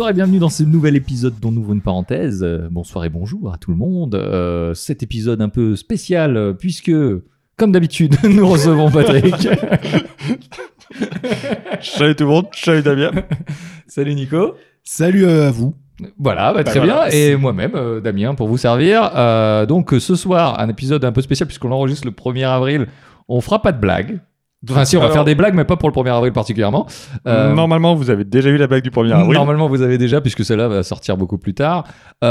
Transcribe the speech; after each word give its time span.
bonsoir 0.00 0.12
et 0.12 0.14
bienvenue 0.14 0.38
dans 0.38 0.48
ce 0.48 0.62
nouvel 0.62 0.96
épisode 0.96 1.34
dont 1.42 1.52
nous 1.52 1.60
ouvrons 1.60 1.74
une 1.74 1.82
parenthèse. 1.82 2.42
Euh, 2.42 2.68
bonsoir 2.70 3.04
et 3.04 3.10
bonjour 3.10 3.52
à 3.52 3.58
tout 3.58 3.70
le 3.70 3.76
monde. 3.76 4.14
Euh, 4.14 4.72
cet 4.72 5.02
épisode 5.02 5.42
un 5.42 5.50
peu 5.50 5.76
spécial 5.76 6.38
euh, 6.38 6.54
puisque, 6.54 6.90
comme 7.58 7.70
d'habitude, 7.70 8.16
nous 8.24 8.48
recevons 8.48 8.90
Patrick. 8.90 9.34
Salut 11.82 12.16
tout 12.16 12.24
le 12.24 12.30
monde, 12.30 12.46
salut 12.54 12.80
Damien. 12.80 13.10
Salut 13.86 14.14
Nico. 14.14 14.54
Salut 14.84 15.26
euh, 15.26 15.48
à 15.48 15.50
vous. 15.50 15.74
Voilà, 16.18 16.54
bah, 16.54 16.62
Bah, 16.62 16.64
très 16.64 16.78
voilà. 16.78 17.10
bien. 17.10 17.18
Et 17.18 17.36
moi-même, 17.36 17.74
euh, 17.74 18.00
Damien, 18.00 18.34
pour 18.34 18.48
vous 18.48 18.56
servir. 18.56 19.10
Euh, 19.14 19.66
donc 19.66 19.90
ce 19.98 20.14
soir, 20.14 20.60
un 20.60 20.70
épisode 20.70 21.04
un 21.04 21.12
peu 21.12 21.20
spécial 21.20 21.46
puisqu'on 21.46 21.72
enregistre 21.72 22.06
le 22.06 22.12
1er 22.12 22.46
avril. 22.46 22.86
On 23.28 23.42
fera 23.42 23.60
pas 23.60 23.72
de 23.72 23.78
blagues. 23.78 24.18
Enfin, 24.68 24.84
si, 24.84 24.96
on 24.96 25.00
va 25.00 25.06
Alors- 25.06 25.14
faire 25.14 25.24
des 25.24 25.34
blagues, 25.34 25.54
mais 25.54 25.64
pas 25.64 25.76
pour 25.76 25.88
le 25.88 25.94
1er 25.94 26.14
avril 26.14 26.32
particulièrement. 26.32 26.86
Euh, 27.26 27.54
Normalement, 27.54 27.94
vous 27.94 28.10
avez 28.10 28.24
déjà 28.24 28.50
eu 28.50 28.56
la 28.58 28.66
blague 28.66 28.82
du 28.82 28.90
1er 28.90 29.12
avril. 29.12 29.32
Normalement, 29.32 29.68
vous 29.68 29.80
avez 29.80 29.96
déjà, 29.96 30.20
puisque 30.20 30.44
celle-là 30.44 30.68
va 30.68 30.82
sortir 30.82 31.16
beaucoup 31.16 31.38
plus 31.38 31.54
tard. 31.54 31.84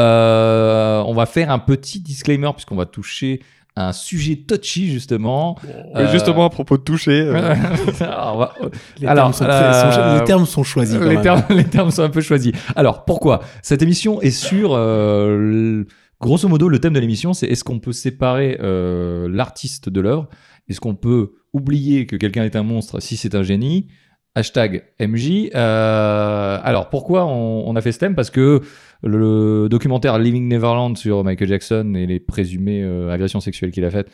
Euh, 0.10 1.02
on 1.06 1.14
va 1.14 1.26
faire 1.26 1.52
un 1.52 1.60
petit 1.60 2.00
disclaimer, 2.00 2.50
puisqu'on 2.54 2.76
va 2.76 2.86
toucher 2.86 3.42
un 3.76 3.94
sujet 3.94 4.36
touchy, 4.48 4.92
justement. 4.92 5.56
Euh, 5.66 6.02
Euh, 6.02 6.12
Justement, 6.12 6.46
à 6.46 6.50
propos 6.50 6.78
de 6.78 6.84
toucher, 6.84 7.22
euh, 7.22 7.56
Alors, 8.02 8.32
on 8.36 8.38
va- 8.38 8.54
Les, 9.00 9.08
Alors, 9.08 9.24
termes, 9.32 9.34
sont, 9.34 9.46
euh, 9.46 9.92
sont- 9.92 10.20
les 10.20 10.24
termes 10.26 10.46
sont 10.46 10.64
choisis. 10.64 10.98
quand 10.98 11.06
les, 11.06 11.14
même. 11.16 11.22
termes, 11.24 11.44
les 11.50 11.64
termes 11.64 11.92
sont 11.92 12.04
un 12.04 12.10
peu 12.10 12.22
choisis. 12.22 12.52
Alors, 12.76 13.06
pourquoi? 13.06 13.40
Cette 13.62 13.82
émission 13.82 14.22
est 14.22 14.32
sur... 14.32 14.72
euh, 14.74 15.80
l- 15.82 15.86
grosso 16.22 16.48
modo, 16.50 16.68
le 16.68 16.80
thème 16.80 16.92
de 16.94 17.00
l'émission, 17.00 17.34
c'est 17.34 17.48
est-ce 17.48 17.64
qu'on 17.64 17.80
peut 17.80 17.94
séparer 17.94 18.58
euh, 18.62 19.30
l'artiste 19.32 19.88
de 19.88 20.02
l'œuvre 20.02 20.28
Est-ce 20.70 20.80
qu'on 20.80 20.96
peut 20.96 21.32
oublier 21.54 22.06
que 22.06 22.16
quelqu'un 22.16 22.44
est 22.44 22.56
un 22.56 22.64
monstre 22.64 23.00
si 23.02 23.18
c'est 23.18 23.36
un 23.36 23.44
génie? 23.44 23.88
Hashtag 24.36 24.84
MJ. 25.00 25.50
Euh, 25.56 26.60
alors, 26.64 26.90
pourquoi 26.90 27.26
on, 27.26 27.68
on 27.68 27.76
a 27.76 27.82
fait 27.82 27.92
ce 27.92 28.00
thème? 28.00 28.16
Parce 28.16 28.30
que 28.30 28.62
le 29.04 29.68
documentaire 29.70 30.20
Living 30.20 30.48
Neverland 30.48 30.96
sur 30.98 31.24
Michael 31.24 31.48
Jackson 31.48 31.94
et 31.96 32.06
les 32.06 32.20
présumées 32.20 32.84
euh, 32.84 33.10
agressions 33.12 33.40
sexuelles 33.40 33.72
qu'il 33.72 33.84
a 33.86 33.90
faites 33.90 34.10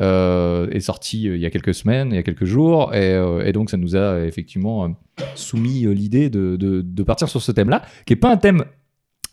euh, 0.00 0.70
est 0.70 0.80
sorti 0.80 1.24
il 1.24 1.36
y 1.36 1.44
a 1.46 1.50
quelques 1.50 1.74
semaines, 1.74 2.08
il 2.12 2.14
y 2.16 2.18
a 2.18 2.22
quelques 2.22 2.46
jours, 2.46 2.94
et, 2.94 3.14
et 3.44 3.52
donc 3.52 3.68
ça 3.68 3.76
nous 3.76 3.94
a 3.94 4.24
effectivement 4.24 4.96
soumis 5.34 5.84
l'idée 5.94 6.30
de, 6.30 6.56
de- 6.56 6.80
de 6.80 7.02
partir 7.02 7.28
sur 7.28 7.42
ce 7.42 7.52
thème-là, 7.52 7.82
qui 8.06 8.14
est 8.14 8.16
pas 8.16 8.32
un 8.32 8.38
thème 8.38 8.64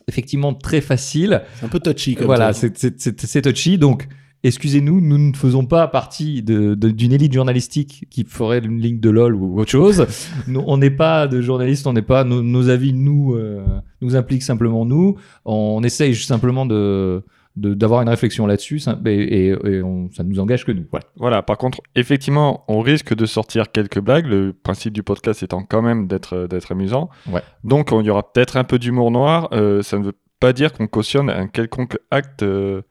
effectivement 0.09 0.53
très 0.53 0.81
facile. 0.81 1.43
C'est 1.55 1.65
un 1.65 1.69
peu 1.69 1.79
touchy 1.79 2.15
comme 2.15 2.25
Voilà, 2.25 2.51
c'est 2.51 3.41
touchy, 3.41 3.77
donc 3.77 4.07
excusez-nous, 4.43 5.01
nous 5.01 5.17
ne 5.17 5.35
faisons 5.35 5.65
pas 5.65 5.87
partie 5.87 6.41
d'une 6.43 7.11
élite 7.13 7.33
journalistique 7.33 8.05
qui 8.09 8.23
ferait 8.23 8.59
une 8.59 8.79
ligne 8.79 8.99
de 8.99 9.09
LOL 9.09 9.35
ou 9.35 9.59
autre 9.59 9.71
chose. 9.71 10.05
Nous, 10.47 10.63
on 10.65 10.77
n'est 10.77 10.89
pas 10.91 11.27
de 11.27 11.41
journalistes, 11.41 11.85
on 11.87 11.93
n'est 11.93 12.01
pas, 12.01 12.23
nos, 12.23 12.41
nos 12.41 12.69
avis 12.69 12.93
nous, 12.93 13.33
euh, 13.35 13.63
nous 14.01 14.15
impliquent 14.15 14.43
simplement 14.43 14.85
nous. 14.85 15.15
On 15.45 15.83
essaye 15.83 16.15
simplement 16.15 16.65
de 16.65 17.23
d'avoir 17.55 18.01
une 18.03 18.07
réflexion 18.09 18.47
là-dessus 18.47 18.79
et, 19.05 19.09
et- 19.11 19.47
et 19.49 19.83
on- 19.83 20.09
ça 20.13 20.23
ne 20.23 20.29
nous 20.29 20.39
engage 20.39 20.63
que 20.63 20.71
nous. 20.71 20.85
Voilà. 20.91 21.05
voilà. 21.17 21.41
Par 21.41 21.57
contre, 21.57 21.81
effectivement, 21.95 22.63
on 22.69 22.79
risque 22.79 23.13
de 23.13 23.25
sortir 23.25 23.71
quelques 23.73 23.99
blagues. 23.99 24.27
Le 24.27 24.53
principe 24.53 24.93
du 24.93 25.03
podcast 25.03 25.43
étant 25.43 25.63
quand 25.63 25.81
même 25.81 26.07
d'être 26.07 26.47
d'être 26.49 26.71
amusant. 26.71 27.09
Ouais. 27.29 27.41
Donc, 27.65 27.91
on- 27.91 27.99
il 27.99 28.05
y 28.07 28.09
aura 28.11 28.31
peut-être 28.31 28.55
un 28.55 28.63
peu 28.63 28.79
d'humour 28.79 29.11
noir. 29.11 29.49
Euh, 29.51 29.81
ça 29.81 29.97
ne 29.97 30.05
veut 30.05 30.13
pas 30.39 30.53
dire 30.53 30.71
qu'on 30.71 30.87
cautionne 30.87 31.29
un 31.29 31.47
quelconque 31.47 31.97
acte. 32.11 32.43
euh, 32.43 32.81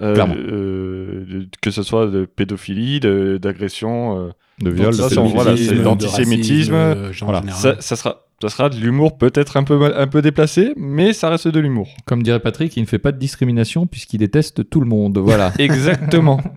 euh, 0.00 0.16
euh, 0.16 1.44
que 1.60 1.70
ce 1.70 1.82
soit 1.82 2.06
de 2.06 2.24
pédophilie, 2.24 3.00
de- 3.00 3.38
d'agression, 3.40 4.18
euh, 4.18 4.30
De 4.60 4.70
viol, 4.70 4.96
de 4.96 6.06
féminisme, 6.06 6.72
voilà, 6.72 7.40
voilà. 7.40 7.52
ça, 7.52 7.80
ça 7.80 7.96
sera, 7.96 8.26
ça 8.40 8.48
sera 8.48 8.68
de 8.68 8.76
l'humour 8.76 9.18
peut-être 9.18 9.56
un 9.56 9.62
peu, 9.64 9.92
un 9.96 10.06
peu 10.06 10.22
déplacé, 10.22 10.72
mais 10.76 11.12
ça 11.12 11.28
reste 11.30 11.48
de 11.48 11.60
l'humour. 11.60 11.88
Comme 12.06 12.22
dirait 12.22 12.40
Patrick, 12.40 12.76
il 12.76 12.82
ne 12.82 12.86
fait 12.86 12.98
pas 12.98 13.12
de 13.12 13.18
discrimination 13.18 13.86
puisqu'il 13.86 14.18
déteste 14.18 14.68
tout 14.68 14.80
le 14.80 14.86
monde. 14.86 15.18
Voilà. 15.18 15.52
Exactement. 15.58 16.40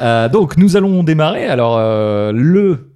Euh, 0.00 0.30
donc 0.30 0.56
nous 0.56 0.76
allons 0.76 1.04
démarrer. 1.04 1.44
Alors 1.44 1.76
euh, 1.76 2.32
le 2.32 2.92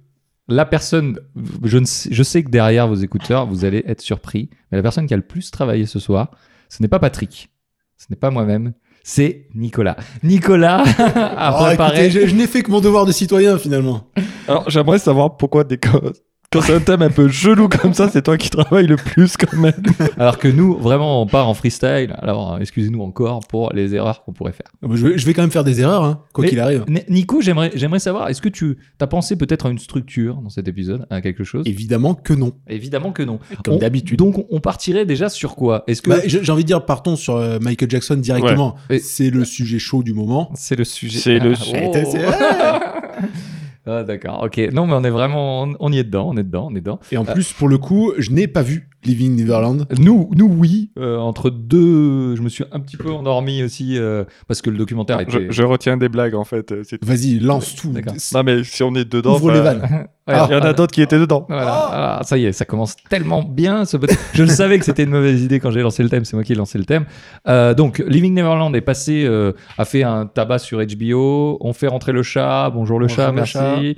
la 0.47 0.65
personne, 0.65 1.19
je, 1.63 1.77
ne 1.77 1.85
sais, 1.85 2.09
je 2.11 2.23
sais 2.23 2.43
que 2.43 2.49
derrière 2.49 2.87
vos 2.87 2.95
écouteurs, 2.95 3.45
vous 3.45 3.65
allez 3.65 3.83
être 3.85 4.01
surpris, 4.01 4.49
mais 4.71 4.77
la 4.77 4.81
personne 4.81 5.05
qui 5.05 5.13
a 5.13 5.17
le 5.17 5.23
plus 5.23 5.51
travaillé 5.51 5.85
ce 5.85 5.99
soir, 5.99 6.31
ce 6.69 6.81
n'est 6.81 6.87
pas 6.87 6.97
Patrick, 6.99 7.49
ce 7.97 8.07
n'est 8.09 8.15
pas 8.15 8.31
moi-même, 8.31 8.73
c'est 9.09 9.47
Nicolas. 9.55 9.95
Nicolas 10.21 10.83
a 10.97 11.57
Oh, 11.61 11.63
préparé. 11.65 12.07
écoutez, 12.07 12.11
je, 12.11 12.27
je 12.27 12.35
n'ai 12.35 12.45
fait 12.45 12.61
que 12.61 12.69
mon 12.69 12.81
devoir 12.81 13.05
de 13.05 13.13
citoyen 13.13 13.57
finalement. 13.57 14.01
Alors, 14.49 14.69
j'aimerais 14.69 14.99
savoir 14.99 15.37
pourquoi 15.37 15.63
des 15.63 15.77
co- 15.77 16.11
quand 16.59 16.65
c'est 16.65 16.75
un 16.75 16.79
thème 16.79 17.01
un 17.01 17.09
peu 17.09 17.27
chelou 17.29 17.67
comme 17.69 17.93
ça, 17.93 18.09
c'est 18.09 18.21
toi 18.21 18.37
qui 18.37 18.49
travailles 18.49 18.87
le 18.87 18.95
plus 18.95 19.37
quand 19.37 19.53
même. 19.57 19.73
Alors 20.17 20.37
que 20.37 20.47
nous, 20.47 20.75
vraiment, 20.77 21.21
on 21.21 21.25
part 21.27 21.47
en 21.47 21.53
freestyle. 21.53 22.15
Alors 22.21 22.57
excusez-nous 22.59 23.01
encore 23.01 23.39
pour 23.47 23.71
les 23.73 23.95
erreurs 23.95 24.23
qu'on 24.23 24.33
pourrait 24.33 24.53
faire. 24.53 24.67
Je 24.95 25.07
vais, 25.07 25.17
je 25.17 25.25
vais 25.25 25.33
quand 25.33 25.41
même 25.43 25.51
faire 25.51 25.63
des 25.63 25.81
erreurs, 25.81 26.03
hein, 26.03 26.21
quoi 26.33 26.45
qu'il 26.45 26.59
arrive. 26.59 26.85
Ni- 26.87 27.03
Nico, 27.09 27.41
j'aimerais, 27.41 27.71
j'aimerais 27.75 27.99
savoir, 27.99 28.29
est-ce 28.29 28.41
que 28.41 28.49
tu 28.49 28.77
as 28.99 29.07
pensé 29.07 29.35
peut-être 29.35 29.65
à 29.65 29.69
une 29.69 29.79
structure 29.79 30.35
dans 30.35 30.49
cet 30.49 30.67
épisode, 30.67 31.05
à 31.09 31.21
quelque 31.21 31.43
chose? 31.43 31.63
Évidemment 31.65 32.13
que 32.15 32.33
non, 32.33 32.53
Évidemment 32.67 33.11
que 33.11 33.23
non. 33.23 33.39
comme 33.63 33.77
d'habitude. 33.77 34.17
Donc, 34.19 34.45
on 34.49 34.59
partirait 34.59 35.05
déjà 35.05 35.29
sur 35.29 35.55
quoi? 35.55 35.83
Est-ce 35.87 36.01
que 36.01 36.09
Bah, 36.09 36.17
J'ai 36.25 36.51
envie 36.51 36.63
de 36.63 36.67
dire, 36.67 36.85
partons 36.85 37.15
sur 37.15 37.35
euh, 37.35 37.59
Michael 37.61 37.89
Jackson 37.89 38.15
directement. 38.15 38.75
Ouais. 38.89 38.99
C'est 38.99 39.29
le 39.29 39.45
sujet 39.45 39.79
chaud 39.79 40.03
du 40.03 40.13
moment. 40.13 40.51
c'est 40.55 40.75
le 40.75 40.83
sujet 40.83 41.19
C'est 41.19 41.39
le 41.39 41.53
Ah, 41.53 41.55
su- 41.55 41.73
oh. 41.75 41.91
Ah, 43.87 44.03
d'accord. 44.03 44.43
Ok. 44.43 44.57
Non, 44.73 44.85
mais 44.85 44.93
on 44.93 45.03
est 45.03 45.09
vraiment, 45.09 45.63
on, 45.63 45.75
on 45.79 45.91
y 45.91 45.99
est 45.99 46.03
dedans, 46.03 46.27
on 46.29 46.37
est 46.37 46.43
dedans, 46.43 46.67
on 46.69 46.75
est 46.75 46.81
dedans. 46.81 46.99
Et 47.11 47.17
en 47.17 47.25
plus, 47.25 47.53
pour 47.53 47.69
le 47.69 47.77
coup, 47.77 48.13
je 48.17 48.31
n'ai 48.31 48.47
pas 48.47 48.61
vu 48.61 48.89
Living 49.07 49.35
Neverland. 49.35 49.85
Nous, 49.97 50.29
nous, 50.35 50.53
oui. 50.57 50.91
euh, 50.99 51.17
entre 51.17 51.49
deux, 51.49 52.35
je 52.35 52.41
me 52.41 52.49
suis 52.49 52.63
un 52.71 52.79
petit 52.79 52.97
peu 52.97 53.09
endormi 53.11 53.63
aussi 53.63 53.97
euh, 53.97 54.25
parce 54.47 54.61
que 54.61 54.69
le 54.69 54.77
documentaire 54.77 55.19
était. 55.21 55.31
Je, 55.47 55.51
je 55.51 55.63
retiens 55.63 55.97
des 55.97 56.09
blagues 56.09 56.35
en 56.35 56.43
fait. 56.43 56.71
euh. 56.71 56.83
Vas-y, 57.01 57.39
lance 57.39 57.75
tout. 57.75 57.91
D'accord. 57.91 58.13
Non, 58.33 58.43
mais 58.43 58.63
si 58.63 58.83
on 58.83 58.93
est 58.95 59.09
dedans, 59.09 59.35
Ouvre 59.35 59.51
les 59.51 59.61
bah, 59.61 59.73
vannes. 59.75 60.07
il 60.27 60.33
y 60.33 60.35
en 60.55 60.61
a 60.61 60.67
Ah, 60.69 60.73
d'autres 60.73 60.93
qui 60.93 61.01
étaient 61.01 61.19
dedans. 61.19 61.45
Voilà, 61.47 61.85
voilà, 61.89 62.19
ça 62.23 62.37
y 62.37 62.45
est, 62.45 62.51
ça 62.51 62.65
commence 62.65 62.95
tellement 63.09 63.43
bien. 63.43 63.85
Ce... 63.85 63.95
Je 64.33 64.43
le 64.43 64.49
savais 64.49 64.77
que 64.77 64.85
c'était 64.85 65.03
une 65.03 65.09
mauvaise 65.11 65.41
idée 65.41 65.59
quand 65.59 65.71
j'ai 65.71 65.81
lancé 65.81 66.03
le 66.03 66.09
thème, 66.09 66.25
c'est 66.25 66.35
moi 66.35 66.43
qui 66.43 66.51
ai 66.51 66.55
lancé 66.55 66.77
le 66.77 66.85
thème. 66.85 67.05
Euh, 67.47 67.73
donc, 67.73 68.03
Living 68.07 68.33
Neverland 68.33 68.75
est 68.75 68.81
passé, 68.81 69.23
euh, 69.25 69.53
a 69.77 69.85
fait 69.85 70.03
un 70.03 70.25
tabac 70.25 70.59
sur 70.59 70.79
HBO. 70.83 71.57
On 71.61 71.71
fait 71.73 71.87
rentrer 71.87 72.11
le 72.11 72.23
chat. 72.23 72.69
Bonjour 72.73 72.99
le 72.99 73.07
Bonjour 73.07 73.15
chat, 73.15 73.27
le 73.29 73.35
merci. 73.35 73.95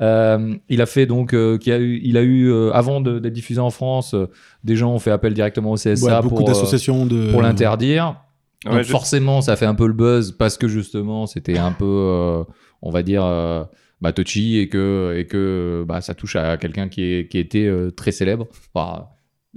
Euh, 0.00 0.54
il 0.68 0.80
a 0.80 0.86
fait 0.86 1.04
donc, 1.06 1.34
euh, 1.34 1.58
a 1.66 1.76
eu, 1.78 2.00
il 2.02 2.16
a 2.16 2.22
eu 2.22 2.50
euh, 2.50 2.70
avant 2.72 3.00
de- 3.00 3.18
d'être 3.18 3.32
diffusé 3.34 3.60
en 3.60 3.70
France, 3.70 4.14
euh, 4.14 4.26
des 4.64 4.74
gens 4.76 4.92
ont 4.94 4.98
fait 4.98 5.10
appel 5.10 5.34
directement 5.34 5.72
au 5.72 5.76
CSA 5.76 6.16
Ouais, 6.16 6.22
beaucoup 6.22 6.36
pour, 6.36 6.48
euh, 6.48 6.52
d'associations 6.52 7.04
de. 7.06 7.30
pour 7.30 7.42
l'interdire. 7.42 8.16
Ouais, 8.64 8.72
Donc 8.72 8.82
je- 8.84 8.90
forcément, 8.90 9.40
ça 9.42 9.56
fait 9.56 9.66
un 9.66 9.74
peu 9.74 9.86
le 9.86 9.92
buzz 9.92 10.32
parce 10.32 10.56
que 10.58 10.68
justement, 10.68 11.26
c'était 11.26 11.58
un 11.58 11.72
peu, 11.72 11.84
euh, 11.86 12.44
on 12.82 12.90
va 12.90 13.02
dire, 13.02 13.24
euh, 13.24 13.64
bah, 14.00 14.12
touchy 14.12 14.58
et 14.58 14.68
que, 14.68 15.14
et 15.18 15.26
que 15.26 15.84
bah, 15.86 16.00
ça 16.00 16.14
touche 16.14 16.36
à 16.36 16.56
quelqu'un 16.56 16.88
qui, 16.88 17.02
est, 17.02 17.28
qui 17.28 17.38
était 17.38 17.66
euh, 17.66 17.90
très 17.90 18.12
célèbre. 18.12 18.46
Enfin, 18.74 19.06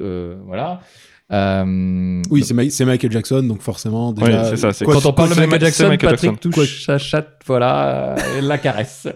euh, 0.01 0.35
voilà. 0.45 0.81
Euh, 1.31 2.21
Oui, 2.29 2.43
c'est 2.43 2.53
Ma- 2.53 2.91
Michael 2.91 3.11
Jackson, 3.11 3.41
donc 3.43 3.61
forcément, 3.61 4.11
déjà. 4.11 4.55
C'est 4.55 4.57
ça, 4.57 4.85
quoi- 4.85 4.95
quand 4.95 5.05
on 5.09 5.13
parle 5.13 5.29
de 5.29 5.35
Michael 5.39 5.61
Jackson, 5.61 5.87
Michael 5.87 6.09
Patrick 6.11 6.31
Jackson. 6.31 6.49
touche 6.51 6.85
sa 6.85 6.97
chatte, 6.97 7.39
voilà, 7.47 8.15
euh, 8.17 8.37
et 8.37 8.41
la 8.41 8.57
caresse. 8.57 9.07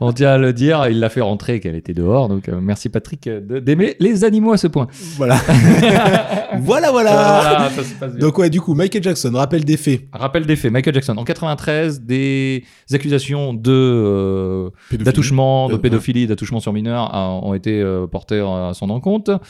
on 0.00 0.12
tient 0.12 0.30
à 0.30 0.38
le 0.38 0.52
dire, 0.52 0.86
il 0.88 0.98
l'a 1.00 1.08
fait 1.08 1.20
rentrer 1.20 1.60
qu'elle 1.60 1.76
était 1.76 1.94
dehors. 1.94 2.28
Donc 2.28 2.48
euh, 2.48 2.58
merci 2.60 2.88
Patrick 2.88 3.28
de- 3.28 3.60
d'aimer 3.60 3.94
les 4.00 4.24
animaux 4.24 4.52
à 4.52 4.56
ce 4.56 4.66
point. 4.66 4.86
Voilà. 5.16 5.36
voilà, 6.58 6.90
voilà. 6.90 7.10
Voilà, 7.12 7.70
ça 7.70 7.82
se 7.84 7.94
passe 7.94 8.12
bien. 8.14 8.26
Donc, 8.26 8.38
ouais, 8.38 8.50
du 8.50 8.60
coup, 8.60 8.74
Michael 8.74 9.02
Jackson, 9.02 9.30
rappel 9.34 9.64
des 9.64 9.76
faits. 9.76 10.02
Rappel 10.12 10.44
des 10.46 10.56
faits, 10.56 10.72
Michael 10.72 10.94
Jackson 10.94 11.16
en 11.16 11.24
93, 11.24 12.00
des 12.02 12.64
accusations 12.92 13.54
de 13.54 13.70
euh, 13.72 14.70
d'attouchement, 14.92 15.68
de 15.68 15.76
pédophilie, 15.76 16.26
d'attouchement 16.26 16.60
sur 16.60 16.72
mineurs 16.72 17.14
euh, 17.14 17.46
ont 17.46 17.54
été 17.54 17.80
euh, 17.80 18.06
portés 18.06 18.40
à 18.40 18.72
son 18.74 18.90
encontre. 18.90 19.40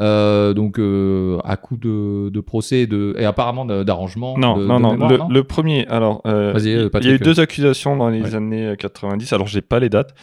Euh, 0.00 0.54
donc 0.54 0.78
euh, 0.78 1.38
à 1.44 1.56
coup 1.56 1.76
de, 1.76 2.30
de 2.30 2.40
procès 2.40 2.80
et 2.80 2.86
de, 2.86 3.14
et 3.18 3.24
apparemment 3.26 3.66
d'arrangement. 3.66 4.38
Non, 4.38 4.56
de- 4.56 4.64
non, 4.64 4.78
de 4.78 4.82
non. 4.82 4.90
mémoire, 4.92 5.10
le, 5.10 5.16
non 5.18 5.28
le 5.28 5.44
premier, 5.44 5.86
alors, 5.88 6.22
euh, 6.26 6.54
il 6.58 6.68
y 7.06 7.10
a 7.10 7.14
eu 7.14 7.18
deux 7.18 7.38
accusations 7.40 7.96
dans 7.96 8.08
les 8.08 8.22
Ouais. 8.22 8.34
années 8.34 8.66
euh, 8.68 8.76
90. 8.76 9.32
Alors, 9.34 9.46
j'ai 9.46 9.60
pas 9.60 9.78
les 9.78 9.88
dates. 9.90 10.14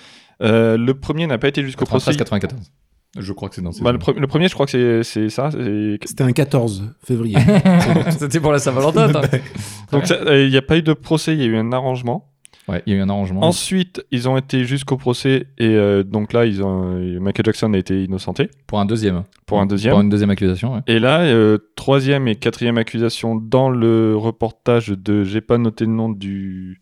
Euh, 0.41 0.77
le 0.77 0.93
premier 0.93 1.27
n'a 1.27 1.37
pas 1.37 1.47
été 1.47 1.63
jusqu'au 1.63 1.85
procès. 1.85 2.11
93, 2.15 2.39
94. 2.39 2.71
Je 3.19 3.33
crois 3.33 3.49
que 3.49 3.55
c'est 3.55 3.61
dans 3.61 3.71
ces 3.71 3.83
Bah, 3.83 3.91
le, 3.91 3.97
pre- 3.97 4.17
le 4.17 4.27
premier, 4.27 4.47
je 4.47 4.53
crois 4.53 4.65
que 4.67 5.01
c'est- 5.03 5.29
ça. 5.29 5.49
C'était 5.51 6.23
un 6.23 6.31
14 6.31 6.93
février. 7.03 7.37
C'était 8.11 8.39
pour 8.39 8.51
la 8.51 8.59
Saint-Valentin. 8.59 9.07
Donc, 9.91 10.03
il 10.09 10.49
n'y 10.49 10.57
a 10.57 10.61
pas 10.61 10.77
eu 10.77 10.81
de 10.83 10.93
procès, 10.93 11.33
il 11.33 11.39
y 11.39 11.43
a 11.43 11.45
eu 11.47 11.57
un 11.57 11.71
arrangement. 11.71 12.26
Ouais, 12.67 12.83
il 12.85 12.93
y 12.93 12.95
a 12.95 12.99
eu 12.99 13.01
un 13.01 13.09
arrangement. 13.09 13.41
Ensuite, 13.43 14.05
ils 14.11 14.27
ont 14.27 14.35
été 14.35 14.65
jusqu'au 14.65 14.97
procès 14.97 15.47
et 15.57 15.67
euh, 15.69 16.03
donc 16.03 16.33
là, 16.33 16.45
ils 16.45 16.61
ont, 16.61 16.95
euh, 16.97 17.19
Michael 17.19 17.45
Jackson 17.45 17.73
a 17.73 17.77
été 17.77 18.03
innocenté 18.03 18.49
Pour 18.67 18.81
un 18.81 18.85
deuxième. 18.85 19.23
pour 19.45 19.61
un 19.61 19.65
deuxième. 19.65 19.93
Pour 19.93 20.01
une 20.01 20.09
deuxième 20.09 20.29
accusation. 20.31 20.73
ouais. 20.75 20.81
Et 20.87 20.99
là, 20.99 21.21
euh, 21.21 21.57
troisième 21.77 22.27
et 22.27 22.35
quatrième 22.35 22.77
accusation 22.77 23.35
dans 23.35 23.69
le 23.69 24.17
reportage 24.17 24.89
de, 24.89 25.23
j'ai 25.23 25.39
pas 25.39 25.57
noté 25.57 25.85
le 25.85 25.91
nom 25.91 26.09
du, 26.09 26.81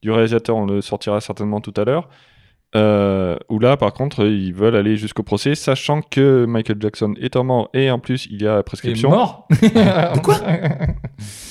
du 0.00 0.10
réalisateur, 0.10 0.56
on 0.56 0.64
le 0.64 0.80
sortira 0.80 1.20
certainement 1.20 1.60
tout 1.60 1.74
à 1.76 1.84
l'heure. 1.84 2.08
Euh, 2.74 3.36
où 3.48 3.58
là, 3.58 3.76
par 3.76 3.94
contre, 3.94 4.26
ils 4.26 4.52
veulent 4.52 4.76
aller 4.76 4.96
jusqu'au 4.96 5.22
procès, 5.22 5.54
sachant 5.54 6.02
que 6.02 6.44
Michael 6.46 6.76
Jackson 6.80 7.14
étant 7.18 7.44
mort 7.44 7.70
et 7.72 7.90
en 7.90 7.98
plus 7.98 8.26
il 8.30 8.42
y 8.42 8.46
a 8.46 8.62
prescription. 8.62 9.08
mort 9.08 9.46
De 9.62 10.20
quoi 10.20 10.36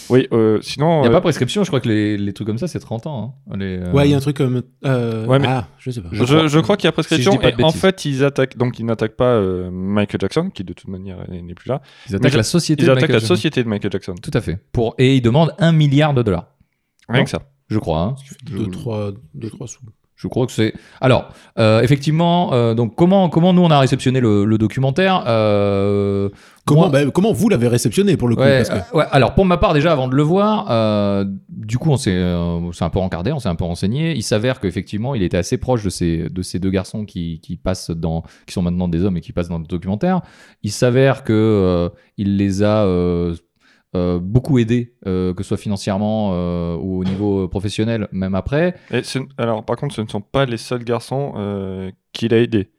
Oui, 0.09 0.27
euh, 0.33 0.59
sinon. 0.61 0.99
Il 0.99 1.01
n'y 1.01 1.07
a 1.07 1.09
euh, 1.09 1.13
pas 1.13 1.21
prescription, 1.21 1.63
je 1.63 1.69
crois 1.69 1.79
que 1.79 1.87
les, 1.87 2.17
les 2.17 2.33
trucs 2.33 2.45
comme 2.45 2.57
ça, 2.59 2.67
c'est 2.67 2.79
30 2.79 3.07
ans. 3.07 3.35
hein. 3.49 3.55
Les, 3.57 3.77
euh, 3.79 3.91
Ouais, 3.91 4.07
il 4.07 4.11
y 4.11 4.13
a 4.13 4.17
un 4.17 4.19
truc 4.19 4.37
comme. 4.37 4.61
euh, 4.85 5.25
Ouais, 5.25 5.39
mais- 5.39 5.47
Ah, 5.49 5.67
je 5.79 5.89
sais 5.89 6.01
pas. 6.01 6.09
Je, 6.11 6.23
crois- 6.23 6.47
je 6.47 6.59
crois 6.59 6.77
qu'il 6.77 6.85
y 6.85 6.89
a 6.89 6.91
prescription 6.91 7.31
Si 7.41 7.47
et 7.47 7.63
en 7.63 7.71
fait 7.71 8.05
ils 8.05 8.23
attaquent 8.23 8.57
donc 8.57 8.77
ils 8.77 8.85
n'attaquent 8.85 9.15
pas 9.15 9.33
euh, 9.35 9.71
Michael 9.71 10.19
Jackson 10.21 10.49
qui 10.53 10.63
de 10.63 10.73
toute 10.73 10.89
manière 10.89 11.17
n'est 11.29 11.55
plus 11.55 11.69
là. 11.69 11.81
Ils 12.09 12.15
attaquent 12.17 12.33
la 12.33 12.43
société 12.43 12.83
Ils 12.83 12.85
de 12.87 12.91
attaquent 12.91 13.01
Michael 13.03 13.13
la 13.15 13.19
Jackson. 13.19 13.35
société 13.35 13.63
de 13.63 13.69
Michael 13.69 13.91
Jackson. 13.91 14.15
Tout 14.21 14.31
à 14.33 14.41
fait. 14.41 14.59
Pour... 14.73 14.93
Et 14.99 15.15
ils 15.15 15.21
demandent 15.21 15.53
un 15.57 15.71
milliard 15.71 16.13
de 16.13 16.21
dollars. 16.21 16.51
Rien 17.09 17.19
Non. 17.19 17.23
que 17.23 17.29
ça. 17.31 17.39
Je 17.69 17.79
crois. 17.79 18.01
hein. 18.01 18.15
2 18.51 18.67
3 18.67 19.11
deux, 19.33 19.49
trois 19.49 19.67
sous. 19.67 19.79
Je 20.15 20.27
crois 20.29 20.45
que 20.45 20.51
c'est. 20.53 20.73
Alors, 21.01 21.29
euh, 21.59 21.81
effectivement, 21.81 22.53
euh, 22.53 22.73
donc 22.73 22.95
comment 22.95 23.27
comment 23.29 23.51
nous 23.53 23.61
on 23.63 23.69
a 23.69 23.79
réceptionné 23.79 24.21
le, 24.21 24.45
le 24.45 24.57
documentaire 24.57 25.23
euh, 25.27 26.29
Comment, 26.65 26.89
moi- 26.89 26.89
bah, 26.89 27.11
comment 27.13 27.31
vous 27.33 27.49
l'avez 27.49 27.67
réceptionné 27.67 28.15
pour 28.17 28.27
le 28.27 28.35
coup 28.35 28.41
Ouais, 28.41 28.63
parce 28.63 28.69
que- 28.89 28.95
ouais, 28.97 29.03
alors 29.11 29.35
pour 29.35 29.45
ma 29.45 29.57
part 29.57 29.73
déjà 29.73 29.91
avant 29.91 30.07
de 30.07 30.15
le 30.15 30.23
voir, 30.23 31.25
du 31.49 31.77
coup 31.77 31.91
on 31.91 31.97
s'est 31.97 32.17
un 32.17 32.89
peu 32.89 32.99
encardé, 32.99 33.31
on 33.33 33.39
s'est 33.39 33.49
un 33.49 33.55
peu 33.55 33.65
renseigné. 33.65 34.13
Il 34.15 34.23
s'avère 34.23 34.59
qu'effectivement 34.59 35.15
il 35.15 35.21
était 35.23 35.37
assez 35.37 35.57
proche 35.57 35.83
de 35.83 35.89
ces 35.89 36.29
de 36.29 36.41
ces 36.41 36.59
deux 36.59 36.71
garçons 36.71 37.05
qui, 37.05 37.39
qui 37.41 37.57
passent 37.57 37.91
dans 37.91 38.23
qui 38.47 38.53
sont 38.53 38.61
maintenant 38.61 38.87
des 38.87 39.03
hommes 39.03 39.17
et 39.17 39.21
qui 39.21 39.33
passent 39.33 39.49
dans 39.49 39.59
le 39.59 39.65
documentaire. 39.65 40.21
Il 40.63 40.71
s'avère 40.71 41.23
que 41.23 41.33
euh, 41.33 41.89
il 42.17 42.37
les 42.37 42.63
a 42.63 42.85
euh, 43.95 44.19
beaucoup 44.21 44.59
aidés, 44.59 44.93
euh, 45.07 45.33
que 45.33 45.41
ce 45.43 45.47
soit 45.49 45.57
financièrement 45.57 46.31
euh, 46.33 46.75
ou 46.75 46.99
au 46.99 47.03
niveau 47.03 47.47
professionnel, 47.47 48.07
même 48.11 48.35
après. 48.35 48.75
Et 48.91 49.01
alors 49.37 49.63
par 49.63 49.77
contre 49.77 49.95
ce 49.95 50.01
ne 50.01 50.07
sont 50.07 50.21
pas 50.21 50.45
les 50.45 50.57
seuls 50.57 50.83
garçons 50.83 51.33
qu'il 52.13 52.33
a 52.33 52.39
aidés. 52.39 52.69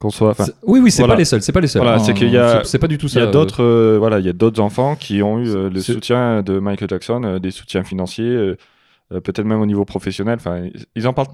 Qu'on 0.00 0.10
soit. 0.10 0.34
oui, 0.66 0.80
oui, 0.82 0.90
c'est 0.90 1.02
voilà. 1.02 1.14
pas 1.14 1.18
les 1.20 1.24
seuls, 1.24 1.42
c'est 1.42 1.52
pas 1.52 1.60
les 1.60 1.68
seuls. 1.68 1.80
Voilà, 1.82 1.98
Non, 1.98 2.02
c'est 2.02 2.12
qu'il 2.14 2.28
y 2.28 2.36
a- 2.36 2.64
c'est- 2.64 2.80
pas 2.80 2.88
du 2.88 2.98
tout 2.98 3.06
Il 3.06 3.10
ça. 3.10 3.20
y 3.20 3.22
a 3.22 3.26
d'autres, 3.28 3.96
voilà, 3.98 4.18
il 4.18 4.26
y 4.26 4.28
a 4.28 4.32
d'autres 4.32 4.60
enfants 4.60 4.96
qui 4.96 5.22
ont 5.22 5.38
eu 5.38 5.44
le 5.70 5.80
soutien 5.80 6.42
de 6.42 6.58
Michael 6.58 6.88
Jackson, 6.88 7.38
des 7.40 7.52
soutiens 7.52 7.84
financiers, 7.84 8.54
peut-être 9.10 9.44
même 9.44 9.60
au 9.60 9.66
niveau 9.66 9.84
professionnel. 9.84 10.36
Enfin, 10.40 10.64
ils 10.96 11.06
en 11.06 11.12
parlent 11.12 11.28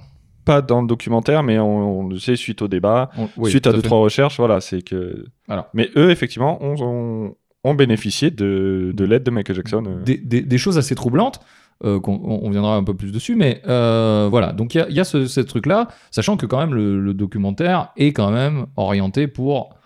pas 0.45 0.61
dans 0.61 0.83
le 0.83 0.87
documentaire, 0.87 1.43
mais 1.43 1.59
on, 1.59 2.01
on 2.01 2.09
le 2.09 2.19
sait 2.19 2.37
suite 2.37 2.61
au 2.61 2.69
débat, 2.69 3.11
on- 3.17 3.29
oui, 3.39 3.49
suite 3.51 3.67
à 3.67 3.71
deux 3.73 3.79
fait. 3.81 3.85
trois 3.85 4.01
recherches. 4.01 4.37
Voilà, 4.39 4.61
c'est 4.61 4.83
que. 4.83 5.25
Alors. 5.49 5.69
Mais 5.73 5.89
eux, 5.97 6.11
effectivement, 6.11 6.63
ont, 6.63 6.75
ont, 6.83 7.35
ont 7.65 7.75
bénéficié 7.75 8.31
de, 8.31 8.93
de 8.95 9.05
l'aide 9.05 9.23
de 9.25 9.31
Michael 9.31 9.57
Jackson. 9.57 9.85
euh. 9.87 10.03
des, 10.03 10.17
des- 10.19 10.43
des 10.43 10.59
choses 10.59 10.79
assez 10.79 10.95
troublantes. 10.95 11.41
euh, 11.85 12.01
qu'on- 12.01 12.21
on, 12.25 12.41
on 12.43 12.51
viendra 12.51 12.75
un 12.75 12.83
peu 12.83 12.95
plus 12.95 13.13
dessus, 13.13 13.37
mais 13.37 13.63
euh, 13.69 14.27
voilà. 14.31 14.53
Donc 14.53 14.75
il 14.75 14.79
y 14.79 14.81
a, 14.81 14.89
y 14.91 14.99
a 14.99 15.05
ce, 15.05 15.27
ce 15.27 15.41
truc-là, 15.41 15.87
sachant 16.11 16.37
que 16.37 16.45
quand 16.45 16.59
même 16.59 16.75
le, 16.75 17.01
le 17.01 17.15
documentaire 17.15 17.91
est 17.97 18.13
quand 18.13 18.33
même 18.33 18.67
orienté 18.77 19.29
pour 19.29 19.77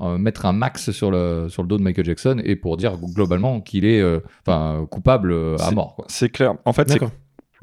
euh, 0.00 0.16
mettre 0.16 0.46
un 0.46 0.52
max 0.52 0.92
sur 0.92 1.10
le, 1.10 1.48
sur 1.48 1.62
le 1.62 1.68
dos 1.68 1.76
de 1.76 1.82
Michael 1.82 2.04
Jackson 2.04 2.40
et 2.44 2.54
pour 2.54 2.76
dire 2.76 2.96
globalement 2.98 3.60
qu'il 3.60 3.84
est 3.84 4.00
enfin 4.46 4.86
coupable 4.90 5.34
à 5.58 5.70
mort. 5.72 5.96
C'est 6.06 6.28
clair. 6.30 6.54
En 6.64 6.72
fait, 6.72 6.88
c'est. 6.88 7.00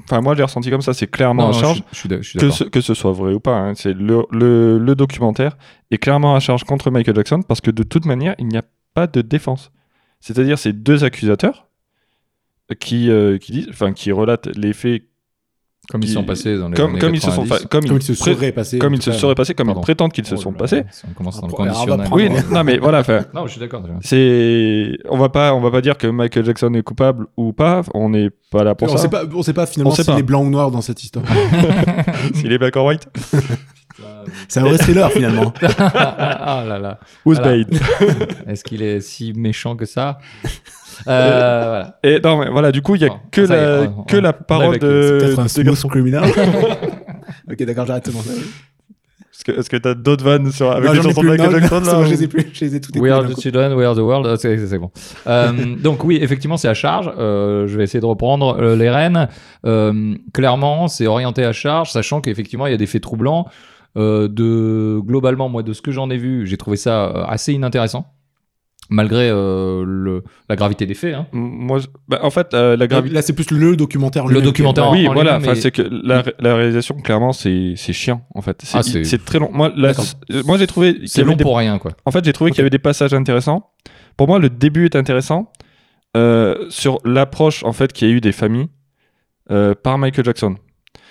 Enfin, 0.04 0.22
moi, 0.22 0.34
je 0.34 0.40
l'ai 0.40 0.44
ressenti 0.44 0.70
comme 0.70 0.82
ça. 0.82 0.94
C'est 0.94 1.08
clairement 1.10 1.44
Non, 1.44 1.50
en 1.50 1.54
non, 1.54 1.60
charge. 1.60 1.84
je, 1.92 2.08
je 2.10 2.22
je 2.22 2.38
que 2.38 2.50
ce, 2.52 2.64
que 2.66 2.82
ce 2.82 2.94
soit 2.94 3.14
vrai 3.14 3.34
ou 3.34 3.40
pas, 3.40 3.56
hein, 3.58 3.74
c'est 3.74 3.94
le, 3.94 4.22
le, 4.32 4.78
le 4.78 4.96
documentaire 4.96 5.58
est 5.92 5.98
clairement 5.98 6.36
à 6.36 6.40
charge 6.40 6.66
contre 6.66 6.92
Michael 6.92 7.16
Jackson 7.16 7.42
parce 7.42 7.62
que 7.62 7.72
de 7.72 7.82
toute 7.84 8.06
manière, 8.06 8.36
il 8.38 8.48
n'y 8.48 8.58
a 8.58 8.64
pas 8.98 9.06
de 9.06 9.22
défense. 9.22 9.72
C'est-à-dire, 10.22 10.58
c'est 10.58 10.74
deux 10.74 11.04
accusateurs 11.04 11.68
qui, 12.80 13.12
euh, 13.12 13.38
qui 13.38 13.52
disent, 13.52 13.68
enfin, 13.70 13.94
qui 13.94 14.12
relatent 14.12 14.48
les 14.58 14.74
faits 14.74 15.04
Comme 15.90 16.02
ils 16.02 16.08
qui- 16.08 16.14
sont 16.14 16.24
passés 16.26 16.58
dans 16.58 16.68
les 16.70 16.76
comme, 16.76 16.90
années 16.92 17.00
comme 17.00 17.14
ils 17.16 17.22
se 17.22 17.30
sont, 17.32 17.44
90. 17.44 17.50
fa- 17.64 17.68
comme, 17.70 17.86
Comme 17.86 17.98
il 17.98 18.02
se 18.04 18.12
pré- 18.14 18.34
serait 18.34 18.52
passé. 18.52 18.80
comme 18.80 18.94
ils 18.96 19.02
se 19.02 19.12
seraient 19.12 19.36
passés, 19.36 19.54
comme 19.54 19.70
ils 19.70 19.82
prétendent 19.82 20.12
qu'ils 20.12 20.26
se 20.26 20.34
Oh 20.36 20.38
sont 20.38 20.52
là 20.52 20.58
passés. 20.58 20.84
si 20.92 21.06
on 21.10 21.14
commence 21.14 21.40
dans 21.40 21.48
le 21.48 21.54
conditionnel. 21.54 22.08
Oui, 22.12 22.30
non, 22.52 22.64
mais 22.66 22.78
voilà, 22.80 23.00
enfin, 23.02 23.24
Non, 23.36 23.46
je 23.46 23.52
suis 23.52 23.60
d'accord. 23.62 23.84
c'est, 24.02 24.98
on 25.08 25.18
va 25.18 25.30
pas, 25.30 25.54
on 25.54 25.62
va 25.62 25.70
pas 25.72 25.80
dire 25.82 25.96
que 25.98 26.08
Michael 26.08 26.44
Jackson 26.44 26.74
est 26.74 26.82
coupable 26.84 27.28
ou 27.38 27.54
pas. 27.54 27.84
On 27.94 28.10
n'est 28.10 28.32
pas 28.52 28.64
là 28.66 28.74
pour 28.76 28.90
on 28.92 28.98
ça. 28.98 29.04
sait 29.04 29.10
pas, 29.10 29.24
on 29.32 29.44
sait 29.44 29.54
pas 29.54 29.66
finalement 29.68 29.92
s'il 29.92 30.06
pas. 30.06 30.18
est 30.18 30.24
blanc 30.24 30.44
ou 30.44 30.50
noir 30.50 30.72
dans 30.72 30.82
cette 30.82 31.02
histoire. 31.04 31.24
S'il 32.34 32.52
est 32.52 32.58
black 32.58 32.76
or 32.76 32.86
white. 32.88 33.08
C'est 34.48 34.60
un 34.60 34.64
vrai 34.64 34.78
thriller 34.78 35.12
finalement. 35.12 35.54
ah 35.80 36.64
là 36.68 36.80
là. 36.80 37.00
Who's 37.26 37.38
Voilà. 37.40 37.52
paid? 37.52 37.80
Est-ce 38.48 38.64
qu'il 38.64 38.82
est 38.82 39.02
si 39.02 39.34
méchant 39.34 39.76
que 39.76 39.86
ça? 39.86 40.20
Euh, 41.08 41.64
Voilà. 41.68 42.00
Et 42.04 42.20
non, 42.24 42.38
mais 42.40 42.50
voilà, 42.50 42.72
du 42.72 42.82
coup, 42.82 42.96
il 42.96 43.02
y 43.02 43.06
a 43.06 43.10
Bon, 43.10 43.20
que 43.32 43.42
est, 43.42 43.48
la, 43.48 43.90
on- 43.90 44.04
que 44.04 44.18
on- 44.18 44.22
la 44.22 44.34
parole 44.34 44.80
de, 44.80 45.18
Peut-être 45.22 45.40
un 45.40 45.44
de 45.44 45.48
smooth 45.76 45.92
criminal. 45.92 46.24
ok, 47.52 47.64
d'accord, 47.64 47.86
j'arrête 47.86 48.08
de 48.08 48.12
mentir. 48.14 48.32
Est-ce 48.34 49.44
que, 49.44 49.52
est-ce 49.60 49.70
que 49.70 49.78
t'as 49.78 49.94
d'autres 49.94 50.24
vannes 50.26 50.52
sur, 50.52 50.72
avec 50.72 50.86
Non, 50.86 50.94
les 50.94 51.02
chansons 51.04 51.22
de 51.22 51.28
Michael 51.28 51.52
non, 51.52 51.60
Jackson 51.60 51.82
c'est 51.84 51.92
là, 51.92 52.04
je 52.06 52.10
les 52.10 52.24
ai 52.24 52.28
plus. 52.28 52.48
Je 52.54 52.66
les 52.66 52.76
ai 52.76 52.82
toutes 52.82 52.96
We 52.98 53.12
are 53.12 53.24
the 53.24 53.40
children, 53.40 53.74
we 53.74 53.86
are 53.86 53.94
the 53.96 54.00
world. 54.00 54.36
C'est 54.40 54.58
c'est 54.66 54.80
bon. 54.80 54.90
Euh, 55.28 55.52
donc 55.76 56.04
oui, 56.04 56.18
effectivement, 56.20 56.58
c'est 56.58 56.68
à 56.68 56.74
charge. 56.74 57.12
Euh, 57.20 57.68
je 57.68 57.78
vais 57.78 57.84
essayer 57.84 58.00
de 58.00 58.06
reprendre 58.08 58.58
euh, 58.60 58.76
les 58.76 58.90
rênes. 58.90 59.28
Euh, 59.68 60.16
clairement, 60.34 60.88
c'est 60.88 61.06
orienté 61.06 61.44
à 61.46 61.54
charge, 61.54 61.92
sachant 61.92 62.20
qu'effectivement, 62.20 62.66
il 62.66 62.72
y 62.72 62.74
a 62.74 62.78
des 62.78 62.88
faits 62.88 63.04
troublants. 63.04 63.46
Euh, 63.98 64.28
de 64.28 65.00
globalement, 65.02 65.50
moi, 65.50 65.64
de 65.64 65.74
ce 65.74 65.82
que 65.82 65.92
j'en 65.92 66.10
ai 66.10 66.18
vu, 66.18 66.46
j'ai 66.46 66.58
trouvé 66.58 66.78
ça 66.78 67.06
euh, 67.06 67.24
assez 67.26 67.52
inintéressant, 67.54 68.06
malgré 68.90 69.28
euh, 69.30 69.84
le, 69.86 70.24
la 70.50 70.56
gravité 70.56 70.86
des 70.86 70.94
faits. 70.94 71.16
hein. 71.16 71.26
Moi, 71.32 71.80
je- 71.80 71.88
bah, 72.08 72.20
en 72.22 72.30
fait, 72.30 72.54
euh, 72.54 72.78
la 72.78 72.86
gravité. 72.88 73.16
Là, 73.16 73.22
c'est 73.24 73.34
plus 73.34 73.50
le 73.52 73.76
documentaire. 73.76 74.28
Le 74.28 74.42
documentaire. 74.42 74.92
oui, 74.92 75.08
en 75.08 75.14
voilà. 75.14 75.38
Enfin, 75.38 75.56
c'est 75.56 75.72
que 75.72 75.82
la, 75.82 76.24
la 76.40 76.56
réalisation, 76.56 76.96
clairement, 76.96 77.34
c'est 77.34 77.74
c'est 77.76 77.92
chiant, 77.94 78.22
en 78.36 78.42
fait. 78.42 78.62
C'est 78.64 78.78
Ah, 78.78 79.18
très 79.26 79.40
long. 79.40 79.50
Moi, 79.52 79.72
la- 79.76 79.94
moi 80.46 80.58
j'ai 80.58 80.68
trouvé. 80.68 81.00
C'est 81.06 81.24
long 81.24 81.36
des- 81.36 81.44
pour 81.44 81.58
rien, 81.58 81.80
quoi. 81.80 81.92
En 82.06 82.12
fait, 82.12 82.24
j'ai 82.24 82.34
trouvé 82.34 82.52
qu'il 82.52 82.60
y 82.60 82.62
avait 82.62 82.70
des 82.70 82.78
passages 82.80 83.14
intéressants. 83.16 83.72
Pour 84.16 84.28
moi, 84.28 84.38
le 84.38 84.50
début 84.50 84.86
est 84.86 84.96
intéressant 84.96 85.52
euh, 86.16 86.66
sur 86.70 87.00
l'approche, 87.04 87.64
en 87.64 87.74
fait, 87.74 87.92
qu'il 87.94 88.08
y 88.08 88.12
a 88.12 88.14
eu 88.14 88.22
des 88.22 88.32
familles 88.32 88.70
euh, 89.52 89.74
par 89.76 89.98
Michael 89.98 90.24
Jackson. 90.26 90.56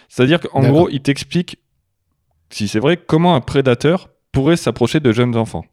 C'est-à-dire 0.08 0.40
qu'en 0.40 0.60
gros, 0.70 0.88
il 0.88 1.00
t'explique, 1.02 1.58
si 2.50 2.68
c'est 2.68 2.78
vrai, 2.80 2.96
comment 2.96 3.34
un 3.34 3.40
prédateur 3.40 4.08
pourrait 4.32 4.56
s'approcher 4.56 5.00
de 5.00 5.12
jeunes 5.12 5.36
enfants. 5.36 5.64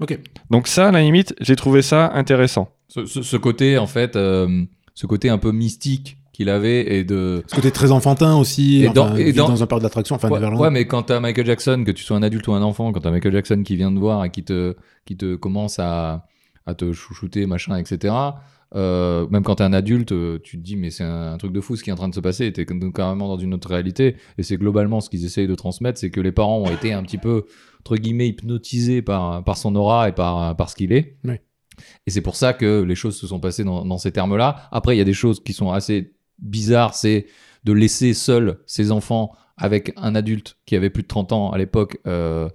Ok. 0.00 0.18
Donc 0.50 0.66
ça, 0.66 0.88
à 0.88 0.92
la 0.92 1.02
limite, 1.02 1.34
j'ai 1.40 1.56
trouvé 1.56 1.82
ça 1.82 2.10
intéressant. 2.14 2.70
Ce, 2.88 3.04
ce- 3.06 3.22
ce 3.22 3.36
côté, 3.36 3.76
en 3.78 3.86
fait, 3.86 4.16
euh, 4.16 4.64
ce 4.94 5.06
côté 5.06 5.28
un 5.28 5.38
peu 5.38 5.52
mystique 5.52 6.16
qu'il 6.32 6.48
avait 6.48 6.94
et 6.94 7.04
de. 7.04 7.42
Ce 7.46 7.54
côté 7.54 7.70
très 7.70 7.90
enfantin 7.92 8.36
aussi. 8.36 8.82
Et 8.82 8.88
enfin, 8.88 8.94
dans- 8.94 9.16
et 9.16 9.24
vivre 9.24 9.46
dans- 9.48 9.52
dans 9.54 9.62
un 9.62 9.66
parc 9.66 9.82
d'attractions, 9.82 10.16
enfin 10.16 10.28
ouais, 10.62 10.70
mais 10.70 10.86
quand 10.86 11.02
t'as 11.04 11.20
Michael 11.20 11.44
Jackson, 11.46 11.82
que 11.84 11.90
tu 11.90 12.02
sois 12.02 12.16
un 12.16 12.22
adulte 12.22 12.46
ou 12.48 12.52
un 12.54 12.62
enfant, 12.62 12.92
quand 12.92 13.00
t'as 13.00 13.10
Michael 13.10 13.32
Jackson 13.32 13.62
qui 13.64 13.76
vient 13.76 13.92
te 13.92 13.98
voir 13.98 14.24
et 14.24 14.30
qui 14.30 14.42
te, 14.44 14.74
qui 15.04 15.16
te 15.16 15.36
commence 15.36 15.78
à, 15.78 16.26
à 16.66 16.74
te 16.74 16.92
chouchouter, 16.92 17.44
machin, 17.46 17.76
etc. 17.76 18.14
euh, 18.74 19.26
même 19.28 19.42
quand 19.42 19.56
t'es 19.56 19.64
un 19.64 19.72
adulte, 19.72 20.12
euh, 20.12 20.38
tu 20.42 20.56
te 20.58 20.62
dis 20.62 20.76
mais 20.76 20.90
c'est 20.90 21.04
un, 21.04 21.32
un 21.32 21.38
truc 21.38 21.52
de 21.52 21.60
fou 21.60 21.76
ce 21.76 21.82
qui 21.82 21.90
est 21.90 21.92
en 21.92 21.96
train 21.96 22.08
de 22.08 22.14
se 22.14 22.20
passer. 22.20 22.52
T'es 22.52 22.64
donc 22.64 22.96
carrément 22.96 23.28
dans 23.28 23.38
une 23.38 23.54
autre 23.54 23.68
réalité. 23.68 24.16
Et 24.38 24.42
c'est 24.42 24.56
globalement 24.56 25.00
ce 25.00 25.10
qu'ils 25.10 25.24
essayent 25.24 25.48
de 25.48 25.54
transmettre, 25.54 25.98
c'est 25.98 26.10
que 26.10 26.20
les 26.20 26.32
parents 26.32 26.58
ont 26.58 26.70
été 26.70 26.92
un 26.92 27.02
petit 27.02 27.18
peu 27.18 27.44
entre 27.80 27.96
guillemets 27.96 28.28
hypnotisés 28.28 29.02
par 29.02 29.42
par 29.44 29.56
son 29.56 29.74
aura 29.74 30.08
et 30.08 30.12
par 30.12 30.56
par 30.56 30.70
ce 30.70 30.76
qu'il 30.76 30.92
est. 30.92 31.16
Et 32.06 32.10
c'est 32.10 32.20
pour 32.20 32.36
ça 32.36 32.52
que 32.52 32.82
les 32.82 32.94
choses 32.94 33.16
se 33.16 33.26
sont 33.26 33.40
passées 33.40 33.64
dans, 33.64 33.84
dans 33.84 33.98
ces 33.98 34.12
termes-là. 34.12 34.68
Après, 34.70 34.94
il 34.94 34.98
y 34.98 35.02
a 35.02 35.04
des 35.04 35.14
choses 35.14 35.42
qui 35.42 35.52
sont 35.52 35.72
assez 35.72 36.12
bizarres, 36.38 36.94
c'est 36.94 37.26
de 37.64 37.72
laisser 37.72 38.14
seuls 38.14 38.60
ses 38.66 38.92
enfants 38.92 39.32
avec 39.56 39.92
un 39.96 40.14
adulte 40.14 40.56
qui 40.64 40.74
avait 40.74 40.90
plus 40.90 41.02
de 41.02 41.08
30 41.08 41.32
ans 41.32 41.50
à 41.50 41.58
l'époque, 41.58 41.98
euh, 42.06 42.48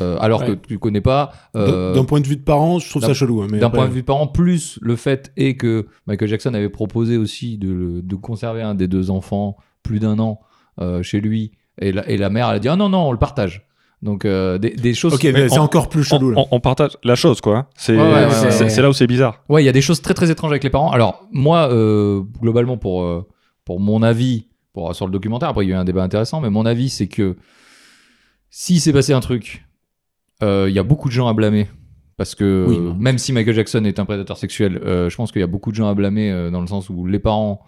euh, 0.00 0.16
alors 0.20 0.44
que 0.44 0.52
tu 0.52 0.78
connais 0.78 1.00
pas. 1.00 1.32
euh, 1.56 1.94
D'un 1.94 2.04
point 2.04 2.20
de 2.20 2.26
vue 2.26 2.36
de 2.36 2.42
parents, 2.42 2.78
je 2.78 2.88
trouve 2.88 3.02
ça 3.02 3.14
chelou. 3.14 3.42
hein, 3.42 3.48
d'un 3.48 3.66
après- 3.66 3.78
point 3.78 3.88
de 3.88 3.92
vue 3.92 4.02
parent, 4.02 4.26
plus 4.28 4.78
le 4.82 4.94
fait 4.96 5.32
est 5.36 5.56
que 5.56 5.86
Michael 6.06 6.28
Jackson 6.28 6.54
avait 6.54 6.68
proposé 6.68 7.16
aussi 7.16 7.58
de, 7.58 8.00
de 8.02 8.14
conserver 8.14 8.62
un 8.62 8.74
des 8.74 8.86
deux 8.88 9.10
enfants 9.10 9.56
plus 9.82 9.98
d'un 9.98 10.18
an 10.18 10.40
euh, 10.80 11.02
chez 11.02 11.20
lui, 11.20 11.52
et 11.80 11.90
la, 11.92 12.08
et 12.08 12.16
la 12.16 12.30
mère 12.30 12.48
elle 12.50 12.56
a 12.56 12.58
dit 12.60 12.68
ah 12.68 12.76
non 12.76 12.88
non 12.88 13.08
on 13.08 13.12
le 13.12 13.18
partage. 13.18 13.66
Donc 14.02 14.24
euh, 14.24 14.56
des, 14.58 14.70
des 14.70 14.94
choses. 14.94 15.12
Ok, 15.14 15.24
mais 15.24 15.48
c'est 15.50 15.58
on- 15.58 15.62
encore 15.62 15.88
plus 15.90 16.04
chelou. 16.04 16.28
On, 16.28 16.30
là. 16.30 16.36
on- 16.50 16.56
on 16.56 16.60
partage 16.60 16.92
la 17.04 17.14
chose, 17.16 17.40
quoi. 17.42 17.68
C'est 17.76 17.94
Ouais, 17.96 18.00
ouais, 18.02 18.12
ouais, 18.12 18.30
c'est- 18.30 18.44
ouais, 18.46 18.50
c'est- 18.52 18.64
ouais. 18.64 18.70
c'est 18.70 18.80
là 18.82 18.88
où 18.88 18.92
c'est 18.94 19.06
bizarre. 19.06 19.42
Ouais, 19.50 19.62
il 19.62 19.66
y 19.66 19.68
a 19.68 19.72
des 19.72 19.82
choses 19.82 20.00
très 20.00 20.14
très 20.14 20.30
étranges 20.30 20.52
avec 20.52 20.64
les 20.64 20.70
parents. 20.70 20.90
Alors 20.90 21.26
moi, 21.32 21.68
euh, 21.70 22.22
globalement 22.40 22.78
pour 22.78 23.02
euh, 23.02 23.26
pour 23.66 23.78
mon 23.80 24.02
avis, 24.02 24.46
pour 24.72 24.94
sur 24.94 25.06
le 25.06 25.12
documentaire, 25.12 25.48
après 25.50 25.66
il 25.66 25.68
y 25.68 25.72
a 25.72 25.76
eu 25.76 25.78
un 25.78 25.84
débat 25.84 26.02
intéressant, 26.02 26.40
mais 26.40 26.48
mon 26.48 26.64
avis 26.64 26.88
c'est 26.88 27.08
que 27.08 27.36
si 28.50 28.80
s'est 28.80 28.92
passé 28.92 29.12
un 29.12 29.20
truc, 29.20 29.64
il 30.42 30.72
y 30.72 30.78
a 30.78 30.82
beaucoup 30.82 31.08
de 31.08 31.14
gens 31.14 31.28
à 31.28 31.32
blâmer. 31.34 31.68
Parce 32.16 32.34
que 32.34 32.66
Oui, 32.68 32.76
euh, 32.76 32.92
même 32.98 33.16
si 33.16 33.32
Michael 33.32 33.54
Jackson 33.54 33.82
est 33.86 33.98
un 33.98 34.04
prédateur 34.04 34.36
sexuel, 34.36 34.78
euh, 34.84 35.08
je 35.08 35.16
pense 35.16 35.32
qu'il 35.32 35.40
y 35.40 35.42
a 35.42 35.46
beaucoup 35.46 35.70
de 35.70 35.76
gens 35.76 35.88
à 35.88 35.94
blâmer 35.94 36.30
euh, 36.30 36.50
dans 36.50 36.60
le 36.60 36.66
sens 36.66 36.90
où 36.90 37.06
les 37.06 37.18
parents 37.18 37.62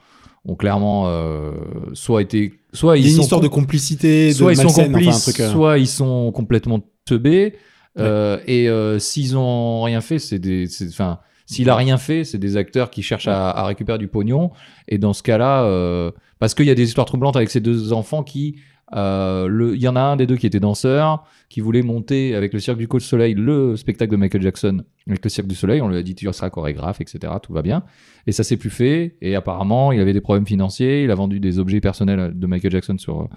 ont 0.45 0.57
clairement 0.57 1.05
euh, 1.07 1.53
soit 1.95 2.21
été, 2.21 2.53
soit 2.75 2.99
Il 2.99 3.01
y 3.01 3.05
ils 3.05 3.07
a 3.07 3.11
une 3.13 3.17
sont 3.17 3.23
histoire 3.23 3.41
de 3.41 3.49
complicité, 3.49 4.29
de 4.29 4.35
soit 4.35 4.53
ils 4.53 4.57
sont 4.57 4.65
malsaine, 4.65 4.91
enfin, 4.91 4.99
un 4.99 5.05
complices, 5.05 5.23
truc, 5.23 5.41
euh, 5.41 5.51
soit 5.51 5.79
ils 5.79 5.87
sont 5.87 6.33
complètement 6.33 6.81
teubés. 7.07 7.55
euh, 7.99 8.39
et 8.47 8.69
euh, 8.69 8.99
s'ils 8.99 9.39
ont 9.39 9.83
rien 9.85 10.03
fait, 10.03 10.19
c'est 10.19 10.39
des, 10.39 10.67
enfin, 10.89 11.21
s'il 11.47 11.71
a 11.71 11.77
rien 11.77 11.97
fait, 11.97 12.25
c'est 12.25 12.39
des 12.39 12.59
acteurs 12.59 12.91
qui 12.91 13.03
cherchent 13.03 13.29
à, 13.29 13.51
à 13.51 13.65
récupérer 13.65 13.97
du 13.99 14.09
pognon. 14.09 14.51
Et 14.89 14.99
dans 14.99 15.15
ce 15.15 15.23
cas-là, 15.23 15.65
euh, 15.65 16.11
parce 16.39 16.53
qu'il 16.55 16.67
y 16.67 16.71
a 16.71 16.75
des 16.75 16.85
histoires 16.89 17.07
troublantes 17.07 17.37
avec 17.37 17.49
ces 17.51 17.61
deux 17.61 17.93
enfants 17.95 18.23
qui 18.23 18.57
Euh, 18.95 19.73
Il 19.75 19.81
y 19.81 19.89
en 19.89 19.97
a 19.97 20.01
un 20.01 20.17
des 20.17 20.27
deux 20.27 20.37
qui 20.37 20.47
était 20.47 20.61
danseur, 20.61 21.25
qui 21.49 21.61
voulait 21.61 21.83
monter 21.83 22.35
avec 22.35 22.53
le 22.53 22.59
Cirque 22.59 22.79
du 22.79 22.89
Soleil 23.01 23.35
le 23.35 23.77
spectacle 23.77 24.13
de 24.13 24.17
Michael 24.17 24.43
Jackson 24.43 24.83
avec 25.07 25.25
le 25.25 25.31
Cirque 25.31 25.47
du 25.47 25.55
Soleil. 25.55 25.81
On 25.81 25.89
lui 25.89 25.97
a 25.97 26.03
dit 26.03 26.15
tu 26.15 26.31
seras 26.33 26.51
chorégraphe, 26.51 27.01
etc. 27.01 27.33
Tout 27.43 27.53
va 27.53 27.63
bien. 27.63 27.85
Et 28.27 28.33
ça 28.33 28.45
s'est 28.45 28.57
plus 28.57 28.71
fait. 28.71 29.17
Et 29.21 29.35
apparemment, 29.35 29.93
il 29.93 30.01
avait 30.01 30.13
des 30.13 30.21
problèmes 30.21 30.47
financiers. 30.47 31.05
Il 31.05 31.11
a 31.11 31.15
vendu 31.15 31.41
des 31.41 31.59
objets 31.59 31.81
personnels 31.81 32.39
de 32.39 32.47
Michael 32.47 32.73
Jackson 32.73 32.99
sur 32.99 33.29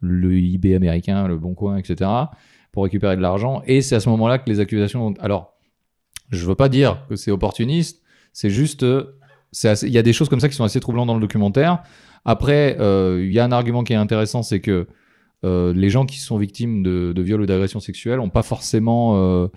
le 0.00 0.36
eBay 0.36 0.74
américain, 0.74 1.28
le 1.28 1.38
Bon 1.38 1.54
Coin, 1.54 1.76
etc. 1.76 2.10
pour 2.72 2.84
récupérer 2.84 3.16
de 3.16 3.22
l'argent. 3.22 3.62
Et 3.66 3.80
c'est 3.80 3.94
à 3.94 4.00
ce 4.00 4.08
moment-là 4.10 4.38
que 4.38 4.50
les 4.50 4.60
accusations. 4.60 5.14
Alors, 5.20 5.54
je 6.30 6.44
veux 6.46 6.54
pas 6.54 6.68
dire 6.68 7.04
que 7.08 7.16
c'est 7.16 7.30
opportuniste. 7.30 8.02
C'est 8.32 8.50
juste, 8.50 8.82
euh, 8.82 9.18
il 9.82 9.90
y 9.90 9.98
a 9.98 10.02
des 10.02 10.12
choses 10.12 10.28
comme 10.28 10.40
ça 10.40 10.48
qui 10.48 10.54
sont 10.54 10.64
assez 10.64 10.80
troublantes 10.80 11.06
dans 11.06 11.14
le 11.14 11.20
documentaire. 11.20 11.82
Après, 12.24 12.76
euh, 12.80 13.22
il 13.24 13.32
y 13.32 13.38
a 13.38 13.44
un 13.44 13.52
argument 13.52 13.84
qui 13.84 13.92
est 13.92 13.96
intéressant, 13.96 14.42
c'est 14.42 14.60
que 14.60 14.86
euh, 15.44 15.72
les 15.74 15.90
gens 15.90 16.06
qui 16.06 16.18
sont 16.18 16.38
victimes 16.38 16.82
de, 16.82 17.12
de 17.12 17.22
viols 17.22 17.40
ou 17.42 17.46
d'agressions 17.46 17.80
sexuelles 17.80 18.18
n'ont 18.18 18.30
pas 18.30 18.42
forcément 18.42 19.16
euh, 19.16 19.48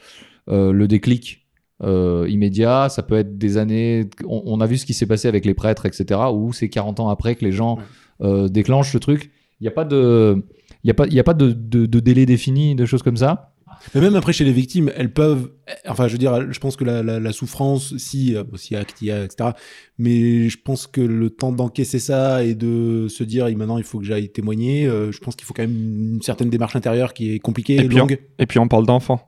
euh, 0.50 0.72
le 0.72 0.88
déclic 0.88 1.46
immédiat. 1.82 2.88
Ça 2.90 3.04
peut 3.04 3.16
être 3.16 3.38
des 3.38 3.58
années. 3.58 4.10
On, 4.26 4.42
on 4.46 4.62
a 4.62 4.66
vu 4.66 4.78
ce 4.78 4.86
qui 4.86 4.94
s'est 4.94 5.06
passé 5.06 5.28
avec 5.28 5.46
les 5.46 5.54
prêtres, 5.54 5.86
etc. 5.86 6.20
Où 6.34 6.54
c'est 6.54 6.70
40 6.70 7.00
ans 7.02 7.10
après 7.10 7.36
que 7.36 7.44
les 7.46 7.52
gens 7.52 7.78
déclenchent 8.22 8.92
ce 8.94 8.98
truc. 8.98 9.32
Il 9.60 9.64
n'y 9.64 9.68
a 9.68 9.72
pas 9.72 9.86
de, 9.86 10.44
il 10.84 10.88
y 10.88 10.92
a 10.92 10.94
pas, 10.94 11.06
il 11.08 11.14
y 11.14 11.20
a 11.20 11.24
pas 11.24 11.34
de, 11.34 11.52
de- 11.52 11.86
de 11.86 12.00
délai 12.00 12.26
défini, 12.26 12.76
de 12.76 12.86
choses 12.86 13.04
comme 13.04 13.18
ça. 13.18 13.54
Mais 13.94 14.02
même 14.02 14.16
après, 14.16 14.34
chez 14.34 14.44
les 14.44 14.52
victimes, 14.52 14.92
elles 14.96 15.12
peuvent. 15.12 15.52
Enfin, 15.88 16.08
je 16.08 16.14
veux 16.14 16.18
dire, 16.18 16.52
je 16.52 16.60
pense 16.60 16.76
que 16.76 16.84
la, 16.84 17.04
la, 17.04 17.20
la 17.20 17.32
souffrance, 17.32 17.96
si, 17.98 18.36
euh, 18.36 18.44
aussi 18.54 18.76
acte 18.76 19.02
il 19.02 19.08
y 19.08 19.12
a, 19.12 19.24
etc. 19.24 19.52
Mais 19.98 20.50
je 20.50 20.58
pense 20.64 20.88
que 20.88 21.02
le 21.02 21.30
temps 21.30 21.52
d'encaisser 21.52 22.00
ça 22.00 22.44
et 22.44 22.56
de 22.56 23.08
se 23.10 23.24
dire, 23.24 23.48
et 23.48 23.56
maintenant, 23.56 23.78
il 23.78 23.84
faut 23.84 24.00
que 24.00 24.06
j'aille 24.06 24.30
témoigner, 24.30 24.86
euh, 24.88 25.12
je 25.12 25.20
pense 25.20 25.36
qu'il 25.36 25.46
faut 25.46 25.54
quand 25.54 25.64
même 25.64 26.16
une 26.16 26.22
certaine 26.22 26.50
démarche 26.50 26.76
intérieure 26.76 27.14
qui 27.14 27.34
est 27.34 27.40
compliquée, 27.40 27.76
Et 27.78 27.88
puis, 27.88 27.98
longue. 27.98 28.20
Et 28.40 28.46
puis 28.46 28.60
on 28.60 28.68
parle 28.68 28.86
d'enfants. 28.86 29.22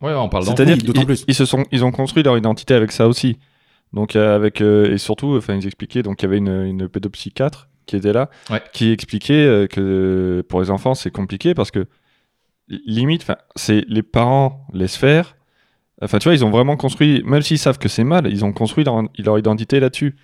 Ouais, 0.00 0.12
on 0.14 0.28
parle 0.28 0.44
d'enfants. 0.44 0.56
C'est-à-dire 0.56 0.78
qu'ils 0.78 1.16
ils 1.28 1.34
se 1.34 1.44
sont, 1.44 1.64
ils 1.72 1.84
ont 1.84 1.90
construit 1.90 2.22
leur 2.22 2.36
identité 2.38 2.74
avec 2.74 2.92
ça 2.92 3.08
aussi. 3.08 3.38
Donc 3.92 4.16
euh, 4.16 4.36
avec 4.36 4.60
euh, 4.60 4.92
et 4.92 4.98
surtout, 4.98 5.36
enfin 5.36 5.54
ils 5.56 5.66
expliquaient 5.66 6.02
donc 6.02 6.20
il 6.20 6.26
y 6.26 6.28
avait 6.28 6.36
une, 6.36 6.62
une 6.66 6.88
pédopsychiatre 6.88 7.68
qui 7.86 7.96
était 7.96 8.12
là, 8.12 8.28
Ouais. 8.50 8.60
qui 8.74 8.90
expliquait 8.90 9.32
euh, 9.32 9.66
que 9.66 10.44
pour 10.46 10.60
les 10.60 10.70
enfants 10.70 10.94
c'est 10.94 11.10
compliqué 11.10 11.54
parce 11.54 11.70
que 11.70 11.86
limite, 12.86 13.26
c'est 13.56 13.84
les 13.88 14.02
parents 14.02 14.66
laissent 14.72 14.96
faire. 14.96 15.36
Enfin 16.00 16.18
tu 16.18 16.28
vois 16.28 16.34
ils 16.34 16.44
ont 16.44 16.50
vraiment 16.50 16.76
construit, 16.76 17.22
même 17.24 17.42
s'ils 17.42 17.58
savent 17.58 17.78
que 17.78 17.88
c'est 17.88 18.04
mal, 18.04 18.28
ils 18.30 18.44
ont 18.44 18.52
construit 18.52 18.84
leur, 18.84 19.02
leur 19.18 19.38
identité 19.38 19.80
là-dessus. 19.80 20.16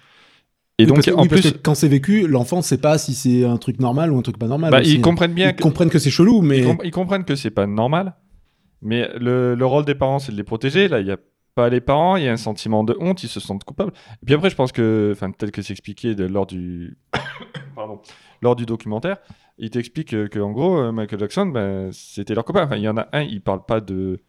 Et 0.78 0.84
Oui, 0.84 0.86
donc 0.88 1.02
que- 1.04 1.10
en 1.12 1.22
oui, 1.22 1.28
plus, 1.28 1.52
quand 1.62 1.74
c'est 1.74 1.88
vécu, 1.88 2.26
l'enfant 2.26 2.60
sait 2.62 2.78
pas 2.78 2.98
si 2.98 3.14
c'est 3.14 3.44
un 3.44 3.56
truc 3.58 3.78
normal 3.80 4.10
ou 4.12 4.18
un 4.18 4.22
truc 4.22 4.38
pas 4.38 4.46
normal. 4.48 4.70
bah, 4.72 4.82
ils 4.82 4.98
hein. 4.98 5.02
comprennent 5.02 5.32
bien 5.34 5.50
Ils 5.50 5.56
que- 5.56 5.62
comprennent 5.62 5.90
que 5.90 5.98
c'est 6.00 6.10
chelou, 6.10 6.42
mais. 6.42 6.58
ils, 6.58 6.64
comp- 6.64 6.80
ils 6.84 6.90
comprennent 6.90 7.24
que 7.24 7.36
c'est 7.36 7.50
pas 7.50 7.66
normal, 7.66 8.14
mais 8.82 9.08
le, 9.18 9.54
le 9.54 9.66
rôle 9.66 9.84
des 9.84 9.94
parents, 9.94 10.18
c'est 10.18 10.32
de 10.32 10.36
les 10.36 10.42
protéger. 10.42 10.88
Là, 10.88 10.98
il 11.00 11.06
y 11.06 11.12
a 11.12 11.16
pas 11.54 11.68
les 11.68 11.80
parents, 11.80 12.16
il 12.16 12.24
y 12.24 12.28
a 12.28 12.32
un 12.32 12.36
sentiment 12.36 12.82
de 12.82 12.96
honte, 12.98 13.22
ils 13.22 13.28
se 13.28 13.38
sentent 13.38 13.62
coupables. 13.62 13.92
Et 14.22 14.26
puis 14.26 14.34
après, 14.34 14.50
je 14.50 14.56
pense 14.56 14.72
que, 14.72 15.10
enfin, 15.14 15.30
tel 15.30 15.52
que 15.52 15.62
c'est 15.62 15.72
expliqué 15.72 16.16
de- 16.16 16.24
lors 16.26 16.46
du, 16.46 16.96
pardon, 17.76 18.00
lors 18.42 18.56
du 18.56 18.66
documentaire, 18.66 19.18
il 19.58 19.70
t'explique 19.70 20.08
que, 20.08 20.26
que, 20.26 20.38
en 20.38 20.50
gros, 20.52 20.78
euh, 20.78 20.92
Michael 20.92 21.20
Jackson, 21.20 21.46
ben, 21.46 21.90
c'était 21.92 22.34
leur 22.34 22.44
copain. 22.44 22.64
Enfin, 22.64 22.76
il 22.76 22.82
y 22.82 22.88
en 22.88 22.96
a 22.96 23.06
un, 23.12 23.22
il 23.22 23.40
parle 23.40 23.64
pas 23.66 23.80
de, 23.80 24.20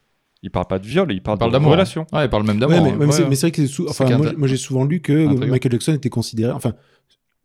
il 0.44 0.52
parle 0.52 0.68
pas 0.68 0.80
de 0.80 0.86
viol, 0.86 1.12
il 1.12 1.22
parle, 1.22 1.36
On 1.36 1.40
parle 1.40 1.52
de 1.52 1.56
d'amour. 1.56 1.72
relation. 1.72 2.06
Ouais, 2.14 2.26
il 2.26 2.30
parle 2.30 2.44
même 2.46 2.56
Ouais, 2.58 2.60
d'amour. 2.62 2.84
mais, 2.84 2.92
hein. 2.92 2.98
ouais, 2.98 3.06
mais 3.08 3.12
c'est 3.12 3.24
Ouais. 3.24 3.30
mais 3.30 3.36
c'est 3.36 3.48
vrai 3.48 3.52
que 3.52 3.66
sou- 3.68 3.88
enfin, 3.90 4.06
moi, 4.18 4.34
moi, 4.38 4.48
j'ai 4.48 4.58
souvent 4.58 4.84
lu 4.84 5.02
que 5.02 5.26
Intriguant. 5.28 5.48
Michael 5.52 5.72
Jackson 5.72 5.94
était 5.94 6.10
considéré. 6.10 6.52
Enfin, 6.52 6.74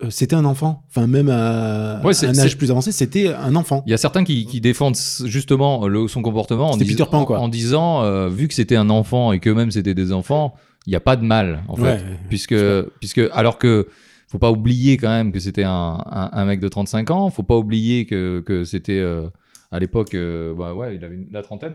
euh, 0.02 0.10
c'était 0.10 0.37
un 0.37 0.44
enfant. 0.44 0.84
Enfin, 0.88 1.06
même 1.06 1.28
à 1.30 2.00
Ouais, 2.04 2.12
un 2.25 2.38
âge 2.38 2.56
plus 2.58 2.70
avancé, 2.70 2.92
c'était 2.92 3.32
un 3.32 3.54
enfant. 3.56 3.82
Il 3.87 3.90
y 3.90 3.94
a 3.94 3.99
certains 3.99 4.25
qui, 4.25 4.44
qui 4.46 4.60
défendent 4.60 4.96
justement 5.25 5.87
le- 5.88 6.08
son 6.08 6.22
comportement 6.22 6.70
en, 6.70 6.72
C'était 6.75 6.84
dis- 6.84 6.92
Peter 6.96 7.08
Pan, 7.10 7.25
quoi. 7.25 7.38
en- 7.38 7.44
en 7.44 7.49
disant, 7.49 8.02
euh, 8.02 8.28
vu 8.28 8.49
que 8.49 8.54
c'était 8.54 8.76
un 8.76 8.90
enfant 8.90 9.32
et 9.32 9.40
que 9.40 9.50
même 9.50 9.70
c'était 9.70 9.94
des 9.94 10.12
enfants, 10.12 10.54
il 10.87 10.90
n'y 10.90 10.96
a 10.96 11.00
pas 11.00 11.16
de 11.16 11.25
mal, 11.25 11.62
en 11.68 11.76
fait. 11.76 11.82
Ouais. 11.82 12.00
Puisque, 12.28 12.54
puisque, 13.00 13.20
alors 13.32 13.58
que, 13.58 13.88
faut 14.30 14.38
pas 14.38 14.50
oublier 14.50 14.96
quand 14.96 15.08
même 15.08 15.32
que 15.32 15.40
c'était 15.40 15.64
un, 15.64 15.99
un, 16.06 16.30
un 16.32 16.44
mec 16.44 16.60
de 16.60 16.68
35 16.68 17.10
ans, 17.10 17.30
faut 17.30 17.42
pas 17.42 17.56
oublier 17.56 18.06
que, 18.06 18.40
que 18.46 18.64
c'était, 18.64 18.99
euh, 19.00 19.28
à 19.72 19.78
l'époque, 19.80 20.14
euh, 20.14 20.54
bah 20.54 20.72
ouais, 20.75 20.94
il 20.96 21.04
avait 21.04 21.16
une- 21.16 21.28
la 21.32 21.42
trentaine. 21.42 21.75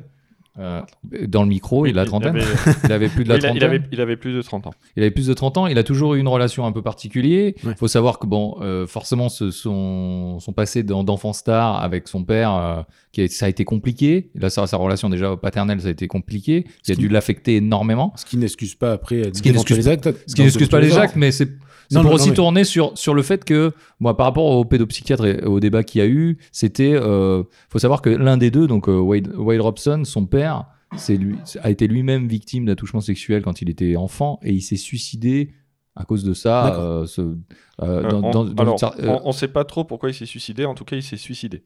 Euh, 0.58 0.82
dans 1.28 1.44
le 1.44 1.50
micro, 1.50 1.86
il 1.86 2.00
a 2.00 2.04
la 2.04 2.06
trentaine. 2.06 2.38
avait, 2.38 2.46
Il 2.86 2.92
avait 2.94 3.10
plus 3.10 3.26
de 3.26 3.30
la 3.30 3.38
trentaine. 3.40 3.58
il 3.58 3.64
avait, 3.66 3.82
il 3.92 4.00
avait 4.00 4.16
plus 4.16 4.32
de 4.34 4.42
30 4.42 4.68
ans. 4.68 4.74
Il 4.96 5.04
avait 5.04 5.12
plus 5.12 5.28
de 5.28 5.34
30 5.34 5.58
ans, 5.58 5.68
il 5.68 5.78
a 5.78 5.84
toujours 5.84 6.14
eu 6.16 6.20
une 6.22 6.30
relation 6.30 6.66
un 6.66 6.72
peu 6.72 6.82
particulière. 6.82 7.52
Il 7.62 7.68
Ouais. 7.68 7.76
faut 7.78 7.90
savoir 7.90 8.20
que, 8.20 8.26
bon, 8.26 8.56
euh, 8.62 8.88
forcément, 8.88 9.28
ce- 9.28 9.52
son, 9.52 10.40
son 10.40 10.54
passé 10.54 10.82
d'en- 10.84 11.04
d'enfant 11.04 11.34
star 11.34 11.84
avec 11.84 12.08
son 12.08 12.24
père, 12.24 12.56
euh, 12.56 12.82
qui 13.12 13.22
a- 13.24 13.28
ça 13.28 13.48
a 13.48 13.50
été 13.50 13.66
compliqué. 13.66 14.30
Là, 14.34 14.50
sa, 14.50 14.66
sa 14.66 14.78
relation 14.78 15.10
déjà 15.10 15.36
paternelle, 15.36 15.82
ça 15.82 15.90
a 15.90 15.92
été 15.92 16.08
compliqué. 16.08 16.64
Il 16.68 16.72
Ce 16.84 16.92
a 16.94 16.96
qui- 16.96 17.02
dû 17.02 17.10
l'affecter 17.10 17.58
énormément. 17.58 18.14
Ce 18.16 18.26
qui 18.26 18.38
n'excuse 18.38 18.76
pas 18.76 18.94
après 18.94 19.24
Ce 19.34 19.42
qui 19.42 19.52
n'excuse- 19.52 19.76
les 19.76 19.88
actes. 19.90 20.10
Ce 20.26 20.36
qui 20.36 20.42
n'excuse 20.44 20.70
pas 20.70 20.80
les 20.80 20.98
actes, 20.98 21.18
mais 21.18 21.32
c'est 21.34 21.50
c'est 21.90 21.96
Non, 21.96 22.02
pour 22.02 22.10
non, 22.12 22.16
aussi 22.16 22.26
non, 22.28 22.32
mais- 22.32 22.36
tourner 22.36 22.64
sur, 22.64 22.98
sur 22.98 23.14
le 23.14 23.22
fait 23.22 23.44
que, 23.46 23.72
moi, 24.00 24.16
par 24.18 24.26
rapport 24.28 24.46
au 24.46 24.66
pédopsychiatre 24.66 25.26
et 25.26 25.44
au 25.44 25.60
débat 25.60 25.84
qu'il 25.84 26.00
y 26.00 26.02
a 26.04 26.08
eu, 26.08 26.38
c'était. 26.52 26.94
euh, 26.96 27.44
faut 27.70 27.80
savoir 27.80 28.02
que 28.02 28.10
l'un 28.10 28.38
des 28.38 28.52
deux, 28.52 28.68
donc 28.68 28.88
euh, 28.90 28.98
Wade, 29.00 29.34
Wade 29.36 29.62
Robson, 29.62 30.04
son 30.06 30.26
père, 30.26 30.66
c'est 30.98 31.18
lui, 31.18 31.36
a 31.62 31.70
été 31.72 31.88
lui-même 31.88 32.28
victime 32.28 32.66
d'attouchement 32.66 33.02
sexuel 33.02 33.42
quand 33.42 33.62
il 33.62 33.70
était 33.70 33.96
enfant 33.96 34.40
et 34.44 34.54
il 34.54 34.62
s'est 34.62 34.76
suicidé 34.78 35.52
à 35.96 36.04
cause 36.06 36.24
de 36.24 36.34
ça. 36.34 36.64
D'accord. 36.70 36.84
euh, 36.84 37.06
ce- 37.06 37.22
euh, 37.22 37.36
Euh, 37.82 38.10
dans- 38.10 38.18
on, 38.24 38.32
dans- 38.32 38.44
dans 38.46 38.62
alors, 38.64 38.74
une 38.74 38.80
cer- 38.80 38.94
euh, 39.02 39.20
on, 39.24 39.30
on 39.30 39.32
sait 39.32 39.48
pas 39.48 39.64
trop 39.66 39.84
pourquoi 39.84 40.10
il 40.10 40.14
s'est 40.14 40.26
suicidé. 40.26 40.66
En 40.66 40.74
tout 40.76 40.86
cas, 40.86 40.96
il 40.96 41.04
s'est 41.04 41.18
suicidé. 41.18 41.64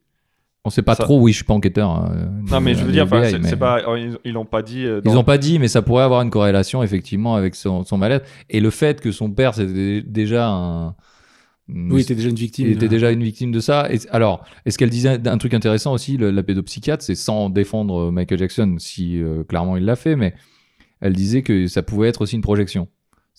On 0.66 0.70
sait 0.70 0.82
pas 0.82 0.96
ça- 0.96 1.04
trop, 1.04 1.20
oui, 1.22 1.32
je 1.32 1.38
suis 1.38 1.46
pas 1.46 1.54
enquêteur. 1.54 2.06
euh, 2.12 2.26
Non, 2.52 2.60
mais 2.60 2.74
je 2.76 2.84
veux 2.84 2.92
dire, 2.92 3.06
enfin, 3.06 3.24
FBI, 3.24 3.40
mais- 3.42 3.56
pas, 3.56 3.82
ils, 3.98 4.18
ils 4.26 4.34
l'ont 4.34 4.46
pas 4.46 4.62
dit. 4.62 4.86
euh, 4.86 5.00
Ils 5.04 5.08
dans- 5.08 5.14
n'ont 5.16 5.24
pas 5.24 5.38
dit, 5.38 5.58
mais 5.60 5.68
ça 5.68 5.82
pourrait 5.82 6.04
avoir 6.04 6.22
une 6.22 6.30
corrélation 6.30 6.84
effectivement 6.84 7.36
avec 7.36 7.56
son, 7.56 7.84
son 7.86 7.98
mal-être. 7.98 8.26
Et 8.50 8.60
le 8.60 8.70
fait 8.70 9.00
que 9.02 9.12
son 9.12 9.32
père, 9.32 9.54
c'était 9.54 10.02
déjà 10.02 10.48
un. 10.50 10.96
Oui, 11.72 12.02
était 12.02 12.16
déjà 12.16 12.30
une 12.30 12.36
victime. 12.36 12.66
il 12.68 12.74
était 12.74 12.88
déjà 12.88 13.12
une 13.12 13.22
victime 13.24 13.52
de 13.52 13.60
ça. 13.60 13.88
Et, 13.94 14.00
alors, 14.10 14.44
est-ce 14.66 14.78
qu'elle 14.80 14.90
disait 14.90 15.28
un 15.28 15.38
truc 15.38 15.54
intéressant 15.54 15.94
aussi, 15.94 16.18
le- 16.18 16.32
la 16.32 16.42
pédopsychiatre, 16.42 17.04
c'est 17.04 17.14
sans 17.16 17.52
défendre 17.52 18.08
euh, 18.08 18.12
Michael 18.12 18.40
Jackson, 18.40 18.76
si 18.80 19.22
euh, 19.22 19.44
clairement 19.44 19.78
il 19.78 19.86
l'a 19.86 19.96
fait, 19.96 20.16
mais 20.16 20.34
elle 21.00 21.14
disait 21.14 21.44
que 21.44 21.68
ça 21.68 21.84
pouvait 21.84 22.08
être 22.10 22.22
aussi 22.22 22.36
une 22.36 22.42
projection. 22.42 22.88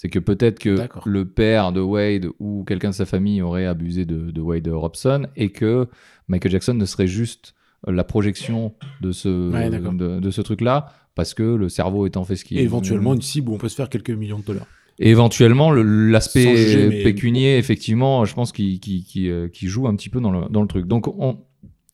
C'est 0.02 0.08
que 0.08 0.18
peut-être 0.18 0.58
que 0.58 0.76
le 1.04 1.26
père 1.26 1.72
de 1.72 1.80
Wade 1.82 2.26
ou 2.38 2.64
quelqu'un 2.66 2.88
de 2.88 2.94
sa 2.94 3.04
famille 3.04 3.42
aurait 3.42 3.66
abusé 3.66 4.06
de, 4.06 4.30
de 4.30 4.40
Wade 4.40 4.66
Robson 4.68 5.26
et 5.36 5.50
que 5.50 5.88
Michael 6.26 6.52
Jackson 6.52 6.72
ne 6.72 6.86
serait 6.86 7.06
juste 7.06 7.54
la 7.86 8.02
projection 8.02 8.72
de 9.02 9.12
ce, 9.12 9.50
Ouais, 9.52 9.68
d'accord. 9.68 9.92
de, 9.92 10.18
de 10.18 10.30
ce 10.30 10.40
truc-là, 10.40 10.86
parce 11.14 11.34
que 11.34 11.42
le 11.42 11.68
cerveau 11.68 12.06
étant 12.06 12.24
fait 12.24 12.36
ce 12.36 12.46
qu'il 12.46 12.56
Et 12.58 12.62
éventuellement 12.62 13.12
une 13.12 13.20
cible 13.20 13.50
où 13.50 13.54
on 13.54 13.58
peut 13.58 13.68
se 13.68 13.74
faire 13.74 13.90
quelques 13.90 14.08
millions 14.08 14.38
de 14.38 14.44
dollars. 14.44 14.66
et 14.98 15.10
éventuellement, 15.10 15.70
l'aspect 15.70 16.88
mais- 16.88 17.02
pécunier, 17.02 17.58
effectivement, 17.58 18.24
je 18.24 18.32
pense 18.34 18.52
qu'il 18.52 18.80
qui, 18.80 19.04
qui, 19.04 19.28
euh, 19.28 19.48
qui 19.48 19.66
joue 19.66 19.86
un 19.86 19.94
petit 19.96 20.08
peu 20.08 20.22
dans 20.22 20.30
le, 20.30 20.48
dans 20.48 20.62
le 20.62 20.68
truc. 20.68 20.86
Donc, 20.86 21.08
on, 21.08 21.40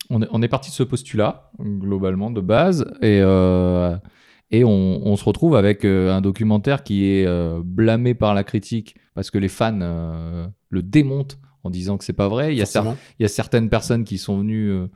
on, 0.09 0.21
est, 0.21 0.27
on 0.31 0.41
est 0.41 0.47
parti 0.47 0.69
de 0.69 0.75
ce 0.75 0.83
postulat, 0.83 1.51
globalement, 1.59 2.31
de 2.31 2.39
base, 2.39 2.83
et, 3.01 3.19
euh, 3.21 3.97
et 4.51 4.63
on, 4.63 5.05
on 5.05 5.15
se 5.15 5.23
retrouve 5.25 5.55
avec 5.55 5.83
euh, 5.85 6.11
un 6.13 6.21
documentaire 6.21 6.83
qui 6.83 7.05
est 7.05 7.25
euh, 7.25 7.61
blâmé 7.63 8.13
par 8.13 8.33
la 8.33 8.43
critique 8.43 8.95
parce 9.13 9.29
que 9.31 9.37
les 9.37 9.49
fans 9.49 9.79
euh, 9.81 10.47
le 10.69 10.81
démontent 10.81 11.35
en 11.63 11.69
disant 11.69 11.97
que 11.97 12.05
c'est 12.05 12.13
pas 12.13 12.29
vrai. 12.29 12.53
Il 12.53 12.57
y, 12.57 12.61
a 12.61 12.65
cer- 12.65 12.73
forcément. 12.83 12.97
il 13.19 13.23
y 13.23 13.25
a 13.25 13.29
certaines 13.29 13.69
personnes 13.69 14.03
qui 14.05 14.17
sont 14.17 14.37
venues 14.39 14.69
euh, 14.71 14.87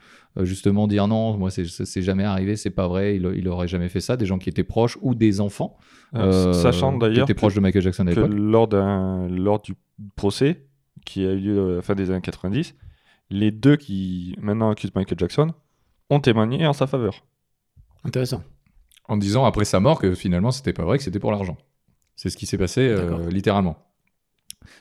justement 0.44 0.88
dire 0.88 1.08
non, 1.08 1.36
moi, 1.38 1.50
c'est- 1.52 2.02
jamais 2.02 2.24
arrivé, 2.24 2.56
c'est 2.56 2.70
pas 2.70 2.88
vrai, 2.88 3.18
il, 3.18 3.30
il 3.36 3.48
aurait 3.50 3.68
jamais 3.68 3.90
fait 3.90 4.00
ça. 4.00 4.16
Des 4.16 4.26
gens 4.26 4.38
qui 4.38 4.48
étaient 4.48 4.64
proches 4.64 4.98
ou 5.02 5.14
des 5.16 5.42
enfants. 5.42 5.78
Euh, 6.16 6.54
sachant 6.54 6.94
qui 6.94 7.00
d'ailleurs 7.00 7.24
étaient 7.24 7.34
que- 7.34 7.38
proches 7.40 7.56
de 7.56 7.60
Michael 7.60 7.82
Jackson 7.82 8.08
à 8.08 8.14
que 8.14 8.20
l'époque. 8.22 8.38
lors, 8.38 8.68
d'un, 8.70 9.28
lors 9.28 9.62
du 9.62 9.74
procès 10.16 10.66
qui 11.06 11.26
a 11.26 11.32
eu 11.32 11.40
lieu 11.40 11.74
à 11.74 11.76
la 11.78 11.82
fin 11.82 11.96
des 11.96 12.10
années 12.12 12.22
90, 12.22 12.76
les 13.32 13.52
deux 13.52 13.76
qui 13.76 14.36
maintenant 14.40 14.70
accusent 14.70 14.94
Michael 14.96 15.18
Jackson 15.20 15.52
ont 16.10 16.20
témoigné 16.22 16.66
en 16.68 16.74
sa 16.74 16.88
faveur. 16.88 17.26
Intéressant. 18.06 18.44
En 19.08 19.18
disant 19.18 19.46
après 19.46 19.66
sa 19.66 19.80
mort 19.80 20.00
que 20.00 20.14
finalement 20.16 20.52
c'était 20.52 20.74
pas 20.74 20.86
vrai, 20.86 20.98
que 20.98 21.04
c'était 21.04 21.20
pour 21.20 21.32
l'argent. 21.32 21.58
C'est 22.16 22.30
ce 22.30 22.38
qui 22.38 22.46
s'est 22.46 22.58
passé 22.58 22.82
euh, 22.82 23.30
littéralement. 23.30 23.78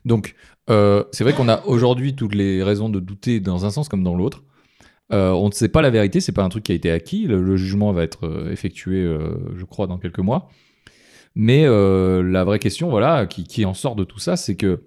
Donc 0.05 0.35
euh, 0.69 1.05
c'est 1.13 1.25
vrai 1.25 1.33
qu'on 1.33 1.49
a 1.49 1.65
aujourd'hui 1.65 2.15
toutes 2.15 2.35
les 2.35 2.63
raisons 2.63 2.89
de 2.89 3.01
douter 3.01 3.41
dans 3.41 3.65
un 3.65 3.71
sens 3.71 3.89
comme 3.89 4.05
dans 4.05 4.15
l'autre. 4.15 4.45
Euh, 5.13 5.31
on 5.31 5.49
ne 5.49 5.53
sait 5.53 5.69
pas 5.69 5.83
la 5.83 5.91
vérité, 5.91 6.21
c'est 6.21 6.33
pas 6.33 6.45
un 6.45 6.49
truc 6.49 6.65
qui 6.65 6.73
a 6.73 6.75
été 6.75 6.91
acquis. 6.91 7.27
Le, 7.27 7.43
le 7.43 7.57
jugement 7.57 7.93
va 7.93 8.03
être 8.03 8.49
effectué, 8.51 9.03
je 9.57 9.65
crois, 9.65 9.87
dans 9.87 9.99
quelques 9.99 10.21
mois. 10.21 10.51
Mais 11.35 11.67
la 11.67 12.45
vraie 12.45 12.59
question, 12.59 12.91
voilà, 12.91 13.27
qui, 13.27 13.45
qui 13.45 13.65
en 13.65 13.75
sort 13.75 13.97
de 13.97 14.05
tout 14.05 14.21
ça, 14.21 14.37
c'est 14.37 14.57
que 14.57 14.85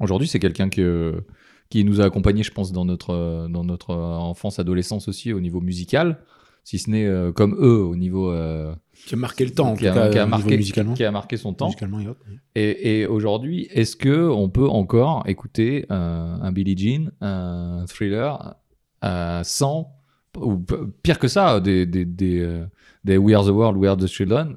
aujourd'hui, 0.00 0.26
c'est 0.26 0.40
quelqu'un 0.40 0.68
que, 0.70 1.24
qui 1.70 1.84
nous 1.84 2.00
a 2.00 2.04
accompagnés, 2.04 2.42
je 2.42 2.50
pense, 2.50 2.72
dans 2.72 2.84
notre, 2.84 3.46
dans 3.48 3.62
notre 3.62 3.94
enfance, 3.94 4.58
adolescence 4.58 5.06
aussi, 5.06 5.32
au 5.32 5.40
niveau 5.40 5.60
musical, 5.60 6.24
si 6.64 6.78
ce 6.78 6.90
n'est 6.90 7.06
euh, 7.06 7.30
comme 7.32 7.54
eux, 7.60 7.82
au 7.82 7.94
niveau 7.94 8.30
euh, 8.30 8.74
Qui 9.06 9.14
a 9.14 9.16
marqué 9.18 9.44
le 9.44 9.52
temps, 9.52 9.70
en 9.72 9.76
qui, 9.76 9.84
tout 9.84 9.90
a, 9.90 9.94
cas, 9.94 10.08
qui 10.10 10.18
a 10.18 10.26
marqué, 10.26 10.56
musicalement. 10.56 10.94
qui 10.94 11.04
a 11.04 11.10
marqué 11.10 11.36
son 11.36 11.52
temps. 11.52 11.66
Musicalement 11.66 12.00
et 12.00 12.08
autres. 12.08 12.20
Et, 12.54 13.00
et 13.00 13.06
aujourd'hui, 13.06 13.68
est-ce 13.70 13.96
que 13.96 14.28
on 14.28 14.48
peut 14.48 14.68
encore 14.68 15.24
écouter 15.26 15.86
un, 15.90 16.50
Billie 16.52 16.76
Jean, 16.76 17.10
un 17.20 17.84
Thriller 17.86 18.56
euh, 19.04 19.40
sans, 19.44 19.92
ou 20.36 20.64
pire 21.02 21.18
que 21.18 21.28
ça, 21.28 21.60
des, 21.60 21.86
des, 21.86 22.04
des, 22.04 22.64
des 23.04 23.18
We 23.18 23.36
Are 23.36 23.44
the 23.44 23.50
World, 23.50 23.76
We 23.76 23.88
Are 23.88 23.96
the 23.96 24.06
Children. 24.06 24.56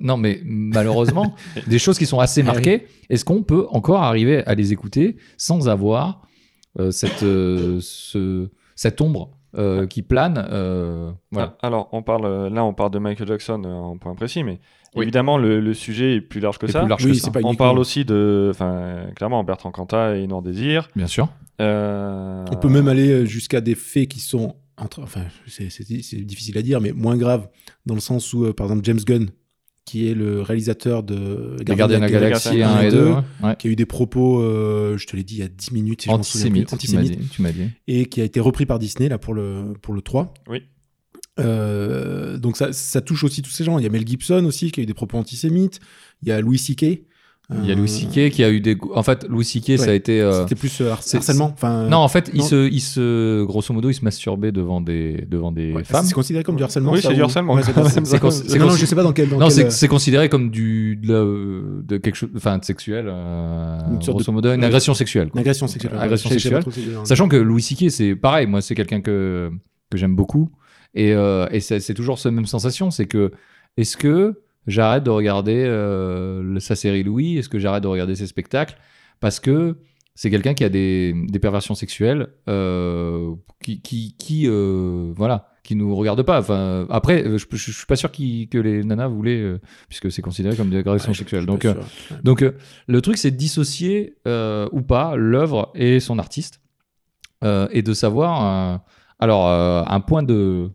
Non, 0.00 0.16
mais 0.16 0.40
malheureusement, 0.44 1.34
des 1.66 1.78
choses 1.78 1.98
qui 1.98 2.06
sont 2.06 2.20
assez 2.20 2.42
marquées. 2.42 2.86
Est-ce 3.10 3.24
qu'on 3.24 3.42
peut 3.42 3.66
encore 3.70 4.02
arriver 4.02 4.44
à 4.46 4.54
les 4.54 4.72
écouter 4.72 5.16
sans 5.36 5.68
avoir 5.68 6.22
euh, 6.78 6.90
cette, 6.90 7.22
euh, 7.22 7.78
ce, 7.80 8.48
cette 8.76 9.00
ombre 9.00 9.37
euh, 9.58 9.86
qui 9.86 10.02
plane 10.02 10.46
euh, 10.50 11.10
voilà. 11.32 11.56
Ah, 11.62 11.66
Alors, 11.66 11.88
on 11.92 12.02
parle, 12.02 12.24
euh, 12.24 12.48
là, 12.50 12.64
on 12.64 12.72
parle 12.74 12.90
de 12.92 12.98
Michael 12.98 13.26
Jackson 13.26 13.62
euh, 13.66 13.72
en 13.72 13.98
point 13.98 14.14
précis, 14.14 14.44
mais 14.44 14.60
Oui. 14.94 15.02
évidemment, 15.04 15.36
le, 15.36 15.60
le 15.60 15.74
sujet 15.74 16.16
est 16.16 16.20
plus 16.20 16.40
large 16.40 16.58
que 16.58 16.66
Et 16.66 16.70
ça. 16.70 16.80
plus 16.80 16.88
large 16.88 17.04
Oui, 17.04 17.12
que 17.12 17.18
ça. 17.18 17.30
pas 17.30 17.40
On 17.42 17.54
parle 17.54 17.78
aussi 17.78 18.04
de, 18.04 18.48
enfin, 18.50 19.06
clairement, 19.16 19.42
Bertrand 19.44 19.70
Cantat 19.72 20.16
et 20.16 20.26
Noir 20.26 20.42
Désir. 20.42 20.88
Bien 20.96 21.06
sûr. 21.08 21.28
Euh, 21.60 22.44
On 22.52 22.56
peut 22.56 22.68
même 22.68 22.88
aller 22.88 23.26
jusqu'à 23.26 23.60
des 23.60 23.74
faits 23.74 24.08
qui 24.08 24.20
sont, 24.20 24.54
entre, 24.76 25.02
enfin, 25.02 25.22
c'est 25.46 25.66
difficile 26.24 26.56
à 26.56 26.62
dire, 26.62 26.80
mais 26.80 26.92
moins 26.92 27.16
graves, 27.16 27.48
dans 27.84 27.94
le 27.94 28.00
sens 28.00 28.32
où, 28.32 28.44
euh, 28.44 28.52
par 28.52 28.66
exemple, 28.66 28.84
James 28.84 29.00
Gunn, 29.04 29.30
qui 29.88 30.06
est 30.06 30.14
le 30.14 30.42
réalisateur 30.42 31.02
de 31.02 31.56
de 31.62 31.72
la 31.72 32.10
Galaxie 32.10 32.62
1 32.62 32.82
et 32.82 32.90
2. 32.90 33.14
Ouais. 33.42 33.56
qui 33.58 33.68
a 33.68 33.70
eu 33.70 33.76
des 33.76 33.86
propos, 33.86 34.42
euh, 34.42 34.98
je 34.98 35.06
te 35.06 35.16
l'ai 35.16 35.24
dit 35.24 35.36
il 35.36 35.40
y 35.40 35.42
a 35.42 35.48
10 35.48 35.72
minutes, 35.72 36.02
si 36.02 36.10
je 36.10 36.14
m'en 36.14 36.22
souviens 36.22 36.50
plus, 36.50 36.66
Antisémite, 36.74 36.78
tu 36.78 36.92
m'as 36.92 36.98
antisémites, 37.00 37.20
dit. 37.20 37.28
Tu 37.28 37.42
m'as 37.42 37.52
dit. 37.52 37.70
et 37.86 38.04
qui 38.04 38.20
a 38.20 38.24
été 38.24 38.38
repris 38.38 38.66
par 38.66 38.78
Disney 38.78 39.08
là 39.08 39.16
pour 39.16 39.32
le, 39.32 39.72
pour 39.80 39.94
le 39.94 40.02
3. 40.02 40.34
Oui. 40.48 40.62
Euh, 41.40 42.36
donc 42.36 42.58
ça, 42.58 42.72
ça 42.74 43.00
touche 43.00 43.24
aussi 43.24 43.40
tous 43.40 43.50
ces 43.50 43.64
gens. 43.64 43.78
Il 43.78 43.82
y 43.82 43.86
a 43.86 43.90
Mel 43.90 44.06
Gibson 44.06 44.44
aussi 44.44 44.70
qui 44.70 44.80
a 44.80 44.82
eu 44.82 44.86
des 44.86 44.94
propos 44.94 45.16
antisémites. 45.16 45.80
Il 46.22 46.28
y 46.28 46.32
a 46.32 46.40
Louis 46.42 46.58
C.K. 46.58 46.84
Il 47.50 47.64
y 47.66 47.72
a 47.72 47.74
Louis 47.74 47.88
C.K. 47.88 48.28
qui 48.30 48.44
a 48.44 48.50
eu 48.50 48.60
des. 48.60 48.76
En 48.94 49.02
fait, 49.02 49.24
Louis 49.26 49.42
C.K. 49.44 49.78
ça 49.78 49.84
a 49.84 49.86
Ouais. 49.88 49.96
été. 49.96 50.20
euh, 50.20 50.42
C'était 50.42 50.54
plus 50.54 50.82
euh, 50.82 50.90
harcèlement. 50.92 51.50
Enfin, 51.54 51.88
Non, 51.88 51.96
en 51.96 52.08
fait, 52.08 52.30
il 52.34 52.42
se, 52.42 52.68
il 52.70 52.80
se, 52.80 53.42
grosso 53.44 53.72
modo, 53.72 53.88
il 53.88 53.94
se 53.94 54.04
masturbait 54.04 54.52
devant 54.52 54.82
des, 54.82 55.24
devant 55.30 55.50
des 55.50 55.72
ouais, 55.72 55.82
femmes. 55.82 56.04
C'est 56.04 56.12
considéré 56.12 56.44
comme 56.44 56.56
du 56.56 56.62
harcèlement. 56.62 56.92
Oui, 56.92 57.00
c'est 57.02 57.14
du 57.14 57.22
harcèlement, 57.22 57.54
Ouais, 57.54 57.62
c'est 57.62 57.74
Non, 58.58 58.66
non, 58.66 58.70
je 58.72 58.84
sais 58.84 58.94
pas 58.94 59.02
dans 59.02 59.14
quel. 59.14 59.30
Dans 59.30 59.38
Non, 59.38 59.46
quel, 59.46 59.52
c'est 59.52 59.64
euh, 59.64 59.70
c'est 59.70 59.88
considéré 59.88 60.28
comme 60.28 60.50
du 60.50 60.96
de, 60.96 61.08
la- 61.10 61.82
de 61.84 61.96
quelque 61.96 62.16
chose, 62.16 62.28
enfin 62.36 62.58
de 62.58 62.64
sexuel, 62.66 63.06
euh, 63.08 63.78
Une 63.92 64.02
sorte 64.02 64.16
grosso 64.18 64.30
de- 64.30 64.34
modo, 64.34 64.52
une 64.52 64.60
ouais. 64.60 64.66
agression 64.66 64.92
sexuelle. 64.92 65.30
quoi. 65.30 65.40
Une 65.40 65.46
agression 65.46 65.66
sexuelle. 65.68 65.94
ouais. 65.94 66.00
Agression 66.02 66.28
sexuelle. 66.28 66.62
Sachant 67.04 67.28
que 67.28 67.36
Louis 67.36 67.62
C.K. 67.62 67.90
c'est 67.90 68.14
pareil, 68.14 68.46
moi 68.46 68.60
c'est 68.60 68.74
quelqu'un 68.74 69.00
que 69.00 69.50
que 69.90 69.96
j'aime 69.96 70.14
beaucoup 70.16 70.50
et, 70.94 71.14
euh, 71.14 71.46
et 71.50 71.60
c'est 71.60 71.80
c'est 71.80 71.94
toujours 71.94 72.18
cette 72.18 72.32
même 72.32 72.44
sensation, 72.44 72.90
c'est 72.90 73.06
que 73.06 73.32
est-ce 73.78 73.96
que 73.96 74.42
j'arrête 74.68 75.02
de 75.02 75.10
regarder 75.10 75.64
euh, 75.64 76.58
sa 76.60 76.76
série 76.76 77.02
Louis, 77.02 77.38
est-ce 77.38 77.48
que 77.48 77.58
j'arrête 77.58 77.82
de 77.82 77.88
regarder 77.88 78.14
ses 78.14 78.26
spectacles? 78.28 78.76
Parce 79.18 79.40
que 79.40 79.76
c'est 80.14 80.30
quelqu'un 80.30 80.54
qui 80.54 80.64
a 80.64 80.68
des, 80.68 81.14
des 81.28 81.38
perversions 81.40 81.74
sexuelles 81.74 82.28
euh, 82.48 83.34
qui 83.62 83.80
qui, 83.82 84.14
qui 84.16 84.44
euh, 84.46 85.12
voilà 85.16 85.48
qui 85.68 85.76
nous 85.76 85.94
regarde 85.94 86.22
pas. 86.22 86.38
Enfin 86.40 86.86
après, 86.88 87.24
je, 87.38 87.44
je 87.50 87.72
suis 87.72 87.86
pas 87.86 87.94
sûr 87.96 88.10
que 88.10 88.58
les 88.58 88.82
nanas 88.84 89.08
voulaient 89.08 89.42
euh, 89.42 89.60
puisque 89.88 90.10
c'est 90.10 90.22
considéré 90.22 90.56
comme 90.56 90.70
des 90.70 90.78
agressions 90.78 91.10
Ouais, 91.10 91.18
sexuelles. 91.18 91.44
Donc 91.44 91.66
euh, 91.66 91.74
donc, 92.24 92.40
euh, 92.42 92.52
le 92.86 93.02
truc, 93.02 93.18
c'est 93.18 93.30
de 93.30 93.36
dissocier 93.36 94.14
ou 94.26 94.82
pas 94.82 95.14
l'œuvre 95.16 95.70
et 95.74 96.00
son 96.00 96.18
artiste 96.18 96.60
et 97.44 97.82
de 97.82 97.92
savoir. 97.94 98.80
alors, 99.20 99.46
un 99.48 100.00
point 100.00 100.22
de, 100.22 100.70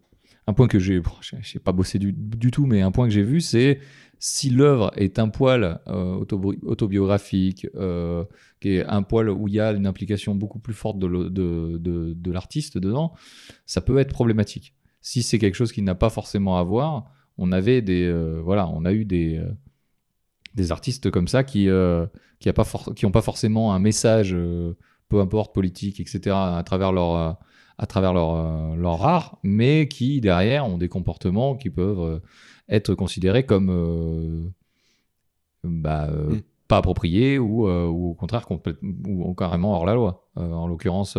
un 0.47 0.53
point 0.53 0.67
que 0.67 0.79
j'ai, 0.79 1.01
j'ai 1.41 1.59
pas 1.59 1.71
bossé 1.71 1.99
du, 1.99 2.51
tout, 2.51 2.65
mais 2.65 2.81
un 2.81 2.91
point 2.91 3.07
que 3.07 3.13
j'ai 3.13 3.23
vu, 3.23 3.39
c'est 3.39 3.79
si 4.19 4.49
l'œuvre 4.49 4.91
est 4.95 5.19
un 5.19 5.29
poil 5.29 5.79
euh, 5.87 6.15
autobi- 6.15 6.59
autobiographique, 6.63 7.67
euh, 7.75 8.25
qui 8.59 8.75
est 8.75 8.85
un 8.85 9.03
poil 9.03 9.29
où 9.29 9.47
il 9.47 9.53
y 9.53 9.59
a 9.59 9.71
une 9.71 9.87
implication 9.87 10.35
beaucoup 10.35 10.59
plus 10.59 10.73
forte 10.73 10.99
de, 10.99 12.31
l'artiste 12.31 12.77
dedans, 12.77 13.13
ça 13.65 13.81
peut 13.81 13.97
être 13.99 14.11
problématique. 14.11 14.75
Si 15.01 15.23
c'est 15.23 15.39
quelque 15.39 15.55
chose 15.55 15.71
qui 15.71 15.81
n'a 15.81 15.95
pas 15.95 16.09
forcément 16.09 16.57
à 16.57 16.63
voir, 16.63 17.11
on 17.37 17.51
avait 17.51 17.81
des, 17.81 18.03
euh, 18.03 18.41
voilà, 18.43 18.67
on 18.69 18.85
a 18.85 18.93
eu 18.93 19.05
des, 19.05 19.41
des 20.55 20.71
artistes 20.71 21.09
comme 21.09 21.27
ça 21.27 21.43
qui, 21.43 21.69
euh, 21.69 22.05
qui 22.39 22.49
a 22.49 22.53
pas 22.53 22.63
forcément 22.63 23.73
un 23.73 23.79
message, 23.79 24.35
peu 25.09 25.19
importe 25.19 25.53
politique, 25.53 25.99
etc. 26.01 26.35
à 26.35 26.63
travers 26.63 26.91
leur, 26.91 27.37
à 27.77 27.85
travers 27.85 28.13
leur, 28.13 28.35
euh, 28.35 28.75
leur 28.75 29.05
art, 29.05 29.37
mais 29.43 29.87
qui 29.87 30.21
derrière 30.21 30.67
ont 30.67 30.77
des 30.77 30.89
comportements 30.89 31.55
qui 31.55 31.69
peuvent 31.69 31.99
euh, 32.01 32.19
être 32.69 32.93
considérés 32.95 33.45
comme 33.45 33.69
euh, 33.69 34.49
bah, 35.63 36.07
euh, 36.09 36.35
Mm. 36.35 36.41
pas 36.67 36.77
appropriés 36.77 37.39
ou, 37.39 37.67
ou 37.67 38.11
au 38.11 38.13
contraire 38.13 38.45
ou 38.49 39.33
carrément 39.33 39.73
hors 39.73 39.85
la 39.85 39.95
loi. 39.95 40.27
En 40.35 40.67
l'occurrence, 40.67 41.17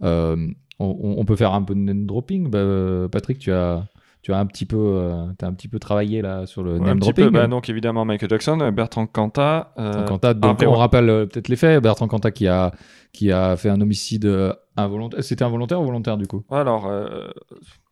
on, 0.00 0.54
on 0.78 1.24
peut 1.24 1.36
faire 1.36 1.54
un 1.54 1.62
peu 1.62 1.74
de 1.74 1.80
name 1.80 2.06
dropping. 2.06 2.48
Bah, 2.48 3.08
Patrick, 3.10 3.38
tu 3.38 3.50
as, 3.52 3.88
tu 4.24 4.32
as 4.32 4.38
un 4.38 4.46
petit 4.46 4.64
peu, 4.64 4.78
euh, 4.78 5.26
t'as 5.36 5.46
un 5.48 5.52
petit 5.52 5.68
peu 5.68 5.78
travaillé 5.78 6.22
là 6.22 6.46
sur 6.46 6.62
le 6.62 6.72
Ouais, 6.72 6.78
name 6.80 6.88
un 6.88 6.92
petit 6.94 7.00
dropping. 7.00 7.24
peu, 7.26 7.30
bah, 7.30 7.46
donc 7.46 7.68
évidemment 7.68 8.06
Michael 8.06 8.30
Jackson, 8.30 8.58
euh, 8.62 8.70
Bertrand 8.70 9.06
Cantat. 9.06 9.74
euh, 9.78 9.82
Bertrand 9.92 10.04
Cantat, 10.18 10.34
donc 10.34 10.64
on 10.66 10.72
rappelle 10.72 11.10
euh, 11.10 11.26
peut-être 11.26 11.48
les 11.48 11.56
faits. 11.56 11.82
Bertrand 11.82 12.08
Cantat 12.08 12.30
qui 12.30 12.48
a, 12.48 12.72
qui 13.12 13.30
a 13.30 13.54
fait 13.56 13.68
un 13.68 13.78
homicide 13.82 14.24
euh, 14.24 14.54
involontaire. 14.78 15.22
C'était 15.22 15.44
involontaire 15.44 15.78
ou 15.78 15.84
volontaire 15.84 16.16
du 16.16 16.26
coup? 16.26 16.42
Alors, 16.50 16.86
euh, 16.86 17.28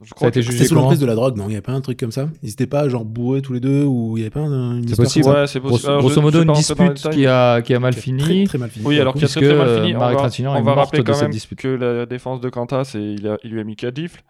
je 0.00 0.06
Ça 0.08 0.12
a 0.12 0.14
crois 0.14 0.28
été 0.28 0.40
que 0.40 0.46
jugé 0.46 0.56
C'était 0.56 0.68
sous 0.70 0.74
l'emprise 0.74 1.00
de 1.00 1.04
la 1.06 1.14
drogue, 1.14 1.36
non? 1.36 1.44
Il 1.44 1.48
n'y 1.48 1.54
avait 1.54 1.60
pas 1.60 1.72
un 1.72 1.82
truc 1.82 2.00
comme 2.00 2.12
ça? 2.12 2.28
Ils 2.42 2.48
étaient 2.50 2.66
pas 2.66 2.88
genre 2.88 3.04
bourrés 3.04 3.42
tous 3.42 3.52
les 3.52 3.60
deux 3.60 3.84
ou 3.84 4.16
il 4.16 4.20
n'y 4.20 4.22
avait 4.22 4.30
pas 4.30 4.40
un- 4.40 4.78
une 4.78 4.88
C'est 4.88 4.96
possible. 4.96 5.26
comme 5.26 5.34
ça? 5.34 5.40
Ouais, 5.42 5.46
c'est 5.46 5.60
possible. 5.60 5.80
Grosso, 5.82 5.88
Alors, 5.90 6.00
grosso 6.00 6.22
modo, 6.22 6.42
une 6.42 6.52
dispute 6.54 7.10
qui 7.10 7.26
a, 7.26 7.60
qui 7.60 7.74
a 7.74 7.78
mal 7.78 7.92
fini. 7.92 8.22
Très, 8.22 8.44
très 8.44 8.58
mal 8.58 8.70
fini. 8.70 8.86
Oui, 8.86 8.98
alors 8.98 9.12
qui 9.14 9.24
a 9.24 9.28
très 9.28 9.40
très 9.42 9.54
mal 9.54 9.66
puisque, 9.66 9.80
fini. 9.82 9.92
euh, 9.92 9.96
On 9.96 9.98
va, 10.00 10.06
on 10.58 10.62
va 10.62 10.74
rappeler 10.76 11.04
quand 11.04 11.20
même 11.20 11.30
que 11.58 11.68
la 11.68 12.06
défense 12.06 12.40
de 12.40 12.48
Cantat, 12.48 12.84
c'est 12.84 13.02
il, 13.02 13.28
a- 13.28 13.36
il 13.44 13.50
lui 13.50 13.60
a 13.60 13.64
mis 13.64 13.76
4 13.76 13.94
gifles. 13.94 14.22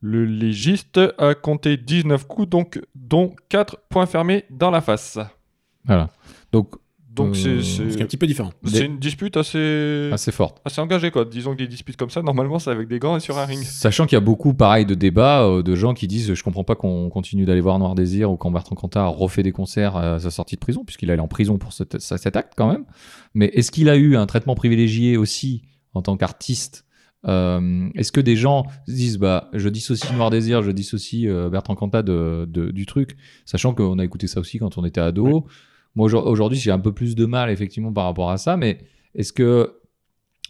Le 0.00 0.24
légiste 0.24 0.98
a 1.18 1.34
compté 1.34 1.76
19 1.76 2.26
coups, 2.26 2.48
donc 2.48 2.80
dont 2.94 3.34
4 3.50 3.76
points 3.90 4.06
fermés 4.06 4.44
dans 4.50 4.70
la 4.70 4.80
face. 4.80 5.18
Voilà. 5.84 6.08
Donc, 6.52 6.74
Donc 7.12 7.30
Euh, 7.30 7.34
c'est- 7.34 7.62
C'est 7.62 7.90
c'est 7.90 8.02
un 8.02 8.06
petit 8.06 8.16
peu 8.16 8.26
différent. 8.28 8.52
c'est 8.64 8.84
une 8.86 9.00
dispute 9.00 9.36
assez 9.36 10.10
assez 10.12 10.30
forte. 10.30 10.60
assez 10.64 10.80
engagée 10.80 11.10
quoi. 11.10 11.24
Disons 11.24 11.52
que 11.52 11.58
des 11.58 11.66
disputes 11.66 11.96
comme 11.96 12.08
ça, 12.08 12.22
normalement, 12.22 12.60
c'est 12.60 12.70
avec 12.70 12.86
des 12.86 13.00
gants 13.00 13.16
et 13.16 13.20
sur 13.20 13.36
un 13.36 13.44
ring. 13.44 13.60
Sachant 13.64 14.06
qu'il 14.06 14.14
y 14.14 14.16
a 14.16 14.20
beaucoup, 14.20 14.54
pareil, 14.54 14.86
de 14.86 14.94
débats 14.94 15.42
euh, 15.42 15.62
de 15.62 15.74
gens 15.74 15.92
qui 15.92 16.06
disent 16.06 16.32
Je 16.32 16.42
comprends 16.44 16.62
pas 16.62 16.76
qu'on 16.76 17.10
continue 17.10 17.44
d'aller 17.46 17.60
voir 17.60 17.80
Noir 17.80 17.96
Désir 17.96 18.30
ou 18.30 18.36
quand 18.36 18.52
Bertrand 18.52 18.76
Cantat 18.76 19.02
a 19.02 19.08
refait 19.08 19.42
des 19.42 19.50
concerts 19.52 19.96
à 19.96 20.20
sa 20.20 20.30
sortie 20.30 20.54
de 20.54 20.60
prison, 20.60 20.84
puisqu'il 20.84 21.10
allait 21.10 21.20
en 21.20 21.26
prison 21.28 21.58
pour 21.58 21.72
cet 21.72 22.36
acte 22.36 22.52
quand 22.56 22.70
même. 22.70 22.84
Mais 23.34 23.46
est-ce 23.54 23.72
qu'il 23.72 23.88
a 23.88 23.96
eu 23.96 24.16
un 24.16 24.26
traitement 24.26 24.54
privilégié 24.54 25.16
aussi 25.16 25.62
en 25.94 26.02
tant 26.02 26.16
qu'artiste 26.16 26.84
Euh, 27.28 27.88
Est-ce 27.96 28.12
que 28.12 28.20
des 28.20 28.36
gens 28.36 28.64
se 28.86 28.92
disent 28.92 29.18
bah, 29.18 29.50
Je 29.52 29.68
dissocie 29.68 30.10
Noir 30.14 30.30
Désir, 30.30 30.62
je 30.62 30.70
dissocie 30.70 31.26
euh, 31.28 31.50
Bertrand 31.50 31.74
Cantat 31.74 32.02
de, 32.02 32.46
de- 32.48 32.70
du 32.70 32.86
truc, 32.86 33.16
sachant 33.44 33.74
qu'on 33.74 33.98
a 33.98 34.04
écouté 34.04 34.26
ça 34.26 34.40
aussi 34.40 34.58
quand 34.58 34.78
on 34.78 34.84
était 34.84 35.00
ado 35.02 35.46
Moi, 35.96 36.06
aujourd- 36.06 36.26
aujourd'hui, 36.26 36.58
j'ai 36.58 36.70
un 36.70 36.78
peu 36.78 36.92
plus 36.92 37.14
de 37.14 37.26
mal, 37.26 37.50
effectivement, 37.50 37.92
par 37.92 38.04
rapport 38.04 38.30
à 38.30 38.38
ça, 38.38 38.56
mais 38.56 38.78
est-ce 39.14 39.32
que, 39.34 39.74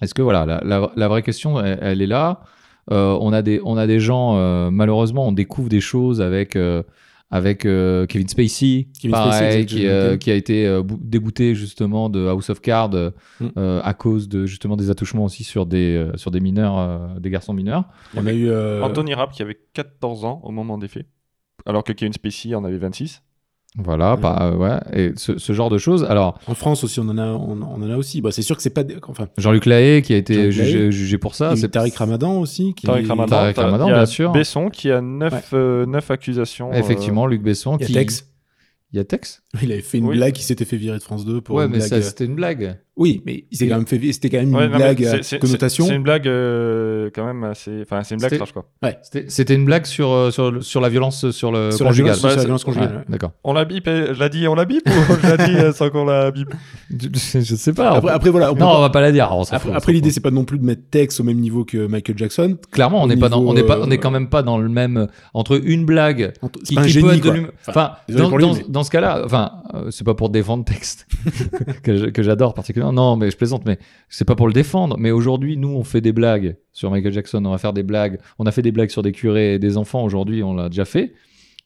est-ce 0.00 0.14
que 0.14 0.22
voilà, 0.22 0.46
la, 0.46 0.61
la- 0.64 0.92
la 0.94 1.09
vraie 1.09 1.22
question, 1.22 1.61
elle, 1.61 1.78
elle 1.83 2.02
est 2.02 2.06
là. 2.06 2.42
Euh, 2.92 3.16
on, 3.20 3.33
a 3.33 3.42
des, 3.42 3.61
on 3.64 3.76
a 3.76 3.87
des 3.87 4.00
gens, 4.00 4.70
malheureusement, 4.70 5.26
on 5.28 5.33
découvre 5.33 5.68
des 5.68 5.80
choses 5.80 6.20
avec, 6.20 6.56
avec 7.30 7.64
euh, 7.64 8.06
Kevin 8.06 8.26
Spacey, 8.28 8.88
Kevin 9.00 9.12
pareil, 9.12 9.32
Spacey, 9.32 9.66
qui, 9.66 9.76
exactement. 9.82 10.12
euh, 10.12 10.16
qui 10.16 10.30
a 10.30 10.34
été 10.34 10.66
euh, 10.66 10.82
bou- 10.82 10.98
débouté 11.00 11.54
justement 11.54 12.08
de 12.08 12.26
House 12.26 12.50
of 12.50 12.60
Cards 12.60 12.94
euh, 12.94 13.10
Mm. 13.40 13.80
à 13.84 13.94
cause 13.94 14.28
de 14.28 14.46
justement 14.46 14.76
des 14.76 14.90
attouchements 14.90 15.24
aussi 15.24 15.44
sur 15.44 15.64
des, 15.66 15.96
euh, 15.96 16.16
sur 16.16 16.30
des 16.30 16.40
mineurs, 16.40 16.78
euh, 16.78 17.18
des 17.20 17.30
garçons 17.30 17.52
mineurs. 17.54 17.84
On 18.16 18.26
a 18.26 18.32
eu. 18.32 18.48
euh, 18.48 18.82
Anthony 18.82 19.14
Rapp 19.14 19.32
qui 19.32 19.42
avait 19.42 19.58
14 19.74 20.24
ans 20.24 20.40
au 20.44 20.50
moment 20.50 20.76
des 20.78 20.88
faits, 20.88 21.06
alors 21.66 21.84
que 21.84 21.92
Kevin 21.92 22.12
Spacey 22.12 22.54
en 22.54 22.64
avait 22.64 22.78
26. 22.78 23.22
Voilà, 23.78 24.14
Ouais. 24.16 24.20
bah, 24.20 24.38
euh, 24.52 24.56
ouais, 24.56 24.78
et 24.92 25.12
ce, 25.16 25.38
ce 25.38 25.52
genre 25.52 25.70
de 25.70 25.78
choses. 25.78 26.02
Alors, 26.04 26.40
En 26.48 26.54
France 26.54 26.83
aussi, 26.83 26.98
on 26.98 27.09
en 27.09 27.18
a, 27.18 27.26
on, 27.28 27.52
on 27.62 27.83
en 27.83 27.88
a 27.90 27.96
aussi. 27.96 28.20
Bah, 28.20 28.33
c'est 28.33 28.42
sûr 28.42 28.56
que 28.56 28.62
c'est 28.62 28.70
pas. 28.74 28.83
Enfin, 29.06 29.28
Jean-Luc 29.38 29.64
Lahaye 29.66 30.02
qui 30.02 30.12
a 30.12 30.16
été 30.16 30.50
jugé, 30.50 31.18
pour 31.18 31.33
il 31.33 31.37
ça. 31.37 31.54
c'est 31.56 31.68
Tariq 31.68 31.94
Ramadan 31.96 32.40
aussi. 32.40 32.74
Qui 32.74 32.87
Tariq 32.87 33.06
Ramadan, 33.06 33.28
Tariq 33.37 33.56
Ramadan, 33.61 33.87
il 33.88 33.92
bien 33.94 34.06
sûr. 34.06 34.33
Besson 34.33 34.70
qui 34.70 34.90
a 34.90 35.00
9, 35.00 36.11
accusations. 36.11 36.72
euh, 36.72 36.76
Effectivement, 36.76 37.26
Luc 37.26 37.42
Besson. 37.42 37.76
Il 37.76 37.83
y 37.83 37.85
a 37.85 37.87
qui... 37.87 37.92
Tex. 37.94 38.26
Il 38.92 38.96
y 38.96 38.98
a 39.00 39.04
Tex? 39.04 39.44
Il 39.62 39.70
avait 39.70 39.83
fait 39.83 39.98
une 39.98 40.06
Oui. 40.06 40.16
blague 40.16 40.33
qui 40.33 40.42
s'était 40.42 40.64
fait 40.64 40.76
virer 40.76 40.98
de 40.98 41.02
France 41.04 41.24
2 41.24 41.40
pour 41.40 41.54
Ouais, 41.54 41.66
une 41.66 41.70
mais 41.70 41.78
blague. 41.78 41.88
ça, 41.88 42.02
c'était 42.02 42.24
une 42.24 42.35
blague. 42.35 42.76
Oui, 43.00 43.22
mais 43.24 43.44
il 43.50 43.56
s'est 43.56 43.64
Il- 43.64 43.70
quand 43.70 43.78
même 43.78 43.86
fait. 43.86 43.98
C'était 44.12 44.28
quand 44.30 44.36
même 44.38 44.54
Ouais, 44.54 44.66
une 44.66 44.72
non, 44.72 44.76
blague 44.76 45.04
à 45.06 45.10
c'est- 45.10 45.22
c'est- 45.22 45.38
connotation. 45.38 45.86
C'est 45.86 45.94
une 45.96 46.02
blague 46.02 46.28
euh, 46.28 47.08
quand 47.14 47.24
même 47.24 47.42
assez. 47.44 47.80
Enfin, 47.82 48.02
c'est 48.04 48.14
une 48.14 48.18
blague 48.20 48.30
C'était- 48.30 48.44
trash 48.44 48.52
quoi. 48.52 48.66
C'était 49.02 49.24
c'était 49.28 49.54
une 49.54 49.64
blague 49.64 49.86
sur, 49.86 50.10
euh, 50.12 50.30
sur, 50.30 50.62
sur 50.62 50.80
la 50.82 50.90
violence 50.90 51.30
sur 51.30 51.50
le 51.50 51.70
Sur 51.70 51.84
la 51.86 51.90
conjugal. 51.92 52.12
violence, 52.14 52.18
sur 52.20 52.28
la 52.28 52.44
violence 52.44 52.64
Ouais, 52.66 52.72
conjugale. 52.74 52.96
ouais. 52.98 53.04
D'accord. 53.08 53.32
On 53.42 53.54
l'a 53.54 53.64
bip, 53.64 53.86
je 53.86 54.18
l'ai 54.22 54.28
dit, 54.28 54.46
on 54.48 54.54
l'a 54.54 54.66
bip 54.66 54.82
ou 54.86 55.14
je 55.22 55.30
l'ai 55.34 55.46
dit 55.46 55.56
euh, 55.56 55.72
sans 55.72 55.88
qu'on 55.88 56.04
la 56.04 56.30
bip? 56.30 56.48
Je, 56.90 57.40
je 57.40 57.54
sais 57.54 57.72
pas. 57.72 57.92
Après, 57.92 58.10
après, 58.12 58.30
voilà. 58.30 58.50
on 58.52 58.54
non, 58.54 58.66
pas- 58.66 58.76
on 58.76 58.80
va 58.80 58.90
pas 58.90 59.00
la 59.00 59.12
dire. 59.12 59.30
on 59.32 59.42
Après, 59.44 59.72
après, 59.72 59.92
l'idée, 59.94 60.10
c'est 60.10 60.20
pas 60.20 60.30
non 60.30 60.44
plus 60.44 60.58
de 60.58 60.64
mettre 60.64 60.82
Tex 60.90 61.20
au 61.20 61.24
même 61.24 61.38
niveau 61.38 61.64
que 61.64 61.86
Michael 61.86 62.18
Jackson. 62.18 62.58
clairement, 62.70 63.02
on 63.02 63.06
n'est 63.06 63.16
pas 63.16 63.28
dans, 63.30 63.38
on 63.38 63.40
niveau, 63.40 63.54
n'est 63.54 63.62
pas, 63.62 63.80
on 63.80 63.90
est 63.90 63.94
euh, 63.94 63.98
quand 63.98 64.10
même 64.10 64.28
pas 64.28 64.42
dans 64.42 64.58
le 64.58 64.68
même 64.68 65.08
entre 65.32 65.58
une 65.64 65.86
blague 65.86 66.32
C'est 66.42 66.62
qui, 66.64 66.74
pas 66.74 66.80
un 66.82 66.84
qui 66.84 66.90
génie, 66.90 67.08
peut 67.08 67.14
être 67.14 67.24
de 67.24 67.30
l'humour. 67.30 67.50
Enfin, 67.66 67.92
dans, 68.68 68.82
ce 68.84 68.90
cas-là, 68.90 69.22
enfin, 69.24 69.52
euh, 69.74 69.90
c'est 69.90 70.04
pas 70.04 70.14
pour 70.14 70.28
défendre 70.28 70.64
texte 70.64 71.06
que 71.82 72.22
j'adore 72.22 72.52
particulièrement. 72.54 72.89
Non, 72.92 73.16
mais 73.16 73.31
je 73.31 73.37
plaisante, 73.37 73.64
mais 73.66 73.79
c'est 74.09 74.24
pas 74.24 74.35
pour 74.35 74.46
le 74.46 74.53
défendre. 74.53 74.96
Mais 74.98 75.11
aujourd'hui, 75.11 75.57
nous, 75.57 75.68
on 75.70 75.85
fait 75.85 76.00
des 76.00 76.12
blagues 76.12 76.57
sur 76.72 76.90
Michael 76.90 77.12
Jackson. 77.12 77.44
On 77.44 77.50
va 77.50 77.59
faire 77.59 77.72
des 77.72 77.83
blagues. 77.83 78.18
On 78.38 78.44
a 78.46 78.53
fait 78.53 78.62
des 78.62 78.72
blagues 78.72 78.90
sur 78.90 79.03
des 79.03 79.12
curés 79.12 79.55
et 79.55 79.59
des 79.59 79.76
enfants. 79.76 80.03
Aujourd'hui, 80.05 80.42
on 80.42 80.55
l'a 80.55 80.68
déjà 80.68 80.85
fait. 80.85 81.14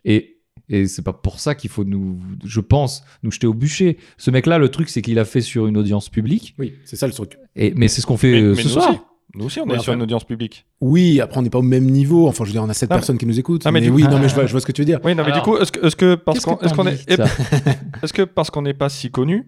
Et 0.05 0.31
et 0.71 0.87
c'est 0.87 1.03
pas 1.03 1.13
pour 1.13 1.41
ça 1.41 1.55
qu'il 1.55 1.69
faut 1.69 1.85
nous, 1.85 2.19
je 2.45 2.61
pense, 2.61 3.05
nous 3.23 3.31
jeter 3.31 3.47
au 3.47 3.53
bûcher. 3.53 3.99
Ce 4.17 4.31
mec-là, 4.31 4.57
le 4.59 4.71
truc, 4.71 4.89
c'est 4.89 5.03
qu'il 5.03 5.19
a 5.19 5.25
fait 5.27 5.43
sur 5.43 5.67
une 5.67 5.77
audience 5.77 6.09
publique. 6.09 6.55
Oui, 6.59 6.73
c'est 6.85 6.97
ça 6.97 7.07
le 7.07 7.13
truc. 7.13 7.37
Et 7.55 7.75
mais 7.77 7.89
c'est 7.89 8.01
ce 8.01 8.07
qu'on 8.07 8.17
fait 8.17 8.31
Mais- 8.33 8.41
euh, 8.43 8.55
mais 8.57 8.63
ce 8.63 8.69
nous 8.69 8.75
soir. 8.75 8.89
aussi. 8.91 8.99
Nous 9.37 9.45
aussi, 9.47 9.61
on 9.61 9.65
Ouais, 9.69 9.77
est 9.77 9.81
sur 9.81 9.93
une 9.93 10.01
audience 10.01 10.23
publique. 10.25 10.65
Oui, 10.81 11.21
après 11.21 11.39
on 11.39 11.43
n'est 11.43 11.51
pas 11.51 11.59
au 11.59 11.63
même 11.63 11.87
niveau. 11.91 12.29
Enfin, 12.29 12.45
je 12.45 12.51
veux 12.51 12.53
dire, 12.53 12.63
on 12.63 12.69
a 12.69 12.73
sept 12.73 12.89
Ah, 12.91 12.95
mais- 12.95 13.01
personnes 13.01 13.19
qui 13.19 13.27
nous 13.27 13.39
écoutent. 13.39 13.63
Ah, 13.67 13.73
mais 13.73 13.81
mais 13.81 13.87
du 13.87 13.93
oui, 13.93 14.05
coup- 14.05 14.11
non, 14.11 14.19
mais 14.21 14.29
je 14.29 14.35
vois, 14.35 14.47
je 14.47 14.53
vois 14.53 14.61
ce 14.61 14.65
que 14.67 14.73
tu 14.73 14.81
veux 14.81 14.87
dire. 14.87 15.01
Oui, 15.05 15.15
non, 15.15 15.25
mais 15.27 15.33
du 15.33 15.41
coup, 15.41 15.57
est-ce 15.59 15.73
que, 15.73 15.85
est-ce 15.85 15.97
que 15.97 16.15
parce 16.15 16.39
qu'on 16.41 16.57
est, 16.87 17.05
est-ce 18.03 18.13
que 18.13 18.23
parce 18.23 18.51
qu'on 18.51 18.63
n'est 18.63 18.75
pas 18.75 18.89
si 18.89 19.11
connu, 19.11 19.45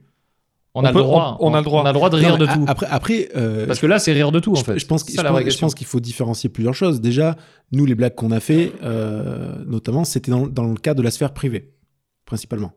On, 0.79 0.81
On 0.81 0.85
a 0.85 0.93
peut- 0.93 0.99
le 0.99 1.05
droit. 1.05 1.39
on- 1.41 1.51
on 1.51 1.55
a 1.55 1.59
le 1.59 1.65
droit. 1.65 1.81
On 1.83 1.87
a 1.87 1.89
le 1.89 1.95
droit 1.95 2.11
de 2.11 2.17
rire 2.19 2.37
de 2.37 2.45
tout. 2.45 2.65
Après, 2.67 2.87
après 2.91 3.29
euh, 3.35 3.67
Parce 3.67 3.79
que 3.79 3.87
là, 3.87 3.99
c'est 3.99 4.13
rire 4.13 4.31
de 4.31 4.41
tout, 4.41 4.53
en 4.53 4.57
je, 4.57 4.65
fait. 4.65 4.79
je 4.79 4.87
pense, 4.87 5.01
je 5.09 5.75
qu'il 5.75 5.87
faut 5.87 6.01
différencier 6.01 6.51
plusieurs 6.51 6.75
choses. 6.75 7.01
Déjà, 7.01 7.35
nous, 7.73 7.87
les 7.87 7.95
blagues 7.95 8.15
qu'on 8.15 8.31
a 8.31 8.41
fait, 8.41 8.73
euh, 8.85 9.55
notamment, 9.67 10.05
c'était 10.05 10.31
dans, 10.31 10.47
dans 10.47 10.65
le 10.65 10.75
cadre 10.75 10.99
de 10.99 11.03
la 11.03 11.11
sphère 11.11 11.33
privée, 11.33 11.73
principalement. 12.27 12.73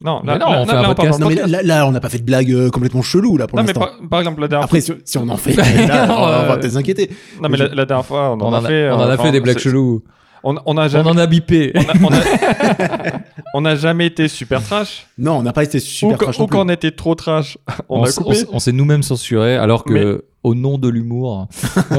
non, 0.00 0.22
là, 0.24 0.38
non, 0.38 0.50
là- 0.50 0.60
on 0.62 0.66
fait 0.66 0.72
là, 0.72 0.78
un 0.78 0.82
on 0.82 0.84
parle 0.86 0.96
podcast. 0.96 1.18
dans 1.20 1.24
Non, 1.26 1.28
le 1.30 1.34
mais 1.36 1.40
podcast. 1.42 1.64
là, 1.66 1.74
là, 1.76 1.86
on 1.86 1.92
n'a 1.92 2.00
pas 2.00 2.08
fait 2.08 2.18
de 2.18 2.24
blagues 2.24 2.50
euh, 2.52 2.70
complètement 2.70 3.02
cheloues, 3.02 3.36
là, 3.36 3.46
pour 3.46 3.58
Non, 3.58 3.62
mais 3.64 3.72
l'instant. 3.74 3.80
par, 4.00 4.08
par 4.08 4.18
exemple, 4.20 4.40
la 4.40 4.48
dernière 4.48 4.64
Après, 4.64 4.80
fois, 4.80 4.96
si, 5.04 5.12
si 5.12 5.18
on 5.18 5.28
en 5.28 5.36
fait, 5.36 5.52
là, 5.54 6.06
on 6.10 6.46
va- 6.48 6.56
peut-être 6.56 6.72
s'inquiéter. 6.72 7.10
non, 7.40 7.48
mais 7.48 7.58
la, 7.58 7.68
la 7.68 7.84
dernière 7.86 8.04
fois, 8.06 8.30
on 8.32 8.40
en 8.40 8.50
On 8.50 8.52
a 8.52 8.60
fait. 8.62 8.90
on 8.90 8.94
en 8.94 9.00
a 9.08 9.16
fait 9.16 9.30
des 9.30 9.40
blagues 9.40 9.58
chelous. 9.58 10.02
On, 10.42 10.56
on 10.66 10.76
a 10.78 10.86
On 10.86 10.88
jamais, 10.88 11.10
en 11.10 11.16
a 11.18 11.26
bipé. 11.26 11.72
on 11.74 11.80
a, 11.80 11.92
on 12.02 12.12
a- 12.12 13.20
on 13.54 13.64
a 13.64 13.74
jamais 13.74 14.06
été 14.06 14.26
super 14.28 14.62
trash. 14.62 15.06
Non, 15.18 15.34
on 15.38 15.42
n'a 15.42 15.52
pas 15.52 15.64
été 15.64 15.80
super 15.80 16.14
ou 16.14 16.16
trash 16.22 16.36
ou 16.36 16.46
quand 16.46 16.46
plus. 16.48 16.58
on 16.58 16.68
était 16.70 16.90
trop 16.92 17.14
trash, 17.14 17.58
on, 17.88 18.00
On, 18.00 18.04
a 18.04 18.12
coupé. 18.12 18.38
on 18.52 18.58
s'est 18.58 18.72
nous-mêmes 18.72 19.02
censurés, 19.02 19.56
alors 19.56 19.84
que, 19.84 19.92
Mais- 19.92 20.20
au 20.42 20.54
nom 20.54 20.78
de 20.78 20.88
l'humour. 20.88 21.48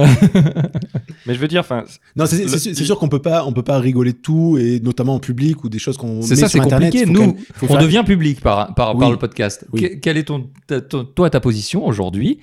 Mais 1.27 1.35
je 1.35 1.39
veux 1.39 1.47
dire, 1.47 1.61
enfin, 1.61 1.83
Non, 2.15 2.25
c'est 2.25 2.43
Le- 2.45 2.73
sûr, 2.85 2.97
qu'on 2.97 3.07
peut 3.09 3.21
pas, 3.21 3.45
on 3.45 3.53
peut 3.53 3.61
pas 3.63 3.77
rigoler 3.79 4.13
de 4.13 4.17
tout, 4.17 4.57
et 4.59 4.79
notamment 4.79 5.15
en 5.15 5.19
public 5.19 5.63
ou 5.63 5.69
des 5.69 5.79
choses 5.79 5.97
qu'on 5.97 6.17
met 6.17 6.21
C'est 6.23 6.35
ça, 6.35 6.49
c'est 6.49 6.59
compliqué. 6.59 7.05
Nous, 7.05 7.19
même- 7.19 7.35
faut 7.53 7.65
on 7.65 7.69
faire- 7.69 7.77
devient 7.81 8.03
public 8.05 8.41
par, 8.41 8.73
par, 8.73 8.97
par 8.97 9.11
le 9.11 9.17
podcast. 9.17 9.65
Oui. 9.73 9.81
Que- 9.81 9.95
quelle 9.95 10.17
est 10.17 10.23
ton, 10.23 10.49
ta- 10.67 10.81
ton- 10.81 11.05
toi, 11.05 11.29
ta 11.29 11.39
position 11.39 11.85
aujourd'hui? 11.85 12.39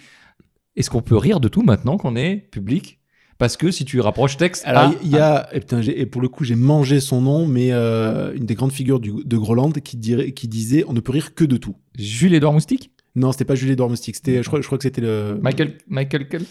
Est-ce 0.76 0.90
qu'on 0.90 1.02
peut 1.02 1.16
rire 1.16 1.40
de 1.40 1.48
tout 1.48 1.62
maintenant 1.62 1.96
qu'on 1.96 2.14
est 2.14 2.37
public? 2.52 2.97
Parce 3.38 3.57
que 3.57 3.70
si 3.70 3.85
tu 3.85 4.01
rapproches 4.01 4.37
texte. 4.37 4.64
Alors, 4.66 4.92
il 5.03 5.09
y 5.09 5.18
a, 5.18 5.48
et, 5.53 5.61
putain, 5.61 5.81
j'ai- 5.81 6.01
et 6.01 6.07
pour 6.07 6.20
le 6.20 6.29
coup, 6.29 6.42
j'ai 6.44 6.57
mangé 6.57 6.98
son 6.98 7.20
nom, 7.20 7.46
mais 7.46 7.68
euh, 7.72 8.35
une 8.35 8.46
des 8.46 8.55
grandes 8.55 8.72
figures 8.72 8.98
du- 8.98 9.12
de 9.24 9.37
Groland 9.37 9.70
qui, 9.70 9.96
dirait, 9.96 10.33
qui 10.33 10.48
disait 10.48 10.85
On 10.88 10.92
ne 10.92 11.01
peut 11.01 11.12
rire 11.12 11.35
que 11.35 11.44
de 11.44 11.57
tout. 11.57 11.77
Jules-Édouard 11.96 12.53
Moustique? 12.53 12.90
Non, 13.14 13.33
c'était 13.33 13.44
pas 13.44 13.55
Julie 13.55 13.77
Moustique, 13.77 14.16
c'était, 14.16 14.42
je 14.42 14.48
crois, 14.48 14.61
je 14.61 14.66
crois 14.66 14.79
que 14.79 14.83
c'était 14.85 15.01
le. 15.01 15.38
Michael, 15.42 15.79
Michael 15.88 16.29
Kell? 16.29 16.42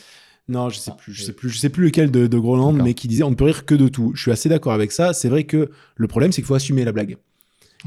Non, 0.49 0.69
je 0.69 0.77
sais 0.79 0.91
plus, 0.97 1.13
je 1.13 1.23
sais 1.23 1.33
plus, 1.33 1.49
je 1.49 1.57
sais 1.59 1.69
plus 1.69 1.83
lequel 1.85 2.09
de, 2.09 2.25
de 2.25 2.37
Groland, 2.39 2.71
mais 2.83 2.93
qui 2.93 3.07
disait 3.09 3.23
On 3.23 3.29
ne 3.31 3.35
peut 3.35 3.43
rire 3.45 3.65
que 3.65 3.75
de 3.75 3.89
tout. 3.89 4.13
Je 4.15 4.21
suis 4.21 4.31
assez 4.31 4.47
d'accord 4.47 4.71
avec 4.73 4.93
ça. 4.93 5.11
C'est 5.13 5.27
vrai 5.29 5.43
que 5.43 5.69
le 5.97 6.07
problème, 6.07 6.31
c'est 6.31 6.41
qu'il 6.41 6.47
faut 6.47 6.55
assumer 6.55 6.85
la 6.85 6.93
blague. 6.93 7.17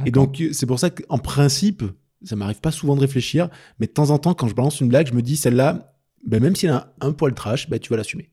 Et 0.06 0.10
donc, 0.10 0.42
c'est 0.52 0.66
pour 0.66 0.78
ça 0.78 0.90
qu'en 0.90 1.18
principe, 1.18 1.82
ça 2.22 2.36
m'arrive 2.36 2.60
pas 2.60 2.70
souvent 2.70 2.96
de 2.96 3.00
réfléchir, 3.00 3.48
mais 3.80 3.86
de 3.86 3.92
temps 3.92 4.10
en 4.10 4.18
temps, 4.18 4.34
quand 4.34 4.46
je 4.46 4.54
balance 4.54 4.80
une 4.80 4.88
blague, 4.88 5.08
je 5.08 5.14
me 5.14 5.22
dis 5.22 5.36
celle-là, 5.36 5.94
ben, 6.26 6.40
même 6.42 6.54
si 6.54 6.66
elle 6.66 6.72
a 6.72 6.92
un 7.00 7.12
poil 7.12 7.32
trash, 7.34 7.68
ben, 7.70 7.78
tu 7.78 7.88
vas 7.90 7.96
l'assumer. 7.96 8.30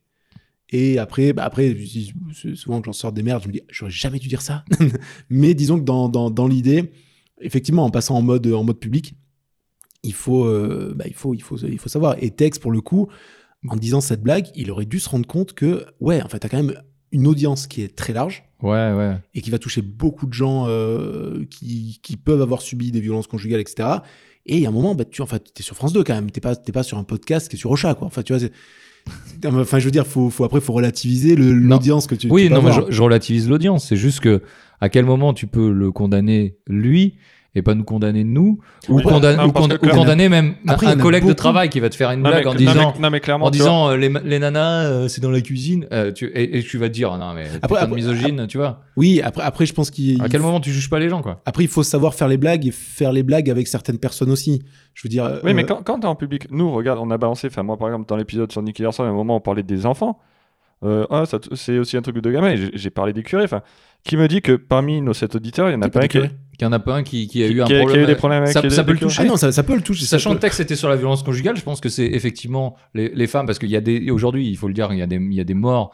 Et 0.70 1.00
après, 1.00 1.34
bah 1.34 1.44
après, 1.44 1.76
souvent 2.56 2.82
que 2.82 2.86
j'en 2.86 2.94
sors 2.94 3.12
des 3.14 3.24
merdes, 3.24 3.44
je 3.44 3.48
me 3.48 3.54
dis, 3.54 3.62
j'aurais 3.70 3.92
jamais 3.92 4.20
dû 4.20 4.28
dire 4.28 4.42
ça. 4.42 4.66
mais 5.30 5.54
disons 5.54 5.80
que 5.80 5.86
dans, 5.86 6.10
dans, 6.10 6.30
dans 6.30 6.48
l'idée, 6.48 6.92
effectivement, 7.42 7.86
en 7.86 7.90
passant 7.90 8.16
en 8.16 8.22
mode, 8.22 8.48
en 8.48 8.64
mode 8.64 8.80
public, 8.80 9.16
il 10.04 10.14
faut, 10.14 10.46
euh, 10.46 10.94
bah, 10.96 11.06
il 11.08 11.14
faut, 11.14 11.34
il 11.34 11.42
faut, 11.42 11.58
il 11.58 11.78
faut 11.80 11.90
savoir. 11.90 12.16
Et 12.22 12.32
Tex, 12.32 12.60
pour 12.60 12.72
le 12.72 12.82
coup, 12.82 13.08
en 13.68 13.76
disant 13.76 14.02
cette 14.02 14.22
blague, 14.22 14.48
il 14.56 14.72
aurait 14.72 14.86
dû 14.86 15.00
se 15.00 15.10
rendre 15.10 15.28
compte 15.28 15.54
que, 15.54 15.86
ouais, 16.00 16.22
en 16.22 16.28
fait, 16.28 16.40
t'as 16.40 16.50
quand 16.50 16.62
même 16.62 16.82
une 17.12 17.28
audience 17.28 17.68
qui 17.68 17.82
est 17.82 17.96
très 17.96 18.14
large 18.14 18.44
Ouais, 18.62 18.92
ouais. 18.92 19.18
et 19.36 19.42
qui 19.42 19.52
va 19.52 19.60
toucher 19.60 19.84
beaucoup 19.84 20.26
de 20.26 20.34
gens 20.34 20.66
euh, 20.68 21.46
qui, 21.46 22.00
qui 22.02 22.18
peuvent 22.18 22.42
avoir 22.42 22.62
subi 22.62 22.92
des 22.92 23.00
violences 23.00 23.28
conjugales, 23.28 23.62
etc. 23.62 24.00
Et 24.48 24.56
il 24.58 24.62
y 24.64 24.66
a 24.66 24.70
un 24.70 24.72
moment, 24.72 24.96
bah, 24.96 25.06
tu 25.06 25.22
en 25.22 25.28
fait, 25.28 25.52
es 25.58 25.62
sur 25.62 25.76
France 25.76 25.94
2 25.94 26.04
quand 26.04 26.16
même, 26.16 26.32
t'es 26.32 26.42
pas, 26.42 26.56
pas 26.56 26.84
sur 26.84 26.98
un 26.98 27.04
podcast 27.04 27.50
qui 27.50 27.56
est 27.56 27.60
sur 27.60 27.70
Ocha, 27.72 27.94
quoi. 27.94 28.08
Enfin, 28.08 28.24
tu 28.24 28.34
vois, 28.34 28.48
enfin, 29.46 29.80
je 29.80 29.86
veux 29.86 29.92
dire, 29.92 30.08
faut, 30.08 30.30
faut 30.30 30.44
après, 30.44 30.62
faut 30.62 30.74
relativiser 30.74 31.36
l'audience 31.36 32.08
que 32.08 32.16
tu. 32.16 32.28
Oui, 32.30 32.48
tu 32.48 32.54
non, 32.54 32.62
mais 32.62 32.72
je, 32.72 32.82
je 32.90 33.02
relativise 33.02 33.50
l'audience. 33.50 33.88
C'est 33.88 33.96
juste 33.96 34.20
que 34.20 34.42
à 34.82 34.90
quel 34.90 35.06
moment 35.06 35.34
tu 35.34 35.48
peux 35.48 35.72
le 35.72 35.92
condamner 35.92 36.58
lui 36.68 37.16
et 37.56 37.62
pas 37.64 37.74
nous 37.74 37.84
condamner 37.84 38.24
nous 38.24 38.60
ou, 38.88 39.02
condamner, 39.02 39.38
Non, 39.38 39.46
ou, 39.48 39.52
parce 39.52 39.66
con- 39.68 39.70
que 39.70 39.76
ou 39.76 39.80
clairement- 39.80 40.02
condamner 40.02 40.30
même 40.30 40.56
Après, 40.68 40.88
un 40.88 40.96
collègue 40.98 41.26
de 41.26 41.34
travail 41.34 41.70
qui 41.70 41.80
va 41.80 41.90
te 41.90 41.96
faire 41.96 42.12
une 42.12 42.22
non, 42.22 42.30
blague 42.30 42.44
mais, 42.44 42.50
en 42.50 42.54
non, 42.54 42.58
disant 42.58 42.94
mais- 42.96 43.02
non, 43.02 43.10
mais 43.10 43.20
clairement, 43.20 43.46
en 43.46 43.50
disant 43.50 43.90
euh, 43.90 43.98
les, 43.98 44.10
les 44.26 44.38
nanas 44.40 44.84
euh, 44.86 45.08
c'est 45.08 45.22
dans 45.22 45.32
la 45.32 45.42
cuisine 45.42 45.88
euh, 45.92 46.12
tu, 46.12 46.28
et, 46.28 46.60
et 46.60 46.64
tu 46.64 46.78
vas 46.78 46.88
te 46.90 46.94
dire 46.94 47.12
ah 47.14 47.18
non 47.18 47.34
mais 47.34 47.46
Après- 47.62 47.80
après- 47.80 47.96
misogyne 47.96 48.46
tu 48.48 48.58
vois 48.58 48.82
Oui, 48.96 49.22
après, 49.24 49.44
après, 49.44 49.66
je 49.66 49.74
pense 49.74 49.90
qu'il. 49.90 50.22
à 50.22 50.30
quel 50.30 50.42
moment 50.42 50.60
tu 50.60 50.72
juges 50.72 50.90
pas 50.90 51.00
les 51.00 51.10
gens 51.10 51.22
quoi? 51.22 51.42
Après, 51.46 51.64
il 51.64 51.70
faut 51.70 51.84
savoir 51.84 52.14
faire 52.14 52.28
les 52.28 52.38
blagues 52.38 52.68
et 52.68 52.72
faire 52.72 53.12
les 53.12 53.24
blagues 53.24 53.50
avec 53.50 53.68
certaines 53.68 53.98
personnes 53.98 54.30
aussi. 54.30 54.62
Je 54.94 55.02
veux 55.04 55.10
dire. 55.10 55.40
Oui, 55.44 55.54
mais 55.54 55.64
quand, 55.64 55.82
quand 55.84 56.00
t'es 56.00 56.08
en 56.08 56.16
public, 56.16 56.48
nous, 56.52 56.72
regarde, 56.72 57.00
on 57.02 57.10
a 57.12 57.18
balancé, 57.18 57.48
enfin, 57.48 57.62
moi, 57.64 57.78
par 57.78 57.88
exemple, 57.88 58.08
dans 58.08 58.18
l'épisode 58.18 58.52
sur 58.52 58.62
Nicky 58.64 58.82
Larson, 58.82 59.04
à 59.04 59.08
un 59.08 59.14
moment, 59.14 59.36
on 59.36 59.40
parlait 59.40 59.62
des 59.64 59.86
enfants. 59.86 60.20
Euh, 60.84 61.06
ah, 61.10 61.24
c'est 61.54 61.78
aussi 61.80 61.98
un 61.98 62.02
truc 62.02 62.18
de 62.20 62.30
gamin, 62.32 62.52
et 62.52 62.70
j'ai- 62.74 62.90
parlé 62.92 63.14
des 63.14 63.24
curés. 63.24 63.44
Enfin, 63.44 63.62
qui 64.04 64.16
me 64.18 64.28
dit 64.28 64.42
que 64.42 64.54
parmi 64.54 65.02
nos 65.02 65.14
sept 65.14 65.36
auditeurs, 65.36 65.70
il 65.70 65.74
y 65.74 65.76
en 65.76 65.82
a 65.82 65.90
pas 65.90 66.04
un 66.04 66.08
qui, 66.08 66.20
qu'il 66.58 66.66
y 66.66 66.68
en 66.68 66.72
a 66.74 66.80
pas 66.80 66.96
un 66.96 67.04
qui, 67.04 67.28
qui 67.28 67.44
a 67.44 67.48
qui- 67.48 67.54
eu 67.54 67.62
un 67.62 67.66
qui 67.66 67.74
a- 67.74 67.76
qui 67.76 67.80
a 67.80 67.84
eu 67.84 67.86
problème 67.86 68.06
des 68.08 68.16
problèmes 68.16 68.42
avec 68.44 68.54
ça, 68.54 68.62
les- 68.62 68.70
ça 68.72 68.84
peut 68.84 68.94
le 68.94 69.00
toucher 69.00 69.22
Ah 69.22 69.26
non, 69.26 69.38
ça, 69.38 69.52
ça 69.52 69.64
peut 69.64 69.76
le 69.76 69.82
toucher. 69.82 70.04
ça 70.06 70.18
Sachant 70.18 70.32
que 70.32 70.36
le 70.36 70.40
texte 70.40 70.60
était 70.60 70.76
sur 70.76 70.90
la 70.90 70.96
violence 70.96 71.24
conjugale, 71.24 71.56
je 71.56 71.64
pense 71.64 71.80
que 71.82 71.90
c'est 71.90 72.06
effectivement 72.08 72.76
les, 72.94 73.10
les 73.10 73.28
femmes, 73.28 73.46
parce 73.46 73.60
qu'il 73.60 73.70
y 73.70 73.76
a 73.76 73.82
des, 73.82 74.10
aujourd'hui, 74.12 74.50
il 74.50 74.58
faut 74.58 74.68
le 74.68 74.74
dire, 74.74 74.90
il 74.92 74.98
y 75.00 75.02
a 75.02 75.08
des, 75.08 75.16
il 75.18 75.34
y 75.34 75.40
a 75.40 75.44
des 75.44 75.54
morts, 75.54 75.94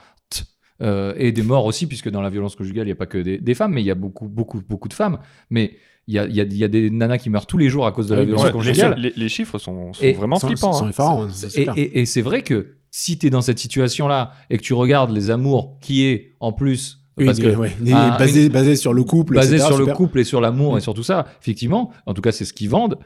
euh, 0.82 1.14
et 1.18 1.32
des 1.32 1.44
morts 1.44 1.66
aussi, 1.66 1.86
puisque 1.88 2.10
dans 2.10 2.22
la 2.22 2.30
violence 2.30 2.56
conjugale, 2.56 2.86
il 2.86 2.88
n'y 2.90 2.94
a 2.94 2.96
pas 2.96 3.06
que 3.06 3.18
des, 3.18 3.38
des 3.38 3.54
femmes, 3.54 3.74
mais 3.74 3.82
il 3.82 3.86
y 3.86 3.92
a 3.92 3.96
beaucoup, 3.96 4.28
beaucoup, 4.28 4.62
beaucoup 4.68 4.88
de 4.90 4.94
femmes. 4.94 5.20
Mais 5.50 5.76
il 6.08 6.16
y 6.16 6.20
a, 6.20 6.26
il 6.26 6.36
y, 6.36 6.42
a, 6.42 6.44
il 6.44 6.58
y 6.58 6.64
a 6.64 6.68
des 6.68 6.90
nanas 6.90 7.18
qui 7.20 7.30
meurent 7.30 7.46
tous 7.46 7.58
les 7.58 7.70
jours 7.70 7.86
à 7.86 7.92
cause 7.92 8.08
de 8.08 8.16
la 8.16 8.22
Ouais, 8.22 8.26
violence 8.26 8.44
Ouais, 8.46 8.52
conjugale. 8.52 8.96
les- 8.98 9.14
les 9.16 9.30
chiffres 9.30 9.60
sont, 9.60 9.94
sont 9.94 10.04
Et 10.04 10.14
vraiment 10.14 10.38
Sans- 10.38 10.48
flippants. 10.48 10.74
sans 10.74 10.88
hein. 11.24 11.30
ça, 11.32 11.48
et- 11.78 12.02
et 12.02 12.06
c'est 12.06 12.22
vrai 12.22 12.42
que 12.42 12.76
si 12.92 13.18
tu 13.18 13.28
es 13.28 13.30
dans 13.30 13.42
cette 13.42 13.60
situation-là 13.60 14.32
et 14.50 14.58
que 14.58 14.64
tu 14.64 14.74
regardes 14.74 15.12
les 15.12 15.30
amours 15.30 15.78
qui 15.80 16.06
est 16.06 16.34
en 16.40 16.52
plus. 16.52 17.00
Oui, 17.18 17.26
parce 17.26 17.40
que 17.40 17.56
ouais, 17.56 17.72
un- 17.92 18.18
basé, 18.18 18.50
basé 18.50 18.76
sur 18.76 18.94
le 18.94 19.04
couple, 19.04 19.36
basé 19.36 19.56
etc., 19.58 19.68
sur 19.68 19.78
le 19.78 19.86
couple 19.94 20.20
et 20.20 20.24
sur 20.24 20.42
l'amour 20.42 20.74
Mm. 20.74 20.78
et 20.78 20.82
sur 20.82 20.94
tout 20.94 21.04
ça, 21.04 21.26
effectivement, 21.42 21.92
en 22.06 22.14
tout 22.14 22.22
cas 22.22 22.32
c'est 22.32 22.46
ce 22.46 22.54
qu'ils 22.54 22.70
vendent, 22.70 22.98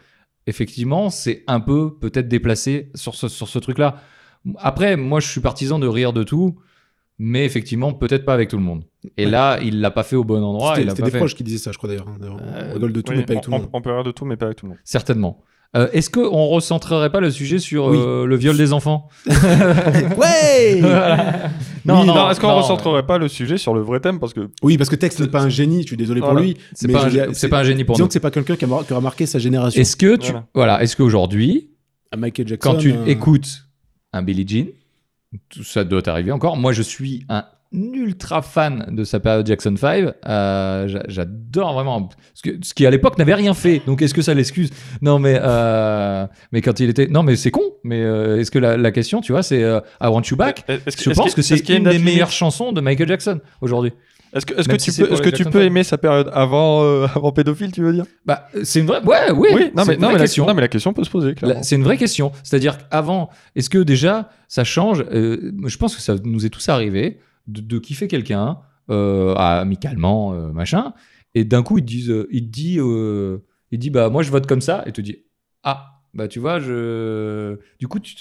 effectivement 0.45 1.09
c'est 1.09 1.43
un 1.47 1.59
peu 1.59 1.97
peut-être 1.99 2.27
déplacé 2.27 2.89
sur 2.95 3.15
ce, 3.15 3.27
sur 3.27 3.47
ce 3.47 3.59
truc-là. 3.59 3.97
Après, 4.59 4.95
moi 4.95 5.19
je 5.19 5.27
suis 5.27 5.41
partisan 5.41 5.79
de 5.79 5.87
rire 5.87 6.13
de 6.13 6.23
tout, 6.23 6.55
mais 7.19 7.45
effectivement 7.45 7.93
peut-être 7.93 8.23
pas 8.25 8.33
avec 8.33 8.49
tout 8.49 8.57
le 8.57 8.63
monde. 8.63 8.83
Et 9.17 9.25
Ouais. 9.25 9.31
là, 9.31 9.59
il 9.61 9.81
l'a 9.81 9.91
pas 9.91 10.03
fait 10.03 10.15
au 10.15 10.23
bon 10.23 10.41
endroit, 10.43 10.75
C'était 10.75 11.01
des 11.03 11.11
fait. 11.11 11.17
proches 11.17 11.35
qui 11.35 11.43
disaient 11.43 11.57
ça, 11.57 11.71
je 11.71 11.77
crois 11.77 11.89
d'ailleurs. 11.89 12.07
hein. 12.07 12.17
Euh, 12.21 12.69
on 12.69 12.73
rigole 12.75 12.93
de 12.93 13.01
tout, 13.01 13.11
Oui, 13.11 13.17
mais 13.19 13.25
pas 13.25 13.33
avec 13.33 13.39
on, 13.39 13.41
tout 13.45 13.51
le 13.51 13.57
monde. 13.57 13.69
on- 13.73 13.77
on 13.77 13.81
peut 13.81 13.91
rire 13.91 14.03
de 14.03 14.11
tout, 14.11 14.25
mais 14.25 14.37
pas 14.37 14.45
avec 14.45 14.57
tout 14.57 14.65
le 14.65 14.69
monde. 14.71 14.79
Certainement. 14.83 15.43
Euh, 15.75 15.87
Est-ce 15.91 16.09
qu'on 16.09 16.45
recentrerait 16.47 17.09
pas 17.11 17.19
le 17.19 17.29
sujet 17.29 17.59
sur 17.59 17.87
Oui. 17.87 17.97
euh, 17.99 18.25
le 18.25 18.35
viol 18.37 18.55
des 18.57 18.71
enfants? 18.73 19.09
Ouais 20.17 20.77
Voilà. 20.81 21.49
Non, 21.85 22.01
Oui, 22.01 22.07
non, 22.07 22.29
est-ce 22.29 22.39
qu'on 22.39 22.47
non, 22.47 22.57
recentrerait 22.57 23.05
pas 23.05 23.17
le 23.17 23.27
sujet 23.27 23.57
sur 23.57 23.73
le 23.73 23.81
vrai 23.81 23.99
thème? 23.99 24.19
Parce 24.19 24.33
que 24.33 24.49
Oui, 24.63 24.77
parce 24.77 24.89
que 24.89 24.95
Tex 24.95 25.19
n'est 25.19 25.27
pas 25.27 25.41
un 25.41 25.49
génie, 25.49 25.81
je 25.83 25.87
suis 25.87 25.97
désolé 25.97 26.21
pour 26.21 26.31
Voilà. 26.31 26.45
lui. 26.45 26.57
C'est 26.73 26.87
mais 26.87 26.93
pas, 26.93 27.01
pas 27.49 27.59
un 27.59 27.63
génie 27.63 27.83
pour 27.83 27.95
Disons 27.95 28.05
nous. 28.05 28.07
que 28.07 28.13
c'est 28.13 28.19
pas 28.19 28.31
quelqu'un 28.31 28.55
qui 28.55 28.65
qui 28.65 28.91
aura 28.93 29.01
marqué 29.01 29.25
sa 29.25 29.39
génération. 29.39 29.79
Est-ce 29.79 29.95
que 29.95 30.15
tu, 30.15 30.31
Voilà. 30.31 30.45
voilà, 30.53 30.83
est-ce 30.83 30.95
qu'aujourd'hui, 30.95 31.69
À 32.11 32.17
Michael 32.17 32.47
Jackson. 32.47 32.71
quand 32.73 32.77
tu 32.77 32.91
euh, 32.93 33.05
écoutes 33.05 33.67
un 34.13 34.21
Billie 34.23 34.47
Jean, 34.47 34.67
tout 35.49 35.63
ça 35.63 35.83
doit 35.83 36.01
t'arriver 36.01 36.31
encore. 36.31 36.57
Moi, 36.57 36.71
je 36.73 36.81
suis 36.81 37.25
un 37.29 37.43
ultra 37.71 38.41
fan 38.41 38.85
de 38.91 39.03
sa 39.03 39.19
période 39.19 39.45
Jackson 39.45 39.75
5. 39.77 40.13
Euh, 40.27 40.87
j'a- 40.87 41.03
J'adore 41.07 41.73
vraiment. 41.73 42.09
Ce, 42.33 42.41
que, 42.41 42.49
ce 42.61 42.73
qui 42.73 42.85
à 42.85 42.89
l'époque 42.91 43.17
n'avait 43.17 43.33
rien 43.33 43.53
fait. 43.53 43.81
Donc, 43.85 44.01
est-ce 44.01 44.13
que 44.13 44.21
ça 44.21 44.33
l'excuse? 44.33 44.69
Non, 45.01 45.19
mais 45.19 45.37
euh, 45.41 46.25
mais 46.51 46.61
quand 46.61 46.79
il 46.79 46.89
était, 46.89 47.07
non, 47.07 47.23
mais 47.23 47.35
c'est 47.35 47.51
con. 47.51 47.61
Mais 47.83 48.01
euh, 48.01 48.39
est-ce 48.39 48.51
que 48.51 48.59
la, 48.59 48.77
la 48.77 48.91
question, 48.91 49.21
tu 49.21 49.31
vois, 49.31 49.43
c'est 49.43 49.59
I 49.61 50.07
Want 50.07 50.21
You 50.29 50.37
Back? 50.37 50.63
Est-ce 50.67 51.03
Je 51.03 51.09
pense 51.11 51.35
que 51.35 51.41
c'est 51.41 51.67
une 51.69 51.83
des 51.83 51.99
meilleures 51.99 52.31
chansons 52.31 52.71
de 52.71 52.81
Michael 52.81 53.07
Jackson 53.07 53.39
aujourd'hui. 53.61 53.91
Est-ce 54.33 54.45
que, 54.45 54.59
est-ce 54.59 54.67
que 54.67 54.75
tu 54.75 54.91
si 54.91 55.01
peux, 55.01 55.09
les 55.09 55.21
que 55.21 55.29
tu 55.29 55.45
peux 55.45 55.63
aimer 55.63 55.83
sa 55.83 55.97
période 55.97 56.29
avant, 56.33 56.83
euh, 56.83 57.07
avant 57.15 57.31
pédophile, 57.31 57.71
tu 57.71 57.81
veux 57.81 57.93
dire? 57.93 58.03
Bah, 58.25 58.49
c'est 58.63 58.81
une 58.81 58.85
vraie. 58.85 59.01
Ouais, 59.01 59.31
oui. 59.33 59.47
Oui, 59.53 59.71
non 59.75 59.83
mais, 59.87 59.95
non, 59.95 60.07
mais 60.09 60.13
la, 60.15 60.19
question. 60.19 60.45
non, 60.45 60.53
mais 60.53 60.61
la 60.61 60.67
question 60.67 60.91
peut 60.93 61.05
se 61.05 61.09
poser, 61.09 61.33
C'est 61.61 61.77
une 61.77 61.83
vraie 61.83 61.97
question. 61.97 62.33
C'est-à-dire 62.43 62.77
qu'avant, 62.77 63.29
est-ce 63.55 63.69
que 63.69 63.77
déjà 63.79 64.29
ça 64.49 64.65
change? 64.65 65.03
Euh, 65.13 65.53
Je 65.65 65.77
pense 65.77 65.95
que 65.95 66.01
ça 66.01 66.15
nous 66.23 66.45
est 66.45 66.49
tous 66.49 66.67
arrivé 66.67 67.19
de, 67.47 67.61
de 67.61 67.79
kiffer 67.79 68.07
quelqu'un 68.07 68.59
euh, 68.89 69.33
amicalement, 69.35 70.33
euh, 70.33 70.51
machin, 70.51 70.93
et 71.35 71.43
d'un 71.43 71.63
coup 71.63 71.77
ils 71.77 71.81
te 71.81 71.87
disent, 71.87 72.09
euh, 72.09 72.27
il 72.31 72.45
te 72.45 72.51
dit, 72.51 72.79
euh, 72.79 73.39
il 73.71 73.79
dit 73.79 73.89
bah 73.89 74.09
moi 74.09 74.23
je 74.23 74.31
vote 74.31 74.47
comme 74.47 74.61
ça, 74.61 74.83
et 74.85 74.91
te 74.91 75.01
dit 75.01 75.25
ah 75.63 76.01
bah 76.13 76.27
tu 76.27 76.39
vois 76.39 76.59
je, 76.59 77.57
du 77.79 77.87
coup 77.87 77.99
tu, 77.99 78.15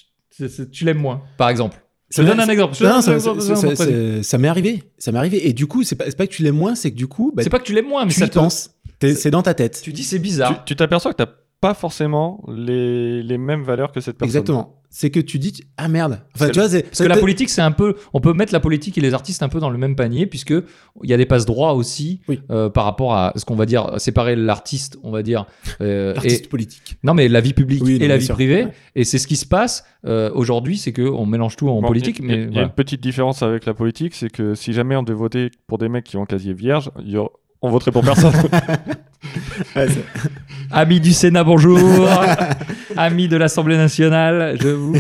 tu 0.71 0.85
l'aimes 0.85 0.99
moins, 0.99 1.23
par 1.39 1.49
exemple. 1.49 1.83
Ça- 2.09 2.23
donne 2.23 2.39
un 2.39 2.49
exemple. 2.49 2.75
ça, 2.77 4.39
m'est 4.39 4.49
arrivé. 4.49 4.83
Ça 4.97 5.11
m'est 5.11 5.19
arrivé. 5.19 5.49
Et 5.49 5.53
du 5.53 5.67
coup, 5.67 5.83
c'est 5.83 5.97
pas, 5.97 6.05
c'est 6.05 6.17
pas 6.17 6.27
que 6.29 6.33
tu 6.33 6.45
l'aimes 6.45 6.57
moins, 6.57 6.77
c'est 6.77 6.93
que 6.93 6.97
du 6.97 7.09
coup, 7.09 7.33
bah, 7.35 7.43
C'est 7.43 7.51
pas 7.51 7.59
que 7.59 7.65
tu 7.65 7.75
l'aimes 7.75 7.89
moins, 7.89 8.05
mais 8.05 8.13
tu 8.13 8.21
ça 8.21 8.27
y 8.27 8.31
te 8.31 8.39
penses. 8.39 8.71
C'est 9.01 9.31
dans 9.31 9.43
ta 9.43 9.55
tête. 9.55 9.81
Tu 9.83 9.93
dis 9.93 10.05
c'est 10.05 10.19
bizarre. 10.19 10.65
tu 10.65 10.77
t'aperçois 10.77 11.13
que 11.13 11.17
t'as 11.23 11.31
pas 11.61 11.75
forcément 11.75 12.45
les, 12.49 13.23
les 13.23 13.39
mêmes 13.39 13.63
valeurs 13.63 13.93
que 13.93 14.01
cette 14.01 14.19
personne. 14.19 14.29
Exactement. 14.37 14.73
C'est 14.89 15.11
que 15.11 15.21
tu 15.21 15.39
dis 15.39 15.53
ah 15.77 15.89
merde. 15.89 16.21
Enfin, 16.35 16.47
Parce 16.47 16.51
tu 16.53 16.59
vois, 16.61 16.69
c'est 16.69 16.83
Parce 16.85 16.99
que 17.01 17.05
la 17.09 17.17
politique, 17.19 17.51
c'est 17.51 17.61
un 17.61 17.73
peu. 17.73 17.97
On 18.15 18.21
peut 18.21 18.33
mettre 18.33 18.53
la 18.53 18.61
politique 18.61 18.97
et 18.97 19.01
les 19.03 19.13
artistes 19.15 19.43
un 19.43 19.49
peu 19.49 19.59
dans 19.61 19.69
le 19.69 19.77
même 19.77 19.95
panier, 19.97 20.27
puisque 20.27 20.53
il 21.03 21.11
y 21.11 21.13
a 21.13 21.17
des 21.17 21.27
passe 21.27 21.45
droits 21.45 21.75
aussi 21.75 22.21
Oui. 22.29 22.41
euh, 22.51 22.71
par 22.71 22.85
rapport 22.85 23.13
à 23.15 23.33
ce 23.37 23.45
qu'on 23.45 23.57
va 23.57 23.67
dire 23.67 23.91
séparer 23.99 24.37
l'artiste, 24.37 24.97
on 25.03 25.11
va 25.11 25.23
dire. 25.23 25.45
euh, 25.83 26.15
l'artiste 26.15 26.47
et, 26.47 26.49
politique. 26.49 26.97
non, 27.03 27.13
mais 27.15 27.29
la 27.29 27.41
vie 27.41 27.53
publique 27.53 27.83
Oui, 27.85 27.99
et 28.01 28.09
la 28.09 28.17
vie 28.17 28.25
sûr. 28.27 28.37
privée. 28.37 28.65
Ouais. 28.67 28.73
Et 28.95 29.05
c'est 29.05 29.19
ce 29.19 29.27
qui 29.27 29.37
se 29.37 29.45
passe 29.47 29.85
euh, 30.07 30.31
aujourd'hui, 30.35 30.79
c'est 30.79 30.93
que 30.93 31.03
on 31.03 31.27
mélange 31.27 31.57
tout 31.57 31.69
en 31.69 31.81
Bon, 31.83 31.89
politique, 31.89 32.19
il 32.21 32.31
y 32.31 32.33
a- 32.33 32.37
mais 32.37 32.43
il 32.43 32.45
y 32.45 32.49
a 32.49 32.53
voilà. 32.53 32.67
une 32.69 32.73
petite 32.75 33.03
différence 33.03 33.43
avec 33.43 33.67
la 33.67 33.75
politique, 33.75 34.15
c'est 34.15 34.31
que 34.31 34.55
si 34.55 34.73
jamais 34.73 34.97
on 34.97 35.03
devait 35.03 35.19
voter 35.19 35.51
pour 35.67 35.77
des 35.79 35.89
mecs 35.89 36.05
qui 36.05 36.17
ont 36.17 36.23
un 36.23 36.27
casier 36.27 36.55
vierge, 36.55 36.91
il 37.05 37.11
y 37.11 37.17
aura- 37.19 37.33
on 37.61 37.71
voterait 37.71 37.91
pour 37.93 38.03
personne. 38.03 38.33
Ouais, 39.75 39.87
Amis 40.71 41.01
du 41.01 41.13
Sénat, 41.13 41.45
bonjour. 41.45 41.79
Amis 42.97 43.29
de 43.29 43.37
l'Assemblée 43.37 43.77
nationale, 43.77 44.57
je 44.61 44.69
vous. 44.69 44.95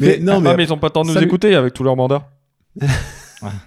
mais 0.00 0.18
non, 0.20 0.40
mais 0.40 0.50
Ah, 0.50 0.54
mais 0.56 0.64
ils 0.64 0.72
ont 0.72 0.78
pas 0.78 0.88
le 0.88 0.92
temps 0.92 1.02
de 1.02 1.08
nous 1.08 1.18
écouter 1.18 1.54
avec 1.54 1.74
tous 1.74 1.82
leurs 1.82 1.96
mandats. 1.96 2.28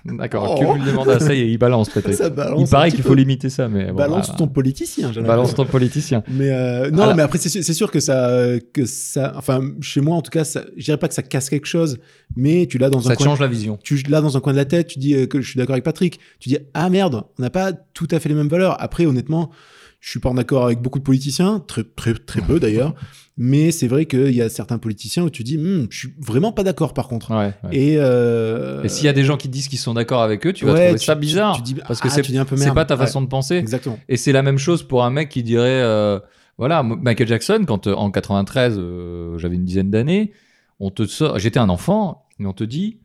D'accord, 0.05 0.55
Oh. 0.57 0.59
cumul 0.59 0.83
des 0.83 0.91
mandats, 0.91 1.19
ça 1.19 1.33
y 1.33 1.41
est, 1.41 1.49
il 1.51 1.57
balance 1.57 1.89
peut-être. 1.93 2.13
ça 2.13 2.29
balance. 2.29 2.61
Il 2.61 2.69
paraît 2.69 2.91
qu'il 2.91 3.03
faut 3.03 3.13
limiter 3.15 3.49
ça, 3.49 3.67
mais 3.67 3.87
bon, 3.87 3.95
balance 3.95 4.27
voilà. 4.27 4.37
ton 4.39 4.47
politicien. 4.47 5.11
balance 5.11 5.55
ton 5.55 5.65
politicien. 5.65 6.23
Mais 6.29 6.49
euh, 6.51 6.91
non, 6.91 7.13
mais 7.15 7.21
après 7.23 7.37
c'est 7.37 7.73
sûr, 7.73 7.91
que 7.91 7.99
ça, 7.99 8.29
que 8.73 8.85
ça, 8.85 9.33
enfin 9.35 9.61
chez 9.81 10.01
moi 10.01 10.15
en 10.15 10.21
tout 10.21 10.31
cas, 10.31 10.43
ça, 10.43 10.63
je 10.77 10.83
dirais 10.85 10.97
pas 10.97 11.07
que 11.07 11.13
ça 11.13 11.23
casse 11.23 11.49
quelque 11.49 11.67
chose, 11.67 11.97
mais 12.35 12.65
tu 12.67 12.77
l'as 12.77 12.89
dans 12.89 13.01
Ça 13.01 13.11
un 13.11 13.15
coin, 13.15 13.25
change 13.27 13.39
la 13.39 13.47
vision. 13.47 13.77
tu 13.83 13.95
l'as 14.09 14.21
dans 14.21 14.35
un 14.37 14.39
coin 14.39 14.53
de 14.53 14.57
la 14.57 14.65
tête, 14.65 14.87
tu 14.87 14.99
dis 14.99 15.13
euh, 15.15 15.25
que 15.27 15.41
je 15.41 15.49
suis 15.49 15.57
d'accord 15.57 15.73
avec 15.73 15.83
Patrick, 15.85 16.19
tu 16.39 16.49
dis 16.49 16.57
ah 16.73 16.89
merde, 16.89 17.23
on 17.39 17.41
n'a 17.41 17.49
pas 17.49 17.71
tout 17.73 18.07
à 18.11 18.19
fait 18.19 18.29
les 18.29 18.35
mêmes 18.35 18.47
valeurs. 18.49 18.75
Après 18.81 19.05
honnêtement, 19.05 19.51
je 20.01 20.09
suis 20.09 20.19
pas 20.19 20.29
en 20.29 20.35
accord 20.37 20.65
avec 20.65 20.81
beaucoup 20.81 20.99
de 20.99 21.03
politiciens, 21.05 21.63
très 21.65 21.83
très 21.85 22.13
très 22.15 22.41
peu 22.41 22.59
d'ailleurs, 22.59 22.93
mais 23.37 23.71
c'est 23.71 23.87
vrai 23.87 24.05
qu'il 24.07 24.31
y 24.35 24.41
a 24.41 24.49
certains 24.49 24.77
politiciens 24.79 25.23
où 25.23 25.29
tu 25.29 25.43
dis, 25.43 25.57
Hmm, 25.57 25.85
je 25.89 25.97
suis 25.99 26.13
vraiment 26.19 26.51
pas 26.51 26.63
d'accord 26.63 26.93
par 26.93 27.07
contre. 27.07 27.31
Ouais, 27.31 27.53
ouais. 27.63 27.69
Et, 27.77 27.95
euh, 27.97 28.83
Et 28.83 28.89
s'il 28.89 29.05
y 29.05 29.09
a 29.09 29.13
des 29.13 29.23
gens 29.23 29.37
qui 29.37 29.47
disent 29.47 29.67
qu'ils 29.69 29.79
sont 29.79 29.93
d'accord 29.93 30.21
avec 30.23 30.45
eux, 30.45 30.51
tu 30.53 30.65
vas 30.65 30.73
ouais, 30.73 30.85
trouver 30.87 30.99
tu- 30.99 31.05
ça 31.05 31.15
bizarre. 31.15 31.55
tu 31.55 31.61
dis, 31.61 31.75
parce 31.75 32.01
que 32.01 32.07
ah, 32.09 32.55
c'est 32.57 32.73
pas 32.73 32.85
ta 32.85 32.97
façon 32.97 33.21
de 33.21 33.27
penser. 33.27 33.55
Exactement. 33.55 33.97
Et 34.09 34.17
c'est 34.17 34.31
la 34.33 34.41
même 34.41 34.57
chose 34.57 34.83
pour 34.83 35.03
un 35.05 35.11
mec 35.11 35.29
qui 35.29 35.43
dirait 35.43 35.81
euh, 35.83 36.19
voilà, 36.57 36.83
Michael 36.83 37.27
Jackson, 37.27 37.63
quand 37.67 37.87
euh, 37.87 37.93
en 37.93 38.11
93, 38.11 38.75
euh, 38.77 39.37
j'avais 39.37 39.55
une 39.55 39.65
dizaine 39.65 39.89
d'années, 39.91 40.31
on 40.79 40.89
te 40.89 41.05
sort, 41.05 41.37
j'étais 41.39 41.59
un 41.59 41.69
enfant, 41.69 42.25
mais 42.39 42.47
on 42.47 42.53
te 42.53 42.63
dit. 42.63 42.97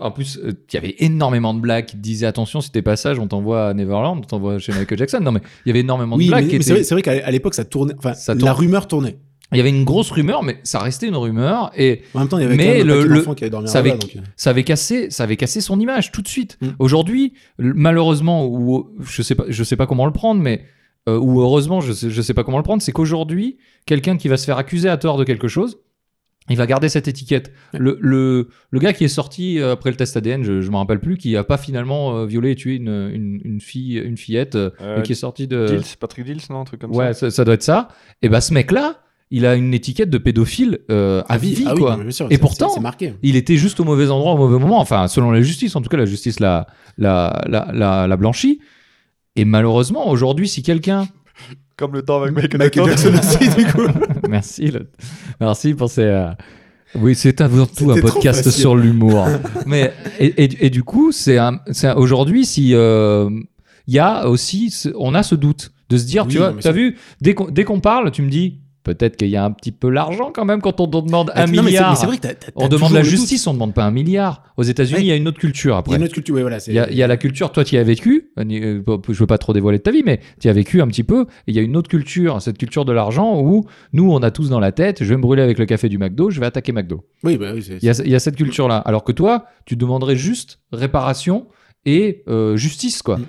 En 0.00 0.10
plus, 0.12 0.38
euh, 0.38 0.52
il 0.70 0.74
y 0.74 0.76
avait 0.76 0.94
énormément 1.00 1.52
de 1.52 1.60
blagues 1.60 1.86
qui 1.86 1.96
disaient 1.96 2.26
attention, 2.26 2.60
si 2.60 2.70
t'es 2.70 2.82
pas 2.82 2.96
sage, 2.96 3.18
on 3.18 3.26
t'envoie 3.26 3.68
à 3.68 3.74
Neverland, 3.74 4.18
on 4.18 4.20
t'envoie 4.20 4.58
chez 4.58 4.72
Michael 4.72 4.98
Jackson. 4.98 5.18
Non, 5.20 5.32
mais 5.32 5.40
il 5.64 5.68
y 5.68 5.70
avait 5.70 5.80
énormément 5.80 6.14
Oui, 6.16 6.26
de 6.26 6.30
blagues 6.30 6.44
mais, 6.44 6.50
qui 6.50 6.56
mais 6.58 6.62
c'est 6.62 6.70
étaient. 6.70 6.74
vrai, 6.80 6.84
c'est 6.84 6.94
vrai 6.94 7.02
qu'à 7.02 7.30
l'époque 7.32 7.54
ça 7.54 7.64
tournait, 7.64 7.94
enfin 7.98 8.14
Ça 8.14 8.34
la 8.34 8.52
rumeur 8.52 8.86
tournait. 8.86 9.18
Il 9.52 9.58
y 9.58 9.60
avait 9.60 9.70
une 9.70 9.84
grosse 9.84 10.10
rumeur, 10.10 10.42
mais 10.42 10.58
ça 10.64 10.80
restait 10.80 11.06
une 11.06 11.16
rumeur. 11.16 11.70
Et 11.76 12.02
En 12.14 12.18
même 12.20 12.28
temps, 12.28 12.38
il 12.38 12.42
y 12.42 12.46
avait 12.46 12.56
Mais 12.56 12.64
quand 12.80 12.84
même 12.86 12.90
un 12.90 13.04
le- 13.14 13.34
qui 13.34 13.44
avaient 13.44 13.50
dormi 13.50 13.68
ça 13.68 13.78
avait- 13.78 13.90
donc, 13.92 14.16
ça 14.36 14.50
avait 14.50 14.64
cassé, 14.64 15.08
ça 15.10 15.22
avait 15.22 15.36
cassé 15.36 15.60
son 15.60 15.78
image 15.78 16.10
tout 16.10 16.20
de 16.22 16.26
suite. 16.28 16.58
Mm. 16.60 16.66
Aujourd'hui, 16.80 17.32
malheureusement, 17.58 18.46
ou 18.46 18.88
je 19.00 19.22
sais 19.22 19.34
pas, 19.36 19.44
je 19.48 19.62
sais 19.64 19.76
pas 19.76 19.86
comment 19.86 20.06
le 20.06 20.12
prendre, 20.12 20.40
mais 20.40 20.62
euh, 21.08 21.18
ou 21.18 21.40
heureusement, 21.40 21.80
je 21.80 21.92
sais, 21.92 22.08
je 22.10 22.22
sais 22.22 22.34
pas 22.34 22.42
comment 22.42 22.56
le 22.58 22.64
prendre, 22.64 22.82
c'est 22.82 22.90
qu'aujourd'hui, 22.92 23.58
quelqu'un 23.86 24.16
qui 24.16 24.26
va 24.28 24.36
se 24.36 24.44
faire 24.44 24.58
accuser 24.58 24.88
à 24.88 24.96
tort 24.96 25.16
de 25.16 25.22
quelque 25.24 25.46
chose, 25.46 25.78
il 26.48 26.56
va 26.56 26.66
garder 26.66 26.88
cette 26.88 27.08
étiquette. 27.08 27.52
Ouais. 27.74 27.80
Le, 27.80 27.98
le, 28.00 28.48
le 28.70 28.78
gars 28.78 28.92
qui 28.92 29.04
est 29.04 29.08
sorti 29.08 29.58
euh, 29.58 29.72
après 29.72 29.90
le 29.90 29.96
test 29.96 30.16
ADN, 30.16 30.44
je, 30.44 30.60
je 30.60 30.70
me 30.70 30.76
rappelle 30.76 31.00
plus, 31.00 31.16
qui 31.16 31.36
a 31.36 31.44
pas 31.44 31.56
finalement 31.58 32.16
euh, 32.18 32.26
violé 32.26 32.52
et 32.52 32.54
tué 32.54 32.76
une, 32.76 32.88
une, 33.12 33.40
une 33.44 33.60
fille, 33.60 33.98
une 33.98 34.16
fillette, 34.16 34.54
euh, 34.56 34.70
et 34.98 35.02
qui 35.02 35.12
est 35.12 35.16
sorti 35.16 35.46
de. 35.48 35.66
Dills, 35.66 35.96
Patrick 35.98 36.24
Dills, 36.24 36.40
non 36.50 36.60
Un 36.60 36.64
truc 36.64 36.80
comme 36.80 36.94
ouais, 36.94 37.14
ça. 37.14 37.30
ça, 37.30 37.30
ça 37.30 37.44
doit 37.44 37.54
être 37.54 37.62
ça. 37.62 37.88
Et 38.22 38.28
bah 38.28 38.40
ce 38.40 38.54
mec-là, 38.54 39.00
il 39.32 39.44
a 39.44 39.56
une 39.56 39.74
étiquette 39.74 40.08
de 40.08 40.18
pédophile 40.18 40.78
euh, 40.88 41.22
à 41.28 41.36
vie, 41.36 41.64
Ah 41.66 41.72
oui, 41.74 41.80
quoi. 41.80 41.98
sûr, 42.10 42.26
Et 42.30 42.34
c'est- 42.34 42.38
pourtant, 42.40 42.80
marqué. 42.80 43.14
il 43.24 43.34
était 43.34 43.56
juste 43.56 43.80
au 43.80 43.84
mauvais 43.84 44.08
endroit 44.10 44.34
au 44.34 44.36
mauvais 44.36 44.58
moment. 44.60 44.78
Enfin, 44.78 45.08
selon 45.08 45.32
la 45.32 45.40
justice, 45.42 45.74
en 45.74 45.80
tout 45.82 45.88
cas, 45.88 45.96
la 45.96 46.06
justice 46.06 46.38
l'a, 46.38 46.68
l'a, 46.96 47.42
l'a, 47.48 47.68
l'a, 47.72 48.06
l'a 48.06 48.16
blanchi. 48.16 48.60
Et 49.34 49.44
malheureusement, 49.44 50.08
aujourd'hui, 50.08 50.46
si 50.48 50.62
quelqu'un. 50.62 51.08
Comme 51.76 51.92
le 51.92 52.02
temps 52.02 52.22
avec 52.22 52.34
Michael, 52.34 52.58
Michael 52.58 52.86
Jackson 52.86 53.12
aussi, 53.18 53.48
du 53.56 53.66
coup. 53.66 53.82
merci, 54.30 54.70
le- 54.70 54.88
merci 55.40 55.74
pour 55.74 55.90
ces. 55.90 56.02
euh, 56.02 56.28
Oui, 56.94 57.14
c'est 57.14 57.40
avant 57.40 57.66
tout 57.66 57.90
un 57.90 58.00
podcast 58.00 58.48
sur 58.50 58.76
l'humour. 58.76 59.26
Mais 59.66 59.92
et, 60.18 60.26
et- 60.44 60.66
et 60.66 60.70
du 60.70 60.82
coup, 60.82 61.12
c'est 61.12 61.38
un, 61.38 61.60
c'est 61.72 61.88
un- 61.88 61.94
aujourd'hui 61.96 62.44
si 62.44 62.74
euh, 62.74 63.28
il 63.86 63.94
y 63.94 63.98
a 63.98 64.28
aussi, 64.28 64.74
on 64.98 65.14
a 65.14 65.22
ce 65.22 65.34
doute 65.34 65.72
de 65.88 65.96
se 65.98 66.04
dire, 66.06 66.24
Oui, 66.24 66.32
tu 66.32 66.38
vois, 66.38 66.52
t'as 66.60 66.72
vu, 66.72 66.96
dès 67.20 67.34
qu'on, 67.34 67.46
dès 67.50 67.64
qu'on 67.64 67.80
parle, 67.80 68.10
tu 68.10 68.22
me 68.22 68.28
dis 68.30 68.60
peut-être 68.86 69.16
qu'il 69.16 69.28
y 69.28 69.36
a 69.36 69.44
un 69.44 69.50
petit 69.50 69.72
peu 69.72 69.90
l'argent 69.90 70.30
quand 70.32 70.44
même 70.44 70.60
quand 70.60 70.80
on 70.80 70.86
te 70.86 70.96
demande 71.04 71.32
un 71.34 71.46
Non, 71.46 71.62
milliard. 71.64 71.96
c'est 71.96 72.06
vrai 72.06 72.18
que 72.18 72.28
on 72.54 72.68
demande 72.68 72.92
la 72.92 73.00
doute. 73.00 73.10
justice, 73.10 73.44
on 73.48 73.50
ne 73.50 73.56
demande 73.56 73.74
pas 73.74 73.84
un 73.84 73.90
milliard. 73.90 74.44
Aux 74.56 74.62
États-Unis, 74.62 74.98
Ouais. 75.00 75.04
il 75.04 75.08
y 75.08 75.12
a 75.12 75.16
une 75.16 75.26
autre 75.26 75.38
culture 75.40 75.72
Il 75.74 75.76
y 75.76 75.78
après. 75.80 75.94
a 75.94 75.96
une 75.98 76.04
autre 76.04 76.14
culture, 76.14 76.36
voilà. 76.40 76.58
Il 76.68 76.72
y, 76.72 76.78
a, 76.78 76.88
il 76.90 76.96
y 76.96 77.02
a 77.02 77.06
la 77.08 77.16
culture, 77.16 77.50
toi 77.50 77.64
tu 77.64 77.74
y 77.74 77.78
as 77.78 77.82
vécu, 77.82 78.30
euh, 78.38 78.44
euh, 78.88 78.98
je 79.08 79.12
veux 79.18 79.26
pas 79.26 79.38
trop 79.38 79.52
dévoiler 79.52 79.78
de 79.78 79.82
ta 79.82 79.90
vie, 79.90 80.02
mais 80.06 80.20
tu 80.40 80.46
y 80.46 80.50
as 80.50 80.52
vécu 80.52 80.80
un 80.80 80.86
petit 80.86 81.02
peu, 81.02 81.26
il 81.48 81.56
y 81.56 81.58
a 81.58 81.62
une 81.62 81.76
autre 81.76 81.88
culture, 81.90 82.40
cette 82.40 82.56
culture 82.58 82.84
de 82.84 82.92
l'argent 82.92 83.40
où 83.42 83.64
nous 83.92 84.10
on 84.10 84.18
a 84.22 84.30
tous 84.30 84.48
dans 84.48 84.60
la 84.60 84.70
tête, 84.72 85.02
je 85.02 85.08
vais 85.08 85.16
me 85.16 85.22
brûler 85.22 85.42
avec 85.42 85.58
le 85.58 85.66
café 85.66 85.88
du 85.88 85.98
McDo, 85.98 86.30
je 86.30 86.38
vais 86.40 86.46
attaquer 86.46 86.70
McDo. 86.72 87.04
Oui, 87.24 87.36
bah 87.36 87.50
oui, 87.54 87.66
Il 87.82 87.84
y 87.84 87.90
a, 87.90 88.00
il 88.04 88.10
y 88.10 88.14
a 88.14 88.20
cette 88.20 88.36
culture-là. 88.36 88.78
Alors 88.78 89.02
que 89.04 89.12
toi, 89.12 89.46
tu 89.64 89.74
demanderais 89.76 90.16
juste 90.16 90.60
réparation 90.72 91.46
et 91.84 92.22
euh, 92.28 92.56
justice, 92.56 93.02
quoi. 93.02 93.18
Mm. 93.18 93.26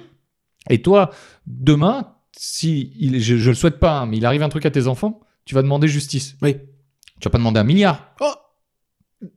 Et 0.70 0.82
toi, 0.82 1.12
demain, 1.46 2.14
si 2.38 2.92
il, 3.00 3.20
je, 3.22 3.38
je 3.38 3.50
le 3.50 3.56
souhaite 3.56 3.80
pas, 3.80 4.00
hein, 4.00 4.06
mais 4.06 4.18
il 4.18 4.26
arrive 4.26 4.44
un 4.44 4.50
truc 4.50 4.66
à 4.66 4.72
tes 4.72 4.88
enfants, 4.88 5.22
tu 5.48 5.56
vas 5.56 5.62
demander 5.64 5.88
justice. 5.88 6.36
Oui. 6.44 6.58
Tu 7.20 7.26
vas 7.26 7.32
pas 7.32 7.38
demander 7.40 7.60
un 7.60 7.64
milliard. 7.64 8.12
Oh 8.20 8.32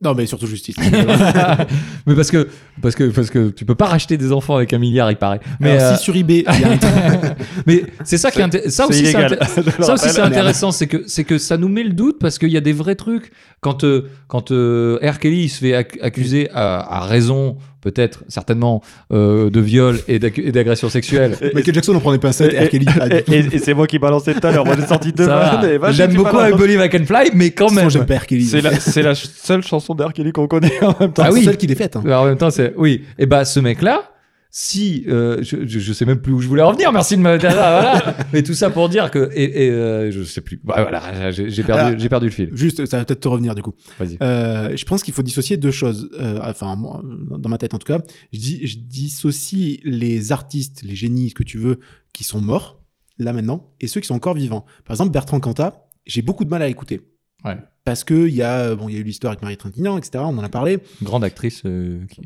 Non, 0.03 0.13
mais 0.13 0.25
surtout 0.27 0.45
justice. 0.45 0.75
mais 2.05 2.15
parce 2.15 2.29
que, 2.29 2.47
parce 2.81 2.95
que, 2.95 3.05
parce 3.05 3.29
que 3.29 3.49
tu 3.49 3.65
peux 3.65 3.73
pas 3.75 3.87
racheter 3.87 4.17
des 4.17 4.31
enfants 4.31 4.55
avec 4.55 4.73
un 4.73 4.77
milliard, 4.77 5.09
il 5.09 5.17
paraît. 5.17 5.39
Mais, 5.59 5.71
Alors, 5.71 5.93
euh, 5.93 5.95
si 5.95 6.03
sur 6.03 6.15
eBay, 6.15 6.43
il 6.53 6.59
y 6.61 6.63
a 6.65 6.71
un 6.71 6.77
mais 7.65 7.83
c'est 8.03 8.17
ça 8.17 8.29
qui 8.29 8.39
est 8.41 8.69
ça 8.69 8.87
aussi, 8.87 9.05
ça 9.79 9.93
aussi 9.93 10.09
c'est 10.09 10.19
intéressant, 10.21 10.71
c'est 10.71 10.87
que 10.87 11.07
c'est 11.07 11.23
que 11.23 11.37
ça 11.37 11.57
nous 11.57 11.69
met 11.69 11.83
le 11.83 11.93
doute 11.93 12.19
parce 12.19 12.37
qu'il 12.37 12.49
y 12.51 12.57
a 12.57 12.61
des 12.61 12.73
vrais 12.73 12.95
trucs. 12.95 13.31
Quand 13.61 13.83
euh, 13.83 14.09
quand 14.27 14.51
euh, 14.51 14.99
R. 15.01 15.17
Kelly 15.17 15.43
il 15.45 15.49
se 15.49 15.59
fait 15.59 15.71
ac- 15.71 16.01
accuser 16.01 16.49
à, 16.51 16.97
à 16.97 17.05
raison, 17.05 17.57
peut-être 17.81 18.23
certainement 18.27 18.81
euh, 19.11 19.49
de 19.49 19.59
viol 19.59 19.97
et 20.07 20.19
d'agression 20.19 20.89
sexuelle. 20.89 21.35
Michael 21.53 21.73
Jackson, 21.75 21.93
on 21.95 21.99
prenait 21.99 22.19
pas 22.19 22.29
un 22.29 22.31
set, 22.31 22.53
Et- 22.53 22.59
R. 22.65 22.69
Kelly. 22.69 22.85
pas 22.85 23.09
du 23.09 23.15
Et, 23.17 23.23
tout. 23.23 23.33
et- 23.33 23.55
et 23.55 23.59
c'est 23.59 23.73
moi 23.73 23.87
qui 23.87 23.99
balançais 23.99 24.33
tout 24.33 24.45
à 24.45 24.51
l'heure. 24.51 24.65
Moi, 24.65 24.75
j'ai 24.79 24.85
sorti 24.85 25.11
deux 25.11 25.25
vannes 25.25 25.65
et 25.65 25.79
J'aime 25.93 26.11
j'ai 26.11 26.17
beaucoup 26.17 26.37
I 26.39 26.51
Believe 26.57 26.79
I 26.85 26.89
Can 26.89 27.05
Fly, 27.05 27.31
mais 27.33 27.51
quand 27.51 27.71
même. 27.71 27.89
J'aime 27.89 28.05
pas 28.05 28.17
R. 28.17 28.25
Kelly. 28.27 28.45
C'est 28.45 28.61
la, 28.61 28.79
c'est 28.79 29.01
la 29.01 29.15
seule 29.15 29.63
chanson 29.63 29.95
d'R. 29.95 30.13
Kelly 30.13 30.31
qu'on 30.31 30.47
connaît 30.47 30.71
en 30.83 30.95
même 30.99 31.11
temps. 31.11 31.23
Ah 31.25 31.31
oui. 31.31 31.43
celle 31.43 31.57
qui 31.57 31.67
l'est 31.67 31.75
faite. 31.75 31.95
hein. 31.95 32.03
Alors, 32.05 32.23
en 32.23 32.25
même 32.27 32.37
temps, 32.37 32.51
c'est 32.51 32.73
oui. 32.77 33.03
Et 33.17 33.25
bah 33.25 33.43
ce 33.45 33.59
mec-là, 33.59 34.10
si 34.53 35.05
euh, 35.07 35.41
je, 35.41 35.65
je 35.65 35.93
sais 35.93 36.05
même 36.05 36.21
plus 36.21 36.33
où 36.33 36.41
je 36.41 36.47
voulais 36.47 36.61
en 36.61 36.73
venir. 36.73 36.91
Merci 36.91 37.15
de 37.15 37.21
me 37.21 37.37
voilà. 37.39 38.17
Mais 38.33 38.43
tout 38.43 38.53
ça 38.53 38.69
pour 38.69 38.89
dire 38.89 39.09
que 39.09 39.31
et, 39.33 39.65
et 39.65 39.71
euh, 39.71 40.11
je 40.11 40.23
sais 40.23 40.41
plus. 40.41 40.59
Bah, 40.61 40.75
voilà, 40.83 41.31
j'ai 41.31 41.63
perdu 41.63 41.81
Alors, 41.81 41.99
j'ai 41.99 42.09
perdu 42.09 42.25
le 42.27 42.31
fil. 42.31 42.49
Juste, 42.51 42.85
ça 42.85 42.97
va 42.97 43.05
peut-être 43.05 43.21
te 43.21 43.27
revenir 43.29 43.55
du 43.55 43.61
coup. 43.61 43.73
Vas-y. 43.97 44.17
Euh, 44.21 44.75
je 44.75 44.85
pense 44.85 45.03
qu'il 45.03 45.13
faut 45.13 45.23
dissocier 45.23 45.55
deux 45.55 45.71
choses. 45.71 46.09
Euh, 46.19 46.39
enfin, 46.43 46.75
moi, 46.75 47.01
dans 47.03 47.49
ma 47.49 47.57
tête 47.57 47.73
en 47.73 47.77
tout 47.77 47.87
cas, 47.87 48.01
je, 48.33 48.39
dis, 48.39 48.67
je 48.67 48.77
dissocie 48.77 49.79
les 49.85 50.33
artistes, 50.33 50.83
les 50.83 50.95
génies, 50.95 51.29
ce 51.29 51.35
que 51.35 51.43
tu 51.43 51.57
veux, 51.57 51.79
qui 52.13 52.25
sont 52.25 52.41
morts 52.41 52.81
là 53.19 53.31
maintenant, 53.31 53.71
et 53.79 53.87
ceux 53.87 54.01
qui 54.01 54.07
sont 54.07 54.15
encore 54.15 54.33
vivants. 54.33 54.65
Par 54.83 54.95
exemple, 54.95 55.11
Bertrand 55.11 55.39
Cantat, 55.39 55.85
j'ai 56.05 56.21
beaucoup 56.21 56.43
de 56.43 56.49
mal 56.49 56.61
à 56.61 56.67
écouter. 56.67 57.01
Ouais. 57.45 57.57
Parce 57.83 58.03
que 58.03 58.27
il 58.27 58.35
y 58.35 58.43
a, 58.43 58.75
bon, 58.75 58.89
il 58.89 58.93
y 58.95 58.97
a 58.97 59.01
eu 59.01 59.03
l'histoire 59.03 59.31
avec 59.31 59.41
Marie 59.41 59.57
Trintignant, 59.57 59.97
etc. 59.97 60.23
On 60.27 60.37
en 60.37 60.43
a 60.43 60.49
parlé, 60.49 60.79
Grande 61.01 61.23
actrice 61.23 61.63
euh, 61.65 62.05
qui, 62.11 62.21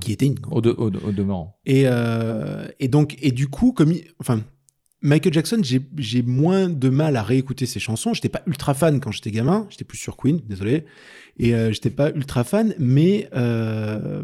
qui 0.00 0.12
était 0.12 0.26
une. 0.26 0.36
au, 0.50 0.60
de, 0.62 0.70
au, 0.70 0.88
de- 0.90 0.98
au 0.98 1.12
demeurant. 1.12 1.58
Et, 1.66 1.82
euh, 1.86 2.66
et 2.80 2.88
donc, 2.88 3.16
et 3.20 3.30
du 3.30 3.48
coup, 3.48 3.72
comme, 3.72 3.92
il- 3.92 4.04
enfin, 4.18 4.40
Michael 5.02 5.34
Jackson, 5.34 5.58
j'ai 5.62 5.82
j'ai 5.98 6.22
moins 6.22 6.70
de 6.70 6.88
mal 6.88 7.16
à 7.16 7.22
réécouter 7.22 7.66
ses 7.66 7.80
chansons. 7.80 8.14
J'étais 8.14 8.30
pas 8.30 8.40
ultra 8.46 8.72
fan 8.72 9.00
quand 9.00 9.12
j'étais 9.12 9.30
gamin. 9.30 9.66
J'étais 9.68 9.84
plus 9.84 9.98
sur 9.98 10.16
Queen, 10.16 10.40
désolé. 10.48 10.86
Et 11.38 11.54
euh, 11.54 11.70
j'étais 11.72 11.90
pas 11.90 12.10
ultra 12.10 12.42
fan, 12.42 12.74
mais 12.78 13.28
euh, 13.36 14.22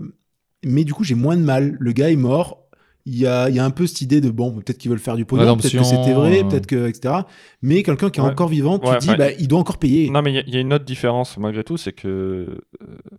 mais 0.65 0.85
du 0.85 0.95
coup, 0.95 1.05
j'ai 1.05 1.15
moins 1.15 1.37
de 1.37 1.43
mal. 1.43 1.77
Le 1.79 1.93
gars 1.93 2.11
est 2.11 2.17
mort. 2.17 2.60
Il 3.07 3.17
y 3.19 3.27
a, 3.27 3.49
il 3.49 3.55
y 3.55 3.59
a 3.59 3.65
un 3.65 3.71
peu 3.71 3.87
cette 3.87 4.03
idée 4.03 4.21
de 4.21 4.31
bon, 4.31 4.53
peut-être 4.53 4.77
qu'ils 4.79 4.91
veulent 4.91 4.99
faire 5.01 5.17
du 5.17 5.25
pognon, 5.25 5.57
peut-être 5.57 5.73
que 5.77 5.83
c'était 5.85 6.13
vrai, 6.13 6.45
peut-être 6.45 6.67
que 6.67 6.87
etc. 6.87 7.15
Mais 7.63 7.83
quelqu'un 7.83 8.11
qui 8.11 8.21
est 8.21 8.23
Ouais. 8.23 8.29
encore 8.31 8.49
vivant, 8.49 8.79
tu 8.79 8.89
Ouais, 8.89 8.99
dis, 8.99 9.15
bah, 9.17 9.33
il 9.39 9.49
doit 9.49 9.59
encore 9.59 9.79
payer. 9.79 10.11
Non, 10.11 10.21
mais 10.23 10.33
il 10.33 10.35
y 10.35 10.39
a- 10.39 10.43
il 10.47 10.55
y, 10.55 10.57
a 10.59 10.61
une 10.61 10.73
autre 10.75 10.85
différence 10.85 11.39
malgré 11.39 11.65
tout, 11.65 11.77
c'est 11.79 11.93
que 11.93 12.09
euh, 12.09 12.47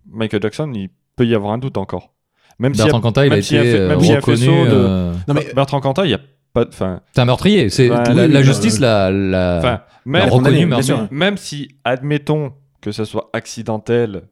Michael 0.10 0.42
Jackson, 0.44 0.72
il 0.76 0.90
peut 1.16 1.26
y 1.26 1.34
avoir 1.34 1.52
un 1.54 1.58
doute 1.58 1.78
encore. 1.78 2.14
Même 2.60 2.76
si 2.76 2.82
Bertrand 2.84 3.02
Cantat, 3.02 3.26
il 3.26 3.34
a 3.34 3.38
été 3.40 3.58
euh, 3.58 3.98
reconnu. 3.98 4.48
euh, 4.50 5.14
Non, 5.28 5.34
mais 5.34 5.48
Bertrand 5.56 5.80
Cantat, 5.82 6.06
il 6.06 6.12
y 6.12 6.14
a 6.14 6.20
pas, 6.54 6.66
de- 6.66 6.70
enfin, 6.70 7.02
C'est 7.14 7.22
un 7.22 7.26
meurtrier. 7.26 7.70
C'est 7.70 7.88
la, 7.88 8.42
justice 8.44 8.80
l'a 8.80 9.10
l'a 9.10 9.88
même, 10.06 10.30
reconnu 10.30 10.66
meurtrier. 10.68 10.96
même 11.10 11.38
si, 11.38 11.70
admettons 11.84 12.54
que 12.82 12.92
ça 12.92 13.06
soit 13.06 13.30
accidentel, 13.34 14.24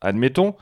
admettons, 0.00 0.54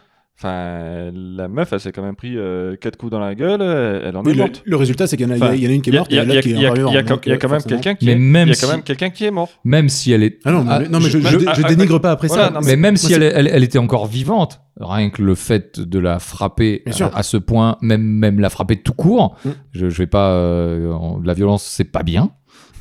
Enfin, 0.42 1.10
la 1.12 1.48
meuf, 1.48 1.70
elle 1.74 1.80
s'est 1.80 1.92
quand 1.92 2.00
même 2.02 2.16
pris 2.16 2.38
euh, 2.38 2.74
quatre 2.74 2.96
coups 2.96 3.12
dans 3.12 3.20
la 3.20 3.34
gueule, 3.34 3.60
elle 3.60 4.06
elle 4.08 4.16
en 4.16 4.22
Oui, 4.24 4.30
est 4.30 4.34
le, 4.36 4.38
morte. 4.40 4.62
le 4.64 4.76
résultat, 4.76 5.06
c'est 5.06 5.18
qu'il 5.18 5.26
y, 5.26 5.28
en 5.28 5.32
a- 5.32 5.36
Enfin, 5.36 5.52
il 5.54 5.62
y 5.62 5.66
en 5.66 5.70
a 5.70 5.74
une 5.74 5.82
qui 5.82 5.90
est 5.90 5.92
y 5.92 5.96
morte 5.96 6.10
il 6.10 6.16
y 6.16 6.18
a- 6.18 6.24
y 6.24 6.28
y 6.28 6.30
y 6.30 6.60
y 6.62 6.66
euh, 6.66 7.36
quand 7.36 7.50
même 7.50 7.62
quelqu'un 7.62 7.94
qui, 7.94 8.06
y 8.06 8.54
si- 8.54 8.82
quelqu'un 8.82 9.10
qui 9.10 9.26
est 9.26 9.30
mort. 9.30 9.50
Même 9.64 9.90
si 9.90 10.12
elle 10.12 10.22
est. 10.22 10.38
Ah 10.46 10.52
non, 10.52 10.64
mais, 10.64 10.70
Ah, 10.72 10.78
non, 10.88 10.98
mais 10.98 11.10
je, 11.10 11.18
je- 11.18 11.28
je, 11.28 11.38
je- 11.40 11.44
je 11.44 11.62
ah, 11.62 11.68
dénigre 11.68 11.98
pas 12.00 12.12
après 12.12 12.28
voilà, 12.28 12.46
ça. 12.46 12.50
non, 12.52 12.60
Mais 12.64 12.76
même 12.76 12.96
si 12.96 13.12
elle, 13.12 13.20
c'est- 13.20 13.32
elle, 13.34 13.48
elle 13.52 13.62
était 13.62 13.76
encore 13.78 14.06
vivante, 14.06 14.62
rien 14.80 15.10
que 15.10 15.20
le 15.20 15.34
fait 15.34 15.78
de 15.78 15.98
la 15.98 16.18
frapper 16.20 16.84
à, 16.86 17.18
à 17.18 17.22
ce 17.22 17.36
point, 17.36 17.76
même, 17.82 18.00
même 18.00 18.40
la 18.40 18.48
frapper 18.48 18.76
tout 18.76 18.94
court, 18.94 19.36
Mm. 19.44 19.48
je, 19.72 19.88
je 19.90 19.98
vais 19.98 20.06
pas. 20.06 20.30
euh, 20.30 20.94
la 21.22 21.34
violence, 21.34 21.64
c'est 21.64 21.84
pas 21.84 22.02
bien. 22.02 22.30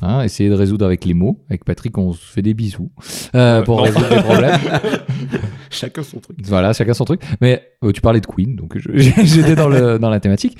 Hein, 0.02 0.22
essayer 0.22 0.48
de 0.48 0.54
résoudre 0.54 0.84
avec 0.86 1.04
les 1.04 1.14
mots. 1.14 1.40
Avec 1.50 1.64
Patrick, 1.64 1.96
on 1.98 2.12
se 2.12 2.24
fait 2.24 2.42
des 2.42 2.54
bisous 2.54 2.90
euh, 3.34 3.62
pour 3.62 3.76
non. 3.78 3.82
résoudre 3.82 4.06
les 4.10 4.22
problèmes. 4.22 4.58
Chacun 5.70 6.02
son 6.02 6.18
truc. 6.20 6.36
Voilà, 6.44 6.72
chacun 6.72 6.94
son 6.94 7.04
truc. 7.04 7.20
Mais 7.40 7.62
euh, 7.84 7.92
tu 7.92 8.00
parlais 8.00 8.20
de 8.20 8.26
Queen, 8.26 8.56
donc 8.56 8.76
j'étais 8.94 9.54
dans, 9.54 9.68
le, 9.68 9.98
dans 9.98 10.10
la 10.10 10.18
thématique. 10.20 10.58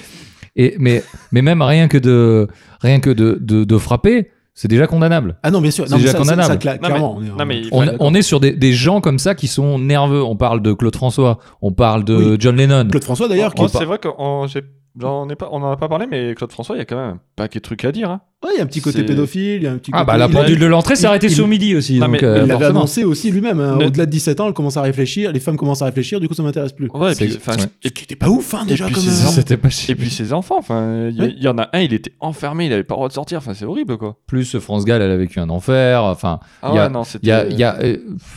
Et, 0.57 0.77
mais, 0.79 1.03
mais 1.33 1.43
même 1.43 1.63
rien 1.63 1.89
que 1.89 1.99
de, 1.99 2.49
rien 2.81 3.01
que 3.01 3.11
de, 3.11 3.39
de, 3.41 3.65
de 3.65 3.79
frapper, 3.79 4.31
c'est 4.55 4.69
déjà 4.69 4.87
condamnable. 4.87 5.37
Ah 5.43 5.51
non, 5.51 5.61
bien 5.61 5.71
sûr. 5.71 5.89
C'est 5.89 5.97
déjà 5.97 6.13
ça, 6.13 6.19
condamnable. 6.19 6.47
ça, 6.49 6.57
cla- 6.57 6.75
Non, 6.75 6.79
mais- 6.83 6.89
clairement. 6.89 7.17
on 7.17 7.23
est- 7.23 7.29
non, 7.39 7.47
mais 7.47 7.61
il 7.61 7.69
On, 7.73 7.81
Ouais, 7.87 7.97
on 7.99 8.15
est 8.15 8.23
sur 8.23 8.41
des, 8.41 8.53
des 8.53 8.73
gens 8.73 9.01
comme 9.01 9.19
ça 9.19 9.35
qui 9.35 9.47
sont 9.49 9.79
nerveux. 9.79 10.23
On 10.23 10.37
parle 10.37 10.61
de 10.63 10.73
Claude 10.73 10.95
François, 10.95 11.39
on 11.63 11.73
parle 11.73 12.05
de 12.05 12.15
Oui. 12.33 12.37
John 12.39 12.57
Lennon. 12.57 12.87
Claude 12.89 13.05
François, 13.05 13.27
d'ailleurs, 13.29 13.55
qui 13.55 13.63
Oh, 13.63 13.67
est 13.67 13.73
pas- 13.73 13.79
c'est 13.79 13.85
vrai 13.85 13.99
qu'on 13.99 14.47
j'ai- 14.49 14.63
j'en 15.01 15.29
ai 15.29 15.35
pas, 15.37 15.49
on 15.53 15.63
en 15.63 15.71
a 15.73 15.77
pas 15.77 15.89
parlé, 15.89 16.07
mais 16.11 16.35
Claude 16.35 16.53
François, 16.53 16.77
il 16.77 16.81
y 16.81 16.83
a 16.83 16.85
quand 16.85 16.97
même 16.97 17.15
un 17.15 17.21
paquet 17.37 17.59
de 17.61 17.65
trucs 17.65 17.85
à 17.85 17.93
dire. 17.93 18.11
hein. 18.11 18.21
Ouais, 18.43 18.53
il 18.55 18.57
y 18.57 18.61
a 18.61 18.65
un 18.65 18.67
petit 18.67 18.81
côté 18.81 19.03
pédophile, 19.05 19.57
il 19.57 19.63
y 19.65 19.67
a 19.67 19.73
un 19.73 19.77
petit 19.77 19.91
Ah 19.93 19.99
côté... 19.99 20.07
bah 20.07 20.17
la 20.17 20.27
il 20.27 20.35
a- 20.35 20.41
pendule 20.41 20.59
de 20.59 20.65
l'entrée 20.65 20.97
s'est 20.97 21.07
arrêtée 21.07 21.27
il- 21.27 21.35
sur 21.35 21.47
midi 21.47 21.75
aussi. 21.77 21.99
Non, 21.99 22.07
donc, 22.07 22.23
mais 22.23 22.25
euh, 22.27 22.41
Il 22.43 22.49
l'avait 22.49 22.65
annoncé 22.65 23.05
aussi 23.05 23.31
lui-même. 23.31 23.61
hein. 23.61 23.77
Ne- 23.79 23.85
Au-delà 23.87 24.07
de 24.07 24.11
17 24.11 24.41
ans, 24.41 24.47
elle 24.49 24.55
commence 24.55 24.79
à 24.79 24.83
réfléchir. 24.83 25.31
Les 25.31 25.41
femmes 25.41 25.59
commencent 25.59 25.83
à 25.83 25.85
réfléchir. 25.85 26.21
Du 26.21 26.29
coup, 26.29 26.33
ça 26.33 26.43
m'intéresse 26.43 26.73
plus. 26.73 26.89
Ouais, 26.95 27.13
et 27.13 27.15
puis, 27.15 27.27
ouais. 27.35 27.55
et 27.85 27.89
était 27.89 28.17
pas 28.17 28.31
ouf, 28.31 28.55
hein, 28.55 28.65
déjà, 28.67 28.87
puis 28.87 28.95
euh, 28.97 28.99
ça. 29.11 29.29
C'était 29.29 29.59
pas 29.59 29.69
Et 29.91 29.95
puis 29.95 30.09
ses 30.09 30.33
enfants, 30.33 30.57
enfin, 30.59 31.09
il 31.11 31.37
y, 31.43 31.49
en 31.49 31.59
a 31.59 31.69
un, 31.75 31.81
il 31.81 31.93
était 31.93 32.13
enfermé, 32.19 32.65
il 32.65 32.73
avait 32.73 32.83
pas 32.83 32.95
le 32.95 32.99
droit 33.01 33.09
de 33.09 33.13
sortir, 33.13 33.37
enfin 33.37 33.53
c'est 33.53 33.67
horrible 33.67 33.99
quoi. 33.99 34.17
plus 34.27 34.59
France 34.59 34.87
Gall, 34.87 35.03
elle 35.03 35.11
a 35.11 35.17
vécu 35.19 35.39
un 35.39 35.51
enfer. 35.51 36.03
Enfin, 36.03 36.41
Ah 36.63 36.71
Il 36.73 36.77
y 36.77 36.79
a- 36.79 36.87
ouais, 36.87 36.93
non, 36.93 37.05
c'était. 37.05 37.31
euh, 37.31 37.97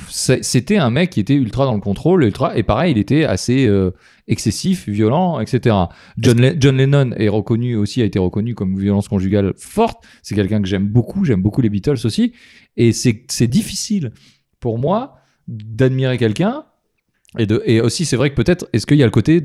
c'était 0.09 0.77
un 0.77 0.89
mec 0.89 1.11
qui 1.11 1.21
était 1.21 1.33
ultra 1.35 1.65
dans 1.65 1.75
le 1.75 1.81
contrôle, 1.81 2.23
ultra, 2.25 2.57
et 2.57 2.63
pareil, 2.63 2.91
il 2.91 2.97
était 2.97 3.23
assez 3.23 3.65
euh, 3.67 3.91
excessif, 4.27 4.87
violent, 4.87 5.39
etc. 5.39 5.75
John, 6.17 6.39
Le- 6.39 6.55
John 6.59 6.77
Lennon 6.77 7.11
est 7.17 7.29
reconnu 7.29 7.75
aussi, 7.75 8.01
a 8.01 8.05
été 8.05 8.19
reconnu 8.19 8.53
comme 8.55 8.77
violence 8.77 9.07
conjugale 9.07 9.53
forte. 9.57 9.92
C'est 10.21 10.35
quelqu'un 10.35 10.61
que 10.61 10.67
j'aime 10.67 10.87
beaucoup, 10.87 11.25
j'aime 11.25 11.41
beaucoup 11.41 11.61
les 11.61 11.69
Beatles 11.69 11.97
aussi, 12.05 12.33
et 12.77 12.91
c'est 12.93 13.47
difficile 13.47 14.11
pour 14.59 14.77
moi 14.79 15.15
d'admirer 15.47 16.17
quelqu'un. 16.17 16.65
Et, 17.39 17.45
de, 17.45 17.61
et 17.65 17.81
aussi, 17.81 18.05
c'est 18.05 18.15
vrai 18.15 18.29
que 18.29 18.35
peut-être, 18.35 18.67
est-ce 18.73 18.85
qu'il 18.85 18.97
y 18.97 19.03
a 19.03 19.05
le 19.05 19.11
côté, 19.11 19.41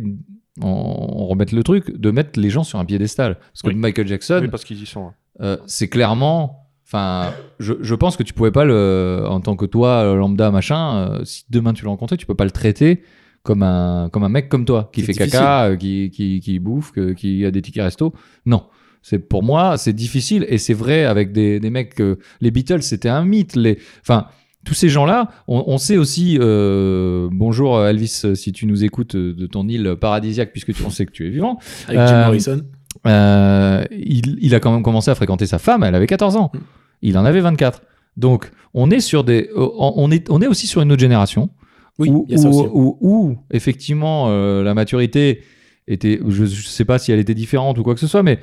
on, 0.61 0.66
on 0.66 1.26
remet 1.26 1.46
le 1.52 1.62
truc, 1.62 1.90
de 1.96 2.11
mettre 2.11 2.38
les 2.38 2.50
gens 2.50 2.62
sur 2.64 2.78
un 2.78 2.84
piédestal? 2.84 3.37
Parce 3.38 3.62
que 3.62 3.68
Oui. 3.68 3.74
Michael 3.74 4.06
Jackson, 4.06 4.40
Oui, 4.42 4.48
parce 4.48 4.64
qu'ils 4.64 4.82
y 4.82 4.87
sont. 4.87 5.06
hein. 5.06 5.14
euh, 5.40 5.56
c'est 5.66 5.88
clairement. 5.88 6.64
Enfin, 6.87 7.32
je, 7.58 7.74
je 7.82 7.94
pense 7.94 8.16
que 8.16 8.22
tu 8.22 8.32
pouvais 8.32 8.50
pas 8.50 8.64
le, 8.64 9.24
en 9.28 9.40
tant 9.40 9.56
que 9.56 9.66
toi, 9.66 10.14
lambda, 10.14 10.50
machin, 10.50 10.96
euh, 11.20 11.24
si 11.24 11.44
demain 11.50 11.72
tu 11.74 11.84
le 11.84 11.90
rencontrais, 11.90 12.16
tu 12.16 12.24
peux 12.26 12.34
pas 12.34 12.44
le 12.46 12.50
traiter 12.50 13.02
comme 13.42 13.62
un, 13.62 14.08
comme 14.11 14.24
un 14.24 14.28
mec 14.30 14.48
comme 14.48 14.64
toi, 14.64 14.90
qui 14.92 15.02
fait 15.02 15.12
difficile. 15.12 15.32
caca, 15.32 15.64
euh, 15.66 15.76
qui, 15.76 16.11
qui, 16.11 16.40
qui 16.40 16.58
bouffe, 16.58 16.92
que- 16.92 17.12
qui 17.12 17.44
a 17.44 17.50
des 17.50 17.61
tickets 17.62 17.84
resto. 17.84 18.12
Non. 18.46 18.64
C'est, 19.02 19.18
pour 19.18 19.42
moi, 19.42 19.76
c'est 19.78 19.92
difficile. 19.92 20.44
Et 20.48 20.58
c'est 20.58 20.74
vrai 20.74 21.04
avec 21.04 21.32
des, 21.32 21.61
des 21.61 21.70
mecs, 21.70 22.02
les 22.40 22.50
Beatles, 22.50 22.82
c'était 22.82 23.08
un 23.08 23.24
mythe. 23.24 23.56
Les, 23.56 23.78
enfin, 24.02 24.26
tous 24.64 24.74
ces 24.74 24.88
gens-là, 24.88 25.30
on, 25.46 25.64
on 25.66 25.78
sait 25.78 25.96
aussi, 25.96 26.37
euh, 26.40 27.28
bonjour 27.32 27.82
Elvis, 27.87 28.22
si 28.34 28.52
tu 28.52 28.66
nous 28.66 28.84
écoutes 28.84 29.16
de 29.16 29.46
ton 29.46 29.66
île 29.68 29.96
paradisiaque, 30.00 30.52
puisque 30.52 30.74
tu, 30.74 30.82
on 30.84 30.90
sait 30.90 31.06
que 31.06 31.12
tu 31.12 31.26
es 31.26 31.30
vivant, 31.30 31.58
Avec 31.87 32.00
Jim 32.06 32.14
Euh, 32.14 32.24
Morrison. 32.26 32.61
euh, 33.06 33.84
il, 33.92 34.37
il 34.40 34.54
a 34.54 34.61
quand 34.61 34.72
même 34.72 34.82
commencé 34.82 35.11
à 35.11 35.14
fréquenter 35.14 35.46
sa 35.46 35.58
femme, 35.58 35.84
elle 35.84 35.94
avait 35.94 36.06
14 36.06 36.37
ans. 36.37 36.50
Mm. 36.52 36.58
Il 37.02 37.18
en 37.18 37.24
avait 37.24 37.40
24. 37.40 37.82
Donc, 38.16 38.50
on 38.74 38.90
est 38.90 39.00
sur 39.00 39.22
des, 39.24 39.48
on 39.54 40.11
est, 40.11 40.28
on 40.30 40.42
est 40.42 40.48
aussi 40.48 40.66
sur 40.66 40.82
une 40.82 40.90
autre 40.92 41.00
génération 41.00 41.50
Oui, 41.98 42.11
où, 42.11 42.26
où- 42.28 42.34
aussi. 42.34 42.68
où- 42.72 42.98
où, 43.00 43.38
effectivement 43.52 44.26
euh, 44.28 44.62
la 44.64 44.74
maturité 44.74 45.42
était, 45.87 46.20
je, 46.26 46.44
je 46.44 46.66
sais 46.66 46.84
pas 46.84 46.98
si 46.98 47.12
elle 47.12 47.20
était 47.20 47.34
différente 47.34 47.78
ou 47.78 47.82
quoi 47.84 47.94
que 47.94 48.00
ce 48.00 48.08
soit, 48.08 48.22
mais 48.24 48.40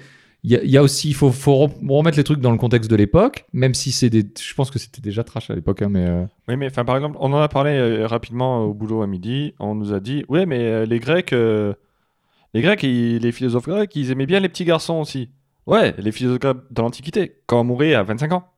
il 0.47 0.69
y 0.69 0.77
a, 0.77 0.83
aussi, 0.83 1.09
il 1.09 1.13
faut, 1.15 1.31
faut 1.31 1.55
rem- 1.55 1.91
remettre 1.91 2.17
les 2.17 2.23
trucs 2.23 2.39
dans 2.39 2.51
le 2.51 2.57
contexte 2.57 2.89
de 2.89 2.95
l'époque, 2.95 3.45
même 3.53 3.73
si 3.73 3.91
c'est 3.91 4.09
des, 4.09 4.23
je 4.39 4.53
pense 4.53 4.69
que 4.71 4.79
c'était 4.79 5.01
déjà 5.01 5.23
trash 5.23 5.49
à 5.49 5.55
l'époque, 5.55 5.81
hein, 5.81 5.89
mais 5.89 6.05
euh, 6.07 6.25
Oui, 6.47 6.55
mais 6.57 6.67
enfin, 6.67 6.85
par 6.85 6.95
exemple, 6.95 7.17
on 7.19 7.33
en 7.33 7.39
a 7.39 7.47
parlé 7.47 7.71
euh, 7.71 8.05
rapidement 8.07 8.63
au 8.63 8.73
boulot 8.73 9.01
à 9.01 9.07
midi. 9.07 9.53
On 9.59 9.75
nous 9.75 9.93
a 9.93 9.99
dit, 9.99 10.23
ouais, 10.29 10.45
mais 10.45 10.59
euh, 10.59 10.85
les 10.85 10.99
Grecs, 10.99 11.31
les 11.31 12.61
Grecs, 12.61 12.81
les 12.83 13.31
philosophes 13.31 13.67
grecs, 13.67 13.95
ils 13.95 14.11
aimaient 14.11 14.25
bien 14.25 14.39
les 14.39 14.49
petits 14.49 14.65
garçons 14.65 14.95
aussi. 14.95 15.29
Ouais, 15.67 15.93
les 15.97 16.11
philosophes 16.11 16.39
grecs 16.39 16.57
de 16.71 16.81
l'Antiquité, 16.81 17.41
quand 17.47 17.61
on 17.61 17.63
mourait 17.63 17.95
à 17.95 18.03
25 18.03 18.31
ans. 18.33 18.51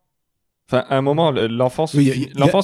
Enfin, 0.69 0.83
à 0.89 0.97
un 0.97 1.01
moment, 1.01 1.31
le- 1.31 1.47
l'enfance, 1.47 1.93
Oui, 1.93 2.09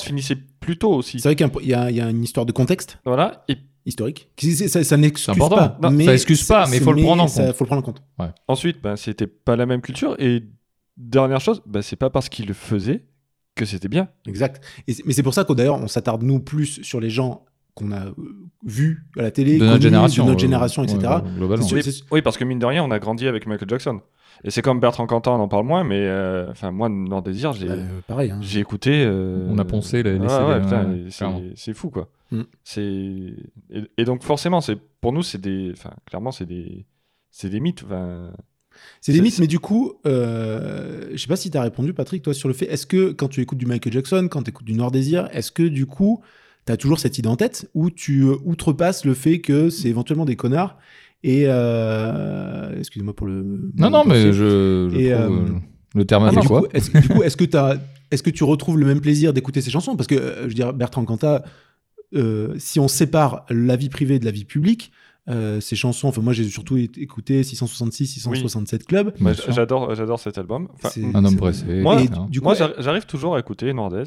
a- 0.03 0.07
finissait 0.07 0.35
plus 0.59 0.77
tôt 0.77 0.93
aussi. 0.93 1.19
C'est 1.19 1.29
vrai 1.29 1.35
qu'il 1.35 1.67
y 1.69 1.73
a 1.73 1.89
y, 1.91 2.01
une 2.01 2.23
histoire 2.23 2.45
de 2.45 2.51
contexte 2.51 2.97
Voilà. 3.05 3.43
Et 3.47 3.57
historique. 3.85 4.29
Ça, 4.39 4.83
ça 4.83 4.97
n'excuse 4.97 5.25
pas. 5.49 5.77
Non, 5.81 5.89
mais 5.91 6.05
ça 6.05 6.13
excuse 6.13 6.43
pas, 6.43 6.65
c'est- 6.65 6.71
mais 6.71 6.77
il 6.77 6.83
faut 6.83 6.91
le 6.93 7.01
prendre 7.01 7.23
en 7.23 7.27
ça- 7.27 7.45
compte. 7.45 7.55
faut 7.55 7.63
le 7.63 7.67
prendre 7.67 7.81
en 7.81 7.85
compte. 7.85 8.01
ensuite, 8.47 8.81
ben, 8.81 8.95
c'était 8.95 9.27
pas 9.27 9.55
la 9.55 9.65
même 9.65 9.81
culture. 9.81 10.15
Et 10.19 10.43
dernière 10.97 11.39
chose, 11.41 11.61
ben, 11.65 11.81
c'est 11.81 11.95
pas 11.95 12.09
parce 12.09 12.29
qu'ils 12.29 12.45
le 12.47 12.53
faisaient 12.53 13.05
que 13.55 13.65
c'était 13.65 13.87
bien. 13.87 14.07
Exact. 14.27 14.63
Et 14.87 14.95
mais 15.05 15.13
c'est 15.13 15.23
pour 15.23 15.33
ça 15.33 15.43
que 15.45 15.53
d'ailleurs, 15.53 15.79
on 15.81 15.87
s'attarde 15.87 16.23
nous 16.23 16.39
plus 16.39 16.81
sur 16.83 16.99
les 16.99 17.09
gens 17.09 17.45
qu'on 17.75 17.91
a 17.91 18.05
euh, 18.05 18.11
vus 18.65 19.05
à 19.17 19.21
la 19.23 19.31
télé, 19.31 19.57
de 19.57 19.65
notre 19.65 19.81
génération, 19.81 20.23
de 20.25 20.29
notre 20.29 20.39
euh, 20.39 20.41
génération, 20.41 20.83
etc. 20.83 20.99
ouais, 20.99 21.61
sûr, 21.63 21.77
oui, 22.11 22.21
parce 22.21 22.37
que 22.37 22.43
mine 22.43 22.59
de 22.59 22.65
rien, 22.65 22.83
on 22.83 22.91
a 22.91 22.99
grandi 22.99 23.27
avec 23.27 23.47
Michael 23.47 23.69
Jackson. 23.69 24.01
Et 24.45 24.51
c'est 24.51 24.61
comme 24.61 24.79
Bertrand 24.79 25.07
Cantat, 25.07 25.31
on 25.31 25.35
en 25.39 25.47
parle 25.47 25.65
moins, 25.65 25.83
mais 25.83 25.99
euh, 26.05 26.49
enfin 26.51 26.71
moi, 26.71 26.89
dans 26.89 27.21
Désir, 27.21 27.53
j'ai 27.53 27.69
Euh, 27.69 27.85
pareil. 28.07 28.31
hein. 28.31 28.39
j'ai 28.41 28.59
écouté. 28.59 29.03
euh, 29.05 29.47
On 29.49 29.57
a 29.57 29.65
poncé 29.65 30.03
les- 30.03 30.13
les 30.13 30.19
ouais, 30.19 31.05
c'est- 31.55 31.73
fou 31.73 31.89
quoi. 31.89 32.09
Mm. 32.31 32.41
C'est 32.63 32.81
et, 32.83 33.83
et 33.97 34.05
donc 34.05 34.23
forcément, 34.23 34.59
c'est 34.61 34.77
pour 35.01 35.13
nous, 35.13 35.23
c'est 35.23 35.39
des, 35.39 35.71
enfin 35.71 35.91
clairement, 36.05 36.31
c'est 36.31 36.45
des, 36.45 36.85
c'est 37.31 37.49
des 37.49 37.59
mythes. 37.59 37.83
enfin, 37.85 38.31
C'est 39.01 39.13
des 39.13 39.21
mythes, 39.21 39.39
mais 39.39 39.47
du 39.47 39.59
coup, 39.59 39.93
euh, 40.05 41.09
je 41.11 41.17
sais 41.17 41.27
pas 41.27 41.35
si 41.35 41.49
tu 41.51 41.57
as 41.57 41.61
répondu, 41.61 41.93
Patrick, 41.93 42.23
toi, 42.23 42.33
sur 42.33 42.47
le 42.47 42.53
fait, 42.53 42.65
est-ce 42.65 42.85
que 42.87 43.11
quand 43.11 43.27
tu 43.27 43.39
écoutes 43.41 43.57
du 43.59 43.65
Michael 43.65 43.93
Jackson, 43.93 44.27
quand 44.29 44.43
tu 44.43 44.49
écoutes 44.49 44.65
du 44.65 44.73
Noir 44.73 44.91
Désir, 44.91 45.29
est-ce 45.31 45.51
que 45.51 45.63
du 45.63 45.85
coup, 45.85 46.21
tu 46.65 46.71
as 46.71 46.77
toujours 46.77 46.99
cette 46.99 47.17
idée 47.17 47.29
en 47.29 47.35
tête 47.35 47.69
ou 47.75 47.89
tu 47.91 48.23
euh, 48.23 48.35
outrepasses 48.45 49.05
le 49.05 49.13
fait 49.13 49.39
que 49.41 49.69
c'est 49.69 49.89
éventuellement 49.89 50.25
des 50.25 50.35
connards 50.35 50.77
et 51.23 51.43
euh, 51.47 52.77
excusez-moi 52.77 53.15
pour 53.15 53.27
le 53.27 53.43
Non, 53.77 53.89
non, 53.89 54.03
mais 54.05 54.31
je, 54.33 54.89
je 54.91 54.95
Et, 54.97 55.11
trouve, 55.11 55.23
euh, 55.23 55.39
euh, 55.49 55.59
le 55.95 56.05
terme 56.05 56.25
Ah, 56.27 56.31
du 56.31 56.37
adéquat. 56.39 56.61
coup, 56.61 56.67
est-ce 56.73 56.91
du 56.91 57.07
coup, 57.07 57.23
est-ce 57.23 57.37
que 57.37 57.45
t'as- 57.45 57.77
est-ce 58.11 58.23
que 58.23 58.29
tu 58.29 58.43
retrouves 58.43 58.77
le 58.79 58.85
même 58.85 59.01
plaisir 59.01 59.33
d'écouter 59.33 59.61
ces 59.61 59.71
chansons? 59.71 59.95
Parce 59.95 60.07
que 60.07 60.15
euh, 60.15 60.41
je 60.43 60.47
veux 60.49 60.53
dire, 60.53 60.73
Bertrand 60.73 61.03
Cantat, 61.05 61.43
euh, 62.15 62.53
si 62.57 62.79
on 62.79 62.87
sépare 62.87 63.45
la 63.49 63.75
vie 63.75 63.89
privée 63.89 64.19
de 64.19 64.25
la 64.25 64.31
vie 64.31 64.45
publique, 64.45 64.91
euh, 65.29 65.61
ces 65.61 65.75
chansons, 65.77 66.09
enfin 66.09 66.21
moi 66.21 66.33
j'ai 66.33 66.43
surtout 66.43 66.75
écouté 66.77 67.43
666, 67.43 68.07
667 68.07 68.85
Club. 68.85 69.13
Bien 69.15 69.23
moi, 69.23 69.33
sûr. 69.33 69.53
j'adore, 69.53 69.95
j'adore 69.95 70.19
cet 70.19 70.37
album. 70.37 70.67
Enfin, 70.75 70.89
Un 71.13 71.23
homme 71.25 71.37
pressé. 71.37 71.65
Moi- 71.81 72.01
du 72.29 72.39
coup, 72.39 72.45
moi, 72.45 72.53
j'arri- 72.55 72.73
j'arrive 72.79 73.05
toujours 73.05 73.35
à 73.35 73.39
écouter 73.39 73.71
Nordez. 73.73 74.03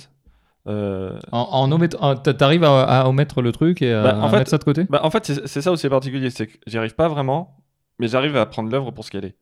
Euh, 0.68 1.18
En, 1.33 1.40
en 1.52 1.70
omettre- 1.72 1.96
en- 2.02 2.16
t'a- 2.16 2.35
T'arrives 2.35 2.64
à, 2.64 2.83
à 2.83 3.09
omettre 3.09 3.40
le 3.42 3.52
truc 3.52 3.83
et 3.83 3.92
à, 3.92 4.02
Bah, 4.02 4.18
en 4.20 4.26
à 4.26 4.29
fait- 4.31 4.38
mettre 4.38 4.50
ça 4.50 4.59
de 4.59 4.64
côté? 4.64 4.85
bah, 4.90 5.00
en 5.05 5.11
fait, 5.11 5.24
c'est 5.26 5.46
c'est 5.46 5.62
ça 5.62 5.70
où 5.72 5.76
c'est 5.76 5.88
particulier, 5.88 6.31
c'est 6.31 6.46
que 6.48 6.59
j'y 6.66 6.76
arrive 6.79 6.94
pas 6.94 7.09
vraiment, 7.09 7.57
mais 7.98 8.09
j'arrive 8.09 8.37
à 8.37 8.46
prendre 8.46 8.70
l'œuvre 8.70 8.90
pour 8.90 9.05
ce 9.05 9.11
qu'elle 9.11 9.24
est. 9.24 9.37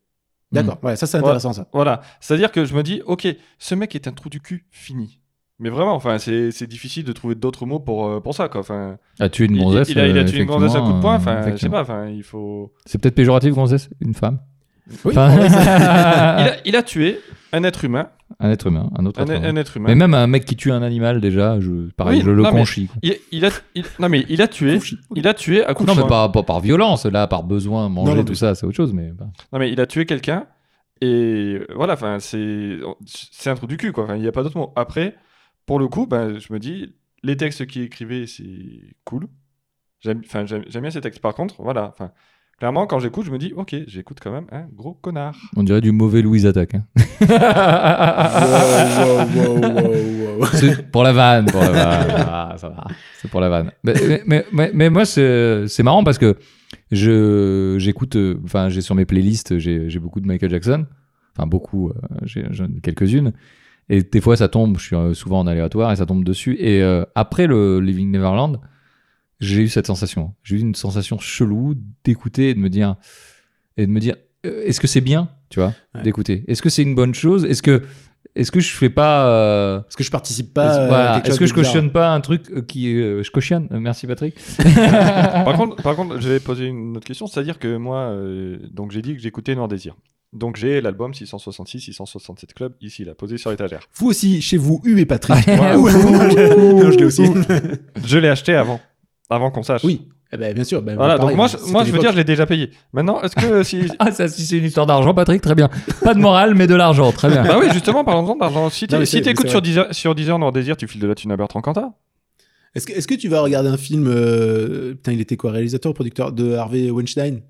D'accord, 0.51 0.77
ouais, 0.83 0.95
ça 0.95 1.07
c'est 1.07 1.17
intéressant 1.17 1.51
ça. 1.53 1.67
Voilà, 1.73 2.01
c'est-à-dire 2.21 2.51
que 2.51 2.63
je 2.65 2.75
me 2.75 2.83
dis, 2.83 3.01
ok, 3.05 3.27
ce 3.57 3.75
mec 3.75 3.95
est 3.95 4.07
un 4.07 4.11
trou 4.11 4.29
du 4.29 4.39
cul, 4.39 4.65
fini. 4.69 5.19
Mais 5.57 5.69
vraiment, 5.69 5.95
enfin, 5.95 6.17
c'est 6.19 6.51
c'est 6.51 6.67
difficile 6.67 7.03
de 7.05 7.11
trouver 7.13 7.33
d'autres 7.35 7.65
mots 7.65 7.79
pour, 7.79 8.07
euh, 8.07 8.19
pour 8.21 8.35
ça, 8.35 8.47
quoi. 8.49 8.59
Enfin, 8.61 8.97
A 9.19 9.29
tué 9.29 9.45
une 9.45 9.55
il, 9.55 9.63
gonzesse. 9.63 9.89
il 9.89 9.99
a, 9.99 10.07
il 10.07 10.17
a 10.17 10.23
tué 10.25 10.39
une 10.39 10.45
gonzesse 10.47 10.75
à 10.75 10.81
coup 10.81 10.93
de 10.93 10.99
poing, 10.99 11.15
enfin, 11.15 11.37
euh, 11.37 11.51
je 11.51 11.57
sais 11.57 11.69
pas, 11.69 11.81
enfin, 11.81 12.07
il 12.09 12.23
faut. 12.23 12.73
C'est 12.85 12.99
peut-être 13.01 13.15
péjoratif, 13.15 13.53
gonzesse 13.53 13.89
Une 14.01 14.13
femme? 14.13 14.39
Oui, 15.03 15.11
Enfin, 15.17 15.35
ouais, 15.37 15.49
c'est- 15.49 15.55
il, 15.55 16.47
a, 16.47 16.55
il 16.65 16.75
a 16.75 16.83
tué 16.83 17.19
un 17.53 17.63
être 17.63 17.85
humain, 17.85 18.09
Un 18.39 18.51
être 18.51 18.67
humain, 18.67 18.89
un 18.97 19.05
autre 19.05 19.19
un, 19.19 19.23
être 19.23 19.31
humain. 19.39 19.47
un 19.49 19.55
être 19.55 19.77
humain. 19.77 19.87
Mais 19.89 19.95
même 19.95 20.13
un 20.13 20.27
mec 20.27 20.45
qui 20.45 20.55
tue 20.55 20.71
un 20.71 20.81
animal, 20.83 21.21
déjà, 21.21 21.59
je, 21.59 21.89
pareil, 21.95 22.19
Oui, 22.19 22.25
je 22.25 22.31
le 22.31 22.43
conchis. 22.43 22.89
Il, 23.01 23.15
il 23.31 23.45
a, 23.45 23.49
il- 23.75 23.85
non 23.99 24.09
mais 24.09 24.25
il 24.29 24.41
a 24.41 24.47
tué, 24.47 24.79
il 25.15 25.27
a 25.27 25.33
tué 25.33 25.63
à 25.65 25.73
coup 25.73 25.85
Non, 25.85 25.95
mais 25.95 26.05
pas, 26.07 26.29
pas 26.29 26.43
par 26.43 26.59
violence, 26.59 27.05
là, 27.05 27.27
par 27.27 27.43
besoin, 27.43 27.87
manger, 27.89 28.11
Non, 28.11 28.17
non, 28.17 28.23
tout 28.23 28.31
mais- 28.33 28.37
ça, 28.37 28.53
c'est 28.55 28.65
autre 28.65 28.75
chose. 28.75 28.93
Mais 28.93 29.11
bah. 29.11 29.27
Non 29.53 29.59
mais 29.59 29.71
il 29.71 29.79
a 29.81 29.85
tué 29.87 30.05
quelqu'un 30.05 30.45
et 31.01 31.59
voilà, 31.75 31.93
enfin 31.93 32.19
c'est 32.19 32.77
c'est 33.05 33.49
un 33.49 33.55
trou 33.55 33.67
du 33.67 33.77
cul 33.77 33.91
quoi. 33.91 34.07
Il 34.17 34.23
y 34.23 34.27
a 34.27 34.31
pas 34.31 34.43
d'autre 34.43 34.57
mot. 34.57 34.71
Après, 34.75 35.15
pour 35.65 35.79
le 35.79 35.87
coup, 35.87 36.05
ben 36.07 36.37
je 36.39 36.51
me 36.53 36.59
dis 36.59 36.93
les 37.23 37.35
textes 37.37 37.65
qu'il 37.67 37.81
écrivait 37.83 38.27
c'est 38.27 38.95
cool. 39.03 39.27
J'aime, 40.01 40.21
enfin 40.25 40.45
j'aime, 40.45 40.63
j'aime 40.67 40.81
bien 40.83 40.91
ces 40.91 41.01
textes. 41.01 41.21
Par 41.21 41.33
contre, 41.33 41.55
voilà, 41.63 41.87
enfin 41.89 42.11
Clairement, 42.57 42.87
quand 42.87 42.99
j'écoute, 42.99 43.25
je 43.25 43.31
me 43.31 43.37
dis, 43.37 43.51
ok, 43.55 43.75
j'écoute 43.85 44.19
quand 44.23 44.31
même 44.31 44.45
un 44.51 44.63
gros 44.73 44.93
connard. 44.93 45.35
On 45.57 45.63
dirait 45.63 45.81
du 45.81 45.91
mauvais 45.91 46.21
Louise 46.21 46.45
Attaque. 46.45 46.75
hein. 46.75 46.85
Wow, 47.19 47.27
wow, 49.35 49.57
wow, 49.57 49.61
wow, 49.61 50.39
wow. 50.39 50.45
C'est 50.53 50.89
pour 50.89 51.03
la 51.03 51.11
vanne, 51.11 51.45
pour 51.47 51.59
la 51.61 51.71
vanne. 51.71 52.25
Ah, 52.27 52.53
ça 52.57 52.69
va. 52.69 52.85
C'est 53.21 53.29
pour 53.29 53.41
la 53.41 53.49
vanne. 53.49 53.71
Mais, 53.83 53.93
mais, 54.07 54.23
mais, 54.25 54.45
mais- 54.53 54.71
mais 54.73 54.89
moi, 54.89 55.05
c'est 55.05 55.83
marrant 55.83 56.03
parce 56.03 56.17
que 56.17 56.37
je 56.91 57.75
j'écoute, 57.77 58.15
euh, 58.15 58.39
enfin, 58.45 58.69
j'ai 58.69 58.81
sur 58.81 58.95
mes 58.95 59.05
playlists, 59.05 59.57
j'ai 59.57 59.99
beaucoup 59.99 60.21
de 60.21 60.27
Michael 60.27 60.49
Jackson. 60.51 60.85
Enfin, 61.37 61.47
beaucoup, 61.47 61.89
euh, 61.89 61.93
j'ai 62.23 62.45
j'en 62.51 62.65
ai 62.65 62.79
quelques-unes. 62.81 63.33
Et 63.89 64.01
des 64.01 64.21
fois, 64.21 64.37
ça 64.37 64.47
tombe, 64.47 64.77
je 64.79 64.83
suis 64.85 64.95
euh, 64.95 65.13
souvent 65.13 65.39
en 65.39 65.47
aléatoire 65.47 65.91
et 65.91 65.95
ça 65.97 66.05
tombe 66.05 66.23
dessus. 66.23 66.55
Et 66.59 66.81
euh, 66.81 67.03
après 67.15 67.47
le 67.47 67.79
Living 67.81 68.09
Neverland, 68.11 68.59
j'ai 69.45 69.61
eu 69.61 69.69
cette 69.69 69.87
sensation. 69.87 70.33
J'ai 70.43 70.55
eu 70.57 70.59
une 70.59 70.75
sensation 70.75 71.17
chelou 71.19 71.75
d'écouter 72.03 72.49
et 72.49 72.53
de 72.53 72.59
me 72.59 72.69
dire, 72.69 72.95
et 73.77 73.85
de 73.85 73.91
me 73.91 73.99
dire, 73.99 74.15
euh, 74.45 74.63
est-ce 74.65 74.79
que 74.79 74.87
c'est 74.87 75.01
bien, 75.01 75.29
tu 75.49 75.59
vois, 75.59 75.73
Ouais. 75.93 76.01
d'écouter? 76.03 76.43
Est-ce 76.47 76.61
que 76.61 76.69
c'est 76.69 76.83
une 76.83 76.95
bonne 76.95 77.13
chose? 77.13 77.45
Est-ce 77.45 77.61
que, 77.63 77.81
est-ce 78.35 78.51
que 78.51 78.59
je 78.59 78.71
fais 78.71 78.89
pas 78.89 79.27
euh, 79.27 79.79
Parce 79.79 79.95
que 79.95 80.03
je 80.03 80.11
participe 80.11 80.53
pas. 80.53 80.71
est-ce- 80.71 80.79
à 80.79 80.87
voilà. 80.87 81.13
quelque 81.15 81.27
Est-ce 81.29 81.31
chose 81.31 81.39
que 81.39 81.45
je 81.45 81.53
bizarre? 81.53 81.73
cautionne 81.73 81.91
pas 81.91 82.13
un 82.13 82.21
truc 82.21 82.49
euh, 82.51 82.61
qui 82.61 82.93
euh, 82.99 83.23
je 83.23 83.31
cautionne? 83.31 83.67
Euh, 83.71 83.79
Merci 83.79 84.07
Patrick. 84.07 84.35
par, 84.83 85.55
contre, 85.55 85.75
par 85.81 85.95
contre, 85.95 86.19
je 86.19 86.29
vais 86.29 86.39
poser 86.39 86.65
une 86.65 86.97
autre 86.97 87.05
question, 87.07 87.27
c'est-à-dire 87.27 87.59
que 87.59 87.77
moi, 87.77 87.99
euh, 88.09 88.57
donc 88.71 88.91
j'ai 88.91 89.01
dit 89.01 89.15
que 89.15 89.21
j'écoutais 89.21 89.55
Noir 89.55 89.67
Désir. 89.67 89.95
Donc 90.33 90.57
j'ai 90.57 90.81
l'album 90.81 91.13
666, 91.13 91.79
667 91.79 92.53
Club 92.53 92.73
ici, 92.81 93.05
là, 93.05 93.15
posé 93.15 93.37
sur 93.37 93.51
l'étagère. 93.51 93.87
Vous 93.93 94.07
aussi, 94.07 94.41
chez 94.41 94.57
vous, 94.57 94.81
U 94.83 94.99
et 94.99 95.05
Patrick. 95.05 95.47
Ouais. 95.47 95.75
Ouh, 95.75 95.89
non, 95.89 96.91
je 96.91 96.97
l'ai 96.97 97.05
aussi. 97.05 97.23
Je 98.05 98.17
l'ai 98.19 98.27
acheté 98.27 98.53
avant, 98.53 98.81
avant 99.29 99.51
qu'on 99.51 99.63
sache. 99.63 99.83
oui, 99.83 100.07
eh 100.31 100.37
ben, 100.37 100.53
bien 100.53 100.63
sûr. 100.63 100.81
ben, 100.81 100.95
Voilà, 100.95 101.15
pareil, 101.17 101.35
donc 101.35 101.37
moi, 101.37 101.47
je- 101.47 101.71
moi 101.71 101.83
je 101.83 101.91
veux 101.91 101.99
dire, 101.99 102.11
je 102.11 102.17
l'ai 102.17 102.23
déjà 102.23 102.45
payé. 102.45 102.71
Maintenant, 102.93 103.21
est-ce 103.21 103.35
que 103.35 103.63
si. 103.63 103.87
Ah, 103.99 104.11
ça, 104.11 104.27
si 104.27 104.45
c'est 104.45 104.57
une 104.57 104.65
histoire 104.65 104.85
d'argent, 104.85 105.13
Patrick, 105.13 105.41
très 105.41 105.55
bien. 105.55 105.69
Pas 106.03 106.13
de 106.13 106.19
morale, 106.19 106.53
mais 106.55 106.67
de 106.67 106.75
l'argent, 106.75 107.11
très 107.11 107.29
bien. 107.29 107.43
bah 107.43 107.57
oui, 107.59 107.67
justement, 107.73 108.03
parlons-en 108.03 108.35
d'argent. 108.35 108.69
Si 108.69 108.85
Non, 108.91 108.99
mais 108.99 109.05
tu 109.05 109.11
c'est- 109.11 109.27
écoutes 109.27 109.45
c'est 109.47 109.51
sur 109.51 109.61
Deezer, 109.61 109.87
sur 109.91 110.13
Deezer 110.15 110.37
Noir 110.39 110.51
Désir, 110.51 110.77
tu 110.77 110.87
files 110.87 111.01
de 111.01 111.07
la 111.07 111.15
thune 111.15 111.31
à 111.31 111.37
Bertrand 111.37 111.61
Cantat 111.61 111.91
Est-ce 112.75 112.85
que, 112.87 112.93
est-ce 112.93 113.07
que 113.07 113.15
tu 113.15 113.29
vas 113.29 113.41
regarder 113.41 113.69
un 113.69 113.77
film 113.77 114.05
euh, 114.07 114.91
Putain, 114.95 115.13
il 115.13 115.21
était 115.21 115.37
quoi 115.37 115.51
Réalisateur 115.51 115.91
ou 115.91 115.93
producteur 115.95 116.31
de 116.31 116.53
Harvey 116.53 116.89
Weinstein? 116.91 117.41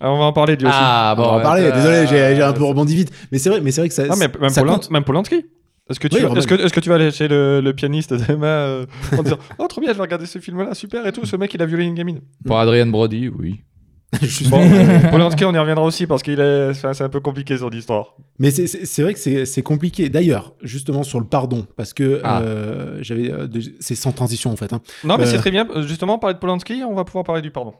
Ah, 0.00 0.12
On 0.12 0.18
va 0.18 0.24
en 0.26 0.32
parler 0.32 0.56
du 0.56 0.64
aussi. 0.66 0.74
Ah, 0.76 1.14
On 1.18 1.20
va 1.22 1.28
en 1.28 1.40
parler. 1.40 1.62
euh, 1.64 1.72
Désolé, 1.74 2.06
j'ai, 2.06 2.42
un 2.42 2.52
peu 2.52 2.62
rebondi 2.64 2.94
vite. 2.94 3.10
Mais 3.32 3.38
c'est 3.38 3.48
vrai, 3.50 3.60
mais 3.60 3.70
c'est 3.72 3.80
vrai 3.80 3.88
que 3.88 3.94
ça. 3.94 4.04
Ah, 4.08 4.14
mais 4.16 4.28
même, 4.40 4.50
ça 4.50 4.60
Polan- 4.62 4.74
compte. 4.74 4.90
même 4.90 5.02
Polanski 5.04 5.44
est-ce 5.90 6.00
que, 6.00 6.08
tu 6.08 6.16
Oui, 6.16 6.22
vas- 6.22 6.28
Roman. 6.28 6.38
est-ce, 6.40 6.46
que, 6.46 6.54
est-ce 6.54 6.72
que 6.72 6.80
tu 6.80 6.88
vas 6.88 6.96
aller 6.96 7.10
chez 7.10 7.28
le, 7.28 7.60
le 7.60 7.72
pianiste 7.72 8.12
demain 8.28 8.46
euh, 8.46 8.86
en 9.16 9.22
disant 9.22 9.38
Oh, 9.58 9.66
trop 9.68 9.80
bien, 9.80 9.90
je 9.92 9.96
vais 9.96 10.02
regarder 10.02 10.26
ce 10.26 10.38
film-là, 10.38 10.74
super 10.74 11.06
et 11.06 11.12
tout, 11.12 11.24
ce 11.24 11.36
mec 11.36 11.52
il 11.54 11.62
a 11.62 11.66
violé 11.66 11.84
une 11.84 11.94
gamine? 11.94 12.20
Pour 12.44 12.58
Adrien 12.58 12.86
Brody, 12.86 13.28
oui. 13.28 13.60
Bon, 14.50 14.58
euh, 14.62 15.10
Polanski, 15.10 15.44
on 15.44 15.52
y 15.52 15.58
reviendra 15.58 15.84
aussi 15.84 16.06
parce 16.06 16.22
qu'il 16.22 16.40
est. 16.40 16.70
enfin, 16.70 16.94
c'est 16.94 17.04
un 17.04 17.10
peu 17.10 17.20
compliqué 17.20 17.58
son 17.58 17.68
histoire. 17.68 18.14
Mais 18.38 18.50
c'est- 18.50 18.66
c'est 18.66 18.86
c'est 18.86 19.02
vrai 19.02 19.12
que 19.12 19.18
c'est 19.20 19.44
c'est 19.44 19.60
compliqué. 19.60 20.08
D'ailleurs, 20.08 20.54
justement 20.62 21.02
sur 21.02 21.20
le 21.20 21.26
pardon, 21.26 21.66
parce 21.76 21.92
que 21.92 22.20
Ah. 22.24 22.40
euh, 22.40 22.98
j'avais, 23.02 23.30
euh, 23.30 23.46
c'est 23.80 23.94
sans 23.94 24.12
transition 24.12 24.50
en 24.50 24.56
fait. 24.56 24.72
hein. 24.72 24.80
Non, 25.04 25.16
mais 25.18 25.24
Euh. 25.24 25.26
c'est 25.26 25.36
très 25.36 25.50
bien. 25.50 25.66
Justement, 25.86 26.18
parler 26.18 26.34
de 26.34 26.38
Polanski, 26.38 26.80
on 26.88 26.94
va 26.94 27.04
pouvoir 27.04 27.24
parler 27.24 27.42
du 27.42 27.50
pardon. 27.50 27.74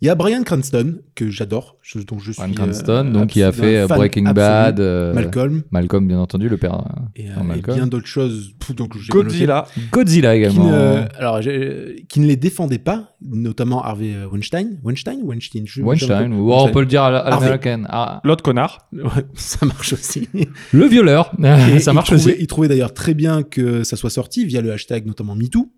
Il 0.00 0.06
y 0.06 0.08
a 0.08 0.14
Brian 0.14 0.42
Cranston 0.42 1.00
que 1.14 1.28
j'adore, 1.28 1.76
je- 1.82 1.98
dont 1.98 2.18
je 2.18 2.32
suis. 2.32 2.40
Brian 2.40 2.52
euh, 2.52 2.54
Cranston, 2.56 3.10
donc 3.12 3.26
qui 3.28 3.42
a 3.42 3.52
fait 3.52 3.76
euh, 3.80 3.86
Breaking 3.86 4.24
absolu. 4.24 4.34
Bad, 4.36 4.80
euh, 4.80 5.12
Malcolm 5.12 5.62
Malcolm, 5.70 6.08
bien 6.08 6.18
entendu, 6.18 6.48
le 6.48 6.56
père. 6.56 6.76
euh, 6.76 7.00
et, 7.14 7.28
euh, 7.28 7.54
et 7.56 7.74
bien 7.74 7.86
d'autres 7.86 8.06
choses. 8.06 8.52
Pff, 8.58 8.74
donc. 8.74 8.96
Godzilla. 9.10 9.66
Godzilla 9.92 10.32
Qui 10.32 10.38
également. 10.38 10.70
ne, 10.70 11.02
alors, 11.18 11.42
j'ai- 11.42 12.06
qui 12.08 12.20
ne 12.20 12.26
les 12.26 12.36
défendait 12.36 12.78
pas, 12.78 13.14
notamment 13.20 13.82
Harvey 13.84 14.14
Weinstein. 14.32 14.78
Weinstein 14.82 15.20
ou 15.22 15.28
Weinstein 15.64 15.82
Je- 15.82 15.82
Weinstein, 15.82 16.32
ou 16.32 16.52
oh, 16.52 16.64
on 16.68 16.70
peut 16.70 16.80
le 16.80 16.86
dire 16.86 17.02
à 17.02 17.10
l'américaine. 17.10 17.86
Ah, 17.90 18.20
L'autre 18.24 18.42
connard. 18.42 18.88
Ouais, 18.92 19.02
ça 19.34 19.66
marche 19.66 19.92
aussi. 19.92 20.28
le 20.72 20.86
violeur, 20.86 21.32
ça 21.40 21.90
il 21.90 21.94
marche 21.94 22.08
trouvait, 22.10 22.32
aussi. 22.32 22.36
Il 22.40 22.46
trouvait 22.46 22.68
d'ailleurs 22.68 22.94
très 22.94 23.14
bien 23.14 23.42
que 23.42 23.82
ça 23.84 23.96
soit 23.96 24.10
sorti 24.10 24.44
via 24.44 24.60
le 24.60 24.72
hashtag 24.72 25.06
notamment 25.06 25.34
MeToo. 25.34 25.70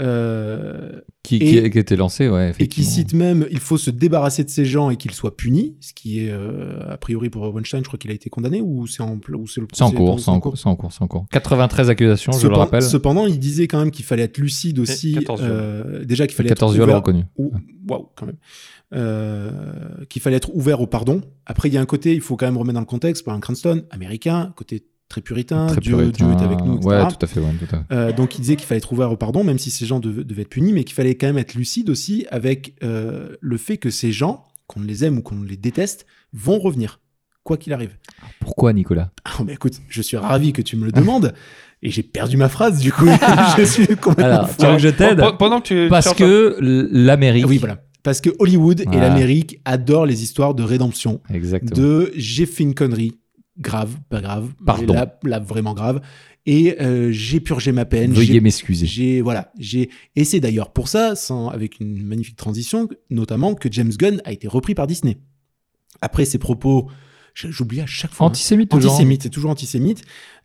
Euh, 0.00 1.00
Qui, 1.22 1.36
et- 1.36 1.62
qui, 1.62 1.70
qui 1.70 1.78
était 1.78 1.94
lancé, 1.94 2.28
ouais, 2.28 2.52
et 2.58 2.66
qui 2.66 2.82
cite 2.82 3.14
même 3.14 3.46
il 3.50 3.60
faut 3.60 3.78
se 3.78 3.90
débarrasser 3.90 4.42
de 4.42 4.50
ces 4.50 4.64
gens 4.64 4.90
et 4.90 4.96
qu'ils 4.96 5.12
soient 5.12 5.36
punis, 5.36 5.76
ce 5.80 5.92
qui 5.94 6.18
est 6.26 6.30
euh, 6.30 6.80
a 6.92 6.96
priori 6.96 7.30
pour 7.30 7.42
Weinstein, 7.54 7.78
je 7.80 7.86
crois 7.86 7.98
qu'il 7.98 8.10
a 8.10 8.14
été 8.14 8.28
condamné 8.28 8.60
ou 8.60 8.86
c'est 8.88 9.02
en 9.04 9.14
ou 9.32 9.46
c'est 9.46 9.60
le 9.60 9.68
C'est 9.72 9.82
en 9.84 9.92
cours, 9.92 10.18
c'est 10.18 10.30
en 10.30 10.40
cours, 10.40 10.58
c'est 10.58 10.66
en 10.68 10.74
cours, 10.74 10.92
c'est 10.92 11.02
en 11.02 11.06
cours. 11.06 11.26
93 11.30 11.90
accusations, 11.90 12.32
je 12.32 12.48
le 12.48 12.54
rappelle. 12.54 12.82
Cependant, 12.82 13.26
il 13.26 13.38
disait 13.38 13.68
quand 13.68 13.78
même 13.78 13.92
qu'il 13.92 14.04
fallait 14.04 14.24
être 14.24 14.38
lucide 14.38 14.80
aussi. 14.80 15.12
14 15.14 15.40
viols. 15.42 15.50
euh, 15.52 16.04
déjà 16.04 16.26
qu'il 16.26 16.34
fallait 16.36 16.48
14 16.48 16.72
être 16.72 16.76
viols 16.76 16.88
ouvert- 16.88 16.96
reconnus. 16.96 17.24
ou- 17.38 17.52
Waouh, 17.88 18.08
quand 18.16 18.26
même. 18.26 18.36
Euh, 18.94 19.50
qu'il 20.08 20.22
fallait 20.22 20.36
être 20.36 20.54
ouvert 20.54 20.80
au 20.80 20.86
pardon. 20.86 21.20
Après, 21.46 21.68
il 21.68 21.74
y 21.74 21.78
a 21.78 21.80
un 21.80 21.86
côté, 21.86 22.14
il 22.14 22.20
faut 22.20 22.36
quand 22.36 22.46
même 22.46 22.56
remettre 22.56 22.74
dans 22.74 22.80
le 22.80 22.86
contexte, 22.86 23.24
par 23.24 23.34
un 23.34 23.40
Cranston, 23.40 23.84
américain, 23.90 24.52
côté 24.56 24.84
très 25.08 25.20
puritain, 25.20 25.66
Très 25.66 25.80
Dieu, 25.80 25.96
puritain. 25.96 26.26
Dieu 26.26 26.34
est 26.36 26.44
avec 26.44 26.60
nous, 26.64 26.76
etc. 26.76 26.88
Ouais, 26.88 27.08
tout 27.08 27.16
à 27.20 27.26
fait, 27.26 27.40
ouais, 27.40 27.52
tout 27.58 27.76
à 27.76 27.78
fait. 27.78 27.84
Euh, 27.94 28.12
donc 28.12 28.36
il 28.36 28.40
disait 28.40 28.56
qu'il 28.56 28.66
fallait 28.66 28.78
être 28.78 28.92
ouvert 28.92 29.12
au 29.12 29.16
pardon, 29.16 29.44
même 29.44 29.58
si 29.58 29.70
ces 29.70 29.86
gens 29.86 30.00
dev- 30.00 30.24
devaient 30.24 30.42
être 30.42 30.48
punis, 30.48 30.72
mais 30.72 30.84
qu'il 30.84 30.94
fallait 30.94 31.14
quand 31.14 31.26
même 31.26 31.38
être 31.38 31.54
lucide 31.54 31.90
aussi 31.90 32.26
avec 32.30 32.74
euh, 32.82 33.36
le 33.40 33.56
fait 33.56 33.76
que 33.76 33.90
ces 33.90 34.12
gens, 34.12 34.44
qu'on 34.66 34.80
les 34.80 35.04
aime 35.04 35.18
ou 35.18 35.22
qu'on 35.22 35.42
les 35.42 35.56
déteste, 35.56 36.06
vont 36.32 36.58
revenir, 36.58 37.00
quoi 37.42 37.56
qu'il 37.56 37.72
arrive. 37.72 37.96
Pourquoi, 38.40 38.72
Nicolas? 38.72 39.10
Ah, 39.24 39.42
mais 39.46 39.52
écoute, 39.52 39.74
je 39.88 40.02
suis 40.02 40.16
ravi 40.16 40.52
que 40.52 40.62
tu 40.62 40.76
me 40.76 40.86
le 40.86 40.92
demandes, 40.92 41.34
et 41.82 41.90
j'ai 41.90 42.02
perdu 42.02 42.36
ma 42.38 42.48
phrase 42.48 42.80
du 42.80 42.90
coup. 42.92 43.06
je 43.58 43.64
suis 43.66 43.86
complètement 43.96 44.24
Alors, 44.24 44.48
tu 44.48 44.54
foiré. 44.54 44.70
veux 44.72 44.76
que 44.78 44.82
je 44.82 44.88
t'aide? 44.88 45.18
Pe- 45.20 45.36
Pendant 45.38 45.60
que 45.60 45.66
tu. 45.66 45.88
Parce 45.90 46.08
tu 46.10 46.14
que 46.22 46.56
l'Amérique. 46.60 47.46
Oui, 47.46 47.58
voilà. 47.58 47.82
Parce 48.02 48.20
que 48.20 48.30
Hollywood 48.38 48.80
et 48.80 48.96
l'Amérique 48.96 49.60
adorent 49.64 50.04
les 50.06 50.22
histoires 50.22 50.54
de 50.54 50.62
rédemption, 50.62 51.20
Exactement. 51.32 51.80
de 51.80 52.12
j'ai 52.16 52.44
fait 52.46 52.62
une 52.62 52.74
connerie, 52.74 53.12
grave, 53.58 53.96
pas 54.08 54.20
grave, 54.20 54.50
Pardon. 54.64 54.94
là, 54.94 55.18
là, 55.24 55.38
vraiment 55.38 55.74
grave, 55.74 56.00
et 56.46 56.80
euh, 56.82 57.10
j'ai 57.12 57.40
purgé 57.40 57.72
ma 57.72 57.84
peine. 57.84 58.12
Veuillez 58.12 58.40
m'excuser. 58.40 58.86
J'ai 58.86 59.20
voilà, 59.20 59.52
j'ai 59.58 59.90
et 60.16 60.24
c'est 60.24 60.40
d'ailleurs 60.40 60.72
pour 60.72 60.88
ça, 60.88 61.14
sans, 61.16 61.48
avec 61.48 61.80
une 61.80 62.02
magnifique 62.04 62.36
transition, 62.36 62.88
notamment 63.10 63.54
que 63.54 63.68
James 63.70 63.92
Gunn 63.96 64.20
a 64.24 64.32
été 64.32 64.48
repris 64.48 64.74
par 64.74 64.86
Disney. 64.86 65.18
Après 66.00 66.24
ses 66.24 66.38
propos, 66.38 66.90
j'oublie 67.34 67.80
à 67.80 67.86
chaque 67.86 68.12
fois. 68.12 68.26
hein. 68.26 68.30
Antisémite, 68.30 68.70
toujours. 68.70 68.92
Antisémite, 68.92 69.22
c'est 69.22 69.30
toujours 69.30 69.50
antisémite. 69.52 70.02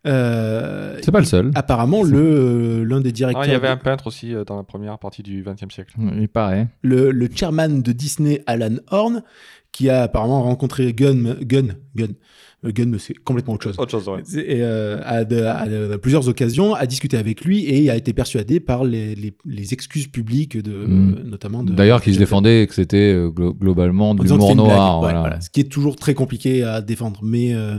Euh, 0.07 0.97
C'est 1.03 1.11
pas 1.11 1.19
le 1.19 1.25
seul. 1.25 1.51
Apparemment, 1.55 2.03
le 2.03 2.17
euh, 2.19 2.83
l'un 2.85 3.01
des 3.01 3.11
directeurs, 3.11 3.43
Ah, 3.43 3.47
il 3.47 3.51
y 3.51 3.55
avait 3.55 3.67
un 3.67 3.77
peintre 3.77 4.07
aussi 4.07 4.33
euh, 4.33 4.45
dans 4.45 4.55
la 4.55 4.63
première 4.63 4.97
partie 4.99 5.23
du 5.23 5.43
XXe 5.43 5.73
siècle. 5.73 5.95
Il 6.17 6.29
paraît. 6.29 6.67
le, 6.81 7.11
le 7.11 7.29
chairman 7.33 7.81
de 7.81 7.91
Disney, 7.91 8.41
Alan 8.47 8.75
Horn, 8.89 9.23
qui 9.71 9.89
a 9.89 10.03
apparemment 10.03 10.41
rencontré 10.43 10.93
Gunn, 10.93 11.35
Gunn, 11.41 11.75
Gunn, 11.95 12.11
euh, 12.11 12.13
Gunn, 12.63 12.97
c'est 12.99 13.13
complètement 13.13 13.53
autre 13.53 13.63
chose. 13.63 13.75
Autre 13.79 13.91
chose, 13.91 14.09
ouais. 14.09 14.21
Et, 14.37 14.61
euh, 14.61 14.99
à, 15.05 15.23
de- 15.23 15.37
à 15.43 15.65
de- 15.67 15.91
à 15.93 15.97
plusieurs 15.97 16.27
occasions, 16.27 16.73
a 16.73 16.85
discuté 16.85 17.15
avec 17.17 17.45
lui 17.45 17.65
et 17.65 17.89
a 17.89 17.95
été 17.95 18.11
persuadé 18.11 18.59
par 18.59 18.83
les, 18.83 19.15
les- 19.15 19.33
les 19.45 19.73
excuses 19.73 20.07
publiques 20.07 20.57
de, 20.61 20.71
Mm. 20.85 21.15
euh, 21.19 21.23
notamment 21.23 21.63
de. 21.63 21.71
D'ailleurs, 21.71 22.01
qui 22.01 22.09
se 22.11 22.15
de- 22.15 22.23
défendait 22.23 22.67
que 22.67 22.73
c'était 22.73 23.13
euh, 23.13 23.29
glo- 23.29 23.53
globalement 23.57 24.09
en 24.09 24.15
du 24.15 24.23
disant 24.23 24.35
que 24.37 24.41
humour 24.43 24.49
c'était 24.51 24.61
une 24.61 24.67
blague. 24.67 24.77
noir. 24.77 24.99
Voilà. 24.99 25.19
voilà. 25.21 25.41
Ce 25.41 25.49
qui 25.49 25.61
est 25.61 25.71
toujours 25.71 25.95
très 25.95 26.13
compliqué 26.13 26.63
à 26.63 26.81
défendre. 26.81 27.21
Mais 27.23 27.53
euh, 27.53 27.75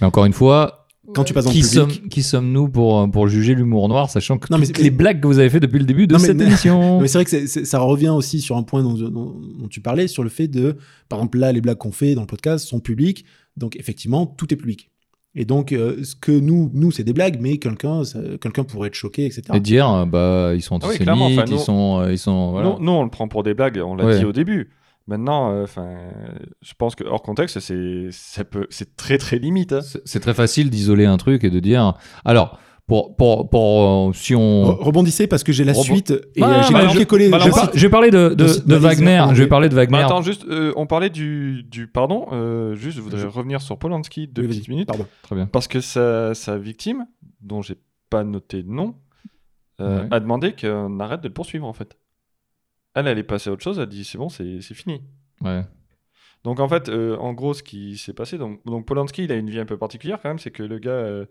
Mais 0.00 0.06
encore 0.08 0.24
une 0.24 0.32
fois, 0.32 0.88
quand 1.14 1.22
tu 1.22 1.32
passes 1.32 1.44
qui, 1.46 1.60
public. 1.60 1.72
sommes, 1.72 2.08
qui 2.08 2.22
sommes-nous 2.24 2.68
pour, 2.68 3.08
pour 3.12 3.28
juger 3.28 3.54
l'humour 3.54 3.88
noir, 3.88 4.10
sachant 4.10 4.38
que 4.38 4.48
Non, 4.50 4.58
mais 4.58 4.66
toutes 4.66 4.78
les 4.80 4.90
blagues 4.90 5.20
que 5.20 5.28
vous 5.28 5.38
avez 5.38 5.50
fait 5.50 5.60
depuis 5.60 5.78
le 5.78 5.84
début 5.84 6.08
de 6.08 6.14
Non, 6.14 6.18
mais- 6.18 6.26
cette 6.26 6.40
émission. 6.40 7.00
Mais 7.00 7.06
c'est 7.06 7.18
vrai 7.18 7.24
que 7.26 7.46
ça 7.46 7.78
revient 7.78 8.08
aussi 8.08 8.40
sur 8.40 8.56
un 8.56 8.64
point 8.64 8.82
dont, 8.82 8.94
dont- 8.94 9.08
dont 9.10 9.68
tu 9.70 9.80
parlais, 9.80 10.08
sur 10.08 10.24
le 10.24 10.30
fait 10.30 10.48
de, 10.48 10.74
par 11.08 11.20
exemple, 11.20 11.38
là, 11.38 11.52
les 11.52 11.60
blagues 11.60 11.78
qu'on 11.78 11.92
fait 11.92 12.16
dans 12.16 12.22
le 12.22 12.26
podcast 12.26 12.66
sont 12.66 12.80
publiques, 12.80 13.24
donc 13.56 13.76
effectivement, 13.76 14.26
tout 14.26 14.52
est 14.52 14.56
public. 14.56 14.90
Et 15.38 15.44
donc, 15.44 15.72
euh, 15.72 16.02
ce 16.02 16.14
que 16.16 16.32
nous, 16.32 16.70
nous, 16.72 16.90
c'est 16.90 17.04
des 17.04 17.12
blagues, 17.12 17.38
mais 17.40 17.58
quelqu'un, 17.58 18.00
quelqu'un 18.40 18.64
pourrait 18.64 18.88
être 18.88 18.94
choqué, 18.94 19.26
etc. 19.26 19.42
Et 19.54 19.60
dire, 19.60 19.90
euh, 19.90 20.04
bah, 20.06 20.52
ils 20.54 20.62
sont 20.62 20.76
Ah 20.76 20.86
oui, 20.86 20.94
antisémites, 20.94 21.02
clairement, 21.04 21.26
enfin, 21.26 21.44
ils 21.46 21.52
nous- 21.52 21.58
sont, 21.58 22.00
euh, 22.00 22.12
ils 22.12 22.18
sont, 22.18 22.52
voilà. 22.52 22.70
Nous, 22.70 22.78
nous, 22.84 22.92
on 22.92 23.04
le 23.04 23.10
prend 23.10 23.28
pour 23.28 23.42
des 23.42 23.52
blagues, 23.52 23.78
on 23.84 23.94
l'a 23.96 24.06
Ouais. 24.06 24.18
dit 24.18 24.24
au 24.24 24.32
début. 24.32 24.70
Maintenant, 25.08 25.52
euh, 25.52 25.64
enfin, 25.64 25.90
je 26.62 26.72
pense 26.76 26.94
que 26.96 27.04
hors 27.04 27.22
contexte, 27.22 27.60
c'est 27.60 28.08
c'est 28.10 28.96
très 28.96 29.18
très 29.18 29.38
limite. 29.38 29.72
hein. 29.72 29.80
C'est 29.82 30.00
c'est 30.04 30.20
très 30.20 30.34
facile 30.34 30.68
d'isoler 30.70 31.04
un 31.04 31.16
truc 31.18 31.44
et 31.44 31.50
de 31.50 31.60
dire. 31.60 31.94
Alors, 32.24 32.58
pour, 32.86 33.16
pour, 33.16 33.50
pour 33.50 34.08
euh, 34.08 34.12
si 34.12 34.34
on. 34.34 34.64
Re- 34.64 34.82
Rebondissez 34.84 35.26
parce 35.26 35.42
que 35.42 35.52
j'ai 35.52 35.64
la 35.64 35.72
Rebond- 35.72 35.82
suite 35.82 36.10
et 36.36 36.42
Ah, 36.42 36.60
euh, 36.60 36.62
j'ai 36.66 36.72
bah, 36.72 36.86
copié-collé. 36.86 37.28
bah, 37.30 37.38
je, 37.74 37.80
vais 37.80 37.88
parler 37.90 38.10
de, 38.10 38.28
de, 38.28 38.34
de- 38.34 38.44
de 38.44 38.62
de- 38.66 38.74
Wagner. 38.76 39.24
Je 39.32 39.42
vais 39.42 39.48
parler 39.48 39.68
de 39.68 39.74
Wagner. 39.74 39.98
Mais 39.98 40.04
attends, 40.04 40.22
juste, 40.22 40.44
euh, 40.46 40.72
on 40.76 40.86
parlait 40.86 41.10
du, 41.10 41.64
du 41.64 41.88
pardon. 41.88 42.26
euh, 42.32 42.74
juste, 42.76 42.96
je 42.96 43.02
voudrais 43.02 43.20
Je- 43.20 43.26
revenir 43.26 43.60
sur 43.60 43.76
Polanski 43.78 44.28
deux 44.28 44.42
Oui, 44.42 44.48
petites 44.48 44.68
minutes. 44.68 44.86
Pardon. 44.88 45.06
Très 45.22 45.34
bien. 45.34 45.46
Parce 45.46 45.66
que 45.66 45.80
sa, 45.80 46.34
sa 46.34 46.58
victime, 46.58 47.06
dont 47.40 47.60
j'ai 47.62 47.76
pas 48.08 48.22
noté 48.22 48.62
de 48.62 48.70
nom, 48.70 48.94
euh, 49.80 50.02
Ouais. 50.02 50.08
a 50.12 50.20
demandé 50.20 50.54
qu'on 50.58 51.00
arrête 51.00 51.20
de 51.22 51.28
le 51.28 51.34
poursuivre 51.34 51.66
en 51.66 51.72
fait. 51.72 51.96
Elle, 52.94 53.08
elle 53.08 53.18
est 53.18 53.24
passée 53.24 53.50
à 53.50 53.52
autre 53.52 53.62
chose, 53.64 53.78
elle 53.78 53.82
a 53.82 53.86
dit 53.86 54.04
c'est 54.04 54.16
bon, 54.16 54.28
c'est 54.28 54.60
c'est 54.62 54.74
fini. 54.74 55.02
Ouais. 55.42 55.62
Donc 56.44 56.60
en 56.60 56.68
fait, 56.68 56.88
euh, 56.88 57.16
en 57.18 57.32
gros, 57.34 57.52
ce 57.52 57.62
qui 57.64 57.98
s'est 57.98 58.12
passé, 58.14 58.38
donc, 58.38 58.64
donc 58.64 58.86
Polanski, 58.86 59.24
il 59.24 59.32
a 59.32 59.34
une 59.34 59.50
vie 59.50 59.58
un 59.58 59.66
peu 59.66 59.76
particulière 59.76 60.20
quand 60.22 60.28
même, 60.28 60.38
c'est 60.38 60.52
que 60.52 60.62
le 60.62 60.78
gars, 60.78 61.26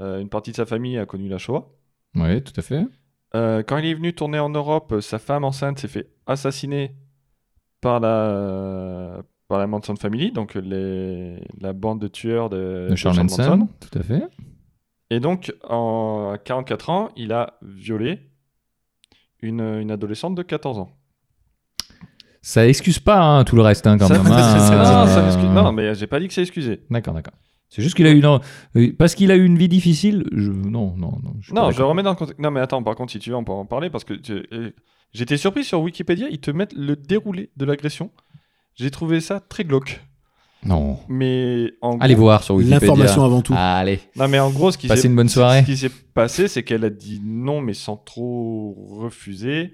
une 0.00 0.28
partie 0.28 0.50
de 0.52 0.56
sa 0.56 0.66
famille 0.66 0.98
a 0.98 1.06
connu 1.06 1.28
la 1.28 1.38
Shoah. 1.38 1.68
Ouais, 2.14 2.40
tout 2.40 2.52
à 2.56 2.62
fait. 2.62 2.84
Euh, 3.34 3.62
quand 3.62 3.76
il 3.78 3.86
est 3.86 3.94
venu 3.94 4.14
tourner 4.14 4.38
en 4.38 4.48
Europe, 4.48 4.92
euh, 4.92 5.00
sa 5.00 5.18
femme 5.18 5.44
enceinte 5.44 5.78
s'est 5.78 5.88
fait 5.88 6.08
assassiner 6.26 6.94
par 7.80 8.00
la, 8.00 9.22
par 9.48 9.58
la 9.58 9.66
Manson 9.66 9.96
Family, 9.96 10.32
donc 10.32 10.54
les, 10.54 11.38
la 11.60 11.72
bande 11.74 12.00
de 12.00 12.08
tueurs 12.08 12.48
de, 12.48 12.88
De 12.90 12.96
Charles 12.96 13.16
Manson, 13.18 13.68
tout 13.80 13.98
à 13.98 14.02
fait. 14.02 14.22
Et 15.10 15.20
donc, 15.20 15.54
en 15.68 16.30
à 16.34 16.38
44 16.38 16.90
ans, 16.90 17.08
il 17.16 17.32
a 17.32 17.58
violé 17.62 18.20
une, 19.40 19.60
une 19.60 19.90
adolescente 19.90 20.34
de 20.34 20.42
14 20.42 20.78
ans. 20.78 20.90
Ça 22.42 22.66
excuse 22.66 22.98
pas 22.98 23.20
hein, 23.20 23.44
tout 23.44 23.56
le 23.56 23.62
reste, 23.62 23.86
hein, 23.86 23.98
quand 23.98 24.06
Ça- 24.08 24.14
même. 24.22 24.26
hein. 24.32 24.36
non, 24.36 25.06
ça 25.06 25.18
Euh, 25.20 25.24
m'excuse- 25.26 25.50
non, 25.50 25.72
mais 25.72 25.94
j'ai 25.94 26.06
pas 26.06 26.18
dit 26.20 26.28
que 26.28 26.34
c'est 26.34 26.42
excusé. 26.42 26.80
D'accord, 26.90 27.14
d'accord. 27.14 27.34
C'est 27.70 27.82
juste 27.82 27.94
qu'il 27.96 28.06
a 28.06 28.10
eu 28.10 28.18
une... 28.18 28.24
euh, 28.76 28.92
Parce 28.98 29.14
qu'il 29.14 29.30
a 29.30 29.36
eu 29.36 29.44
une 29.44 29.58
vie 29.58 29.68
difficile. 29.68 30.24
Je... 30.32 30.50
Non, 30.50 30.94
non, 30.96 31.18
non. 31.22 31.34
je 31.40 31.52
Non, 31.52 31.70
je 31.70 31.82
remets 31.82 32.02
dans 32.02 32.10
le 32.10 32.16
contexte. 32.16 32.40
Non, 32.40 32.50
mais 32.50 32.60
attends, 32.60 32.82
par 32.82 32.94
contre, 32.96 33.12
si 33.12 33.18
tu 33.18 33.30
veux, 33.30 33.36
on 33.36 33.44
peut 33.44 33.52
en 33.52 33.66
parler 33.66 33.90
parce 33.90 34.04
que 34.04 34.14
tu- 34.14 34.46
euh, 34.52 34.70
j'étais 35.12 35.36
surpris 35.36 35.64
sur 35.64 35.80
Wikipédia, 35.82 36.28
ils 36.30 36.40
te 36.40 36.50
mettent 36.50 36.72
le 36.74 36.96
déroulé 36.96 37.50
de 37.56 37.64
l'agression. 37.66 38.10
J'ai 38.74 38.90
trouvé 38.90 39.20
ça 39.20 39.40
très 39.40 39.64
glauque. 39.64 40.00
Non. 40.64 40.98
Mais 41.08 41.72
en 41.82 41.98
Allez 41.98 42.14
gros- 42.14 42.24
voir 42.24 42.42
sur 42.42 42.54
Wikipédia. 42.56 42.80
L'information 42.80 43.24
avant 43.24 43.42
tout. 43.42 43.54
Allez. 43.56 44.00
Non, 44.16 44.28
mais 44.28 44.38
en 44.40 44.50
gros, 44.50 44.70
ce 44.72 44.78
qui 44.78 44.88
Passez 44.88 45.02
s'est 45.02 45.08
une 45.08 45.14
bonne 45.16 45.28
soirée. 45.28 45.60
Ce 45.60 45.66
qui 45.66 45.76
s'est 45.76 45.90
passé, 46.14 46.48
c'est 46.48 46.62
qu'elle 46.64 46.84
a 46.84 46.90
dit 46.90 47.20
non, 47.24 47.60
mais 47.60 47.74
sans 47.74 47.96
trop 47.96 48.74
refuser. 48.98 49.72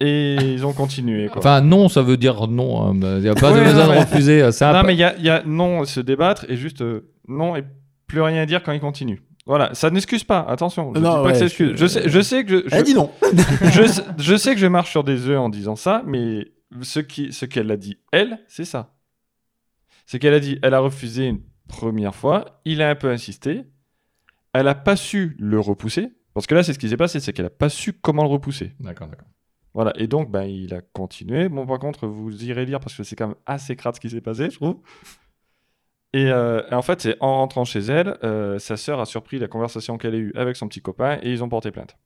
Et 0.00 0.34
ils 0.36 0.64
ont 0.64 0.72
continué. 0.72 1.28
Quoi. 1.28 1.38
Enfin, 1.38 1.60
non, 1.60 1.88
ça 1.90 2.00
veut 2.02 2.16
dire 2.16 2.46
non. 2.48 2.82
hein. 2.82 2.94
Il 3.18 3.22
n'y 3.22 3.28
a 3.28 3.34
pas 3.34 3.52
Ouais, 3.52 3.60
de 3.60 3.64
besoin 3.64 3.86
non, 3.86 3.92
de 3.94 3.98
refuser. 3.98 4.50
Ça 4.52 4.70
a 4.70 4.72
non, 4.72 4.86
mais 4.86 4.94
il 4.94 4.98
y 4.98 5.04
a, 5.04 5.14
il 5.18 5.24
y 5.24 5.28
a 5.30 5.42
non, 5.44 5.84
se 5.84 6.00
débattre 6.00 6.46
et 6.48 6.56
juste 6.56 6.80
euh, 6.80 7.10
non 7.28 7.54
et 7.56 7.64
plus 8.06 8.22
rien 8.22 8.42
à 8.42 8.46
dire 8.46 8.62
quand 8.62 8.72
ils 8.72 8.80
continuent. 8.80 9.18
Voilà, 9.46 9.74
ça 9.74 9.90
n'excuse 9.90 10.24
pas, 10.24 10.40
attention. 10.40 10.92
Je 10.94 11.00
Non, 11.00 11.08
dis 11.10 11.14
pas 11.16 11.22
ouais, 11.24 11.32
que 11.32 11.38
ça 11.38 11.40
je- 11.40 11.46
excuse. 11.46 11.72
Je 11.76 11.86
sais, 11.86 12.08
je 12.08 12.20
sais 12.20 12.44
que 12.44 12.50
je, 12.62 12.68
je, 12.68 12.74
Elle 12.76 12.84
dit 12.84 12.94
non. 12.94 13.10
je, 13.72 13.86
sais- 13.86 14.02
je 14.18 14.36
sais 14.36 14.54
que 14.54 14.60
je 14.60 14.66
marche 14.66 14.90
sur 14.90 15.04
des 15.04 15.26
œufs 15.28 15.38
en 15.38 15.48
disant 15.48 15.76
ça, 15.76 16.02
mais 16.06 16.46
ce 16.82 17.00
qui, 17.00 17.32
ce 17.32 17.44
qu'elle 17.46 17.70
a 17.70 17.76
dit, 17.76 17.98
elle, 18.12 18.38
c'est 18.48 18.64
ça. 18.64 18.94
C'est 20.06 20.18
qu'elle 20.18 20.34
a 20.34 20.40
dit, 20.40 20.58
elle 20.62 20.74
a 20.74 20.80
refusé 20.80 21.26
une 21.26 21.40
première 21.68 22.14
fois, 22.14 22.60
il 22.64 22.80
a 22.82 22.88
un 22.90 22.94
peu 22.94 23.10
insisté, 23.10 23.64
elle 24.52 24.66
a 24.68 24.74
pas 24.74 24.96
su 24.96 25.36
le 25.38 25.60
repousser, 25.60 26.08
parce 26.34 26.46
que 26.46 26.54
là, 26.54 26.62
c'est 26.62 26.72
ce 26.72 26.78
qui 26.78 26.88
s'est 26.88 26.96
passé, 26.96 27.20
c'est 27.20 27.32
qu'elle 27.32 27.46
a 27.46 27.50
pas 27.50 27.68
su 27.68 27.92
comment 27.92 28.22
le 28.22 28.28
repousser. 28.28 28.72
D'accord, 28.80 29.08
d'accord. 29.08 29.26
Voilà, 29.74 29.92
et 29.96 30.06
donc, 30.08 30.30
ben, 30.30 30.42
il 30.44 30.74
a 30.74 30.80
continué. 30.80 31.48
Bon, 31.48 31.64
par 31.66 31.78
contre, 31.78 32.06
vous 32.08 32.44
irez 32.44 32.66
lire 32.66 32.80
parce 32.80 32.96
que 32.96 33.02
c'est 33.04 33.14
quand 33.16 33.28
même 33.28 33.36
assez 33.46 33.76
crade 33.76 33.94
ce 33.94 34.00
qui 34.00 34.10
s'est 34.10 34.20
passé, 34.20 34.50
je 34.50 34.56
trouve. 34.56 34.76
Et, 36.12 36.26
euh, 36.30 36.62
et 36.70 36.74
en 36.74 36.82
fait, 36.82 37.00
c'est 37.00 37.16
en 37.20 37.36
rentrant 37.36 37.64
chez 37.64 37.78
elle, 37.80 38.18
euh, 38.24 38.58
sa 38.58 38.76
sœur 38.76 38.98
a 39.00 39.04
surpris 39.06 39.38
la 39.38 39.46
conversation 39.46 39.96
qu'elle 39.96 40.14
a 40.14 40.18
eue 40.18 40.32
avec 40.34 40.56
son 40.56 40.66
petit 40.66 40.80
copain 40.80 41.18
et 41.22 41.30
ils 41.30 41.44
ont 41.44 41.48
porté 41.48 41.70
plainte. 41.70 41.96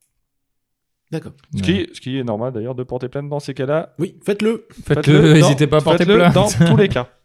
D'accord. 1.11 1.33
Ce, 1.57 1.63
qui, 1.63 1.89
ce 1.93 2.01
qui 2.01 2.19
est 2.19 2.25
normal 2.25 2.53
d'ailleurs 2.53 2.75
de 2.75 2.83
porter 2.83 3.09
plainte 3.09 3.29
dans 3.31 3.41
ces 3.41 3.55
cas-là. 3.55 3.95
Oui, 3.99 4.19
faites-le. 4.25 4.67
Faites-le, 4.85 5.33
n'hésitez 5.35 5.67
pas 5.67 5.79
à 5.79 5.81
porter 5.81 6.05
faites-le 6.05 6.17
plainte. 6.19 6.35
dans 6.35 6.49
tous 6.49 6.77
les 6.77 6.89
cas. 6.89 7.09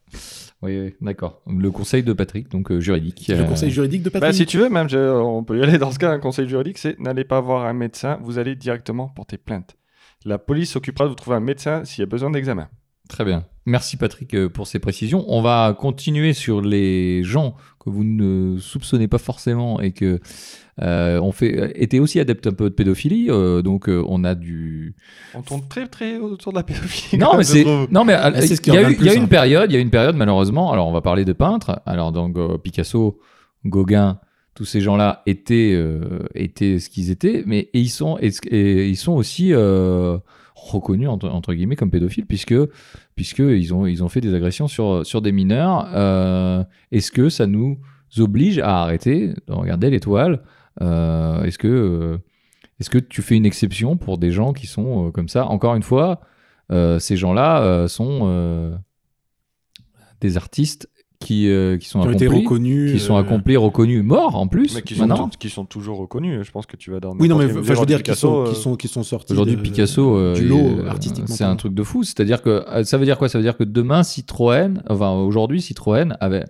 Oui, 0.62 0.78
oui, 0.78 0.94
d'accord. 1.00 1.42
Le 1.48 1.72
conseil 1.72 2.04
de 2.04 2.12
Patrick, 2.12 2.50
donc 2.50 2.70
euh, 2.70 2.82
juridique. 2.82 3.26
Le 3.30 3.36
Euh, 3.36 3.44
conseil 3.46 3.72
juridique 3.72 4.04
de 4.04 4.10
Bah, 4.10 4.20
Patrick. 4.20 4.36
si 4.40 4.46
tu 4.46 4.58
veux, 4.58 4.68
même, 4.68 4.90
je- 4.90 4.98
on 4.98 5.42
peut 5.42 5.58
y 5.58 5.64
aller 5.64 5.78
dans 5.78 5.90
ce 5.90 5.98
cas, 5.98 6.12
un 6.12 6.20
conseil 6.20 6.50
juridique, 6.50 6.78
c'est 6.78 7.00
n'allez 7.00 7.24
pas 7.24 7.40
voir 7.40 7.66
un 7.66 7.72
médecin, 7.72 8.20
vous 8.24 8.40
allez 8.40 8.58
directement 8.58 9.08
porter 9.08 9.38
plainte. 9.38 9.78
La 10.26 10.38
police 10.38 10.72
s'occupera 10.72 11.06
de 11.06 11.10
vous 11.10 11.16
trouver 11.16 11.38
un 11.38 11.42
médecin 11.42 11.86
s'il 11.86 12.02
y 12.02 12.04
a 12.04 12.08
besoin 12.08 12.30
d'examen. 12.30 12.68
Très 13.08 13.26
bien. 13.26 13.46
Merci 13.66 13.98
Patrick 13.98 14.34
euh, 14.36 14.50
pour 14.50 14.68
ces 14.68 14.78
précisions. 14.80 15.26
On 15.28 15.42
va 15.42 15.76
continuer 15.78 16.34
sur 16.34 16.62
les 16.62 17.24
gens 17.24 17.56
que 17.84 17.90
vous 17.90 18.04
ne 18.04 18.58
soupçonnez 18.60 19.08
pas 19.08 19.18
forcément 19.18 19.80
et 19.82 19.92
que 19.94 20.20
euh, 20.82 21.20
on 21.22 21.32
fait 21.32 21.58
euh, 21.60 21.72
étaient 21.76 21.98
aussi 22.00 22.20
adeptes 22.20 22.46
un 22.48 22.54
peu 22.54 22.70
de 22.70 22.76
pédophilie. 22.76 23.28
euh, 23.30 23.62
donc 23.64 23.90
euh, 23.90 24.04
on 24.08 24.24
a 24.24 24.36
du 24.36 24.96
On 25.34 25.42
tourne 25.42 25.68
très 25.68 25.88
très 25.88 26.18
autour 26.18 26.52
de 26.54 26.58
la 26.58 26.64
pédophilie. 26.64 27.20
non 27.20 27.32
mais 27.38 27.44
c'est 27.44 27.66
non 27.90 28.06
mais 28.06 28.14
Ah, 28.14 28.32
c'est 28.42 28.56
ce 28.56 28.62
qui 28.62 28.70
il 28.70 28.76
y 28.76 28.78
a 28.78 28.90
eu 28.90 28.94
y 28.94 29.16
une 29.16 29.24
hein. 29.24 29.28
période 29.28 29.72
il 29.72 29.74
y 29.74 29.78
a 29.78 29.82
une 29.82 29.90
période 29.90 30.16
malheureusement. 30.16 30.72
Alors 30.72 30.88
on 30.88 30.92
va 30.94 31.02
parler 31.02 31.26
de 31.26 31.34
peintres. 31.34 31.82
Alors 31.88 32.12
donc 32.12 32.38
euh, 32.38 32.58
Picasso, 32.60 33.20
Gauguin, 33.66 34.20
tous 34.60 34.66
ces 34.66 34.82
gens-là 34.82 35.24
étaient 35.26 35.72
euh, 35.74 36.28
étaient 36.36 36.80
ce 36.80 36.90
qu'ils 36.90 37.12
étaient, 37.12 37.44
mais 37.46 37.70
ils 37.72 37.90
sont 37.90 38.18
ils 38.20 38.98
sont 38.98 39.14
aussi 39.14 39.54
euh, 39.54 40.18
reconnus 40.54 41.08
entre, 41.08 41.54
guillemets 41.54 41.78
comme 41.78 41.90
pédophiles 41.90 42.26
puisque 42.26 42.56
puisque 43.16 43.40
ont 43.40 43.86
ils 43.86 44.04
ont 44.04 44.10
fait 44.10 44.20
des 44.20 44.34
agressions 44.34 44.68
sur 44.68 45.06
sur 45.06 45.22
des 45.22 45.32
mineurs. 45.32 45.90
Euh, 45.96 46.62
Est-ce 46.92 47.10
que 47.10 47.30
ça 47.30 47.48
nous 47.48 47.80
oblige 48.18 48.60
à 48.60 48.82
arrêter 48.82 49.30
de 49.48 49.54
regarder 49.54 49.90
l'étoile? 49.90 50.42
Est-ce 50.82 51.58
que 51.58 52.20
est-ce 52.82 52.90
que 52.90 52.98
tu 52.98 53.22
fais 53.22 53.38
une 53.38 53.46
exception 53.46 53.96
pour 53.96 54.18
des 54.18 54.32
gens 54.32 54.52
qui 54.52 54.68
sont 54.68 55.10
comme 55.14 55.30
ça? 55.30 55.46
Encore 55.46 55.76
une 55.76 55.84
fois, 55.84 56.20
ces 56.70 57.16
gens-là 57.16 57.88
sont 57.88 58.78
des 60.20 60.36
artistes 60.36 60.90
qui, 61.20 61.50
euh, 61.50 61.78
qui 61.78 61.88
sont 61.90 62.00
qui 62.02 62.08
ont 62.08 62.12
été 62.12 62.26
accomplis, 62.28 62.44
reconnus. 62.46 62.92
qui 62.94 63.00
sont 63.00 63.16
euh, 63.18 63.20
accomplis, 63.20 63.58
reconnus, 63.58 64.04
morts 64.04 64.36
en 64.36 64.48
plus. 64.48 64.74
Mais 64.76 64.82
qui 64.82 64.96
sont, 64.96 65.06
maintenant. 65.06 65.28
tout- 65.28 65.38
qui 65.38 65.50
sont 65.50 65.66
toujours 65.66 65.98
reconnus. 65.98 66.44
Je 66.46 66.52
pense 66.52 66.66
que 66.66 66.78
tu 66.78 66.92
vas 66.92 67.00
dans. 67.02 67.14
Oui, 67.18 67.28
non, 67.28 67.38
mais 67.38 67.50
je 67.50 67.54
veux 67.74 67.86
dire 67.86 68.02
qu'ils 68.04 68.16
sont, 68.16 68.44
Picasso, 68.44 68.54
qui 68.56 68.62
sont, 68.62 68.76
qui 68.78 68.88
sont 68.88 69.04
sortis. 69.04 69.34
Aujourd'hui, 69.34 69.58
de- 69.58 69.62
Picasso, 69.62 70.16
euh, 70.16 70.34
du 70.36 70.48
lot 70.48 70.58
euh, 70.58 70.88
artistiquement. 70.88 71.36
c'est 71.36 71.44
un 71.44 71.58
truc 71.58 71.74
de 71.74 71.84
fou. 71.84 72.04
C'est-à-dire 72.04 72.42
que 72.42 72.64
ça 72.84 72.98
veut 72.98 73.06
dire 73.06 73.18
quoi? 73.18 73.28
Ça 73.28 73.38
veut 73.38 73.44
dire 73.44 73.58
que 73.58 73.66
demain, 73.66 74.04
Citroën, 74.04 74.82
enfin 74.90 75.12
aujourd'hui, 75.12 75.62
Citroën 75.62 76.16
avait 76.22 76.46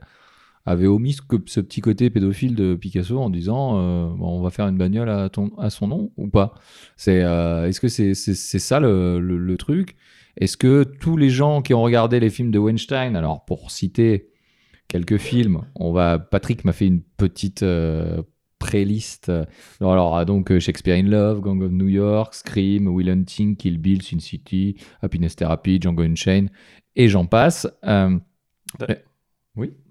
avait 0.65 0.86
omis 0.88 1.17
ce, 1.47 1.61
petit 1.61 1.82
côté 1.82 2.11
pédophile 2.11 2.53
de 2.53 2.76
Picasso 2.76 3.17
en 3.17 3.32
disant 3.32 3.74
euh, 3.80 4.09
bon, 4.15 4.38
on 4.38 4.41
va 4.41 4.51
faire 4.51 4.67
une 4.67 4.78
bagnole 4.78 5.09
à, 5.09 5.30
ton, 5.30 5.49
à 5.57 5.72
son 5.72 5.88
nom 5.88 6.11
ou 6.15 6.28
pas? 6.28 6.53
C'est 6.95 7.24
euh, 7.24 7.67
est-ce 7.67 7.80
que 7.82 7.88
c'est 7.88 8.13
c'est 8.13 8.36
c'est 8.36 8.59
ça 8.59 8.80
le, 8.80 9.20
le- 9.20 9.38
le 9.39 9.57
truc? 9.57 9.95
Est-ce 10.38 10.57
que 10.57 10.84
tous 10.84 11.17
les 11.17 11.32
gens 11.32 11.63
qui 11.63 11.74
ont 11.74 11.82
regardé 11.82 12.20
les 12.20 12.30
films 12.30 12.51
de 12.51 12.59
Weinstein, 12.59 13.15
alors 13.15 13.45
pour 13.45 13.72
citer 13.72 14.28
quelques 14.89 15.17
films, 15.17 15.61
on 15.75 15.93
va 15.93 16.19
Patrick 16.19 16.65
m'a 16.65 16.73
fait 16.73 16.87
une 16.87 17.01
petite 17.01 17.63
euh, 17.63 18.21
pré-liste. 18.59 19.31
Alors 19.79 20.17
ah, 20.17 20.25
donc 20.25 20.51
euh, 20.51 20.59
Shakespeare 20.59 20.97
in 20.97 21.07
Love, 21.07 21.39
Gang 21.39 21.61
of 21.61 21.71
New 21.71 21.87
York, 21.87 22.33
Scream, 22.33 22.87
Will 22.87 23.09
Hunting, 23.09 23.55
Kill 23.55 23.77
Bill, 23.77 24.01
Sin 24.01 24.19
City, 24.19 24.75
Happiness 25.01 25.35
Therapy, 25.37 25.79
Django 25.81 26.03
Unchained 26.03 26.49
et 26.97 27.07
j'en 27.07 27.25
passe. 27.25 27.65
Euh, 27.85 28.17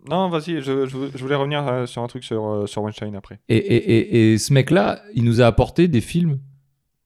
Non, 0.08 0.30
vas-y, 0.30 0.62
je, 0.62 0.86
je, 0.86 0.96
voulais 1.18 1.34
revenir 1.34 1.66
euh, 1.68 1.84
sur 1.86 2.02
un 2.02 2.06
truc 2.06 2.24
sur, 2.24 2.46
euh, 2.46 2.66
sur 2.66 2.82
Weinstein 2.82 3.14
après. 3.14 3.40
Et, 3.50 3.56
et- 3.56 3.92
et- 3.98 4.32
et 4.32 4.38
ce 4.38 4.52
mec-là, 4.54 5.02
il 5.14 5.24
nous 5.24 5.42
a 5.42 5.46
apporté 5.46 5.86
des 5.88 6.00
films, 6.00 6.38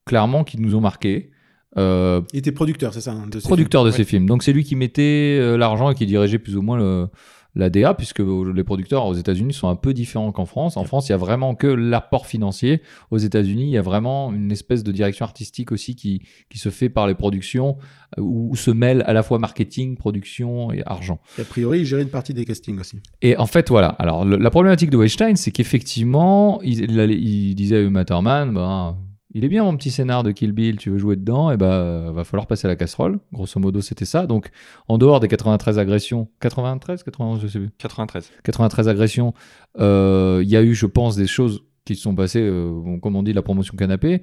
clairement, 0.07 0.45
qui 0.45 0.61
nous 0.61 0.77
ont 0.77 0.81
marqués. 0.81 1.31
Euh, 1.79 2.21
Il 2.33 2.39
était 2.39 2.53
producteur, 2.53 2.95
c'est 2.95 3.01
ça 3.01 3.13
hein, 3.13 3.27
de 3.27 3.41
ces 3.41 3.49
producteur 3.49 3.83
de 3.83 3.91
Ouais. 3.91 3.97
ces 3.97 4.05
films. 4.05 4.27
Donc 4.27 4.43
c'est 4.45 4.53
lui 4.53 4.63
qui 4.63 4.77
mettait 4.77 5.39
euh, 5.41 5.57
l'argent 5.57 5.91
et 5.91 5.95
qui 5.95 6.07
dirigeait 6.07 6.39
plus 6.39 6.57
ou 6.57 6.63
moins 6.63 6.77
le, 6.77 7.09
la 7.55 7.69
DA, 7.69 7.93
puisque 7.95 8.21
les 8.21 8.65
producteurs 8.65 9.05
aux 9.07 9.15
États-Unis 9.15 9.53
sont 9.53 9.69
un 9.69 9.77
peu 9.77 9.93
différents 9.93 10.33
qu'en 10.33 10.47
France. 10.47 10.77
En 10.79 10.85
France, 10.85 11.09
il 11.09 11.13
y 11.13 11.15
a 11.15 11.19
vraiment 11.19 11.55
que 11.55 11.67
l'apport 11.67 12.27
financier. 12.27 12.81
Aux 13.11 13.19
États-Unis, 13.19 13.65
il 13.65 13.71
y 13.71 13.77
a 13.79 13.83
vraiment 13.83 14.33
une 14.33 14.51
espèce 14.51 14.83
de 14.83 14.91
direction 14.93 15.25
artistique 15.25 15.71
aussi 15.71 15.95
qui, 15.95 16.23
qui 16.49 16.59
se 16.59 16.71
fait 16.71 16.89
par 16.89 17.07
les 17.07 17.15
productions, 17.15 17.77
euh, 18.19 18.23
où 18.23 18.57
se 18.57 18.71
mêlent 18.71 19.03
à 19.07 19.13
la 19.13 19.23
fois 19.23 19.39
marketing, 19.39 19.97
production 19.97 20.73
et 20.73 20.83
argent. 20.87 21.21
Et 21.39 21.43
a 21.43 21.45
priori, 21.45 21.81
il 21.81 21.85
gérait 21.85 22.03
une 22.03 22.09
partie 22.09 22.33
des 22.33 22.45
castings 22.47 22.79
aussi. 22.81 23.01
Et 23.21 23.37
en 23.37 23.47
fait, 23.47 23.69
voilà. 23.69 23.89
Alors, 23.99 24.25
le- 24.25 24.37
la 24.39 24.51
problématique 24.51 24.89
de 24.91 24.97
Weinstein, 24.97 25.37
c'est 25.37 25.51
qu'effectivement, 25.51 26.61
il, 26.63 26.91
il 26.91 27.11
il 27.11 27.55
disait 27.55 27.77
à 27.77 27.81
Uma 27.81 28.05
Thurman, 28.07 28.53
bah, 28.55 28.97
il 29.35 29.45
est 29.45 29.49
bien 29.49 29.65
mon 29.65 29.77
petit 29.77 29.91
scénar 29.91 30.23
de 30.23 30.31
Kill 30.31 30.53
Bill, 30.53 30.77
tu 30.77 30.91
veux 30.91 30.99
jouer 30.99 31.17
dedans, 31.17 31.51
et 31.51 31.57
bah, 31.57 32.11
va 32.13 32.25
falloir 32.25 32.47
passer 32.47 32.67
à 32.67 32.69
la 32.69 32.77
casserole. 32.77 33.19
Grosso 33.33 33.59
modo, 33.59 33.81
c'était 33.81 34.05
ça. 34.05 34.27
Donc, 34.27 34.51
en 34.89 34.99
dehors 34.99 35.21
des 35.21 35.29
93 35.29 35.79
agressions, 35.79 36.29
93, 36.41 37.03
91, 37.03 37.41
je 37.41 37.47
sais 37.49 37.59
plus, 37.59 37.71
93. 37.79 38.31
93 38.45 38.89
agressions, 38.89 39.33
euh, 39.79 40.41
il 40.43 40.49
y 40.51 40.57
a 40.57 40.63
eu, 40.63 40.75
je 40.75 40.87
pense, 40.87 41.17
des 41.17 41.27
choses 41.27 41.65
qui 41.85 41.97
se 41.97 42.03
sont 42.03 42.15
passées, 42.15 42.43
euh, 42.43 42.99
comme 43.01 43.17
on 43.17 43.23
dit, 43.23 43.33
la 43.33 43.43
promotion 43.43 43.77
canapé, 43.77 44.23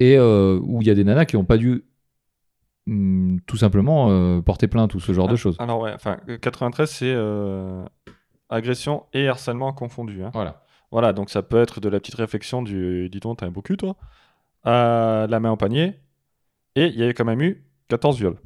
et 0.00 0.16
euh, 0.18 0.58
où 0.62 0.80
il 0.82 0.88
y 0.88 0.90
a 0.90 0.94
des 0.94 1.04
nanas 1.04 1.24
qui 1.26 1.36
n'ont 1.36 1.44
pas 1.44 1.56
dû 1.58 1.84
hum, 2.86 3.40
tout 3.46 3.56
simplement 3.56 4.08
euh, 4.10 4.40
porter 4.40 4.68
plainte 4.68 4.94
ou 4.94 5.00
ce 5.00 5.12
genre 5.12 5.28
de 5.28 5.34
Ah, 5.34 5.36
choses. 5.36 5.56
Alors, 5.58 5.80
ouais, 5.80 5.92
enfin, 5.94 6.18
euh, 6.28 6.38
93, 6.38 6.90
c'est 6.90 7.12
euh, 7.14 7.84
agression 8.48 9.04
et 9.12 9.28
harcèlement 9.28 9.72
confondus. 9.72 10.22
hein. 10.24 10.30
Voilà. 10.32 10.62
Voilà, 10.92 11.12
donc 11.12 11.30
ça 11.30 11.42
peut 11.42 11.60
être 11.60 11.80
de 11.80 11.88
la 11.88 11.98
petite 11.98 12.14
réflexion 12.14 12.62
du 12.62 13.08
dis 13.10 13.18
donc, 13.18 13.38
t'as 13.38 13.46
un 13.46 13.50
beau 13.50 13.60
cul, 13.60 13.76
toi, 13.76 13.96
la 14.66 15.40
main 15.40 15.50
au 15.50 15.56
panier. 15.56 15.94
Et 16.74 16.86
il 16.86 16.96
y 16.96 17.02
avait 17.02 17.14
quand 17.14 17.24
même 17.24 17.40
eu 17.40 17.64
14 17.88 18.18
viols. 18.18 18.36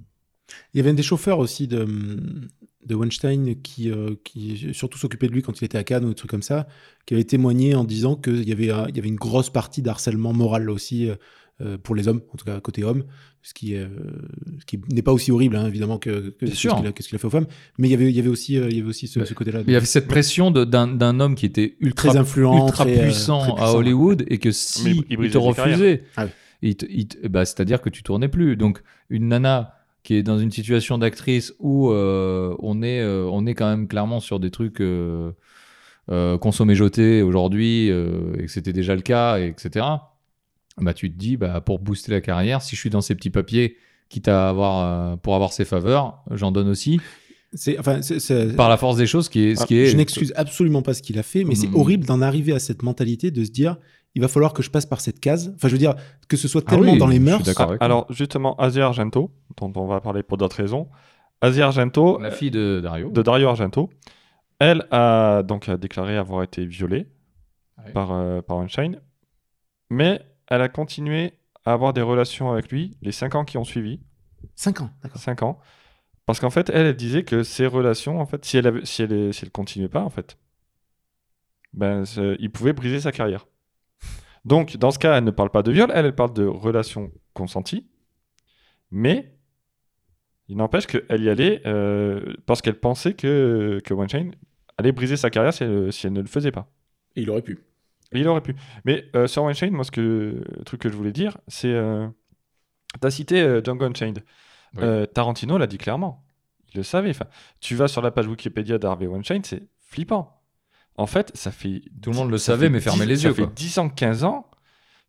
Il 0.72 0.78
y 0.78 0.80
avait 0.80 0.90
un 0.90 0.94
des 0.94 1.02
chauffeurs 1.02 1.38
aussi 1.38 1.66
de, 1.66 1.86
de 2.86 2.94
Weinstein 2.94 3.60
qui, 3.62 3.90
euh, 3.90 4.14
qui 4.24 4.72
surtout 4.72 4.98
s'occupait 4.98 5.28
de 5.28 5.32
lui 5.32 5.42
quand 5.42 5.60
il 5.60 5.64
était 5.64 5.78
à 5.78 5.84
Cannes 5.84 6.04
ou 6.04 6.08
des 6.08 6.14
trucs 6.14 6.30
comme 6.30 6.42
ça, 6.42 6.66
qui 7.06 7.14
avait 7.14 7.24
témoigné 7.24 7.74
en 7.74 7.84
disant 7.84 8.16
qu'il 8.16 8.48
y 8.48 8.52
avait, 8.52 8.70
euh, 8.70 8.86
y 8.94 8.98
avait 8.98 9.08
une 9.08 9.16
grosse 9.16 9.50
partie 9.50 9.82
d'harcèlement 9.82 10.32
moral 10.32 10.70
aussi 10.70 11.10
euh, 11.61 11.78
pour 11.78 11.94
les 11.94 12.08
hommes, 12.08 12.20
en 12.32 12.36
tout 12.36 12.44
cas 12.44 12.58
côté 12.61 12.84
homme, 12.84 13.04
ce 13.42 13.54
qui, 13.54 13.74
euh, 13.74 13.88
ce 14.58 14.64
qui 14.66 14.80
n'est 14.92 15.02
pas 15.02 15.12
aussi 15.12 15.32
horrible 15.32 15.56
hein, 15.56 15.66
évidemment 15.66 15.98
que, 15.98 16.34
ce 16.40 16.68
qu'il 16.68 17.14
a, 17.16 17.18
fait 17.18 17.24
aux 17.24 17.30
femmes, 17.30 17.46
mais 17.78 17.88
il 17.88 17.90
y 17.90 17.94
avait, 17.94 18.11
il 18.11 18.16
y 18.16 18.20
avait 18.20 18.28
aussi, 18.28 18.58
euh, 18.58 18.68
il 18.70 18.76
y 18.76 18.80
avait 18.80 18.88
aussi 18.88 19.06
ce, 19.06 19.24
ce 19.24 19.34
côté-là. 19.34 19.61
Il 19.66 19.72
y 19.72 19.76
avait 19.76 19.86
cette 19.86 20.08
pression 20.08 20.50
d'un 20.50 21.20
homme 21.20 21.34
qui 21.34 21.46
était 21.46 21.76
ultra 21.80 22.08
très 22.11 22.18
influent, 22.18 22.66
ultra 22.66 22.84
très, 22.84 22.98
euh, 22.98 23.02
puissant, 23.04 23.54
très 23.54 23.64
à. 23.64 23.72
Hollywood 23.74 24.24
et 24.28 24.38
que 24.38 24.48
Mais 24.48 24.52
si 24.54 25.04
il 25.08 25.30
te 25.30 25.38
refusait, 25.38 26.04
Ah 26.16 26.24
oui. 26.26 26.30
il 26.62 26.76
te- 26.76 26.86
il 26.88 27.08
te- 27.08 27.26
bah, 27.28 27.44
c'est-à-dire 27.44 27.80
que 27.80 27.88
tu 27.90 28.02
tournais 28.02 28.28
plus. 28.28 28.56
Donc 28.56 28.82
une 29.08 29.28
nana 29.28 29.74
qui 30.02 30.14
est 30.14 30.22
dans 30.22 30.38
une 30.38 30.50
situation 30.50 30.98
d'actrice 30.98 31.54
où 31.58 31.90
euh, 31.90 32.54
on, 32.61 32.82
est, 32.82 33.00
euh, 33.00 33.28
on 33.30 33.46
est 33.46 33.54
quand 33.54 33.68
même 33.68 33.86
clairement 33.86 34.20
sur 34.20 34.40
des 34.40 34.50
trucs 34.50 34.80
euh, 34.80 35.32
euh, 36.11 36.38
jetés 36.74 37.22
aujourd'hui, 37.22 37.90
euh, 37.90 38.34
et 38.38 38.46
que 38.46 38.50
c'était 38.50 38.72
déjà 38.72 38.94
le 38.94 39.02
cas, 39.02 39.38
et 39.38 39.46
etc. 39.48 39.86
Bah, 40.78 40.94
tu 40.94 41.10
te 41.12 41.16
dis, 41.18 41.36
bah, 41.36 41.60
pour 41.60 41.78
booster 41.78 42.12
la 42.12 42.20
carrière, 42.20 42.62
si 42.62 42.74
je 42.76 42.80
suis 42.80 42.90
dans 42.90 43.00
ces 43.00 43.14
petits 43.14 43.30
papiers, 43.30 43.76
quitte 44.08 44.28
à 44.28 44.48
avoir, 44.48 45.12
euh, 45.12 45.16
pour 45.16 45.34
avoir 45.34 45.52
ses 45.52 45.64
faveurs, 45.64 46.22
j'en 46.30 46.52
donne 46.52 46.68
aussi. 46.68 47.00
C'est, 47.52 47.78
enfin, 47.78 48.00
c'est- 48.02 48.20
c'est- 48.20 48.54
Par 48.54 48.68
la 48.68 48.76
force 48.76 48.96
des 48.96 49.06
choses, 49.06 49.24
ce 49.26 49.30
qui 49.30 49.40
est. 49.40 49.56
Ce 49.56 49.62
Ah, 49.62 49.66
qui 49.66 49.76
est 49.78 49.86
Je 49.86 49.96
n'excuse 49.96 50.32
absolument 50.36 50.82
pas 50.82 50.94
ce 50.94 51.02
qu'il 51.02 51.18
a 51.18 51.22
fait, 51.24 51.42
mais 51.44 51.54
c'est 51.56 51.66
Mhm. 51.68 51.74
horrible 51.76 52.06
d'en 52.06 52.22
arriver 52.22 52.52
à 52.52 52.58
cette 52.60 52.82
mentalité 52.82 53.30
de 53.30 53.44
se 53.44 53.50
dire 53.50 53.76
il 54.16 54.22
va 54.22 54.28
falloir 54.28 54.52
que 54.52 54.62
je 54.62 54.70
passe 54.70 54.86
par 54.86 55.00
cette 55.00 55.20
case. 55.20 55.52
Enfin, 55.56 55.68
je 55.68 55.72
veux 55.72 55.78
dire, 55.78 55.94
que 56.28 56.36
ce 56.36 56.48
soit 56.48 56.62
Ah 56.66 56.70
tellement 56.70 56.92
oui, 56.92 56.98
dans 56.98 57.06
les 57.08 57.18
mœurs. 57.20 57.42
toi. 57.54 57.76
Alors, 57.80 58.06
justement, 58.12 58.56
Asia 58.56 58.84
Argento, 58.86 59.30
dont 59.56 59.72
on 59.76 59.86
va 59.86 60.00
parler 60.00 60.22
pour 60.24 60.36
d'autres 60.36 60.56
raisons. 60.56 60.88
Asia 61.40 61.66
Argento, 61.66 62.18
La 62.20 62.30
fille 62.32 62.50
de 62.50 62.80
Dario. 62.82 63.10
de 63.10 63.22
Dario 63.22 63.48
Argento, 63.48 63.90
elle 64.58 64.86
a 64.90 65.42
donc 65.44 65.68
a 65.68 65.76
déclaré 65.76 66.16
avoir 66.16 66.42
été 66.42 66.64
violée 66.66 67.06
par, 67.94 68.12
euh, 68.12 68.42
par 68.42 68.58
Weinstein, 68.58 69.00
mais 69.90 70.20
elle 70.51 70.62
a 70.62 70.68
continué 70.68 71.34
à 71.64 71.72
avoir 71.72 71.92
des 71.92 72.03
relations 72.03 72.51
avec 72.53 72.70
lui 72.70 72.96
les 73.03 73.12
5 73.12 73.34
ans 73.34 73.44
qui 73.44 73.59
ont 73.59 73.64
suivi, 73.64 74.01
5 74.55 74.80
ans, 74.82 74.90
d'accord. 75.03 75.20
5 75.20 75.42
ans, 75.42 75.59
parce 76.26 76.40
qu'en 76.40 76.51
fait, 76.51 76.70
elle, 76.70 76.86
elle 76.86 76.96
disait 76.96 77.24
que 77.24 77.42
ces 77.42 77.66
relations, 77.66 78.20
en 78.20 78.26
fait, 78.26 78.44
si 78.44 78.57
elle, 78.59 78.66
avait- 78.66 78.84
si 78.84 79.03
elle, 79.03 79.32
si 79.34 79.44
elle 79.44 79.51
continuait 79.51 79.88
pas, 79.88 80.03
en 80.03 80.11
fait, 80.11 80.38
ben, 81.72 82.05
il 82.38 82.51
pouvait 82.51 82.72
briser 82.72 83.01
sa 83.01 83.12
carrière. 83.12 83.46
Donc, 84.44 84.76
dans 84.76 84.90
ce 84.90 84.98
cas, 84.98 85.18
elle 85.18 85.24
ne 85.24 85.30
parle 85.30 85.51
pas 85.51 85.62
de 85.62 85.70
viol, 85.70 85.90
elle, 85.94 86.07
elle 86.07 86.14
parle 86.14 86.32
de 86.32 86.46
relations 86.46 87.12
consenties, 87.34 87.86
mais 88.90 89.34
il 90.48 90.57
n'empêche 90.57 90.86
qu'elle 90.86 91.22
y 91.22 91.28
allait 91.28 91.62
euh, 91.66 92.34
parce 92.46 92.61
qu'elle 92.61 92.78
pensait 92.80 93.14
que, 93.14 93.80
que 93.84 93.94
Weinstein 93.94 94.32
allait 94.78 94.92
briser 94.92 95.16
sa 95.16 95.30
carrière 95.30 95.53
si 95.55 95.62
elle, 95.62 95.92
si 95.92 96.07
elle 96.07 96.12
ne 96.12 96.20
le 96.20 96.26
faisait 96.26 96.51
pas. 96.51 96.68
Et 97.14 97.22
il 97.22 97.30
aurait 97.30 97.42
pu. 97.42 97.61
Il 98.12 98.26
aurait 98.28 98.40
pu. 98.40 98.56
Mais 98.84 99.04
euh, 99.14 99.26
sur 99.26 99.44
Weinstein, 99.44 99.72
moi, 99.72 99.84
ce 99.84 99.90
que, 99.90 100.42
le 100.58 100.64
truc 100.64 100.80
que 100.80 100.88
je 100.88 100.96
voulais 100.96 101.12
dire, 101.12 101.36
c'est. 101.48 101.72
Euh, 101.72 102.08
T'as 103.00 103.11
cité 103.11 103.40
euh, 103.40 103.62
Django 103.64 103.84
Unchained. 103.84 104.24
Oui. 104.74 104.80
Euh, 104.82 105.06
Tarantino 105.06 105.58
l'a 105.58 105.66
dit 105.68 105.78
clairement. 105.78 106.24
Il 106.74 106.78
le 106.78 106.82
savait. 106.82 107.11
Enfin, 107.11 107.26
tu 107.61 107.76
vas 107.76 107.86
sur 107.88 108.02
la 108.02 108.11
page 108.11 108.26
Wikipédia 108.26 108.78
d'Harvey 108.78 109.06
Weinstein, 109.06 109.42
c'est 109.44 109.62
flippant. 109.78 110.42
En 110.96 111.06
fait, 111.06 111.30
ça 111.36 111.50
fait. 111.52 111.82
Tout 112.02 112.11
le 112.11 112.16
monde 112.16 112.30
le 112.30 112.38
savait, 112.38 112.68
mais 112.68 112.80
10 112.80 113.04
les 113.06 113.24
yeux, 113.24 113.30
Ça 113.30 113.34
fait 113.36 113.42
quoi. 113.42 113.52
10 113.54 113.78
ans, 113.78 113.88
15 113.88 114.24
ans 114.24 114.50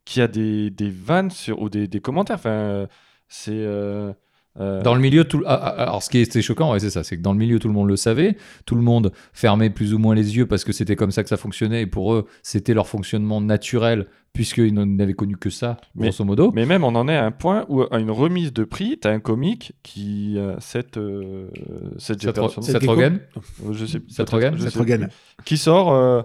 qu'il 0.06 0.20
y 0.20 0.24
a 0.24 0.28
des, 0.28 0.70
des 0.70 0.89
vannes 0.89 1.32
sur, 1.32 1.60
ou 1.62 1.70
des, 1.70 1.88
des 1.88 2.02
commentaires. 2.02 2.36
Enfin, 2.38 2.49
euh, 2.52 2.88
c'est. 3.28 3.52
euh, 3.54 4.14
euh, 4.60 4.82
Dans 4.82 4.93
le 4.95 5.02
milieu, 5.02 5.24
tout... 5.24 5.41
ah, 5.45 5.56
ah, 5.62 5.84
alors 5.84 6.04
ce 6.04 6.10
qui 6.10 6.18
était 6.20 6.41
choquant, 6.41 6.72
ouais, 6.74 6.80
c'est 6.80 6.89
ça, 6.89 7.04
c'est 7.04 7.18
que 7.18 7.22
dans 7.22 7.32
le 7.34 7.39
milieu, 7.39 7.60
tout 7.60 7.68
le 7.68 7.74
monde 7.74 7.88
le 7.88 7.95
savait, 7.95 8.36
tout 8.66 8.76
le 8.76 8.82
monde 8.82 9.12
fermait 9.34 9.70
plus 9.70 9.93
ou 9.93 9.99
moins 9.99 10.14
les 10.14 10.36
yeux 10.36 10.45
parce 10.45 10.64
que 10.64 10.74
c'était 10.74 10.95
comme 10.95 11.12
ça 11.12 11.24
que 11.24 11.30
ça 11.30 11.38
fonctionnait, 11.38 11.84
et 11.84 11.88
pour 11.88 12.14
eux, 12.14 12.26
c'était 12.43 12.74
leur 12.74 12.88
fonctionnement 12.88 13.39
naturel, 13.39 14.08
puisqu'ils 14.34 14.74
n'avaient 14.74 15.14
connu 15.14 15.38
que 15.38 15.49
ça, 15.49 15.78
Mais- 15.95 16.08
grosso 16.10 16.24
modo. 16.26 16.52
Mais 16.54 16.66
même, 16.66 16.84
on 16.84 16.95
en 16.95 17.08
est 17.08 17.16
à 17.16 17.26
un 17.26 17.32
point 17.32 17.66
où, 17.70 17.84
à 17.84 17.99
une 17.99 18.12
remise 18.12 18.52
de 18.54 18.64
prix, 18.64 18.97
t'as 18.99 19.12
un 19.12 19.20
comique 19.20 19.74
qui. 19.84 20.38
Euh, 20.38 20.56
cette. 20.60 20.97
Euh, 20.97 21.49
cette 21.97 22.24
Rogen 22.24 23.20
Euh, 23.66 23.74
je 23.74 23.86
sais 23.86 23.99
peut-être, 23.99 24.34
Rogen 24.34 24.56
je 24.58 24.68
sais 24.70 25.08
qui 25.45 25.58
sort 25.58 25.93
euh, 25.93 26.22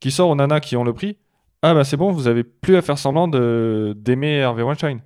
qui 0.00 0.10
sort 0.10 0.28
aux 0.28 0.34
nanas 0.34 0.60
qui 0.60 0.76
ont 0.76 0.84
le 0.84 0.92
prix 0.92 1.16
ah 1.62 1.74
bah 1.74 1.84
c'est 1.84 1.96
bon 1.96 2.12
vous 2.12 2.28
avez 2.28 2.44
plus 2.44 2.76
à 2.76 2.82
faire 2.82 2.98
semblant 2.98 3.28
de 3.28 3.94
d'aimer 3.96 4.42
Harvey 4.42 4.62
Weinstein 4.62 5.00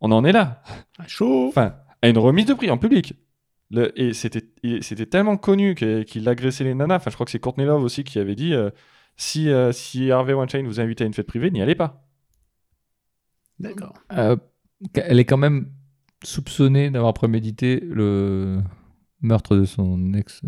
on 0.00 0.10
en 0.12 0.24
est 0.24 0.32
là 0.32 0.62
Ah, 0.98 1.06
chaud. 1.06 1.48
enfin 1.48 1.74
à 2.02 2.08
une 2.08 2.18
remise 2.18 2.46
de 2.46 2.54
prix 2.54 2.70
en 2.70 2.78
public 2.78 3.14
Le- 3.70 3.92
et 4.00 4.12
c'était 4.14 5.06
tellement 5.06 5.36
connu 5.36 5.74
qu'il 5.74 6.28
agressait 6.28 6.64
les 6.64 6.74
nanas 6.74 6.96
enfin 6.96 7.10
je 7.10 7.16
crois 7.16 7.24
que 7.26 7.32
c'est 7.32 7.38
Courtney 7.40 7.66
Love 7.66 7.82
aussi 7.82 8.04
qui 8.04 8.18
avait 8.18 8.34
dit 8.34 8.54
euh, 8.54 8.70
si 9.16 9.48
euh, 9.50 9.72
si 9.72 10.10
Harvey 10.10 10.32
Weinstein 10.32 10.66
vous 10.66 10.80
invite 10.80 11.00
à 11.02 11.04
une 11.04 11.14
fête 11.14 11.26
privée 11.26 11.50
n'y 11.50 11.60
allez 11.62 11.74
pas 11.74 12.06
D'accord. 13.58 13.92
Euh, 14.12 14.36
elle 14.94 15.18
est 15.20 15.26
quand 15.26 15.36
même 15.36 15.68
soupçonnée 16.24 16.90
d'avoir 16.90 17.12
prémédité 17.12 17.80
le 17.80 18.60
meurtre 19.20 19.54
de 19.56 19.64
son 19.66 20.14
ex. 20.14 20.40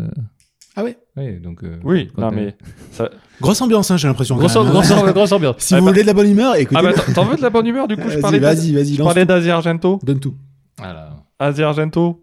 Euh, 0.77 0.81
Ah 0.81 0.83
ouais. 0.83 0.97
Oui, 1.17 1.39
donc. 1.39 1.63
euh, 1.63 1.77
oui 1.83 2.09
non 2.17 2.31
mais 2.31 2.55
ça... 2.91 3.09
Grosse 3.41 3.61
ambiance, 3.61 3.91
hein, 3.91 3.97
j'ai 3.97 4.07
l'impression. 4.07 4.35
Grosse, 4.37 4.55
même, 4.55 4.67
hein. 4.67 4.69
grosse, 4.71 4.91
grosse 5.13 5.31
ambiance. 5.31 5.55
Si 5.59 5.73
Ah 5.75 5.79
vous 5.79 5.85
bah- 5.85 5.91
voulez 5.91 6.01
de 6.03 6.07
la 6.07 6.13
bonne 6.13 6.29
humeur, 6.29 6.55
écoutez. 6.55 6.79
ah 6.79 6.83
bah 6.83 6.93
t'en- 7.13 7.25
veux 7.25 7.37
de 7.37 7.41
la 7.41 7.49
bonne 7.49 7.67
humeur 7.67 7.87
du 7.87 7.95
coup 7.97 8.09
je 8.09 8.19
parlais 8.19 8.39
vas-y, 8.39 8.73
vas-y, 8.73 8.95
je 8.95 9.03
parlais 9.03 9.25
d'Asia 9.25 9.55
Argento 9.55 9.99
Donne 10.03 10.19
tout. 10.19 10.35
Voilà. 10.77 11.11
Asia 11.39 11.67
Argento 11.67 12.19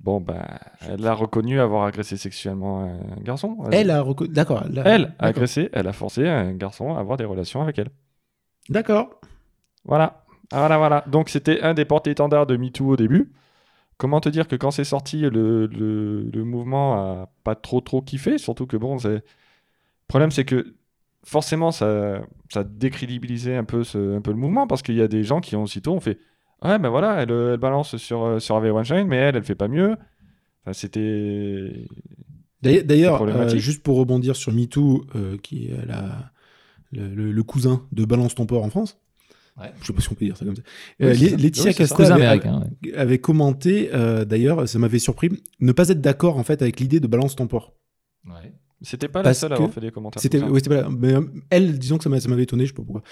bon 0.00 0.20
bah 0.20 0.44
elle 0.88 1.06
a 1.06 1.14
reconnu 1.14 1.60
avoir 1.60 1.84
agressé 1.84 2.16
sexuellement 2.16 2.82
un 2.84 3.22
garçon 3.22 3.56
Elle 3.70 3.90
a 3.90 4.00
reconnu. 4.00 4.32
D'accord. 4.32 4.64
Elle 4.84 5.14
a 5.18 5.26
agressé, 5.26 5.68
elle 5.72 5.86
a 5.86 5.92
forcé 5.92 6.26
un 6.28 6.52
garçon 6.54 6.96
à 6.96 7.00
avoir 7.00 7.16
des 7.16 7.24
relations 7.24 7.62
avec 7.62 7.78
elle. 7.78 7.90
D'accord. 8.68 9.20
Voilà. 9.84 10.24
Voilà, 10.52 10.76
voilà. 10.78 11.04
Donc 11.06 11.28
c'était 11.28 11.60
un 11.62 11.72
des 11.74 11.84
porte-étendards 11.84 12.46
de 12.46 12.56
MeToo 12.56 12.88
au 12.90 12.96
début. 12.96 13.32
Comment 14.02 14.20
te 14.20 14.28
dire 14.28 14.48
que 14.48 14.56
quand 14.56 14.72
c'est 14.72 14.82
sorti, 14.82 15.20
le, 15.20 15.66
le, 15.68 16.22
le 16.24 16.44
mouvement 16.44 16.94
a 16.94 17.30
pas 17.44 17.54
trop 17.54 17.80
trop 17.80 18.02
kiffé, 18.02 18.36
surtout 18.36 18.66
que 18.66 18.76
bon, 18.76 18.98
c'est... 18.98 19.14
Le 19.14 19.22
problème 20.08 20.32
c'est 20.32 20.44
que 20.44 20.74
forcément 21.24 21.70
ça, 21.70 22.20
ça 22.52 22.64
décrédibilisait 22.64 23.54
un 23.56 23.62
peu, 23.64 23.84
ce, 23.84 24.16
un 24.16 24.20
peu 24.20 24.32
le 24.32 24.38
mouvement 24.38 24.66
parce 24.66 24.82
qu'il 24.82 24.96
y 24.96 25.02
a 25.02 25.06
des 25.08 25.22
gens 25.22 25.40
qui 25.40 25.54
ont 25.54 25.62
aussitôt 25.62 25.92
ont 25.94 26.00
fait 26.00 26.18
Ouais, 26.64 26.80
ben 26.80 26.88
voilà, 26.88 27.22
elle, 27.22 27.30
elle 27.30 27.58
balance 27.58 27.96
sur, 27.96 28.42
sur 28.42 28.56
Harvey 28.56 28.70
Weinstein, 28.70 29.06
mais 29.06 29.16
elle, 29.18 29.36
elle 29.36 29.44
fait 29.44 29.54
pas 29.54 29.68
mieux. 29.68 29.96
Enfin, 30.64 30.72
c'était. 30.72 31.86
D'ailleurs- 32.84 33.18
euh, 33.22 33.48
juste 33.58 33.82
pour 33.84 33.96
rebondir 33.98 34.36
sur 34.36 34.52
MeToo, 34.52 35.04
euh, 35.16 35.36
qui 35.38 35.66
est 35.68 35.86
la, 35.86 36.32
le, 36.92 37.08
le- 37.14 37.32
le 37.32 37.42
cousin 37.44 37.86
de 37.92 38.04
Balance 38.04 38.34
ton 38.36 38.46
port 38.46 38.64
en 38.64 38.70
France. 38.70 39.00
Ouais. 39.60 39.70
Je 39.82 39.86
sais 39.86 39.92
pas 39.92 40.00
si 40.00 40.08
on 40.10 40.14
peut 40.14 40.24
dire 40.24 40.36
ça 40.36 40.44
comme 40.46 40.56
ça. 40.56 40.62
Oui, 41.00 41.06
Euh. 41.06 41.36
Laetitia 41.36 41.72
Oui, 41.78 41.86
ça. 41.86 41.94
Avait, 42.14 42.24
américain. 42.24 42.62
ouais. 42.82 42.94
avait 42.94 43.18
commenté, 43.18 43.90
euh, 43.92 44.24
d'ailleurs, 44.24 44.66
ça 44.68 44.78
m'avait 44.78 44.98
surpris, 44.98 45.28
ne 45.60 45.72
pas 45.72 45.88
être 45.90 46.00
d'accord 46.00 46.38
en 46.38 46.42
fait 46.42 46.62
avec 46.62 46.80
l'idée 46.80 47.00
de 47.00 47.06
Balance 47.06 47.36
ton 47.36 47.46
port. 47.46 47.74
Ouais. 48.26 48.52
C'était 48.84 49.06
pas 49.06 49.22
la 49.22 49.32
seule 49.32 49.52
à 49.52 49.56
avoir 49.56 49.70
fait 49.70 49.80
des 49.80 49.92
commentaires. 49.92 50.20
C'était, 50.20 50.42
oui, 50.42 50.60
pas. 50.62 50.88
Mais 50.90 51.14
euh, 51.14 51.20
elle, 51.50 51.78
disons 51.78 51.98
que 51.98 52.02
ça 52.04 52.10
m'a- 52.10 52.18
ça 52.18 52.28
m'avait 52.28 52.42
étonné, 52.42 52.64
je 52.64 52.70
sais 52.70 52.74
pas 52.74 52.82
pourquoi. 52.82 53.02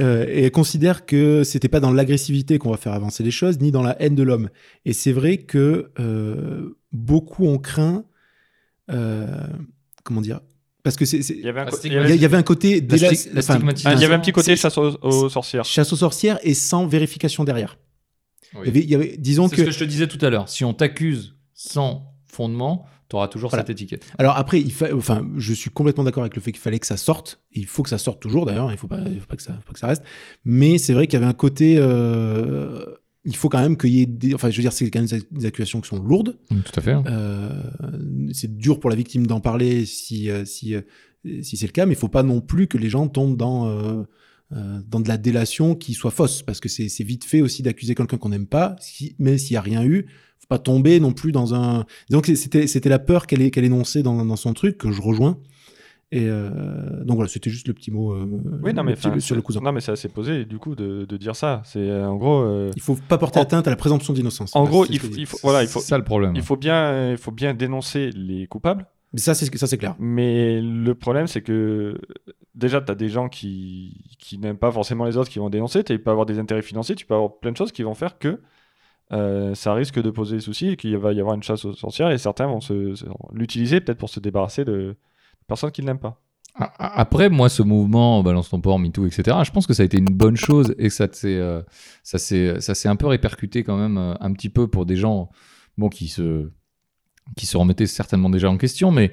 Euh, 0.00 0.26
et 0.28 0.44
elle 0.44 0.50
considère 0.50 1.06
que 1.06 1.44
c'était 1.44 1.68
pas 1.68 1.78
dans 1.78 1.92
l'agressivité 1.92 2.58
qu'on 2.58 2.70
va 2.72 2.76
faire 2.76 2.92
avancer 2.92 3.22
les 3.22 3.30
choses, 3.30 3.60
ni 3.60 3.70
dans 3.70 3.82
la 3.84 4.00
haine 4.02 4.16
de 4.16 4.22
l'homme. 4.24 4.48
Et 4.84 4.92
c'est 4.92 5.12
vrai 5.12 5.36
que 5.36 5.92
euh, 6.00 6.76
beaucoup 6.90 7.46
ont 7.46 7.58
craint, 7.58 8.04
euh, 8.90 9.46
comment 10.02 10.22
dire, 10.22 10.40
parce 10.82 10.96
que 10.96 11.04
c'est, 11.04 11.18
Il 11.18 11.40
y 11.40 11.48
avait 11.48 11.60
un, 11.60 11.66
il 11.84 11.92
y 11.92 11.96
avait- 12.24 12.42
côté 12.42 12.80
La, 12.80 12.96
la. 12.96 13.42
Ah, 13.84 13.94
il 13.94 14.00
y 14.00 14.04
avait 14.04 14.14
un 14.14 14.18
petit 14.18 14.32
côté 14.32 14.56
chasse 14.56 14.76
aux, 14.78 14.96
aux 15.02 15.28
sorcières. 15.28 15.64
chasse 15.64 15.92
aux 15.92 15.96
sorcières 15.96 16.38
et 16.42 16.54
sans 16.54 16.86
vérification 16.86 17.44
derrière. 17.44 17.78
Oui. 18.54 18.60
Il 18.64 18.66
y 18.66 18.70
avait, 18.70 18.80
il 18.80 18.90
y 18.90 18.94
avait- 18.94 19.16
disons 19.16 19.48
C'est 19.48 19.56
que, 19.56 19.62
ce 19.62 19.66
que 19.66 19.72
je 19.72 19.78
te 19.78 19.84
disais 19.84 20.06
tout 20.08 20.18
à 20.24 20.30
l'heure. 20.30 20.48
Si 20.48 20.64
on 20.64 20.74
t'accuse 20.74 21.36
sans 21.54 22.14
fondement, 22.26 22.86
tu 23.08 23.16
auras 23.16 23.28
toujours 23.28 23.50
Voilà. 23.50 23.62
cette 23.62 23.70
étiquette. 23.70 24.04
alors 24.18 24.36
après, 24.36 24.60
il 24.60 24.72
fa... 24.72 24.94
enfin, 24.94 25.26
je 25.36 25.52
suis 25.54 25.70
complètement 25.70 26.02
d'accord 26.04 26.22
avec 26.22 26.34
le 26.34 26.40
fait 26.42 26.50
qu'il 26.52 26.60
fallait 26.60 26.78
que 26.78 26.86
ça 26.86 26.96
sorte. 26.96 27.40
Et 27.52 27.60
il 27.60 27.66
faut 27.66 27.82
que 27.82 27.88
ça 27.90 27.98
sorte 27.98 28.20
toujours 28.20 28.46
d'ailleurs. 28.46 28.70
Il 28.72 28.78
faut 28.78 28.88
pas, 28.88 29.00
il 29.06 29.20
faut 29.20 29.26
pas 29.26 29.36
que 29.36 29.42
ça, 29.42 29.52
faut 29.52 29.66
pas 29.68 29.72
que 29.74 29.78
ça 29.78 29.86
reste. 29.86 30.02
Mais 30.44 30.78
c'est 30.78 30.92
vrai 30.94 31.06
qu'il 31.06 31.14
y 31.18 31.22
avait 31.22 31.30
un 31.30 31.34
côté. 31.34 31.76
euh, 31.78 32.84
Il 33.24 33.36
faut 33.36 33.48
quand 33.48 33.60
même 33.60 33.76
qu'il 33.76 33.90
y 33.90 34.02
ait 34.02 34.06
des. 34.06 34.34
Enfin, 34.34 34.50
je 34.50 34.56
veux 34.56 34.62
dire, 34.62 34.72
c'est 34.72 34.90
quand 34.90 35.00
même 35.00 35.20
des 35.30 35.46
accusations 35.46 35.80
qui 35.80 35.88
sont 35.88 36.02
lourdes. 36.02 36.36
Tout 36.48 36.72
à 36.74 36.80
fait. 36.80 36.96
Euh, 37.06 37.50
c'est 38.32 38.56
dur 38.56 38.80
pour 38.80 38.90
la 38.90 38.96
victime 38.96 39.26
d'en 39.26 39.40
parler 39.40 39.86
si, 39.86 40.28
euh, 40.28 40.44
si, 40.44 40.74
euh, 40.74 40.80
si 41.42 41.56
c'est 41.56 41.66
le 41.66 41.72
cas, 41.72 41.86
mais 41.86 41.92
il 41.92 41.98
faut 41.98 42.08
pas 42.08 42.24
non 42.24 42.40
plus 42.40 42.66
que 42.66 42.78
les 42.78 42.88
gens 42.88 43.06
tombent 43.06 43.36
dans, 43.36 43.68
euh, 43.68 44.02
euh, 44.52 44.80
dans 44.88 44.98
de 44.98 45.06
la 45.08 45.18
délation 45.18 45.76
qui 45.76 45.94
soit 45.94 46.10
fausse, 46.10 46.42
parce 46.42 46.58
que 46.58 46.68
c'est 46.68 46.88
c'est 46.88 47.04
vite 47.04 47.24
fait 47.24 47.42
aussi 47.42 47.62
d'accuser 47.62 47.94
quelqu'un 47.94 48.18
qu'on 48.18 48.30
n'aime 48.30 48.48
pas, 48.48 48.74
si, 48.80 49.14
même 49.20 49.38
s'il 49.38 49.54
n'y 49.54 49.58
a 49.58 49.62
rien 49.62 49.84
eu. 49.84 50.06
faut 50.40 50.48
pas 50.48 50.58
tomber 50.58 50.98
non 50.98 51.12
plus 51.12 51.30
dans 51.30 51.54
un... 51.54 51.86
Donc 52.10 52.26
c'était 52.26 52.66
c'était 52.66 52.88
la 52.88 52.98
peur 52.98 53.28
qu'elle 53.28 53.50
qu'elle 53.52 53.64
énonçait 53.64 54.02
dans, 54.02 54.24
dans 54.24 54.36
son 54.36 54.52
truc, 54.52 54.78
que 54.78 54.90
je 54.90 55.00
rejoins. 55.00 55.38
Et 56.14 56.26
euh, 56.28 56.50
donc 57.04 57.16
voilà, 57.16 57.28
c'était 57.28 57.48
juste 57.48 57.66
le 57.68 57.72
petit 57.74 57.90
mot 57.90 58.12
euh, 58.12 58.26
Oui, 58.62 58.74
non, 58.74 58.82
le 58.82 58.90
mais, 58.90 58.94
petit- 58.96 59.08
enfin, 59.08 59.18
sur 59.18 59.34
le 59.34 59.40
cousin. 59.40 59.60
Non, 59.62 59.72
mais 59.72 59.80
c'est 59.80 59.92
assez 59.92 60.10
posé, 60.10 60.44
du 60.44 60.58
coup, 60.58 60.74
de, 60.74 61.06
de 61.06 61.16
dire 61.16 61.34
ça. 61.34 61.62
C'est 61.64 61.78
euh, 61.80 62.06
en 62.06 62.16
gros. 62.16 62.42
euh, 62.42 62.70
Il 62.76 62.82
faut 62.82 62.96
pas 63.08 63.16
porter 63.16 63.38
En- 63.38 63.42
atteinte 63.42 63.66
à 63.66 63.70
la 63.70 63.76
présomption 63.76 64.12
d'innocence. 64.12 64.54
en 64.54 64.64
gros, 64.64 64.84
c'est 64.84 64.92
il 64.92 65.24
faut- 65.26 65.38
voilà, 65.42 65.62
il 65.62 65.68
faut, 65.68 65.80
C'est 65.80 65.86
ça 65.88 65.96
le 65.98 66.04
problème. 66.04 66.32
il 66.36 66.42
faut 66.42 66.56
bien, 66.56 67.10
il 67.12 67.16
faut 67.16 67.30
bien 67.30 67.54
dénoncer 67.54 68.10
les 68.10 68.46
coupables. 68.46 68.86
Mais 69.14 69.20
ça, 69.20 69.34
c'est 69.34 69.54
ça, 69.56 69.66
c'est 69.66 69.78
clair. 69.78 69.94
Mais 69.98 70.60
le 70.60 70.94
problème, 70.94 71.26
c'est 71.26 71.40
que 71.42 71.98
déjà, 72.54 72.80
tu 72.82 72.92
as 72.92 72.94
des 72.94 73.08
gens 73.08 73.28
qui, 73.30 74.04
qui 74.18 74.36
n'aiment 74.38 74.58
pas 74.58 74.70
forcément 74.70 75.06
les 75.06 75.16
autres 75.16 75.30
qui 75.30 75.38
vont 75.38 75.48
dénoncer. 75.50 75.82
Tu 75.82 75.98
peux 75.98 76.10
avoir 76.10 76.26
des 76.26 76.38
intérêts 76.38 76.62
financiers, 76.62 76.94
tu 76.94 77.06
peux 77.06 77.14
avoir 77.14 77.38
plein 77.38 77.52
de 77.52 77.56
choses 77.56 77.72
qui 77.72 77.82
vont 77.82 77.94
faire 77.94 78.18
que 78.18 78.40
euh, 79.12 79.54
ça 79.54 79.74
risque 79.74 80.00
de 80.00 80.10
poser 80.10 80.36
des 80.36 80.42
soucis 80.42 80.68
et 80.68 80.76
qu'il 80.76 80.96
va 80.98 81.12
y 81.12 81.20
avoir 81.20 81.34
une 81.36 81.42
chasse 81.42 81.64
aux 81.64 81.72
sorcières 81.74 82.10
et 82.10 82.18
certains 82.18 82.46
vont 82.46 82.60
se, 82.60 82.94
se- 82.94 83.04
l'utiliser 83.32 83.80
peut-être 83.80 83.98
pour 83.98 84.08
se 84.08 84.20
débarrasser 84.20 84.64
de 84.64 84.96
personnes 85.46 85.70
qui 85.70 85.82
ne 85.82 85.86
l'aiment 85.86 85.98
pas. 85.98 86.22
Après, 86.54 87.30
moi, 87.30 87.48
ce 87.48 87.62
mouvement 87.62 88.22
Balance 88.22 88.50
ton 88.50 88.60
port, 88.60 88.78
MeToo, 88.78 89.06
etc., 89.06 89.38
je 89.44 89.50
pense 89.50 89.66
que 89.66 89.72
ça 89.72 89.82
a 89.82 89.86
été 89.86 89.96
une 89.96 90.10
bonne 90.10 90.36
chose 90.36 90.74
et 90.78 90.88
que 90.88 90.94
ça 90.94 91.08
s'est 91.10 91.36
euh, 91.36 91.62
ça 92.02 92.18
s'est 92.18 92.60
ça 92.60 92.90
un 92.90 92.96
peu 92.96 93.06
répercuté 93.06 93.64
quand 93.64 93.78
même 93.78 93.96
euh, 93.96 94.14
un 94.20 94.32
petit 94.34 94.50
peu 94.50 94.68
pour 94.68 94.84
des 94.84 94.96
gens 94.96 95.30
bon, 95.78 95.88
qui, 95.88 96.08
se, 96.08 96.50
qui 97.36 97.46
se 97.46 97.56
remettaient 97.56 97.86
certainement 97.86 98.28
déjà 98.28 98.50
en 98.50 98.58
question, 98.58 98.90
mais 98.90 99.12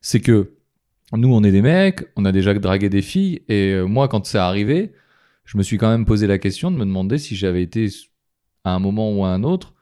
c'est 0.00 0.20
que 0.20 0.54
nous, 1.12 1.32
on 1.32 1.42
est 1.42 1.52
des 1.52 1.62
mecs, 1.62 2.04
on 2.16 2.24
a 2.24 2.32
déjà 2.32 2.54
dragué 2.54 2.88
des 2.88 3.02
filles 3.02 3.42
et 3.48 3.72
euh, 3.72 3.84
moi, 3.84 4.08
quand 4.08 4.24
c'est 4.26 4.38
arrivé, 4.38 4.92
je 5.44 5.58
me 5.58 5.62
suis 5.62 5.76
quand 5.76 5.90
même 5.90 6.06
posé 6.06 6.26
la 6.26 6.38
question 6.38 6.70
de 6.70 6.76
me 6.76 6.84
demander 6.84 7.18
si 7.18 7.36
j'avais 7.36 7.62
été 7.62 7.88
à 8.64 8.74
un 8.74 8.78
moment 8.78 9.12
ou 9.12 9.24
à 9.24 9.28
un 9.28 9.42
autre 9.42 9.74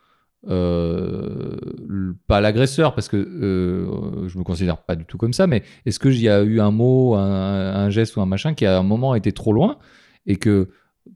euh, 0.48 2.12
pas 2.26 2.40
l'agresseur 2.40 2.94
parce 2.94 3.08
que 3.08 3.16
euh, 3.16 4.28
je 4.28 4.38
me 4.38 4.44
considère 4.44 4.78
pas 4.78 4.96
du 4.96 5.04
tout 5.04 5.18
comme 5.18 5.32
ça 5.32 5.46
mais 5.46 5.62
est-ce 5.86 5.98
que 5.98 6.10
j'y 6.10 6.28
a 6.28 6.42
eu 6.42 6.60
un 6.60 6.70
mot 6.70 7.14
un, 7.14 7.20
un 7.74 7.90
geste 7.90 8.16
ou 8.16 8.20
un 8.20 8.26
machin 8.26 8.54
qui 8.54 8.66
à 8.66 8.78
un 8.78 8.82
moment 8.82 9.14
été 9.14 9.32
trop 9.32 9.52
loin 9.52 9.78
et 10.26 10.36
que 10.36 10.68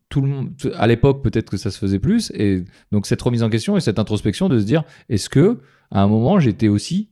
tout 0.08 0.20
le 0.20 0.28
monde 0.28 0.50
à 0.76 0.86
l'époque 0.86 1.22
peut-être 1.22 1.50
que 1.50 1.56
ça 1.56 1.70
se 1.70 1.78
faisait 1.78 1.98
plus 1.98 2.30
et 2.34 2.64
donc 2.92 3.06
cette 3.06 3.20
remise 3.22 3.42
en 3.42 3.50
question 3.50 3.76
et 3.76 3.80
cette 3.80 3.98
introspection 3.98 4.48
de 4.48 4.58
se 4.58 4.64
dire 4.64 4.84
est-ce 5.08 5.28
que 5.28 5.58
à 5.90 6.02
un 6.02 6.08
moment 6.08 6.38
j'étais 6.40 6.68
aussi 6.68 7.08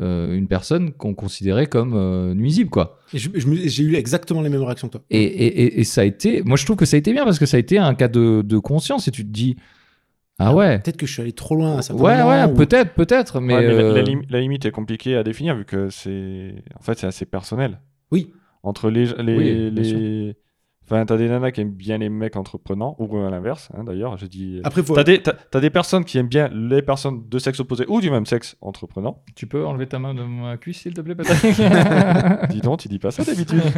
euh, 0.00 0.34
une 0.34 0.48
personne 0.48 0.92
qu'on 0.92 1.12
considérait 1.14 1.66
comme 1.66 1.92
euh, 1.94 2.32
nuisible 2.32 2.70
quoi? 2.70 2.98
J'ai 3.12 3.82
eu 3.84 3.94
exactement 3.96 4.40
les 4.40 4.48
mêmes 4.48 4.62
réactions 4.62 4.88
que 4.88 4.92
toi. 4.92 5.02
et, 5.10 5.22
et, 5.22 5.62
et- 5.64 5.80
et 5.80 5.84
ça 5.84 6.00
a 6.00 6.04
été 6.04 6.42
moi 6.42 6.56
je 6.56 6.64
trouve 6.64 6.76
que 6.76 6.86
ça 6.86 6.96
a 6.96 6.98
été 6.98 7.12
bien 7.12 7.24
parce 7.24 7.38
que 7.38 7.44
ça 7.44 7.58
a 7.58 7.60
été 7.60 7.76
un 7.76 7.94
cas 7.94 8.08
de, 8.08 8.40
de 8.42 8.58
conscience 8.58 9.06
et 9.08 9.10
tu 9.10 9.22
te 9.22 9.30
dis 9.30 9.56
ah 10.44 10.54
ouais 10.54 10.78
Peut-être 10.80 10.96
que 10.96 11.06
je 11.06 11.12
suis 11.12 11.22
allé 11.22 11.32
trop 11.32 11.54
loin 11.56 11.78
à 11.78 11.82
certains 11.82 12.02
Ouais, 12.02 12.16
moments, 12.18 12.30
ouais, 12.30 12.44
ou- 12.52 12.54
peut-être, 12.54 12.94
peut-être, 12.94 13.40
mais, 13.40 13.54
Ouais, 13.54 13.66
mais 13.66 13.72
la, 13.74 13.82
la 13.82 14.00
euh, 14.00 14.22
la 14.28 14.40
limite 14.40 14.64
est 14.64 14.70
compliquée 14.72 15.16
à 15.16 15.22
définir 15.22 15.54
vu 15.56 15.64
que 15.64 15.88
c'est 15.90 16.54
en 16.78 16.82
fait 16.82 16.98
c'est 16.98 17.06
assez 17.06 17.26
personnel. 17.26 17.80
Oui. 18.10 18.32
Entre 18.62 18.90
les 18.90 19.06
les, 19.22 19.36
Oui, 19.36 19.70
bien 19.70 19.82
les... 19.82 20.36
enfin 20.84 21.04
t'as 21.06 21.16
des 21.16 21.28
nanas 21.28 21.50
qui 21.52 21.60
aiment 21.62 21.70
bien 21.72 21.98
les 21.98 22.08
mecs 22.08 22.36
entreprenants 22.36 22.94
ou 22.98 23.16
à 23.18 23.30
l'inverse 23.30 23.70
hein, 23.74 23.84
d'ailleurs 23.84 24.16
je 24.18 24.26
dis. 24.26 24.60
Après, 24.64 24.82
faut... 24.82 24.94
T'as 24.94 25.04
des, 25.04 25.22
t'as- 25.22 25.32
t'as 25.50 25.60
des 25.60 25.70
personnes 25.70 26.04
qui 26.04 26.18
aiment 26.18 26.28
bien 26.28 26.48
les 26.52 26.82
personnes 26.82 27.28
de 27.28 27.38
sexe 27.38 27.58
opposé 27.60 27.84
ou 27.88 28.00
du 28.00 28.10
même 28.10 28.26
sexe 28.26 28.56
entreprenant. 28.60 29.22
tu 29.34 29.46
peux 29.46 29.64
enlever 29.64 29.86
ta 29.86 29.98
main 29.98 30.14
de 30.14 30.22
ma 30.22 30.56
cuisse, 30.58 30.80
s'il 30.82 30.94
te 30.94 31.00
plaît, 31.00 31.14
Patrick? 31.14 31.40
Dis 32.50 32.60
donc, 32.60 32.80
tu 32.80 32.88
dis 32.88 32.98
pas 32.98 33.10
ça 33.10 33.24
d'habitude. 33.24 33.62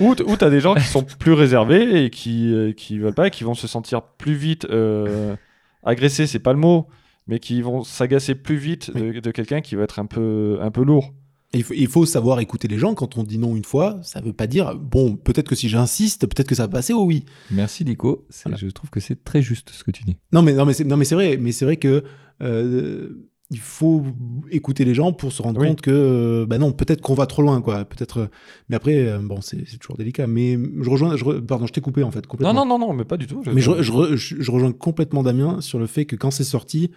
ou 0.00 0.14
t- 0.14 0.22
ou 0.24 0.36
t'as 0.36 0.50
des 0.50 0.60
gens 0.60 0.74
qui 0.74 0.84
sont 0.84 1.02
plus 1.02 1.32
réservés 1.32 2.04
et 2.04 2.10
qui, 2.10 2.52
euh, 2.54 2.72
qui 2.72 2.98
veulent 2.98 3.14
pas 3.14 3.26
et 3.28 3.30
qui 3.30 3.44
vont 3.44 3.54
se 3.54 3.66
sentir 3.66 4.02
plus 4.02 4.34
vite 4.34 4.66
euh, 4.70 5.36
agressés, 5.82 6.26
c'est 6.26 6.38
pas 6.38 6.52
le 6.52 6.58
mot, 6.58 6.88
mais 7.26 7.38
qui 7.38 7.60
vont 7.62 7.82
s'agacer 7.84 8.34
plus 8.34 8.56
vite 8.56 8.90
de, 8.94 9.20
de 9.20 9.30
quelqu'un 9.30 9.60
qui 9.60 9.74
va 9.76 9.82
être 9.84 9.98
un 9.98 10.06
peu, 10.06 10.58
un 10.60 10.70
peu 10.70 10.82
lourd. 10.82 11.12
Il 11.52 11.64
faut, 11.64 11.74
il 11.74 11.88
faut 11.88 12.06
savoir 12.06 12.38
écouter 12.38 12.68
les 12.68 12.78
gens. 12.78 12.94
Quand 12.94 13.18
on 13.18 13.24
dit 13.24 13.36
non 13.36 13.56
une 13.56 13.64
fois, 13.64 13.98
ça 14.04 14.20
veut 14.20 14.32
pas 14.32 14.46
dire 14.46 14.76
bon, 14.76 15.16
peut-être 15.16 15.48
que 15.48 15.56
si 15.56 15.68
j'insiste, 15.68 16.26
peut-être 16.28 16.46
que 16.48 16.54
ça 16.54 16.62
va 16.62 16.68
passer 16.68 16.92
au 16.92 17.02
oui. 17.04 17.24
Merci, 17.50 17.84
Nico. 17.84 18.24
Voilà. 18.44 18.56
Je 18.56 18.68
trouve 18.68 18.88
que 18.88 19.00
c'est 19.00 19.24
très 19.24 19.42
juste 19.42 19.70
ce 19.70 19.82
que 19.82 19.90
tu 19.90 20.04
dis. 20.04 20.16
Non, 20.32 20.42
mais, 20.42 20.52
non, 20.52 20.64
mais 20.64 20.74
c'est 20.74 20.84
non, 20.84 20.96
mais 20.96 21.04
c'est 21.04 21.16
vrai. 21.16 21.38
Mais 21.40 21.50
c'est 21.50 21.64
vrai 21.64 21.76
que 21.76 22.04
euh, 22.40 23.08
il 23.50 23.58
faut 23.58 24.04
écouter 24.52 24.84
les 24.84 24.94
gens 24.94 25.12
pour 25.12 25.32
se 25.32 25.42
rendre 25.42 25.60
Oui. 25.60 25.66
compte 25.68 25.80
que 25.80 25.90
euh, 25.90 26.46
bah 26.46 26.58
non, 26.58 26.72
peut-être 26.72 27.00
qu'on 27.00 27.14
va 27.14 27.26
trop 27.26 27.42
loin, 27.42 27.60
quoi. 27.60 27.84
Peut-être. 27.84 28.18
euh, 28.18 28.26
Mais 28.68 28.76
après, 28.76 29.06
euh, 29.08 29.18
bon, 29.18 29.40
c'est 29.40 29.64
toujours 29.78 29.96
délicat. 29.96 30.26
Mais 30.28 30.56
je 30.80 30.88
rejoins. 30.88 31.16
Je 31.16 31.24
re- 31.24 31.40
Pardon, 31.40 31.66
je 31.66 31.72
t'ai 31.72 31.80
coupé 31.80 32.02
en 32.04 32.10
fait 32.12 32.20
Non, 32.20 32.28
complètement. 32.28 32.54
non, 32.64 32.78
non, 32.78 32.86
non, 32.88 32.92
mais 32.94 33.04
pas 33.04 33.16
du 33.16 33.26
tout. 33.26 33.42
Mais 33.46 33.60
je, 33.60 33.82
je, 33.82 33.90
re- 33.92 34.14
je- 34.14 34.36
je 34.40 34.50
rejoins 34.50 34.72
complètement 34.72 35.22
Damien 35.24 35.60
sur 35.60 35.78
le 35.80 35.86
fait 35.86 36.04
que 36.04 36.14
quand 36.16 36.30
c'est 36.30 36.44
sorti, 36.44 36.90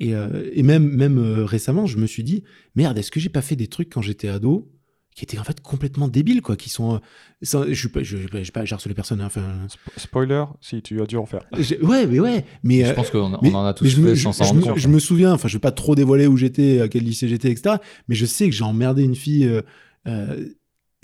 et, 0.00 0.14
euh, 0.16 0.50
et 0.52 0.64
même, 0.64 0.88
même 0.88 1.18
euh, 1.18 1.44
récemment, 1.44 1.86
je 1.86 1.96
me 1.98 2.06
suis 2.06 2.24
dit, 2.24 2.42
merde, 2.74 2.98
est-ce 2.98 3.12
que 3.12 3.20
j'ai 3.20 3.28
pas 3.28 3.42
fait 3.42 3.54
des 3.54 3.68
trucs 3.68 3.90
quand 3.90 4.02
j'étais 4.02 4.26
ado 4.28 4.68
qui 5.14 5.24
étaient 5.24 5.38
en 5.38 5.44
fait 5.44 5.60
complètement 5.60 6.08
débiles, 6.08 6.42
quoi, 6.42 6.56
qui 6.56 6.70
sont... 6.70 6.96
euh, 6.96 6.98
ça- 7.42 7.64
je 7.68 7.74
suis 7.74 7.88
pas, 7.88 8.02
je, 8.02 8.16
je, 8.16 8.50
pas, 8.52 8.64
j'ai 8.64 8.74
harcelé 8.74 8.94
personne, 8.94 9.20
hein, 9.20 9.26
enfin... 9.26 9.66
Spo- 9.68 9.98
Spoiler, 10.00 10.44
si 10.60 10.82
tu 10.82 11.00
as 11.00 11.06
dû 11.06 11.16
en 11.16 11.26
faire. 11.26 11.42
Ouais, 11.82 12.06
mais 12.06 12.18
ouais, 12.20 12.44
mais... 12.62 12.84
je 12.84 12.90
euh, 12.90 12.94
pense 12.94 13.10
qu'on 13.10 13.32
en 13.32 13.64
a 13.64 13.74
tous 13.74 13.84
fait 13.94 14.14
je, 14.14 14.22
sans 14.22 14.32
s'en 14.32 14.44
je 14.44 14.50
rendre 14.50 14.76
je 14.76 14.88
me 14.88 14.98
souviens, 14.98 15.32
enfin, 15.32 15.46
je 15.48 15.54
vais 15.54 15.60
pas 15.60 15.72
trop 15.72 15.94
dévoiler 15.94 16.26
où 16.26 16.36
j'étais, 16.36 16.80
à 16.80 16.88
quel 16.88 17.04
lycée 17.04 17.28
j'étais, 17.28 17.50
etc. 17.50 17.76
Mais 18.08 18.14
je 18.14 18.26
sais 18.26 18.46
que 18.46 18.54
j'ai 18.54 18.64
emmerdé 18.64 19.02
une 19.04 19.14
fille. 19.14 19.46
euh, 19.46 19.62
euh, 20.06 20.48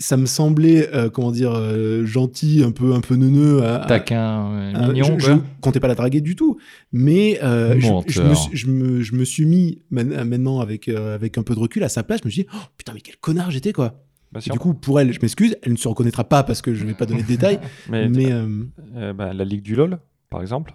ça 0.01 0.17
me 0.17 0.25
semblait, 0.25 0.93
euh, 0.93 1.09
comment 1.09 1.31
dire, 1.31 1.53
euh, 1.55 2.05
gentil, 2.05 2.63
un 2.65 2.71
peu, 2.71 2.93
un 2.93 2.99
peu 3.01 3.15
neuneux. 3.15 3.63
à- 3.63 3.83
à- 3.83 3.85
Taquin, 3.87 4.51
euh, 4.51 4.73
euh, 4.75 4.91
mignon, 4.93 5.17
je, 5.19 5.25
quoi. 5.25 5.35
je 5.35 5.61
comptais 5.61 5.79
pas 5.79 5.87
la 5.87 5.95
draguer 5.95 6.19
du 6.21 6.35
tout, 6.35 6.57
mais 6.91 7.39
euh, 7.43 7.79
je, 7.79 8.21
me, 8.21 8.33
suis- 8.35 8.49
je, 8.57 8.67
me, 8.67 9.01
je 9.01 9.15
me 9.15 9.23
suis 9.23 9.45
mis 9.45 9.81
maintenant 9.91 10.59
avec, 10.59 10.87
euh, 10.89 11.15
avec 11.15 11.37
un 11.37 11.43
peu 11.43 11.55
de 11.55 11.59
recul 11.59 11.83
à 11.83 11.89
sa 11.89 12.03
place. 12.03 12.19
Je 12.23 12.27
me 12.27 12.31
suis 12.31 12.43
dit, 12.43 12.49
oh, 12.53 12.57
putain, 12.77 12.91
mais 12.93 13.01
quel 13.01 13.15
connard 13.17 13.51
j'étais, 13.51 13.71
quoi. 13.73 13.95
Sûr. 14.39 14.53
du 14.53 14.59
coup, 14.59 14.73
pour 14.73 14.97
elle, 14.99 15.11
je 15.11 15.19
m'excuse, 15.21 15.57
elle 15.61 15.73
ne 15.73 15.77
se 15.77 15.87
reconnaîtra 15.89 16.23
pas 16.23 16.43
parce 16.43 16.61
que 16.61 16.73
je 16.73 16.85
vais 16.85 16.93
pas 16.93 17.05
donner 17.05 17.21
de 17.21 17.27
détails, 17.27 17.59
mais 17.89 18.07
mais 18.07 18.31
euh, 18.31 18.47
euh, 18.95 19.13
bah, 19.13 19.33
la 19.33 19.43
Ligue 19.43 19.61
du 19.61 19.75
LoL, 19.75 19.99
par 20.29 20.41
exemple, 20.41 20.73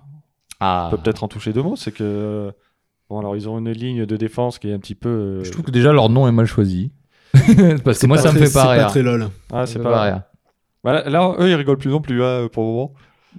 Ah. 0.60 0.88
on 0.92 0.96
peut 0.96 1.02
peut-être 1.02 1.24
en 1.24 1.28
toucher 1.28 1.52
deux 1.54 1.62
mots. 1.62 1.74
C'est 1.76 1.92
que. 1.92 2.52
Bon, 3.08 3.18
alors 3.18 3.34
ils 3.36 3.48
ont 3.48 3.58
une 3.58 3.70
ligne 3.70 4.04
de 4.04 4.16
défense 4.16 4.58
qui 4.58 4.68
est 4.68 4.72
un 4.74 4.78
petit 4.78 4.94
peu. 4.94 5.08
euh, 5.08 5.44
Je 5.44 5.50
trouve 5.52 5.64
que 5.64 5.70
déjà 5.70 5.92
leur 5.92 6.10
nom 6.10 6.28
est 6.28 6.32
mal 6.32 6.44
choisi. 6.46 6.90
Parce 7.84 7.96
que 7.98 8.00
c'est 8.00 8.06
moi, 8.06 8.18
ça 8.18 8.32
me 8.32 8.38
fait 8.38 8.44
pas 8.44 8.48
C'est 8.48 8.52
pas 8.66 8.72
rire. 8.72 8.86
très 8.88 9.02
lol. 9.02 9.28
Ah, 9.52 9.66
c'est 9.66 9.78
pas. 9.78 9.90
pas 9.90 10.02
rire. 10.02 10.22
Bah, 10.84 11.08
là, 11.08 11.34
eux, 11.38 11.48
ils 11.50 11.54
rigolent 11.54 11.78
plus 11.78 11.90
non 11.90 12.00
plus 12.00 12.22
hein, 12.22 12.48
pour 12.52 12.62
le 12.64 12.68
moment. 12.70 12.92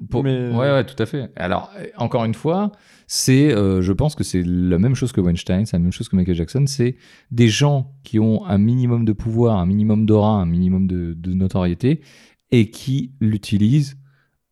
Pour- 0.10 0.24
Mais- 0.24 0.50
Ouais, 0.52 0.72
ouais, 0.72 0.84
tout 0.86 1.02
à 1.02 1.06
fait. 1.06 1.30
Alors, 1.36 1.72
euh, 1.80 1.86
encore 1.98 2.26
une 2.26 2.34
fois, 2.34 2.72
c'est, 3.08 3.52
euh, 3.54 3.82
je 3.82 3.94
pense 3.94 4.16
que 4.16 4.24
c'est 4.24 4.44
la 4.46 4.78
même 4.78 4.96
chose 4.96 5.12
que 5.12 5.22
Weinstein, 5.22 5.66
c'est 5.66 5.78
la 5.78 5.82
même 5.82 5.92
chose 5.94 6.10
que 6.10 6.16
Michael 6.16 6.36
Jackson. 6.36 6.66
C'est 6.68 6.98
des 7.32 7.48
gens 7.48 7.94
qui 8.04 8.20
ont 8.20 8.46
un 8.46 8.58
minimum 8.58 9.06
de 9.06 9.14
pouvoir, 9.14 9.58
un 9.58 9.66
minimum 9.66 10.06
d'aura, 10.06 10.32
un 10.34 10.46
minimum 10.46 10.88
de, 10.88 11.14
de 11.14 11.34
notoriété 11.34 12.02
et 12.52 12.70
qui 12.70 13.14
l'utilisent 13.22 13.98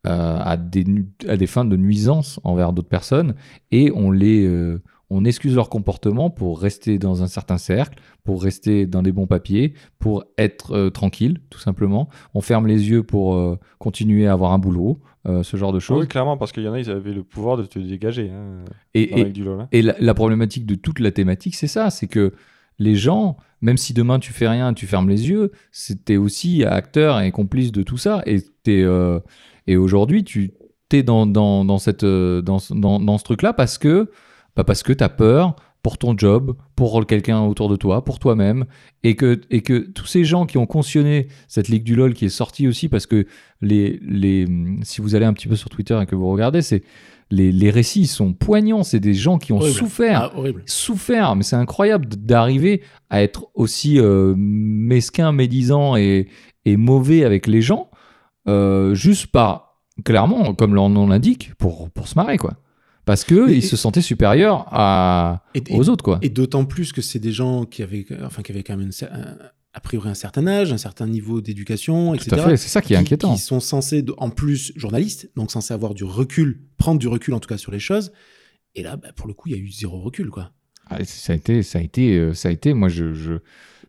euh, 0.08 0.40
à, 0.42 0.56
des, 0.58 0.86
à 1.28 1.36
des 1.38 1.48
fins 1.48 1.66
de 1.66 1.76
nuisance 1.78 2.40
envers 2.44 2.74
d'autres 2.74 2.90
personnes 2.90 3.36
et 3.72 3.92
on 3.94 4.12
les. 4.12 4.46
euh, 4.46 4.82
on 5.10 5.24
excuse 5.24 5.56
leur 5.56 5.70
comportement 5.70 6.30
pour 6.30 6.60
rester 6.60 6.98
dans 6.98 7.22
un 7.22 7.28
certain 7.28 7.58
cercle, 7.58 8.00
pour 8.24 8.42
rester 8.42 8.86
dans 8.88 9.04
des 9.04 9.12
bons 9.12 9.28
papiers, 9.28 9.74
pour 10.00 10.26
être 10.38 10.72
euh, 10.72 10.90
tranquille, 10.90 11.40
tout 11.50 11.60
simplement. 11.60 12.10
On 12.34 12.42
ferme 12.42 12.66
les 12.68 12.90
yeux 12.90 13.04
pour 13.04 13.36
euh, 13.36 13.60
continuer 13.78 14.28
à 14.28 14.34
avoir 14.34 14.52
un 14.52 14.60
boulot, 14.60 15.00
euh, 15.28 15.44
ce 15.44 15.58
genre 15.58 15.72
de 15.72 15.78
Ah 15.78 15.82
choses. 15.82 16.02
oui, 16.02 16.08
clairement, 16.08 16.38
parce 16.38 16.52
qu'il 16.52 16.64
y 16.64 16.68
en 16.68 16.74
a, 16.74 16.80
ils 16.80 16.90
avaient 16.90 17.14
le 17.14 17.24
pouvoir 17.24 17.58
de 17.58 17.64
te 17.64 17.78
dégager 17.78 18.32
hein, 18.32 18.64
et, 18.94 19.26
du 19.26 19.48
hein. 19.48 19.68
et 19.72 19.82
la, 19.82 19.96
la 20.00 20.14
problématique 20.14 20.66
de 20.66 20.76
toute 20.76 21.00
la 21.00 21.12
thématique, 21.12 21.56
c'est 21.56 21.68
ça, 21.68 21.90
c'est 21.92 22.08
que 22.08 22.34
les 22.80 22.96
gens, 22.96 23.38
même 23.62 23.78
si 23.78 23.94
demain 23.94 24.20
tu 24.20 24.34
fais 24.34 24.48
rien, 24.48 24.74
tu 24.74 24.88
fermes 24.88 25.10
les 25.10 25.30
yeux, 25.30 25.52
c'était 25.72 26.18
aussi 26.18 26.64
acteur 26.66 27.22
et 27.22 27.32
complice 27.32 27.72
de 27.72 27.84
tout 27.84 27.98
ça. 27.98 28.22
Et, 28.26 28.42
t'es, 28.64 28.84
et 29.68 29.78
aujourd'hui, 29.78 30.24
tu 30.26 30.52
es 30.92 31.04
dans, 31.04 31.26
dans, 31.26 31.64
dans, 31.64 31.78
cette, 31.78 32.04
dans, 32.04 32.58
dans, 32.72 33.00
dans 33.00 33.18
ce 33.18 33.24
truc-là 33.24 33.54
parce 33.54 33.78
que, 33.78 34.10
bah 34.56 34.64
parce 34.64 34.84
que 34.84 34.94
tu 34.94 35.04
as 35.04 35.10
peur 35.10 35.56
pour 35.82 36.00
ton 36.00 36.18
job, 36.18 36.56
pour 36.76 37.06
quelqu'un 37.06 37.42
autour 37.42 37.70
de 37.70 37.76
toi, 37.76 38.04
pour 38.04 38.18
toi-même, 38.18 38.66
et 39.04 39.16
que, 39.16 39.40
et 39.52 39.62
que 39.62 39.78
tous 39.92 40.08
ces 40.08 40.24
gens 40.24 40.48
qui 40.48 40.58
ont 40.58 40.66
cautionné 40.66 41.28
cette 41.48 41.68
Ligue 41.68 41.84
du 41.84 41.96
LoL 41.96 42.16
qui 42.16 42.26
est 42.26 42.30
sortie 42.30 42.68
aussi, 42.68 42.90
parce 42.90 43.06
que 43.06 43.28
les, 43.62 44.00
les, 44.02 44.48
si 44.82 45.00
vous 45.02 45.14
allez 45.14 45.26
un 45.26 45.34
petit 45.34 45.48
peu 45.48 45.56
sur 45.56 45.70
Twitter 45.70 46.00
et 46.02 46.08
que 46.08 46.16
vous 46.16 46.28
regardez, 46.28 46.64
c'est 46.64 46.82
les, 47.30 47.52
les 47.52 47.70
récits 47.70 48.08
sont 48.08 48.34
poignants, 48.34 48.82
c'est 48.82 49.00
des 49.00 49.14
gens 49.14 49.38
qui 49.38 49.52
ont 49.54 49.58
Horrible. 49.58 49.76
souffert, 49.76 50.32
Ah, 50.36 50.40
souffert, 50.66 51.36
mais 51.36 51.44
c'est 51.44 51.56
incroyable 51.56 52.08
d'arriver 52.08 52.82
à 53.12 53.22
être 53.22 53.48
aussi 53.54 54.00
euh, 54.00 54.34
mesquin, 54.38 55.32
médisant 55.32 55.96
et, 55.96 56.30
et 56.66 56.78
mauvais 56.78 57.24
avec 57.24 57.46
les 57.46 57.62
gens, 57.62 57.92
euh, 58.48 58.96
juste 58.96 59.28
par, 59.28 59.78
clairement, 60.04 60.56
comme 60.56 60.74
leur 60.74 60.90
nom 60.90 61.06
l'indique, 61.08 61.54
pour, 61.60 61.92
pour 61.92 62.08
se 62.08 62.16
marrer, 62.16 62.38
quoi. 62.38 62.56
Parce 63.06 63.24
que 63.24 63.50
Et- 63.50 63.58
ils 63.58 63.64
se 63.64 63.76
sentaient 63.78 64.02
supérieurs 64.02 64.66
à, 64.72 65.44
Et, 65.54 65.62
et- 65.68 65.78
aux 65.78 65.90
autres, 65.90 66.04
quoi. 66.04 66.18
et 66.22 66.30
d'autant 66.30 66.66
plus 66.66 66.92
que 66.92 67.02
c'est 67.02 67.20
des 67.20 67.32
gens 67.32 67.66
qui 67.66 67.84
avaient, 67.84 68.06
enfin, 68.24 68.42
qui 68.42 68.52
avaient 68.52 68.64
quand 68.64 68.76
même 68.78 68.88
une 68.88 69.08
un- 69.12 69.38
a 69.74 69.80
priori 69.82 70.10
un 70.10 70.14
certain 70.14 70.48
âge, 70.48 70.72
un 70.72 70.78
certain 70.78 71.06
niveau 71.06 71.42
d'éducation, 71.42 72.12
Tout 72.16 72.24
etc. 72.24 72.42
à 72.42 72.50
fait, 72.50 72.58
c'est 72.58 72.70
ça 72.70 72.82
qui 72.82 72.94
est 72.94 72.98
inquiétant. 72.98 73.34
Qui 73.36 73.42
sont 73.42 73.60
censés, 73.60 74.06
en 74.18 74.30
plus, 74.30 74.72
journalistes, 74.78 75.30
donc 75.36 75.52
censés 75.52 75.74
avoir 75.74 75.94
du 75.94 76.06
recul, 76.06 76.62
prendre 76.78 76.98
du 77.00 77.08
recul 77.10 77.34
en 77.34 77.40
tout 77.42 77.50
cas 77.50 77.58
sur 77.58 77.72
les 77.74 77.80
choses. 77.80 78.12
Et 78.76 78.84
là, 78.84 78.96
bah, 78.96 79.10
pour 79.16 79.28
le 79.28 79.34
coup, 79.34 79.50
il 79.50 79.52
y 79.52 79.56
a 79.56 79.62
eu 79.62 79.70
zéro 79.70 80.00
recul, 80.00 80.30
quoi. 80.30 80.52
Ah, 80.90 81.04
ça 81.04 81.34
a 81.34 81.36
été, 81.36 81.62
ça 81.64 81.80
a 81.80 81.82
été, 81.82 82.18
euh, 82.18 82.34
ça 82.34 82.50
a 82.50 82.52
été. 82.52 82.74
Moi, 82.74 82.90
je, 82.90 83.14
je, 83.14 83.34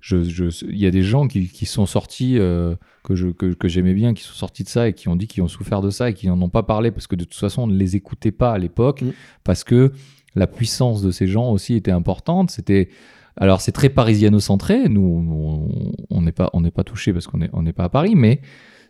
je, 0.07 0.23
je- 0.23 0.65
il 0.67 0.79
y 0.79 0.87
a 0.87 0.91
des 0.93 1.03
gens 1.03 1.27
qui, 1.27 1.49
qui 1.49 1.67
sont 1.67 1.85
sortis 1.87 2.39
euh, 2.39 2.77
que 3.03 3.15
je, 3.17 3.29
que, 3.29 3.47
que 3.55 3.67
j'aimais 3.67 3.95
bien, 3.95 4.15
qui 4.15 4.23
sont 4.23 4.35
sortis 4.35 4.63
de 4.63 4.69
ça 4.69 4.87
et 4.89 4.93
qui 4.93 5.09
ont 5.09 5.17
dit 5.17 5.27
qu'ils 5.27 5.43
ont 5.43 5.49
souffert 5.49 5.81
de 5.83 5.91
ça 5.91 6.11
et 6.11 6.15
qui 6.15 6.29
n'en 6.29 6.41
ont 6.41 6.49
pas 6.49 6.63
parlé 6.63 6.91
parce 6.93 7.07
que 7.09 7.17
de 7.17 7.25
toute 7.25 7.35
façon, 7.41 7.63
on 7.63 7.67
ne 7.67 7.77
les 7.77 7.97
écoutait 7.97 8.31
pas 8.33 8.53
à 8.53 8.59
l'époque 8.59 9.03
Mm. 9.03 9.11
parce 9.43 9.65
que 9.65 9.93
la 10.37 10.47
puissance 10.47 11.03
de 11.03 11.11
ces 11.11 11.27
gens 11.27 11.51
aussi 11.51 11.75
était 11.75 11.91
importante. 11.91 12.51
C'était, 12.53 12.89
alors 13.37 13.61
c'est 13.61 13.73
très 13.73 13.89
parisiano-centré. 13.89 14.89
Nous, 14.89 15.01
on- 15.01 15.93
on 16.11 16.23
n'est 16.23 16.33
pas, 16.33 16.51
on 16.53 16.61
n'est 16.61 16.71
pas 16.71 16.85
touché 16.85 17.13
parce 17.13 17.27
qu'on 17.27 17.39
n'est 17.39 17.51
on 17.53 17.63
n'est 17.63 17.73
pas 17.73 17.85
à 17.85 17.89
Paris, 17.89 18.15
mais 18.15 18.41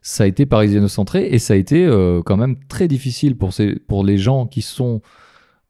ça 0.02 0.24
a 0.24 0.26
été 0.26 0.44
parisiano-centré 0.44 1.28
et 1.32 1.38
ça 1.38 1.54
a 1.54 1.56
été 1.56 1.84
euh, 1.86 2.20
quand 2.24 2.36
même 2.36 2.56
très 2.68 2.88
difficile 2.88 3.36
pour 3.36 3.52
ces, 3.54 3.76
pour 3.88 4.04
les 4.04 4.18
gens 4.18 4.46
qui 4.46 4.60
sont 4.62 5.00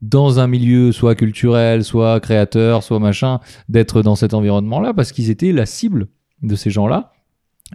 dans 0.02 0.40
un 0.40 0.46
milieu 0.46 0.92
soit 0.92 1.14
culturel, 1.14 1.84
soit 1.84 2.20
créateur, 2.20 2.82
soit 2.82 2.98
machin, 2.98 3.40
d'être 3.68 4.02
dans 4.02 4.14
cet 4.14 4.34
environnement-là 4.34 4.94
parce 4.94 5.12
qu'ils 5.12 5.30
étaient 5.30 5.52
la 5.52 5.66
cible 5.66 6.08
de 6.42 6.54
ces 6.54 6.70
gens-là 6.70 7.12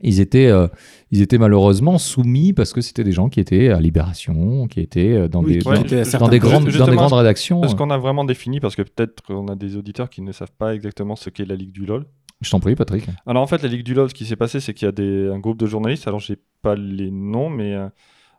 ils 0.02 0.22
étaient, 0.22 0.48
euh, 0.48 0.68
ils 1.12 1.22
étaient 1.22 1.38
malheureusement 1.38 1.98
soumis 1.98 2.54
parce 2.54 2.72
que 2.72 2.80
c'était 2.82 3.04
des 3.04 3.12
gens 3.12 3.30
qui 3.30 3.40
étaient 3.40 3.70
à 3.70 3.80
Libération, 3.80 4.68
qui 4.68 4.80
étaient 4.80 5.12
euh, 5.12 5.28
dans 5.28 5.44
Oui, 5.44 5.54
des, 5.54 5.60
qui 5.60 5.66
dans, 5.66 6.30
des 6.30 6.40
grandes, 6.40 6.70
dans 6.70 6.88
des 6.88 6.96
grandes 6.96 7.14
rédactions. 7.14 7.62
Est-ce 7.64 7.76
qu'on 7.76 7.90
a 7.90 7.98
vraiment 7.98 8.24
défini 8.24 8.60
Parce 8.60 8.76
que 8.76 8.84
peut-être 8.84 9.22
qu'on 9.22 9.48
a 9.48 9.56
des 9.56 9.76
auditeurs 9.76 10.10
qui 10.10 10.22
ne 10.22 10.32
savent 10.32 10.54
pas 10.58 10.74
exactement 10.74 11.16
ce 11.16 11.30
qu'est 11.30 11.46
la 11.46 11.56
Ligue 11.56 11.74
du 11.74 11.86
LoL. 11.86 12.06
Je 12.40 12.50
t'en 12.50 12.60
prie, 12.60 12.76
Patrick. 12.76 13.06
Alors 13.28 13.44
en 13.44 13.48
fait, 13.48 13.62
la 13.62 13.70
Ligue 13.70 13.84
du 13.84 13.94
LoL, 13.94 14.10
ce 14.10 14.14
qui 14.14 14.26
s'est 14.26 14.38
passé, 14.38 14.62
c'est 14.62 14.74
qu'il 14.74 14.86
y 14.86 14.90
a 14.90 14.94
des, 14.94 15.28
un 15.28 15.40
groupe 15.40 15.58
de 15.58 15.68
journalistes. 15.68 16.08
Alors 16.08 16.22
j'ai 16.22 16.38
pas 16.62 16.76
les 16.76 17.12
noms, 17.12 17.50
mais 17.50 17.74
euh, 17.74 17.90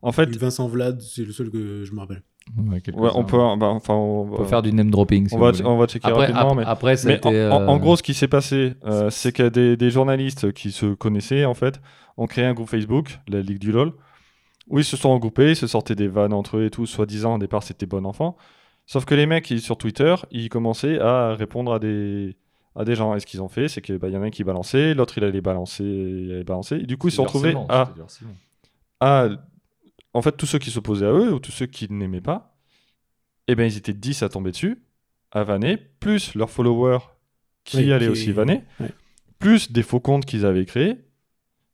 en 0.01 0.12
fait, 0.12 0.35
Vincent 0.37 0.66
Vlad, 0.68 1.01
c'est 1.03 1.24
le 1.24 1.33
seul 1.33 1.51
que 1.51 1.85
je 1.85 1.93
me 1.93 2.01
rappelle. 2.01 2.22
Ouais, 2.57 2.80
quelques-uns. 2.80 3.01
ouais, 3.03 3.11
on 3.14 3.24
peut, 3.24 3.36
bah, 3.36 3.66
enfin, 3.68 3.95
on, 3.95 4.22
On 4.32 4.36
peut 4.36 4.45
faire 4.45 4.62
du 4.62 4.72
name 4.72 4.90
dropping. 4.90 5.28
si 5.28 5.34
on 5.34 5.38
va, 5.38 5.53
on 5.64 5.76
va 5.78 5.86
checker 5.86 6.09
Après, 6.09 6.26
rapidement, 6.26 6.51
ap- 6.53 6.57
mais 6.57 6.64
après, 6.64 6.95
Mais 7.05 7.24
en, 7.26 7.30
en- 7.53 7.68
en 7.68 7.76
euh, 7.76 7.78
gros, 7.78 7.97
ce 7.97 8.03
qui 8.03 8.14
s'est 8.14 8.28
passé, 8.28 8.74
euh, 8.84 9.11
c'est 9.11 9.32
qu'il 9.32 9.45
y 9.45 9.49
a 9.49 9.51
des, 9.51 9.76
des 9.76 9.90
journalistes 9.90 10.53
qui 10.53 10.70
se 10.72 10.86
connaissaient, 10.95 11.45
en 11.45 11.55
fait, 11.55 11.80
ont 12.16 12.26
créé 12.26 12.45
un 12.45 12.53
groupe 12.55 12.68
Facebook, 12.68 13.18
la 13.28 13.40
Ligue 13.40 13.59
du 13.59 13.72
LoL, 13.72 13.93
où 14.68 14.78
ils 14.78 14.84
se 14.84 14.97
sont 14.97 15.12
regroupés, 15.14 15.51
ils 15.51 15.57
se 15.57 15.66
sortaient 15.66 15.95
des 15.95 16.09
vannes 16.09 16.32
entre 16.32 16.57
eux 16.59 16.64
et 16.66 16.70
tout, 16.70 16.86
soi-disant, 16.86 17.36
au 17.36 17.38
départ, 17.38 17.62
c'était 17.62 17.86
bon 17.86 18.05
enfant. 18.07 18.36
Sauf 18.86 19.05
que 19.05 19.14
les 19.14 19.26
mecs, 19.26 19.51
ils- 19.51 19.61
sur 19.61 19.76
Twitter, 19.76 20.14
ils 20.30 20.49
commençaient 20.49 20.99
à 21.01 21.34
répondre 21.34 21.72
à 21.72 21.78
des, 21.78 22.36
à 22.74 22.84
des 22.84 22.95
gens. 22.97 23.14
Et 23.14 23.20
ce 23.20 23.26
qu'ils 23.26 23.40
ont 23.43 23.49
fait, 23.49 23.68
c'est 23.68 23.80
qu'il 23.80 23.99
y 24.03 24.16
en 24.16 24.22
a 24.22 24.26
un 24.26 24.30
qui 24.30 24.43
balançait, 24.45 24.95
l'autre, 24.95 25.16
il 25.18 25.24
allait 25.24 25.40
balancer, 25.40 25.84
il 25.84 26.32
allait 26.32 26.45
balancer. 26.45 26.76
Et 26.76 26.86
du 26.86 26.97
coup, 26.97 27.09
ils 27.09 27.12
se 27.12 27.16
sont 27.18 27.22
retrouvés 27.24 27.53
à, 27.68 27.88
à, 29.01 29.28
en 30.15 30.23
fait, 30.23 30.37
tous 30.37 30.47
ceux 30.47 30.59
qui 30.59 30.71
s'opposaient 30.71 31.07
à 31.07 31.13
eux, 31.13 31.33
ou 31.35 31.39
tous 31.41 31.53
ceux 31.53 31.67
qui 31.67 31.91
n'aimaient 31.91 32.21
pas, 32.21 32.55
eh 33.49 33.55
ben, 33.55 33.65
ils 33.65 33.77
étaient 33.77 33.93
10 33.93 34.23
à 34.23 34.29
tomber 34.29 34.51
dessus, 34.51 34.83
à 35.31 35.45
vanner, 35.45 35.77
plus 35.77 36.35
leurs 36.35 36.51
followers 36.51 36.99
qui 37.65 37.79
Oui, 37.79 37.93
allaient 37.93 38.07
qui- 38.07 38.13
aussi 38.13 38.33
vanner, 38.33 38.63
ouais. 38.81 38.91
plus 39.39 39.73
des 39.73 39.83
faux 39.83 40.01
comptes 40.01 40.25
qu'ils 40.27 40.45
avaient 40.47 40.67
créés, 40.67 40.97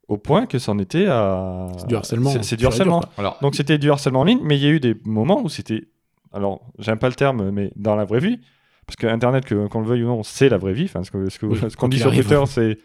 au 0.06 0.16
point 0.16 0.46
que 0.46 0.58
c'en 0.58 0.78
était 0.78 1.06
à... 1.06 1.66
C'est 1.78 1.86
du 1.86 1.96
harcèlement. 1.96 2.30
C'est- 2.30 2.42
C'est 2.42 2.56
du 2.56 2.60
dur, 2.62 2.68
harcèlement. 2.70 3.02
Alors, 3.18 3.38
Donc 3.42 3.54
c'était 3.54 3.76
du 3.78 3.90
harcèlement 3.90 4.20
en 4.20 4.24
ligne, 4.24 4.40
mais 4.42 4.56
il 4.56 4.62
y 4.62 4.66
a 4.66 4.70
eu 4.70 4.80
des 4.80 4.94
moments 5.04 5.42
où 5.42 5.48
c'était... 5.48 5.88
Alors, 6.32 6.62
j'aime 6.78 6.98
pas 6.98 7.08
le 7.08 7.14
terme, 7.14 7.50
mais 7.50 7.72
dans 7.76 7.96
la 7.96 8.04
vraie 8.04 8.20
vie, 8.20 8.38
parce 8.86 8.96
que 8.96 9.06
Internet, 9.06 9.44
que- 9.44 9.66
qu'on 9.66 9.80
le 9.80 9.86
veuille 9.86 10.02
ou 10.04 10.06
non, 10.06 10.22
c'est 10.22 10.48
la 10.48 10.56
vraie 10.58 10.72
vie. 10.72 10.84
Enfin, 10.84 11.02
ce 11.04 11.10
que- 11.10 11.28
ce 11.28 11.38
que- 11.38 11.46
Oui, 11.46 11.56
ce 11.56 11.60
quoi 11.60 11.70
qu'on 11.76 11.88
dit 11.88 11.98
sur 11.98 12.06
arrive. 12.08 12.26
Twitter, 12.26 12.42
c'est... 12.46 12.78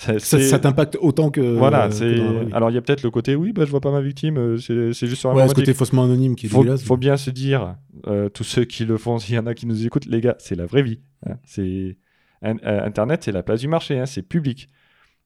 Ça, 0.00 0.18
ça 0.18 0.58
t'impacte 0.58 0.96
autant 1.00 1.30
que. 1.30 1.42
voilà, 1.42 1.90
c'est. 1.90 2.14
vie. 2.14 2.22
Alors 2.52 2.70
il 2.70 2.74
y 2.74 2.78
a 2.78 2.80
peut-être 2.80 3.02
le 3.02 3.10
côté, 3.10 3.34
oui, 3.34 3.52
bah, 3.52 3.66
je 3.66 3.70
vois 3.70 3.82
pas 3.82 3.90
ma 3.92 4.00
victime, 4.00 4.38
euh, 4.38 4.56
c'est 4.56 4.94
c'est 4.94 5.06
juste 5.06 5.20
sur 5.20 5.34
ouais, 5.34 5.46
ce 5.46 5.52
côté 5.54 5.74
faussement 5.74 6.04
anonyme 6.04 6.36
qui 6.36 6.46
est 6.46 6.48
faut, 6.48 6.60
dégueulasse. 6.62 6.82
faut 6.82 6.96
bien 6.96 7.18
se 7.18 7.28
dire, 7.30 7.76
euh, 8.06 8.30
tous 8.30 8.44
ceux 8.44 8.64
qui 8.64 8.86
le 8.86 8.96
font, 8.96 9.18
s'il 9.18 9.34
y 9.34 9.38
en 9.38 9.46
a 9.46 9.52
qui 9.54 9.66
nous 9.66 9.84
écoutent, 9.84 10.06
les 10.06 10.22
gars, 10.22 10.36
c'est 10.38 10.54
la 10.54 10.64
vraie 10.64 10.82
vie. 10.82 11.00
hein. 11.26 11.34
C'est 11.44 11.98
euh, 12.44 12.54
Internet, 12.86 13.22
c'est 13.24 13.32
la 13.32 13.42
place 13.42 13.60
du 13.60 13.68
marché, 13.68 13.98
hein, 13.98 14.06
c'est 14.06 14.22
public. 14.22 14.68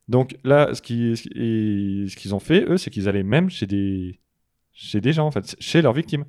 Donc 0.08 0.36
là, 0.42 0.74
ce 0.74 0.82
qui- 0.82 1.14
qu'ils 2.16 2.34
ont 2.34 2.40
fait, 2.40 2.64
eux, 2.68 2.76
c'est 2.76 2.90
qu'ils 2.90 3.08
allaient 3.08 3.22
même 3.22 3.50
chez 3.50 3.66
des 3.66 4.18
chez 4.72 5.00
des 5.00 5.12
gens, 5.12 5.26
en 5.26 5.30
fait, 5.30 5.54
chez 5.60 5.82
leurs 5.82 5.92
victimes. 5.92 6.24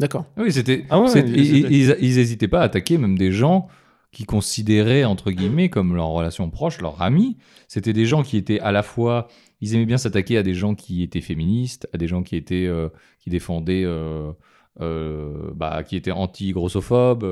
D'accord. 0.00 0.26
oui, 0.36 0.50
c'était. 0.50 0.84
Ah 0.90 1.00
ouais, 1.00 1.06
c'était- 1.08 1.30
ils, 1.30 1.96
ils 2.00 2.18
hésitaient 2.18 2.48
pas 2.48 2.60
à 2.62 2.64
attaquer 2.64 2.98
même 2.98 3.16
des 3.16 3.30
gens 3.30 3.68
qui 4.16 4.24
considéraient 4.24 5.04
entre 5.04 5.30
guillemets 5.30 5.68
comme 5.68 5.94
leur 5.94 6.08
relation 6.08 6.48
proche, 6.48 6.80
leurs 6.80 7.02
amis. 7.02 7.36
C'était 7.68 7.92
des 7.92 8.06
gens 8.06 8.22
qui 8.22 8.38
étaient 8.38 8.60
à 8.60 8.72
la 8.72 8.82
fois, 8.82 9.28
ils 9.60 9.74
aimaient 9.74 9.84
bien 9.84 9.98
s'attaquer 9.98 10.38
à 10.38 10.42
des 10.42 10.54
gens 10.54 10.74
qui 10.74 11.02
étaient 11.02 11.20
féministes, 11.20 11.86
à 11.92 11.98
des 11.98 12.08
gens 12.08 12.22
qui 12.22 12.34
étaient 12.34 12.64
euh, 12.64 12.88
qui 13.20 13.28
défendaient, 13.28 13.82
euh, 13.84 14.32
euh, 14.80 15.50
bah, 15.54 15.82
qui 15.82 15.96
étaient 15.96 16.12
anti-grossophobes, 16.12 17.24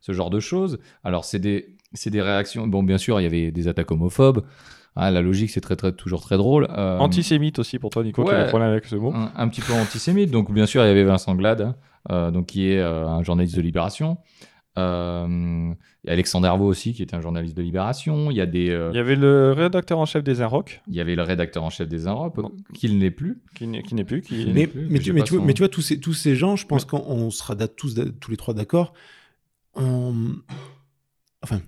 ce 0.00 0.12
genre 0.12 0.30
de 0.30 0.40
choses. 0.40 0.80
Alors 1.04 1.24
c'est 1.24 1.38
des 1.38 1.76
c'est 1.92 2.10
des 2.10 2.22
réactions. 2.22 2.66
Bon, 2.66 2.82
bien 2.82 2.98
sûr, 2.98 3.20
il 3.20 3.22
y 3.22 3.26
avait 3.26 3.52
des 3.52 3.68
attaques 3.68 3.92
homophobes. 3.92 4.44
Ah, 4.96 5.12
la 5.12 5.20
logique, 5.20 5.50
c'est 5.50 5.60
très, 5.60 5.76
très, 5.76 5.92
toujours 5.92 6.22
très 6.22 6.38
drôle. 6.38 6.66
Euh, 6.70 6.98
Antisémite 6.98 7.60
aussi 7.60 7.78
pour 7.78 7.90
toi, 7.90 8.02
Nico, 8.02 8.24
qui 8.24 8.30
ouais. 8.30 8.34
a 8.34 8.42
des 8.44 8.48
problèmes 8.48 8.70
avec 8.70 8.86
ce 8.86 8.96
mot. 8.96 9.12
un, 9.14 9.30
un 9.36 9.48
petit 9.48 9.60
peu 9.60 9.74
antisémite. 9.74 10.30
Donc, 10.30 10.50
bien 10.50 10.64
sûr, 10.66 10.82
il 10.82 10.88
y 10.88 10.90
avait 10.90 11.04
Vincent 11.04 11.34
Glade, 11.34 11.60
hein, 11.60 11.76
euh, 12.10 12.30
donc, 12.30 12.46
qui 12.46 12.72
est 12.72 12.80
euh, 12.80 13.06
un 13.06 13.22
journaliste 13.22 13.54
de 13.56 13.60
Libération. 13.60 14.16
Euh, 14.78 15.26
il 16.04 16.06
y 16.06 16.10
a 16.10 16.12
Alexandre 16.12 16.46
Hervaux 16.46 16.66
aussi, 16.66 16.92
qui 16.92 17.02
était 17.02 17.16
un 17.16 17.20
journaliste 17.20 17.56
de 17.56 17.62
Libération. 17.62 18.30
Il 18.30 18.36
y, 18.36 18.40
a 18.40 18.46
des, 18.46 18.70
euh, 18.70 18.90
Il 18.92 18.96
y 18.96 19.00
avait 19.00 19.16
le 19.16 19.52
rédacteur 19.52 19.98
en 19.98 20.04
chef 20.06 20.22
des 20.22 20.40
Inrocks, 20.42 20.82
il 20.86 20.94
y 20.94 21.00
avait 21.00 21.16
le 21.16 21.22
rédacteur 21.22 21.64
en 21.64 21.70
chef 21.70 21.88
des 21.88 22.06
Inrop, 22.06 22.36
Non. 22.38 22.52
qu'il 22.74 22.98
n'est 22.98 23.10
plus. 23.10 23.40
qui 23.54 23.66
n'est 23.66 23.82
qui 23.82 23.94
n'est 23.94 24.04
plus, 24.04 24.20
qui... 24.22 24.46
Mais, 24.52 24.66
plus, 24.66 24.82
mais, 24.82 24.88
mais 24.90 24.98
tu, 24.98 25.12
mais, 25.12 25.20
vois- 25.20 25.28
son- 25.28 25.42
mais 25.44 25.54
tu 25.54 25.62
vois, 25.62 25.68
tous 25.68 25.80
ces, 25.82 25.98
tous 25.98 26.12
ces 26.12 26.36
gens, 26.36 26.56
je 26.56 26.66
pense 26.66 26.84
qu'on 26.84 26.98
on 27.06 27.30
sera 27.30 27.56
tous, 27.68 27.98
tous 28.20 28.30
les 28.30 28.36
trois 28.36 28.54
d'accord. 28.54 28.92
on- 29.74 30.34
Enfin, 31.42 31.60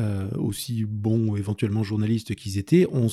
euh, 0.00 0.28
aussi 0.36 0.84
bons 0.84 1.28
ou 1.28 1.36
éventuellement 1.36 1.82
journalistes 1.84 2.34
qu'ils 2.34 2.58
étaient, 2.58 2.86
on, 2.92 3.06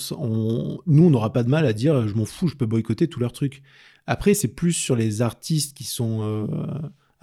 nous, 0.88 1.03
on 1.05 1.09
n'aura 1.09 1.32
pas 1.32 1.43
de 1.43 1.49
mal 1.49 1.65
à 1.65 1.73
dire 1.73 2.07
je 2.07 2.15
m'en 2.15 2.25
fous, 2.25 2.47
je 2.47 2.55
peux 2.55 2.65
boycotter 2.65 3.07
tous 3.07 3.19
leurs 3.19 3.34
trucs. 3.34 3.61
Après, 4.07 4.34
c'est 4.34 4.47
plus 4.55 4.73
sur 4.73 4.95
les 4.95 5.21
artistes 5.21 5.77
qui 5.77 5.84
sont 5.84 6.21
euh, 6.23 6.47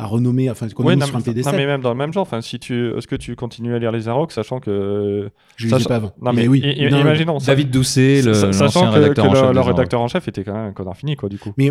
à 0.00 0.06
renommer, 0.06 0.48
enfin, 0.48 0.68
qu'on 0.68 0.84
a 0.84 0.86
Ouais, 0.86 0.94
mis 0.94 1.00
non, 1.00 1.06
sur 1.06 1.16
un 1.16 1.18
mais- 1.18 1.24
pédestal. 1.24 1.54
non, 1.54 1.58
mais 1.58 1.66
même 1.66 1.80
dans 1.80 1.90
le 1.90 1.96
même 1.96 2.12
genre. 2.12 2.22
Enfin, 2.22 2.40
si 2.40 2.60
tu, 2.60 2.96
est-ce 2.96 3.08
que 3.08 3.16
tu 3.16 3.34
continues 3.34 3.74
à 3.74 3.80
lire 3.80 3.90
les 3.90 4.06
Inrocks, 4.06 4.30
sachant 4.30 4.60
que 4.60 5.28
Je 5.56 5.66
ai 5.66 5.84
pas 5.84 5.96
avant. 5.96 6.12
Non, 6.22 6.32
mais, 6.32 6.46
oui. 6.46 6.60
i- 6.64 6.84
i- 6.86 6.88
Non, 6.90 7.00
imaginons. 7.00 7.40
ça- 7.40 7.46
David 7.52 7.70
Doucet, 7.70 8.22
le, 8.22 8.32
sachant 8.32 8.90
que, 8.90 8.94
rédacteur 8.94 9.24
que 9.24 9.30
en 9.30 9.34
chef. 9.34 9.44
Inrop. 9.44 9.66
rédacteur 9.66 10.00
en 10.00 10.06
chef 10.06 10.28
était 10.28 10.44
quand 10.44 10.52
même 10.54 10.66
un 10.66 10.72
connard 10.72 10.96
fini, 10.96 11.16
quoi, 11.16 11.28
du 11.28 11.36
coup. 11.38 11.52
Mais 11.58 11.70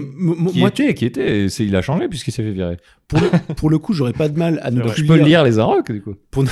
Qui 0.52 0.60
moi, 0.60 0.68
était, 0.70 0.94
qui 0.94 1.06
était, 1.06 1.48
c'est- 1.48 1.66
il 1.66 1.74
a 1.76 1.82
changé 1.82 2.10
puisqu'il 2.10 2.32
s'est 2.32 2.44
fait 2.44 2.52
virer. 2.52 2.76
pour 3.08 3.20
le, 3.22 3.54
pour 3.56 3.70
le 3.70 3.80
coup, 3.80 3.94
j'aurais 3.94 4.12
pas 4.12 4.28
de 4.28 4.38
mal 4.38 4.60
à 4.62 4.72
ne 4.72 4.82
plus 4.82 5.04
Je 5.04 5.08
peux 5.08 5.16
lire- 5.16 5.26
lire 5.26 5.44
les 5.46 5.60
Inrocks, 5.60 5.90
du 5.90 6.02
coup. 6.02 6.16
pour, 6.30 6.44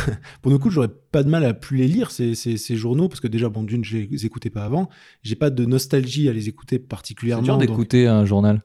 pour 0.42 0.52
le 0.54 0.58
coup, 0.58 0.70
j'aurais 0.70 0.88
pas 1.12 1.24
de 1.24 1.30
mal 1.30 1.44
à 1.44 1.54
plus 1.54 1.76
les 1.78 1.88
lire, 1.90 2.10
ces, 2.12 2.36
ces, 2.36 2.56
ces 2.56 2.78
journaux, 2.78 3.10
parce 3.10 3.20
que 3.20 3.28
déjà, 3.28 3.50
bon, 3.50 3.64
d'une, 3.64 3.84
je 3.84 3.98
les 4.10 4.26
écoutais 4.26 4.50
pas 4.50 4.64
avant. 4.64 4.88
J'ai 5.24 5.36
pas 5.36 5.50
de 5.50 5.66
nostalgie 5.66 6.30
à 6.30 6.32
les 6.34 6.48
écouter 6.48 6.78
C'est 6.78 6.88
particulièrement. 6.88 7.44
dur 7.44 7.58
donc- 7.58 7.68
d'écouter 7.68 8.08
un 8.08 8.24
journal. 8.24 8.64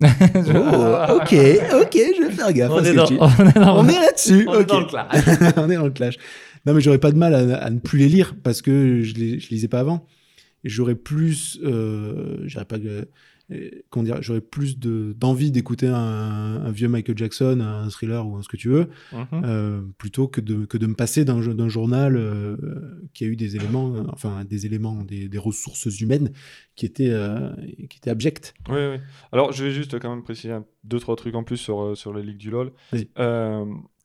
Oh, 0.04 1.16
ok, 1.16 1.34
ok, 1.82 1.98
je 2.16 2.22
vais 2.26 2.30
faire 2.32 2.52
gaffe. 2.52 2.70
à 2.70 2.74
On 2.74 2.82
ce 2.84 2.88
est 2.88 2.90
que 2.92 2.96
dans- 2.96 3.06
tu- 3.06 3.16
on 3.20 3.26
est 3.48 3.54
dans- 3.54 3.78
On 3.78 3.88
est 3.88 4.00
là-dessus. 4.00 4.44
on 4.48 4.60
est 4.60 4.64
dans 4.64 4.80
le 4.80 4.86
clash. 4.86 5.06
on 5.56 5.70
est 5.70 5.76
dans 5.76 5.84
le 5.84 5.90
clash. 5.90 6.16
Non, 6.66 6.74
mais 6.74 6.80
j'aurais 6.80 6.98
pas 6.98 7.12
de 7.12 7.16
mal 7.18 7.34
à, 7.34 7.56
à 7.58 7.70
ne 7.70 7.78
plus 7.78 7.98
les 7.98 8.08
lire 8.08 8.34
parce 8.42 8.62
que 8.62 9.02
je 9.02 9.14
les, 9.14 9.38
je 9.38 9.48
lisais 9.50 9.68
pas 9.68 9.80
avant. 9.80 10.06
J'aurais 10.64 10.94
plus, 10.94 11.58
euh, 11.62 12.38
j'aurais 12.44 12.64
pas, 12.64 12.76
j'aurais 14.20 14.40
plus 14.40 14.78
de 14.78 15.14
d'envie 15.18 15.50
d'écouter 15.50 15.86
un, 15.88 15.94
un 16.64 16.70
vieux 16.70 16.88
Michael 16.88 17.16
Jackson, 17.18 17.60
un 17.60 17.88
thriller 17.90 18.26
ou 18.26 18.42
ce 18.42 18.48
que 18.48 18.56
tu 18.56 18.68
veux, 18.68 18.88
Mhm. 19.12 19.26
euh, 19.44 19.82
plutôt 19.98 20.28
que 20.28 20.40
de 20.40 20.64
que 20.64 20.78
de 20.78 20.86
me 20.86 20.94
passer 20.94 21.24
d'un 21.24 21.40
journal 21.68 22.16
euh, 22.16 22.56
qui 23.12 23.24
a 23.24 23.26
eu 23.26 23.36
des 23.36 23.56
éléments, 23.56 23.94
euh, 23.94 24.02
enfin 24.12 24.44
des 24.44 24.66
éléments, 24.66 25.02
des, 25.04 25.28
des 25.28 25.38
ressources 25.38 26.00
humaines 26.00 26.30
qui 26.74 26.86
étaient 26.86 27.14
qui 27.90 27.98
étaient 27.98 28.10
abjectes. 28.10 28.54
Oui, 28.68 28.76
oui. 28.92 28.96
Alors, 29.32 29.52
je 29.52 29.64
vais 29.64 29.70
juste 29.72 29.98
quand 29.98 30.10
même 30.10 30.22
préciser 30.24 30.52
un- 30.52 30.64
deux, 30.84 30.98
trois 30.98 31.16
trucs 31.16 31.34
en 31.34 31.44
plus 31.44 31.56
sur, 31.56 31.96
sur 31.96 32.12
la 32.12 32.20
Ligue 32.20 32.38
du 32.38 32.50
LoL. 32.50 32.72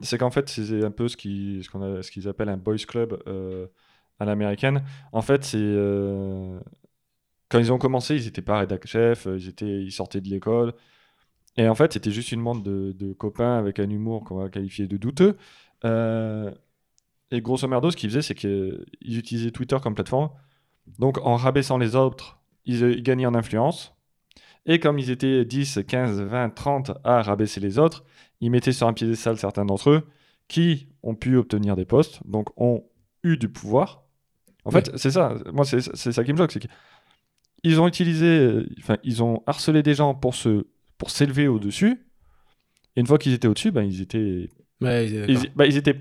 C'est 0.01 0.17
qu'en 0.17 0.31
fait, 0.31 0.47
c'est 0.49 0.83
un 0.83 0.91
peu 0.91 1.07
ce 1.07 1.17
qu'ils 1.17 1.63
ce 1.63 1.69
qu'on 1.69 1.81
a- 1.81 2.03
ce 2.03 2.11
qu'ils 2.11 2.27
appellent 2.27 2.49
un 2.49 2.57
boys 2.57 2.77
club 2.87 3.17
à 4.19 4.25
l'américaine. 4.25 4.83
En 5.13 5.21
fait, 5.21 5.43
c'est. 5.45 5.57
euh, 5.59 6.59
quand 7.49 7.59
ils 7.59 7.71
ont 7.71 7.77
commencé, 7.77 8.15
ils 8.15 8.25
n'étaient 8.25 8.41
pas 8.41 8.59
rédac 8.59 8.85
chef, 8.87 9.27
euh, 9.27 9.37
ils, 9.37 9.49
étaient, 9.49 9.83
ils 9.83 9.91
sortaient 9.91 10.21
de 10.21 10.29
l'école. 10.29 10.73
Et 11.57 11.67
en 11.67 11.75
fait, 11.75 11.93
c'était 11.93 12.11
juste 12.11 12.31
une 12.31 12.43
bande 12.43 12.63
de, 12.63 12.93
de 12.93 13.13
copains 13.13 13.57
avec 13.57 13.79
un 13.79 13.89
humour 13.89 14.23
qu'on 14.23 14.35
va 14.35 14.49
qualifier 14.49 14.87
de 14.87 14.97
douteux. 14.97 15.35
Euh, 15.83 16.51
et 17.31 17.41
grosso 17.41 17.67
merdo, 17.67 17.91
ce 17.91 17.97
qu'ils 17.97 18.09
faisaient, 18.09 18.21
c'est 18.21 18.35
qu'ils 18.35 18.85
utilisaient 19.01 19.51
Twitter 19.51 19.77
comme 19.81 19.95
plateforme. 19.95 20.29
Donc, 20.99 21.17
en 21.19 21.35
rabaissant 21.35 21.77
les 21.77 21.95
autres, 21.95 22.39
ils, 22.65 22.81
ils 22.81 23.03
gagnaient 23.03 23.25
en 23.25 23.35
influence. 23.35 23.95
Et 24.65 24.79
comme 24.79 24.99
ils 24.99 25.09
étaient 25.09 25.45
10, 25.45 25.79
15, 25.87 26.21
20, 26.21 26.49
30 26.49 26.91
à 27.03 27.21
rabaisser 27.21 27.59
les 27.59 27.79
autres, 27.79 28.05
ils 28.41 28.51
mettaient 28.51 28.71
sur 28.71 28.87
un 28.87 28.93
piédestal 28.93 29.37
certains 29.37 29.65
d'entre 29.65 29.89
eux 29.89 30.07
qui 30.47 30.87
ont 31.03 31.15
pu 31.15 31.37
obtenir 31.37 31.75
des 31.75 31.85
postes, 31.85 32.19
donc 32.25 32.49
ont 32.57 32.83
eu 33.23 33.37
du 33.37 33.49
pouvoir. 33.49 34.03
En 34.65 34.71
fait, 34.71 34.91
c'est 34.97 35.11
ça. 35.11 35.35
Moi, 35.51 35.65
c'est 35.65 36.11
ça 36.11 36.23
qui 36.23 36.33
me 36.33 36.37
choque. 36.37 36.51
C'est 36.51 36.67
qu'ils 37.63 37.79
ont 37.81 37.87
utilisé, 37.87 38.65
enfin, 38.79 38.97
ils 39.03 39.23
ont 39.23 39.41
harcelé 39.47 39.83
des 39.83 39.93
gens 39.93 40.13
pour 40.15 40.35
se, 40.35 40.67
pour 40.97 41.09
s'élever 41.09 41.47
au-dessus. 41.47 42.05
Et 42.95 43.01
une 43.01 43.07
fois 43.07 43.17
qu'ils 43.17 43.33
étaient 43.33 43.47
au-dessus, 43.47 43.71
ben, 43.71 43.83
ils 43.83 44.01
étaient 44.01 44.49
Ouais, 44.81 45.07
ils, 45.09 45.51
bah, 45.55 45.65
ils 45.65 45.77
étaient 45.77 45.99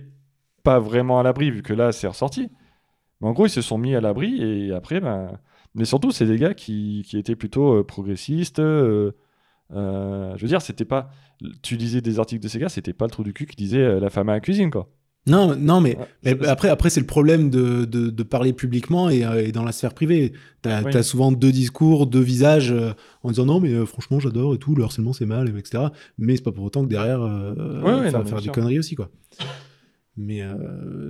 pas 0.62 0.78
vraiment 0.78 1.18
à 1.18 1.22
l'abri 1.22 1.50
vu 1.50 1.62
que 1.62 1.72
là 1.72 1.90
c'est 1.92 2.06
ressorti. 2.06 2.50
Mais 3.20 3.28
en 3.28 3.32
gros, 3.32 3.46
ils 3.46 3.50
se 3.50 3.62
sont 3.62 3.78
mis 3.78 3.94
à 3.94 4.00
l'abri 4.00 4.40
et 4.42 4.72
après, 4.72 5.00
ben. 5.00 5.38
Mais 5.74 5.84
surtout, 5.84 6.10
c'est 6.12 6.26
des 6.26 6.38
gars 6.38 6.54
qui, 6.54 7.04
qui 7.06 7.18
étaient 7.18 7.36
plutôt 7.36 7.78
euh, 7.80 7.84
progressistes. 7.84 8.58
euh, 8.60 9.12
euh, 9.72 10.36
je 10.36 10.42
veux 10.42 10.48
dire, 10.48 10.62
c'était 10.62 10.84
pas. 10.84 11.10
Tu 11.62 11.76
lisais 11.76 12.00
des 12.00 12.18
articles 12.18 12.42
de 12.42 12.48
ces 12.48 12.58
gars, 12.58 12.68
c'était 12.68 12.92
pas 12.92 13.04
le 13.06 13.10
trou 13.10 13.22
du 13.24 13.32
cul 13.34 13.46
qui 13.46 13.56
disait 13.56 14.00
la 14.00 14.10
femme 14.10 14.28
à 14.28 14.32
la 14.32 14.40
cuisine, 14.40 14.70
quoi. 14.70 14.90
Non, 15.26 15.54
non, 15.56 15.82
mais, 15.82 15.96
Ouais, 15.98 16.06
mais 16.24 16.30
c'est- 16.40 16.46
après, 16.46 16.68
après 16.70 16.88
c'est 16.88 17.00
le 17.00 17.06
problème 17.06 17.50
de, 17.50 17.84
de, 17.84 18.08
de 18.08 18.22
parler 18.22 18.54
publiquement 18.54 19.10
et, 19.10 19.24
euh, 19.26 19.46
et 19.46 19.52
dans 19.52 19.62
la 19.64 19.72
sphère 19.72 19.92
privée. 19.92 20.32
T'as 20.62 20.82
Oui. 20.82 20.96
as 20.96 21.02
souvent 21.02 21.32
deux 21.32 21.52
discours, 21.52 22.06
deux 22.06 22.20
visages 22.20 22.72
euh, 22.72 22.92
en 23.22 23.28
disant 23.30 23.44
non, 23.44 23.60
mais 23.60 23.72
euh, 23.74 23.84
franchement, 23.84 24.20
j'adore 24.20 24.54
et 24.54 24.58
tout, 24.58 24.74
le 24.74 24.84
harcèlement 24.84 25.12
c'est 25.12 25.26
mal, 25.26 25.54
etc. 25.58 25.84
Mais 26.16 26.36
c'est 26.36 26.42
pas 26.42 26.52
pour 26.52 26.64
autant 26.64 26.82
que 26.84 26.88
derrière, 26.88 27.20
euh, 27.20 27.52
Ouais, 27.82 28.00
ouais, 28.00 28.10
faire, 28.10 28.20
non, 28.20 28.26
faire 28.26 28.40
des 28.40 28.48
conneries 28.48 28.78
aussi, 28.78 28.94
quoi. 28.94 29.10
Mais 30.16 30.42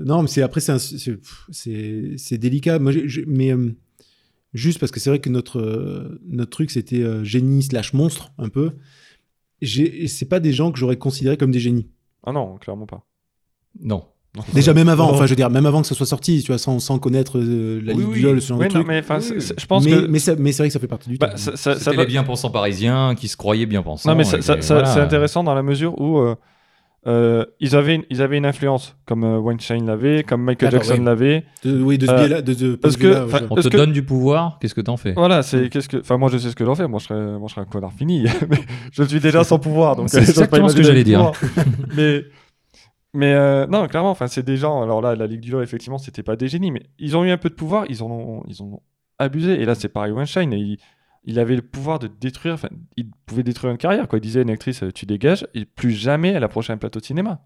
non, 0.05 0.23
mais 0.23 0.29
c'est 0.29 0.43
après, 0.43 0.61
c'est 0.61 2.39
délicat. 2.39 2.79
Moi, 2.79 2.93
mais 3.27 3.55
juste 4.53 4.81
parce 4.81 4.91
que 4.93 5.01
c'est 5.01 5.09
vrai 5.11 5.19
que 5.21 5.31
notre, 5.31 6.19
notre 6.27 6.51
truc, 6.51 6.71
c'était 6.71 7.25
génie 7.25 7.63
slash 7.63 7.95
monstre, 7.95 8.33
un 8.37 8.49
peu. 8.51 8.73
C'est 9.63 10.29
pas 10.29 10.41
des 10.41 10.53
gens 10.53 10.73
que 10.73 10.79
j'aurais 10.79 10.99
considérés 10.99 11.37
comme 11.39 11.53
des 11.53 11.61
génies. 11.61 11.89
Ah 12.25 12.33
non, 12.33 12.59
clairement 12.59 12.87
pas. 12.87 13.07
Non. 13.81 14.03
Déjà, 14.53 14.73
même 14.73 14.89
avant, 14.89 15.07
Non. 15.09 15.15
enfin, 15.15 15.25
je 15.25 15.31
veux 15.31 15.37
dire, 15.37 15.51
même 15.51 15.67
avant 15.67 15.81
que 15.81 15.87
ça 15.89 15.95
soit 15.97 16.07
sorti, 16.07 16.43
tu 16.43 16.53
vois, 16.53 16.59
sans, 16.59 16.79
sans 16.79 16.99
connaître 16.99 17.39
euh, 17.39 17.81
la 17.83 17.93
Oui, 17.95 18.01
Ligue 18.01 18.09
oui. 18.11 18.15
du 18.21 18.23
LoL, 18.23 18.41
ce 18.43 18.49
genre 18.49 18.59
Oui, 18.59 18.69
de 18.69 18.73
non, 18.73 18.81
truc. 18.81 18.87
mais 18.89 19.01
enfin, 19.01 19.19
je 19.21 19.67
pense 19.67 19.85
mais, 19.85 19.91
que. 19.91 20.07
mais, 20.07 20.19
ça- 20.21 20.37
mais 20.39 20.53
c'est 20.53 20.63
vrai 20.63 20.69
que 20.69 20.73
ça 20.75 20.79
fait 20.79 20.87
partie 20.87 21.09
du 21.09 21.17
bah, 21.19 21.29
temps. 21.29 21.37
ça, 21.37 21.53
ça, 21.57 21.75
ça 21.75 21.79
C'était 21.79 21.95
doit- 21.97 22.05
les 22.05 22.11
bien-pensants 22.11 22.51
parisiens 22.51 23.15
qui 23.17 23.27
se 23.27 23.37
croyaient 23.37 23.67
bien-pensants. 23.67 24.09
Non, 24.11 24.17
mais 24.17 24.25
ça, 24.25 24.37
voilà. 24.39 24.85
c'est 24.87 25.01
intéressant 25.01 25.43
dans 25.43 25.55
la 25.55 25.63
mesure 25.65 26.01
où 26.01 26.19
euh, 26.19 26.37
euh, 27.09 27.47
ils, 27.59 27.75
avaient 27.75 27.97
une, 27.97 28.05
ils 28.11 28.23
avaient 28.23 28.37
une 28.37 28.45
influence, 28.47 28.97
comme 29.07 29.25
euh, 29.25 29.39
Weinstein 29.39 29.85
l'avait, 29.87 30.23
comme 30.23 30.43
Michael 30.45 30.71
Jackson 30.73 30.97
oui. 30.99 31.05
l'avait. 31.05 31.45
Oui, 31.65 31.99
de 31.99 32.07
ce 32.07 32.11
Euh, 32.13 32.17
biais-là. 32.19 32.43
De, 32.43 32.55
de, 32.55 32.75
parce 32.77 32.95
ce 32.95 32.99
que, 32.99 33.25
ouais. 33.25 33.41
On 33.51 33.57
te 33.57 33.69
que- 33.69 33.77
donne 33.77 33.93
du 33.93 34.05
pouvoir, 34.05 34.59
qu'est-ce 34.61 34.75
que 34.75 34.81
t'en 34.83 34.97
fais? 34.99 35.15
Voilà, 35.15 35.43
c'est 35.43 35.69
qu'est-ce 35.71 35.89
que. 35.89 35.97
Enfin, 35.97 36.17
moi, 36.19 36.29
je 36.31 36.39
sais 36.39 36.51
ce 36.51 36.55
que 36.57 36.65
j'en 36.65 36.75
fais. 36.77 36.87
Moi, 36.87 37.01
je 37.01 37.07
serais, 37.07 37.39
moi, 37.39 37.49
je 37.49 37.55
serais 37.55 37.63
un 37.63 37.71
connard 37.71 37.93
fini. 37.93 38.25
Mais 38.51 38.59
je 38.93 39.03
suis 39.03 39.21
déjà 39.21 39.43
sans 39.43 39.59
pouvoir, 39.59 39.97
donc. 39.97 40.11
C'est 40.11 40.19
exactement 40.29 40.69
ce 40.69 40.77
que 40.77 40.83
j'allais 40.85 41.03
pouvoir. 41.03 41.33
mais, 41.97 42.23
mais 43.19 43.33
euh, 43.33 43.67
non, 43.67 43.89
clairement, 43.89 44.13
enfin, 44.13 44.29
c'est 44.29 44.45
des 44.45 44.57
gens. 44.57 44.81
Alors 44.81 45.03
là, 45.03 45.17
la 45.17 45.27
Ligue 45.27 45.41
du 45.41 45.51
LoL, 45.51 45.65
effectivement, 45.65 45.99
c'était 45.99 46.23
pas 46.23 46.37
des 46.37 46.47
génies, 46.47 46.71
mais 46.71 46.85
ils 47.01 47.17
ont 47.17 47.25
eu 47.25 47.31
un 47.31 47.37
peu 47.37 47.51
de 47.51 47.55
pouvoir. 47.55 47.85
Ils 47.89 48.05
en 48.05 48.07
ont, 48.07 48.45
ils 48.47 48.63
ont 48.63 48.81
abusé. 49.19 49.61
Et 49.61 49.65
là, 49.65 49.75
c'est 49.75 49.89
pareil, 49.89 50.13
Weinstein. 50.13 50.53
Il, 50.53 50.79
il 51.25 51.41
avait 51.41 51.57
le 51.57 51.63
pouvoir 51.63 51.99
de 51.99 52.07
détruire. 52.07 52.55
Enfin, 52.55 52.69
il 52.97 53.11
pouvait 53.27 53.43
détruire 53.43 53.73
une 53.73 53.77
carrière. 53.77 54.07
Quoi. 54.07 54.21
Il 54.21 54.23
disait 54.23 54.39
à 54.39 54.43
une 54.43 54.51
actrice, 54.51 54.85
tu 54.95 55.05
dégages, 55.05 55.49
et 55.53 55.65
plus 55.65 55.91
jamais 55.91 56.29
elle 56.29 56.45
approchait 56.45 56.73
un 56.73 56.77
plateau 56.77 57.01
de 57.01 57.05
cinéma. 57.05 57.41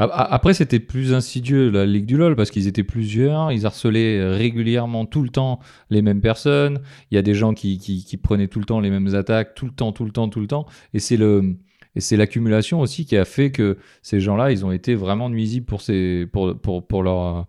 Après, 0.00 0.54
c'était 0.54 0.78
plus 0.78 1.12
insidieux 1.12 1.68
la 1.68 1.84
Ligue 1.84 2.06
du 2.06 2.16
LoL 2.16 2.36
parce 2.36 2.52
qu'ils 2.52 2.68
étaient 2.68 2.84
plusieurs, 2.84 3.50
ils 3.50 3.66
harcelaient 3.66 4.30
régulièrement 4.30 5.04
tout 5.04 5.22
le 5.22 5.30
temps 5.30 5.58
les 5.90 6.02
mêmes 6.02 6.20
personnes. 6.20 6.78
Il 7.10 7.16
y 7.16 7.18
a 7.18 7.22
des 7.22 7.34
gens 7.34 7.52
qui, 7.52 7.78
qui 7.78 8.16
prenaient 8.16 8.46
tout 8.46 8.60
le 8.60 8.64
temps 8.64 8.78
les 8.78 8.90
mêmes 8.90 9.12
attaques, 9.16 9.56
tout 9.56 9.66
le 9.66 9.72
temps, 9.72 9.90
tout 9.90 10.04
le 10.04 10.12
temps, 10.12 10.28
tout 10.28 10.38
le 10.38 10.46
temps. 10.46 10.66
Et 10.94 11.00
c'est 11.00 11.16
le 11.16 11.56
et 11.98 12.00
c'est 12.00 12.16
l'accumulation 12.16 12.80
aussi 12.80 13.04
qui 13.06 13.16
a 13.16 13.24
fait 13.24 13.50
que 13.50 13.76
ces 14.02 14.20
gens-là, 14.20 14.52
ils 14.52 14.64
ont 14.64 14.70
été 14.70 14.94
vraiment 14.94 15.28
nuisibles 15.28 15.66
pour 15.66 15.82
ces 15.82 16.28
pour 16.32 16.56
pour 16.56 16.86
pour 16.86 17.02
leurs 17.02 17.46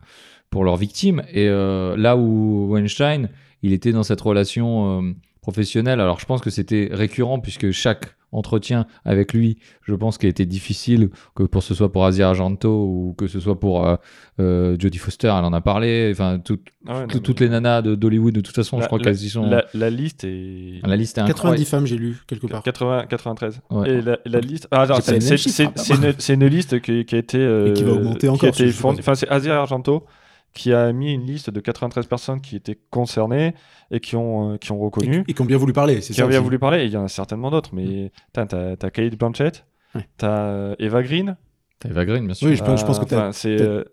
pour 0.50 0.64
leurs 0.64 0.76
victimes. 0.76 1.22
Et 1.32 1.48
euh, 1.48 1.96
là 1.96 2.18
où 2.18 2.68
Weinstein, 2.72 3.30
il 3.62 3.74
était 3.74 3.92
dans 3.92 4.02
cette 4.02 4.20
relation 4.20 5.02
euh, 5.04 5.14
professionnelle. 5.42 6.00
Alors 6.00 6.20
je 6.20 6.26
pense 6.26 6.42
que 6.42 6.50
c'était 6.50 6.90
récurrent 6.92 7.40
puisque 7.40 7.70
chaque 7.70 8.16
entretien 8.32 8.86
avec 9.06 9.34
lui, 9.34 9.58
je 9.82 9.94
pense 9.96 10.18
qu'il 10.18 10.28
a 10.28 10.30
été 10.30 10.46
difficile 10.46 11.10
que 11.36 11.44
pour 11.44 11.64
ce 11.64 11.74
soit 11.74 11.92
pour 11.92 12.06
Asia 12.06 12.30
Argento 12.30 12.70
ou 12.70 13.16
que 13.18 13.28
ce 13.28 13.40
soit 13.40 13.60
pour 13.60 13.88
euh, 13.88 13.96
euh, 14.40 14.76
Jodie 14.80 14.98
Foster, 15.00 15.28
elle 15.28 15.46
en 15.46 15.54
a 15.54 15.62
parlé. 15.62 16.10
Enfin, 16.12 16.40
tout- 16.40 16.60
Ah 16.88 16.94
ouais, 16.94 17.00
non, 17.02 17.08
tout- 17.08 17.18
mais- 17.18 17.24
toutes 17.24 17.40
les 17.40 17.50
nanas 17.50 17.82
de- 17.82 17.96
d'Hollywood, 17.96 18.34
de 18.34 18.42
toute 18.42 18.56
façon, 18.56 18.80
je 18.82 18.86
crois 18.86 19.00
qu'elles 19.00 19.22
y 19.24 19.30
sont. 19.30 19.46
La, 19.50 19.66
la 19.74 19.90
liste 19.90 20.24
est. 20.24 20.80
La 20.86 20.96
liste 20.96 21.18
est 21.18 21.22
90 21.26 21.32
incroyable. 21.32 21.66
femmes, 21.66 21.86
j'ai 21.88 21.98
lu 21.98 22.18
quelque 22.28 22.48
part. 22.48 22.64
80, 22.64 23.06
93. 23.08 23.62
Ouais. 23.72 23.90
Et 23.90 24.02
la, 24.02 24.18
la 24.26 24.40
liste. 24.40 24.68
Ah, 24.72 24.86
pas 24.88 25.02
c'est 25.02 25.16
une, 25.16 26.46
liste 26.48 26.82
qui, 26.82 27.06
qui 27.06 27.16
a 27.16 27.18
été. 27.18 27.38
euh, 27.40 27.70
Et 27.72 27.74
qui 27.74 27.84
va 27.84 27.94
augmenter 27.94 28.30
encore, 28.30 28.40
Qui 28.40 28.46
a 28.64 28.66
été 28.66 28.72
fournie-. 28.72 29.00
Enfin, 29.00 29.16
c'est 29.16 29.28
Asia 29.30 29.60
Argento 29.60 30.06
qui 30.54 30.74
a 30.74 30.92
mis 30.94 31.14
une 31.14 31.26
liste 31.26 31.50
de 31.50 31.60
93 31.60 32.08
personnes 32.08 32.42
qui 32.42 32.56
étaient 32.56 32.80
concernées 32.90 33.54
et 33.92 34.00
qui 34.00 34.16
ont, 34.16 34.54
euh, 34.54 34.58
qui 34.58 34.72
ont 34.72 34.80
reconnu. 34.80 35.24
Et, 35.28 35.32
et 35.32 35.34
qui 35.34 35.42
ont 35.42 35.46
bien 35.46 35.58
voulu 35.58 35.74
parler, 35.74 36.02
c'est 36.02 36.14
qui 36.14 36.20
ça. 36.20 36.26
ont 36.26 36.30
bien 36.30 36.42
voulu 36.42 36.58
parler, 36.60 36.80
et 36.82 36.86
il 36.86 36.92
y 36.92 36.98
en 36.98 37.04
a 37.04 37.08
certainement 37.08 37.52
d'autres, 37.52 37.70
mais 37.74 38.12
putain, 38.28 38.46
t'as 38.48 38.76
t'as 38.76 38.90
Kate 38.90 39.16
Blanchett, 39.16 39.66
Ouais. 39.96 40.08
t'as 40.18 40.40
euh, 40.48 40.76
Eva 40.80 41.02
Green. 41.04 41.36
T'as 41.80 41.90
Eva 41.90 42.06
Green, 42.06 42.26
bien 42.26 42.34
sûr. 42.36 42.48
Oui, 42.50 42.56
je 42.56 42.64
pense, 42.64 42.80
je 42.82 42.86
pense 42.86 43.00
que 43.00 43.06
t'as. 43.06 43.30
Enfin, 43.30 43.50
euh, 43.50 43.84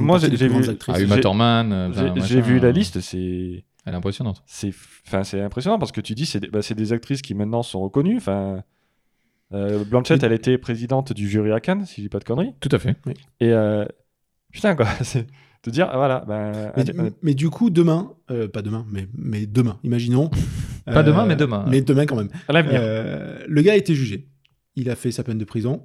moi, 0.00 0.18
j'ai 0.18 0.28
vu. 0.28 0.62
Ah, 0.88 1.00
Uma 1.00 1.14
j'ai- 1.16 1.20
Thurman, 1.20 1.92
j'ai- 2.24 2.40
vu 2.40 2.58
la 2.60 2.70
liste, 2.72 3.00
c'est 3.00 3.64
Elle 3.84 3.92
est 3.94 3.96
impressionnante. 3.96 4.42
c'est 4.46 4.70
enfin, 5.06 5.24
c'est 5.24 5.40
impressionnant 5.40 5.78
parce 5.78 5.90
que 5.92 6.00
tu 6.00 6.14
dis 6.14 6.24
c'est 6.24 6.38
des, 6.40 6.48
bah, 6.48 6.62
c'est 6.62 6.74
des 6.76 6.92
actrices 6.92 7.20
qui 7.20 7.34
maintenant 7.34 7.62
sont 7.64 7.80
reconnues 7.80 8.16
enfin 8.18 8.62
euh, 9.52 9.82
Blanchett 9.84 10.22
elle 10.22 10.32
était 10.32 10.56
présidente 10.56 11.12
du 11.12 11.28
jury 11.28 11.50
à 11.52 11.58
Cannes 11.60 11.84
si 11.84 11.96
je 11.96 12.02
dis 12.02 12.08
pas 12.08 12.20
de 12.20 12.24
conneries 12.24 12.54
Tout 12.60 12.68
à 12.70 12.78
fait. 12.78 12.96
et 13.40 13.50
euh, 13.52 13.84
putain 14.52 14.76
quoi 14.76 14.86
de 15.64 15.70
dire 15.70 15.88
ah, 15.90 15.96
voilà 15.96 16.24
ben 16.26 16.72
Mais, 17.22 17.34
du 17.34 17.48
coup, 17.50 17.70
demain, 17.70 18.12
euh, 18.30 18.48
pas 18.48 18.62
demain, 18.62 18.84
mais, 18.90 19.06
mais 19.16 19.46
demain, 19.46 19.78
imaginons. 19.84 20.28
Pas 20.84 20.98
euh, 20.98 21.02
demain, 21.04 21.24
mais 21.26 21.36
demain. 21.36 21.64
Mais 21.68 21.80
demain 21.80 22.06
quand 22.06 22.16
même. 22.16 22.28
à 22.48 22.52
l'avenir 22.52 22.80
Euh, 22.82 23.38
le 23.46 23.62
gars 23.62 23.72
a 23.72 23.76
été 23.76 23.94
jugé. 23.94 24.26
Il 24.74 24.90
a 24.90 24.96
fait 24.96 25.12
sa 25.12 25.22
peine 25.22 25.38
de 25.38 25.44
prison. 25.44 25.82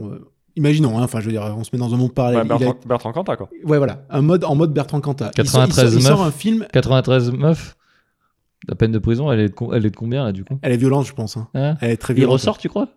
Euh, 0.00 0.20
imaginons, 0.56 0.98
hein, 0.98 1.02
enfin, 1.02 1.20
je 1.20 1.26
veux 1.26 1.32
dire, 1.32 1.42
on 1.54 1.64
se 1.64 1.70
met 1.74 1.78
dans 1.78 1.92
un 1.92 1.98
monde 1.98 2.14
parallèle. 2.14 2.38
Ouais, 2.40 2.46
Il 2.46 2.52
a- 2.52 2.58
Bertrand, 2.58 2.80
Bertrand 2.86 3.12
Cantat 3.12 3.36
quoi 3.36 3.50
Ouais, 3.64 3.76
voilà, 3.76 4.06
un 4.08 4.22
mode, 4.22 4.44
en 4.44 4.54
mode 4.54 4.72
Bertrand 4.72 5.00
Cantat. 5.02 5.32
Il 5.36 5.46
sort- 5.46 5.66
il 5.66 5.72
sort- 5.74 5.84
93 5.84 5.94
il 5.96 6.02
sort, 6.02 6.22
un 6.22 6.30
film. 6.30 6.66
93 6.72 7.30
meufs. 7.32 7.76
La 8.68 8.74
peine 8.76 8.92
de 8.92 8.98
prison, 8.98 9.30
elle 9.30 9.40
est 9.40 9.48
de, 9.48 9.54
elle 9.74 9.84
est 9.84 9.90
de 9.90 9.96
combien 9.96 10.24
là 10.24 10.32
du 10.32 10.44
coup? 10.44 10.58
Elle 10.62 10.72
est 10.72 10.76
violente, 10.78 11.04
je 11.06 11.12
pense. 11.12 11.36
hein. 11.36 11.48
Hein? 11.52 11.76
Elle 11.82 11.90
est 11.90 11.96
très 11.98 12.14
Il 12.14 12.16
violente. 12.16 12.34
ressort, 12.34 12.56
tu 12.58 12.68
crois? 12.70 12.88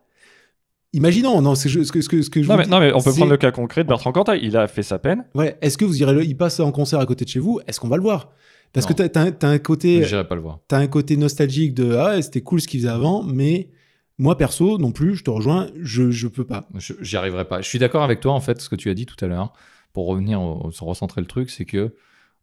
Imaginons, 0.96 1.41
non, 1.41 1.56
c'est- 1.56 1.70
ce 1.70 1.91
que, 1.91 2.02
ce 2.02 2.10
que, 2.10 2.22
ce 2.22 2.30
que 2.30 2.41
je 2.41 2.48
non 2.48 2.54
vous 2.56 2.58
mais, 2.60 2.66
dis, 2.66 2.72
non 2.72 2.80
mais 2.80 2.93
on 2.93 3.02
peut 3.02 3.12
prendre 3.12 3.32
le 3.32 3.38
cas 3.38 3.52
concret 3.52 3.84
de 3.84 3.89
Bertrand 3.89 4.12
Cantat 4.12 4.38
il 4.38 4.56
a 4.58 4.68
fait 4.68 4.84
sa 4.84 4.98
peine 4.98 5.26
Ouais, 5.36 5.58
est-ce 5.62 5.78
que 5.78 5.86
vous 5.86 6.02
irez 6.02 6.14
le... 6.14 6.24
Il 6.24 6.36
passe 6.38 6.60
en 6.60 6.72
concert 6.72 7.00
à 7.00 7.06
côté 7.06 7.26
de 7.26 7.30
chez 7.30 7.39
vous 7.39 7.60
Est-ce 7.68 7.80
qu'on 7.80 7.88
va 7.89 7.98
le 7.98 8.02
voir? 8.04 8.32
Parce 8.74 8.89
Non. 8.89 8.96
que 8.96 9.04
t'as, 9.04 9.48
un- 9.50 9.58
côté, 9.60 10.04
J'irai 10.04 10.28
pas 10.28 10.36
le 10.36 10.41
voir. 10.41 10.60
t'as 10.68 10.78
un 10.80 10.88
côté 10.88 11.16
nostalgique 11.18 11.74
de 11.74 11.93
ah 11.96 12.22
c'était 12.22 12.41
cool 12.41 12.60
ce 12.62 12.68
qu'il 12.68 12.80
faisait 12.82 12.91
avant, 12.91 13.24
mais 13.24 13.70
moi 14.18 14.38
perso 14.38 14.78
non 14.78 14.91
plus, 14.91 15.16
je 15.16 15.24
te 15.24 15.30
rejoins, 15.30 15.68
je 15.82 16.12
je 16.12 16.28
peux 16.28 16.46
pas. 16.46 16.68
J'y 17.02 17.16
arriverai 17.18 17.46
pas. 17.46 17.62
Je 17.62 17.68
suis 17.70 17.80
d'accord 17.80 18.04
avec 18.04 18.20
toi 18.22 18.34
en 18.34 18.39
fait, 18.41 18.62
ce 18.62 18.70
que 18.70 18.76
tu 18.76 18.89
as 18.89 18.93
dit 18.93 19.06
tout 19.06 19.24
à 19.24 19.28
l'heure. 19.28 19.54
Pour 19.93 20.08
revenir, 20.08 20.41
au- 20.41 20.72
se 20.72 20.84
recentrer 20.84 21.22
le 21.22 21.28
truc, 21.28 21.50
c'est 21.50 21.64
que 21.66 21.93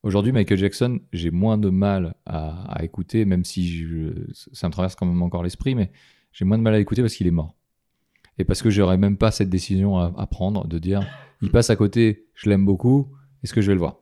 aujourd'hui 0.02 0.32
Michael 0.32 0.58
Jackson, 0.58 1.00
j'ai 1.12 1.30
moins 1.30 1.58
de 1.58 1.68
mal 1.70 2.14
à, 2.26 2.64
à 2.78 2.82
écouter, 2.84 3.24
même 3.26 3.44
si 3.44 3.68
je- 3.78 4.12
ça 4.52 4.68
me 4.68 4.72
traverse 4.72 4.94
quand 4.94 5.06
même 5.06 5.22
encore 5.22 5.42
l'esprit, 5.42 5.74
mais 5.74 5.90
j'ai 6.32 6.44
moins 6.46 6.56
de 6.58 6.62
mal 6.62 6.74
à 6.74 6.78
écouter 6.80 7.02
parce 7.02 7.14
qu'il 7.14 7.26
est 7.26 7.30
mort. 7.30 7.54
Et 8.38 8.44
parce 8.44 8.62
que 8.62 8.70
j'aurais 8.70 8.96
même 8.98 9.16
pas 9.16 9.30
cette 9.30 9.50
décision 9.50 9.98
à, 9.98 10.12
à 10.16 10.26
prendre 10.26 10.66
de 10.66 10.78
dire, 10.78 11.00
il 11.42 11.50
passe 11.50 11.70
à 11.70 11.76
côté, 11.76 12.26
je 12.34 12.48
l'aime 12.48 12.64
beaucoup, 12.64 13.12
est-ce 13.42 13.52
que 13.52 13.60
je 13.60 13.66
vais 13.68 13.74
le 13.74 13.80
voir? 13.80 13.96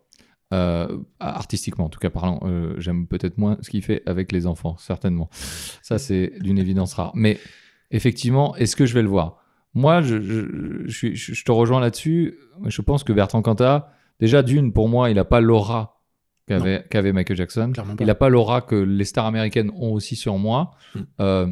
Euh, 0.52 0.98
artistiquement, 1.20 1.84
en 1.84 1.88
tout 1.88 2.00
cas 2.00 2.10
parlant, 2.10 2.40
euh, 2.44 2.74
j'aime 2.78 3.06
peut-être 3.06 3.38
moins 3.38 3.56
ce 3.60 3.70
qu'il 3.70 3.82
fait 3.82 4.02
avec 4.06 4.32
les 4.32 4.46
enfants, 4.46 4.76
certainement. 4.78 5.28
Ça, 5.82 5.98
c'est 5.98 6.32
d'une 6.40 6.58
évidence 6.58 6.94
rare. 6.94 7.12
Mais 7.14 7.38
effectivement, 7.90 8.56
est-ce 8.56 8.74
que 8.76 8.84
je 8.86 8.94
vais 8.94 9.02
le 9.02 9.08
voir? 9.08 9.36
Moi, 9.74 10.02
je, 10.02 10.20
je, 10.20 10.40
je 10.86 10.92
suis- 10.96 11.14
je- 11.16 11.34
je 11.34 11.44
te 11.44 11.52
rejoins 11.52 11.80
là-dessus. 11.80 12.36
Je 12.66 12.82
pense 12.82 13.04
que 13.04 13.12
Bertrand 13.12 13.42
Cantat, 13.42 13.92
déjà 14.18 14.42
d'une, 14.42 14.72
pour 14.72 14.88
moi, 14.88 15.10
il 15.10 15.14
n'a 15.14 15.24
pas 15.24 15.40
l'aura 15.40 16.00
qu'avait 16.48 17.12
Michael 17.12 17.36
Jackson. 17.36 17.72
Il 18.00 18.06
n'a 18.06 18.14
pas 18.16 18.28
l'aura 18.28 18.60
que 18.60 18.74
les 18.74 19.04
stars 19.04 19.26
américaines 19.26 19.70
ont 19.76 19.92
aussi 19.92 20.16
sur 20.16 20.36
moi. 20.38 20.72
Mm. 20.96 20.98
Euh, 21.20 21.46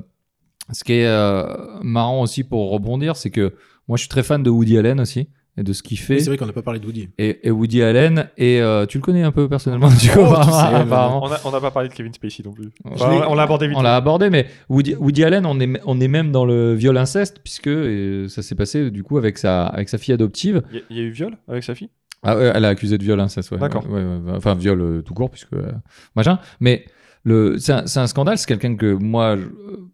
ce 0.73 0.85
qui 0.85 0.95
est 0.95 1.07
euh, 1.07 1.45
marrant 1.83 2.23
aussi 2.23 2.45
pour 2.45 2.71
rebondir, 2.71 3.17
c'est 3.17 3.31
que 3.31 3.55
moi, 3.89 3.97
je 3.97 4.03
suis 4.03 4.09
très 4.09 4.23
fan 4.23 4.43
de 4.43 4.51
Woody 4.51 4.77
Allen 4.79 5.01
aussi 5.01 5.29
et 5.57 5.63
de 5.65 5.73
ce 5.73 5.83
qu'il 5.83 5.99
fait. 5.99 6.21
C'est 6.21 6.27
vrai 6.31 6.37
qu'on 6.37 6.47
n'a 6.47 6.53
pas 6.53 6.63
parlé 6.63 6.79
de 6.79 6.87
Woody. 6.87 7.09
Et, 7.19 7.49
et 7.49 7.51
Woody 7.51 7.83
Allen, 7.83 8.29
et 8.37 8.61
euh, 8.61 8.87
tu 8.87 8.99
le 8.99 9.03
connais 9.03 9.23
un 9.25 9.33
peu 9.33 9.49
personnellement, 9.49 9.89
du 10.01 10.09
coup, 10.11 10.21
Oh, 10.21 10.27
tu 10.29 10.35
apparemment, 10.35 10.61
sais, 10.61 10.71
mais 10.71 10.81
apparemment. 10.93 11.25
on 11.45 11.51
n'a 11.51 11.61
pas 11.61 11.71
parlé 11.73 11.89
de 11.89 11.95
Kevin 11.95 12.13
Spacey 12.13 12.43
non 12.45 12.53
plus 12.53 12.69
Enfin, 12.85 13.25
on 13.29 13.35
l'a 13.35 13.43
abordé 13.43 13.67
vite 13.67 13.77
On 13.77 13.83
l'a 13.83 13.97
abordé, 13.97 14.31
mais 14.31 14.47
Woody, 14.69 14.95
Woody 14.95 15.25
Allen, 15.25 15.47
on 15.47 15.59
est, 15.59 15.81
on 15.85 16.01
est 16.01 16.07
même 16.09 16.31
dans 16.31 16.45
le 16.45 16.75
viol 16.75 16.97
inceste, 16.97 17.41
puisque 17.43 17.67
euh, 17.69 18.29
ça 18.29 18.43
s'est 18.43 18.55
passé 18.55 18.91
du 18.93 19.03
coup 19.03 19.19
avec 19.19 19.37
sa, 19.39 19.67
avec 19.67 19.89
sa 19.89 19.99
fille 19.99 20.15
adoptive. 20.15 20.63
il 20.71 20.77
y, 20.77 20.79
a- 20.81 20.83
il 20.91 20.97
y 20.97 21.01
a 21.01 21.03
eu 21.05 21.11
viol 21.11 21.37
avec 21.49 21.65
sa 21.65 21.75
fille? 21.75 21.91
Ah 22.23 22.37
ouais, 22.37 22.53
elle 22.55 22.65
a 22.65 22.69
accusé 22.69 22.97
de 22.99 23.03
viol 23.05 23.19
inceste, 23.19 23.51
ouais. 23.53 23.59
D'accord. 23.59 23.85
Ouais, 23.89 24.03
ouais, 24.03 24.17
ouais. 24.27 24.33
Enfin, 24.37 24.55
viol 24.55 24.81
euh, 24.81 25.03
tout 25.03 25.15
court, 25.15 25.31
puisque. 25.31 25.53
euh, 25.55 25.73
machin. 26.15 26.39
Mais 26.61 26.85
le, 27.25 27.59
c'est 27.59 27.73
un, 27.73 27.87
c'est 27.87 28.01
un 28.01 28.07
scandale, 28.07 28.39
c'est 28.39 28.47
quelqu'un 28.47 28.77
que 28.77 28.93
moi, 28.93 29.37
je- 29.37 29.43
euh, 29.45 29.89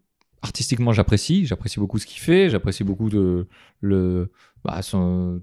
artistiquement, 0.45 0.93
j'apprécie. 0.93 1.45
J'apprécie 1.45 1.79
beaucoup 1.79 1.99
ce 1.99 2.05
qu'il 2.05 2.21
fait, 2.21 2.49
j'apprécie 2.49 2.83
beaucoup 2.83 3.09
de, 3.09 3.47
le, 3.81 4.31
bah, 4.63 4.79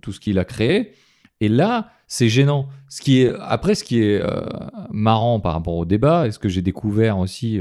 tout 0.00 0.12
ce 0.12 0.20
qu'il 0.20 0.38
a 0.38 0.44
créé. 0.44 0.92
Et 1.40 1.48
là, 1.48 1.90
c'est 2.07 2.28
gênant. 2.28 2.68
Ce 2.88 3.00
qui 3.03 3.22
est, 3.22 3.32
après, 3.40 3.74
ce 3.74 3.82
qui 3.82 4.00
est 4.00 4.20
euh, 4.22 4.46
marrant 4.90 5.40
par 5.40 5.55
rapport 5.55 5.74
au 5.74 5.84
débat, 5.84 6.26
et 6.26 6.30
ce 6.30 6.38
que 6.38 6.48
j'ai 6.48 6.62
découvert 6.62 7.18
aussi 7.18 7.59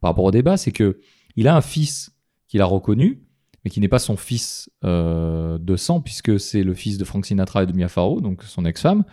par 0.00 0.10
rapport 0.10 0.24
au 0.24 0.30
débat, 0.30 0.56
c'est 0.56 0.72
que 0.72 0.98
il 1.36 1.46
a 1.46 1.54
un 1.54 1.60
fils 1.60 2.12
qu'il 2.48 2.60
a 2.62 2.64
reconnu, 2.64 3.22
mais 3.64 3.70
qui 3.70 3.80
n'est 3.80 3.88
pas 3.88 3.98
son 3.98 4.16
fils 4.16 4.70
euh, 4.84 5.58
de 5.58 5.76
sang, 5.76 6.00
puisque 6.00 6.40
c'est 6.40 6.62
le 6.62 6.74
fils 6.74 6.96
de 6.96 7.04
Frank 7.04 7.26
Sinatra 7.26 7.62
et 7.64 7.66
de 7.66 7.72
Mia 7.72 7.88
Farrow, 7.88 8.20
donc 8.20 8.42
son 8.42 8.64
ex-femme. 8.64 9.04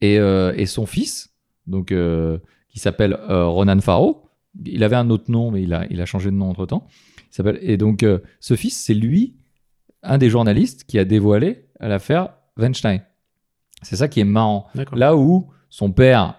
Et, 0.00 0.18
euh, 0.18 0.54
et 0.56 0.66
son 0.66 0.86
fils, 0.86 1.34
donc, 1.66 1.92
qui 2.70 2.78
s'appelle 2.78 3.18
Ronan 3.28 3.80
Farrow, 3.80 4.27
il 4.64 4.82
avait 4.84 4.96
un 4.96 5.10
autre 5.10 5.30
nom, 5.30 5.50
mais 5.50 5.62
il 5.62 5.72
a, 5.74 5.86
il 5.90 6.00
a 6.00 6.06
changé 6.06 6.30
de 6.30 6.36
nom 6.36 6.50
entre-temps. 6.50 6.86
Il 7.30 7.34
s'appelle- 7.34 7.58
Et 7.62 7.76
donc, 7.76 8.02
euh, 8.02 8.18
ce 8.40 8.54
fils, 8.56 8.76
c'est 8.76 8.94
lui, 8.94 9.36
un 10.02 10.18
des 10.18 10.30
journalistes, 10.30 10.84
qui 10.84 10.98
a 10.98 11.04
dévoilé 11.04 11.66
l'affaire 11.80 12.30
Weinstein. 12.56 13.02
C'est 13.82 13.96
ça 13.96 14.08
qui 14.08 14.20
est 14.20 14.24
marrant. 14.24 14.66
Là 14.96 15.16
où 15.16 15.48
son 15.70 15.92
père, 15.92 16.34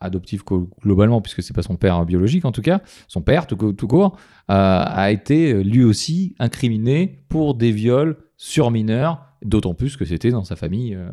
adoptif 0.00 0.42
globalement, 0.82 1.22
puisque 1.22 1.42
c'est 1.42 1.54
pas 1.54 1.62
son 1.62 1.76
père 1.76 2.04
biologique 2.04 2.44
en 2.44 2.52
tout 2.52 2.60
cas, 2.60 2.82
son 3.08 3.22
père 3.22 3.46
tout, 3.46 3.56
co- 3.56 3.72
tout 3.72 3.86
court, 3.88 4.16
euh, 4.50 4.82
a 4.86 5.10
été 5.10 5.52
euh, 5.54 5.62
lui 5.62 5.84
aussi 5.84 6.34
incriminé 6.38 7.24
pour 7.30 7.54
des 7.54 7.72
viols 7.72 8.18
sur 8.36 8.70
mineurs, 8.70 9.24
d'autant 9.42 9.72
plus 9.72 9.96
que 9.96 10.04
c'était 10.04 10.30
dans 10.30 10.44
sa 10.44 10.54
famille 10.56 10.94
euh, 10.94 11.08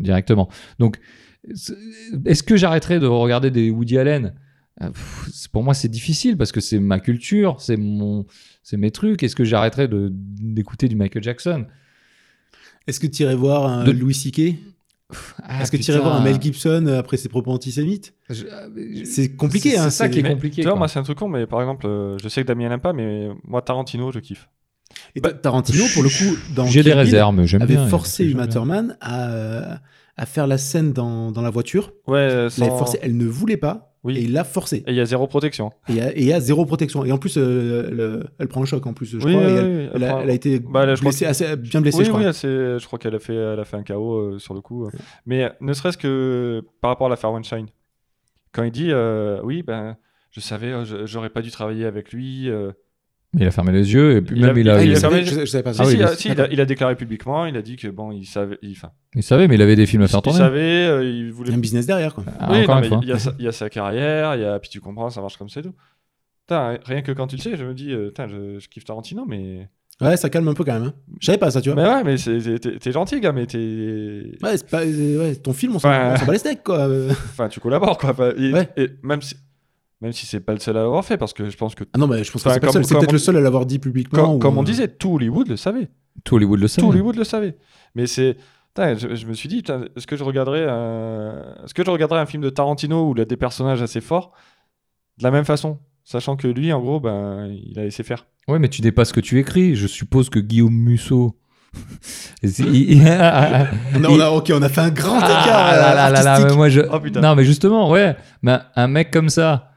directement. 0.00 0.48
Donc, 0.78 1.00
est-ce 2.26 2.42
que 2.44 2.56
j'arrêterai 2.56 3.00
de 3.00 3.06
regarder 3.06 3.50
des 3.50 3.70
Woody 3.70 3.98
Allen? 3.98 4.34
Pour 5.52 5.64
moi, 5.64 5.74
c'est 5.74 5.88
difficile 5.88 6.36
parce 6.36 6.52
que 6.52 6.60
c'est 6.60 6.78
ma 6.78 7.00
culture, 7.00 7.60
c'est 7.60 7.76
mon, 7.76 8.26
c'est 8.62 8.76
mes 8.76 8.90
trucs. 8.90 9.22
Est-ce 9.22 9.36
que 9.36 9.44
j'arrêterais 9.44 9.88
de 9.88 10.10
d'écouter 10.12 10.88
du 10.88 10.96
Michael 10.96 11.22
Jackson? 11.22 11.66
Est-ce 12.86 13.00
que 13.00 13.06
tu 13.06 13.22
irais 13.22 13.34
voir 13.34 13.66
un 13.66 13.84
De- 13.84 13.90
Louis 13.92 14.14
C.K. 14.14 14.54
Ah, 15.42 15.62
Est-ce 15.62 15.70
que 15.72 15.76
tu 15.78 15.90
irais 15.90 16.00
voir 16.00 16.14
un 16.16 16.20
Mel 16.22 16.40
Gibson 16.40 16.84
euh, 16.86 16.98
après 16.98 17.16
ses 17.16 17.28
propos 17.28 17.50
antisémites? 17.50 18.14
Je- 18.28 18.44
euh, 18.44 18.68
je- 18.94 19.04
C'est 19.04 19.34
compliqué, 19.34 19.70
C'est 19.70 19.78
hein, 19.78 19.90
ça 19.90 20.08
qui 20.08 20.18
est 20.20 20.22
compliqué. 20.22 20.62
Tu 20.62 20.68
vois, 20.68 20.76
moi, 20.76 20.88
c'est 20.88 20.98
un 20.98 21.02
truc 21.02 21.18
con, 21.18 21.28
mais 21.28 21.46
par 21.46 21.60
exemple, 21.60 21.86
euh, 21.86 22.16
je 22.22 22.28
sais 22.28 22.42
que 22.42 22.46
Damien 22.46 22.68
n'aime 22.68 22.80
pas, 22.80 22.92
mais 22.92 23.28
moi, 23.44 23.62
Tarantino, 23.62 24.12
je 24.12 24.18
kiffe. 24.20 24.48
Et 25.14 25.20
ta- 25.20 25.32
Tarantino, 25.32 25.84
pour 25.94 26.02
le 26.02 26.08
coup, 26.08 26.36
dans 26.54 26.66
J'ai 26.66 26.82
des 26.82 26.92
réserves, 26.92 27.34
mais 27.34 27.46
j'aime 27.46 27.62
avait 27.62 27.74
bien. 27.74 27.88
forcé 27.88 28.26
Uma. 28.26 28.46
Thurman 28.46 28.96
à, 29.00 29.30
euh, 29.30 29.74
à 30.16 30.26
faire 30.26 30.46
la 30.46 30.58
scène 30.58 30.92
dans, 30.92 31.30
dans 31.32 31.42
la 31.42 31.50
voiture. 31.50 31.92
Ouais, 32.06 32.18
Elle 32.20 32.50
sans... 32.50 32.78
forcé, 32.78 32.98
elle 33.02 33.16
ne 33.16 33.26
voulait 33.26 33.56
pas, 33.56 33.87
Oui. 34.04 34.16
et 34.16 34.22
il 34.22 34.32
l'a 34.32 34.44
forcé. 34.44 34.78
Et 34.86 34.90
il 34.92 34.94
y 34.94 35.00
a 35.00 35.04
zéro 35.04 35.26
protection. 35.26 35.70
Et 35.88 35.92
il 35.92 35.96
y 35.96 36.32
a- 36.32 36.38
y, 36.38 36.40
zéro 36.40 36.64
protection. 36.64 37.04
Et 37.04 37.12
en 37.12 37.18
plus, 37.18 37.36
euh, 37.36 37.90
le- 37.90 38.24
elle 38.38 38.48
prend 38.48 38.62
un 38.62 38.64
choc 38.64 38.86
en 38.86 38.92
plus, 38.92 39.06
je 39.06 39.16
Oui, 39.16 39.32
crois. 39.34 39.44
oui, 39.46 39.52
elle, 39.58 39.64
oui, 39.66 39.70
elle 39.72 39.90
elle 39.94 40.04
a, 40.04 40.08
prend- 40.08 40.20
elle 40.20 40.30
a 40.30 40.34
été 40.34 40.58
Bah, 40.60 40.86
là, 40.86 40.94
je 40.94 41.00
crois 41.00 41.10
blessée, 41.10 41.26
assez, 41.26 41.56
bien 41.56 41.80
blessée, 41.80 41.98
oui, 41.98 42.04
je 42.04 42.10
crois. 42.10 42.22
je 42.32 42.86
crois 42.86 42.98
qu'elle 42.98 43.14
a 43.14 43.18
fait, 43.18 43.34
elle 43.34 43.58
a 43.60 43.64
fait 43.64 43.76
un 43.76 43.82
KO 43.82 44.14
euh, 44.16 44.38
sur 44.38 44.54
le 44.54 44.60
coup. 44.60 44.86
euh. 44.86 44.90
Mais 45.26 45.44
euh, 45.44 45.48
ne 45.60 45.72
serait-ce 45.72 45.98
que 45.98 46.62
par 46.80 46.90
rapport 46.90 47.08
à 47.08 47.10
l'affaire 47.10 47.32
One 47.32 47.42
Shine, 47.44 47.66
quand 48.52 48.62
il 48.62 48.70
dit 48.72 48.92
oui, 49.42 49.62
ben, 49.62 49.96
je 50.30 50.40
savais, 50.40 50.72
j'aurais 51.04 51.30
pas 51.30 51.42
dû 51.42 51.50
travailler 51.50 51.84
avec 51.84 52.12
lui. 52.12 52.48
Il 53.34 53.46
a 53.46 53.50
fermé 53.50 53.72
les 53.72 53.92
yeux 53.92 54.16
et 54.16 54.22
puis 54.22 54.36
Il 54.36 54.42
même 54.46 54.56
a- 54.56 54.60
il 54.60 54.70
a. 54.70 54.74
Ah, 54.76 54.82
il 54.82 54.88
il 54.90 54.96
a 54.96 55.00
savait, 55.00 55.22
fermé- 55.22 55.34
je, 55.34 55.40
je 55.40 55.44
savais 55.44 55.62
pas 55.62 55.72
Si, 55.72 55.78
ça. 55.78 55.82
Ah 55.82 55.86
oui, 55.86 55.92
si, 55.92 55.98
il 55.98 56.02
le- 56.02 56.16
si, 56.16 56.28
il, 56.30 56.40
a, 56.40 56.48
il 56.50 56.60
a 56.62 56.64
déclaré 56.64 56.96
publiquement, 56.96 57.44
il 57.44 57.56
a 57.58 57.62
dit 57.62 57.76
que 57.76 57.88
bon, 57.88 58.10
il 58.10 58.24
savait, 58.24 58.58
il, 58.62 58.74
Il 59.14 59.22
savait, 59.22 59.48
mais 59.48 59.56
il 59.56 59.62
avait 59.62 59.76
des 59.76 59.84
films 59.84 60.02
à 60.02 60.08
faire 60.08 60.20
il 60.20 60.22
tourner. 60.22 60.38
savait, 60.38 60.86
euh, 60.86 61.04
il 61.04 61.26
Il 61.26 61.32
voulait 61.32 61.50
y 61.50 61.52
a 61.52 61.56
un 61.56 61.60
business 61.60 61.84
derrière, 61.86 62.14
quoi. 62.14 62.24
Ah, 62.40 62.48
oui, 62.50 62.62
encore 62.62 62.76
non, 62.76 62.82
une 62.82 62.82
mais 62.84 62.88
fois. 62.88 63.00
il 63.02 63.08
y, 63.08 63.12
a 63.12 63.18
sa, 63.18 63.34
il 63.38 63.44
y 63.44 63.48
a 63.48 63.52
sa 63.52 63.68
carrière, 63.68 64.34
il 64.34 64.40
y 64.40 64.44
a, 64.44 64.58
puis 64.58 64.70
tu 64.70 64.80
comprends, 64.80 65.10
ça 65.10 65.20
marche 65.20 65.36
comme 65.36 65.50
c'est 65.50 65.60
tout. 65.62 65.74
Putain, 66.46 66.78
rien 66.86 67.02
que 67.02 67.12
quand 67.12 67.26
tu 67.26 67.36
le 67.36 67.42
sais, 67.42 67.56
je 67.58 67.64
me 67.64 67.74
dis, 67.74 67.92
euh, 67.92 68.10
je, 68.16 68.58
je 68.60 68.68
kiffe 68.68 68.84
Tarantino, 68.84 69.26
mais. 69.28 69.68
Ouais, 70.00 70.16
ça 70.16 70.30
calme 70.30 70.46
un 70.48 70.54
peu 70.54 70.64
quand 70.64 70.72
même. 70.74 70.84
hein. 70.84 70.94
Je 71.20 71.26
savais 71.26 71.38
pas 71.38 71.50
ça, 71.50 71.60
tu 71.60 71.70
vois. 71.70 71.82
Mais 71.82 71.88
ouais, 71.88 72.04
mais 72.04 72.78
t'es 72.78 72.92
gentil, 72.92 73.20
gars, 73.20 73.32
mais 73.32 73.44
t'es. 73.46 73.58
Ouais, 74.42 74.56
c'est 74.56 74.70
pas, 74.70 74.82
euh, 74.86 75.18
ouais, 75.18 75.34
ton 75.36 75.52
film, 75.52 75.74
on 75.76 75.78
s'en 75.80 75.90
Ouais. 75.90 76.14
bat 76.24 76.32
les 76.32 76.38
steaks, 76.38 76.62
quoi. 76.62 76.88
Enfin, 77.10 77.48
tu 77.48 77.60
collabores, 77.60 77.98
quoi. 77.98 78.14
Et, 78.38 78.52
Ouais. 78.54 78.68
et 78.78 78.88
même 79.02 79.20
si, 79.20 79.34
même 80.00 80.12
si 80.12 80.26
c'est 80.26 80.40
pas 80.40 80.52
le 80.54 80.60
seul 80.60 80.76
à 80.76 80.82
l'avoir 80.82 81.04
fait, 81.04 81.16
parce 81.16 81.32
que 81.32 81.48
je 81.50 81.56
pense 81.56 81.74
que, 81.74 81.84
Ah 81.92 81.98
non, 81.98 82.06
mais 82.06 82.22
je 82.24 82.30
pense 82.30 82.42
que 82.42 82.50
c'est 82.50 82.60
pas 82.60 82.66
le 82.66 82.72
comme- 82.72 82.82
seul. 82.82 82.84
C'est 82.84 82.94
peut-être 82.96 83.10
on- 83.10 83.12
le 83.12 83.18
seul 83.18 83.36
à 83.36 83.40
l'avoir 83.40 83.66
dit 83.66 83.78
publiquement. 83.78 84.22
comme, 84.24 84.34
ou, 84.34 84.38
comme 84.38 84.58
on 84.58 84.62
euh, 84.62 84.64
disait, 84.64 84.88
tout 84.88 85.14
Hollywood 85.14 85.48
le 85.48 85.56
savait. 85.56 85.88
Tout 86.24 86.36
Hollywood 86.36 86.60
le 86.60 86.68
sait. 86.68 86.80
Tout 86.80 86.88
Hollywood 86.88 87.16
le 87.16 87.24
savait. 87.24 87.56
Mais 87.94 88.06
c'est. 88.06 88.36
Je, 88.76 89.16
je 89.16 89.26
me 89.26 89.32
suis 89.34 89.48
dit, 89.48 89.64
est-ce 89.96 90.06
que 90.06 90.14
je 90.16 90.22
regarderais 90.22 90.64
un... 90.68 91.42
est-ce 91.64 91.74
que 91.74 91.84
je 91.84 91.90
regarderais 91.90 92.20
un 92.20 92.26
film 92.26 92.44
de 92.44 92.48
Tarantino 92.50 93.08
où 93.10 93.14
il 93.16 93.20
a 93.20 93.24
des 93.24 93.36
personnages 93.36 93.82
assez 93.82 94.00
forts 94.00 94.30
de 95.18 95.24
la 95.24 95.32
même 95.32 95.44
façon, 95.44 95.80
sachant 96.04 96.36
que 96.36 96.46
lui, 96.46 96.72
en 96.72 96.80
gros, 96.80 97.00
ben, 97.00 97.48
il 97.50 97.76
a 97.76 97.82
laissé 97.82 98.04
faire. 98.04 98.26
Ouais, 98.46 98.60
mais 98.60 98.68
tu 98.68 98.82
n'es 98.82 98.92
pas 98.92 99.04
ce 99.04 99.12
que 99.12 99.18
tu 99.18 99.36
écris. 99.40 99.74
Je 99.74 99.88
suppose 99.88 100.30
que 100.30 100.38
Guillaume 100.38 100.72
Musso. 100.76 101.36
C'est- 102.02 102.62
il- 102.62 102.92
il- 102.92 103.02
On 104.08 104.20
a, 104.20 104.30
ok, 104.30 104.52
on 104.54 104.62
a 104.62 104.68
fait 104.68 104.80
un 104.80 104.90
grand 104.90 105.18
écart. 105.18 105.28
Ah 105.48 105.74
euh, 105.74 105.80
là 105.80 106.10
là 106.10 106.22
là 106.22 106.38
là, 106.46 106.54
moi 106.54 106.68
je. 106.68 106.82
Oh, 106.92 107.00
putain. 107.00 107.20
non, 107.20 107.34
mais 107.34 107.42
justement, 107.44 107.90
ouais. 107.90 108.16
Mais 108.42 108.58
un 108.76 108.86
mec 108.86 109.10
comme 109.10 109.28
ça, 109.28 109.72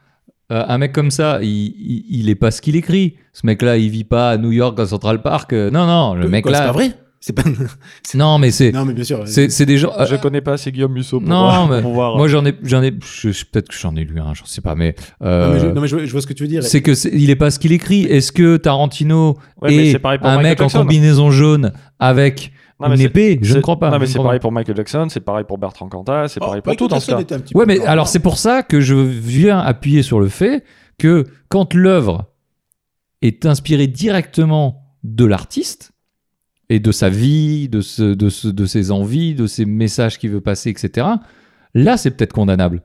euh, 0.51 0.63
un 0.67 0.77
mec 0.77 0.91
comme 0.91 1.11
ça, 1.11 1.39
il, 1.41 1.47
il, 1.49 2.05
il 2.09 2.29
est 2.29 2.35
pas 2.35 2.51
ce 2.51 2.61
qu'il 2.61 2.75
écrit. 2.75 3.15
Ce 3.33 3.45
mec-là, 3.45 3.77
il 3.77 3.89
vit 3.89 4.03
pas 4.03 4.31
à 4.31 4.37
New 4.37 4.51
York, 4.51 4.77
à 4.79 4.85
Central 4.85 5.21
Park. 5.21 5.53
Euh, 5.53 5.71
Non, 5.71 5.85
non, 5.87 6.13
le 6.13 6.21
Quoi, 6.23 6.29
mec 6.29 6.45
C'est 6.47 6.51
pas 6.51 6.71
vrai? 6.71 6.91
C'est 7.23 7.33
pas. 7.33 7.43
Non, 8.15 8.39
mais 8.39 8.49
c'est. 8.51 8.71
non, 8.71 8.83
mais 8.83 8.93
bien 8.93 9.03
sûr. 9.03 9.21
C'est 9.25 9.49
c'est 9.51 9.65
des 9.67 9.77
gens. 9.77 9.91
Je 10.07 10.15
euh, 10.15 10.17
connais 10.17 10.41
pas 10.41 10.53
assez 10.53 10.71
Guillaume 10.71 10.93
Musso 10.93 11.19
pour, 11.19 11.29
non, 11.29 11.41
voir- 11.43 11.67
mais 11.69 11.81
pour 11.81 11.93
voir. 11.93 12.17
Moi, 12.17 12.27
j'en 12.27 12.43
ai, 12.45 12.53
j'en 12.63 12.81
ai, 12.81 12.91
je, 13.03 13.31
je- 13.31 13.45
peut-être 13.45 13.69
que 13.69 13.75
j'en 13.79 13.95
ai 13.95 14.03
lu 14.03 14.19
un, 14.19 14.33
j'en 14.33 14.45
sais 14.45 14.59
pas, 14.61 14.73
mais, 14.75 14.95
euh, 15.23 15.45
Non, 15.47 15.53
mais 15.53 15.59
je, 15.59 15.65
non, 15.67 15.81
mais 15.81 15.87
je 15.87 15.95
vois- 15.95 16.05
je 16.05 16.11
vois 16.11 16.21
ce 16.21 16.27
que 16.27 16.33
tu 16.33 16.43
veux 16.43 16.49
dire. 16.49 16.63
c'est 16.63 16.81
que 16.81 16.95
c'est- 16.95 17.11
il 17.13 17.29
est 17.29 17.35
pas 17.35 17.51
ce 17.51 17.59
qu'il 17.59 17.71
écrit. 17.73 18.03
Est-ce 18.05 18.31
que 18.31 18.57
Tarantino 18.57 19.37
Ouais, 19.61 19.69
mais 19.69 19.87
est 19.89 19.91
c'est 19.91 20.03
un 20.05 20.09
Michael 20.09 20.41
mec 20.43 20.61
en 20.61 20.67
combinaison 20.69 21.29
jaune 21.31 21.71
avec 21.99 22.51
Non, 22.81 22.89
mais 22.89 22.95
une 22.95 23.01
c'est- 23.01 23.05
épée 23.07 23.39
Je 23.41 23.55
ne 23.55 23.61
crois 23.61 23.79
pas. 23.79 23.89
Non, 23.91 23.99
mais 23.99 24.07
c'est 24.07 24.17
pareil 24.19 24.39
pour 24.39 24.51
Michael 24.51 24.75
Jackson, 24.75 25.07
c'est 25.09 25.19
pareil 25.21 25.45
pour 25.47 25.57
Bertrand 25.57 25.87
Cantat, 25.89 26.27
c'est 26.27 26.39
Oh, 26.41 26.45
pareil 26.45 26.61
pour 26.61 26.71
Michael 26.71 26.77
tout 26.77 26.93
dans 26.93 26.99
ce 26.99 27.05
Jackson 27.05 27.17
cas. 27.17 27.21
était 27.23 27.35
un 27.35 27.39
petit 27.39 27.55
Ouais, 27.55 27.65
mais 27.65 27.79
alors 27.85 28.07
c'est 28.07 28.19
pour 28.19 28.37
ça 28.37 28.63
que 28.63 28.81
je 28.81 28.95
viens 28.95 29.59
appuyer 29.59 30.03
sur 30.03 30.19
le 30.19 30.27
fait 30.27 30.63
que 30.97 31.25
quand 31.49 31.73
l'œuvre 31.73 32.27
est 33.21 33.45
inspirée 33.45 33.87
directement 33.87 34.95
de 35.03 35.25
l'artiste 35.25 35.91
et 36.69 36.79
de 36.79 36.91
sa 36.91 37.09
vie, 37.09 37.69
de, 37.69 37.81
ce- 37.81 38.13
de, 38.13 38.29
ce- 38.29 38.47
de 38.47 38.65
ses 38.65 38.91
envies, 38.91 39.35
de 39.35 39.45
ses 39.47 39.65
messages 39.65 40.17
qu'il 40.19 40.29
veut 40.31 40.41
passer, 40.41 40.69
etc., 40.69 41.07
là 41.73 41.97
c'est 41.97 42.11
peut-être 42.11 42.33
condamnable. 42.33 42.81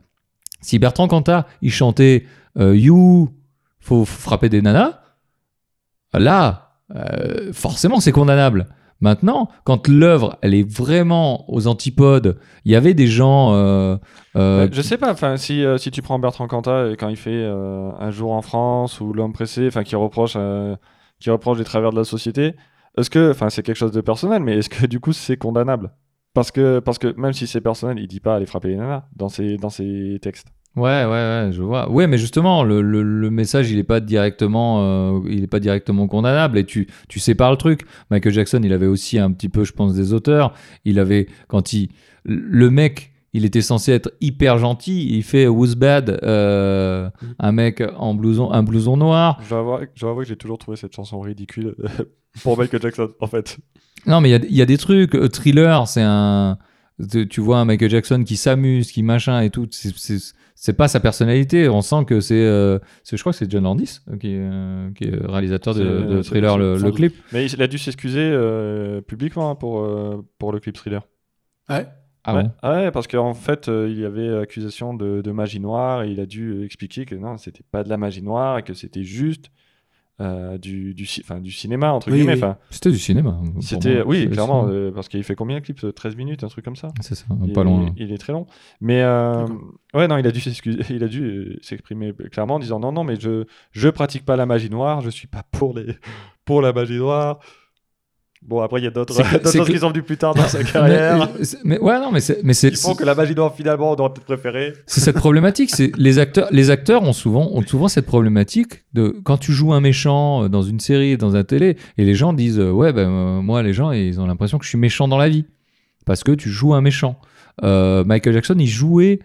Si 0.61 0.79
Bertrand 0.79 1.07
Cantat, 1.09 1.47
il 1.63 1.71
chantait 1.71 2.25
euh, 2.59 2.75
You, 2.77 3.31
faut 3.81 4.05
frapper 4.05 4.49
des 4.49 4.63
nanas, 4.63 4.99
là, 6.15 6.81
euh, 6.95 7.53
forcément 7.53 8.01
c'est 8.01 8.13
condamnable. 8.13 8.67
Maintenant, 9.01 9.51
quand 9.65 9.89
l'œuvre, 9.89 10.39
elle 10.41 10.55
est 10.55 10.69
vraiment 10.69 11.45
aux 11.51 11.67
antipodes, 11.67 12.39
il 12.65 12.73
y 12.73 12.77
avait 12.77 12.95
des 12.95 13.07
gens... 13.07 13.53
euh, 13.53 13.97
euh, 14.37 14.65
Ouais, 14.65 14.71
je 14.73 14.81
sais 14.81 14.97
pas, 14.97 15.13
enfin, 15.13 15.37
si, 15.37 15.63
euh, 15.65 15.77
si 15.77 15.91
tu 15.91 16.01
prends 16.01 16.19
Bertrand 16.19 16.47
Cantat 16.47 16.93
et 16.93 16.97
quand 16.97 17.09
il 17.09 17.17
fait 17.17 17.31
euh, 17.33 17.91
Un 17.99 18.11
jour 18.11 18.33
en 18.33 18.43
France 18.43 19.01
ou 19.01 19.13
L'homme 19.13 19.33
pressé, 19.35 19.67
enfin, 19.67 19.85
qui 19.85 19.97
reproche, 19.97 20.35
euh, 20.37 20.77
qui 21.21 21.29
reproche 21.31 21.59
les 21.59 21.65
travers 21.65 21.91
de 21.91 21.97
la 21.97 22.05
société, 22.05 22.55
est-ce 22.97 23.11
que, 23.11 23.31
enfin, 23.31 23.51
c'est 23.51 23.63
quelque 23.63 23.77
chose 23.77 23.93
de 23.93 24.01
personnel, 24.01 24.43
mais 24.43 24.57
est-ce 24.59 24.71
que 24.71 24.87
du 24.87 24.99
coup 25.01 25.13
c'est 25.13 25.37
condamnable? 25.37 25.91
Parce 26.33 26.51
que, 26.51 26.81
parce 26.81 26.99
que 26.99 27.15
même 27.19 27.33
si 27.35 27.47
c'est 27.47 27.61
personnel, 27.61 27.99
il 27.99 28.09
dit 28.09 28.21
pas 28.21 28.37
aller 28.37 28.47
frapper 28.47 28.69
les 28.69 28.77
nanas 28.77 29.05
dans 29.15 29.29
ses, 29.29 29.57
dans 29.59 29.71
ses 29.71 30.19
textes. 30.23 30.49
Ouais, 30.77 31.05
ouais, 31.05 31.09
ouais, 31.09 31.49
je 31.53 31.63
vois. 31.63 31.91
Ouais, 31.91 32.07
mais 32.07 32.19
justement, 32.19 32.63
le, 32.63 32.83
le- 32.83 33.03
le 33.03 33.31
message, 33.31 33.71
il 33.71 33.79
est 33.79 33.83
pas 33.85 34.01
directement, 34.01 34.81
euh, 34.83 35.21
il 35.31 35.43
est 35.43 35.47
pas 35.47 35.59
directement 35.61 36.07
condamnable. 36.07 36.59
Et 36.59 36.65
tu, 36.67 36.87
tu 37.09 37.19
sépares 37.19 37.51
le 37.51 37.57
truc. 37.57 37.87
Michael 38.11 38.33
Jackson, 38.35 38.61
il 38.63 38.73
avait 38.75 38.87
aussi 38.87 39.19
un 39.19 39.33
petit 39.33 39.49
peu, 39.49 39.65
je 39.65 39.73
pense, 39.73 39.95
des 39.95 40.13
auteurs. 40.13 40.53
Il 40.85 40.99
avait, 40.99 41.29
quand 41.49 41.73
il, 41.73 41.89
le 42.25 42.69
mec, 42.71 43.13
il 43.33 43.45
était 43.47 43.63
censé 43.63 43.93
être 43.93 44.13
hyper 44.21 44.59
gentil. 44.59 45.09
Il 45.17 45.23
fait 45.23 45.47
Who's 45.47 45.77
Bad, 45.77 46.21
euh, 46.23 47.09
un 47.39 47.53
mec 47.53 47.83
en 47.97 48.15
blouson, 48.15 48.51
un 48.53 48.63
blouson 48.63 48.99
noir. 48.99 49.39
Je 49.45 49.49
dois 49.49 49.59
avouer, 49.61 49.89
je 49.95 50.01
dois 50.03 50.11
avouer 50.11 50.25
que 50.25 50.29
j'ai 50.29 50.37
toujours 50.37 50.59
trouvé 50.59 50.77
cette 50.77 50.95
chanson 50.95 51.21
ridicule 51.21 51.75
pour 52.43 52.59
Michael 52.59 52.83
Jackson, 52.83 53.09
en 53.21 53.27
fait. 53.27 53.57
Non, 54.07 54.21
mais 54.21 54.29
il 54.29 54.33
y 54.33 54.35
a, 54.35 54.39
il 54.49 54.57
y 54.57 54.63
a 54.63 54.67
des 54.67 54.77
trucs. 54.79 55.15
Euh, 55.15 55.29
Thriller, 55.29 55.89
c'est 55.89 56.03
un. 56.05 56.59
tu- 57.11 57.27
Tu 57.29 57.41
vois 57.41 57.59
un 57.59 57.65
Michael 57.65 57.91
Jackson 57.91 58.25
qui 58.25 58.37
s'amuse, 58.37 58.93
qui 58.93 59.03
machin 59.03 59.41
et 59.41 59.49
tout. 59.51 59.67
C'est- 59.71 60.35
C'est 60.59 60.73
pas 60.73 60.89
sa 60.89 61.01
personnalité. 61.01 61.69
On 61.69 61.83
sent 61.83 62.07
que 62.07 62.21
c'est. 62.21 62.35
euh, 62.35 62.79
je 63.09 63.17
crois 63.21 63.33
que 63.33 63.39
c'est 63.39 63.51
John 63.51 63.65
Landis 63.65 64.01
euh, 64.09 64.17
qui, 64.17 64.29
est, 64.29 64.39
euh, 64.41 64.91
qui 64.93 65.05
est 65.05 65.15
réalisateur 65.15 65.75
de, 65.75 66.23
Thriller, 66.23 66.57
le, 66.57 66.91
clip. 66.91 67.15
Mais 67.33 67.45
il 67.45 67.63
a 67.63 67.67
dû 67.67 67.77
s'excuser 67.77 68.31
euh, 68.33 69.03
publiquement 69.03 69.51
hein, 69.51 69.55
pour, 69.55 69.81
euh, 69.81 70.27
pour 70.39 70.53
le 70.53 70.59
clip 70.59 70.75
thriller. 70.75 71.07
Ouais. 71.69 71.87
Ah 72.25 72.35
ouais. 72.35 72.43
bon? 72.45 72.51
Ah 72.63 72.73
ouais, 72.73 72.91
parce 72.91 73.07
qu'en 73.07 73.35
fait, 73.35 73.69
euh, 73.69 73.87
il 73.91 74.01
y 74.01 74.05
avait 74.07 74.35
accusation 74.39 74.95
de, 74.95 75.21
de 75.21 75.31
magie 75.31 75.61
noire 75.61 76.05
et 76.05 76.11
il 76.11 76.21
a 76.21 76.27
dû 76.27 76.65
expliquer 76.65 77.05
que 77.05 77.15
non, 77.15 77.37
c'était 77.37 77.63
pas 77.71 77.85
de 77.85 77.91
la 77.91 77.99
magie 77.99 78.23
noire 78.23 78.59
et 78.59 78.63
que 78.63 78.73
c'était 78.73 79.05
juste 79.05 79.51
euh, 80.21 80.57
du, 80.59 80.95
du, 80.95 81.05
ci- 81.05 81.23
du 81.43 81.51
cinéma, 81.53 81.93
entre 81.93 82.11
Oui, 82.11 82.19
guillemets. 82.19 82.43
oui. 82.43 82.51
C'était 82.71 82.91
du 82.91 82.99
cinéma. 82.99 83.39
pour 83.53 83.63
C'était, 83.63 84.03
oui, 84.03 84.29
clairement, 84.31 84.67
euh, 84.69 84.91
parce 84.91 85.09
qu'il 85.09 85.23
fait 85.25 85.35
combien 85.35 85.59
de 85.59 85.65
clips 85.65 85.85
euh, 85.85 85.93
13 85.93 86.17
minutes, 86.17 86.43
un 86.45 86.49
truc 86.49 86.65
comme 86.65 86.77
ça? 86.77 86.89
C'est 87.01 87.15
ça, 87.15 87.27
il, 87.45 87.53
pas 87.53 87.65
loin. 87.65 87.87
il 87.97 88.13
est 88.13 88.19
très 88.19 88.33
long. 88.33 88.47
Mais 88.81 89.03
euh, 89.03 89.47
ouais, 89.95 90.09
non, 90.09 90.17
il 90.17 90.27
a 90.27 90.31
dû 90.31 90.41
s'excuser, 90.41 90.79
il 90.91 91.05
a 91.05 91.09
dû 91.09 91.23
euh, 91.23 91.59
s'exprimer 91.61 92.15
clairement 92.33 92.55
en 92.55 92.59
disant 92.59 92.81
non, 92.81 92.93
non, 92.93 93.05
mais 93.05 93.17
je 93.21 93.45
je 93.73 93.89
pratique 93.89 94.25
pas 94.25 94.37
la 94.37 94.47
magie 94.47 94.71
noire, 94.71 95.01
je 95.03 95.11
suis 95.11 95.29
pas 95.29 95.43
pour 95.53 95.75
les 95.77 95.87
pour 96.47 96.63
la 96.63 96.73
magie 96.73 96.97
noire. 96.99 97.41
Bon, 98.47 98.61
après 98.61 98.81
il 98.81 98.85
y 98.85 98.87
a 98.87 98.91
d'autres 98.91 99.15
choses 99.53 99.67
qui 99.69 99.79
sont 99.79 99.91
venues 99.91 100.05
plus 100.05 100.17
tard 100.17 100.35
dans 100.35 100.47
sa 100.47 100.63
carrière. 100.73 101.31
Mais, 101.39 101.47
mais 101.65 101.79
ouais, 101.81 101.99
non, 101.99 102.13
mais 102.13 102.21
c'est, 102.21 102.45
mais 102.45 102.55
Ils 102.55 102.77
font 102.77 102.95
que 102.95 103.05
la 103.05 103.17
magie 103.17 103.35
noire 103.35 103.53
finalement 103.55 103.91
on 103.91 103.97
aurait 103.97 104.11
peut-être 104.11 104.25
préféré. 104.25 104.73
c'est 104.87 105.01
cette 105.01 105.17
problématique. 105.17 105.71
C'est 105.71 105.91
les 105.99 106.21
acteurs, 106.21 106.47
les 106.53 106.71
acteurs 106.71 107.03
ont 107.03 107.13
souvent, 107.13 107.51
ont 107.53 107.63
souvent 107.63 107.89
cette 107.89 108.07
problématique 108.07 108.85
de 108.93 109.17
quand 109.25 109.37
tu 109.37 109.53
joues 109.53 109.73
un 109.73 109.81
méchant 109.81 110.45
euh, 110.45 110.49
dans 110.49 110.63
une 110.63 110.79
série, 110.79 111.17
dans 111.17 111.35
un 111.35 111.43
télé, 111.43 111.77
et 111.99 112.05
les 112.05 112.15
gens 112.15 112.33
disent 112.33 112.61
euh, 112.61 112.71
ouais 112.71 112.93
ben 112.93 113.09
euh, 113.09 113.43
moi 113.43 113.65
les 113.65 113.73
gens 113.73 113.91
ils 113.91 114.21
ont 114.21 114.27
l'impression 114.27 114.59
que 114.59 114.65
je 114.65 114.69
suis 114.69 114.79
méchant 114.79 115.09
dans 115.09 115.19
la 115.19 115.29
vie 115.29 115.47
parce 116.05 116.23
que 116.23 116.33
tu 116.33 116.49
joues 116.49 116.75
un 116.75 116.81
méchant. 116.81 117.19
Euh, 117.65 118.05
Michael 118.05 118.35
Jackson 118.35 118.57
il 118.59 118.69
jouait 118.69 119.19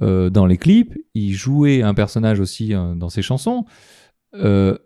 euh, 0.00 0.30
dans 0.30 0.46
les 0.46 0.58
clips, 0.58 0.96
il 1.14 1.34
jouait 1.34 1.82
un 1.82 1.94
personnage 1.94 2.38
aussi 2.38 2.72
dans 2.72 3.08
ses 3.08 3.22
chansons, 3.22 3.64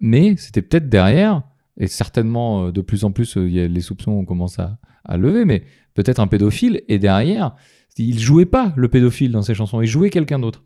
mais 0.00 0.36
c'était 0.38 0.62
peut-être 0.62 0.88
derrière 0.88 1.42
et 1.78 1.86
certainement 1.86 2.66
euh, 2.66 2.72
de 2.72 2.80
plus 2.80 3.04
en 3.04 3.10
plus 3.12 3.36
euh, 3.36 3.44
les 3.46 3.80
soupçons 3.80 4.24
commencent 4.24 4.58
à, 4.58 4.78
à 5.04 5.16
lever, 5.16 5.44
mais 5.44 5.64
peut-être 5.94 6.20
un 6.20 6.26
pédophile 6.26 6.82
et 6.88 6.98
derrière 6.98 7.54
il 7.96 8.18
jouait 8.18 8.46
pas 8.46 8.72
le 8.76 8.88
pédophile 8.88 9.30
dans 9.32 9.42
ses 9.42 9.54
chansons, 9.54 9.80
il 9.80 9.86
jouait 9.86 10.10
quelqu'un 10.10 10.38
d'autre. 10.40 10.64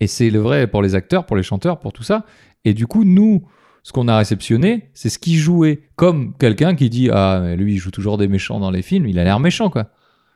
Et 0.00 0.06
c'est 0.06 0.30
le 0.30 0.38
vrai 0.38 0.68
pour 0.68 0.82
les 0.82 0.94
acteurs, 0.94 1.26
pour 1.26 1.36
les 1.36 1.42
chanteurs, 1.42 1.80
pour 1.80 1.92
tout 1.92 2.04
ça. 2.04 2.24
Et 2.64 2.74
du 2.74 2.86
coup, 2.86 3.02
nous, 3.02 3.44
ce 3.82 3.90
qu'on 3.92 4.06
a 4.06 4.16
réceptionné, 4.16 4.90
c'est 4.94 5.08
ce 5.08 5.18
qu'il 5.18 5.34
jouait. 5.36 5.88
Comme 5.96 6.36
quelqu'un 6.36 6.76
qui 6.76 6.88
dit 6.90 7.10
Ah, 7.12 7.40
mais 7.42 7.56
lui, 7.56 7.72
il 7.74 7.78
joue 7.78 7.90
toujours 7.90 8.18
des 8.18 8.28
méchants 8.28 8.60
dans 8.60 8.70
les 8.70 8.82
films, 8.82 9.06
il 9.08 9.18
a 9.18 9.24
l'air 9.24 9.40
méchant, 9.40 9.70
quoi. 9.70 9.90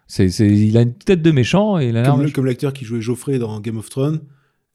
C'est, 0.09 0.29
c'est, 0.29 0.49
il 0.49 0.77
a 0.77 0.83
une 0.83 0.95
tête 0.95 1.23
de 1.23 1.31
méchant 1.31 1.79
et 1.79 1.87
il 1.91 1.97
a 1.97 2.03
l'air 2.03 2.11
Comme, 2.11 2.19
le- 2.21 2.25
méchant. 2.25 2.35
comme 2.35 2.47
l'acteur 2.47 2.73
qui 2.73 2.85
jouait 2.85 3.01
Geoffrey 3.01 3.39
dans 3.39 3.61
Game 3.61 3.77
of 3.79 3.89
Thrones. 3.89 4.21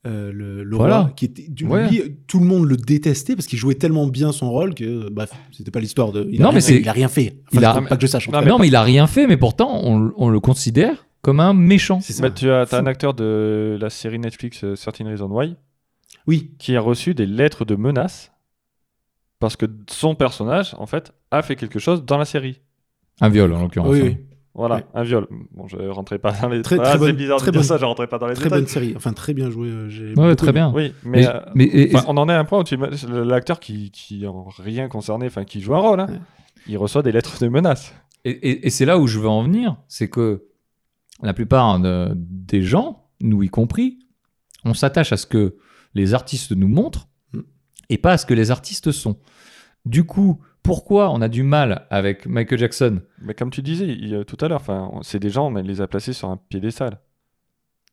Euh, 0.06 0.30
le, 0.32 0.62
le 0.64 0.76
Voilà. 0.76 1.00
roi, 1.00 1.12
qui 1.16 1.24
était 1.26 1.48
du- 1.48 1.66
Ouais. 1.66 1.88
lui, 1.88 2.16
tout 2.26 2.38
le 2.38 2.46
monde 2.46 2.64
le 2.66 2.76
détestait 2.76 3.34
parce 3.34 3.46
qu'il 3.46 3.58
jouait 3.58 3.74
tellement 3.74 4.06
bien 4.06 4.30
son 4.32 4.50
rôle 4.50 4.74
que 4.74 5.08
bref, 5.10 5.30
c'était 5.52 5.70
pas 5.72 5.80
l'histoire 5.80 6.12
de. 6.12 6.28
Il 6.30 6.40
Non, 6.40 6.52
mais 6.52 6.60
fait, 6.60 6.80
il 6.80 6.88
a 6.88 6.92
rien 6.92 7.08
fait. 7.08 7.36
il 7.52 7.64
a- 7.64 7.80
pas 7.82 7.96
que 7.96 8.02
je 8.02 8.06
sache. 8.06 8.28
en 8.28 8.32
Non, 8.32 8.40
mais 8.40 8.46
non, 8.50 8.58
mais 8.58 8.68
il 8.68 8.76
a 8.76 8.82
rien 8.82 9.06
fait, 9.06 9.26
mais 9.26 9.36
pourtant, 9.36 9.80
on, 9.84 10.12
on 10.16 10.28
le 10.28 10.40
considère 10.40 11.06
comme 11.20 11.40
un 11.40 11.52
méchant. 11.52 11.98
C'est. 12.00 12.20
Bah, 12.22 12.30
tu 12.30 12.48
as, 12.50 12.72
un 12.74 12.86
acteur 12.86 13.12
de 13.14 13.76
la 13.80 13.90
série 13.90 14.18
Netflix 14.20 14.62
euh, 14.64 14.74
13 14.76 15.06
Reasons 15.08 15.26
Why 15.30 15.56
Oui, 16.28 16.52
qui 16.58 16.76
a 16.76 16.80
reçu 16.80 17.14
des 17.14 17.26
lettres 17.26 17.64
de 17.64 17.74
menaces 17.74 18.30
parce 19.40 19.56
que 19.56 19.66
son 19.90 20.14
personnage, 20.14 20.74
en 20.78 20.86
fait, 20.86 21.12
a 21.30 21.42
fait 21.42 21.56
quelque 21.56 21.78
chose 21.78 22.04
dans 22.04 22.18
la 22.18 22.24
série. 22.24 22.60
Un 23.20 23.28
viol, 23.30 23.52
en 23.52 23.62
l'occurrence. 23.62 23.90
oui, 23.92 24.00
hein. 24.00 24.04
oui. 24.06 24.16
Voilà, 24.58 24.74
Ouais. 24.76 24.84
un 24.94 25.02
viol. 25.04 25.26
Bon, 25.52 25.66
je 25.68 25.76
rentrais 25.88 26.18
pas 26.18 26.32
dans 26.32 26.48
les 26.48 26.62
Très- 26.62 26.78
Ah, 26.80 26.90
très 26.90 26.98
bonne- 26.98 27.12
bizarre 27.16 27.38
très 27.38 27.46
de 27.46 27.52
dire 27.52 27.60
bonne- 27.60 27.66
ça, 27.68 27.78
je 27.78 27.84
rentrais 27.84 28.08
pas 28.08 28.18
dans 28.18 28.26
les 28.26 28.34
Très 28.34 28.44
détails. 28.44 28.58
bonne 28.60 28.68
série. 28.68 28.92
Enfin, 28.96 29.12
très 29.12 29.32
bien 29.32 29.50
joué. 29.50 29.68
euh, 29.68 30.14
Ouais, 30.16 30.34
très 30.36 30.52
bien. 30.52 30.72
Oui, 30.74 30.92
mais, 31.04 31.20
Mais, 31.20 31.26
euh, 31.28 31.40
mais- 31.54 31.64
et- 31.64 31.94
enfin, 31.96 32.04
on 32.08 32.16
en 32.16 32.28
est 32.28 32.32
à 32.32 32.38
un 32.40 32.44
point 32.44 32.58
où 32.60 32.64
tu 32.64 32.76
l'acteur 33.24 33.60
qui, 33.60 33.90
qui 33.92 34.26
en 34.26 34.44
rien 34.58 34.88
concerné, 34.88 35.26
enfin 35.26 35.44
qui 35.44 35.60
joue 35.60 35.74
un 35.74 35.78
rôle, 35.78 36.00
hein, 36.00 36.06
Ouais. 36.10 36.18
il 36.66 36.76
reçoit 36.76 37.02
des 37.02 37.12
lettres 37.12 37.38
de 37.40 37.48
menaces. 37.48 37.94
Et, 38.24 38.30
et- 38.32 38.66
et 38.66 38.70
c'est 38.70 38.84
là 38.84 38.98
où 38.98 39.06
je 39.06 39.20
veux 39.20 39.28
en 39.28 39.44
venir, 39.44 39.76
c'est 39.86 40.08
que 40.10 40.42
la 41.22 41.34
plupart 41.34 41.78
de- 41.78 42.10
des 42.16 42.62
gens, 42.62 43.04
nous 43.20 43.42
y 43.44 43.48
compris, 43.48 44.00
on 44.64 44.74
s'attache 44.74 45.12
à 45.12 45.16
ce 45.16 45.26
que 45.26 45.54
les 45.94 46.14
artistes 46.14 46.50
nous 46.50 46.68
montrent 46.68 47.06
Mm. 47.32 47.40
et 47.90 47.98
pas 47.98 48.12
à 48.12 48.18
ce 48.18 48.26
que 48.26 48.34
les 48.34 48.50
artistes 48.50 48.90
sont. 48.90 49.18
Du 49.86 50.02
coup, 50.04 50.40
pourquoi 50.68 51.10
on 51.10 51.20
a 51.20 51.28
du 51.28 51.42
mal 51.42 51.86
avec 51.90 52.26
Michael 52.26 52.58
Jackson? 52.58 53.00
Mais 53.22 53.34
comme 53.34 53.50
tu 53.50 53.62
disais 53.62 53.86
il- 53.86 54.14
euh, 54.14 54.24
tout 54.24 54.36
à 54.40 54.48
l'heure, 54.48 54.62
c'est 55.02 55.18
des 55.18 55.30
gens, 55.30 55.46
on 55.50 55.54
les 55.54 55.80
a 55.80 55.86
placés 55.86 56.12
sur 56.12 56.28
un 56.28 56.36
piédestal. 56.48 57.00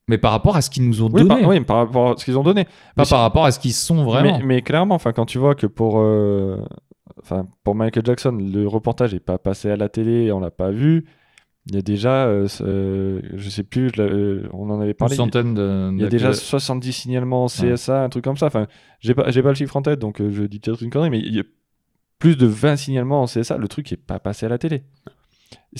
Mais 0.07 0.19
par 0.19 0.31
rapport 0.31 0.55
à 0.55 0.61
ce 0.61 0.69
qu'ils 0.69 0.87
nous 0.87 1.01
ont 1.01 1.09
Oui, 1.11 1.23
donné, 1.23 1.41
par, 1.41 1.49
oui, 1.49 1.59
par 1.61 1.77
rapport 1.77 2.11
à 2.11 2.17
ce 2.17 2.25
qu'ils 2.25 2.37
ont 2.37 2.43
donné. 2.43 2.65
pas 2.65 2.71
Mais 2.97 3.03
par 3.09 3.21
rapport 3.21 3.45
à 3.45 3.51
ce 3.51 3.59
qu'ils 3.59 3.73
sont 3.73 4.03
vraiment. 4.03 4.37
Mais, 4.39 4.45
mais 4.45 4.61
clairement, 4.61 4.99
quand 4.99 5.25
tu 5.25 5.39
vois 5.39 5.55
que 5.55 5.65
pour, 5.65 5.97
euh, 5.99 6.57
pour 7.63 7.73
Michael 7.73 8.05
Jackson, 8.05 8.37
le 8.39 8.67
reportage 8.67 9.13
n'est 9.13 9.19
pas 9.19 9.37
passé 9.39 9.71
à 9.71 9.75
la 9.77 9.89
télé, 9.89 10.31
on 10.31 10.39
l'a 10.39 10.51
pas 10.51 10.69
vu. 10.69 11.05
Il 11.67 11.73
y 11.73 11.79
a 11.79 11.81
déjà, 11.81 12.27
euh, 12.27 12.47
euh, 12.61 13.19
je 13.33 13.49
sais 13.49 13.63
plus, 13.63 13.89
euh, 13.97 14.47
on 14.53 14.69
en 14.69 14.79
avait 14.79 14.91
Une 14.91 14.93
parlé. 14.93 15.15
centaine 15.15 15.55
de. 15.55 15.89
Il 15.93 15.99
y 16.01 16.05
a 16.05 16.09
déjà 16.09 16.31
70 16.33 16.93
signalements 16.93 17.47
CSA, 17.47 18.03
un 18.03 18.09
truc 18.09 18.23
comme 18.23 18.37
ça. 18.37 18.45
Enfin, 18.45 18.67
j'ai 18.99 19.15
pas, 19.15 19.23
pas 19.23 19.31
le 19.49 19.55
chiffre 19.55 19.75
en 19.75 19.81
tête, 19.81 19.97
donc 19.97 20.21
je 20.21 20.43
dis 20.43 20.59
peut-être 20.59 20.83
une 20.83 20.91
connerie, 20.91 21.09
mais 21.09 21.17
il 21.19 21.35
y 21.35 21.39
a 21.39 21.43
plus 22.19 22.35
de 22.35 22.45
20 22.45 22.75
signalements 22.75 23.21
en 23.21 23.25
CSA. 23.25 23.57
Le 23.57 23.67
truc 23.67 23.91
n'est 23.91 23.97
pas 23.97 24.19
passé 24.19 24.45
à 24.45 24.49
la 24.49 24.57
télé. 24.57 24.83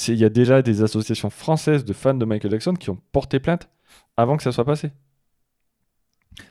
Il 0.07 0.15
y 0.15 0.25
a 0.25 0.29
déjà 0.29 0.61
des 0.61 0.83
associations 0.83 1.29
françaises 1.29 1.85
de 1.85 1.93
fans 1.93 2.13
de 2.13 2.25
Michael 2.25 2.51
Jackson 2.51 2.73
qui 2.73 2.89
ont 2.89 2.99
porté 3.11 3.39
plainte 3.39 3.69
avant 4.17 4.37
que 4.37 4.43
ça 4.43 4.51
soit 4.51 4.65
passé. 4.65 4.91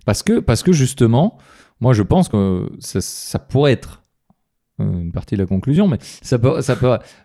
Parce 0.07 0.23
que, 0.23 0.73
justement, 0.73 1.39
moi 1.81 1.93
je 1.93 2.03
pense 2.03 2.29
que 2.29 2.71
ça, 2.79 3.39
pourrait 3.39 3.73
être 3.73 4.03
euh, 4.81 5.01
une 5.01 5.13
partie 5.13 5.35
de 5.37 5.41
la 5.41 5.47
conclusion, 5.47 5.87
mais 5.89 5.99
ça 6.01 6.39
peut, 6.39 6.61
ça 6.63 6.77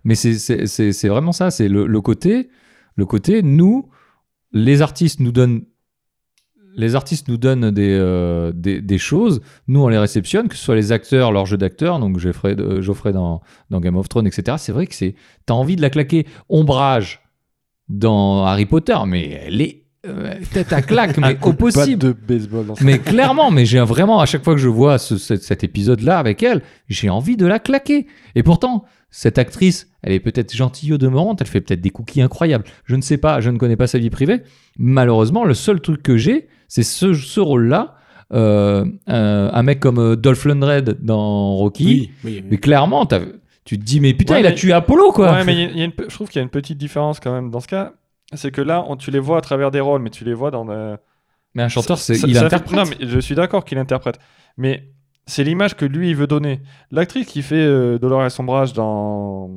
mais 0.03 0.15
c'est- 0.15 1.07
vraiment 1.07 1.31
ça, 1.31 1.51
c'est 1.51 1.67
côté, 2.01 2.49
le 2.95 3.05
côté, 3.05 3.41
nous, 3.41 3.89
les 4.51 4.81
artistes 4.81 5.19
nous 5.19 5.31
donnent, 5.31 5.63
les 6.79 6.95
artistes 6.95 7.27
nous 7.27 7.37
donnent 7.37 7.71
des, 7.71 7.95
euh, 7.99 8.51
des, 8.55 8.81
des 8.81 8.97
choses, 8.97 9.41
nous 9.67 9.81
on 9.83 9.87
les 9.89 9.97
réceptionne, 9.97 10.47
que 10.47 10.55
ce 10.55 10.63
soit 10.63 10.75
les 10.75 10.91
acteurs, 10.91 11.31
leur 11.31 11.45
jeu 11.45 11.57
d'acteur, 11.57 11.99
donc 11.99 12.17
Geoffrey, 12.19 12.55
euh, 12.59 12.81
Geoffrey 12.81 13.11
dans, 13.11 13.41
dans 13.69 13.79
Game 13.81 13.97
of 13.97 14.07
Thrones, 14.07 14.25
etc. 14.27 14.57
C'est 14.57 14.71
vrai 14.71 14.87
que 14.87 14.95
c'est, 14.95 15.13
t'as 15.45 15.53
envie 15.53 15.75
de 15.75 15.81
la 15.81 15.89
claquer. 15.89 16.25
Ombrage 16.47 17.19
dans 17.89 18.45
Harry 18.45 18.65
Potter, 18.65 18.97
mais 19.07 19.41
elle 19.45 19.61
est 19.61 19.83
euh, 20.05 20.33
tête 20.53 20.71
à 20.71 20.81
claque, 20.81 21.17
mais 21.21 21.37
au 21.41 21.53
possible. 21.53 21.97
de 22.01 22.11
baseball 22.13 22.65
dans 22.67 22.75
Mais 22.81 22.99
clairement, 22.99 23.51
mais 23.51 23.65
j'ai 23.65 23.79
vraiment, 23.81 24.21
à 24.21 24.25
chaque 24.25 24.43
fois 24.43 24.53
que 24.53 24.61
je 24.61 24.69
vois 24.69 24.97
ce- 24.97 25.17
cet, 25.17 25.43
cet 25.43 25.63
épisode-là 25.63 26.17
avec 26.17 26.41
elle, 26.43 26.61
j'ai 26.87 27.09
envie 27.09 27.35
de 27.35 27.45
la 27.45 27.59
claquer. 27.59 28.07
Et 28.35 28.43
pourtant, 28.43 28.85
cette 29.11 29.37
actrice, 29.37 29.89
elle 30.03 30.13
est 30.13 30.19
peut-être 30.19 30.55
gentille 30.55 30.93
au 30.93 30.97
demeurant, 30.97 31.35
elle 31.39 31.47
fait 31.47 31.59
peut-être 31.61 31.81
des 31.81 31.89
cookies 31.89 32.21
incroyables. 32.21 32.63
Je 32.85 32.95
ne 32.95 33.01
sais 33.01 33.17
pas, 33.17 33.41
je 33.41 33.49
ne 33.49 33.57
connais 33.57 33.75
pas 33.75 33.87
sa 33.87 33.97
vie 33.97 34.09
privée. 34.09 34.41
Malheureusement, 34.77 35.43
le 35.43 35.53
seul 35.53 35.81
truc 35.81 36.01
que 36.03 36.15
j'ai, 36.15 36.47
c'est 36.69 36.83
ce, 36.83 37.13
ce 37.13 37.41
rôle-là. 37.41 37.95
Euh, 38.31 38.85
un, 39.07 39.49
un 39.53 39.63
mec 39.63 39.79
comme 39.81 39.97
euh, 39.99 40.15
Dolph 40.15 40.45
Lundgren 40.45 40.85
dans 41.01 41.55
Rocky. 41.55 41.85
Oui, 41.85 42.11
oui, 42.23 42.39
oui. 42.43 42.47
Mais 42.51 42.57
clairement, 42.57 43.05
tu 43.65 43.77
te 43.77 43.83
dis, 43.83 43.99
mais 43.99 44.13
putain, 44.13 44.35
Ouais, 44.35 44.39
il 44.41 44.45
a 44.45 44.49
mais- 44.51 44.55
tué 44.55 44.71
Apollo, 44.71 45.11
quoi. 45.11 45.31
Ouais, 45.33 45.43
mais 45.43 45.53
il 45.55 45.59
y 45.59 45.63
a- 45.65 45.69
il 45.71 45.77
y 45.79 45.81
a 45.81 45.85
une 45.85 45.91
pe- 45.91 46.05
je 46.07 46.13
trouve 46.15 46.29
qu'il 46.29 46.37
y 46.37 46.39
a 46.39 46.43
une 46.43 46.49
petite 46.49 46.77
différence 46.77 47.19
quand 47.19 47.33
même 47.33 47.49
dans 47.51 47.59
ce 47.59 47.67
cas. 47.67 47.93
C'est 48.33 48.51
que 48.51 48.61
là, 48.61 48.85
on- 48.87 48.95
tu 48.95 49.09
les 49.11 49.17
vois 49.19 49.37
à 49.39 49.41
travers 49.41 49.71
des 49.71 49.79
rôles, 49.79 50.01
mais 50.01 50.11
tu 50.11 50.23
les 50.23 50.33
vois 50.35 50.51
dans. 50.51 50.69
euh, 50.69 50.95
Mais 51.55 51.63
un 51.63 51.69
chanteur, 51.69 51.97
c'est, 51.97 52.13
ça- 52.15 52.27
il 52.27 52.35
ça 52.35 52.41
fait- 52.41 52.45
interprète. 52.45 52.77
Non, 52.77 52.83
mais 52.87 53.07
je 53.07 53.19
suis 53.19 53.33
d'accord 53.33 53.65
qu'il 53.65 53.79
interprète. 53.79 54.19
Mais 54.57 54.89
c'est 55.25 55.43
l'image 55.43 55.75
que 55.75 55.85
lui, 55.85 56.09
il 56.11 56.15
veut 56.15 56.27
donner. 56.27 56.61
L'actrice 56.91 57.25
qui 57.25 57.41
fait 57.41 57.55
euh, 57.55 57.97
Dolores 57.97 58.29
Sombrage 58.29 58.73
dans. 58.73 59.49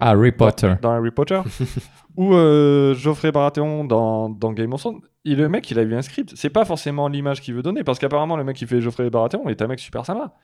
Harry 0.00 0.32
Potter. 0.32 0.74
Dans 0.82 0.90
Harry 0.90 1.12
Potter. 1.12 1.40
ou 2.16 2.34
euh, 2.34 2.94
Geoffrey 2.94 3.30
Baratheon 3.30 3.84
dans, 3.84 4.28
dans 4.28 4.52
Game 4.52 4.72
of 4.72 4.80
Thrones. 4.80 5.00
Et 5.24 5.34
le 5.34 5.48
mec, 5.48 5.70
il 5.70 5.78
a 5.78 5.82
eu 5.82 5.94
un 5.94 6.02
script. 6.02 6.32
C'est 6.36 6.50
pas 6.50 6.64
forcément 6.64 7.08
l'image 7.08 7.40
qu'il 7.40 7.54
veut 7.54 7.62
donner. 7.62 7.84
Parce 7.84 7.98
qu'apparemment, 7.98 8.36
le 8.36 8.44
mec 8.44 8.56
qui 8.56 8.66
fait 8.66 8.80
Geoffrey 8.80 9.10
Baratheon 9.10 9.48
est 9.48 9.60
un 9.60 9.66
mec 9.66 9.78
super 9.80 10.06
sympa. 10.06 10.34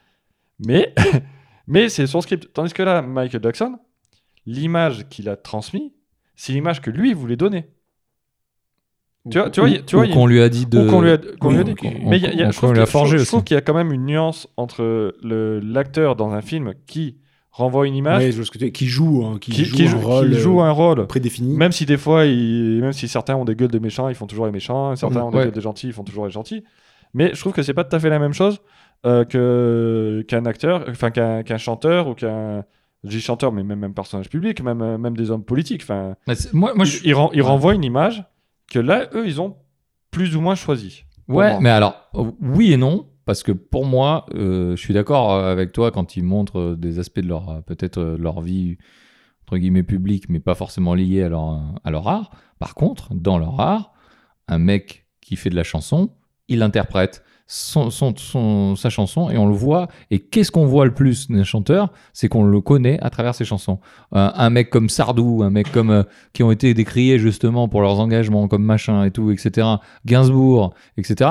Mais, 0.67 0.95
mais 1.67 1.89
c'est 1.89 2.07
son 2.07 2.21
script. 2.21 2.53
Tandis 2.53 2.73
que 2.73 2.83
là, 2.83 3.01
Michael 3.03 3.43
Jackson, 3.43 3.79
l'image 4.47 5.09
qu'il 5.09 5.29
a 5.29 5.37
transmise, 5.37 5.91
c'est 6.37 6.53
l'image 6.53 6.81
que 6.83 6.91
lui 6.91 7.13
voulait 7.15 7.37
donner. 7.37 7.69
Tu 9.31 9.39
vois, 9.39 9.49
tu 9.49 9.61
vois, 9.61 9.71
tu 9.71 9.97
vois, 9.97 10.07
qu'on 10.09 10.27
lui 10.27 10.43
a 10.43 10.51
dit 10.51 10.67
de. 10.67 10.79
ou 10.87 10.91
qu'on 10.91 11.01
lui 11.01 11.11
a, 11.11 11.17
qu'on 11.17 11.49
Oui, 11.49 11.55
lui 11.55 11.61
a 11.61 11.65
dit. 11.65 11.75
qu'on- 11.75 11.91
Mais 12.11 12.19
il 12.19 12.23
y 12.25 12.27
a- 12.27 12.33
il 12.33 12.39
y 12.39 12.43
a- 12.43 12.51
je 12.51 12.57
trouve 12.59 12.73
a 12.73 12.85
je 13.07 13.17
je 13.17 13.41
qu'il 13.41 13.55
y 13.55 13.59
a 13.59 13.63
quand 13.63 13.73
même 13.73 13.91
une 13.91 14.05
nuance 14.05 14.47
entre 14.59 15.17
le- 15.23 15.61
l'acteur 15.61 16.15
dans 16.15 16.33
un 16.35 16.43
film 16.43 16.75
qui 16.87 17.17
renvoie 17.57 17.87
une 17.87 17.95
image, 17.95 18.23
Ouais, 18.23 18.31
je 18.33 18.37
vois 18.37 18.45
ce 18.45 18.51
que 18.51 18.59
tu- 18.59 18.71
qui 18.73 18.87
joue, 18.87 19.25
hein, 19.25 19.39
qui, 19.41 19.51
qui, 19.53 19.65
joue 19.65 19.77
qui 19.77 19.85
un 19.85 19.87
joue, 19.91 20.01
rôle 20.01 20.31
qui 20.31 20.39
joue 20.39 20.61
euh, 20.61 20.65
un 20.65 20.71
rôle. 20.73 21.07
prédéfini. 21.07 21.57
Même 21.57 21.73
si 21.73 21.87
des 21.87 21.97
fois, 21.97 22.25
ils- 22.27 22.81
même 22.81 22.93
si 22.93 23.07
certains 23.09 23.37
ont 23.37 23.45
des 23.45 23.55
gueules 23.55 23.71
de 23.71 23.79
méchants, 23.79 24.09
ils 24.09 24.15
font 24.15 24.27
toujours 24.27 24.47
les 24.47 24.53
méchants. 24.53 24.95
Certains 24.97 25.21
Mhm, 25.21 25.25
ont 25.27 25.31
des 25.31 25.37
ouais. 25.39 25.45
gueules 25.45 25.53
de 25.53 25.61
gentils, 25.61 25.87
ils 25.87 25.93
font 25.93 26.05
toujours 26.05 26.27
les 26.27 26.33
gentils. 26.33 26.65
Mais 27.15 27.31
je 27.33 27.41
trouve 27.41 27.53
que 27.53 27.63
c'est 27.63 27.75
pas 27.75 27.85
tout 27.85 27.95
à 27.95 28.01
fait 28.01 28.11
la 28.11 28.19
même 28.19 28.33
chose 28.35 28.61
euh, 29.07 29.25
que 29.25 30.25
qu'un 30.29 30.47
acteur, 30.47 30.85
enfin 30.89 31.11
qu'un 31.11 31.43
qu'un 31.43 31.59
chanteur 31.59 32.09
ou 32.09 32.15
qu'un 32.15 32.65
je 33.05 33.11
dis 33.11 33.21
chanteur, 33.21 33.53
mais 33.53 33.63
même 33.63 33.79
même 33.79 33.95
personnage 33.95 34.29
public, 34.31 34.63
même 34.63 34.81
euh, 34.83 34.99
même 34.99 35.17
des 35.17 35.31
hommes 35.31 35.45
politiques. 35.45 35.83
Enfin, 35.83 36.17
Mais 36.27 36.35
c'est- 36.35 36.53
Moi, 36.55 36.73
moi, 36.75 36.85
je 36.87 36.99
ils, 37.05 37.09
ils 37.11 37.15
ren- 37.15 37.31
ils 37.35 37.43
renvoient 37.43 37.75
une 37.75 37.85
image 37.85 38.25
que 38.73 38.79
là, 38.79 39.09
eux, 39.15 39.27
ils 39.27 39.41
ont 39.41 39.57
plus 40.11 40.35
ou 40.37 40.41
moins 40.41 40.55
choisi. 40.55 41.05
Ouais, 41.29 41.51
moi. 41.51 41.59
mais 41.61 41.71
alors, 41.71 42.11
oui 42.41 42.73
et 42.73 42.77
non, 42.79 43.07
parce 43.25 43.43
que 43.43 43.53
pour 43.53 43.87
moi, 43.87 44.27
euh, 44.35 44.77
je 44.77 44.81
suis 44.81 44.95
d'accord 44.95 45.33
euh, 45.33 45.51
avec 45.51 45.73
toi 45.73 45.91
quand 45.91 46.17
ils 46.17 46.25
montrent 46.25 46.59
euh, 46.61 46.77
des 46.77 46.99
aspects 46.99 47.21
de 47.21 47.29
leur, 47.29 47.63
peut-être 47.65 48.01
leur 48.19 48.41
vie, 48.41 48.77
entre 49.43 49.59
guillemets, 49.59 49.83
publique, 49.83 50.29
mais 50.29 50.41
pas 50.41 50.55
forcément 50.55 50.95
liés 50.95 51.23
à 51.23 51.29
leur, 51.29 51.63
à 51.85 51.91
leur 51.91 52.09
art. 52.09 52.31
Par 52.59 52.75
contre, 52.75 53.15
dans 53.15 53.39
leur 53.39 53.61
art, 53.61 53.93
un 54.49 54.59
mec 54.59 55.07
qui 55.21 55.37
fait 55.37 55.51
de 55.51 55.57
la 55.57 55.65
chanson, 55.65 56.11
il 56.49 56.63
interprète 56.63 57.23
son, 57.47 57.91
son- 57.91 58.75
sa 58.77 58.91
chanson 58.91 59.31
et 59.31 59.37
on 59.37 59.47
le 59.47 59.55
voit. 59.55 59.89
Et 60.11 60.19
qu'est-ce 60.19 60.51
qu'on 60.51 60.67
voit 60.67 60.87
le 60.87 60.95
plus 60.95 61.29
d'un 61.29 61.45
chanteur? 61.45 61.91
C'est 62.13 62.29
qu'on 62.29 62.45
le 62.45 62.61
connaît 62.61 62.99
à 63.03 63.11
travers 63.11 63.35
ses 63.35 63.45
chansons. 63.45 63.81
Un, 64.13 64.51
mec 64.51 64.71
comme 64.71 64.89
Sardou, 64.89 65.43
un 65.43 65.51
mec 65.51 65.71
comme 65.71 66.05
qui 66.33 66.43
ont 66.43 66.51
été 66.51 66.73
décriés 66.73 67.19
justement 67.19 67.69
pour 67.69 67.83
leurs 67.83 68.01
engagements, 68.01 68.49
comme 68.49 68.65
machin 68.65 69.05
et 69.05 69.11
tout, 69.11 69.31
etc. 69.31 69.67
Gainsbourg, 70.07 70.75
etc. 70.97 71.31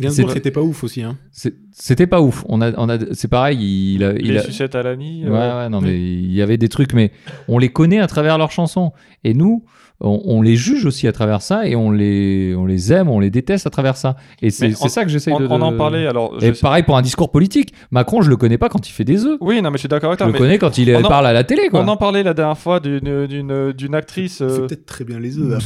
Gainsbourg, 0.00 0.28
c'est- 0.30 0.34
c'était 0.34 0.50
pas 0.50 0.62
ouf 0.62 0.84
aussi. 0.84 1.02
Hein. 1.02 1.16
C'est- 1.30 1.54
C'était 1.72 2.06
pas 2.06 2.20
ouf. 2.20 2.44
On 2.48 2.60
a, 2.62 2.72
on 2.78 2.88
a, 2.88 2.98
c'est 3.12 3.28
pareil. 3.28 3.94
Il 3.94 4.04
a, 4.04 4.12
il 4.12 4.32
les 4.32 4.38
a- 4.38 4.42
sucettes 4.42 4.74
à 4.74 4.82
l'année. 4.82 5.22
Ouais, 5.24 5.30
ouais, 5.30 5.68
non, 5.68 5.80
mais 5.80 5.94
il 5.98 6.32
y 6.32 6.40
avait 6.42 6.56
des 6.58 6.68
trucs, 6.68 6.92
mais 6.94 7.12
on 7.48 7.58
les 7.58 7.68
connaît 7.70 8.00
à 8.00 8.06
travers 8.06 8.38
leurs 8.38 8.50
chansons. 8.52 8.92
Et 9.24 9.34
nous, 9.34 9.64
on, 10.00 10.20
on 10.24 10.42
les 10.42 10.56
juge 10.56 10.84
aussi 10.86 11.06
à 11.06 11.12
travers 11.12 11.42
ça, 11.42 11.66
et 11.66 11.76
on 11.76 11.90
les, 11.90 12.54
on 12.56 12.66
les 12.66 12.92
aime, 12.92 13.08
on 13.08 13.20
les 13.20 13.30
déteste 13.30 13.66
à 13.66 13.70
travers 13.70 13.96
ça. 13.96 14.16
Et 14.42 14.50
c'est 14.50 14.72
c'est 14.72 14.88
ça 14.88 15.04
que 15.04 15.10
j'essaye 15.10 15.32
on, 15.34 15.40
de, 15.40 15.46
on 15.46 15.60
en 15.62 15.72
de- 15.72 15.76
parlait 15.76 16.06
alors. 16.06 16.38
je 16.40 16.46
Et 16.46 16.54
sais- 16.54 16.60
pareil 16.60 16.82
pour 16.82 16.96
un 16.96 17.02
discours 17.02 17.30
politique. 17.30 17.72
Macron, 17.90 18.20
je 18.22 18.28
le 18.30 18.36
connais 18.36 18.58
pas 18.58 18.68
quand 18.68 18.88
il 18.88 18.92
fait 18.92 19.04
des 19.04 19.24
œufs. 19.24 19.38
Oui, 19.40 19.62
non, 19.62 19.70
mais 19.70 19.76
je 19.76 19.80
suis 19.82 19.88
d'accord 19.88 20.10
avec 20.10 20.18
Je 20.18 20.24
toi. 20.24 20.26
le 20.26 20.32
mais 20.32 20.38
connais 20.38 20.58
quand 20.58 20.76
il 20.78 20.94
en- 20.96 21.02
parle 21.02 21.26
à 21.26 21.32
la 21.32 21.44
télé, 21.44 21.68
quoi. 21.68 21.80
On 21.82 21.88
en 21.88 21.96
parlait 21.96 22.22
la 22.22 22.34
dernière 22.34 22.58
fois 22.58 22.80
d'une 22.80 23.26
d'une 23.26 23.72
d'une 23.72 23.94
actrice 23.94 24.40
Il 24.40 24.48
fait 24.48 24.52
euh, 24.52 24.66
peut-être 24.66 24.86
très 24.86 25.04
bien 25.04 25.20
les 25.20 25.38
œufs. 25.38 25.62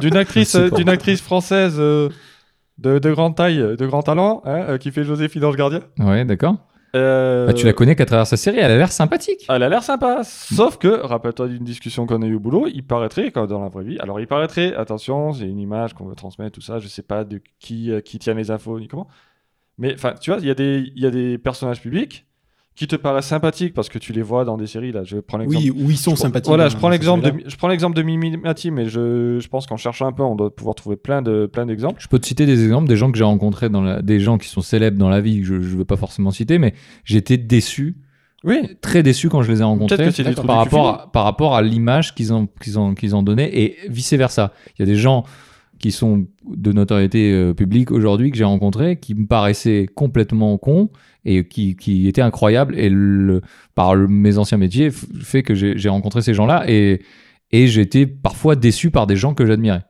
d'une 0.00 0.16
actrice 0.16 0.56
Je 0.56 0.68
pas. 0.68 0.76
d'une 0.76 0.88
actrice 0.88 1.20
française 1.22 1.76
euh, 1.78 2.08
de, 2.82 2.98
de 2.98 3.10
grande 3.12 3.36
taille, 3.36 3.58
de 3.58 3.86
grand 3.86 4.02
talent, 4.02 4.42
hein, 4.44 4.64
euh, 4.68 4.78
qui 4.78 4.90
fait 4.90 5.04
Joséphine 5.04 5.44
Ange 5.44 5.56
Gardien. 5.56 5.80
Ouais, 5.98 6.24
d'accord. 6.24 6.56
Euh, 6.94 7.46
Bah, 7.46 7.54
tu 7.54 7.64
la 7.64 7.72
connais 7.72 7.96
qu'à 7.96 8.04
travers 8.04 8.26
sa 8.26 8.36
série. 8.36 8.58
Elle 8.58 8.70
a 8.70 8.76
l'air 8.76 8.92
sympathique. 8.92 9.46
Elle 9.48 9.62
a 9.62 9.68
l'air 9.70 9.82
sympa, 9.82 10.20
sauf 10.24 10.76
que, 10.76 10.88
rappelle-toi 10.88 11.48
d'une 11.48 11.64
discussion 11.64 12.04
qu'on 12.06 12.20
a 12.20 12.26
eue 12.26 12.34
au 12.34 12.40
boulot, 12.40 12.66
il 12.72 12.82
paraîtrait, 12.82 13.30
comme 13.30 13.46
dans 13.46 13.62
la 13.62 13.68
vraie 13.70 13.84
vie, 13.84 13.98
alors 14.00 14.20
il 14.20 14.26
paraîtrait, 14.26 14.74
attention, 14.74 15.32
c'est 15.32 15.46
une 15.48 15.58
image 15.58 15.94
qu'on 15.94 16.04
veut 16.04 16.14
transmettre, 16.14 16.52
tout 16.52 16.60
ça, 16.60 16.80
je 16.80 16.88
sais 16.88 17.02
pas 17.02 17.24
de 17.24 17.40
qui, 17.60 17.90
euh, 17.90 18.00
qui 18.00 18.18
tient 18.18 18.34
les 18.34 18.50
infos, 18.50 18.78
ni 18.78 18.88
comment, 18.88 19.08
mais 19.78 19.94
enfin, 19.94 20.12
tu 20.20 20.30
vois, 20.30 20.40
il 20.40 20.46
y, 20.46 20.50
a 20.50 20.54
des- 20.54 20.92
il 20.94 21.02
y 21.02 21.06
a 21.06 21.10
des 21.10 21.38
personnages 21.38 21.80
publics 21.80 22.26
qui 22.74 22.86
te 22.86 22.96
paraissent 22.96 23.26
sympathiques 23.26 23.74
parce 23.74 23.88
que 23.90 23.98
tu 23.98 24.12
les 24.14 24.22
vois 24.22 24.44
dans 24.46 24.56
des 24.56 24.66
séries. 24.66 24.92
Là, 24.92 25.02
je 25.04 25.18
prends 25.18 25.36
l'exemple. 25.38 25.62
Oui, 25.64 25.70
où 25.70 25.90
ils 25.90 25.96
sont 25.98 26.12
je 26.12 26.16
prends- 26.16 26.22
sympathiques. 26.24 26.48
Voilà, 26.48 26.68
je 26.68 26.76
prends 26.76 26.88
l'exemple 26.88 27.24
de, 27.30 27.42
je 27.46 27.56
prends 27.56 27.68
l'exemple 27.68 27.94
de 27.96 28.02
Mimi 28.02 28.36
Mati, 28.38 28.70
mais 28.70 28.86
je, 28.86 29.38
je 29.40 29.48
pense 29.48 29.66
qu'en 29.66 29.76
cherchant 29.76 30.06
un 30.06 30.12
peu, 30.12 30.22
on 30.22 30.36
doit 30.36 30.54
pouvoir 30.54 30.74
trouver 30.74 30.96
plein 30.96 31.20
de, 31.20 31.46
plein 31.46 31.66
d'exemples. 31.66 32.00
Je 32.00 32.08
peux 32.08 32.18
te 32.18 32.26
citer 32.26 32.46
des 32.46 32.64
exemples 32.64 32.88
des 32.88 32.96
gens 32.96 33.12
que 33.12 33.18
j'ai 33.18 33.24
rencontrés 33.24 33.68
dans 33.68 33.82
la, 33.82 34.00
des 34.00 34.20
gens 34.20 34.38
qui 34.38 34.48
sont 34.48 34.62
célèbres 34.62 34.96
dans 34.98 35.10
la 35.10 35.20
vie, 35.20 35.40
que 35.40 35.46
je 35.46 35.54
ne 35.54 35.60
veux 35.60 35.84
pas 35.84 35.96
forcément 35.96 36.30
citer, 36.30 36.58
mais 36.58 36.72
j'étais 37.04 37.36
déçu, 37.36 37.96
Oui, 38.44 38.76
très 38.80 39.02
déçu 39.02 39.28
quand 39.28 39.42
je 39.42 39.52
les 39.52 39.60
ai 39.60 39.64
rencontrés 39.64 39.96
que 40.10 40.40
par 40.46 40.56
rapport, 40.56 40.88
à, 40.88 41.12
par 41.12 41.24
rapport 41.24 41.54
à 41.54 41.60
l'image 41.62 42.14
qu'ils 42.14 42.32
ont, 42.32 42.48
qu'ils 42.60 42.78
ont, 42.78 42.94
qu'ils 42.94 43.14
ont 43.14 43.22
donnée 43.22 43.62
et 43.64 43.76
vice 43.88 44.14
versa. 44.14 44.52
Il 44.78 44.80
y 44.80 44.82
a 44.82 44.86
des 44.86 44.96
gens 44.96 45.24
qui 45.82 45.90
sont 45.90 46.26
de 46.48 46.72
notoriété 46.72 47.30
euh, 47.32 47.52
publique 47.52 47.90
aujourd'hui 47.90 48.30
que 48.30 48.36
j'ai 48.38 48.44
rencontrés 48.44 48.98
qui 48.98 49.14
me 49.14 49.26
paraissaient 49.26 49.86
complètement 49.94 50.56
cons 50.56 50.88
et 51.26 51.46
qui, 51.46 51.76
qui 51.76 52.08
étaient 52.08 52.22
incroyables 52.22 52.78
et 52.78 52.88
le, 52.88 53.42
par 53.74 53.94
le- 53.94 54.08
mes 54.08 54.38
anciens 54.38 54.56
métiers 54.58 54.90
fait 54.90 55.42
que 55.42 55.54
j'ai 55.54 55.76
j'ai 55.76 55.90
rencontré 55.90 56.22
ces 56.22 56.32
gens-là 56.34 56.64
et, 56.68 57.02
et 57.50 57.66
j'étais 57.66 58.06
parfois 58.06 58.56
déçu 58.56 58.90
par 58.90 59.06
des 59.06 59.16
gens 59.16 59.34
que 59.34 59.44
j'admirais. 59.44 59.82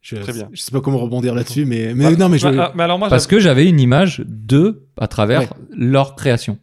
Je, 0.00 0.16
Très 0.16 0.32
bien. 0.34 0.48
je 0.52 0.60
sais 0.60 0.70
pas 0.72 0.80
comment 0.82 0.98
rebondir 0.98 1.34
là-dessus, 1.34 1.64
mais, 1.64 1.94
mais 1.94 2.10
Bah, 2.10 2.16
non, 2.16 2.28
mais 2.28 2.36
je. 2.38 2.46
bah, 2.48 2.66
ah, 2.70 2.72
mais 2.76 2.82
alors 2.82 2.98
moi, 2.98 3.08
Parce 3.08 3.26
que 3.26 3.38
j'avais 3.40 3.66
une 3.66 3.80
image 3.80 4.22
d'eux 4.26 4.86
à 4.98 5.08
travers 5.08 5.40
Ouais. 5.40 5.48
leur 5.74 6.14
création. 6.14 6.58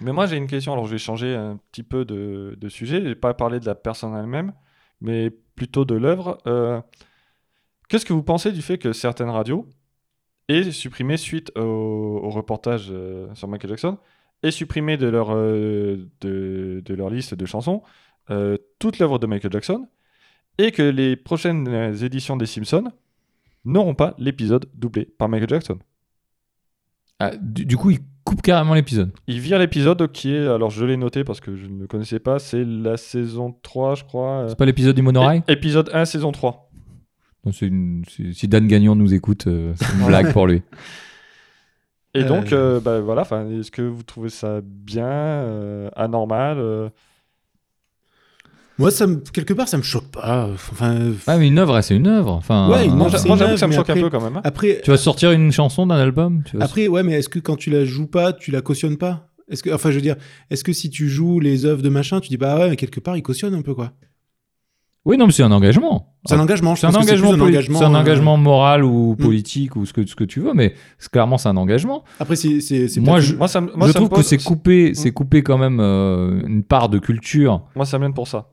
Mais 0.00 0.12
moi, 0.12 0.26
j'ai 0.26 0.36
une 0.36 0.46
question. 0.46 0.72
Alors, 0.72 0.86
je 0.86 0.92
vais 0.92 0.98
changer 0.98 1.34
un 1.34 1.58
petit 1.72 1.82
peu 1.82 2.04
de, 2.06 2.56
de 2.58 2.68
sujet. 2.70 3.00
Je 3.02 3.08
vais 3.08 3.14
pas 3.14 3.34
parler 3.34 3.60
de 3.60 3.66
la 3.66 3.74
personne 3.74 4.14
elle-même, 4.14 4.52
mais 5.02 5.30
plutôt 5.56 5.84
de 5.84 5.94
l'œuvre. 5.96 6.38
Euh, 6.46 6.80
Qu'est-ce 7.88 8.04
que 8.04 8.12
vous 8.12 8.22
pensez 8.22 8.52
du 8.52 8.62
fait 8.62 8.78
que 8.78 8.92
certaines 8.92 9.30
radios 9.30 9.68
aient 10.48 10.70
supprimé, 10.70 11.16
suite 11.16 11.56
au, 11.56 12.30
reportage 12.30 12.88
euh, 12.90 13.32
sur 13.34 13.48
Michael 13.48 13.70
Jackson, 13.70 13.98
aient 14.42 14.50
supprimé 14.50 14.96
de 14.96 15.06
leur, 15.06 15.28
euh, 15.30 15.96
liste 17.10 17.34
de 17.34 17.46
chansons 17.46 17.82
toute 18.80 18.98
l'œuvre 18.98 19.20
de 19.20 19.26
Michael 19.28 19.52
Jackson 19.52 19.88
et 20.58 20.72
que 20.72 20.82
les 20.82 21.14
prochaines 21.14 21.68
éditions 22.02 22.36
des 22.36 22.46
Simpsons 22.46 22.90
n'auront 23.64 23.94
pas 23.94 24.14
l'épisode 24.18 24.68
doublé 24.74 25.04
par 25.04 25.28
Michael 25.28 25.50
Jackson? 25.50 25.78
Ah, 27.18 27.32
du, 27.40 27.64
du 27.66 27.76
coup, 27.76 27.90
ils 27.90 28.00
coupent 28.24 28.42
carrément 28.42 28.74
l'épisode. 28.74 29.12
Il 29.26 29.40
vire 29.40 29.58
l'épisode 29.58 30.10
qui 30.12 30.34
est, 30.34 30.46
alors 30.46 30.70
je 30.70 30.84
l'ai 30.84 30.96
noté 30.96 31.24
parce 31.24 31.40
que 31.40 31.56
je 31.56 31.66
ne 31.66 31.80
le 31.80 31.86
connaissais 31.86 32.18
pas, 32.18 32.38
c'est 32.38 32.64
la 32.64 32.96
saison 32.96 33.54
3, 33.62 33.94
je 33.94 34.04
crois. 34.04 34.30
euh, 34.42 34.48
C'est 34.48 34.58
pas 34.58 34.66
l'épisode 34.66 34.96
du 34.96 35.02
monorail 35.02 35.42
é- 35.48 35.52
Épisode 35.52 35.90
1, 35.94 36.04
saison 36.04 36.32
3. 36.32 36.70
Non, 37.44 37.52
c'est 37.52 37.66
une- 37.68 38.02
c'est- 38.08 38.32
Si 38.32 38.48
Dan 38.48 38.66
Gagnon 38.66 38.94
nous 38.96 39.14
écoute, 39.14 39.46
euh, 39.46 39.72
c'est 39.76 39.92
une 39.94 40.06
blague 40.06 40.32
pour 40.32 40.46
lui. 40.46 40.62
Et 42.14 42.22
Euh. 42.22 42.28
donc, 42.28 42.52
euh, 42.52 42.80
bah, 42.80 43.00
voilà, 43.00 43.22
est-ce 43.60 43.70
que 43.70 43.82
vous 43.82 44.02
trouvez 44.02 44.30
ça 44.30 44.60
bien, 44.64 45.06
euh, 45.06 45.88
anormal 45.94 46.58
euh 46.58 46.88
Moi, 48.78 48.90
ça 48.90 49.06
me- 49.06 49.16
quelque 49.16 49.54
part, 49.54 49.68
ça 49.68 49.78
me 49.78 49.82
choque 49.82 50.10
pas. 50.10 50.48
Enfin, 50.52 51.12
Ah, 51.26 51.38
mais 51.38 51.48
une 51.48 51.58
œuvre, 51.58 51.80
c'est 51.80 51.96
une 51.96 52.06
œuvre. 52.06 52.32
Enfin, 52.32 52.68
Ouais, 52.70 52.84
une 52.86 52.92
euh, 52.92 52.94
Moi, 52.96 53.08
j'avoue 53.08 53.22
que 53.34 53.56
ça 53.56 53.66
me 53.66 53.72
choque 53.72 53.88
mais 53.88 53.98
un 53.98 54.02
peu 54.02 54.10
quand 54.10 54.20
même. 54.22 54.36
hein. 54.36 54.40
après, 54.44 54.80
Tu 54.84 54.90
vas 54.90 54.96
sortir 54.98 55.32
une 55.32 55.50
chanson 55.50 55.86
d'un 55.86 55.96
album 55.96 56.42
tu 56.44 56.56
vas- 56.58 56.64
après, 56.64 56.86
ouais, 56.86 57.02
mais 57.02 57.14
est-ce 57.14 57.28
que 57.30 57.38
quand 57.38 57.56
tu 57.56 57.70
la 57.70 57.84
joues 57.84 58.06
pas, 58.06 58.32
tu 58.34 58.50
la 58.50 58.60
cautionnes 58.60 58.98
pas? 58.98 59.28
Est-ce 59.48 59.62
que, 59.62 59.70
enfin, 59.70 59.90
je 59.90 59.94
veux 59.96 60.02
dire, 60.02 60.16
est-ce 60.50 60.62
que 60.64 60.72
si 60.72 60.90
tu 60.90 61.08
joues 61.08 61.40
les 61.40 61.64
œuvres 61.64 61.80
de 61.82 61.88
machin, 61.88 62.20
tu 62.20 62.28
dis 62.28 62.36
bah 62.36 62.58
ouais, 62.58 62.68
mais 62.68 62.76
quelque 62.76 63.00
part, 63.00 63.16
ils 63.16 63.22
cautionnent 63.22 63.54
un 63.54 63.62
peu 63.62 63.74
quoi 63.74 63.92
Oui, 65.04 65.16
non, 65.16 65.26
mais 65.26 65.32
c'est 65.32 65.44
un 65.44 65.52
engagement. 65.52 66.14
C'est 66.26 66.34
un 66.34 66.40
engagement. 66.40 66.74
Je 66.74 66.80
C'est 66.80 66.86
un, 66.88 66.94
engagement, 66.96 67.30
engagement. 67.30 67.78
c'est 67.78 67.84
euh, 67.84 67.88
engagement 67.88 68.36
moral 68.36 68.82
ou 68.84 69.12
Mm. 69.12 69.16
politique 69.22 69.76
ou 69.76 69.86
ce 69.86 69.92
que, 69.92 70.04
ce 70.04 70.16
que 70.16 70.24
tu 70.24 70.40
veux, 70.40 70.52
mais 70.52 70.74
c'est- 70.98 71.08
clairement, 71.08 71.38
c'est 71.38 71.48
un 71.48 71.56
engagement. 71.56 72.02
Après, 72.18 72.34
c'est, 72.34 72.60
c'est, 72.60 72.88
c'est 72.88 73.00
Moi, 73.00 73.20
je- 73.20 73.36
Moi, 73.36 73.46
ça, 73.46 73.60
me- 73.60 73.70
moi, 73.76 73.86
je 73.86 73.92
ça 73.92 74.00
trouve 74.00 74.08
que 74.10 74.22
c'est 74.22 74.42
coupé, 74.42 74.94
c'est 74.94 75.12
coupé 75.12 75.44
quand 75.44 75.58
même 75.58 75.78
euh, 75.80 76.42
une 76.46 76.64
part 76.64 76.88
de 76.88 76.98
culture 76.98 77.62
Moi, 77.76 77.86
ça 77.86 78.00
mène 78.00 78.14
pour 78.14 78.26
ça, 78.26 78.48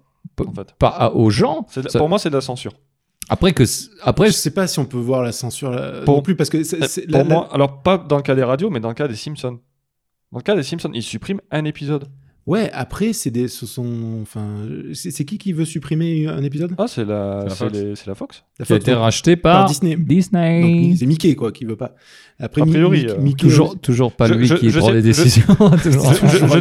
en 0.45 0.53
fait. 0.53 0.73
pas 0.79 0.87
à- 0.89 1.11
aux 1.11 1.29
gens. 1.29 1.65
C'est 1.69 1.81
de- 1.83 1.89
Ça- 1.89 1.99
Pour 1.99 2.09
moi, 2.09 2.19
c'est 2.19 2.29
de 2.29 2.35
la 2.35 2.41
censure. 2.41 2.73
Après 3.29 3.53
que, 3.53 3.63
c- 3.65 3.89
après, 4.01 4.27
je 4.27 4.31
sais 4.33 4.51
pas 4.51 4.67
si 4.67 4.79
on 4.79 4.85
peut 4.85 4.97
voir 4.97 5.23
la 5.23 5.31
censure 5.31 5.71
là, 5.71 6.01
Pour- 6.03 6.15
non 6.17 6.21
plus 6.21 6.35
parce 6.35 6.49
que 6.49 6.61
c'est, 6.63 6.83
Euh, 6.83 6.87
c'est- 6.87 7.03
pour 7.07 7.17
la- 7.19 7.23
la- 7.23 7.33
moi, 7.35 7.49
alors 7.53 7.81
pas 7.81 7.97
dans 7.97 8.17
le 8.17 8.21
cas 8.21 8.35
des 8.35 8.43
radios, 8.43 8.69
mais 8.69 8.79
dans 8.81 8.89
le 8.89 8.93
cas 8.95 9.07
des 9.07 9.15
Simpsons. 9.15 9.59
Dans 10.31 10.39
le 10.39 10.43
cas 10.43 10.55
des 10.55 10.63
Simpsons, 10.63 10.91
ils 10.93 11.01
suppriment 11.03 11.39
un 11.51 11.63
épisode. 11.65 12.07
Ouais. 12.45 12.69
Après, 12.73 13.13
c'est 13.13 13.31
des, 13.31 13.47
ce 13.47 13.65
sont, 13.65 14.19
enfin, 14.21 14.45
c'est, 14.93 15.25
qui 15.25 15.37
qui 15.37 15.53
veut 15.53 15.65
supprimer 15.65 16.27
un 16.27 16.43
épisode? 16.43 16.73
Ah, 16.77 16.85
c'est 16.87 17.05
la, 17.05 17.45
C'est 17.49 17.65
la 17.71 17.93
la 18.07 18.15
Fox. 18.15 18.43
La 18.59 18.65
qui 18.65 18.73
a 18.73 18.75
été 18.77 18.91
donc. 18.91 18.99
racheté 19.01 19.35
par 19.35 19.61
par, 19.61 19.69
Disney. 19.69 19.95
Disney. 19.97 20.95
C'est 20.97 21.05
Mickey 21.05 21.35
quoi 21.35 21.51
qui 21.51 21.65
veut 21.65 21.75
pas. 21.75 21.95
Après, 22.39 22.61
A 22.63 22.65
priori, 22.65 23.03
Mi- 23.05 23.09
euh, 23.11 23.17
Mickey, 23.19 23.43
Toujours, 23.47 23.79
toujours 23.79 24.11
pas 24.11 24.25
Je- 24.27 24.33
lui 24.33 24.47
je- 24.47 24.55
qui 24.55 24.69
je 24.71 24.79
prend 24.79 24.87
sais- 24.87 24.93
les 24.95 25.01
décisions. 25.03 25.43
je- 25.83 25.89
ne 25.89 25.99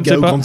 sais 0.04 0.16
pas. 0.18 0.36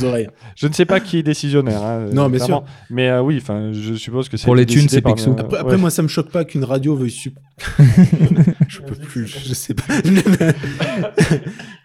Je 0.56 0.68
ne 0.68 0.74
sais 0.74 0.86
pas 0.86 1.00
qui 1.02 1.18
est 1.18 1.24
décisionnaire. 1.24 1.84
hein, 1.84 2.08
Non, 2.14 2.30
bien 2.30 2.40
clairement. 2.40 2.66
Mais 2.90 3.10
euh, 3.10 3.22
oui, 3.22 3.38
enfin, 3.42 3.72
je 3.74 3.94
suppose 3.96 4.30
que 4.30 4.38
c'est 4.38 4.46
Pour 4.46 4.56
les 4.56 4.66
thunes, 4.66 4.88
c'est 4.90 5.02
Picsou. 5.02 5.36
Après, 5.38 5.58
après, 5.60 5.74
ouais. 5.74 5.78
moi, 5.78 5.90
ça 5.90 6.02
me 6.02 6.08
choque 6.08 6.32
pas 6.32 6.46
qu'une 6.46 6.64
radio 6.64 6.96
veuille 6.96 7.12
sup... 7.12 7.38
je 8.68 8.80
peux 8.82 8.96
plus, 8.96 9.28
je 9.28 9.54
sais 9.54 9.74
pas. 9.74 9.84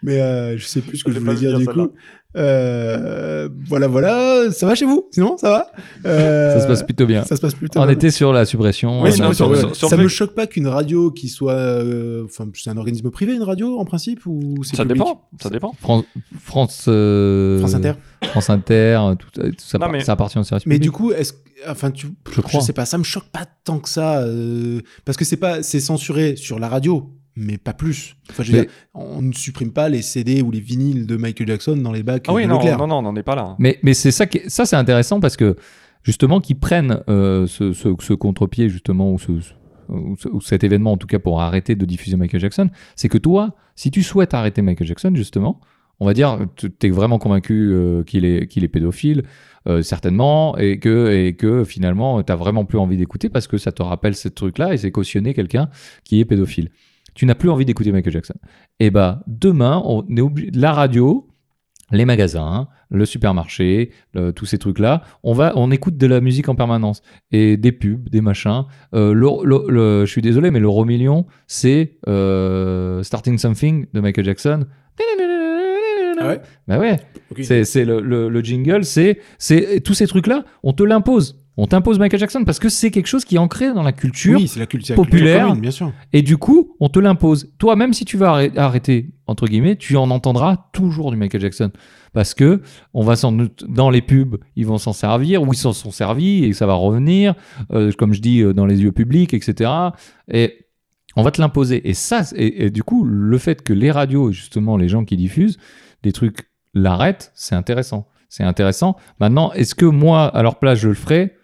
Mais 0.01 0.19
euh, 0.21 0.57
je 0.57 0.65
sais 0.65 0.81
plus 0.81 0.97
ce 0.97 1.03
que 1.03 1.11
Je 1.11 1.15
je 1.15 1.19
l'ai 1.19 1.25
voulais 1.25 1.37
dire 1.37 1.57
du 1.57 1.65
coup. 1.65 1.91
Euh, 2.35 3.49
voilà, 3.67 3.87
voilà. 3.87 4.51
Ça 4.51 4.65
va 4.65 4.75
chez 4.75 4.85
vous? 4.85 5.07
Sinon, 5.11 5.37
ça 5.37 5.49
va? 5.49 5.67
Euh, 6.05 6.53
Ça 6.55 6.61
se 6.61 6.67
passe 6.67 6.83
plutôt 6.83 7.05
bien. 7.05 7.23
Ça 7.23 7.35
se 7.35 7.41
passe 7.41 7.53
plutôt 7.55 7.79
On 7.79 7.83
bien. 7.85 7.93
était 7.93 8.11
sur 8.11 8.33
la 8.33 8.45
suppression. 8.45 9.01
Oui, 9.01 9.09
non, 9.19 9.25
non, 9.27 9.33
sur- 9.33 9.35
sur- 9.35 9.49
ouais. 9.51 9.57
sur- 9.59 9.75
sur 9.75 9.89
ça 9.89 9.97
me 9.97 10.07
choque 10.07 10.33
pas 10.33 10.47
qu'une 10.47 10.67
radio 10.67 11.11
qui 11.11 11.29
soit, 11.29 11.53
euh, 11.53 12.23
enfin, 12.25 12.47
c'est 12.55 12.69
un 12.69 12.77
organisme 12.77 13.09
privé, 13.11 13.33
une 13.35 13.43
radio 13.43 13.79
en 13.79 13.85
principe 13.85 14.25
ou 14.25 14.63
c'est 14.63 14.75
Ça 14.75 14.83
public? 14.83 14.97
dépend. 15.03 15.21
Ça 15.41 15.49
dépend. 15.49 15.73
Fran- 15.79 16.03
France, 16.39 16.85
euh, 16.87 17.59
France 17.59 17.73
Inter. 17.75 17.93
France 18.23 18.49
Inter, 18.49 18.99
tout, 19.19 19.27
tout 19.41 19.51
ça, 19.59 19.77
Non, 19.77 19.89
mais- 19.89 20.01
ça 20.03 20.13
appartient 20.13 20.39
au 20.39 20.43
service 20.43 20.65
Mais 20.65 20.75
public. 20.75 20.83
du 20.83 20.91
coup, 20.91 21.11
est-ce, 21.11 21.33
que- 21.33 21.37
enfin, 21.69 21.91
tu, 21.91 22.07
Je 22.31 22.41
crois. 22.41 22.61
sais 22.61 22.73
pas, 22.73 22.85
ça 22.85 22.97
me 22.97 23.03
choque 23.03 23.29
pas 23.31 23.45
tant 23.63 23.79
que 23.79 23.89
ça, 23.89 24.19
euh, 24.21 24.81
parce 25.05 25.17
que 25.17 25.25
c'est 25.25 25.37
pas, 25.37 25.61
c'est 25.63 25.79
censuré 25.79 26.35
sur 26.35 26.59
la 26.59 26.67
radio, 26.69 27.09
mais 27.35 27.57
pas 27.57 27.73
plus. 27.73 28.15
Enfin, 28.29 28.43
je 28.43 28.51
veux 28.51 28.57
Mais- 28.59 28.63
dire, 28.65 28.71
on 28.93 29.21
ne 29.21 29.33
supprime 29.33 29.71
pas 29.71 29.89
les 29.89 30.01
CD 30.01 30.41
ou 30.41 30.51
les 30.51 30.59
vinyles 30.59 31.05
de 31.07 31.17
Michael 31.17 31.47
Jackson 31.47 31.75
dans 31.77 31.91
les 31.91 32.03
bacs 32.03 32.25
Ah 32.27 32.33
oui, 32.33 32.43
de 32.43 32.47
non, 32.49 32.57
Leclerc. 32.57 32.77
non, 32.77 32.87
non, 32.87 32.97
on 32.97 33.01
n'en 33.01 33.15
est 33.15 33.23
pas 33.23 33.35
là. 33.35 33.41
hein. 33.43 33.55
Mais, 33.59 33.79
mais 33.83 33.93
c'est 33.93 34.11
ça, 34.11 34.25
qui 34.27 34.37
est- 34.39 34.49
ça 34.49 34.65
c'est 34.65 34.75
intéressant 34.75 35.19
parce 35.19 35.35
que 35.37 35.55
justement 36.03 36.39
qu'ils 36.41 36.59
prennent 36.59 36.99
euh, 37.09 37.47
ce, 37.47 37.73
ce, 37.73 37.89
ce 37.99 38.13
contre-pied 38.13 38.69
justement 38.69 39.11
ou, 39.11 39.17
ce, 39.19 39.31
ou, 39.89 40.15
ce- 40.17 40.29
ou 40.29 40.41
cet 40.41 40.63
événement 40.63 40.91
en 40.93 40.97
tout 40.97 41.07
cas 41.07 41.19
pour 41.19 41.41
arrêter 41.41 41.75
de 41.75 41.85
diffuser 41.85 42.17
Michael 42.17 42.41
Jackson, 42.41 42.69
c'est 42.95 43.09
que 43.09 43.17
toi, 43.17 43.55
si 43.75 43.89
tu 43.91 44.03
souhaites 44.03 44.33
arrêter 44.33 44.61
Michael 44.61 44.87
Jackson 44.87 45.11
justement, 45.15 45.59
on 45.99 46.05
va 46.05 46.13
dire, 46.13 46.39
tu 46.57 46.69
es 46.83 46.89
vraiment 46.89 47.17
convaincu 47.19 47.71
euh, 47.71 48.03
qu'il 48.03 48.25
est, 48.25 48.47
qu'il 48.47 48.63
est 48.63 48.67
pédophile, 48.67 49.23
euh, 49.67 49.81
certainement, 49.83 50.57
et 50.57 50.77
que, 50.79 51.11
et 51.13 51.33
que 51.33 51.63
finalement, 51.63 52.21
tu 52.23 52.31
n'as 52.31 52.35
vraiment 52.35 52.65
plus 52.65 52.77
envie 52.79 52.97
d'écouter 52.97 53.29
parce 53.29 53.47
que 53.47 53.57
ça 53.57 53.71
te 53.71 53.81
rappelle 53.83 54.15
ce 54.15 54.27
truc-là 54.27 54.73
et 54.73 54.77
c'est 54.77 54.91
cautionner 54.91 55.33
quelqu'un 55.33 55.69
qui 56.03 56.19
est 56.19 56.25
pédophile. 56.25 56.71
Tu 57.15 57.25
n'as 57.25 57.35
plus 57.35 57.49
envie 57.49 57.65
d'écouter 57.65 57.91
Michael 57.91 58.13
Jackson. 58.13 58.35
Et 58.79 58.89
bah, 58.89 59.21
demain, 59.27 59.81
on 59.85 60.05
est 60.15 60.21
obligé, 60.21 60.51
la 60.53 60.71
radio, 60.73 61.27
les 61.91 62.05
magasins, 62.05 62.67
le 62.89 63.05
supermarché, 63.05 63.91
le- 64.13 64.31
tous 64.31 64.45
ces 64.45 64.57
trucs-là, 64.57 65.03
on 65.23 65.33
va, 65.33 65.53
on 65.55 65.69
écoute 65.71 65.97
de 65.97 66.07
la 66.07 66.21
musique 66.21 66.49
en 66.49 66.55
permanence 66.55 67.01
et 67.31 67.55
des 67.57 67.71
pubs, 67.71 68.09
des 68.09 68.21
machins. 68.21 68.63
Euh, 68.95 69.13
le, 69.13 69.27
le- 69.43 69.65
le- 69.69 70.05
je 70.05 70.11
suis 70.11 70.21
désolé, 70.21 70.49
mais 70.49 70.59
l'euro 70.59 70.85
million, 70.85 71.25
c'est 71.47 71.97
euh, 72.07 73.03
Starting 73.03 73.37
Something 73.37 73.85
de 73.93 73.99
Michael 74.01 74.25
Jackson. 74.25 74.65
Ah 76.19 76.27
ouais? 76.27 76.41
Bah 76.67 76.79
ouais, 76.79 76.99
c'est 77.63 77.85
le, 77.85 77.99
le- 77.99 78.29
le 78.29 78.41
jingle, 78.41 78.85
c'est 78.85 79.19
c'est 79.39 79.81
tous 79.81 79.93
ces 79.93 80.07
trucs-là, 80.07 80.45
on 80.63 80.71
te 80.73 80.83
l'impose. 80.83 81.42
On 81.55 81.67
t'impose 81.67 81.99
Michael 81.99 82.19
Jackson 82.19 82.43
parce 82.45 82.57
que 82.57 82.67
c'est 82.67 82.89
quelque 82.89 83.05
chose 83.05 83.25
qui 83.25 83.35
est 83.35 83.39
ancré 83.39 83.71
dans 83.73 83.83
la 83.83 83.91
culture 83.91 84.39
Oui, 84.39 84.47
c'est 84.47 84.59
la 84.59 84.65
culture, 84.65 84.95
la 84.95 85.03
culture 85.03 85.17
populaire. 85.17 85.45
commune, 85.47 85.61
bien 85.61 85.69
sûr. 85.71 85.91
et 86.11 86.23
du 86.23 86.37
coup, 86.37 86.75
on 86.79 86.89
te 86.89 86.97
l'impose. 86.97 87.53
Toi, 87.59 87.75
même 87.75 87.93
si 87.93 88.05
tu 88.05 88.17
vas 88.17 88.31
arrê- 88.39 88.57
arrêter, 88.57 89.11
entre 89.27 89.45
guillemets, 89.45 89.75
tu 89.75 89.95
en 89.95 90.09
entendras 90.09 90.65
toujours 90.73 91.11
du 91.11 91.17
Michael 91.17 91.41
Jackson. 91.41 91.71
Parce 92.11 92.33
que 92.33 92.61
on 92.95 93.03
va 93.03 93.15
s'en, 93.15 93.35
dans 93.67 93.89
les 93.91 94.01
pubs, 94.01 94.37
ils 94.55 94.65
vont 94.65 94.77
s'en 94.79 94.93
servir, 94.93 95.43
ou 95.43 95.53
ils 95.53 95.57
s'en 95.57 95.73
sont 95.73 95.91
servis, 95.91 96.43
et 96.43 96.53
ça 96.53 96.65
va 96.65 96.73
revenir, 96.73 97.35
euh, 97.71 97.91
comme 97.97 98.13
je 98.13 98.21
dis, 98.21 98.41
euh, 98.41 98.53
dans 98.53 98.65
les 98.65 98.75
lieux 98.75 98.91
publics, 98.91 99.33
etc. 99.35 99.69
Et 100.31 100.65
on 101.15 101.21
va 101.23 101.29
te 101.31 101.39
l'imposer. 101.41 101.87
Et 101.87 101.93
ça, 101.93 102.23
et, 102.35 102.65
et 102.65 102.69
du 102.71 102.81
coup, 102.83 103.03
le 103.03 103.37
fait 103.37 103.61
que 103.61 103.73
les 103.73 103.91
radios, 103.91 104.31
justement, 104.31 104.75
les 104.77 104.87
gens 104.89 105.05
qui 105.05 105.17
diffusent 105.17 105.57
des 106.01 106.11
trucs 106.11 106.49
l'arrêtent, 106.73 107.31
c'est 107.35 107.53
intéressant. 107.55 108.07
C'est 108.29 108.43
intéressant. 108.43 108.95
Maintenant, 109.19 109.51
est-ce 109.53 109.75
que 109.75 109.85
moi, 109.85 110.25
à 110.35 110.41
leur 110.41 110.57
place, 110.57 110.79
je 110.79 110.87
le 110.89 110.95
ferais? 110.95 111.35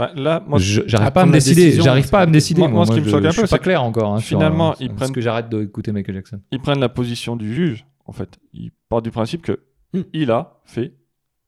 Bah, 0.00 0.10
là, 0.16 0.42
moi, 0.46 0.58
J'arrive 0.58 1.12
pas 1.12 1.22
à 1.22 1.26
me 1.26 1.32
décider. 1.32 1.72
J'arrive 1.72 2.04
c'est 2.06 2.10
pas 2.10 2.20
à 2.22 2.26
me 2.26 2.32
décider. 2.32 2.62
Moi- 2.62 2.70
moi, 2.70 2.86
ce 2.86 2.92
qui 2.92 3.00
me 3.00 3.04
je- 3.04 3.10
choque 3.10 3.24
un 3.26 3.32
peu, 3.32 3.44
c'est 3.46 3.58
clair 3.58 3.82
encore. 3.84 4.14
hein, 4.14 4.18
finalement, 4.20 4.70
euh, 4.70 4.74
ils 4.80 4.86
sur- 4.86 4.94
prennent- 4.96 5.08
ce 5.08 5.12
que 5.12 5.20
j'arrête 5.20 5.50
d'écouter 5.50 5.92
Michael 5.92 6.14
Jackson. 6.14 6.40
ils 6.50 6.58
prennent 6.58 6.80
la 6.80 6.88
position 6.88 7.36
du 7.36 7.52
juge, 7.54 7.84
en 8.06 8.12
fait. 8.12 8.38
Ils 8.54 8.70
partent 8.88 9.04
du 9.04 9.10
principe 9.10 9.42
que 9.42 9.60
Hmm. 9.92 10.00
il 10.14 10.30
a 10.30 10.60
fait 10.64 10.94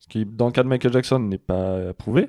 ce 0.00 0.06
qui, 0.06 0.26
dans 0.26 0.46
le 0.46 0.52
cas 0.52 0.62
de 0.64 0.68
Michael 0.68 0.92
Jackson, 0.92 1.18
n'est 1.18 1.38
pas 1.38 1.94
prouvé. 1.94 2.28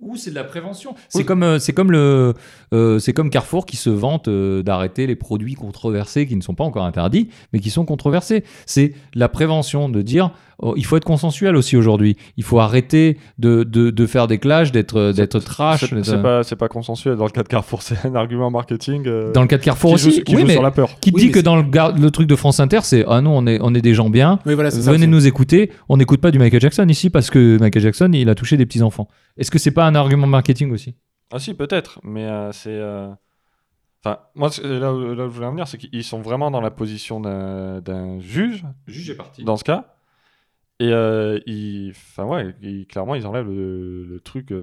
ou 0.00 0.14
c'est 0.16 0.30
de 0.30 0.36
la 0.36 0.44
prévention. 0.44 0.94
C'est 1.08 1.18
Oui. 1.20 1.24
comme, 1.24 1.42
euh, 1.42 1.58
c'est 1.58 1.72
comme 1.72 1.90
le, 1.90 2.34
euh, 2.72 2.98
c'est 3.00 3.12
comme 3.12 3.30
Carrefour 3.30 3.66
qui 3.66 3.76
se 3.76 3.90
vante 3.90 4.28
euh, 4.28 4.62
d'arrêter 4.62 5.06
les 5.08 5.16
produits 5.16 5.54
controversés 5.54 6.26
qui 6.26 6.36
ne 6.36 6.40
sont 6.40 6.54
pas 6.54 6.62
encore 6.64 6.84
interdits, 6.84 7.28
mais 7.52 7.58
qui 7.58 7.70
sont 7.70 7.84
controversés. 7.84 8.44
C'est 8.64 8.94
la 9.14 9.28
prévention 9.28 9.88
de 9.88 10.02
dire, 10.02 10.30
il 10.76 10.84
faut 10.86 10.96
être 10.96 11.04
consensuel 11.04 11.54
aussi 11.56 11.76
aujourd'hui. 11.76 12.16
Il 12.36 12.44
faut 12.44 12.58
arrêter 12.60 13.18
de, 13.38 13.62
de, 13.62 13.90
de 13.90 14.06
faire 14.06 14.26
des 14.26 14.38
clashs, 14.38 14.72
d'être, 14.72 15.12
d'être 15.12 15.38
trash. 15.40 15.80
C'est 15.80 15.94
d'être- 15.94 16.04
c'est 16.06 16.22
pas, 16.22 16.42
c'est 16.42 16.56
pas 16.56 16.68
consensuel 16.68 17.16
dans 17.16 17.24
le 17.26 17.30
cas 17.30 17.42
de 17.42 17.48
Carrefour, 17.48 17.82
c'est 17.82 18.06
un 18.06 18.14
argument 18.14 18.50
marketing. 18.50 19.04
euh, 19.06 19.32
Dans 19.32 19.42
le 19.42 19.48
cas 19.48 19.58
de 19.58 19.62
Carrefour 19.62 19.92
qui 19.96 19.98
joue, 20.02 20.08
aussi, 20.08 20.24
qui 20.24 20.34
oui, 20.34 20.40
joue 20.42 20.46
mais 20.46 20.52
sur 20.54 20.62
la 20.62 20.70
peur. 20.70 20.98
qui 21.00 21.10
Oui, 21.14 21.20
dit 21.22 21.28
que 21.30 21.38
c'est- 21.38 21.42
dans 21.42 21.56
le, 21.56 21.62
gar- 21.62 21.96
le 21.98 22.10
truc 22.10 22.26
de 22.26 22.36
France 22.36 22.58
Inter, 22.60 22.80
c'est 22.82 23.04
ah 23.08 23.20
non, 23.20 23.36
on 23.36 23.46
est, 23.46 23.58
on 23.60 23.74
est 23.74 23.82
des 23.82 23.94
gens 23.94 24.08
bien. 24.10 24.38
Oui, 24.46 24.54
voilà, 24.54 24.70
c'est 24.70 24.82
ça. 24.82 24.90
Venez 24.92 25.02
c'est- 25.04 25.10
nous 25.10 25.26
écouter. 25.26 25.70
On 25.88 25.96
n'écoute 25.98 26.20
pas 26.20 26.30
du 26.30 26.38
Michael 26.38 26.60
Jackson 26.60 26.86
ici 26.88 27.10
parce 27.10 27.30
que 27.30 27.58
Michael 27.60 27.82
Jackson, 27.82 28.10
il 28.14 28.28
a 28.28 28.34
touché 28.34 28.56
des 28.56 28.64
petits 28.66 28.82
enfants. 28.82 29.08
Est-ce 29.36 29.50
que 29.50 29.58
c'est 29.58 29.70
pas 29.72 29.84
un 29.86 29.94
argument 29.94 30.26
marketing 30.26 30.72
aussi? 30.72 30.94
Ah 31.32 31.38
si, 31.38 31.52
peut-être, 31.54 32.00
mais 32.02 32.24
euh, 32.24 32.50
c'est... 32.52 32.70
euh, 32.70 33.08
Enfin, 34.04 34.18
moi, 34.36 34.50
là 34.62 34.94
où, 34.94 35.00
là 35.14 35.24
où 35.26 35.28
je 35.30 35.34
voulais 35.34 35.46
en 35.46 35.50
venir, 35.50 35.66
c'est 35.66 35.78
qu'ils 35.78 36.04
sont 36.04 36.20
vraiment 36.20 36.52
dans 36.52 36.60
la 36.60 36.70
position 36.70 37.18
d'un 37.18 37.80
d'un 37.80 38.20
juge, 38.20 38.64
Juge 38.86 39.10
est 39.10 39.16
parti. 39.16 39.42
dans 39.42 39.56
ce 39.56 39.64
cas. 39.64 39.95
Et 40.78 40.92
euh, 40.92 41.38
ils... 41.46 41.90
Enfin, 41.90 42.24
ouais, 42.24 42.54
ils- 42.62 42.86
clairement, 42.86 43.14
ils 43.14 43.26
enlèvent 43.26 43.48
le, 43.48 44.04
le 44.04 44.20
truc... 44.20 44.52
euh, 44.52 44.62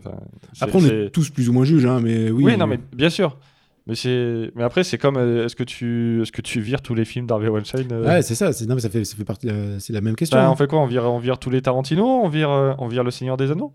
Après, 0.62 0.78
on 0.80 0.86
est 0.86 1.10
tous 1.10 1.30
plus 1.32 1.50
ou 1.50 1.54
moins 1.54 1.66
juges, 1.66 1.86
hein, 1.86 2.00
mais 2.04 2.30
oui. 2.30 2.44
Oui, 2.46 2.58
non, 2.58 2.68
mais 2.68 2.80
bien 2.96 3.10
sûr. 3.10 3.38
Mais, 3.88 3.96
c'est... 3.96 4.52
mais 4.56 4.64
après, 4.64 4.84
c'est 4.84 4.98
comme... 5.00 5.18
euh, 5.18 5.46
Est-ce 5.46 5.56
que, 5.56 5.64
tu... 5.64 6.22
est 6.22 6.32
que 6.32 6.42
tu 6.42 6.62
vires 6.62 6.82
tous 6.82 6.94
les 6.94 7.04
films 7.04 7.26
d'Harvey 7.26 7.48
Weinstein 7.48 7.88
euh, 7.92 8.06
Ouais, 8.06 8.22
c'est 8.22 8.36
ça. 8.36 8.54
C'est 8.54 8.68
non, 8.68 8.76
mais 8.76 8.82
ça 8.82 8.90
fait, 8.90 9.04
ça 9.06 9.16
fait 9.16 9.26
partie. 9.26 9.50
C'est 9.80 9.94
la 9.94 10.02
même 10.02 10.16
question. 10.16 10.38
Bah, 10.38 10.48
hein. 10.48 10.52
on 10.52 10.56
fait 10.56 10.68
quoi? 10.68 10.80
On 10.80 10.86
vire, 10.86 11.06
on 11.06 11.18
vire 11.20 11.40
tous 11.40 11.50
les 11.50 11.62
Tarantino? 11.62 12.06
On 12.06 12.30
vire, 12.30 12.52
euh, 12.52 12.74
on 12.78 12.88
vire 12.88 13.04
le 13.04 13.12
Seigneur 13.12 13.36
des 13.36 13.50
Anneaux? 13.52 13.74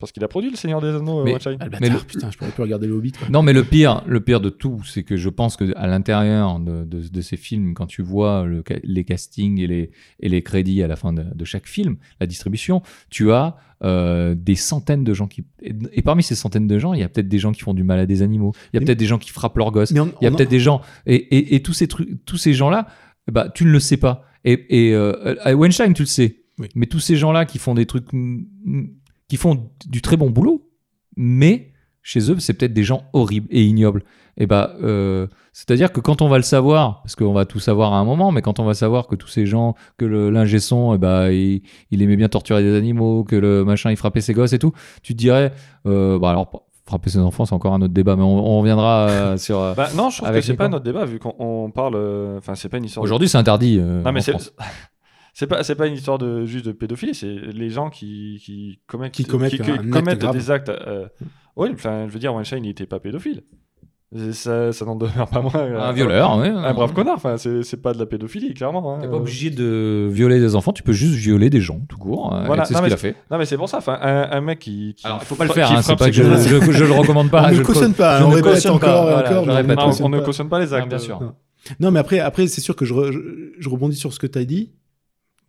Parce 0.00 0.12
qu'il 0.12 0.22
a 0.22 0.28
produit 0.28 0.48
le 0.50 0.56
Seigneur 0.56 0.80
des 0.80 0.88
Anneaux, 0.94 1.20
euh, 1.22 1.24
Mais- 1.24 1.32
mais 1.80 1.88
le- 1.88 1.98
putain, 2.06 2.30
je 2.30 2.38
pourrais 2.38 2.52
plus 2.52 2.62
regarder 2.62 2.86
le 2.86 2.92
Hobbit. 2.94 3.12
Quoi. 3.12 3.28
Non, 3.30 3.42
mais 3.42 3.52
le 3.52 3.64
pire, 3.64 4.04
le 4.06 4.20
pire 4.20 4.40
de 4.40 4.48
tout, 4.48 4.80
c'est 4.84 5.02
que 5.02 5.16
je 5.16 5.28
pense 5.28 5.56
que 5.56 5.76
à 5.76 5.88
l'intérieur 5.88 6.60
de, 6.60 6.84
de, 6.84 7.08
de 7.08 7.20
ces 7.20 7.36
films, 7.36 7.74
quand 7.74 7.86
tu 7.86 8.02
vois 8.02 8.44
le 8.46 8.62
les 8.84 9.04
castings 9.04 9.58
et 9.60 9.66
les, 9.66 9.90
et 10.20 10.28
les 10.28 10.42
crédits 10.42 10.84
à 10.84 10.86
la 10.86 10.94
fin 10.94 11.12
de, 11.12 11.24
de 11.34 11.44
chaque 11.44 11.66
film, 11.66 11.96
la 12.20 12.28
distribution, 12.28 12.80
tu 13.10 13.32
as 13.32 13.56
euh, 13.82 14.36
des 14.36 14.54
centaines 14.54 15.02
de 15.02 15.14
gens 15.14 15.26
qui. 15.26 15.44
Et, 15.62 16.02
parmi 16.02 16.22
ces 16.22 16.36
centaines 16.36 16.68
de 16.68 16.78
gens, 16.78 16.94
il 16.94 17.00
y 17.00 17.02
a 17.02 17.08
peut-être 17.08 17.28
des 17.28 17.38
gens 17.40 17.50
qui 17.50 17.62
font 17.62 17.74
du 17.74 17.82
mal 17.82 17.98
à 17.98 18.06
des 18.06 18.22
animaux. 18.22 18.52
Il 18.72 18.76
y 18.76 18.82
a 18.82 18.86
peut-être 18.86 18.98
des 18.98 19.06
gens 19.06 19.18
qui 19.18 19.30
frappent 19.30 19.56
leurs 19.58 19.72
gosses. 19.72 19.90
On- 19.90 19.94
Il 20.20 20.24
y 20.24 20.26
a 20.28 20.30
en- 20.30 20.34
peut-être 20.36 20.48
des 20.50 20.60
gens. 20.60 20.80
Et, 21.06 21.16
et, 21.16 21.56
et 21.56 21.62
tous 21.62 21.72
ces 21.72 21.88
trucs, 21.88 22.24
tous 22.24 22.36
ces 22.36 22.52
gens-là, 22.54 22.86
bah, 23.32 23.48
tu 23.52 23.64
ne 23.64 23.70
le 23.72 23.80
sais 23.80 23.96
pas. 23.96 24.24
Et, 24.44 24.88
et 24.90 24.94
euh, 24.94 25.34
à 25.42 25.56
Weinstein, 25.56 25.92
tu 25.92 26.02
le 26.02 26.06
sais. 26.06 26.44
Oui. 26.60 26.68
Mais 26.76 26.86
tous 26.86 27.00
ces 27.00 27.16
gens-là 27.16 27.44
qui 27.46 27.58
font 27.58 27.74
des 27.74 27.86
trucs. 27.86 28.06
Qui 29.28 29.36
font 29.36 29.70
du 29.86 30.02
très 30.02 30.16
bon 30.16 30.30
boulot, 30.30 30.68
mais 31.16 31.72
chez 32.02 32.30
eux, 32.30 32.38
c'est 32.38 32.54
peut-être 32.54 32.72
des 32.72 32.84
gens 32.84 33.02
horribles 33.12 33.48
et 33.50 33.62
ignobles. 33.64 34.02
Et 34.38 34.46
bah, 34.46 34.74
euh, 34.82 35.26
c'est-à-dire 35.52 35.92
que 35.92 36.00
quand 36.00 36.22
on 36.22 36.28
va 36.28 36.36
le 36.36 36.42
savoir, 36.44 37.02
parce 37.02 37.16
qu'on 37.16 37.32
va 37.32 37.44
tout 37.44 37.58
savoir 37.58 37.92
à 37.92 37.98
un 37.98 38.04
moment, 38.04 38.30
mais 38.32 38.40
quand 38.40 38.60
on 38.60 38.64
va 38.64 38.72
savoir 38.74 39.08
que 39.08 39.16
tous 39.16 39.26
ces 39.28 39.44
gens, 39.46 39.74
que 39.98 40.04
l'ingé 40.06 40.60
son, 40.60 40.94
eh 40.94 40.98
bah, 40.98 41.32
il, 41.32 41.62
il 41.90 42.02
aimait 42.02 42.16
bien 42.16 42.28
torturer 42.28 42.62
des 42.62 42.76
animaux, 42.76 43.24
que 43.24 43.34
le 43.36 43.64
machin, 43.64 43.90
il 43.90 43.96
frappait 43.96 44.20
ses 44.20 44.32
gosses 44.32 44.52
et 44.52 44.58
tout, 44.58 44.72
tu 45.02 45.12
te 45.14 45.18
dirais, 45.18 45.52
euh, 45.86 46.18
bah 46.18 46.30
alors, 46.30 46.64
frapper 46.86 47.10
ses 47.10 47.18
enfants, 47.18 47.44
c'est 47.44 47.54
encore 47.54 47.74
un 47.74 47.82
autre 47.82 47.92
débat, 47.92 48.16
mais 48.16 48.22
on, 48.22 48.38
on 48.38 48.60
reviendra 48.60 49.08
euh, 49.10 49.36
sur. 49.38 49.58
Bah, 49.74 49.88
non, 49.96 50.08
je 50.08 50.18
trouve 50.22 50.30
que 50.32 50.40
c'est 50.40 50.54
pas 50.54 50.68
notre 50.68 50.84
débat, 50.84 51.04
vu 51.04 51.18
qu'on 51.18 51.34
on 51.38 51.70
parle... 51.70 51.96
Enfin, 52.38 52.54
c'est 52.54 52.68
pas 52.68 52.78
une 52.78 52.84
histoire... 52.84 53.02
Aujourd'hui, 53.04 53.28
c'est 53.28 53.38
interdit. 53.38 53.78
euh, 53.80 54.02
Non, 54.02 54.12
mais 54.12 54.20
en 54.20 54.38
c'est... 54.38 54.52
C'est 55.38 55.46
pas, 55.46 55.62
c'est 55.62 55.76
pas 55.76 55.86
une 55.86 55.94
histoire 55.94 56.18
de 56.18 56.44
juste 56.46 56.66
de 56.66 56.72
pédophilie, 56.72 57.14
c'est 57.14 57.32
les 57.32 57.70
gens 57.70 57.90
qui, 57.90 58.42
qui 58.44 58.80
commettent, 58.88 59.12
Qui 59.12 59.24
commettent 59.24 59.60
un 59.60 59.72
acte 59.72 59.88
commettent 59.90 60.18
grave. 60.18 60.36
des 60.36 60.50
actes. 60.50 60.68
euh, 60.68 61.06
Oui, 61.54 61.68
enfin, 61.72 62.06
je 62.08 62.12
veux 62.12 62.18
dire, 62.18 62.34
Weinstein, 62.34 62.64
il 62.64 62.70
était 62.70 62.86
pas 62.86 62.98
pédophile. 62.98 63.42
Ça, 64.32 64.72
ça 64.72 64.84
n'en 64.84 64.96
demeure 64.96 65.28
pas 65.30 65.40
moins. 65.42 65.54
euh, 65.54 65.78
Un 65.80 65.92
violeur, 65.92 66.38
ouais. 66.38 66.48
Un 66.48 66.74
brave 66.74 66.92
connard, 66.92 67.14
enfin, 67.14 67.36
c'est 67.36 67.62
c'est 67.62 67.76
pas 67.80 67.92
de 67.92 68.00
la 68.00 68.06
pédophilie, 68.06 68.52
clairement. 68.52 68.94
hein. 68.96 68.98
T'es 69.00 69.06
pas 69.06 69.14
obligé 69.16 69.50
de 69.50 70.08
violer 70.10 70.40
des 70.40 70.56
enfants, 70.56 70.72
tu 70.72 70.82
peux 70.82 70.92
juste 70.92 71.14
violer 71.14 71.50
des 71.50 71.60
gens, 71.60 71.78
tout 71.88 71.98
court. 71.98 72.34
euh, 72.34 72.42
Voilà, 72.46 72.64
c'est 72.64 72.74
ce 72.74 72.82
qu'il 72.82 72.92
a 72.92 72.96
fait. 72.96 73.14
Non, 73.30 73.38
mais 73.38 73.44
c'est 73.44 73.56
pour 73.58 73.68
ça, 73.68 73.76
enfin, 73.78 73.96
un, 74.00 74.30
un 74.32 74.40
mec 74.40 74.58
qui. 74.58 74.94
qui 74.96 75.06
Alors, 75.06 75.18
il 75.22 75.26
faut 75.26 75.34
pas 75.36 75.44
le 75.44 75.50
faire, 75.52 75.70
hein, 75.70 75.82
c'est 75.82 75.94
pas 75.96 76.06
que 76.06 76.12
je, 76.12 76.22
je, 76.24 76.72
je 76.72 76.84
le 76.84 76.92
recommande 76.94 77.30
pas. 77.30 77.44
on 77.44 77.48
je 77.50 77.52
ne 77.54 77.58
le 77.58 77.64
cautionne 77.64 77.94
pas. 77.94 78.24
on 78.24 78.30
ne 78.30 78.34
répète 78.34 78.52
cautionne 78.54 78.72
encore 78.72 79.04
pas, 79.04 79.10
et 79.30 79.38
encore. 79.38 80.00
on 80.02 80.08
ne 80.08 80.18
cautionne 80.20 80.48
les 80.58 80.74
actes. 80.74 80.88
Bien 80.88 80.98
sûr. 80.98 81.20
Non. 81.20 81.34
Non, 81.78 81.90
mais 81.90 82.00
après, 82.00 82.18
après 82.18 82.46
c'est 82.48 82.60
sûr 82.62 82.74
que 82.74 82.84
je, 82.86 82.94
re- 82.94 83.12
je, 83.12 83.18
je 83.58 83.68
rebondis 83.68 83.96
sur 83.96 84.12
ce 84.12 84.18
que 84.18 84.26
tu 84.26 84.38
as 84.38 84.44
dit. 84.44 84.72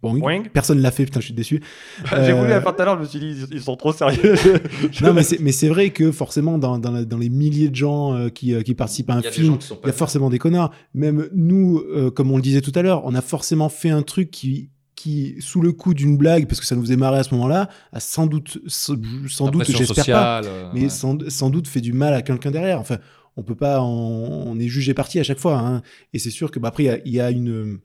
Bon, 0.01 0.13
Boing. 0.13 0.43
personne 0.53 0.79
l'a 0.79 0.91
fait, 0.91 1.03
putain, 1.05 1.19
je 1.19 1.25
suis 1.25 1.33
déçu. 1.33 1.61
J'ai 2.05 2.31
voulu 2.31 2.45
Euh, 2.45 2.47
la 2.47 2.61
faire 2.61 2.73
tout 2.75 2.81
à 2.81 2.85
l'heure, 2.85 2.95
je 2.95 3.01
me 3.01 3.05
suis 3.07 3.19
dit, 3.19 3.35
ils, 3.51 3.55
ils 3.57 3.61
sont 3.61 3.75
trop 3.75 3.91
sérieux. 3.91 4.35
Non, 5.01 5.13
mais 5.13 5.23
c'est, 5.23 5.39
mais 5.39 5.51
c'est 5.51 5.67
vrai 5.67 5.89
que 5.89 6.11
forcément, 6.11 6.57
dans, 6.57 6.77
dans, 6.79 6.91
la- 6.91 7.05
dans 7.05 7.17
les 7.17 7.29
milliers 7.29 7.69
de 7.69 7.75
gens 7.75 8.13
euh, 8.15 8.29
qui, 8.29 8.53
euh, 8.53 8.61
qui 8.61 8.75
participent 8.75 9.09
à 9.09 9.15
un 9.15 9.21
film, 9.21 9.57
il 9.83 9.87
y 9.87 9.89
a 9.89 9.93
forcément 9.93 10.29
des 10.29 10.39
connards. 10.39 10.71
Même 10.93 11.27
nous, 11.33 11.79
euh, 11.93 12.11
comme 12.11 12.31
on 12.31 12.37
le 12.37 12.41
disait 12.41 12.61
tout 12.61 12.71
à 12.75 12.81
l'heure, 12.81 13.01
on 13.05 13.13
a 13.13 13.21
forcément 13.21 13.67
fait 13.69 13.89
un 13.89 14.01
truc 14.01 14.31
qui, 14.31 14.69
qui 14.95 15.35
sous 15.39 15.61
le 15.61 15.73
coup 15.73 15.93
d'une 15.93 16.17
blague, 16.17 16.47
parce 16.47 16.59
que 16.61 16.65
ça 16.65 16.75
nous 16.75 16.81
faisait 16.81 16.95
marrer 16.97 17.19
à 17.19 17.23
ce 17.23 17.33
moment-là, 17.35 17.67
a 17.91 17.99
sans 17.99 18.25
doute, 18.25 18.57
sans, 18.67 18.95
sans 19.27 19.47
doute, 19.51 19.65
j'espère 19.65 20.05
pas, 20.05 20.41
mais 20.73 20.87
sans, 20.89 21.17
sans 21.29 21.49
doute 21.49 21.67
fait 21.67 21.81
du 21.81 21.91
mal 21.93 22.13
à 22.13 22.21
quelqu'un 22.21 22.51
derrière. 22.51 22.79
Enfin, 22.79 22.97
on 23.37 23.43
peut 23.43 23.55
pas, 23.55 23.81
on, 23.81 24.49
on 24.51 24.59
est 24.59 24.67
jugé 24.67 24.93
parti 24.93 25.19
à 25.19 25.23
chaque 25.23 25.39
fois. 25.39 25.57
hein. 25.59 25.81
Et 26.13 26.19
c'est 26.19 26.29
sûr 26.31 26.51
que, 26.51 26.59
bah, 26.59 26.69
après, 26.69 26.83
il 26.83 26.87
y 26.87 26.89
a- 26.89 26.99
il 27.05 27.13
y, 27.13 27.19
a 27.21 27.31
une, 27.31 27.79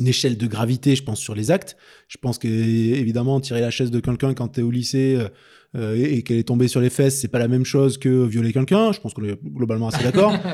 une 0.00 0.08
échelle 0.08 0.36
de 0.36 0.46
gravité, 0.46 0.96
je 0.96 1.04
pense, 1.04 1.20
sur 1.20 1.34
les 1.34 1.50
actes. 1.50 1.76
Je 2.08 2.16
pense 2.18 2.38
que, 2.38 2.48
évidemment, 2.48 3.40
tirer 3.40 3.60
la 3.60 3.70
chaise 3.70 3.90
de 3.90 4.00
quelqu'un 4.00 4.34
quand 4.34 4.48
tu 4.48 4.60
es 4.60 4.62
au 4.62 4.70
lycée 4.70 5.18
euh, 5.76 5.92
euh, 5.92 5.96
et, 5.96 6.16
et 6.18 6.22
qu'elle 6.22 6.38
est 6.38 6.42
tombée 6.48 6.66
sur 6.68 6.80
les 6.80 6.90
fesses, 6.90 7.20
c'est 7.20 7.28
pas 7.28 7.38
la 7.38 7.48
même 7.48 7.64
chose 7.64 7.96
que 7.98 8.24
violer 8.26 8.52
quelqu'un. 8.52 8.92
Je 8.92 9.00
pense 9.00 9.14
qu'on 9.14 9.24
est 9.24 9.38
globalement 9.44 9.88
assez 9.88 10.02
d'accord. 10.04 10.34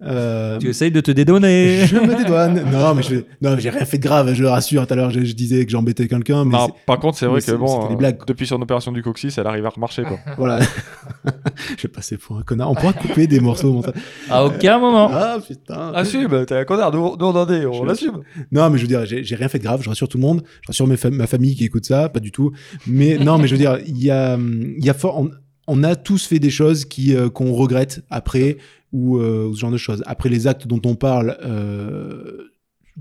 Euh, 0.00 0.58
Tu 0.58 0.68
essayes 0.68 0.92
de 0.92 1.00
te 1.00 1.10
dédonner. 1.10 1.84
je 1.84 1.96
me 1.96 2.16
dédouane. 2.16 2.62
Non, 2.70 2.94
mais 2.94 3.02
je, 3.02 3.16
non, 3.42 3.56
j'ai 3.58 3.68
rien 3.70 3.84
fait 3.84 3.98
de 3.98 4.02
grave, 4.04 4.32
je 4.32 4.42
le 4.42 4.48
rassure. 4.48 4.86
Tout 4.86 4.92
à 4.92 4.96
l'heure, 4.96 5.10
je, 5.10 5.24
je 5.24 5.32
disais 5.32 5.64
que 5.64 5.72
j'embêtais 5.72 6.06
quelqu'un, 6.06 6.44
mais 6.44 6.52
Non, 6.52 6.66
c'est- 6.66 6.84
par 6.86 7.00
contre, 7.00 7.18
c'est 7.18 7.26
vrai 7.26 7.40
que 7.40 7.50
bon, 7.50 7.90
euh, 8.00 8.12
depuis 8.28 8.46
son 8.46 8.62
opération 8.62 8.92
du 8.92 9.02
coccyx, 9.02 9.36
elle 9.38 9.46
arrive 9.48 9.66
à 9.66 9.70
remarcher, 9.70 10.04
quoi. 10.04 10.20
voilà. 10.38 10.60
je 11.76 11.82
vais 11.82 11.88
passer 11.88 12.16
pour 12.16 12.38
un 12.38 12.42
connard. 12.42 12.70
On 12.70 12.76
pourra 12.76 12.92
couper 12.92 13.26
des 13.26 13.40
morceaux 13.40 13.70
au 13.70 13.72
montage. 13.72 13.94
À 14.30 14.44
aucun 14.44 14.78
moment. 14.78 15.10
Ah 15.12 15.38
putain. 15.44 15.92
Assume, 15.94 16.46
t'es 16.46 16.54
un 16.54 16.64
connard, 16.64 16.92
nous, 16.92 17.16
nous, 17.18 17.26
on 17.26 17.34
en 17.34 17.48
est, 17.50 17.66
on 17.66 17.82
l'assume. 17.82 18.20
Non, 18.52 18.70
mais 18.70 18.78
je 18.78 18.82
veux 18.82 18.88
dire, 18.88 19.04
j'ai 19.04 19.34
rien 19.34 19.48
fait 19.48 19.58
de 19.58 19.64
grave. 19.64 19.82
Je 19.82 19.88
rassure 19.88 20.08
tout 20.08 20.18
le 20.18 20.22
monde. 20.22 20.42
Je 20.62 20.68
rassure 20.68 20.86
mes 20.86 20.96
ma 21.10 21.26
famille 21.26 21.56
qui 21.56 21.64
écoute 21.64 21.86
ça, 21.86 22.08
pas 22.08 22.20
du 22.20 22.30
tout. 22.30 22.52
Mais 22.86 23.18
non, 23.18 23.38
mais 23.38 23.48
je 23.48 23.52
veux 23.54 23.58
dire, 23.58 23.78
il 23.84 24.00
y 24.00 24.12
a, 24.12 24.34
hum, 24.34 24.57
y 24.78 24.90
a 24.90 24.94
fort, 24.94 25.18
on, 25.20 25.30
on 25.66 25.84
a 25.84 25.96
tous 25.96 26.26
fait 26.26 26.38
des 26.38 26.50
choses 26.50 26.84
qui 26.84 27.14
euh, 27.14 27.28
qu'on 27.30 27.52
regrette 27.52 28.02
après 28.10 28.58
ou 28.92 29.18
euh, 29.18 29.46
ou 29.48 29.54
ce 29.54 29.60
genre 29.60 29.70
de 29.70 29.76
choses. 29.76 30.02
Après 30.06 30.28
les 30.28 30.46
actes 30.46 30.66
dont 30.66 30.80
on 30.84 30.94
parle, 30.94 31.36
euh, 31.44 32.48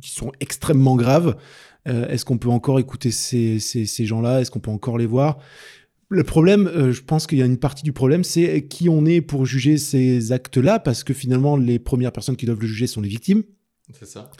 qui 0.01 0.11
sont 0.11 0.31
extrêmement 0.39 0.95
graves. 0.95 1.35
euh, 1.87 2.07
Est-ce 2.07 2.25
qu'on 2.25 2.37
peut 2.37 2.49
encore 2.49 2.79
écouter 2.79 3.11
ces, 3.11 3.59
ces, 3.59 3.85
ces 3.85 4.05
gens-là? 4.05 4.41
Est-ce 4.41 4.51
qu'on 4.51 4.59
peut 4.59 4.71
encore 4.71 4.97
les 4.97 5.07
voir? 5.07 5.39
Le 6.09 6.23
problème, 6.23 6.67
euh, 6.67 6.91
je 6.93 7.01
pense 7.01 7.27
qu'il 7.27 7.37
y 7.37 7.41
a 7.41 7.45
une 7.45 7.57
partie 7.57 7.83
du 7.83 7.91
problème, 7.91 8.23
c'est 8.23 8.65
qui 8.67 8.87
on 8.89 9.05
est 9.05 9.21
pour 9.21 9.45
juger 9.45 9.77
ces 9.77 10.31
actes-là, 10.31 10.79
parce 10.79 11.03
que 11.03 11.13
finalement, 11.13 11.57
les 11.57 11.79
premières 11.79 12.13
personnes 12.13 12.37
qui 12.37 12.45
doivent 12.45 12.61
le 12.61 12.67
juger 12.67 12.87
sont 12.87 13.01
les 13.01 13.09
victimes. 13.09 13.43
C'est 13.91 14.07
ça. 14.07 14.31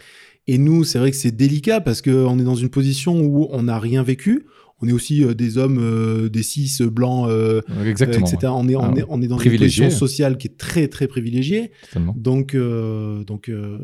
Et 0.46 0.56
nous, 0.56 0.84
c'est 0.84 0.98
vrai 0.98 1.10
que 1.10 1.16
c'est 1.16 1.30
délicat 1.30 1.82
parce 1.82 2.00
qu'on 2.00 2.38
est 2.38 2.44
dans 2.44 2.54
une 2.54 2.70
position 2.70 3.20
où 3.20 3.48
on 3.50 3.64
n'a 3.64 3.78
rien 3.78 4.02
vécu. 4.02 4.46
On 4.80 4.86
est 4.88 4.92
aussi 4.92 5.24
euh, 5.24 5.34
des 5.34 5.58
hommes, 5.58 5.78
euh, 5.80 6.28
des 6.28 6.42
cis 6.44 6.70
blancs, 6.90 7.28
euh, 7.28 7.62
Exactement. 7.84 8.26
euh, 8.26 8.30
etc. 8.30 8.52
On 8.54 8.68
est, 8.68 8.76
on, 8.76 8.82
Ah, 8.82 8.92
est, 8.96 9.04
on 9.08 9.20
est 9.20 9.26
dans 9.26 9.38
une 9.38 9.50
position 9.58 9.90
sociale 9.90 10.38
qui 10.38 10.46
est 10.46 10.56
très, 10.56 10.86
très 10.88 11.08
privilégiée. 11.08 11.72
totalement. 11.88 12.14
Donc, 12.16 12.54
euh, 12.54 13.24
donc 13.24 13.48
euh, 13.48 13.76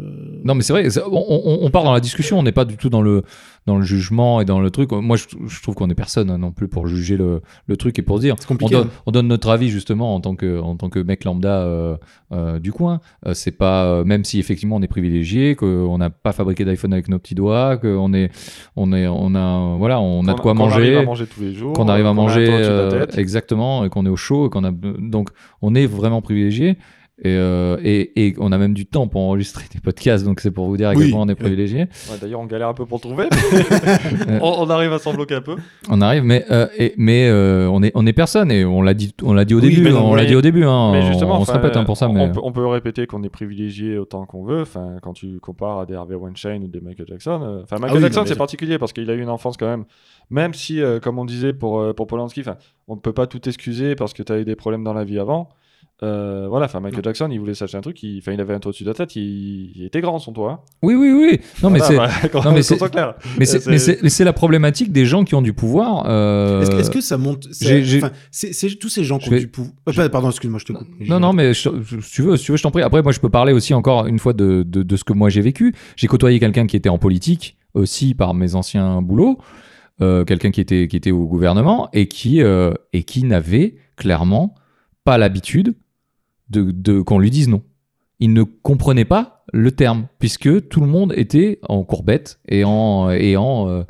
Non, 0.44 0.54
mais 0.54 0.62
c'est 0.62 0.72
vrai, 0.72 0.86
on, 1.10 1.10
on- 1.28 1.58
on 1.66 1.70
part 1.70 1.82
dans 1.84 1.92
la 1.92 2.00
discussion, 2.00 2.38
on 2.38 2.42
n'est 2.44 2.52
pas 2.52 2.64
du 2.64 2.76
tout 2.76 2.90
dans 2.90 3.02
le, 3.02 3.22
dans 3.66 3.76
le 3.76 3.82
jugement 3.82 4.40
et 4.40 4.44
dans 4.44 4.60
le 4.60 4.70
truc. 4.70 4.92
Moi, 4.92 5.16
je, 5.16 5.24
je 5.48 5.62
trouve 5.62 5.74
qu'on 5.74 5.90
est 5.90 5.94
personne 5.96 6.30
hein, 6.30 6.38
non 6.38 6.52
plus 6.52 6.68
pour 6.68 6.86
juger 6.86 7.16
le, 7.16 7.40
le 7.66 7.76
truc 7.76 7.98
et 7.98 8.02
pour 8.02 8.20
dire. 8.20 8.36
c'est 8.38 8.44
On 8.46 8.48
compliqué. 8.54 8.74
donne, 8.74 8.88
on 9.06 9.10
donne 9.10 9.26
notre 9.26 9.48
avis 9.50 9.70
justement 9.70 10.14
en 10.14 10.20
tant 10.20 10.36
que, 10.36 10.60
en 10.60 10.76
tant 10.76 10.90
que 10.90 11.00
mec 11.00 11.24
lambda 11.24 11.58
euh, 11.62 11.96
euh, 12.32 12.58
du 12.60 12.70
coin. 12.72 13.00
Euh, 13.26 13.34
c'est 13.34 13.50
pas, 13.50 13.84
euh, 13.86 14.04
même 14.04 14.22
si 14.24 14.38
effectivement 14.38 14.76
on 14.76 14.82
est 14.82 14.86
privilégié, 14.88 15.56
qu'on 15.56 15.98
n'a 15.98 16.10
pas 16.10 16.32
fabriqué 16.32 16.64
d'iPhone 16.64 16.92
avec 16.92 17.08
nos 17.08 17.18
petits 17.18 17.34
doigts, 17.34 17.78
qu'on 17.78 18.12
est, 18.14 18.30
on 18.76 18.92
est, 18.92 19.06
on 19.08 19.34
a, 19.34 19.76
voilà, 19.76 20.00
on 20.00 20.26
a 20.28 20.34
de 20.34 20.40
quoi 20.40 20.52
qu'on 20.54 20.58
arrive 20.84 20.98
à 20.98 21.04
manger 21.04 21.26
tous 21.26 21.40
les 21.40 21.54
jours. 21.54 21.72
qu'on 21.72 21.88
arrive 21.88 22.06
à 22.06 22.12
manger 22.12 22.46
euh, 22.48 23.06
exactement 23.16 23.84
et 23.84 23.88
qu'on 23.88 24.06
est 24.06 24.10
au 24.10 24.16
chaud 24.16 24.46
et 24.46 24.50
qu'on 24.50 24.64
a 24.64 24.70
donc 24.70 25.30
on 25.62 25.74
est 25.74 25.86
vraiment 25.86 26.22
privilégié 26.22 26.76
Et, 27.22 27.36
euh, 27.36 27.76
et, 27.84 28.26
et 28.26 28.34
on 28.40 28.50
a 28.50 28.58
même 28.58 28.74
du 28.74 28.86
temps 28.86 29.06
pour 29.06 29.20
enregistrer 29.20 29.64
des 29.72 29.78
podcasts, 29.78 30.24
donc 30.24 30.40
c'est 30.40 30.50
pour 30.50 30.66
vous 30.66 30.76
dire 30.76 30.88
à 30.88 30.96
quel 30.96 31.10
point 31.10 31.20
on 31.20 31.28
est 31.28 31.36
privilégié. 31.36 31.82
Ouais, 31.82 32.18
D'ailleurs, 32.20 32.40
on 32.40 32.46
galère 32.46 32.68
un 32.68 32.74
peu 32.74 32.86
pour 32.86 32.98
le 32.98 33.02
trouver. 33.02 33.28
on, 34.42 34.54
on 34.58 34.68
arrive 34.70 34.92
à 34.92 34.98
s'en 34.98 35.14
bloquer 35.14 35.36
un 35.36 35.40
peu. 35.40 35.54
On 35.88 36.00
arrive, 36.00 36.24
mais, 36.24 36.44
euh, 36.50 36.66
et- 36.76 36.92
mais 36.96 37.28
euh, 37.28 37.68
on, 37.70 37.84
est, 37.84 37.92
on 37.94 38.04
est 38.04 38.12
personne, 38.12 38.50
et 38.50 38.64
on 38.64 38.82
l'a 38.82 38.94
dit, 38.94 39.14
on 39.22 39.32
l'a 39.32 39.44
dit 39.44 39.54
au 39.54 39.60
Oui, 39.60 39.70
début, 39.76 39.90
non, 39.90 40.06
on 40.10 40.14
l'a 40.16 40.24
dit 40.24 40.34
au 40.34 40.42
début, 40.42 40.64
hein, 40.64 40.90
mais 40.92 41.02
justement, 41.02 41.38
on, 41.38 41.42
on 41.42 41.44
se 41.44 41.52
répète 41.52 41.76
hein, 41.76 41.84
pour 41.84 41.96
ça, 41.96 42.08
on, 42.08 42.14
mais 42.14 42.32
peut, 42.32 42.40
on 42.42 42.50
peut 42.50 42.66
répéter 42.66 43.06
qu'on 43.06 43.22
est 43.22 43.28
privilégié 43.30 43.96
autant 43.96 44.26
qu'on 44.26 44.42
veut. 44.44 44.62
Enfin, 44.62 44.96
quand 45.00 45.12
tu 45.12 45.38
compares 45.38 45.78
à 45.78 45.86
des 45.86 45.94
Harvey 45.94 46.16
Weinstein 46.16 46.64
ou 46.64 46.68
des 46.68 46.80
Michael 46.80 47.06
Jackson. 47.08 47.40
euh, 47.44 47.62
Enfin, 47.62 47.76
Michael 47.78 47.98
oui, 47.98 48.02
Jackson, 48.02 48.22
mais 48.22 48.28
c'est 48.28 48.36
particulier 48.36 48.78
parce 48.78 48.92
qu'il 48.92 49.08
a 49.08 49.14
eu 49.14 49.22
une 49.22 49.30
enfance 49.30 49.56
quand 49.56 49.68
même. 49.68 49.84
Même 50.30 50.52
si, 50.52 50.82
euh, 50.82 50.98
comme 50.98 51.18
on 51.20 51.24
disait 51.24 51.52
pour, 51.52 51.78
euh, 51.78 51.92
pour 51.92 52.08
Polanski, 52.08 52.40
enfin, 52.40 52.56
on 52.88 52.96
ne 52.96 53.00
peut 53.00 53.12
pas 53.12 53.28
tout 53.28 53.48
excuser 53.48 53.94
parce 53.94 54.12
que 54.14 54.24
tu 54.24 54.32
as 54.32 54.40
eu 54.40 54.44
des 54.44 54.56
problèmes 54.56 54.82
dans 54.82 54.94
la 54.94 55.04
vie 55.04 55.18
avant. 55.20 55.48
Euh, 56.02 56.46
voilà, 56.48 56.66
enfin, 56.66 56.80
Michael 56.80 57.04
Jackson, 57.04 57.28
il 57.30 57.38
voulait 57.38 57.54
s'acheter 57.54 57.78
un 57.78 57.80
truc, 57.80 58.02
il, 58.02 58.18
enfin, 58.18 58.32
il 58.32 58.40
avait 58.40 58.52
un 58.52 58.58
toit 58.58 58.70
au-dessus 58.70 58.82
de 58.82 58.88
la 58.88 58.94
tête, 58.94 59.14
il, 59.14 59.72
il 59.76 59.84
était 59.84 60.00
grand 60.00 60.18
son 60.18 60.32
toit. 60.32 60.50
hein. 60.50 60.58
oui, 60.82 60.94
oui, 60.96 61.12
oui. 61.12 61.40
Non, 61.62 61.70
mais 61.70 61.78
c'est, 61.78 61.94
Voilà, 61.94 62.12
bah, 62.22 62.28
qu'on- 62.28 62.42
non, 62.42 62.50
mais 62.50 62.56
qu'on 62.56 62.62
c'est- 62.62 62.76
soit 62.78 62.88
clair. 62.88 63.14
mais 63.38 63.44
c'est, 63.46 63.60
c'est- 63.60 63.70
mais 63.70 63.78
c'est, 63.78 64.02
mais 64.02 64.08
c'est 64.08 64.24
la 64.24 64.32
problématique 64.32 64.90
des 64.90 65.06
gens 65.06 65.22
qui 65.24 65.36
ont 65.36 65.40
du 65.40 65.52
pouvoir. 65.52 66.04
euh, 66.08 66.62
Est-ce 66.62 66.70
que- 66.72 66.76
est-ce 66.80 66.90
que 66.90 67.00
ça 67.00 67.16
monte 67.16 67.46
c'est- 67.52 67.64
j'ai- 67.66 67.84
j'ai- 67.84 67.98
enfin, 67.98 68.10
c'est 68.32 68.52
c'est 68.52 68.68
tous 68.74 68.88
ces 68.88 69.04
gens 69.04 69.18
qui 69.18 69.28
ont 69.28 69.32
vais- 69.32 69.38
du 69.38 69.46
pouvoir. 69.48 69.72
Euh, 69.96 70.08
Pardon, 70.08 70.30
excuse-moi, 70.30 70.58
je 70.58 70.64
te 70.64 70.72
coupe. 70.72 70.88
Non, 71.00 71.20
non, 71.20 71.32
mais 71.32 71.54
je- 71.54 71.68
je- 71.82 72.00
si 72.00 72.10
tu 72.10 72.22
veux, 72.22 72.36
si 72.36 72.44
tu 72.46 72.50
veux, 72.50 72.58
je 72.58 72.62
t'en 72.64 72.72
prie. 72.72 72.82
Après, 72.82 73.00
moi, 73.02 73.12
je 73.12 73.20
peux 73.20 73.30
parler 73.30 73.52
aussi 73.52 73.72
encore 73.72 74.06
une 74.06 74.18
fois 74.18 74.32
de, 74.32 74.64
de, 74.66 74.82
de 74.82 74.96
ce 74.96 75.04
que 75.04 75.12
moi 75.12 75.30
j'ai 75.30 75.42
vécu. 75.42 75.74
J'ai 75.96 76.08
côtoyé 76.08 76.40
quelqu'un 76.40 76.66
qui 76.66 76.76
était 76.76 76.88
en 76.88 76.98
politique 76.98 77.56
aussi 77.72 78.14
par 78.14 78.34
mes 78.34 78.56
anciens 78.56 79.00
boulots, 79.00 79.38
euh, 80.00 80.24
quelqu'un 80.24 80.50
qui 80.50 80.60
était, 80.60 80.88
qui 80.88 80.96
était 80.96 81.12
au 81.12 81.26
gouvernement 81.26 81.88
et 81.92 82.08
qui, 82.08 82.42
euh, 82.42 82.72
et 82.92 83.04
qui 83.04 83.22
n'avait 83.24 83.76
clairement 83.96 84.56
pas 85.04 85.18
l'habitude 85.18 85.74
de, 86.50 87.00
qu'on 87.00 87.18
lui 87.18 87.30
dise 87.30 87.48
non. 87.48 87.62
Il 88.20 88.32
ne 88.32 88.42
comprenait 88.42 89.04
pas 89.04 89.44
le 89.52 89.72
terme 89.72 90.06
puisque 90.18 90.68
tout 90.68 90.80
le 90.80 90.86
monde 90.86 91.12
était 91.16 91.58
en 91.68 91.84
courbette 91.84 92.40
et 92.48 92.64
en 92.64 93.10
et 93.10 93.36
en 93.36 93.68
euh, 93.68 93.82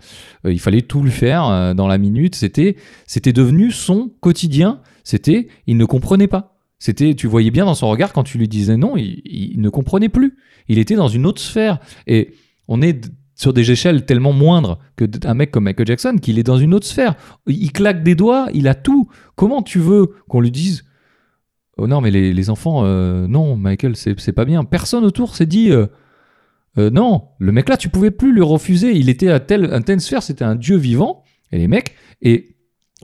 il 0.45 0.59
fallait 0.59 0.83
tout 0.83 1.03
lui 1.03 1.11
faire 1.11 1.47
euh, 1.47 1.75
dans 1.75 1.87
la 1.87 1.99
minute. 1.99 2.35
C'était 2.35 2.77
c'était 3.07 3.33
devenu 3.33 3.71
son 3.71 4.11
quotidien. 4.21 4.81
C'était 5.05 5.49
il 5.67 5.77
ne 5.77 5.85
comprenait 5.85 6.27
pas. 6.27 6.55
C'était, 6.85 7.15
tu 7.15 7.27
voyais 7.29 7.51
bien 7.51 7.65
dans 7.65 7.75
son 7.75 7.89
regard 7.89 8.13
quand 8.13 8.25
tu 8.25 8.37
lui 8.37 8.47
disais 8.47 8.77
non, 8.77 8.97
il, 8.99 9.59
ne 9.59 9.71
comprenait 9.71 10.11
plus. 10.11 10.37
Il 10.69 10.79
était 10.79 10.97
dans 10.97 11.09
une 11.09 11.25
autre 11.25 11.41
sphère. 11.41 11.79
Et 12.07 12.35
on 12.69 12.83
est 12.83 13.11
sur 13.35 13.55
des 13.55 13.71
échelles 13.71 14.05
tellement 14.05 14.35
moindres 14.35 14.79
que 14.97 15.07
un 15.25 15.33
mec 15.33 15.51
comme 15.51 15.65
Michael 15.65 15.87
Jackson, 15.87 16.17
qu'il 16.21 16.39
est 16.39 16.43
dans 16.43 16.59
une 16.59 16.75
autre 16.75 16.87
sphère. 16.87 17.15
Il 17.47 17.73
claque 17.73 18.03
des 18.03 18.15
doigts, 18.15 18.49
il 18.53 18.69
a 18.69 18.75
tout. 18.75 19.09
Comment 19.35 19.63
tu 19.63 19.79
veux 19.79 20.11
qu'on 20.29 20.41
lui 20.41 20.51
dise 20.51 20.85
Oh 21.77 21.87
non, 21.87 22.01
mais 22.01 22.11
les, 22.11 22.33
les 22.33 22.51
enfants, 22.51 22.83
euh, 22.85 23.27
non, 23.27 23.57
Michael, 23.57 23.97
c'est 23.97 24.33
pas 24.33 24.45
bien. 24.45 24.65
Personne 24.65 25.05
autour 25.05 25.35
s'est 25.35 25.47
dit 25.47 25.71
euh, 25.73 25.87
euh, 26.79 26.91
non, 26.91 27.29
le 27.39 27.53
mec 27.53 27.69
là, 27.69 27.77
tu 27.77 27.89
pouvais 27.89 28.11
plus 28.11 28.33
lui 28.33 28.43
refuser. 28.43 28.93
Il 28.93 29.09
était 29.09 29.29
à 29.31 29.41
telle, 29.41 29.73
à 29.73 29.81
telle 29.81 30.01
sphère, 30.01 30.23
c'était 30.23 30.45
un 30.45 30.55
dieu 30.55 30.77
vivant. 30.77 31.25
Et 31.53 31.59
les 31.59 31.69
mecs, 31.69 31.95
et, 32.23 32.57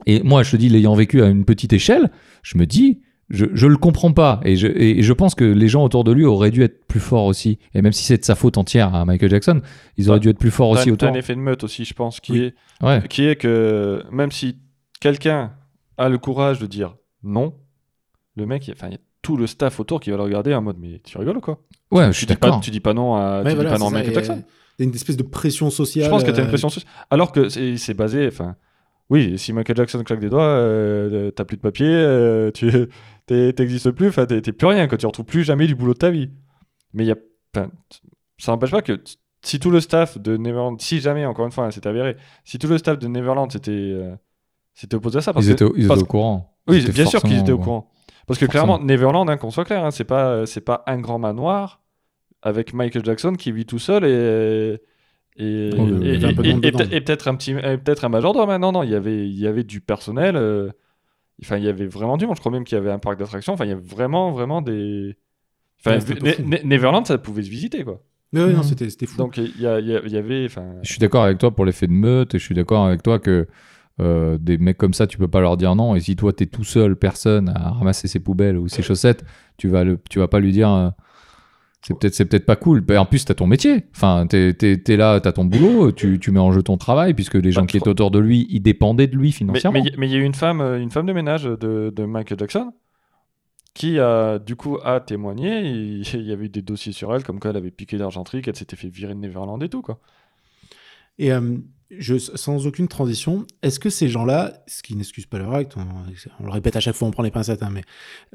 et 0.05 0.23
moi, 0.23 0.43
je 0.43 0.51
te 0.51 0.57
dis, 0.57 0.69
l'ayant 0.69 0.93
vécu 0.95 1.21
à 1.21 1.27
une 1.27 1.45
petite 1.45 1.73
échelle, 1.73 2.11
je 2.43 2.57
me 2.57 2.65
dis, 2.65 3.01
je, 3.29 3.45
je 3.53 3.67
le 3.67 3.77
comprends 3.77 4.11
pas. 4.13 4.39
Et 4.43 4.55
je, 4.57 4.67
et 4.67 5.01
je 5.01 5.13
pense 5.13 5.35
que 5.35 5.43
les 5.45 5.67
gens 5.69 5.83
autour 5.83 6.03
de 6.03 6.11
lui 6.11 6.25
auraient 6.25 6.51
dû 6.51 6.63
être 6.63 6.85
plus 6.87 6.99
forts 6.99 7.25
aussi. 7.25 7.59
Et 7.73 7.81
même 7.81 7.93
si 7.93 8.03
c'est 8.03 8.17
de 8.17 8.25
sa 8.25 8.35
faute 8.35 8.57
entière 8.57 8.93
à 8.95 9.05
Michael 9.05 9.29
Jackson, 9.29 9.61
ils 9.97 10.09
auraient 10.09 10.19
dû 10.19 10.29
être 10.29 10.39
plus 10.39 10.51
forts 10.51 10.69
aussi 10.69 10.91
autour. 10.91 11.07
un 11.09 11.13
effet 11.13 11.35
de 11.35 11.39
meute 11.39 11.63
aussi, 11.63 11.85
je 11.85 11.93
pense, 11.93 12.19
qui 12.19 12.31
Oui. 12.33 12.39
est 12.39 12.53
Ouais. 12.85 13.01
qui 13.09 13.25
est 13.25 13.35
que 13.35 14.03
même 14.11 14.31
si 14.31 14.57
quelqu'un 14.99 15.51
a 15.97 16.09
le 16.09 16.17
courage 16.17 16.59
de 16.59 16.65
dire 16.65 16.95
non, 17.23 17.53
le 18.41 18.47
mec, 18.47 18.67
il- 18.67 18.73
enfin, 18.73 18.87
il 18.87 18.93
y 18.93 18.95
a 18.95 18.99
tout 19.21 19.37
le 19.37 19.47
staff 19.47 19.79
autour 19.79 19.99
qui 19.99 20.09
va 20.11 20.17
le 20.17 20.23
regarder 20.23 20.53
en 20.53 20.61
mode 20.61 20.77
mais 20.79 20.99
tu 21.03 21.17
rigoles 21.17 21.37
ou 21.37 21.41
quoi? 21.41 21.59
Ouais, 21.91 22.05
je 22.07 22.09
tu 22.11 22.17
suis 22.19 22.25
dis, 22.27 22.35
pas, 22.35 22.47
d'accord. 22.47 22.61
tu 22.61 22.71
dis 22.71 22.79
pas 22.79 22.93
non 22.93 23.15
à, 23.15 23.39
tu 23.41 23.45
Ouais, 23.45 23.49
dis 23.51 23.55
voilà, 23.55 23.69
pas 23.71 23.77
non 23.77 23.85
à 23.85 23.89
c'est 23.89 23.95
ça, 23.95 23.99
Michael 23.99 24.13
Jackson. 24.15 24.33
euh, 24.33 24.51
Il 24.79 24.83
y 24.83 24.85
a 24.85 24.89
une 24.89 24.95
espèce 24.95 25.17
de 25.17 25.23
pression 25.23 25.69
sociale. 25.69 26.05
Je 26.05 26.09
pense 26.09 26.23
que 26.23 26.31
tu 26.31 26.37
as 26.37 26.39
une 26.39 26.45
euh, 26.45 26.49
pression 26.49 26.69
sociale. 26.69 26.91
Alors 27.09 27.31
que 27.31 27.47
c'est 27.49 27.93
basé, 27.93 28.27
enfin, 28.27 28.55
oui, 29.09 29.37
si 29.37 29.53
Michael 29.53 29.75
Jackson 29.77 30.01
claque 30.03 30.19
des 30.21 30.29
doigts, 30.29 30.43
euh, 30.43 31.29
t'as 31.31 31.43
plus 31.45 31.57
de 31.57 31.61
papier, 31.61 31.87
euh, 31.87 32.49
tu 32.51 32.69
t'es- 33.27 33.53
t'existes 33.53 33.91
plus, 33.91 34.07
enfin, 34.07 34.25
t'es 34.25 34.41
plus 34.41 34.67
rien, 34.67 34.87
quand 34.87 34.97
tu 34.97 35.05
retrouves 35.05 35.25
plus 35.25 35.43
jamais 35.43 35.67
du 35.67 35.75
boulot 35.75 35.93
de 35.93 35.99
ta 35.99 36.09
vie. 36.09 36.29
Mais 36.93 37.03
il 37.03 37.07
y 37.07 37.11
a, 37.11 37.15
ça 38.37 38.51
n'empêche 38.51 38.71
pas 38.71 38.81
que 38.81 38.99
si 39.43 39.59
tout 39.59 39.69
le 39.71 39.79
staff 39.81 40.17
de 40.19 40.37
Neverland, 40.37 40.79
si 40.81 40.99
jamais, 40.99 41.25
encore 41.25 41.45
une 41.45 41.51
fois, 41.51 41.65
hein, 41.65 41.71
c'est 41.71 41.85
avéré, 41.85 42.15
si 42.43 42.57
tout 42.59 42.67
le 42.67 42.77
staff 42.77 42.97
de 42.99 43.07
Neverland 43.07 43.51
s'était 43.51 43.71
euh, 43.71 44.15
s'était 44.73 44.95
opposé 44.95 45.17
à 45.17 45.21
ça, 45.21 45.33
parce 45.33 45.45
Ils 45.45 45.49
que 45.49 45.53
étaient, 45.53 45.63
au- 45.65 45.73
ils 45.75 45.79
étaient 45.81 45.87
parce- 45.89 46.01
au 46.01 46.05
courant. 46.05 46.57
oui, 46.67 46.83
bien 46.89 47.05
sûr 47.05 47.21
qu'ils 47.21 47.39
étaient 47.39 47.51
au 47.51 47.57
courant. 47.59 47.90
Parce 48.27 48.39
que 48.39 48.45
Forcément. 48.45 48.77
clairement, 48.77 48.85
Neverland, 48.85 49.29
hein, 49.29 49.37
qu'on 49.37 49.51
soit 49.51 49.65
clair, 49.65 49.83
hein, 49.85 49.91
c'est 49.91 50.03
pas, 50.03 50.45
c'est 50.45 50.61
pas 50.61 50.83
un 50.87 50.99
grand 50.99 51.19
manoir 51.19 51.81
avec 52.41 52.73
Michael 52.73 53.03
Jackson 53.05 53.33
qui 53.33 53.51
vit 53.51 53.65
tout 53.65 53.79
seul 53.79 54.05
et. 54.05 54.81
Et, 55.37 55.69
et 55.69 57.01
peut-être 57.01 57.27
un 57.29 57.35
petit 57.35 57.51
et 57.51 57.77
peut-être 57.77 58.03
un 58.03 58.09
majordome 58.09 58.49
hein. 58.49 58.59
non 58.59 58.73
non 58.73 58.83
il 58.83 58.89
y 58.89 58.95
avait 58.95 59.25
il 59.29 59.39
y 59.39 59.47
avait 59.47 59.63
du 59.63 59.79
personnel 59.79 60.35
euh, 60.35 60.69
enfin 61.41 61.55
il 61.55 61.63
y 61.63 61.69
avait 61.69 61.85
vraiment 61.87 62.17
du 62.17 62.27
monde 62.27 62.35
je 62.35 62.41
crois 62.41 62.51
même 62.51 62.65
qu'il 62.65 62.77
y 62.77 62.81
avait 62.81 62.91
un 62.91 62.99
parc 62.99 63.17
d'attractions 63.17 63.53
enfin 63.53 63.63
il 63.63 63.69
y 63.69 63.71
avait 63.71 63.81
vraiment 63.81 64.31
vraiment 64.33 64.61
des 64.61 65.15
enfin 65.79 65.99
Ouais, 65.99 66.15
Ne-. 66.21 66.49
Ne- 66.49 66.67
Neverland 66.67 67.05
ça 67.05 67.17
pouvait 67.17 67.43
se 67.43 67.49
visiter 67.49 67.85
quoi 67.85 68.01
Mais 68.33 68.43
ouais, 68.43 68.51
non, 68.51 68.57
Mhm. 68.57 68.63
c'était 68.63 68.89
c'était 68.89 69.05
fou. 69.05 69.17
donc 69.17 69.37
il 69.37 69.57
y, 69.61 69.65
a- 69.65 69.79
il 69.79 69.87
y 69.87 70.11
y 70.11 70.17
avait 70.17 70.49
Je 70.49 70.89
suis 70.91 70.99
d'accord 70.99 71.23
avec 71.23 71.37
toi 71.37 71.51
pour 71.51 71.63
l'effet 71.63 71.87
de 71.87 71.93
meute 71.93 72.35
et 72.35 72.37
je 72.39 72.43
suis 72.43 72.53
d'accord 72.55 72.85
avec 72.85 73.01
toi 73.01 73.17
que 73.17 73.47
euh, 73.99 74.37
des 74.39 74.57
mecs 74.57 74.77
comme 74.77 74.93
ça, 74.93 75.05
tu 75.07 75.17
peux 75.17 75.27
pas 75.27 75.41
leur 75.41 75.57
dire 75.57 75.75
non. 75.75 75.95
Et 75.95 75.99
si 75.99 76.15
toi, 76.15 76.33
tu 76.33 76.43
es 76.43 76.47
tout 76.47 76.63
seul, 76.63 76.95
personne 76.95 77.49
à 77.49 77.71
ramasser 77.71 78.07
ses 78.07 78.19
poubelles 78.19 78.57
ou 78.57 78.67
ses 78.67 78.81
chaussettes, 78.81 79.23
tu 79.57 79.67
vas, 79.67 79.83
le, 79.83 79.99
tu 80.09 80.19
vas 80.19 80.27
pas 80.27 80.39
lui 80.39 80.51
dire 80.51 80.69
euh, 80.69 80.89
c'est 81.81 81.97
peut-être 81.97 82.13
c'est 82.13 82.25
peut-être 82.25 82.45
pas 82.45 82.55
cool. 82.55 82.83
En 82.95 83.05
plus, 83.05 83.25
tu 83.25 83.31
as 83.31 83.35
ton 83.35 83.47
métier. 83.47 83.85
Enfin, 83.95 84.27
tu 84.29 84.37
es, 84.37 84.97
là, 84.97 85.19
tu 85.19 85.27
as 85.27 85.31
ton 85.31 85.45
boulot, 85.45 85.91
tu, 85.91 86.19
tu 86.19 86.31
mets 86.31 86.39
en 86.39 86.51
jeu 86.51 86.61
ton 86.61 86.77
travail 86.77 87.13
puisque 87.13 87.35
les 87.35 87.51
gens 87.51 87.61
Bah, 87.61 87.67
qui 87.67 87.77
étaient 87.77 87.89
autour 87.89 88.11
de 88.11 88.19
lui, 88.19 88.47
ils 88.49 88.61
dépendaient 88.61 89.07
de 89.07 89.15
lui 89.17 89.31
financièrement. 89.31 89.83
mais 89.97 90.07
il 90.07 90.11
y 90.11 90.15
a 90.15 90.19
eu 90.19 90.23
une 90.23 90.35
femme, 90.35 90.61
euh, 90.61 90.79
une 90.79 90.91
femme 90.91 91.07
de 91.07 91.13
ménage 91.13 91.43
de, 91.43 91.91
de 91.95 92.05
Michael 92.05 92.39
Jackson 92.39 92.71
qui 93.73 93.99
a 93.99 94.37
du 94.37 94.55
coup 94.55 94.77
a 94.83 94.99
témoigné. 94.99 95.61
Il 95.69 96.21
y 96.21 96.31
avait 96.31 96.45
eu 96.45 96.49
des 96.49 96.61
dossiers 96.61 96.91
sur 96.91 97.15
elle, 97.15 97.23
comme 97.23 97.39
quoi 97.39 97.51
elle 97.51 97.57
avait 97.57 97.71
piqué 97.71 97.97
l'argenterie, 97.97 98.41
qu'elle 98.41 98.55
s'était 98.55 98.75
fait 98.75 98.89
virer 98.89 99.13
de 99.13 99.19
Neverland 99.19 99.61
et 99.63 99.69
tout 99.69 99.81
quoi. 99.81 99.99
Et 101.17 101.31
euh, 101.31 101.57
je, 101.97 102.17
sans 102.17 102.67
aucune 102.67 102.87
transition, 102.87 103.45
est-ce 103.61 103.79
que 103.79 103.89
ces 103.89 104.07
gens-là, 104.09 104.63
ce 104.67 104.81
qui 104.83 104.95
n'excuse 104.95 105.25
pas 105.25 105.37
leur 105.39 105.53
acte, 105.53 105.75
on, 105.77 105.85
on 106.39 106.45
le 106.45 106.51
répète 106.51 106.75
à 106.75 106.79
chaque 106.79 106.95
fois, 106.95 107.07
on 107.07 107.11
prend 107.11 107.23
les 107.23 107.31
pincettes, 107.31 107.63
hein, 107.63 107.69
mais 107.71 107.83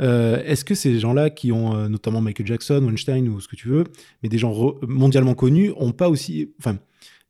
euh, 0.00 0.42
est-ce 0.44 0.64
que 0.64 0.74
ces 0.74 0.98
gens-là 0.98 1.30
qui 1.30 1.52
ont 1.52 1.74
euh, 1.74 1.88
notamment 1.88 2.20
Michael 2.20 2.46
Jackson, 2.46 2.82
Weinstein 2.84 3.28
ou 3.28 3.40
ce 3.40 3.48
que 3.48 3.56
tu 3.56 3.68
veux, 3.68 3.84
mais 4.22 4.28
des 4.28 4.38
gens 4.38 4.52
re- 4.52 4.78
mondialement 4.86 5.34
connus, 5.34 5.72
ont 5.76 5.92
pas 5.92 6.08
aussi, 6.08 6.52
enfin, 6.58 6.78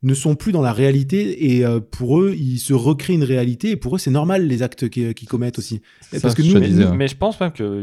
ne 0.03 0.15
sont 0.15 0.35
plus 0.35 0.53
dans 0.53 0.63
la 0.63 0.73
réalité 0.73 1.55
et 1.57 1.65
euh, 1.65 1.81
pour 1.81 2.21
eux, 2.21 2.35
ils 2.37 2.59
se 2.59 2.75
recréent 2.75 3.17
une 3.17 3.25
réalité 3.25 3.71
et 3.71 3.77
pour 3.77 3.97
eux, 3.97 3.99
c'est 3.99 4.11
normal 4.11 4.47
les 4.47 4.63
actes 4.63 4.89
qu'ils 4.89 5.15
qu'ils 5.15 5.29
commettent 5.29 5.59
aussi. 5.59 5.81
Parce 6.21 6.35
que 6.35 6.43
nous, 6.43 6.53
te 6.53 6.95
Mais, 6.95 7.09
je 7.09 7.17
pense 7.17 7.41
même 7.41 7.53
que, 7.53 7.83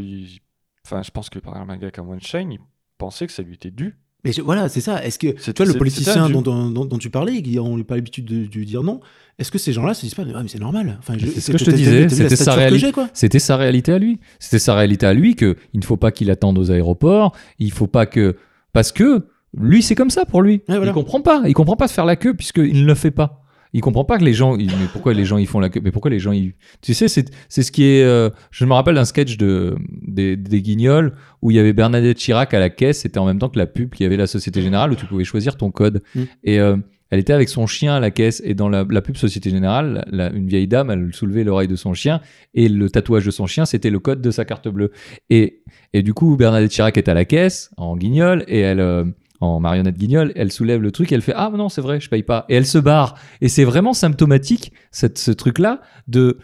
enfin, 0.86 1.02
je 1.02 1.10
pense 1.10 1.28
que 1.28 1.38
par 1.38 1.54
exemple 1.54 1.72
un 1.72 1.76
gars 1.76 1.90
comme 1.90 2.08
Weinstein, 2.08 2.52
il 2.52 2.60
pensait 2.98 3.26
que 3.26 3.32
ça 3.32 3.42
lui 3.42 3.54
était 3.54 3.72
dû. 3.72 3.96
Mais 4.24 4.32
je- 4.32 4.42
voilà, 4.42 4.68
c'est 4.68 4.80
ça. 4.80 5.04
Est-ce 5.04 5.18
que 5.18 5.34
C'est- 5.38 5.52
tu 5.52 5.62
vois 5.62 5.72
le 5.72 5.78
politicien 5.78 6.28
dont, 6.30 6.98
tu 6.98 7.10
parlais, 7.10 7.42
qui 7.42 7.56
n'ont 7.56 7.82
pas 7.82 7.94
l'habitude 7.96 8.24
de, 8.24 8.46
de 8.46 8.64
dire 8.64 8.82
non, 8.82 9.00
est-ce 9.38 9.50
que 9.50 9.58
ces 9.58 9.72
gens-là 9.72 9.94
se 9.94 10.00
disent 10.02 10.14
pas, 10.14 10.24
mais, 10.24 10.34
ouais, 10.34 10.42
mais 10.42 10.48
c'est 10.48 10.60
normal. 10.60 10.96
Enfin, 10.98 11.14
C'est 11.18 11.40
ce 11.40 11.52
que 11.52 11.58
je 11.58 11.64
te 11.64 11.70
disais, 11.70 12.08
c'était 12.08 12.36
sa 12.36 12.44
sa 12.44 13.56
réalité 13.56 13.92
à 13.92 13.98
lui. 13.98 14.20
C'était 14.38 14.58
sa 14.58 14.74
réalité 14.74 15.06
à 15.06 15.12
lui 15.14 15.34
que 15.36 15.56
il 15.74 15.80
ne 15.80 15.84
faut 15.84 15.96
pas 15.96 16.10
qu'il 16.12 16.30
attende 16.30 16.58
aux 16.58 16.70
aéroports. 16.70 17.32
Il 17.58 17.70
faut 17.72 17.86
pas 17.86 18.06
que 18.06 18.36
parce 18.72 18.92
que 18.92 19.26
lui 19.56 19.82
c'est 19.82 19.94
comme 19.94 20.10
ça 20.10 20.24
pour 20.24 20.42
lui. 20.42 20.62
Ouais, 20.68 20.76
voilà. 20.76 20.90
Il 20.90 20.94
comprend 20.94 21.20
pas. 21.20 21.42
Il 21.46 21.52
comprend 21.52 21.76
pas 21.76 21.86
de 21.86 21.92
faire 21.92 22.06
la 22.06 22.16
queue 22.16 22.34
puisqu'il 22.34 22.80
ne 22.82 22.86
le 22.86 22.94
fait 22.94 23.10
pas. 23.12 23.43
Il 23.74 23.80
comprend 23.82 24.04
pas 24.04 24.18
que 24.18 24.24
les 24.24 24.32
gens. 24.32 24.56
il- 24.56 24.68
Mais 24.68 24.86
pourquoi 24.92 25.12
les 25.12 25.24
gens 25.26 25.36
ils 25.36 25.46
font 25.46 25.60
la 25.60 25.68
queue 25.68 25.80
Mais 25.84 25.90
pourquoi 25.90 26.10
les 26.10 26.18
gens 26.20 26.32
ils. 26.32 26.54
Tu 26.80 26.94
sais 26.94 27.08
c'est 27.08 27.30
c'est 27.50 27.62
ce 27.62 27.70
qui 27.72 27.84
est. 27.84 28.04
euh, 28.04 28.30
je 28.50 28.64
me 28.64 28.72
rappelle 28.72 28.94
d'un 28.94 29.04
sketch 29.04 29.36
de 29.36 29.74
des, 30.06 30.36
des 30.36 30.62
Guignols 30.62 31.12
où 31.42 31.50
il 31.50 31.56
y 31.56 31.60
avait 31.60 31.72
Bernadette 31.74 32.16
Chirac 32.16 32.54
à 32.54 32.60
la 32.60 32.70
caisse. 32.70 33.00
C'était 33.00 33.18
en 33.18 33.26
même 33.26 33.38
temps 33.38 33.48
que 33.50 33.58
la 33.58 33.66
pub 33.66 33.92
qui 33.94 34.04
avait 34.04 34.16
la 34.16 34.26
Société 34.26 34.62
Générale 34.62 34.92
où 34.92 34.94
tu 34.94 35.04
pouvais 35.06 35.24
choisir 35.24 35.56
ton 35.56 35.70
code. 35.70 36.02
Mm. 36.14 36.22
Et 36.44 36.60
euh, 36.60 36.76
elle 37.10 37.20
était 37.20 37.32
avec 37.32 37.48
son 37.48 37.66
chien 37.66 37.94
à 37.94 38.00
la 38.00 38.10
caisse 38.10 38.42
et 38.44 38.54
dans 38.54 38.68
la, 38.68 38.84
la 38.88 39.00
pub 39.02 39.16
Société 39.16 39.50
Générale, 39.50 40.04
la- 40.10 40.30
une 40.32 40.46
vieille 40.48 40.66
dame, 40.66 40.90
elle 40.90 41.12
soulevait 41.12 41.44
l'oreille 41.44 41.68
de 41.68 41.76
son 41.76 41.94
chien 41.94 42.20
et 42.54 42.68
le 42.68 42.88
tatouage 42.90 43.24
de 43.26 43.30
son 43.30 43.46
chien, 43.46 43.66
c'était 43.66 43.90
le 43.90 43.98
code 44.00 44.20
de 44.20 44.30
sa 44.32 44.44
carte 44.44 44.68
bleue. 44.68 44.90
Et, 45.30 45.62
et 45.92 46.02
du 46.02 46.12
coup, 46.14 46.36
Bernadette 46.36 46.70
Chirac 46.72 46.96
est 46.96 47.08
à 47.08 47.14
la 47.14 47.24
caisse 47.24 47.70
en 47.76 47.96
guignol 47.96 48.44
et 48.48 48.60
elle, 48.60 48.80
euh, 48.80 49.04
en 49.44 49.60
marionnette 49.60 49.96
guignol, 49.96 50.32
elle 50.34 50.50
soulève 50.50 50.80
le 50.80 50.90
truc, 50.90 51.12
elle 51.12 51.22
fait 51.22 51.34
ah 51.36 51.50
non 51.54 51.68
c'est 51.68 51.80
vrai, 51.80 52.00
je 52.00 52.08
paye 52.08 52.22
pas 52.22 52.44
et 52.48 52.54
elle 52.56 52.66
se 52.66 52.78
barre. 52.78 53.14
Et 53.40 53.48
c'est 53.48 53.64
vraiment 53.64 53.92
symptomatique 53.92 54.72
cette, 54.90 55.18
ce 55.18 55.30
truc 55.30 55.58
là 55.58 55.80
de 56.08 56.38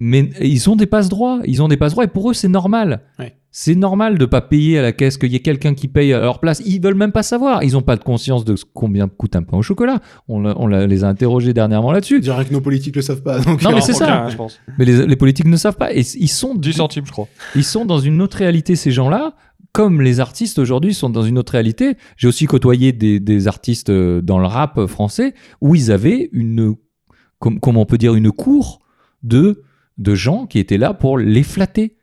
mais 0.00 0.30
ils 0.40 0.70
ont 0.70 0.76
des 0.76 0.86
passe 0.86 1.08
droits, 1.08 1.40
ils 1.44 1.62
ont 1.62 1.68
des 1.68 1.76
passe 1.76 1.92
droits 1.92 2.04
et 2.04 2.08
pour 2.08 2.30
eux 2.30 2.34
c'est 2.34 2.48
normal. 2.48 3.02
Ouais. 3.18 3.34
C'est 3.50 3.74
normal 3.74 4.18
de 4.18 4.26
pas 4.26 4.42
payer 4.42 4.78
à 4.78 4.82
la 4.82 4.92
caisse, 4.92 5.16
qu'il 5.16 5.32
y 5.32 5.36
ait 5.36 5.40
quelqu'un 5.40 5.74
qui 5.74 5.88
paye 5.88 6.12
à 6.12 6.20
leur 6.20 6.38
place. 6.38 6.62
Ils 6.66 6.80
veulent 6.82 6.94
même 6.94 7.12
pas 7.12 7.22
savoir. 7.22 7.64
Ils 7.64 7.78
ont 7.78 7.82
pas 7.82 7.96
de 7.96 8.04
conscience 8.04 8.44
de 8.44 8.54
combien 8.74 9.08
coûte 9.08 9.34
un 9.36 9.42
pain 9.42 9.56
au 9.56 9.62
chocolat. 9.62 10.00
On, 10.28 10.66
les 10.66 11.02
a 11.02 11.08
interrogés 11.08 11.54
dernièrement 11.54 11.90
là-dessus. 11.90 12.16
Je 12.16 12.22
dirais 12.22 12.44
que 12.44 12.52
nos 12.52 12.60
politiques 12.60 12.94
le 12.94 13.02
savent 13.02 13.22
pas. 13.22 13.40
Donc, 13.40 13.62
Non, 13.62 13.72
mais 13.72 13.80
c'est 13.80 13.94
ça. 13.94 14.28
je 14.28 14.36
pense. 14.36 14.60
Mais 14.78 14.84
les, 14.84 15.06
les 15.06 15.16
politiques 15.16 15.46
ne 15.46 15.56
savent 15.56 15.76
pas. 15.76 15.94
Et 15.94 16.00
ils 16.00 16.28
sont, 16.28 16.54
10 16.54 16.74
centimes, 16.74 17.06
je 17.06 17.10
crois. 17.10 17.26
ils 17.56 17.64
sont 17.64 17.86
dans 17.86 17.98
une 17.98 18.20
autre 18.20 18.36
réalité, 18.36 18.76
ces 18.76 18.90
gens-là, 18.90 19.32
comme 19.72 20.00
les 20.02 20.18
artistes 20.20 20.58
aujourd'hui 20.58 20.94
sont 20.94 21.10
dans 21.10 21.22
une 21.22 21.38
autre 21.38 21.52
réalité, 21.52 21.96
j'ai 22.16 22.26
aussi 22.28 22.46
côtoyé 22.46 22.92
des, 22.92 23.20
des 23.20 23.46
artistes 23.48 23.90
euh, 23.90 24.20
dans 24.20 24.38
le 24.38 24.46
rap 24.46 24.86
français 24.86 25.34
où 25.60 25.74
ils 25.74 25.92
avaient 25.92 26.30
une, 26.32 26.74
com- 27.38 27.60
comment 27.60 27.82
on 27.82 27.86
peut 27.86 27.98
dire, 27.98 28.14
une 28.14 28.32
cour 28.32 28.80
de, 29.22 29.62
de 29.98 30.14
gens 30.14 30.46
qui 30.46 30.58
étaient 30.58 30.78
là 30.78 30.94
pour 30.94 31.18
les 31.18 31.42
flatter. 31.42 31.96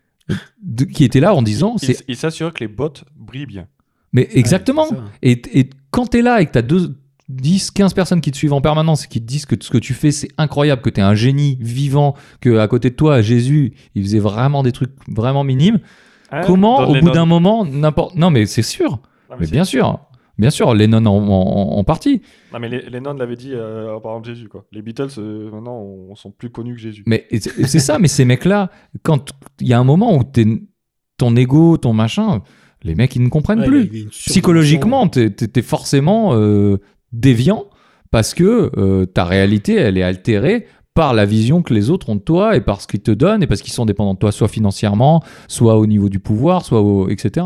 De- 0.64 0.86
qui 0.86 1.04
étaient 1.04 1.20
là 1.20 1.34
en 1.36 1.42
disant, 1.42 1.76
Il, 1.82 1.86
c'est, 1.96 2.04
il 2.08 2.16
s'assure 2.16 2.54
que 2.54 2.64
les 2.64 2.68
bots 2.68 2.90
brillent 3.16 3.46
bien. 3.46 3.68
mais 4.14 4.28
exactement. 4.32 4.88
Ouais. 4.90 4.98
Et, 5.22 5.60
et 5.60 5.70
quand 5.92 6.08
tu 6.08 6.18
es 6.20 6.22
là 6.22 6.42
et 6.42 6.46
que 6.48 6.52
tu 6.54 6.58
as 6.58 6.62
deux, 6.64 6.98
10, 7.30 7.72
15 7.72 7.94
personnes 7.94 8.22
qui 8.22 8.32
te 8.32 8.38
suivent 8.38 8.54
en 8.54 8.62
permanence 8.62 9.06
et 9.06 9.08
qui 9.08 9.20
te 9.20 9.26
disent 9.26 9.46
que 9.48 9.56
ce 9.60 9.70
que 9.72 9.78
tu 9.80 9.94
fais, 9.96 10.12
c'est 10.12 10.28
incroyable, 10.38 10.82
que 10.82 10.90
tu 10.92 11.00
es 11.00 11.04
un 11.04 11.16
génie 11.16 11.58
vivant, 11.60 12.16
que 12.40 12.58
à 12.60 12.68
côté 12.68 12.90
de 12.92 12.96
toi, 12.96 13.22
Jésus, 13.22 13.74
il 13.96 14.04
faisait 14.04 14.20
vraiment 14.20 14.62
des 14.64 14.72
trucs 14.72 14.92
vraiment 15.08 15.44
minimes. 15.44 15.80
Hein 16.36 16.42
Comment, 16.46 16.88
au 16.88 17.00
bout 17.00 17.12
d'un 17.12 17.26
moment, 17.26 17.66
n'importe. 17.66 18.16
Non, 18.16 18.30
mais 18.30 18.46
c'est 18.46 18.62
sûr. 18.62 19.00
Non, 19.30 19.38
mais 19.40 19.48
bien 19.48 19.64
sûr. 19.64 20.00
Bien 20.38 20.50
sûr, 20.50 20.74
Lennon 20.74 21.06
en, 21.06 21.28
en, 21.30 21.78
en 21.78 21.84
partie. 21.86 22.22
Non, 22.54 22.60
mais 22.60 22.70
nonnes 23.00 23.18
l'avaient 23.18 23.38
dit 23.38 23.54
euh, 23.54 23.96
en 23.96 24.02
parlant 24.02 24.20
de 24.20 24.26
Jésus, 24.26 24.50
quoi. 24.50 24.66
Les 24.74 24.82
Beatles, 24.82 25.08
euh, 25.18 25.50
maintenant, 25.50 25.78
on, 25.78 26.14
sont 26.16 26.32
plus 26.32 26.50
connus 26.50 26.76
que 26.76 26.82
Jésus. 26.82 27.04
Mais 27.06 27.26
c'est 27.32 27.80
ça, 27.80 28.00
mais 28.00 28.10
ces 28.10 28.26
mecs-là, 28.26 28.70
quand 29.04 29.30
il 29.62 29.68
y 29.68 29.74
a 29.74 29.80
un 29.80 29.86
moment 29.86 30.14
où 30.18 30.26
t'es, 30.26 30.46
ton 31.18 31.36
ego, 31.38 31.78
ton 31.78 31.94
machin, 31.94 32.42
les 32.84 32.96
mecs, 32.96 33.16
ils 33.16 33.24
ne 33.24 33.30
comprennent 33.30 33.62
Ouais, 33.62 33.68
plus. 33.68 34.08
psychologiquement, 34.10 35.08
t'es 35.08 35.34
es, 35.56 35.62
forcément 35.62 36.36
euh, 36.36 36.78
déviant 37.14 37.66
parce 38.12 38.34
que 38.34 38.72
euh, 38.78 39.06
ta 39.06 39.24
réalité, 39.26 39.76
elle 39.76 39.98
est 39.98 40.04
altérée 40.04 40.68
par 40.96 41.14
la 41.14 41.26
vision 41.26 41.62
que 41.62 41.74
les 41.74 41.92
autres 41.92 42.10
ont 42.10 42.16
de 42.16 42.22
toi 42.22 42.56
et 42.56 42.62
par 42.62 42.82
ce 42.82 42.88
qu'ils 42.88 43.02
te 43.02 43.12
donnent 43.12 43.44
et 43.44 43.48
parce 43.48 43.62
qu'ils 43.62 43.74
sont 43.74 43.86
dépendants 43.86 44.16
de 44.16 44.20
toi, 44.20 44.32
soit 44.32 44.48
financièrement, 44.48 45.22
soit 45.48 45.78
au 45.78 45.86
niveau 45.86 46.10
du 46.10 46.20
pouvoir, 46.20 46.66
soit 46.66 46.82
au, 46.82 47.10
etc. 47.10 47.46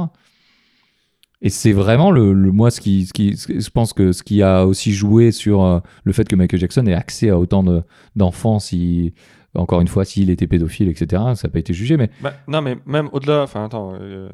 Et 1.42 1.50
c'est 1.50 1.72
vraiment 1.72 2.12
le, 2.12 2.34
moi 2.34 2.70
ce 2.70 2.80
qui, 2.82 3.06
ce 3.06 3.14
je 3.60 3.70
pense 3.70 3.94
que 3.94 4.12
ce 4.12 4.24
qui 4.24 4.44
a 4.44 4.66
aussi 4.66 4.92
joué 4.94 5.32
sur 5.32 5.64
euh, 5.64 5.80
le 6.04 6.14
fait 6.14 6.28
que 6.28 6.36
Michael 6.36 6.60
Jackson 6.60 6.86
ait 6.86 6.94
accès 6.94 7.30
à 7.30 7.40
autant 7.40 7.64
de- 7.64 7.82
d'enfants, 8.16 8.60
si 8.60 9.14
encore 9.56 9.82
une 9.82 9.88
fois 9.88 10.06
s'il 10.06 10.30
était 10.30 10.48
pédophile, 10.48 10.90
etc. 10.90 11.24
Ça 11.36 11.48
n'a 11.48 11.52
pas 11.52 11.60
été 11.60 11.74
jugé, 11.74 11.98
mais 11.98 12.12
Bah, 12.22 12.34
non, 12.48 12.62
mais 12.62 12.78
même 12.86 13.10
au-delà, 13.14 13.44
enfin, 13.44 13.66
attends, 13.66 13.96
euh, 14.00 14.30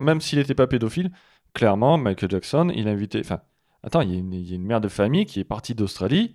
même 0.00 0.20
s'il 0.20 0.38
n'était 0.38 0.54
pas 0.54 0.66
pédophile, 0.66 1.10
clairement, 1.52 1.98
Michael 1.98 2.30
Jackson, 2.30 2.70
il 2.74 2.88
a 2.88 2.92
invité, 2.92 3.20
enfin, 3.20 3.40
attends, 3.82 4.02
il 4.02 4.12
y 4.12 4.52
a 4.52 4.54
une 4.56 4.64
mère 4.64 4.80
de 4.80 4.88
famille 4.88 5.26
qui 5.26 5.40
est 5.40 5.44
partie 5.44 5.74
d'Australie, 5.74 6.34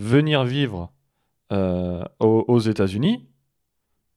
venir 0.00 0.44
vivre 0.44 0.92
euh, 1.52 2.02
aux, 2.20 2.44
aux 2.48 2.58
États-Unis 2.60 3.26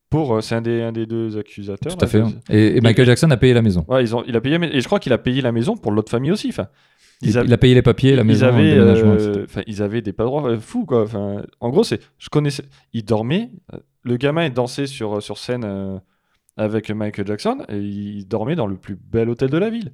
pour, 0.09 0.35
euh, 0.35 0.41
c'est 0.41 0.55
un 0.55 0.61
des, 0.61 0.81
un 0.81 0.91
des 0.91 1.05
deux 1.05 1.37
accusateurs. 1.37 1.97
tout 1.97 2.05
à 2.05 2.07
fait. 2.07 2.21
hein. 2.21 2.31
Et, 2.49 2.77
et 2.77 2.81
Michael 2.81 3.05
Jackson 3.07 3.29
a 3.31 3.37
payé 3.37 3.53
la 3.53 3.61
maison. 3.63 3.83
Ouais, 3.87 4.03
ils 4.03 4.15
ont, 4.15 4.23
il 4.27 4.35
a 4.35 4.41
payé, 4.41 4.57
mais- 4.59 4.69
et 4.71 4.79
je 4.81 4.85
crois 4.85 4.99
qu'il 4.99 5.11
a 5.13 5.17
payé 5.17 5.41
la 5.41 5.51
maison 5.51 5.75
pour 5.75 5.91
l'autre 5.91 6.11
famille 6.11 6.31
aussi. 6.31 6.49
Enfin, 6.49 6.67
Il, 7.21 7.29
ils 7.29 7.37
avaient- 7.37 7.47
il 7.47 7.53
a 7.53 7.57
payé 7.57 7.73
les 7.73 7.81
papiers, 7.81 8.15
la 8.15 8.21
ils 8.21 8.25
maison, 8.27 8.47
avaient, 8.47 8.75
le 8.75 8.79
déménagement, 8.81 9.13
etc. 9.15 9.31
euh, 9.35 9.43
enfin, 9.45 9.61
ils 9.65 9.81
avaient 9.81 10.01
des 10.01 10.13
pas 10.13 10.25
droits 10.25 10.47
euh, 10.49 10.59
fous 10.59 10.85
quoi. 10.85 11.03
Enfin, 11.03 11.43
en 11.59 11.69
gros, 11.69 11.83
c'est, 11.83 11.99
je 12.19 12.29
connaissais, 12.29 12.63
ils 12.93 13.03
dormaient. 13.03 13.49
euh, 13.73 13.79
Le 14.03 14.17
gamin 14.17 14.43
est 14.43 14.51
dansé 14.51 14.85
sur 14.85 15.21
sur 15.23 15.37
scène 15.39 15.63
euh, 15.65 15.97
avec 16.57 16.91
Michael 16.91 17.25
Jackson 17.25 17.65
et 17.69 17.79
il 17.79 18.27
dormait 18.27 18.55
dans 18.55 18.67
le 18.67 18.75
plus 18.77 18.95
bel 18.95 19.29
hôtel 19.29 19.49
de 19.49 19.57
la 19.57 19.71
ville. 19.71 19.93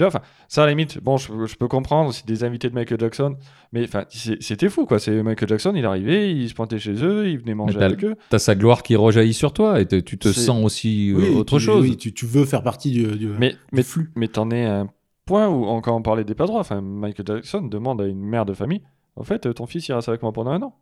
Tu 0.00 0.04
vois, 0.04 0.08
enfin, 0.18 0.22
ça 0.48 0.62
à 0.62 0.66
la 0.66 0.72
limite, 0.72 0.98
bon, 1.02 1.18
je, 1.18 1.44
je 1.44 1.56
peux 1.56 1.68
comprendre, 1.68 2.10
c'est 2.14 2.26
des 2.26 2.42
invités 2.42 2.70
de 2.70 2.74
Michael 2.74 2.98
Jackson, 2.98 3.36
mais 3.72 3.84
enfin, 3.84 4.04
c'était 4.08 4.70
fou 4.70 4.86
quoi. 4.86 4.98
C'est 4.98 5.22
Michael 5.22 5.48
Jackson, 5.48 5.72
il 5.76 5.84
arrivait, 5.84 6.32
il 6.34 6.48
se 6.48 6.54
pointait 6.54 6.78
chez 6.78 6.94
eux, 7.04 7.28
il 7.28 7.38
venait 7.38 7.54
manger 7.54 7.78
t'as- 7.78 7.84
avec 7.84 8.02
eux. 8.04 8.16
T'as 8.30 8.38
sa 8.38 8.54
gloire 8.54 8.82
qui 8.82 8.96
rejaillit 8.96 9.34
sur 9.34 9.52
toi 9.52 9.78
et 9.78 9.86
tu 9.86 10.16
te 10.18 10.32
sens 10.32 10.64
aussi 10.64 11.10
euh, 11.12 11.16
Oui, 11.18 11.34
autre 11.36 11.58
tu- 11.58 11.64
chose. 11.64 11.82
Oui, 11.82 11.96
tu, 11.98 12.14
tu 12.14 12.24
veux 12.24 12.46
faire 12.46 12.62
partie 12.62 12.90
du, 12.90 13.06
du- 13.18 13.26
Mais 13.38 13.50
du 13.50 13.56
mais 13.72 13.82
flux. 13.82 14.10
Mais 14.16 14.28
t'en 14.28 14.50
es 14.50 14.64
à 14.64 14.80
un 14.80 14.88
point 15.26 15.48
où, 15.48 15.64
encore 15.66 15.96
on 15.96 16.02
parlait 16.02 16.24
des 16.24 16.34
pas 16.34 16.46
droits, 16.46 16.60
enfin, 16.60 16.80
Michael 16.80 17.26
Jackson 17.26 17.62
demande 17.62 18.00
à 18.00 18.06
une 18.06 18.20
mère 18.24 18.46
de 18.46 18.54
famille 18.54 18.80
En 19.16 19.22
fait, 19.24 19.52
ton 19.54 19.66
fils 19.66 19.86
il 19.88 19.92
reste 19.92 20.08
avec 20.08 20.22
moi 20.22 20.32
pendant 20.32 20.50
un 20.52 20.62
an. 20.62 20.74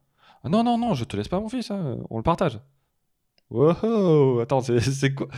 Ah 0.44 0.48
non, 0.48 0.62
non, 0.62 0.78
non, 0.78 0.94
je 0.94 1.02
te 1.04 1.16
laisse 1.16 1.26
pas 1.26 1.40
mon 1.40 1.48
fils, 1.48 1.72
hein, 1.72 1.96
on 2.10 2.16
le 2.18 2.22
partage. 2.22 2.60
Wow, 3.50 4.40
attends, 4.40 4.60
c'est 4.60 5.14
quoi 5.14 5.28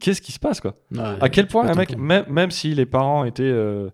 Qu'est-ce 0.00 0.22
qui 0.22 0.32
se 0.32 0.38
passe, 0.38 0.60
quoi? 0.60 0.74
À 1.20 1.28
quel 1.28 1.48
point 1.48 1.66
un 1.66 1.74
mec, 1.74 1.96
même, 1.98 2.24
même 2.28 2.50
si 2.50 2.74
les 2.74 2.86
parents 2.86 3.24
étaient. 3.24 3.42
euh, 3.42 3.90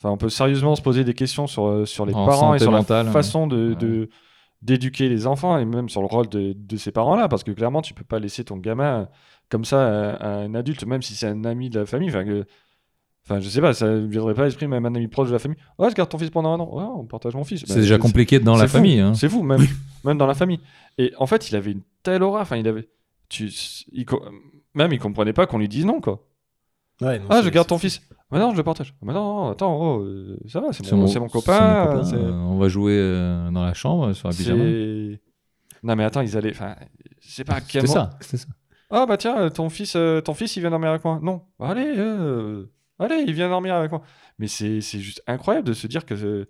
Enfin, 0.00 0.10
on 0.10 0.16
peut 0.16 0.28
sérieusement 0.30 0.74
se 0.74 0.82
poser 0.82 1.04
des 1.04 1.14
questions 1.14 1.46
sur, 1.46 1.66
euh, 1.66 1.84
sur 1.86 2.06
les 2.06 2.12
En 2.14 2.26
parents 2.26 2.54
et 2.54 2.58
sur 2.58 2.72
mentale, 2.72 3.06
la 3.06 3.12
façon 3.12 3.46
de. 3.46 3.76
ouais. 3.80 4.08
d'éduquer 4.60 5.08
les 5.08 5.26
enfants 5.28 5.58
et 5.58 5.64
même 5.64 5.88
sur 5.88 6.00
le 6.00 6.06
rôle 6.08 6.28
de, 6.28 6.54
de 6.56 6.76
ces 6.76 6.90
parents-là 6.92 7.28
parce 7.28 7.42
que 7.44 7.50
clairement 7.52 7.82
tu 7.82 7.94
peux 7.94 8.04
pas 8.04 8.18
laisser 8.20 8.44
ton 8.44 8.56
gamin 8.56 9.08
comme 9.48 9.64
ça 9.64 9.86
à, 9.86 10.10
à 10.14 10.28
un 10.38 10.54
adulte 10.54 10.84
même 10.86 11.02
si 11.02 11.14
c'est 11.14 11.26
un 11.26 11.44
ami 11.44 11.68
de 11.70 11.80
la 11.80 11.86
famille 11.86 12.08
enfin 12.10 12.24
que 12.24 12.44
enfin 13.24 13.40
je 13.40 13.48
sais 13.48 13.60
pas 13.60 13.74
ça 13.74 13.86
ne 13.88 14.06
viendrait 14.06 14.34
pas 14.34 14.42
à 14.42 14.44
l'esprit 14.44 14.68
même 14.68 14.86
un 14.86 14.94
ami 14.94 15.08
proche 15.08 15.26
de 15.28 15.32
la 15.32 15.40
famille 15.40 15.58
ouais 15.80 15.90
je 15.90 15.94
garde 15.96 16.08
ton 16.10 16.18
fils 16.18 16.30
pendant 16.30 16.52
un 16.52 16.60
an 16.60 16.68
ouais 16.76 16.84
on 16.96 17.04
partage 17.06 17.34
mon 17.34 17.42
fils 17.44 17.64
C'est 17.66 17.74
Bah, 17.74 17.80
déjà 17.80 17.98
compliqué 17.98 18.38
dans 18.38 18.56
la 18.56 18.68
fou. 18.68 18.74
famille. 18.74 19.00
hein. 19.00 19.14
c'est 19.14 19.28
fou 19.28 19.42
même 19.42 19.66
même 20.04 20.16
dans 20.18 20.26
la 20.26 20.34
famille 20.34 20.60
et 20.96 21.12
en 21.18 21.26
fait 21.26 21.48
il 21.50 21.56
avait 21.56 21.72
une 21.72 21.82
telle 22.02 22.22
aura 22.22 22.40
enfin 22.42 22.56
il 22.56 22.66
avait 22.68 22.88
tu 23.28 23.48
il 23.92 24.06
même 24.74 24.92
il 24.92 24.98
comprenait 24.98 25.32
pas 25.32 25.46
qu'on 25.46 25.58
lui 25.58 25.68
dise 25.68 25.84
non 25.86 26.00
quoi 26.00 26.26
Ouais, 27.00 27.18
non, 27.18 27.26
ah 27.30 27.36
c'est- 27.38 27.44
je 27.44 27.48
garde 27.50 27.66
c'est 27.66 27.74
ton 27.74 27.78
fils 27.78 28.00
mais 28.30 28.38
non 28.38 28.50
je 28.52 28.56
le 28.56 28.62
partage 28.62 28.94
mais 29.02 29.12
non 29.12 29.48
attends 29.50 29.74
oh, 29.80 30.00
euh, 30.02 30.38
ça 30.48 30.60
va 30.60 30.72
c'est 30.72 30.84
C'est 30.84 30.94
mon, 30.94 31.06
c'est 31.06 31.20
mon 31.20 31.28
copain, 31.28 31.86
copain, 31.86 32.04
c'est- 32.04 32.16
euh, 32.16 32.32
on 32.32 32.58
va 32.58 32.68
jouer 32.68 32.96
euh, 32.96 33.50
dans 33.50 33.64
la 33.64 33.74
chambre 33.74 34.12
sur 34.12 34.28
la 34.28 34.34
pyjama. 34.34 34.62
c'est 34.64 35.20
non 35.82 35.96
mais 35.96 36.04
attends 36.04 36.20
ils 36.20 36.36
allaient 36.36 36.50
enfin 36.52 36.76
sais 37.20 37.44
pas 37.44 37.60
quel 37.60 37.82
moment 37.82 37.94
ça, 37.94 38.10
c'était 38.20 38.36
ça. 38.38 38.48
ah 38.90 39.06
bah 39.06 39.16
tiens, 39.16 39.48
ton 39.50 39.68
fils, 39.70 39.96
euh, 39.96 40.20
ton 40.20 40.34
fils, 40.34 40.54
il 40.56 40.60
vient 40.60 40.70
dormir 40.70 40.90
avec 40.90 41.02
moi. 41.04 41.18
Non, 41.22 41.42
allez, 41.60 41.94
euh, 41.96 42.66
allez, 42.98 43.24
il 43.26 43.32
vient 43.32 43.48
dormir 43.48 43.74
avec 43.74 43.90
moi. 43.90 44.02
Mais 44.38 44.48
c'est 44.48 44.80
c'est 44.82 44.98
juste 45.00 45.22
incroyable 45.26 45.66
de 45.66 45.72
se 45.72 45.86
dire 45.86 46.04
que 46.04 46.12
euh, 46.14 46.44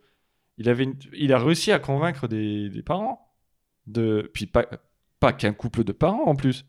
il 0.59 0.69
avait, 0.69 0.85
une- 0.85 0.97
il 1.15 1.33
a 1.33 1.39
réussi 1.39 1.71
à 1.73 1.79
convaincre 1.79 2.27
des, 2.27 2.69
des 2.69 2.83
parents 2.83 3.33
de, 3.87 4.29
puis 4.35 4.47
pas 4.47 4.67
pas 5.23 5.33
qu'un 5.33 5.53
couple 5.55 5.85
de 5.85 5.93
parents 5.93 6.25
en 6.27 6.35
plus. 6.37 6.65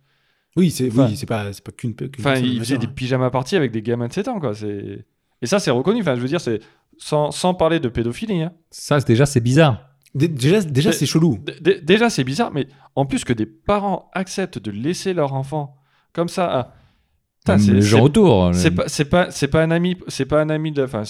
Oui, 0.55 0.69
c'est 0.71 0.87
Enfin- 0.91 1.07
oui, 1.09 1.17
c'est 1.17 1.25
pas 1.25 1.51
c'est 1.51 1.63
pas 1.63 1.71
qu'une 1.71 1.95
qu'une 1.95 2.09
Enfin, 2.19 2.33
personne, 2.33 2.45
il 2.45 2.59
faisait 2.59 2.77
des 2.77 2.85
hein. 2.87 2.93
pyjama 2.95 3.29
parties 3.31 3.55
avec 3.55 3.71
des 3.71 3.81
gamins 3.81 4.07
de 4.07 4.13
7 4.13 4.27
ans 4.29 4.39
quoi. 4.39 4.53
C'est 4.53 5.05
et 5.41 5.45
ça 5.47 5.59
c'est 5.59 5.71
reconnu. 5.71 6.01
Enfin, 6.01 6.15
je 6.15 6.21
veux 6.21 6.27
dire, 6.27 6.39
c'est 6.39 6.59
sans, 6.97 7.31
sans 7.31 7.53
parler 7.55 7.79
de 7.79 7.89
pédophilie. 7.89 8.43
hein. 8.43 8.53
Ça, 8.69 8.99
c'est- 8.99 9.07
déjà, 9.07 9.25
c'est 9.25 9.39
bizarre. 9.41 9.89
Dé- 10.15 10.27
Déjà, 10.27 10.61
déjà 10.61 10.91
c'est 10.91 11.07
chelou. 11.07 11.39
Déjà, 11.81 12.09
c'est 12.11 12.23
bizarre, 12.23 12.51
mais 12.53 12.67
en 12.95 13.05
plus 13.07 13.23
que 13.25 13.33
des 13.33 13.47
parents 13.47 14.09
acceptent 14.13 14.59
de 14.59 14.69
laisser 14.71 15.13
leur 15.15 15.33
enfant 15.33 15.75
comme 16.13 16.29
ça 16.29 16.45
à. 16.59 17.57
C'est- 17.57 17.73
les 17.73 17.81
gens 17.81 18.01
autour. 18.01 18.51
C'est 18.53 18.71
pas, 18.71 18.87
c'est 18.87 19.05
pas, 19.05 19.31
c'est 19.31 19.47
pas 19.49 19.61
un 19.63 19.71
ami, 19.71 19.97
c'est 20.07 20.25
pas 20.25 20.39
un 20.39 20.49
ami 20.49 20.71
de 20.71 20.81
la, 20.81 20.85
enfin, 20.85 21.03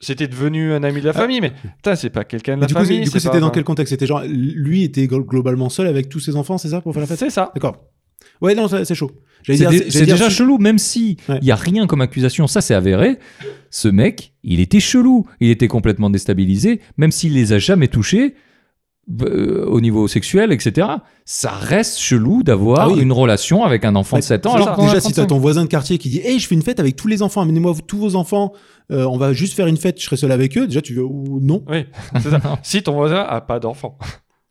c'était 0.00 0.28
devenu 0.28 0.72
un 0.72 0.82
ami 0.82 1.00
de 1.00 1.06
la 1.06 1.12
famille, 1.12 1.40
mais 1.40 1.50
putain, 1.76 1.96
c'est 1.96 2.10
pas 2.10 2.24
quelqu'un 2.24 2.56
de 2.56 2.60
la 2.62 2.66
du 2.66 2.74
coup, 2.74 2.80
c'est- 2.80 2.86
famille. 2.86 3.04
du 3.04 3.10
coup, 3.10 3.18
c'était 3.18 3.40
dans 3.40 3.50
quel 3.50 3.64
contexte? 3.64 3.90
C'était 3.90 4.06
genre 4.06 4.22
lui 4.26 4.84
était 4.84 5.06
glo- 5.06 5.24
globalement 5.24 5.68
seul 5.68 5.86
avec 5.86 6.08
tous 6.08 6.20
ses 6.20 6.36
enfants, 6.36 6.58
c'est 6.58 6.68
ça 6.68 6.80
pour 6.80 6.92
faire 6.92 7.00
la 7.00 7.06
fête? 7.06 7.18
C'est 7.18 7.30
ça. 7.30 7.50
D'accord. 7.54 7.84
Ouais, 8.40 8.54
non, 8.54 8.68
c'est 8.68 8.94
chaud. 8.94 9.10
C'est 9.44 9.56
dé- 9.56 10.04
déjà 10.04 10.28
si- 10.30 10.36
chelou, 10.36 10.58
même 10.58 10.78
si 10.78 11.16
il 11.28 11.32
Ouais. 11.34 11.38
y 11.42 11.50
a 11.50 11.56
rien 11.56 11.86
comme 11.86 12.00
accusation. 12.00 12.46
Ça, 12.46 12.60
c'est 12.60 12.74
avéré. 12.74 13.18
Ce 13.70 13.88
mec, 13.88 14.32
il 14.44 14.60
était 14.60 14.80
chelou. 14.80 15.26
Il 15.40 15.50
était 15.50 15.68
complètement 15.68 16.10
déstabilisé, 16.10 16.80
même 16.96 17.10
s'il 17.12 17.34
les 17.34 17.52
a 17.52 17.58
jamais 17.58 17.88
touchés 17.88 18.34
au 19.10 19.80
niveau 19.80 20.06
sexuel, 20.08 20.52
etc. 20.52 20.86
Ça 21.24 21.50
reste 21.50 21.98
chelou 21.98 22.42
d'avoir 22.42 22.80
Ah 22.80 22.88
oui. 22.90 23.00
une 23.00 23.12
relation 23.12 23.64
avec 23.64 23.84
un 23.84 23.96
enfant 23.96 24.18
de 24.18 24.22
7 24.22 24.46
ans. 24.46 24.54
Alors 24.54 24.76
Déjà, 24.78 25.00
si 25.00 25.08
t'as 25.08 25.22
35. 25.22 25.26
ton 25.28 25.38
voisin 25.38 25.62
de 25.64 25.68
quartier 25.68 25.98
qui 25.98 26.08
dit 26.10 26.20
Hey, 26.22 26.38
je 26.38 26.46
fais 26.46 26.54
une 26.54 26.62
fête 26.62 26.80
avec 26.80 26.96
tous 26.96 27.08
les 27.08 27.22
enfants, 27.22 27.40
amenez-moi 27.40 27.74
tous 27.86 27.98
vos 27.98 28.16
enfants, 28.16 28.52
euh, 28.90 29.04
on 29.04 29.16
va 29.16 29.32
juste 29.32 29.54
faire 29.54 29.66
une 29.66 29.76
fête, 29.78 29.98
je 30.00 30.04
serai 30.04 30.16
seul 30.16 30.32
avec 30.32 30.56
eux. 30.58 30.66
Déjà, 30.66 30.82
tu 30.82 30.94
veux 30.94 31.04
ou 31.04 31.40
non 31.42 31.62
Oui, 31.68 31.86
c'est 32.20 32.30
ça. 32.30 32.40
si 32.62 32.82
ton 32.82 32.92
voisin 32.94 33.20
a 33.28 33.40
pas 33.40 33.58
d'enfant, 33.60 33.96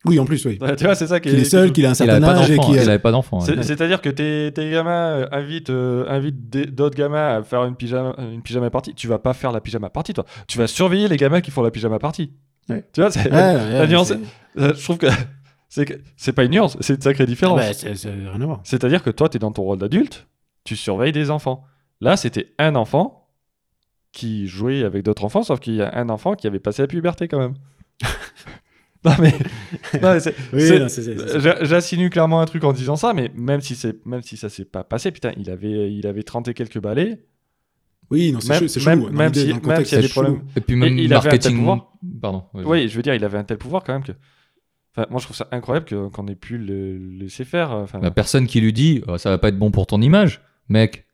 Oui, 0.04 0.18
en 0.18 0.24
plus, 0.24 0.44
oui. 0.46 0.58
tu 0.76 0.84
vois, 0.84 0.94
c'est 0.94 1.06
ça 1.08 1.20
qui 1.20 1.28
Qu'il 1.30 1.38
est 1.40 1.44
seul, 1.44 1.72
qu'il 1.72 1.84
a 1.86 1.90
un 1.90 1.92
Il 1.92 1.96
certain 1.96 2.22
âge 2.22 2.50
et 2.50 2.56
d'enfant. 2.56 2.72
qui. 2.72 2.78
Il 2.78 2.88
avait 2.88 2.98
pas 2.98 3.10
d'enfant. 3.12 3.40
C'est-à-dire 3.40 4.00
que 4.00 4.08
tes, 4.08 4.52
tes 4.52 4.70
gamins 4.70 4.90
euh, 5.10 5.26
invitent, 5.32 5.70
euh, 5.70 6.04
invitent 6.08 6.50
d'autres 6.74 6.96
gamins 6.96 7.36
à 7.38 7.42
faire 7.42 7.64
une 7.64 7.74
pyjama, 7.76 8.14
une 8.18 8.42
pyjama 8.42 8.70
party. 8.70 8.94
Tu 8.94 9.06
vas 9.08 9.18
pas 9.18 9.34
faire 9.34 9.52
la 9.52 9.60
pyjama 9.60 9.88
party, 9.90 10.14
toi. 10.14 10.24
Tu 10.46 10.56
vas 10.58 10.66
surveiller 10.66 11.08
les 11.08 11.16
gamins 11.16 11.40
qui 11.40 11.50
font 11.50 11.62
la 11.62 11.70
pyjama 11.70 11.98
party. 11.98 12.32
Ouais. 12.68 12.84
Tu 12.92 13.00
vois, 13.00 13.10
c'est- 13.10 13.20
Ouais, 13.32 13.54
la 13.78 13.86
nuance, 13.86 14.12
euh, 14.58 14.74
je 14.74 14.82
trouve 14.82 14.98
que 14.98 15.06
c'est 15.68 16.32
pas 16.32 16.44
une 16.44 16.52
nuance, 16.52 16.76
c'est 16.80 16.94
une 16.94 17.00
sacrée 17.00 17.26
différence. 17.26 17.58
Bah, 17.58 17.66
à 18.34 18.38
voir. 18.46 18.60
C'est-à-dire 18.64 19.02
que 19.02 19.10
toi, 19.10 19.28
tu 19.28 19.36
es 19.36 19.38
dans 19.38 19.52
ton 19.52 19.62
rôle 19.62 19.78
d'adulte, 19.78 20.26
tu 20.64 20.76
surveilles 20.76 21.12
des 21.12 21.30
enfants. 21.30 21.64
Là, 22.00 22.16
c'était 22.16 22.54
un 22.58 22.74
enfant 22.74 23.28
qui 24.12 24.46
jouait 24.46 24.84
avec 24.84 25.02
d'autres 25.04 25.24
enfants, 25.24 25.42
sauf 25.42 25.60
qu'il 25.60 25.74
y 25.74 25.82
a 25.82 25.94
un 25.98 26.08
enfant 26.08 26.34
qui 26.34 26.46
avait 26.46 26.58
passé 26.58 26.82
la 26.82 26.88
puberté 26.88 27.28
quand 27.28 27.38
même. 27.38 27.54
non, 29.04 29.12
mais. 29.20 29.32
mais 29.94 30.00
Oui, 30.52 30.60
c'est- 30.66 30.78
non, 30.78 30.88
c'est- 30.88 31.02
c'est- 31.02 31.18
c'est- 31.18 31.40
j'a- 31.40 31.64
J'insinue 31.64 32.10
clairement 32.10 32.40
un 32.40 32.46
truc 32.46 32.64
en 32.64 32.72
disant 32.72 32.96
ça, 32.96 33.12
mais 33.14 33.30
même 33.34 33.60
si, 33.60 33.74
c'est- 33.76 34.04
même 34.06 34.22
si 34.22 34.36
ça 34.36 34.48
s'est 34.48 34.64
pas 34.64 34.82
passé, 34.84 35.10
putain, 35.12 35.32
il 35.36 35.50
avait, 35.50 35.92
il 35.92 36.06
avait 36.06 36.22
30 36.22 36.48
et 36.48 36.54
quelques 36.54 36.80
balais. 36.80 37.20
Oui, 38.10 38.32
non, 38.32 38.40
c'est 38.40 38.60
Même- 38.60 38.68
chelou, 38.68 38.84
même- 39.06 39.12
même 39.14 39.34
si- 39.34 39.40
s'il 39.40 39.48
y 39.50 39.52
a 39.52 39.84
c'est 39.84 40.00
des 40.00 40.08
problèmes. 40.08 40.40
Et 40.56 40.60
puis 40.60 40.76
même 40.76 40.98
il 40.98 41.12
avait 41.12 41.16
un 41.16 41.20
tel 41.20 41.52
marketing. 41.52 41.56
pouvoir. 41.58 41.92
Pardon. 42.22 42.44
Oui, 42.54 42.88
je 42.88 42.96
veux 42.96 43.02
dire, 43.02 43.14
il 43.14 43.24
avait 43.24 43.38
un 43.38 43.44
tel 43.44 43.58
pouvoir 43.58 43.84
quand 43.84 43.92
même 43.92 44.02
que. 44.04 44.12
Enfin, 44.96 45.06
moi, 45.10 45.20
je 45.20 45.24
trouve 45.26 45.36
ça 45.36 45.46
incroyable 45.52 45.84
que- 45.86 46.08
qu'on 46.08 46.26
ait 46.26 46.34
pu 46.34 46.56
le 46.58 46.96
laisser 46.96 47.44
faire. 47.44 47.70
Enfin, 47.72 48.00
La 48.00 48.10
personne 48.10 48.46
qui 48.46 48.60
lui 48.60 48.72
dit 48.72 49.02
oh, 49.06 49.18
ça 49.18 49.30
va 49.30 49.38
pas 49.38 49.48
être 49.48 49.58
bon 49.58 49.70
pour 49.70 49.86
ton 49.86 50.00
image. 50.00 50.40
mec. 50.70 51.06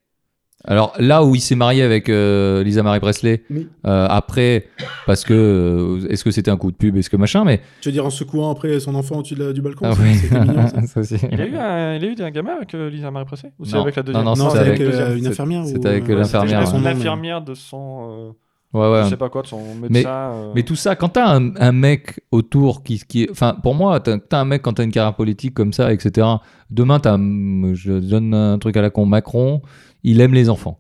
Alors 0.67 0.95
là 0.99 1.23
où 1.25 1.35
il 1.35 1.41
s'est 1.41 1.55
marié 1.57 1.83
avec 1.83 2.09
euh, 2.09 2.63
Lisa 2.63 2.83
Marie 2.83 3.01
Presley, 3.01 3.43
Oui. 3.51 3.69
euh, 3.87 4.07
après, 4.09 4.67
parce 5.07 5.23
que 5.25 5.35
euh, 5.35 6.09
est-ce 6.09 6.25
que 6.25 6.31
c'était 6.31 6.51
un 6.51 6.57
coup 6.57 6.71
de 6.71 6.77
pub, 6.77 6.97
est-ce 6.97 7.11
que 7.11 7.17
machin, 7.19 7.45
mais 7.45 7.61
Tu 7.83 7.89
veux 7.89 7.93
dire 7.93 8.07
en 8.07 8.11
secouant 8.11 8.51
après 8.51 8.81
son 8.81 8.95
enfant 8.95 9.17
au-dessus 9.19 9.35
du 9.53 9.61
balcon 9.61 9.87
ah 9.91 9.93
ça, 9.95 10.03
oui. 10.03 10.17
Mignon, 10.31 10.67
ça. 10.87 11.01
Il 11.33 11.41
a 11.41 11.47
eu 11.47 11.57
un, 11.57 11.95
il 11.97 12.05
a 12.05 12.09
eu 12.09 12.15
un 12.23 12.31
gamin 12.31 12.53
avec 12.57 12.75
euh, 12.75 12.89
Lisa 12.89 13.11
Marie 13.11 13.27
Presley 13.27 13.53
Ou 13.59 13.65
c'est 13.67 13.75
Non. 13.77 13.83
avec 13.83 13.97
la 13.97 14.03
deuxième? 14.03 14.25
Non, 14.25 14.35
non, 14.37 14.45
Non, 14.45 14.51
c'était 14.51 14.65
c'est 14.65 14.71
avec, 14.71 14.81
avec- 14.81 14.95
euh, 14.95 15.17
une 15.19 15.27
infirmière 15.27 15.67
c'était 15.67 15.79
ou, 15.87 15.91
avec 15.91 16.09
l'infirmière, 16.09 16.67
c'était 16.67 16.79
Son 16.79 16.87
infirmière 16.87 17.43
de 17.43 17.55
son. 17.55 18.09
euh, 18.11 18.31
Ouais, 18.73 18.91
ouais. 18.91 19.05
je 19.05 19.11
sais 19.11 19.17
pas 19.17 19.29
quoi, 19.29 19.43
de 19.43 19.47
son 19.47 19.61
médecin. 19.81 20.09
euh, 20.09 20.53
Mais 20.55 20.65
tout 20.65 20.75
ça, 20.75 20.97
quand 20.97 21.11
t'as 21.11 21.29
un, 21.37 21.55
un 21.61 21.71
mec 21.71 22.21
autour 22.33 22.83
qui, 22.83 22.99
qui 23.07 23.23
est. 23.23 23.31
Enfin, 23.31 23.57
pour 23.63 23.73
moi, 23.77 24.01
t'as 24.01 24.19
t'as 24.19 24.41
un 24.41 24.45
mec 24.45 24.63
quand 24.63 24.73
t'as 24.73 24.83
une 24.83 24.91
carrière 24.91 25.15
politique 25.15 25.55
comme 25.55 25.73
ça, 25.73 25.93
etc. 25.93 26.27
Demain, 26.73 26.99
t'as. 26.99 27.17
Je 27.17 28.01
donne 28.01 28.35
un 28.35 28.59
truc 28.59 28.77
à 28.77 28.83
la 28.83 28.91
con. 28.91 29.07
Macron, 29.07 29.63
il 30.05 30.21
aime 30.21 30.35
les 30.35 30.49
enfants. 30.49 30.79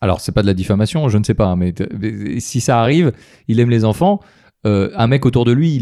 Alors, 0.00 0.20
c'est 0.20 0.32
pas 0.32 0.42
de 0.42 0.48
la 0.48 0.54
diffamation, 0.54 1.08
je 1.08 1.16
ne 1.16 1.24
sais 1.24 1.34
pas, 1.34 1.46
hein, 1.46 1.56
mais, 1.56 1.72
si 2.40 2.60
ça 2.60 2.80
arrive, 2.80 3.12
il 3.48 3.60
aime 3.60 3.70
les 3.70 3.84
enfants. 3.84 4.20
euh, 4.66 4.90
un 4.96 5.06
mec 5.06 5.24
autour 5.24 5.44
de 5.44 5.52
lui, 5.52 5.78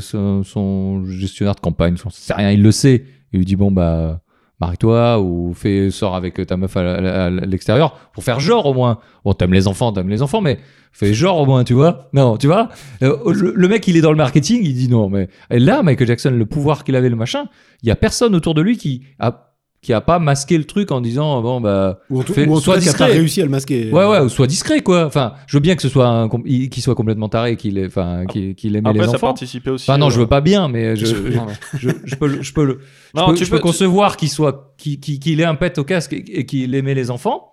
son, 0.00 1.04
gestionnaire 1.06 1.54
de 1.54 1.60
campagne, 1.60 1.96
c'est 2.10 2.34
rien, 2.34 2.50
il 2.50 2.62
le 2.62 2.72
sait. 2.72 3.04
Il 3.32 3.38
lui 3.40 3.44
dit 3.46 3.56
bon 3.56 3.72
bah 3.72 4.20
marie-toi 4.60 5.20
ou 5.20 5.52
fais 5.52 5.90
sors 5.90 6.14
avec 6.14 6.44
ta 6.46 6.56
meuf 6.56 6.76
à, 6.76 7.30
l'extérieur 7.30 7.98
pour 8.12 8.24
faire 8.24 8.40
genre 8.40 8.66
au 8.66 8.74
moins. 8.74 8.98
Bon, 9.24 9.34
t'aimes 9.34 9.52
les 9.52 9.66
enfants, 9.68 9.92
t'aimes 9.92 10.08
les 10.08 10.22
enfants, 10.22 10.40
mais 10.40 10.58
fais 10.92 11.12
genre 11.12 11.38
au 11.38 11.46
moins, 11.46 11.64
tu 11.64 11.74
vois 11.74 12.08
Non, 12.12 12.36
tu 12.36 12.46
vois 12.46 12.70
Euh, 13.02 13.16
le, 13.32 13.68
mec, 13.68 13.86
il 13.88 13.96
est 13.96 14.00
dans 14.00 14.12
le 14.12 14.16
marketing, 14.16 14.60
il 14.62 14.74
dit 14.74 14.88
non, 14.88 15.08
mais 15.08 15.28
là, 15.50 15.82
Michael 15.82 16.06
Jackson, 16.06 16.30
le 16.30 16.46
pouvoir 16.46 16.84
qu'il 16.84 16.96
avait, 16.96 17.10
le 17.10 17.16
machin, 17.16 17.46
il 17.82 17.88
y 17.88 17.92
a 17.92 17.96
personne 17.96 18.34
autour 18.34 18.54
de 18.54 18.62
lui 18.62 18.76
qui 18.76 19.02
a 19.18 19.45
qui 19.86 19.92
a 19.92 20.00
pas 20.00 20.18
masqué 20.18 20.58
le 20.58 20.64
truc 20.64 20.90
en 20.90 21.00
disant 21.00 21.40
bon 21.42 21.60
bah 21.60 22.00
Ou 22.10 22.18
en 22.20 22.22
tout, 22.24 22.32
Fais- 22.34 22.44
ou 22.48 22.52
en 22.52 22.56
tout 22.56 22.60
sois 22.62 22.74
cas, 22.74 22.80
qui 22.80 22.88
a 22.88 22.92
pas 22.92 22.98
discret. 23.04 23.18
réussi 23.18 23.40
à 23.40 23.44
le 23.44 23.50
masquer. 23.50 23.92
ouais 23.92 24.04
ouais 24.06 24.18
ou 24.18 24.28
soit 24.28 24.48
discret 24.48 24.80
quoi 24.80 25.06
enfin 25.06 25.34
je 25.46 25.56
veux 25.56 25.60
bien 25.60 25.76
que 25.76 25.82
ce 25.82 25.88
soit 25.88 26.28
qu'il 26.44 26.82
soit 26.82 26.96
complètement 26.96 27.28
taré 27.28 27.56
qu'il 27.56 27.78
ait- 27.78 27.86
enfin 27.86 28.24
qu'il 28.26 28.56
qu'il 28.56 28.74
aimait 28.74 28.88
Après, 28.90 29.02
les 29.02 29.08
ça 29.08 29.14
enfants 29.14 29.28
participait 29.28 29.70
aussi. 29.70 29.88
enfin 29.88 29.96
non 29.98 30.10
je 30.10 30.16
euh, 30.16 30.22
veux 30.22 30.26
pas 30.26 30.40
bien 30.40 30.66
mais 30.66 30.96
je, 31.00 31.06
je- 31.06 31.14
je, 31.14 31.38
je, 31.78 31.90
je 32.04 32.16
peux 32.16 32.26
le- 32.26 32.42
je 32.42 32.52
peux 32.52 32.64
le 32.64 32.80
je 32.82 32.86
Non, 33.20 33.28
peux, 33.28 33.34
tu 33.34 33.44
je 33.44 33.50
peux 33.50 33.56
peux- 33.58 33.62
concevoir 33.62 34.16
qu'il 34.16 34.28
soit 34.28 34.74
qu'il 34.76 34.98
qu'il 34.98 35.40
ait 35.40 35.44
un 35.44 35.54
pet 35.54 35.78
au 35.78 35.84
casque 35.84 36.12
et, 36.12 36.24
et 36.40 36.44
qu'il 36.46 36.74
aimait 36.74 36.94
les 36.94 37.10
enfants 37.12 37.52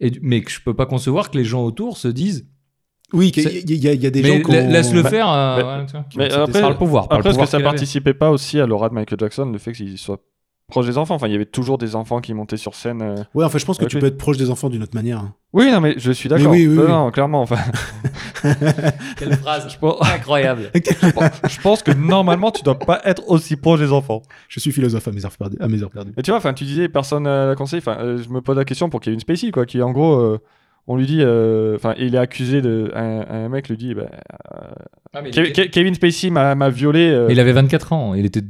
et, 0.00 0.12
mais 0.22 0.42
que 0.42 0.50
je 0.52 0.60
peux 0.64 0.74
pas 0.74 0.86
concevoir 0.86 1.30
que 1.30 1.36
les 1.38 1.44
gens 1.44 1.64
autour 1.64 1.96
se 1.98 2.06
disent 2.08 2.46
Oui, 3.12 3.32
qu'il 3.32 3.42
y, 3.42 3.46
C'est- 3.46 3.56
a- 3.58 3.60
il 3.66 3.84
y 3.84 3.88
a- 3.88 3.92
il 3.94 4.02
y 4.02 4.06
a 4.06 4.10
des 4.10 4.22
mais 4.22 4.28
gens 4.38 4.42
qui 4.44 4.52
la- 4.52 4.62
ont- 4.62 4.68
laisse-le 4.70 5.02
Bah, 5.02 5.10
faire 5.10 5.28
euh, 5.28 5.56
bah, 5.56 5.56
ouais, 5.56 5.98
ont 5.98 6.04
Mais 6.16 6.24
accepté 6.26 6.40
après- 6.42 6.52
ça. 6.52 6.60
par 6.60 6.70
le 6.70 6.76
pouvoir 6.76 7.08
par 7.08 7.18
le 7.18 7.20
Après, 7.22 7.30
est-ce 7.30 7.38
que 7.40 7.46
ça 7.50 7.58
participait 7.60 8.14
pas 8.14 8.30
aussi 8.30 8.60
à 8.60 8.66
l'aura 8.66 8.88
de 8.90 8.94
Michael 8.94 9.18
Jackson, 9.18 9.46
le 9.50 9.58
fait 9.58 9.72
qu'il 9.72 9.98
soit 9.98 10.20
proche 10.68 10.86
des 10.86 10.98
enfants 10.98 11.14
Enfin, 11.14 11.26
il 11.28 11.32
y 11.32 11.34
avait 11.34 11.46
toujours 11.46 11.78
des 11.78 11.96
enfants 11.96 12.20
qui 12.20 12.34
montaient 12.34 12.56
sur 12.56 12.74
scène. 12.74 13.02
euh. 13.02 13.14
Ouais, 13.34 13.44
enfin, 13.44 13.58
je 13.58 13.64
pense 13.64 13.78
que 13.78 13.84
Ouais, 13.84 13.88
tu 13.88 13.96
oui. 13.96 14.00
peux 14.02 14.06
être 14.06 14.18
proche 14.18 14.36
des 14.36 14.50
enfants 14.50 14.68
d'une 14.68 14.82
autre 14.82 14.94
manière. 14.94 15.24
Oui, 15.52 15.70
non, 15.72 15.80
mais 15.80 15.94
je 15.98 16.12
suis 16.12 16.28
d'accord. 16.28 16.50
oui, 16.52 16.66
oui, 16.66 16.74
non, 16.76 16.82
oui. 16.82 16.88
non, 16.88 17.10
clairement. 17.10 17.40
Enfin, 17.42 17.56
quelle 19.16 19.32
phrase 19.36 19.78
incroyable 20.14 20.70
je 21.48 21.60
pense 21.60 21.82
que 21.82 21.90
normalement, 21.92 22.50
tu 22.50 22.62
dois 22.62 22.78
pas 22.78 23.00
être 23.04 23.22
aussi 23.28 23.56
proche 23.56 23.80
des 23.80 23.92
enfants. 23.92 24.22
Je 24.48 24.60
suis 24.60 24.72
philosophe 24.72 25.08
à 25.08 25.10
mes 25.12 25.24
heures 25.24 25.36
perdues. 25.36 25.56
À 25.60 25.68
mes 25.68 25.82
heures 25.82 25.90
perdues. 25.90 26.12
Et 26.16 26.22
tu 26.22 26.30
vois, 26.30 26.38
enfin, 26.38 26.52
tu 26.54 26.64
disais 26.64 26.88
personne 26.88 27.26
à 27.26 27.46
la 27.46 27.54
conseil. 27.54 27.78
Enfin, 27.78 27.96
euh, 28.00 28.18
je 28.22 28.28
me 28.28 28.40
pose 28.40 28.56
la 28.56 28.64
question 28.64 28.88
pour 28.90 29.00
Kevin 29.00 29.20
Spacey, 29.20 29.50
quoi, 29.50 29.66
qui 29.66 29.80
en 29.82 29.90
gros, 29.90 30.14
euh, 30.20 30.38
on 30.86 30.96
lui 30.96 31.06
dit, 31.06 31.20
euh, 31.20 31.76
enfin, 31.76 31.94
il 31.98 32.14
est 32.14 32.18
accusé 32.18 32.60
de, 32.62 32.90
un, 32.94 33.24
un 33.28 33.48
mec 33.48 33.68
lui 33.68 33.76
dit, 33.76 33.94
bah, 33.94 34.06
Ah, 35.14 35.22
Ke- 35.22 35.48
était- 35.48 35.68
Kevin 35.70 35.94
Spacey 35.94 36.30
m'a 36.30 36.54
m'a 36.54 36.68
violé. 36.70 37.08
euh, 37.08 37.28
il 37.30 37.40
avait 37.40 37.52
24 37.52 37.92
ans 37.94 38.12
il 38.14 38.26
était 38.26 38.42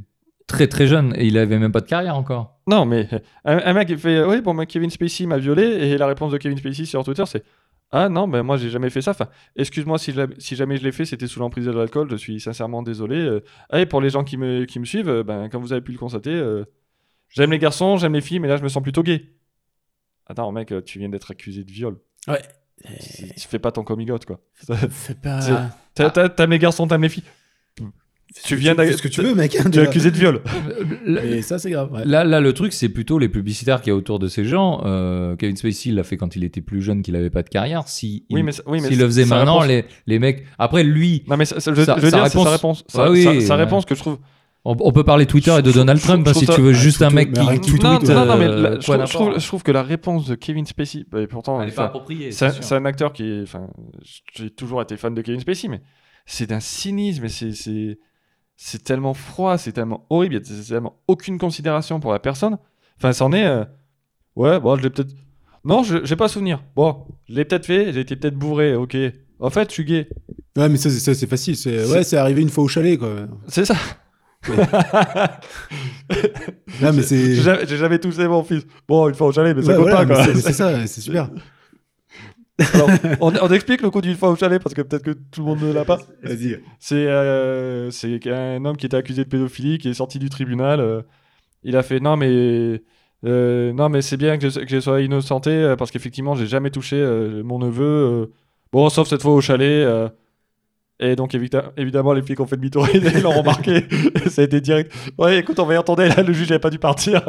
très 0.49 0.67
très 0.67 0.89
jeune 0.89 1.15
et 1.17 1.27
il 1.27 1.39
avait 1.39 1.59
même 1.61 1.71
pas 1.71 1.81
de 1.81 1.87
carrière 1.87 2.17
encore 2.17 2.59
Non, 2.67 2.85
mais 2.85 3.09
un, 3.45 3.59
un 3.59 3.73
mec 3.73 3.89
il 3.91 3.99
fait 3.99 4.25
Oui, 4.25 4.41
bon, 4.41 4.55
moi, 4.55 4.67
Kevin 4.67 4.91
Spacey 4.91 5.27
m'a 5.27 5.39
violé. 5.39 5.63
Et 5.63 5.97
la 5.97 6.07
réponse 6.09 6.33
de 6.33 6.39
Kevin 6.39 6.59
Spacey 6.59 6.85
sur 6.87 7.05
Twitter, 7.05 7.25
c'est 7.27 7.45
Ah 7.93 8.09
non, 8.09 8.27
ben 8.27 8.43
moi, 8.43 8.57
j'ai 8.57 8.69
jamais 8.71 8.91
fait 8.91 9.01
ça. 9.03 9.13
Enfin, 9.13 9.29
excuse-moi 9.55 9.99
si, 9.99 10.13
jamais 10.57 10.77
je 10.77 10.83
l'ai 10.83 10.91
fait, 10.93 11.05
c'était 11.05 11.27
sous 11.29 11.39
l'emprise 11.39 11.67
de 11.67 11.71
l'alcool. 11.71 12.09
Je 12.11 12.17
suis 12.17 12.41
sincèrement 12.41 12.83
désolé. 12.83 13.17
Euh, 13.17 13.45
ah, 13.71 13.81
et 13.81 13.87
pour 13.87 14.01
les 14.01 14.11
gens 14.11 14.25
qui 14.25 14.37
me, 14.37 14.65
qui 14.65 14.81
me 14.81 14.85
suivent, 14.85 15.09
euh, 15.09 15.23
ben, 15.23 15.49
comme 15.49 15.63
vous 15.63 15.73
avez 15.73 15.83
pu 15.83 15.93
le 15.93 15.99
constater, 15.99 16.33
euh, 16.33 16.65
j'aime 17.29 17.51
les 17.53 17.59
garçons, 17.59 17.97
j'aime 17.97 18.15
les 18.15 18.21
filles, 18.21 18.41
mais 18.41 18.49
là, 18.49 18.57
je 18.57 18.63
me 18.63 18.69
sens 18.69 18.83
plutôt 18.83 19.03
gay. 19.03 19.31
Attends, 20.27 20.51
mec, 20.53 20.73
euh, 20.73 20.83
tu 20.83 20.99
viens 20.99 21.09
d'être 21.09 21.31
accusé 21.31 21.65
de 21.65 21.71
viol. 21.71 21.97
Ouais. 22.27 22.43
Tu 22.85 23.29
tu 23.35 23.49
fais 23.49 23.59
pas 23.59 23.73
ton 23.73 23.83
coming 23.83 24.11
out, 24.13 24.25
quoi. 24.25 24.41
Pas. 24.67 24.77
T'as- 25.95 26.11
t'as- 26.11 26.29
T'aimes 26.29 26.51
les 26.51 26.59
garçons, 26.61 26.87
t'aimes 26.87 27.03
les 27.03 27.09
filles. 27.09 27.25
Tu 28.45 28.57
viens 28.57 28.75
Fais 28.75 28.91
d'a- 28.91 28.97
ce 28.97 29.01
que 29.03 29.09
tu 29.09 29.23
veux, 29.23 29.35
mec. 29.35 29.57
hein, 29.57 29.71
Tu 29.71 29.79
es 29.79 29.83
accusé 29.83 30.11
de 30.11 30.17
viol. 30.17 30.43
Et 31.25 31.41
ça, 31.43 31.59
c'est 31.59 31.71
grave. 31.71 31.91
ouais. 31.93 32.03
Là, 32.05 32.25
là, 32.25 32.41
le 32.41 32.53
truc, 32.53 32.73
c'est 32.73 32.89
plutôt 32.91 33.19
les 33.19 33.29
publicitaires 33.29 33.81
qu'il 33.81 33.91
y 33.91 33.95
a 33.95 33.97
autour 33.97 34.19
de 34.19 34.29
ces 34.29 34.45
gens. 34.45 34.83
Euh, 34.85 35.35
Kevin 35.37 35.57
Spacey 35.57 35.91
l'a 35.93 36.03
fait 36.05 36.17
quand 36.19 36.37
il 36.37 36.45
était 36.45 36.61
plus 36.61 36.83
jeune, 36.83 37.03
qu'il 37.03 37.17
avait 37.17 37.31
pas 37.31 37.43
de 37.43 37.49
carrière. 37.49 37.89
Si 37.89 38.27
Oui, 38.31 38.41
il- 38.41 38.45
mais, 38.45 38.53
ça- 38.53 38.63
oui, 38.67 38.81
mais 38.83 38.89
s'il 38.89 38.99
le 38.99 39.07
faisait 39.07 39.25
sa 39.25 39.37
maintenant, 39.37 39.59
réponse- 39.61 39.69
les, 39.69 39.85
les 40.07 40.19
mecs. 40.19 40.45
Après, 40.59 40.85
lui, 40.85 41.25
Non, 41.29 41.37
mais 41.39 41.47
ça- 41.47 41.59
ça- 41.61 41.73
je, 41.75 41.83
Sa- 41.83 41.97
je 41.97 42.01
veux 42.03 42.11
sa 42.11 42.17
dire, 42.19 42.27
c'est 42.27 42.33
sa 42.33 42.39
réponse- 42.39 42.49
réponse. 42.49 42.85
Sa, 42.89 43.05
Ah 43.05 43.11
oui, 43.11 43.23
sa- 43.23 43.41
sa 43.41 43.55
ouais. 43.57 43.65
réponse 43.65 43.85
que 43.87 43.95
je 43.95 44.01
trouve. 44.01 44.19
on, 44.65 44.77
on 44.81 44.93
peut 44.93 45.05
parler 45.05 45.25
Twitter 45.25 45.55
et 45.59 45.63
de 45.63 45.73
Donald 45.73 46.01
Trump 46.01 46.27
hein, 46.29 46.35
si 46.35 46.47
tu 46.47 46.61
veux 46.61 46.75
juste 46.75 47.01
un 47.01 47.11
mec 47.11 47.33
qui 47.33 47.41
tweet. 47.41 47.63
tout 47.63 47.77
non, 47.83 47.99
non, 47.99 48.27
non, 48.27 48.37
mais 48.37 48.45
euh, 48.47 48.61
la- 48.63 48.81
je, 48.81 49.13
trouve, 49.15 49.39
je 49.39 49.63
que 49.65 49.73
la 49.73 49.83
réponse 49.83 50.27
de 50.27 50.35
Kevin 50.35 50.67
Spacey, 50.67 51.05
et 51.17 51.27
pourtant, 51.27 51.63
Elle 51.63 51.69
est 51.69 51.73
enfin, 51.73 51.83
pas 51.83 51.87
appropriée. 51.87 52.31
c'est 52.33 52.73
un, 52.75 52.85
acteur 52.85 53.15
qui. 53.15 53.41
Enfin, 53.43 53.69
j'ai 54.35 54.51
toujours 54.51 54.83
été 54.83 54.99
fan 54.99 55.15
de 55.15 55.23
Kevin 55.23 55.41
Spacey, 55.41 55.69
mais 55.69 55.81
c'est 56.27 56.47
d'un 56.51 56.61
cynisme 56.61 57.25
et 57.25 57.29
c'est- 57.31 57.99
c'est. 58.61 58.83
Tellement 58.85 59.15
froid, 59.15 59.57
c'est 59.57 59.73
tellement 59.73 60.05
horrible, 60.11 60.35
il 60.35 60.39
y 60.39 60.41
a 60.41 60.63
c'est 60.63 60.69
tellement 60.75 60.97
aucune 61.09 61.39
considération 61.39 62.01
pour 62.01 62.13
la 62.13 62.19
personne. 62.19 62.59
Enfin, 62.99 63.13
c'en 63.15 63.33
est. 63.33 63.47
euh, 63.47 63.65
ouais, 64.37 64.59
bon, 64.61 64.77
je 64.77 64.83
l'ai 64.83 64.91
peut-être. 64.91 65.13
Non, 65.65 65.83
je 65.83 66.05
j'ai 66.05 66.17
pas 66.17 66.29
souvenir. 66.29 66.63
Bon, 66.77 67.07
je 67.29 67.35
l'ai 67.35 67.45
peut-être 67.45 67.67
fait, 67.67 67.93
j'ai 67.93 68.01
été 68.01 68.17
peut-être 68.17 68.37
bourré, 68.37 68.75
ok. 68.75 68.97
En 69.41 69.51
fait, 69.51 69.69
je 69.71 69.75
suis 69.75 69.85
gay. 69.85 70.09
Ouais, 70.57 70.69
mais 70.69 70.77
ça, 70.77 70.91
c'est- 70.91 70.99
ça, 70.99 71.15
c'est 71.15 71.27
facile. 71.29 71.57
C'est 71.57 71.85
ouais, 71.87 72.03
c'est 72.03 72.17
arrivé 72.17 72.43
une 72.43 72.49
fois 72.49 72.65
au 72.65 72.69
chalet, 72.69 72.99
quoi. 72.99 73.15
C'est 73.47 73.65
ça. 73.65 73.75
Là, 74.49 75.41
mais 76.93 77.03
c'est. 77.03 77.35
J'ai 77.35 77.43
jamais, 77.43 77.67
j'ai 77.67 77.77
jamais 77.77 77.99
touché 77.99 78.27
mon 78.29 78.43
fils. 78.43 78.65
Bon, 78.89 79.09
une 79.09 79.15
fois 79.15 79.29
au 79.29 79.33
chalet, 79.33 79.55
mais 79.57 79.63
ça 79.63 79.69
Ouais, 79.71 79.75
compte 79.77 79.83
voilà, 79.91 80.07
pas, 80.07 80.15
quoi. 80.15 80.25
c'est- 80.25 80.41
c'est 80.41 80.53
ça, 80.53 80.87
c'est 80.87 81.01
super. 81.01 81.31
Alors, 82.75 82.91
on, 83.21 83.33
on 83.41 83.49
explique 83.53 83.83
le 83.83 83.91
coup 83.91 84.01
d'une 84.01 84.17
fois 84.17 84.31
au 84.31 84.37
chalet 84.37 84.61
parce 84.63 84.75
que 84.75 84.83
peut-être 84.83 85.05
que 85.05 85.13
tout 85.13 85.41
le 85.41 85.47
monde 85.47 85.61
ne 85.63 85.73
l'a 85.73 85.85
pas. 85.85 85.99
Vas-y. 86.23 86.59
C'est 86.81 87.07
euh, 87.07 87.91
un 88.27 88.65
homme 88.65 88.77
qui 88.77 88.87
était 88.87 88.97
accusé 88.97 89.25
de 89.25 89.29
pédophilie 89.29 89.79
qui 89.79 89.89
est 89.89 89.95
sorti 89.95 90.19
du 90.19 90.29
tribunal. 90.29 90.81
euh, 90.81 91.03
il 91.65 91.77
a 91.77 91.83
fait 91.83 92.01
non 92.01 92.17
mais 92.17 92.83
euh, 93.25 93.73
non 93.73 93.89
mais 93.89 94.01
c'est 94.03 94.17
bien 94.17 94.39
que 94.39 94.49
je, 94.49 94.61
que 94.61 94.69
je 94.69 94.81
sois 94.81 95.01
innocenté 95.03 95.75
parce 95.79 95.91
qu'effectivement 95.91 96.35
j'ai 96.37 96.47
jamais 96.47 96.71
touché 96.71 96.97
mon 97.45 97.59
neveu. 97.59 98.33
bon 98.73 98.89
sauf 98.91 99.09
cette 99.09 99.23
fois 99.23 99.33
au 99.35 99.41
chalet. 99.41 99.87
et 101.01 101.17
donc 101.17 101.35
évidemment 101.35 102.13
les 102.13 102.23
flics 102.23 102.41
ont 102.41 102.47
fait 102.47 102.57
demi-tour 102.57 102.89
et 102.89 102.97
ils 102.99 103.23
l'ont 103.23 103.31
remarqué. 103.39 103.87
Et 104.25 104.29
ça 104.31 104.43
a 104.43 104.45
été 104.45 104.61
direct. 104.61 104.93
Ouais 105.19 105.39
écoute 105.39 105.59
on 105.59 105.67
va 105.67 105.75
y 105.75 105.79
entendre 105.79 106.05
là 106.05 106.23
le 106.23 106.33
juge 106.33 106.49
n'avait 106.51 106.59
pas 106.61 106.71
dû 106.71 106.79
partir. 106.79 107.29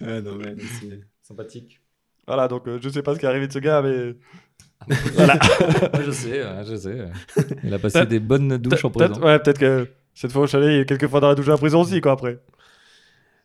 Ouais, 0.00 0.20
non, 0.22 0.36
ouais, 0.36 0.54
c'est- 0.80 1.00
Sympathique. 1.22 1.80
Voilà 2.26 2.48
donc 2.48 2.64
je 2.82 2.88
sais 2.88 3.02
pas 3.02 3.14
ce 3.14 3.18
qui 3.20 3.26
est 3.26 3.28
arrivé 3.28 3.46
de 3.48 3.52
ce 3.52 3.58
gars 3.58 3.82
mais 3.82 4.14
voilà. 5.14 5.38
je 6.04 6.10
sais, 6.10 6.42
je 6.66 6.76
sais. 6.76 7.08
Il 7.64 7.74
a 7.74 7.78
passé 7.78 8.06
des 8.06 8.20
bonnes 8.20 8.56
douches 8.58 8.84
en 8.84 8.90
prison. 8.90 9.20
ouais, 9.22 9.38
peut-être 9.38 9.58
que 9.58 9.88
cette 10.14 10.32
fois 10.32 10.42
au 10.42 10.46
chalet 10.46 10.70
il 10.72 10.78
y 10.78 10.80
a 10.80 10.84
quelques 10.84 11.06
fois 11.08 11.20
dans 11.20 11.28
la 11.28 11.34
douche 11.34 11.48
à 11.48 11.52
la 11.52 11.56
prison 11.58 11.80
aussi 11.82 12.00
quoi 12.00 12.12
après. 12.12 12.40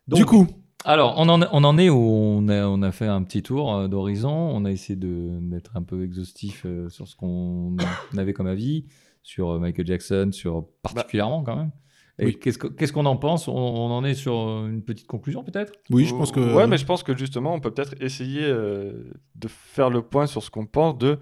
Donc, 0.08 0.20
Du 0.20 0.26
coup, 0.26 0.48
Alors, 0.86 1.16
on 1.18 1.30
en, 1.30 1.42
on 1.52 1.64
en 1.64 1.78
est 1.78 1.90
où? 1.90 1.98
On 2.00 2.48
a, 2.50 2.66
on 2.68 2.82
a 2.82 2.92
fait 2.92 3.08
un 3.08 3.24
petit 3.24 3.42
tour 3.42 3.74
euh, 3.76 3.88
d'horizon. 3.88 4.32
On 4.32 4.66
a 4.66 4.72
essayé 4.72 4.96
de- 4.98 5.40
d'être 5.42 5.72
un 5.78 5.84
peu 5.84 6.04
exhaustif 6.04 6.64
euh, 6.66 6.90
sur 6.90 7.08
ce 7.08 7.16
qu'on 7.16 7.76
avait 8.18 8.34
comme 8.34 8.48
avis, 8.48 8.86
sur 9.22 9.52
euh, 9.52 9.60
Michael 9.60 9.88
Jackson, 9.88 10.30
sur 10.34 10.66
particulièrement 10.82 11.42
quand 11.44 11.56
même. 11.56 11.72
Et 12.20 12.26
Oui. 12.26 12.40
qu'est-ce 12.40 12.58
que- 12.60 12.68
qu'est-ce 12.68 12.94
qu'on 12.94 13.06
en 13.08 13.18
pense? 13.18 13.48
On, 13.48 13.54
on 13.54 13.90
en 13.92 14.04
est 14.06 14.14
sur 14.14 14.36
euh, 14.38 14.68
une 14.70 14.84
petite 14.84 15.08
conclusion 15.08 15.44
peut-être? 15.44 15.74
Oui, 15.90 16.06
je 16.06 16.14
pense 16.14 16.32
que. 16.32 16.40
Ouais, 16.40 16.68
mais 16.68 16.78
je 16.78 16.86
pense 16.86 17.02
que 17.02 17.18
justement, 17.18 17.54
on 17.56 17.60
peut 17.60 17.72
peut-être 17.74 17.96
essayer 18.02 18.44
euh, 18.44 19.12
de 19.36 19.48
faire 19.48 19.90
le 19.90 20.02
point 20.04 20.28
sur 20.28 20.44
ce 20.44 20.52
qu'on 20.52 20.66
pense 20.68 20.98
de 21.00 21.18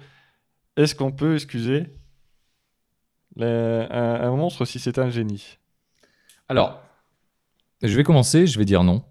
est-ce 0.75 0.93
qu'on 0.95 1.11
peut 1.11 1.35
excuser 1.35 1.85
un 3.39 4.35
monstre 4.35 4.65
si 4.65 4.79
c'est 4.79 4.99
un 4.99 5.09
génie? 5.09 5.57
Alors, 6.49 6.81
je 7.81 7.95
vais 7.95 8.03
commencer, 8.03 8.45
je 8.47 8.59
vais 8.59 8.65
dire 8.65 8.83
non. 8.83 9.03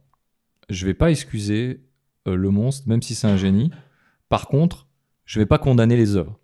Je 0.69 0.87
vais 0.87 0.95
pas 0.95 1.11
excuser 1.11 1.83
euh, 2.29 2.37
le 2.37 2.51
monstre, 2.51 2.89
même 2.89 3.03
si 3.03 3.15
c'est 3.15 3.27
un 3.27 3.37
génie. 3.37 3.71
Par 4.29 4.47
contre, 4.47 4.87
je 5.25 5.41
vais 5.41 5.47
pas 5.47 5.59
condamner 5.59 5.97
les 5.97 6.17
œuvres. 6.17 6.39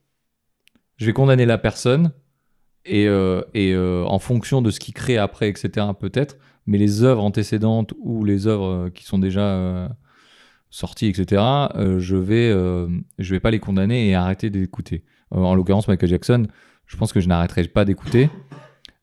Je 0.97 1.07
vais 1.07 1.13
condamner 1.13 1.45
la 1.45 1.59
personne 1.59 2.13
et, 2.87 3.07
euh, 3.07 3.43
euh, 3.57 4.05
en 4.05 4.19
fonction 4.19 4.63
de 4.63 4.71
ce 4.71 4.81
qu'il 4.81 4.95
crée 4.95 5.19
après, 5.19 5.49
etc. 5.49 5.87
Peut-être, 5.99 6.37
mais 6.67 6.79
les 6.79 7.03
œuvres 7.03 7.23
antécédentes 7.23 7.93
ou 7.99 8.25
les 8.25 8.47
œuvres 8.47 8.67
euh, 8.67 8.91
qui 8.91 9.05
sont 9.05 9.19
déjà 9.19 9.89
sorties, 10.71 11.07
etc. 11.07 11.43
je 11.99 12.17
vais 12.17 12.51
je 13.19 13.35
vais 13.35 13.41
pas 13.41 13.51
les 13.51 13.61
condamner 13.61 14.09
et 14.09 14.15
arrêter 14.15 14.51
d'écouter. 14.51 15.05
En 15.31 15.55
l'occurrence, 15.55 15.89
Michael 15.89 16.11
Jackson, 16.11 16.47
je 16.87 16.97
pense 16.97 17.13
que 17.13 17.21
je 17.21 17.29
n'arrêterai 17.29 17.65
pas 17.65 17.85
d'écouter. 17.85 18.29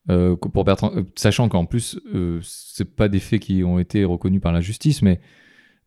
Pour 0.06 0.64
Bertrand- 0.64 0.92
sachant 1.16 1.48
qu'en 1.48 1.64
plus, 1.64 1.98
c'est 2.42 2.94
pas 2.94 3.08
des 3.08 3.18
faits 3.18 3.40
qui 3.40 3.64
ont 3.64 3.78
été 3.78 4.04
reconnus 4.04 4.40
par 4.40 4.52
la 4.52 4.60
justice, 4.60 5.02
mais 5.02 5.20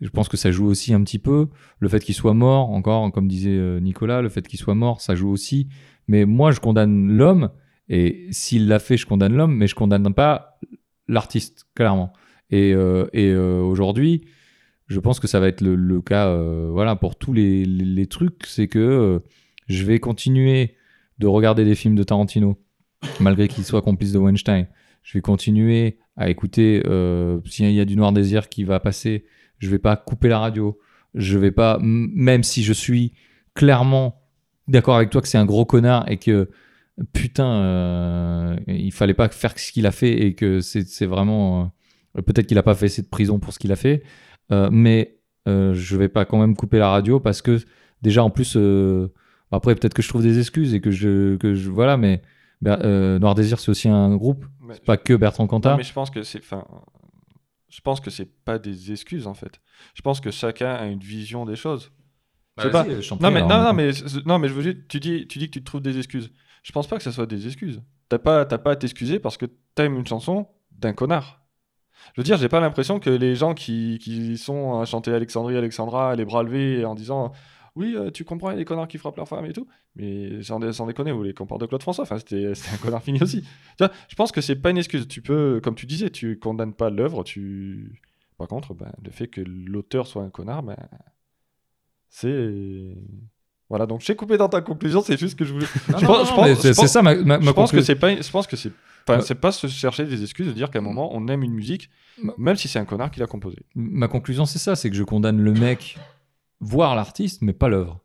je 0.01 0.09
pense 0.09 0.27
que 0.27 0.35
ça 0.37 0.51
joue 0.51 0.65
aussi 0.65 0.93
un 0.93 1.03
petit 1.03 1.19
peu. 1.19 1.47
Le 1.79 1.87
fait 1.87 1.99
qu'il 2.03 2.15
soit 2.15 2.33
mort, 2.33 2.71
encore, 2.71 3.09
comme 3.11 3.27
disait 3.27 3.79
Nicolas, 3.79 4.21
le 4.21 4.29
fait 4.29 4.45
qu'il 4.47 4.59
soit 4.59 4.75
mort, 4.75 4.99
ça 4.99 5.15
joue 5.15 5.29
aussi. 5.29 5.69
Mais 6.07 6.25
moi, 6.25 6.51
je 6.51 6.59
condamne 6.59 7.11
l'homme, 7.11 7.49
et 7.89 8.27
s'il 8.31 8.67
l'a 8.67 8.79
fait, 8.79 8.97
je 8.97 9.05
condamne 9.05 9.33
l'homme, 9.33 9.55
mais 9.55 9.67
je 9.67 9.75
condamne 9.75 10.13
pas 10.13 10.59
l'artiste, 11.07 11.65
clairement. 11.75 12.13
Et, 12.49 12.73
euh, 12.73 13.05
euh, 13.15 13.61
aujourd'hui, 13.61 14.25
je 14.87 14.99
pense 14.99 15.19
que 15.19 15.27
ça 15.27 15.39
va 15.39 15.47
être 15.47 15.61
le, 15.61 16.01
cas, 16.01 16.27
euh, 16.27 16.69
voilà, 16.71 16.95
pour 16.95 17.15
tous 17.15 17.33
les, 17.33 18.07
trucs, 18.09 18.45
c'est 18.45 18.67
que 18.67 19.21
je 19.67 19.83
vais 19.85 19.99
continuer 19.99 20.75
de 21.19 21.27
regarder 21.27 21.65
des 21.65 21.75
films 21.75 21.95
de 21.95 22.03
Tarantino, 22.03 22.57
malgré 23.19 23.47
qu'il 23.47 23.63
soit 23.63 23.81
complice 23.81 24.11
de 24.11 24.19
Weinstein. 24.19 24.67
Je 25.03 25.13
vais 25.13 25.21
continuer 25.21 25.99
à 26.15 26.29
écouter, 26.29 26.81
s'il 27.45 27.71
y 27.71 27.79
a 27.79 27.85
du 27.85 27.95
Noir 27.95 28.11
Désir 28.11 28.49
qui 28.49 28.63
va 28.63 28.79
passer, 28.79 29.25
je 29.59 29.69
vais 29.69 29.79
pas 29.79 29.95
couper 29.95 30.27
la 30.27 30.39
radio. 30.39 30.77
Je 31.15 31.37
vais 31.37 31.51
pas, 31.51 31.79
même 31.81 32.43
si 32.43 32.63
je 32.63 32.73
suis 32.73 33.13
clairement 33.55 34.21
d'accord 34.67 34.97
avec 34.97 35.09
toi 35.09 35.21
que 35.21 35.27
c'est 35.27 35.37
un 35.37 35.45
gros 35.45 35.65
connard 35.65 36.09
et 36.11 36.17
que 36.17 36.49
putain, 37.13 37.47
euh, 37.61 38.55
il 38.67 38.91
fallait 38.91 39.13
pas 39.13 39.29
faire 39.29 39.57
ce 39.57 39.71
qu'il 39.71 39.85
a 39.85 39.91
fait 39.91 40.11
et 40.25 40.33
que 40.35 40.61
c'est 40.61 41.05
vraiment 41.05 41.71
euh, 42.17 42.21
peut-être 42.21 42.47
qu'il 42.47 42.57
a 42.57 42.63
pas 42.63 42.75
fait 42.75 43.01
de 43.01 43.07
prison 43.07 43.39
pour 43.39 43.53
ce 43.53 43.59
qu'il 43.59 43.71
a 43.71 43.75
fait, 43.75 44.03
euh, 44.51 44.69
mais 44.71 45.19
euh, 45.47 45.73
je 45.73 45.95
vais 45.97 46.09
pas 46.09 46.25
quand 46.25 46.39
même 46.39 46.55
couper 46.55 46.79
la 46.79 46.89
radio 46.89 47.19
parce 47.19 47.41
que 47.41 47.59
déjà 48.01 48.23
en 48.23 48.29
plus 48.29 48.55
euh, 48.57 49.07
après 49.51 49.75
peut-être 49.75 49.93
que 49.93 50.01
je 50.01 50.09
trouve 50.09 50.23
des 50.23 50.39
excuses 50.39 50.73
et 50.73 50.81
que 50.81 50.91
je 50.91 51.35
que 51.37 51.53
je 51.53 51.69
voilà 51.69 51.97
mais 51.97 52.21
Noir 52.61 53.35
Désir 53.35 53.59
c'est 53.59 53.69
aussi 53.69 53.87
un 53.87 54.15
groupe, 54.15 54.45
c'est 54.71 54.83
pas 54.83 54.97
que 54.97 55.13
Bertrand 55.13 55.43
Non, 55.43 55.47
Cantat. 55.47 55.77
mais 55.77 55.83
je 55.83 55.93
pense 55.93 56.09
que 56.09 56.23
c'est, 56.23 56.41
je 57.69 57.81
pense 57.81 57.99
que 57.99 58.09
c'est 58.09 58.25
pas 58.43 58.57
des 58.57 58.91
excuses 58.91 59.27
en 59.27 59.35
fait. 59.35 59.61
Je 59.93 60.01
pense 60.01 60.19
que 60.19 60.31
chacun 60.31 60.71
a 60.73 60.87
une 60.87 60.99
vision 60.99 61.45
des 61.45 61.55
choses. 61.55 61.91
Bah, 62.57 62.69
pas- 62.71 62.83
Non 62.85 63.29
mais 63.29 63.37
alors, 63.37 63.47
non, 63.49 63.63
non 63.65 63.73
mais 63.73 63.91
non 64.25 64.39
mais 64.39 64.47
je 64.47 64.53
veux 64.53 64.63
dire, 64.63 64.81
tu 64.89 64.99
dis 64.99 65.27
tu 65.27 65.37
dis 65.37 65.45
que 65.47 65.51
tu 65.53 65.59
te 65.59 65.65
trouves 65.65 65.81
des 65.81 65.97
excuses. 65.99 66.31
Je 66.67 66.73
pense 66.73 66.85
pas 66.85 66.97
que 66.97 67.03
ça 67.03 67.13
soit 67.13 67.25
des 67.25 67.47
excuses. 67.47 67.81
T'as 68.09 68.17
pas 68.17 68.45
pas 68.45 68.71
à 68.71 68.75
t'excuser 68.75 69.19
parce 69.19 69.37
que 69.37 69.45
t'aimes 69.73 69.95
une 69.95 70.05
chanson 70.05 70.47
d'un 70.71 70.91
connard. 70.91 71.47
Je 72.13 72.19
veux 72.19 72.25
dire, 72.25 72.35
j'ai 72.35 72.49
pas 72.49 72.59
l'impression 72.59 72.99
que 72.99 73.09
les 73.09 73.35
gens 73.35 73.53
qui, 73.53 73.99
qui 74.01 74.37
sont 74.37 74.77
à 74.77 74.83
chanter 74.83 75.13
Alexandrie, 75.13 75.55
Alexandra, 75.55 76.13
les 76.17 76.25
bras 76.25 76.43
levés 76.43 76.83
en 76.83 76.93
disant 76.93 77.31
oui, 77.77 77.95
euh, 77.95 78.11
tu 78.11 78.25
comprends, 78.25 78.49
il 78.49 78.53
y 78.53 78.55
a 78.55 78.57
des 78.57 78.65
connards 78.65 78.89
qui 78.89 78.97
frappent 78.97 79.15
leurs 79.15 79.29
femmes 79.29 79.45
et 79.45 79.53
tout. 79.53 79.65
Mais 79.95 80.43
sans, 80.43 80.59
sans 80.73 80.87
déconner, 80.87 81.13
vous 81.13 81.23
les 81.23 81.33
comparez 81.33 81.59
de 81.59 81.67
Claude 81.67 81.81
François. 81.81 82.03
Enfin, 82.03 82.17
c'était 82.17 82.51
un 82.73 82.77
connard 82.79 83.01
fini 83.01 83.23
aussi. 83.23 83.45
Je 83.79 84.15
pense 84.15 84.33
que 84.33 84.41
c'est 84.41 84.57
pas 84.57 84.71
une 84.71 84.77
excuse. 84.77 85.07
Tu 85.07 85.21
peux, 85.21 85.61
comme 85.63 85.75
tu 85.75 85.85
disais, 85.85 86.09
tu 86.09 86.37
condamnes 86.37 86.73
pas 86.73 86.89
l'œuvre. 86.89 87.23
Tu... 87.23 88.01
Par 88.37 88.49
contre, 88.49 88.73
ben, 88.73 88.91
le 89.01 89.11
fait 89.11 89.29
que 89.29 89.39
l'auteur 89.39 90.05
soit 90.05 90.23
un 90.23 90.29
connard, 90.29 90.63
ben, 90.63 90.75
c'est. 92.09 92.97
Voilà, 93.69 93.85
donc 93.85 93.99
j'ai 94.01 94.15
coupé 94.15 94.37
dans 94.37 94.47
ta 94.47 94.61
conclusion, 94.61 95.01
c'est 95.01 95.19
juste 95.19 95.37
que 95.37 95.43
je 95.43 95.53
voulais. 95.53 95.65
Non, 95.89 95.97
je 95.97 96.05
non, 96.05 96.07
pense- 96.13 96.31
pense- 96.31 96.61
c'est 96.61 96.73
ça 96.87 97.01
ma, 97.01 97.15
ma, 97.15 97.35
je 97.41 97.49
pense 97.51 97.71
que 97.71 97.77
conclusion. 97.77 97.83
c'est 97.85 97.95
pas, 97.95 98.15
je 98.21 98.31
pense 98.31 98.47
que 98.47 98.55
c'est, 98.55 98.71
enfin, 99.07 99.19
Ouais. 99.19 99.25
c'est 99.25 99.35
pas 99.35 99.51
se 99.51 99.67
chercher 99.67 100.05
des 100.05 100.21
excuses 100.23 100.47
de 100.47 100.53
dire 100.53 100.71
qu'à 100.71 100.79
un 100.79 100.83
moment 100.83 101.09
on 101.13 101.27
aime 101.27 101.43
une 101.43 101.53
musique, 101.53 101.89
même 102.37 102.55
si 102.55 102.67
c'est 102.69 102.79
un 102.79 102.85
connard 102.85 103.11
qui 103.11 103.19
l'a 103.19 103.27
composée. 103.27 103.59
ma 103.75 104.07
conclusion, 104.07 104.45
c'est 104.45 104.59
ça, 104.59 104.75
c'est 104.77 104.89
que 104.89 104.95
je 104.95 105.03
condamne 105.03 105.41
le 105.41 105.51
mec, 105.53 105.97
voir 106.61 106.95
l'artiste, 106.95 107.41
mais 107.41 107.53
pas 107.53 107.67
l'œuvre. 107.67 107.99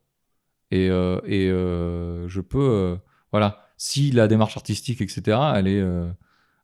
Et, 0.73 0.89
euh, 0.91 1.21
et 1.27 1.49
euh, 1.49 2.27
je 2.29 2.41
peux, 2.41 2.59
euh, 2.59 2.97
voilà, 3.31 3.59
si 3.77 4.11
la 4.11 4.27
démarche 4.27 4.57
artistique, 4.57 5.01
etc., 5.01 5.39
elle 5.55 5.69
est, 5.69 5.83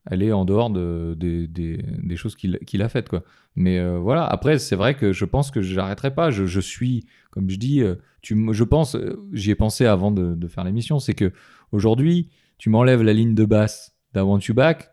elle 0.06 0.22
est 0.22 0.32
en 0.32 0.44
dehors 0.44 0.70
de, 0.70 1.14
des- 1.18 2.16
choses 2.16 2.34
qu'il 2.36 2.82
a 2.82 2.88
faites, 2.88 3.08
quoi. 3.08 3.22
Mais 3.56 3.78
euh, 3.78 3.98
voilà, 3.98 4.24
après, 4.24 4.58
c'est 4.58 4.76
vrai 4.76 4.94
que 4.94 5.12
je 5.12 5.24
pense 5.24 5.50
que 5.50 5.60
j'arrêterai 5.62 6.14
pas. 6.14 6.30
Je, 6.30 6.46
je 6.46 6.60
suis, 6.60 7.06
comme 7.30 7.50
je 7.50 7.56
dis, 7.56 7.82
euh, 7.82 7.96
tu, 8.22 8.36
je 8.52 8.64
pense, 8.64 8.94
euh, 8.94 9.20
j'y 9.32 9.50
ai 9.50 9.54
pensé 9.54 9.84
avant 9.84 10.10
de, 10.10 10.46
faire 10.46 10.64
l'émission, 10.64 10.98
c'est 11.00 11.14
que 11.14 11.32
aujourd'hui, 11.72 12.30
tu 12.58 12.70
m'enlèves 12.70 13.02
la 13.02 13.12
ligne 13.12 13.34
de 13.34 13.44
basse 13.44 13.96
d'I 14.14 14.20
Want 14.20 14.40
You 14.48 14.54
Back. 14.54 14.90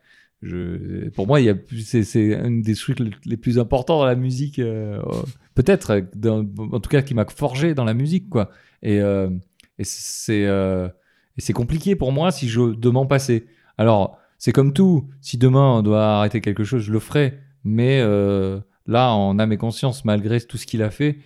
Pour 1.16 1.28
moi, 1.28 1.40
c'est, 1.80 2.36
un 2.36 2.52
des 2.52 2.76
trucs 2.76 3.00
les- 3.26 3.38
plus 3.38 3.58
importants 3.60 4.00
dans 4.00 4.06
la 4.06 4.16
musique, 4.16 4.60
peut-être, 5.56 6.04
en 6.28 6.80
tout 6.80 6.90
cas, 6.90 7.02
qui 7.02 7.14
m'a 7.14 7.26
forgé 7.26 7.74
dans 7.74 7.86
la 7.86 7.94
musique, 7.94 8.30
quoi. 8.30 8.50
Et, 8.84 8.98
et 9.78 9.84
c'est 9.84 11.54
compliqué 11.54 11.96
pour 11.96 12.12
moi 12.12 12.32
si 12.32 12.50
je 12.50 12.74
de 12.76 12.90
m'en 12.90 13.06
passer. 13.06 13.46
Alors, 13.78 14.20
c'est 14.46 14.52
comme 14.54 14.74
tout. 14.74 15.10
Si 15.22 15.40
demain 15.40 15.78
on 15.78 15.82
doit 15.82 16.04
arrêter 16.20 16.40
quelque 16.40 16.64
chose, 16.64 16.84
je 16.84 16.92
le 16.94 17.00
ferai. 17.00 17.40
Mais 17.64 18.00
euh, 18.00 18.60
là, 18.86 19.12
en 19.12 19.40
âme 19.40 19.52
et 19.52 19.58
conscience, 19.58 20.06
malgré 20.06 20.40
tout 20.40 20.58
ce 20.58 20.68
qu'il 20.68 20.84
a 20.84 20.92
fait, 20.92 21.18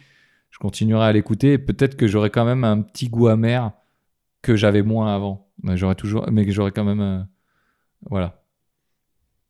je 0.52 0.58
continuerai 0.58 1.04
à 1.06 1.12
l'écouter. 1.12 1.58
Peut-être 1.58 1.98
que 1.98 2.08
j'aurai 2.08 2.30
quand 2.30 2.46
même 2.46 2.64
un 2.64 2.82
petit 2.82 3.10
goût 3.10 3.28
amer 3.28 3.74
que 4.42 4.56
j'avais 4.56 4.84
moins 4.84 5.14
avant. 5.14 5.50
Mais 5.64 5.76
j'aurais 5.76 5.96
toujours, 5.96 6.32
mais 6.32 6.46
que 6.46 6.54
j'aurais 6.54 6.72
quand 6.72 6.86
même, 6.86 7.02
euh, 7.02 7.20
voilà. 8.10 8.42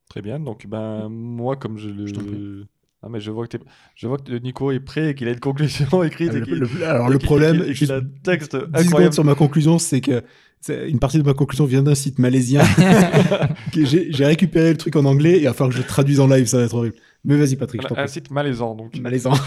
Très 0.09 0.23
bien, 0.23 0.39
donc 0.39 0.65
ben 0.65 1.07
moi 1.07 1.55
comme 1.55 1.77
je 1.77 1.89
le. 1.89 2.07
Je. 2.07 2.63
Ah, 3.03 3.07
mais 3.07 3.19
je 3.21 3.29
vois 3.29 3.47
que 3.47 3.55
t'es- 3.55 3.63
je 3.95 4.07
vois 4.07 4.17
que 4.17 4.33
Nico 4.39 4.71
est 4.71 4.79
prêt 4.79 5.11
et 5.11 5.15
qu'il 5.15 5.27
a 5.27 5.31
une 5.31 5.39
conclusion 5.39 6.01
écrite. 6.03 6.33
et 6.33 6.39
Le- 6.39 6.45
qu'il- 6.45 6.55
le- 6.55 6.83
alors 6.87 7.09
et 7.09 7.13
le 7.13 7.19
problème, 7.19 7.61
a 7.61 7.93
un 7.93 8.01
texte 8.23 8.55
10 8.55 8.61
secondes 8.61 8.75
incroyable. 8.75 9.13
sur 9.13 9.23
ma 9.23 9.35
conclusion, 9.35 9.77
c'est 9.77 10.01
que 10.01 10.23
une 10.67 10.99
partie 10.99 11.17
de 11.17 11.23
ma 11.23 11.33
conclusion 11.33 11.65
vient 11.65 11.81
d'un 11.83 11.95
site 11.95 12.19
malaisien. 12.19 12.61
que 13.73 13.85
j'ai 13.85 14.25
récupéré 14.25 14.71
le 14.71 14.77
truc 14.77 14.95
en 14.95 15.05
anglais 15.05 15.33
et 15.37 15.39
il 15.41 15.45
va 15.45 15.53
falloir 15.53 15.69
que 15.69 15.75
je 15.77 15.81
le 15.81 15.87
traduise 15.87 16.19
en 16.19 16.27
live, 16.27 16.45
ça 16.47 16.57
va 16.57 16.63
être 16.63 16.73
horrible. 16.75 16.95
Mais 17.23 17.37
vas-y 17.37 17.55
Patrick, 17.55 17.81
je 17.87 17.93
Un 17.99 18.07
site 18.07 18.29
malaisant 18.31 18.75
donc. 18.75 18.97
Malaisant. 18.99 19.33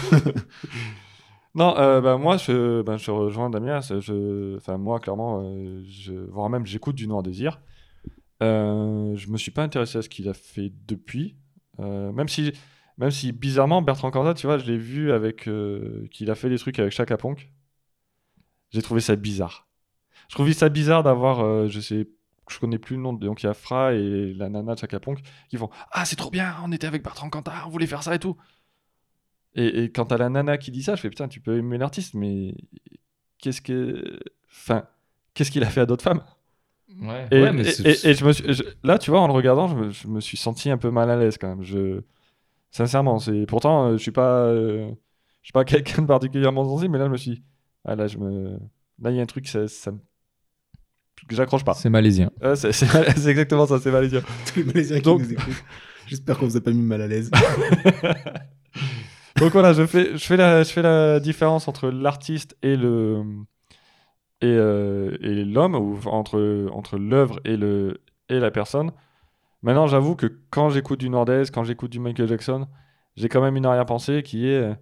Non, 1.55 1.77
euh, 1.77 2.01
bah, 2.01 2.17
moi, 2.17 2.37
je, 2.37 2.81
bah, 2.81 2.97
je 2.97 3.11
rejoins 3.11 3.49
Damien. 3.51 3.79
c'est- 3.81 4.01
Je, 4.01 4.57
enfin, 4.57 4.77
moi, 4.77 4.99
clairement, 4.99 5.43
euh, 5.45 5.83
je, 5.87 6.13
voire 6.13 6.49
même, 6.49 6.65
j'écoute 6.65 6.95
du 6.95 7.07
Noir 7.07 7.21
Désir. 7.21 7.61
Euh, 8.41 9.15
je 9.15 9.29
me 9.29 9.37
suis 9.37 9.51
pas 9.51 9.61
intéressé 9.63 9.99
à 9.99 10.01
ce 10.01 10.09
qu'il 10.09 10.27
a 10.29 10.33
fait 10.33 10.71
depuis. 10.87 11.35
Euh, 11.79 12.11
même, 12.11 12.27
si, 12.27 12.53
même 12.97 13.11
si, 13.11 13.31
bizarrement, 13.31 13.83
Bertrand 13.83 14.09
Cantat, 14.09 14.33
tu 14.33 14.47
vois, 14.47 14.57
je 14.57 14.65
l'ai 14.65 14.77
vu 14.77 15.11
avec. 15.11 15.47
euh, 15.47 16.07
qu'il 16.11 16.31
a 16.31 16.35
fait 16.35 16.49
des 16.49 16.57
trucs 16.57 16.79
avec 16.79 16.91
Chaka 16.91 17.17
Ponk. 17.17 17.51
J'ai 18.71 18.81
trouvé 18.81 18.99
ça 19.01 19.15
bizarre. 19.15 19.67
Je 20.33 20.35
trouvais 20.35 20.53
ça 20.53 20.67
bizarre 20.67 21.03
d'avoir, 21.03 21.41
euh, 21.41 21.67
je 21.67 21.79
sais, 21.79 22.07
je 22.49 22.57
connais 22.57 22.79
plus 22.79 22.95
le 22.95 23.03
nom, 23.03 23.13
de- 23.13 23.23
donc 23.23 23.43
il 23.43 23.45
y 23.45 23.49
a 23.49 23.53
Fra 23.53 23.93
et 23.93 24.33
la 24.33 24.49
nana 24.49 24.73
de 24.73 24.79
Chaka 24.79 24.99
Ponk 24.99 25.19
qui 25.47 25.57
font 25.57 25.69
Ah, 25.91 26.05
c'est 26.05 26.15
trop 26.15 26.31
bien, 26.31 26.55
on 26.63 26.71
était 26.71 26.87
avec 26.87 27.03
Bertrand 27.03 27.29
Cantat, 27.29 27.53
on 27.67 27.69
voulait 27.69 27.85
faire 27.85 28.01
ça 28.01 28.15
et 28.15 28.17
tout. 28.17 28.35
Et, 29.53 29.83
et 29.83 29.91
quand 29.91 30.05
t'as 30.05 30.17
la 30.17 30.29
nana 30.29 30.57
qui 30.57 30.71
dit 30.71 30.81
ça, 30.81 30.95
je 30.95 31.01
fais 31.01 31.09
putain, 31.09 31.27
tu 31.27 31.39
peux 31.39 31.55
aimer 31.55 31.77
l'artiste, 31.77 32.15
mais 32.15 32.55
qu'est-ce 33.37 33.61
que. 33.61 34.19
Enfin, 34.49 34.87
qu'est-ce 35.35 35.51
qu'il 35.51 35.63
a 35.63 35.69
fait 35.69 35.81
à 35.81 35.85
d'autres 35.85 36.03
femmes? 36.03 36.23
Ouais, 36.99 37.27
et, 37.29 37.51
mais 37.51 37.61
et- 37.61 37.65
c'est- 37.65 38.05
et- 38.07 38.09
et 38.09 38.13
je 38.15 38.25
me 38.25 38.31
suis, 38.33 38.51
je- 38.55 38.63
là, 38.83 38.97
tu 38.97 39.11
vois, 39.11 39.21
en 39.21 39.27
le 39.27 39.33
regardant, 39.33 39.67
je 39.67 39.75
me, 39.75 39.91
je 39.91 40.07
me 40.07 40.19
suis 40.19 40.37
senti 40.37 40.71
un 40.71 40.79
peu 40.79 40.89
mal 40.89 41.11
à 41.11 41.15
l'aise 41.17 41.37
quand 41.37 41.49
même. 41.49 41.63
Je, 41.63 42.01
sincèrement, 42.71 43.19
c'est 43.19 43.45
pourtant, 43.47 43.89
euh, 43.89 43.97
je 43.97 44.01
suis 44.03 44.11
pas, 44.11 44.45
euh, 44.47 44.89
je 45.41 45.47
suis 45.47 45.53
pas 45.53 45.65
quelqu'un 45.99 46.01
de 46.03 46.07
particulièrement 46.07 46.65
sensible, 46.65 46.91
mais 46.93 46.99
là, 46.99 47.05
je 47.05 47.11
me 47.11 47.17
suis, 47.17 47.31
dit, 47.31 47.43
ah 47.85 47.95
là, 47.95 48.07
je 48.07 48.17
me, 48.17 48.59
là, 48.99 49.11
il 49.11 49.17
y 49.17 49.19
a 49.19 49.23
un 49.23 49.25
truc, 49.27 49.47
ça, 49.47 49.67
ça 49.67 49.91
me- 49.91 49.99
j'accroche 51.29 51.63
pas. 51.63 51.73
c'est 51.73 51.89
malaisien. 51.89 52.31
Euh, 52.43 52.55
c'est 52.55 52.71
c'est- 52.71 52.85
c'est 53.17 53.29
exactement 53.29 53.65
ça, 53.65 53.79
c'est 53.79 53.91
malaisien. 53.91 54.21
Tous 54.53 54.59
les 54.59 54.65
Malaisiens 54.65 54.97
qui 54.97 55.01
Donc- 55.03 55.21
nous 55.21 55.31
écoutent. 55.33 55.63
J'espère 56.07 56.37
qu'on 56.37 56.47
vous 56.47 56.57
a 56.57 56.61
pas 56.61 56.71
mis 56.71 56.81
mal 56.81 57.01
à 57.01 57.07
l'aise. 57.07 57.31
Donc 59.37 59.51
voilà, 59.53 59.73
je 59.73 59.85
fais, 59.85 60.11
je 60.17 60.23
fais, 60.23 60.37
la, 60.37 60.63
je 60.63 60.71
fais 60.71 60.81
la 60.81 61.19
différence 61.19 61.67
entre 61.67 61.89
l'artiste 61.89 62.55
et 62.61 62.75
le 62.75 63.23
et, 64.41 64.45
euh, 64.47 65.17
et 65.21 65.45
l'homme, 65.45 65.75
ou 65.75 65.97
entre, 66.05 66.67
entre 66.73 66.97
l'œuvre 66.97 67.39
et, 67.45 67.55
le, 67.55 68.01
et 68.29 68.39
la 68.39 68.51
personne. 68.51 68.91
Maintenant, 69.61 69.87
j'avoue 69.87 70.15
que 70.15 70.27
quand 70.49 70.69
j'écoute 70.69 70.99
du 70.99 71.09
Nordez, 71.09 71.43
quand 71.53 71.63
j'écoute 71.63 71.91
du 71.91 71.99
Michael 71.99 72.27
Jackson, 72.27 72.67
j'ai 73.15 73.29
quand 73.29 73.41
même 73.41 73.55
une 73.55 73.65
arrière-pensée 73.65 74.21
qui 74.21 74.47
est 74.47 74.57
euh, 74.57 74.73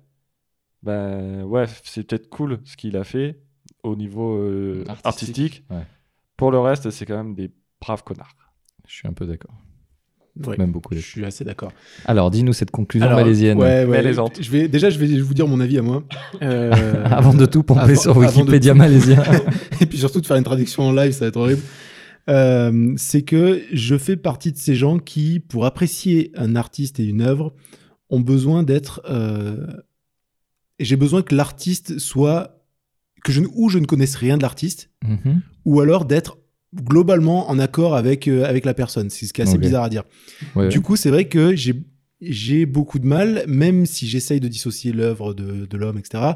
ben 0.84 1.44
ouais, 1.44 1.66
c'est 1.84 2.04
peut-être 2.08 2.28
cool 2.30 2.60
ce 2.66 2.76
qu'il 2.76 2.98
a 2.98 3.04
fait 3.04 3.40
au 3.84 3.96
niveau 3.96 4.36
euh, 4.38 4.84
Artistique, 4.88 5.06
artistique. 5.06 5.64
ouais. 5.70 5.86
Pour 6.42 6.52
le 6.52 6.60
reste, 6.60 6.90
c'est 6.90 7.06
quand 7.06 7.16
même 7.18 7.34
des 7.36 7.52
braves 7.80 8.04
connards. 8.04 8.36
Je 8.88 8.94
suis 8.96 9.08
un 9.08 9.14
peu 9.14 9.26
d'accord. 9.26 9.56
Même 10.58 10.72
beaucoup. 10.72 10.96
je 10.96 11.00
suis 11.00 11.24
assez 11.26 11.44
d'accord. 11.44 11.72
Alors, 12.06 12.32
dis-nous 12.32 12.54
cette 12.54 12.72
conclusion 12.72 13.06
Alors, 13.06 13.20
malaisienne. 13.20 13.58
Ouais, 13.58 13.84
ouais. 13.86 13.98
Malaisante. 13.98 14.42
Je 14.42 14.50
vais, 14.50 14.68
déjà, 14.70 14.90
je 14.90 14.98
vais 14.98 15.20
vous 15.20 15.34
dire 15.34 15.48
mon 15.48 15.60
avis 15.60 15.78
à 15.78 15.82
moi. 15.82 16.04
Euh, 16.42 17.04
Avant 17.06 17.34
de 17.34 17.46
tout 17.46 17.64
pomper 17.64 17.82
Avant- 17.82 17.96
sur 18.02 18.18
Wikipédia 18.18 18.74
malaisien. 18.74 19.22
et 19.82 19.86
puis 19.86 19.98
surtout 20.00 20.20
de 20.22 20.26
faire 20.26 20.38
une 20.38 20.44
traduction 20.44 20.84
en 20.84 20.94
live, 20.94 21.12
ça 21.12 21.26
va 21.26 21.28
être 21.28 21.38
horrible. 21.38 21.62
Euh, 22.30 22.94
c'est 22.98 23.24
que 23.24 23.62
je 23.74 23.98
fais 23.98 24.16
partie 24.18 24.52
de 24.52 24.58
ces 24.58 24.74
gens 24.74 24.98
qui, 25.00 25.40
pour 25.40 25.66
apprécier 25.66 26.32
un 26.36 26.56
artiste 26.56 27.00
et 27.00 27.06
une 27.06 27.22
œuvre, 27.22 27.54
ont 28.10 28.22
besoin 28.22 28.64
d'être. 28.64 29.02
euh, 29.10 29.68
J'ai 30.80 30.96
besoin 30.96 31.22
que 31.22 31.36
l'artiste 31.36 32.00
soit. 32.00 32.58
Que 33.24 33.32
je, 33.32 33.42
ne- 33.42 33.48
ou 33.54 33.70
je 33.70 33.78
ne 33.80 33.86
connaisse 33.86 34.16
rien 34.16 34.38
de 34.38 34.42
l'artiste, 34.42 34.90
Mhm. 35.04 35.42
Ou 35.66 35.80
alors 35.82 36.06
d'être 36.06 36.38
globalement 36.76 37.50
en 37.50 37.60
accord 37.60 37.96
avec, 37.96 38.28
euh, 38.28 38.46
avec 38.46 38.66
la 38.66 38.74
personne. 38.74 39.10
C'est 39.10 39.26
ce 39.26 39.34
qui 39.34 39.42
est 39.42 39.44
assez 39.44 39.58
bizarre 39.58 39.84
à 39.84 39.90
dire. 39.90 40.04
Ouais, 40.56 40.70
Du 40.70 40.82
coup, 40.82 40.96
c'est 40.96 41.10
vrai 41.10 41.26
que 41.26 41.56
j'ai 41.56 41.76
j'ai 42.22 42.68
beaucoup 42.68 43.00
de 43.00 43.08
mal, 43.08 43.44
même 43.48 43.88
si 43.88 44.08
j'essaye 44.08 44.40
de 44.40 44.48
dissocier 44.48 44.94
l'œuvre 44.94 45.34
de, 45.34 45.66
de 45.66 45.78
l'homme, 45.78 45.98
etc., 45.98 46.34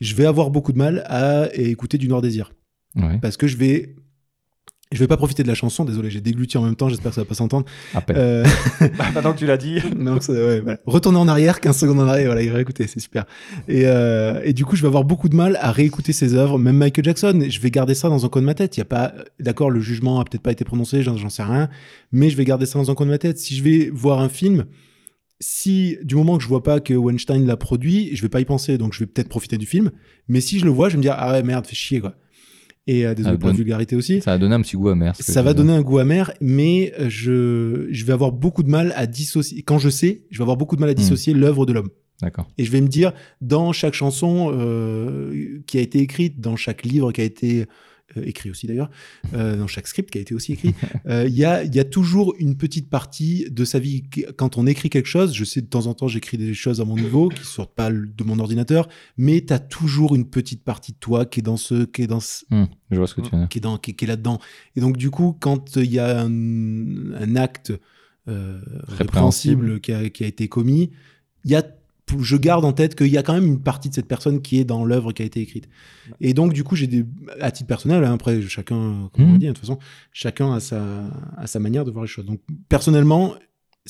je 0.00 0.14
vais 0.14 0.24
avoir 0.24 0.50
beaucoup 0.50 0.72
de 0.72 0.78
mal 0.78 1.04
à 1.06 1.54
écouter 1.54 1.98
du 1.98 2.08
Noir 2.08 2.22
Désir. 2.22 2.52
Ouais. 2.94 3.18
Parce 3.20 3.36
que 3.36 3.46
je 3.46 3.58
vais. 3.58 3.94
Je 4.92 4.98
vais 5.00 5.08
pas 5.08 5.16
profiter 5.16 5.42
de 5.42 5.48
la 5.48 5.54
chanson, 5.54 5.84
désolé, 5.84 6.10
j'ai 6.10 6.20
dégluti 6.20 6.56
en 6.58 6.62
même 6.62 6.76
temps, 6.76 6.88
j'espère 6.88 7.10
que 7.10 7.16
ça 7.16 7.22
va 7.22 7.24
pas 7.24 7.34
s'entendre. 7.34 7.66
Euh, 8.16 8.44
Bah, 8.96 9.06
Maintenant 9.12 9.32
que 9.32 9.38
tu 9.38 9.44
l'as 9.46 9.56
dit. 9.56 9.80
non, 9.96 10.20
ça- 10.20 10.32
ouais, 10.32 10.60
voilà. 10.60 10.78
Retourner 10.86 11.18
en 11.18 11.26
arrière, 11.26 11.60
15 11.60 11.76
secondes 11.76 11.98
en 11.98 12.06
arrière, 12.06 12.26
voilà, 12.26 12.42
il 12.42 12.50
réécouter, 12.52 12.86
c'est 12.86 13.00
super. 13.00 13.24
Et, 13.66 13.82
euh, 13.86 14.40
et 14.44 14.52
du 14.52 14.64
coup, 14.64 14.76
je 14.76 14.82
vais 14.82 14.86
avoir 14.88 15.02
beaucoup 15.02 15.28
de 15.28 15.34
mal 15.34 15.58
à 15.60 15.72
réécouter 15.72 16.12
ses 16.12 16.34
œuvres, 16.34 16.56
même 16.58 16.76
Michael 16.76 17.04
Jackson. 17.04 17.44
Je 17.48 17.60
vais 17.60 17.70
garder 17.72 17.94
ça 17.94 18.08
dans 18.08 18.24
un 18.24 18.28
coin 18.28 18.42
de 18.42 18.46
ma 18.46 18.54
tête. 18.54 18.76
Il 18.76 18.80
y 18.80 18.82
a 18.82 18.84
pas, 18.86 19.12
d'accord, 19.40 19.70
le 19.70 19.80
jugement 19.80 20.20
a 20.20 20.24
peut-être 20.24 20.42
pas 20.42 20.52
été 20.52 20.64
prononcé, 20.64 21.02
j'en 21.02 21.16
j'en 21.16 21.30
sais 21.30 21.42
rien, 21.42 21.68
mais 22.12 22.30
je 22.30 22.36
vais 22.36 22.44
garder 22.44 22.64
ça 22.66 22.78
dans 22.78 22.88
un 22.88 22.94
coin 22.94 23.06
de 23.06 23.10
ma 23.10 23.18
tête. 23.18 23.38
Si 23.38 23.56
je 23.56 23.64
vais 23.64 23.90
voir 23.92 24.20
un 24.20 24.28
film, 24.28 24.66
si 25.40 25.98
du 26.04 26.14
moment 26.14 26.36
que 26.38 26.42
je 26.44 26.48
vois 26.48 26.62
pas 26.62 26.80
que 26.80 26.94
Weinstein 26.94 27.44
l'a 27.44 27.56
produit, 27.56 28.14
je 28.14 28.22
vais 28.22 28.28
pas 28.28 28.40
y 28.40 28.44
penser, 28.44 28.78
donc 28.78 28.94
je 28.94 29.00
vais 29.00 29.06
peut-être 29.06 29.28
profiter 29.28 29.58
du 29.58 29.66
film. 29.66 29.90
Mais 30.28 30.40
si 30.40 30.58
je 30.60 30.64
le 30.64 30.70
vois, 30.70 30.88
je 30.88 30.92
vais 30.94 30.98
me 30.98 31.02
dire 31.02 31.14
ah 31.18 31.32
ouais 31.32 31.42
merde, 31.42 31.66
fais 31.66 31.74
chier 31.74 32.00
quoi. 32.00 32.14
Et 32.88 33.04
Ah, 33.04 33.14
pour 33.14 33.24
la 33.24 33.36
bonne- 33.36 33.56
vulgarité 33.56 33.96
aussi. 33.96 34.20
Ça 34.20 34.32
a 34.32 34.38
donné 34.38 34.54
un 34.54 34.60
petit 34.60 34.76
goût 34.76 34.88
amer. 34.90 35.14
Ça 35.18 35.42
va 35.42 35.54
donner 35.54 35.72
un 35.72 35.82
goût 35.82 35.98
amer, 35.98 36.32
mais 36.40 36.92
euh, 37.00 37.08
je, 37.08 37.88
je 37.90 38.04
vais 38.04 38.12
avoir 38.12 38.30
beaucoup 38.30 38.62
de 38.62 38.70
mal 38.70 38.92
à 38.96 39.06
dissocier. 39.06 39.62
Quand 39.62 39.78
je 39.78 39.88
sais, 39.88 40.22
je 40.30 40.38
vais 40.38 40.42
avoir 40.42 40.56
beaucoup 40.56 40.76
de 40.76 40.80
mal 40.80 40.90
à 40.90 40.94
dissocier 40.94 41.34
l'œuvre 41.34 41.66
de 41.66 41.72
l'homme. 41.72 41.88
D'accord. 42.22 42.46
Et 42.58 42.64
je 42.64 42.70
vais 42.70 42.80
me 42.80 42.86
dire, 42.88 43.12
dans 43.40 43.72
chaque 43.72 43.94
chanson 43.94 44.50
euh, 44.54 45.60
qui 45.66 45.78
a 45.78 45.80
été 45.80 45.98
écrite, 45.98 46.40
dans 46.40 46.56
chaque 46.56 46.84
livre 46.84 47.10
qui 47.12 47.20
a 47.20 47.24
été 47.24 47.66
écrit 48.22 48.50
aussi 48.50 48.66
d'ailleurs, 48.66 48.90
euh, 49.34 49.56
dans 49.56 49.66
chaque 49.66 49.86
script 49.86 50.10
qui 50.10 50.18
a 50.18 50.20
été 50.20 50.34
aussi 50.34 50.52
écrit, 50.52 50.74
euh, 51.06 51.26
il 51.26 51.34
y, 51.34 51.44
a, 51.44 51.64
y 51.64 51.78
a 51.78 51.84
toujours 51.84 52.34
une 52.38 52.56
petite 52.56 52.88
partie 52.88 53.46
de 53.50 53.64
sa 53.64 53.78
vie. 53.78 54.04
Quand 54.36 54.56
on 54.56 54.66
écrit 54.66 54.90
quelque 54.90 55.08
chose, 55.08 55.34
je 55.34 55.44
sais 55.44 55.60
de 55.60 55.66
temps 55.66 55.86
en 55.86 55.94
temps 55.94 56.08
j'écris 56.08 56.38
des 56.38 56.54
choses 56.54 56.80
à 56.80 56.84
mon 56.84 56.96
niveau 56.96 57.28
qui 57.28 57.44
sortent 57.44 57.74
pas 57.74 57.90
de 57.90 58.24
mon 58.24 58.38
ordinateur, 58.38 58.88
mais 59.16 59.44
tu 59.46 59.52
as 59.52 59.58
toujours 59.58 60.14
une 60.14 60.28
petite 60.28 60.64
partie 60.64 60.92
de 60.92 60.98
toi 60.98 61.26
qui 61.26 61.40
est 61.40 61.42
dans 61.42 61.56
ce, 61.56 61.84
qui 61.84 62.02
est 62.02 62.06
dans 62.06 62.20
ce, 62.20 62.44
Hmm, 62.50 62.66
je 62.90 62.96
vois 62.96 63.06
ce 63.06 63.14
que 63.14 63.20
tu 63.22 63.34
veux 63.34 63.46
qui 63.46 63.58
est, 63.58 63.60
dans, 63.60 63.78
qui, 63.78 63.94
qui 63.94 64.04
est 64.04 64.08
là-dedans. 64.08 64.38
Et 64.76 64.80
donc, 64.80 64.96
du 64.96 65.10
coup, 65.10 65.36
quand 65.38 65.76
il 65.76 65.90
y 65.90 65.98
a 65.98 66.20
un, 66.20 67.12
un 67.14 67.36
acte 67.36 67.72
euh, 68.28 68.60
répréhensible 68.88 69.80
qui 69.80 69.92
a, 69.92 70.08
qui 70.10 70.24
a 70.24 70.26
été 70.26 70.48
commis, 70.48 70.90
il 71.44 71.50
y 71.50 71.56
a, 71.56 71.62
je 72.20 72.36
garde 72.36 72.64
en 72.64 72.72
tête 72.72 72.94
qu'il 72.94 73.08
y 73.08 73.18
a 73.18 73.22
quand 73.22 73.34
même 73.34 73.46
une 73.46 73.60
partie 73.62 73.88
de 73.88 73.94
cette 73.94 74.06
personne 74.06 74.40
qui 74.40 74.58
est 74.58 74.64
dans 74.64 74.84
l'œuvre 74.84 75.12
qui 75.12 75.22
a 75.22 75.24
été 75.24 75.40
écrite. 75.40 75.68
Et 76.20 76.34
donc, 76.34 76.52
du 76.52 76.62
coup, 76.64 76.76
j'ai 76.76 76.86
des, 76.86 77.04
à 77.40 77.50
titre 77.50 77.66
personnel, 77.66 78.04
hein, 78.04 78.12
après, 78.14 78.40
chacun, 78.42 79.10
comme 79.12 79.24
on 79.24 79.32
Mhm. 79.32 79.38
dit, 79.38 79.46
hein, 79.46 79.50
de 79.50 79.54
toute 79.56 79.66
façon, 79.66 79.78
chacun 80.12 80.52
a 80.54 80.60
sa, 80.60 80.82
a 81.36 81.46
sa 81.46 81.58
manière 81.58 81.84
de 81.84 81.90
voir 81.90 82.04
les 82.04 82.08
choses. 82.08 82.24
Donc, 82.26 82.40
personnellement, 82.68 83.34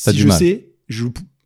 T'as 0.02 0.12
si 0.12 0.18
je 0.18 0.28
mal. 0.28 0.38
sais, 0.38 0.70
je, 0.88 1.05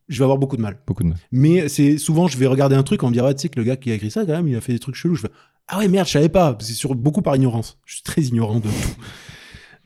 je 0.08 0.18
vais 0.18 0.22
avoir 0.24 0.38
beaucoup 0.38 0.56
de 0.56 0.62
mal. 0.62 0.78
Beaucoup 0.86 1.02
de 1.02 1.08
mal. 1.08 1.18
Mais 1.32 1.68
c'est 1.68 1.98
souvent, 1.98 2.28
je 2.28 2.36
vais 2.38 2.46
regarder 2.46 2.76
un 2.76 2.82
truc, 2.84 3.02
on 3.02 3.08
me 3.08 3.12
dira, 3.12 3.34
tu 3.34 3.42
sais 3.42 3.48
que 3.48 3.58
le 3.58 3.64
gars 3.64 3.76
qui 3.76 3.90
a 3.90 3.94
écrit 3.94 4.10
ça, 4.10 4.24
quand 4.24 4.32
même, 4.32 4.46
il 4.48 4.54
a 4.56 4.60
fait 4.60 4.72
des 4.72 4.78
trucs 4.78 4.94
chelous. 4.94 5.16
Je 5.16 5.22
fais, 5.22 5.30
ah 5.66 5.78
ouais, 5.78 5.88
merde, 5.88 6.06
je 6.06 6.12
savais 6.12 6.28
pas. 6.28 6.56
C'est 6.60 6.72
sur 6.74 6.94
beaucoup 6.94 7.22
par 7.22 7.34
ignorance. 7.36 7.78
Je 7.84 7.94
suis 7.94 8.02
très 8.04 8.22
ignorant 8.22 8.56
de 8.60 8.68
tout. 8.68 8.96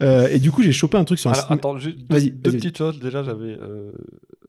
Euh, 0.02 0.28
et 0.28 0.38
du 0.40 0.50
coup, 0.50 0.62
j'ai 0.62 0.72
chopé 0.72 0.98
un 0.98 1.04
truc 1.04 1.18
sur 1.20 1.30
un 1.30 1.34
Alors, 1.34 1.44
site- 1.44 1.52
attends, 1.52 1.78
juste 1.78 1.98
deux, 1.98 2.06
Vas-y, 2.16 2.30
deux 2.30 2.50
vas-y. 2.50 2.60
petites 2.60 2.76
choses. 2.76 2.98
Déjà, 2.98 3.22
j'avais. 3.22 3.56
euh, 3.60 3.92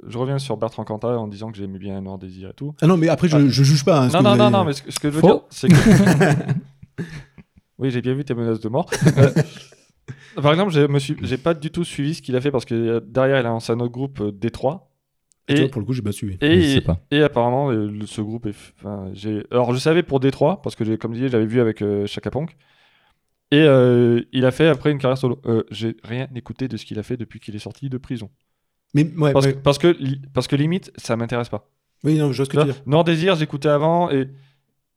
je 0.08 0.18
reviens 0.18 0.40
sur 0.40 0.58
Bertrand 0.58 0.84
Cantat 0.84 1.18
en 1.20 1.28
disant 1.28 1.52
que 1.52 1.58
j'aimais 1.58 1.80
bien 1.80 2.00
Noir 2.02 2.18
Désir 2.18 2.50
et 2.50 2.54
tout. 2.54 2.74
Ah 2.82 2.88
non, 2.88 2.98
mais 2.98 3.08
après, 3.10 3.28
je, 3.28 3.38
Ah. 3.38 3.48
je 3.48 3.64
juge 3.64 3.84
pas. 3.86 4.02
hein, 4.04 4.08
Non, 4.14 4.22
non, 4.22 4.36
non, 4.36 4.44
avez- 4.46 4.52
non, 4.52 4.64
mais 4.66 4.74
ce, 4.74 4.82
que- 4.84 4.92
ce 4.92 5.00
que 5.00 5.10
je 5.10 5.16
veux 5.16 5.22
Faux. 5.22 5.28
dire, 5.28 5.42
c'est 5.50 5.68
que. 5.68 5.76
oui, 7.78 7.92
j'ai 7.92 8.02
bien 8.02 8.14
vu 8.14 8.24
tes 8.24 8.34
menaces 8.34 8.60
de 8.60 8.70
mort. 8.70 8.90
Euh, 10.38 10.42
par 10.42 10.52
exemple, 10.52 10.72
je 10.74 10.82
me 10.82 11.00
suis, 11.00 11.16
j'ai 11.22 11.38
pas 11.38 11.54
du 11.54 11.72
tout 11.72 11.86
suivi 11.86 12.14
ce 12.14 12.22
qu'il 12.22 12.36
a 12.36 12.42
fait 12.42 12.52
parce 12.52 12.66
que 12.66 12.76
euh, 12.76 13.00
derrière, 13.00 13.38
il 13.40 13.46
a 13.46 13.50
lancé 13.50 13.72
un 13.72 13.80
autre 13.80 13.94
groupe 13.94 14.20
euh, 14.20 14.32
Détroit. 14.34 14.92
Tu 15.48 15.56
vois, 15.56 15.64
Et, 15.66 15.70
pour 15.70 15.80
le 15.80 15.86
coup, 15.88 15.94
j'ai 15.94 16.02
pas 16.02 16.12
suivi. 16.12 16.38
Je 16.42 16.46
et, 16.46 16.74
sais 16.76 16.82
pas. 16.82 17.00
et 17.10 17.24
apparemment, 17.24 17.72
euh, 17.72 17.88
le- 17.90 18.06
ce 18.06 18.20
groupe 18.20 18.46
est. 18.46 18.54
enfin. 18.78 19.12
Alors, 19.50 19.74
je 19.74 19.80
savais 19.80 20.04
pour 20.04 20.20
Détroit, 20.20 20.62
parce 20.62 20.76
que, 20.76 20.84
comme 20.98 21.14
je 21.14 21.20
disais, 21.20 21.30
j'avais 21.30 21.46
vu 21.46 21.62
avec 21.62 21.82
euh, 21.82 22.06
Chaka 22.06 22.32
Ponk. 22.32 22.56
Et 23.52 23.62
euh, 23.62 24.22
il 24.34 24.46
a 24.46 24.52
fait 24.52 24.68
après 24.68 24.92
une 24.92 24.98
carrière 24.98 25.18
solo. 25.18 25.40
Euh, 25.46 25.64
j'ai 25.72 25.96
rien 26.04 26.28
écouté 26.36 26.68
de 26.68 26.76
ce 26.76 26.86
qu'il 26.86 27.00
a 27.00 27.04
fait 27.04 27.16
depuis 27.16 27.40
qu'il 27.40 27.56
est 27.56 27.60
sorti 27.60 27.90
de 27.90 27.98
prison. 27.98 28.30
Mais 28.96 29.04
ouais, 29.18 29.32
Parce, 29.34 29.46
ouais. 29.46 29.54
que, 29.54 29.60
parce, 29.60 29.78
que, 29.78 29.88
li- 30.00 30.22
parce 30.34 30.48
que 30.48 30.56
limite, 30.56 30.92
ça 30.96 31.16
m'intéresse 31.16 31.50
pas. 31.50 31.70
oui, 32.04 32.18
non, 32.18 32.32
je 32.32 32.38
vois 32.38 32.46
ce 32.46 32.50
que 32.50 32.58
Tu 32.58 32.66
veux 32.66 32.74
dire. 32.74 32.82
Nord 32.88 33.04
Désir, 33.04 33.36
j'écoutais 33.36 33.70
avant 33.70 34.10
et 34.10 34.30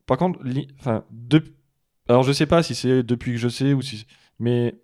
par 0.06 0.16
contre, 0.16 0.42
li- 0.44 0.68
enfin, 0.78 1.04
de... 1.10 1.42
alors 2.08 2.22
je 2.22 2.32
sais 2.32 2.46
pas 2.46 2.62
si 2.62 2.74
c'est 2.74 3.02
depuis 3.02 3.32
que 3.32 3.38
je 3.38 3.48
sais 3.48 3.74
ou 3.74 3.82
si, 3.82 4.06
mais 4.38 4.74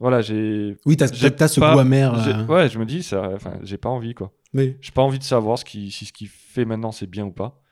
voilà, 0.00 0.20
j'ai, 0.20 0.76
Oui, 0.84 0.96
t'as 0.98 1.08
t'as 1.08 1.48
ce 1.48 1.60
pas- 1.60 1.72
goût 1.72 1.78
amer. 1.78 2.12
euh, 2.14 2.44
ouais, 2.46 2.68
je 2.68 2.78
me 2.78 2.84
dis 2.84 3.02
ça, 3.02 3.30
enfin, 3.34 3.54
j'ai 3.62 3.78
pas 3.78 3.88
envie 3.88 4.14
quoi. 4.14 4.32
oui. 4.52 4.76
J'ai 4.82 4.92
pas 4.92 5.00
envie 5.02 5.18
de 5.18 5.24
savoir 5.24 5.58
ce 5.58 5.64
qui, 5.64 5.90
si 5.90 6.04
ce 6.04 6.12
qu'il 6.12 6.28
fait 6.28 6.64
maintenant 6.66 6.92
c'est 6.92 7.06
bien 7.06 7.24
ou 7.24 7.30
pas, 7.32 7.62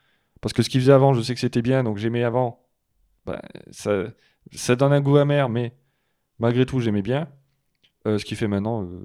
parce 0.40 0.52
que 0.54 0.62
ce 0.62 0.70
qu'il 0.70 0.80
faisait 0.80 0.92
avant, 0.92 1.12
je 1.14 1.20
sais 1.20 1.34
que 1.34 1.40
c'était 1.40 1.62
bien, 1.62 1.82
donc 1.84 1.98
j'aimais 1.98 2.22
avant. 2.22 2.60
Bah, 3.26 3.42
ça, 3.72 4.04
ça 4.52 4.74
donne 4.76 4.92
un 4.92 5.00
goût 5.00 5.16
amer, 5.16 5.48
mais 5.48 5.74
malgré 6.38 6.64
tout, 6.66 6.80
j'aimais 6.80 7.02
bien. 7.02 7.28
Euh, 8.06 8.18
ce 8.18 8.24
qu'il 8.24 8.36
fait 8.36 8.48
maintenant, 8.48 8.82
euh, 8.84 9.04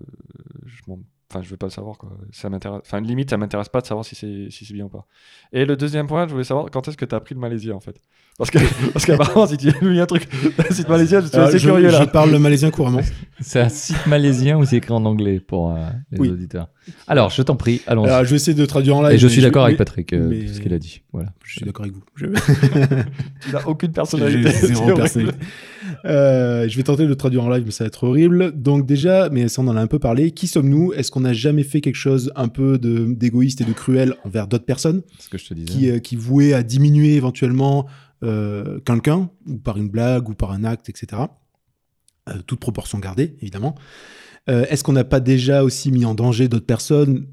je 0.66 0.82
m'en 0.88 1.00
Enfin, 1.30 1.42
je 1.42 1.50
veux 1.50 1.58
pas 1.58 1.66
le 1.68 1.72
savoir, 1.72 1.98
quoi. 1.98 2.10
Ça 2.32 2.50
m'intéresse. 2.50 2.82
Enfin, 2.86 3.02
limite, 3.02 3.30
ça 3.30 3.38
m'intéresse 3.38 3.70
pas 3.70 3.82
de 3.82 3.86
savoir 3.88 4.06
si 4.06 4.16
c'est 4.16 4.50
si 4.50 4.74
bien 4.74 4.86
ou 4.86 4.90
pas. 4.90 5.06
Et 5.52 5.66
le 5.66 5.76
deuxième 5.76 6.08
point, 6.08 6.26
je 6.28 6.32
voulais 6.32 6.46
savoir 6.46 6.72
quand 6.72 6.88
est-ce 6.88 6.98
que 6.98 7.06
tu 7.06 7.14
as 7.16 7.18
appris 7.18 7.36
le 7.36 7.42
malaisien, 7.42 7.76
en 7.76 7.80
fait? 7.82 8.02
Parce 8.38 8.52
que 8.52 8.60
parce 8.94 9.06
qu'apparemment, 9.06 9.48
si 9.48 9.58
tu 9.58 9.70
as 9.70 9.80
lu 9.82 10.00
un 10.00 10.06
truc, 10.06 10.28
site 10.72 10.88
malaisien, 10.90 11.22
je 11.22 11.26
suis 11.28 11.36
Alors, 11.36 11.48
assez 11.48 11.56
Euh, 11.56 11.60
je, 11.60 11.68
curieux 11.70 11.90
je 11.90 11.94
là. 11.98 12.06
parle 12.08 12.32
le 12.32 12.38
malaisien 12.40 12.70
couramment. 12.70 13.02
C'est 13.40 13.60
un 13.60 13.70
site 13.70 14.06
malaisien 14.08 14.58
ou 14.58 14.66
c'est 14.66 14.78
écrit 14.78 14.94
en 14.94 15.06
anglais 15.06 15.40
pour 15.40 15.70
euh, 15.72 15.76
les 16.12 16.20
Oui. 16.20 16.30
auditeurs 16.30 16.70
Alors, 17.08 17.30
je 17.30 17.44
t'en 17.44 17.56
prie, 17.56 17.82
allons-y. 17.86 18.08
Alors, 18.10 18.24
je 18.26 18.32
vais 18.32 18.36
essayer 18.38 18.56
de 18.58 18.66
traduire 18.66 18.96
en 18.98 19.04
live. 19.04 19.12
Et 19.14 19.20
je 19.20 19.28
mais 19.28 19.32
suis 19.32 19.42
d'accord 19.44 19.66
avec 19.66 19.78
Patrick, 19.78 20.12
euh, 20.14 20.28
mais- 20.28 20.46
tout 20.46 20.54
ce 20.56 20.60
qu'il 20.60 20.74
a 20.74 20.80
dit. 20.80 21.04
Voilà. 21.14 21.30
Je 21.46 21.52
suis 21.58 21.64
d'accord 21.66 21.86
avec 21.86 21.94
vous. 21.96 22.02
Je- 22.16 22.26
Tu 23.46 23.52
n'as 23.54 23.64
aucune 23.68 23.92
personnalité. 23.92 24.50
zéro 24.50 24.68
c'est 24.68 24.76
horrible. 24.82 24.96
personnalité. 24.98 25.38
Euh, 26.06 26.68
je 26.68 26.78
vais 26.78 26.84
tenter 26.84 27.04
de 27.04 27.08
le 27.10 27.16
traduire 27.16 27.44
en 27.44 27.50
live, 27.50 27.62
mais 27.64 27.72
ça 27.72 27.84
va 27.84 27.88
être 27.90 28.04
horrible. 28.04 28.52
Donc 28.60 28.88
déjà, 28.88 29.30
mais 29.32 29.48
ça 29.50 29.62
on 29.62 29.68
en 29.68 29.78
a 29.78 29.82
un 29.82 29.88
peu 29.88 30.00
parlé. 30.00 30.32
Qui 30.32 30.48
sommes-nous? 30.48 30.94
Est-ce 30.94 31.12
qu'on 31.12 31.22
n'a 31.22 31.34
jamais 31.34 31.64
fait 31.64 31.80
quelque 31.82 31.96
chose 31.96 32.32
un 32.36 32.48
peu 32.48 32.80
de- 32.80 33.06
d'égoïste 33.14 33.62
et 33.62 33.66
de 33.66 33.74
cruel 33.74 34.16
envers 34.26 34.48
d'autres 34.48 34.66
personnes? 34.66 35.04
C'est 35.20 35.26
ce 35.26 35.30
que 35.30 35.38
je 35.38 35.46
te 35.48 35.54
disais. 35.54 35.68
qui, 35.68 35.90
euh, 35.92 36.00
qui 36.00 36.16
vouaient 36.16 36.54
à 36.54 36.64
diminuer 36.64 37.14
éventuellement 37.16 37.86
euh, 38.24 38.80
quelqu'un, 38.82 39.30
ou 39.48 39.58
par 39.58 39.78
une 39.78 39.90
blague, 39.90 40.30
ou 40.30 40.34
par 40.34 40.52
un 40.52 40.64
acte, 40.64 40.90
etc. 40.90 41.22
Euh, 42.30 42.34
toute 42.46 42.60
proportion 42.60 43.00
gardée, 43.00 43.36
évidemment. 43.42 43.76
Euh, 44.50 44.66
Est-ce 44.70 44.84
qu'on 44.84 44.94
n'a 44.94 45.04
pas 45.04 45.20
déjà 45.20 45.64
aussi 45.64 45.92
mis 45.92 46.06
en 46.06 46.14
danger 46.16 46.48
d'autres 46.48 46.66
personnes 46.66 47.28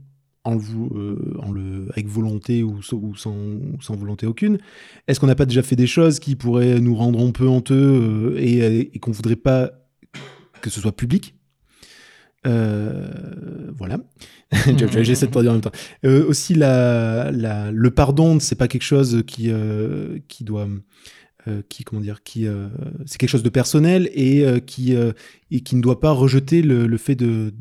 avec 0.44 2.06
volonté 2.06 2.62
ou, 2.62 2.82
sans- 2.82 3.32
volonté 3.90 4.26
aucune? 4.26 4.58
Est-ce 5.06 5.20
qu'on 5.20 5.26
n'a 5.26 5.34
pas 5.34 5.46
déjà 5.46 5.62
fait 5.62 5.76
des 5.76 5.86
choses 5.86 6.18
qui 6.18 6.36
pourraient 6.36 6.80
nous 6.80 6.94
rendre 6.94 7.24
un 7.26 7.30
peu 7.30 7.46
honteux 7.46 8.36
et, 8.38 8.94
et 8.94 8.98
qu'on 8.98 9.12
voudrait 9.12 9.36
pas 9.36 9.70
que 10.60 10.70
ce 10.70 10.80
soit 10.80 10.92
public? 10.94 11.33
Euh, 12.46 13.08
voilà. 13.76 13.98
J'essaie 15.02 15.26
de 15.26 15.30
traduire 15.30 15.52
en 15.52 15.54
même 15.54 15.62
temps. 15.62 15.72
Euh, 16.04 16.26
aussi, 16.26 16.54
la, 16.54 17.30
la, 17.32 17.70
le 17.70 17.90
pardon, 17.90 18.38
c'est 18.40 18.54
pas 18.54 18.68
quelque 18.68 18.82
chose 18.82 19.22
qui, 19.26 19.50
euh, 19.50 20.18
qui 20.28 20.44
doit, 20.44 20.68
qui 21.68 21.84
comment 21.84 22.00
dire, 22.00 22.22
qui, 22.22 22.46
c'est 23.06 23.18
quelque 23.18 23.30
chose 23.30 23.42
de 23.42 23.48
personnel 23.50 24.08
et 24.14 24.44
qui 24.66 24.94
et 24.94 25.60
qui 25.60 25.76
ne 25.76 25.82
doit 25.82 26.00
pas 26.00 26.10
rejeter 26.10 26.62
le, 26.62 26.86
le 26.86 26.96
fait 26.96 27.14
de, 27.16 27.52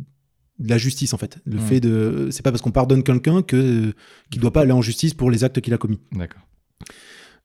de 0.60 0.69
la 0.69 0.77
justice 0.77 1.14
en 1.14 1.18
fait. 1.18 1.39
Le 1.45 1.57
Mm. 1.57 1.60
fait 1.60 1.80
de, 1.81 2.27
c'est 2.31 2.43
pas 2.43 2.51
parce 2.51 2.61
qu'on 2.61 2.72
pardonne 2.72 3.03
quelqu'un 3.03 3.41
que 3.41 3.93
qu'il 4.30 4.41
doit 4.41 4.53
pas 4.53 4.61
aller 4.61 4.72
en 4.72 4.81
justice 4.81 5.14
pour 5.14 5.31
les 5.31 5.43
actes 5.43 5.60
qu'il 5.60 5.73
a 5.73 5.77
commis. 5.77 5.99
D'accord. 6.14 6.41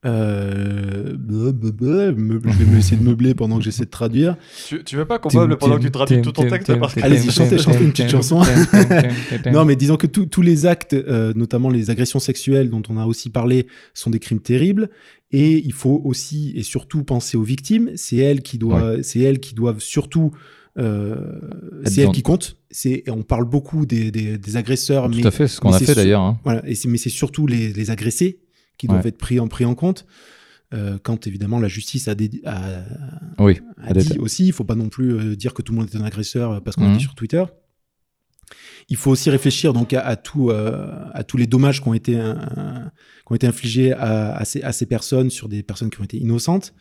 Euh, 0.07 1.17
je 1.29 2.65
vais 2.65 2.79
essayer 2.79 2.97
de 2.97 3.03
meubler 3.03 3.35
pendant 3.35 3.59
que 3.59 3.65
j'essaie 3.65 3.85
de 3.85 3.91
traduire. 3.91 4.37
Tu, 4.69 4.83
tu 4.85 4.97
veux 4.97 5.05
pas 5.05 5.19
qu'on 5.19 5.29
meuble 5.37 5.57
pendant 5.59 5.77
que 5.77 5.83
tu 5.83 5.91
traduis 5.91 6.23
tout 6.23 6.33
ton 6.33 6.49
texte 6.49 6.71
Allez-y, 7.03 7.31
chantez- 7.31 7.59
chantez 7.59 7.85
une 7.85 7.91
petite 7.91 8.11
chanson. 8.11 8.43
Non, 9.53 9.65
mais 9.65 9.77
disons 9.77 9.97
que 9.97 10.07
tous 10.07 10.43
les 10.43 10.67
actes, 10.67 10.95
euh, 10.95 11.33
notamment 11.35 11.69
les 11.71 11.91
agressions 11.91 12.21
sexuelles 12.21 12.71
dont 12.71 12.83
on 12.89 12.97
a 12.97 13.07
aussi 13.07 13.31
parlé, 13.31 13.67
sont 13.95 14.11
des 14.11 14.19
crimes 14.19 14.41
terribles. 14.41 14.89
Et 15.31 15.59
il 15.65 15.73
faut 15.73 16.01
aussi 16.05 16.53
et 16.57 16.63
surtout 16.63 17.05
penser 17.05 17.37
aux 17.37 17.43
victimes. 17.43 17.91
C'est 17.97 18.17
elles 18.17 18.41
qui 18.43 18.57
doivent, 18.59 19.03
c'est 19.03 19.21
elles 19.21 19.41
qui 19.41 19.55
doivent 19.55 19.81
surtout, 19.81 20.31
euh, 20.79 21.17
c'est 21.85 22.01
elles 22.03 22.07
dans- 22.07 22.13
qui 22.13 22.23
comptent. 22.23 22.57
C'est, 22.71 23.03
on 23.09 23.23
parle 23.23 23.45
beaucoup 23.45 23.85
des, 23.85 24.11
des, 24.11 24.39
des 24.39 24.57
agresseurs, 24.57 25.09
mais 25.09 25.21
Tout 25.21 25.29
à 25.29 25.31
fait, 25.31 25.47
c'est 25.49 25.57
ce 25.57 25.61
qu'on 25.61 25.73
a 25.73 25.79
fait 25.79 25.95
d'ailleurs. 25.95 26.21
hein. 26.23 26.39
voilà. 26.45 26.63
Et 26.69 26.75
mais 26.87 26.99
c'est 26.99 27.11
surtout 27.11 27.47
les, 27.47 27.73
les 27.73 27.91
agressés 27.91 28.39
qui 28.79 28.87
doivent 28.87 29.03
Ouais. 29.03 29.09
être 29.09 29.19
pris 29.19 29.39
en, 29.41 29.49
pris 29.49 29.65
en 29.67 29.75
compte. 29.75 30.07
Euh, 30.75 30.99
quand 31.03 31.27
évidemment 31.27 31.61
la 31.61 31.69
justice 31.69 32.09
a, 32.09 32.15
dé- 32.15 32.43
a, 32.45 32.83
Oui, 33.39 33.59
a 33.83 33.93
dit 33.95 34.01
déta- 34.11 34.19
aussi, 34.19 34.47
il 34.47 34.53
faut 34.53 34.65
pas 34.65 34.75
non 34.75 34.89
plus 34.91 35.13
euh, 35.15 35.35
dire 35.37 35.55
que 35.55 35.63
tout 35.63 35.73
le 35.73 35.79
monde 35.79 35.89
est 35.93 35.97
un 35.97 36.05
agresseur 36.05 36.53
euh, 36.53 36.61
parce 36.61 36.77
qu'on 36.77 36.85
a 36.85 36.89
Mhm. 36.89 36.97
dit 36.99 37.03
sur 37.05 37.15
Twitter. 37.15 37.43
Il 38.89 38.97
faut 38.97 39.11
aussi 39.11 39.29
réfléchir 39.31 39.73
donc 39.73 39.93
à, 39.93 40.01
à 40.01 40.17
tout, 40.17 40.51
euh, 40.51 40.91
à 41.13 41.23
tous 41.25 41.37
les 41.37 41.47
dommages 41.47 41.83
qui 41.83 41.89
ont 41.89 41.95
été, 41.95 42.19
euh, 42.19 42.35
qui 42.35 43.33
ont 43.33 43.35
été 43.35 43.47
infligés 43.47 43.93
à, 43.93 44.35
à 44.37 44.45
ces, 44.45 44.63
à 44.63 44.73
ces 44.73 44.87
personnes 44.87 45.31
sur 45.31 45.49
des 45.49 45.63
personnes 45.63 45.91
qui 45.91 46.01
ont 46.01 46.05
été 46.05 46.17
innocentes. 46.19 46.75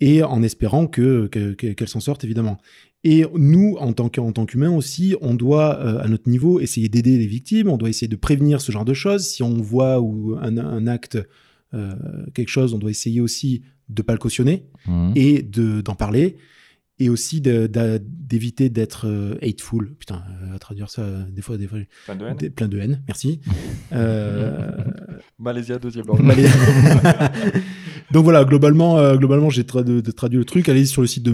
Et 0.00 0.22
en 0.22 0.42
espérant 0.42 0.86
que 0.86 1.26
que- 1.28 1.52
que- 1.54 1.72
qu'elle 1.72 1.88
s'en 1.88 2.00
sorte 2.00 2.24
évidemment. 2.24 2.58
Et 3.06 3.26
nous, 3.36 3.76
en 3.78 3.92
tant 3.92 4.08
qu'humains 4.08 4.70
aussi, 4.74 5.14
on 5.20 5.34
doit, 5.34 5.78
euh, 5.78 5.98
à 6.02 6.08
notre 6.08 6.28
niveau, 6.28 6.58
essayer 6.60 6.88
d'aider 6.88 7.18
les 7.18 7.26
victimes, 7.26 7.68
on 7.68 7.76
doit 7.76 7.90
essayer 7.90 8.08
de 8.08 8.16
prévenir 8.16 8.62
ce 8.62 8.72
genre 8.72 8.86
de 8.86 8.94
choses. 8.94 9.26
Si 9.26 9.42
on 9.42 9.54
voit 9.60 10.00
ou 10.00 10.36
un, 10.40 10.56
un 10.56 10.86
acte, 10.86 11.18
euh, 11.74 11.92
quelque 12.32 12.48
chose, 12.48 12.72
on 12.72 12.78
doit 12.78 12.90
essayer 12.90 13.20
aussi 13.20 13.60
de 13.90 14.00
pas 14.00 14.14
le 14.14 14.18
cautionner 14.18 14.64
Mhm. 14.86 15.12
et 15.16 15.42
de 15.42 15.82
d'en 15.82 15.94
parler 15.94 16.36
et 17.00 17.08
aussi 17.08 17.40
d'éviter 17.40 18.68
d'être 18.70 19.06
euh, 19.08 19.34
hateful. 19.42 19.94
Putain, 19.98 20.22
euh, 20.42 20.54
à 20.54 20.58
traduire 20.58 20.90
ça, 20.90 21.02
euh, 21.02 21.24
des 21.30 21.42
fois, 21.42 21.56
des 21.56 21.66
fois, 21.66 21.78
Fin 22.06 22.14
de 22.16 22.24
haine. 22.26 22.36
des- 22.36 22.50
plein 22.50 22.68
de 22.68 22.78
haine. 22.78 23.02
Merci. 23.06 23.40
Euh, 23.92 24.60
Malaysia, 25.38 25.78
deuxième. 25.78 26.06
Malais- 26.20 26.48
Donc 28.12 28.24
voilà, 28.24 28.44
globalement, 28.44 28.98
euh, 28.98 29.16
globalement, 29.16 29.50
j'ai 29.50 29.62
tra- 29.62 29.84
de- 29.84 30.00
de 30.00 30.10
traduit 30.10 30.38
le 30.38 30.44
truc. 30.44 30.68
Allez 30.68 30.84
sur 30.86 31.00
le 31.02 31.06
site 31.08 31.22
de 31.22 31.32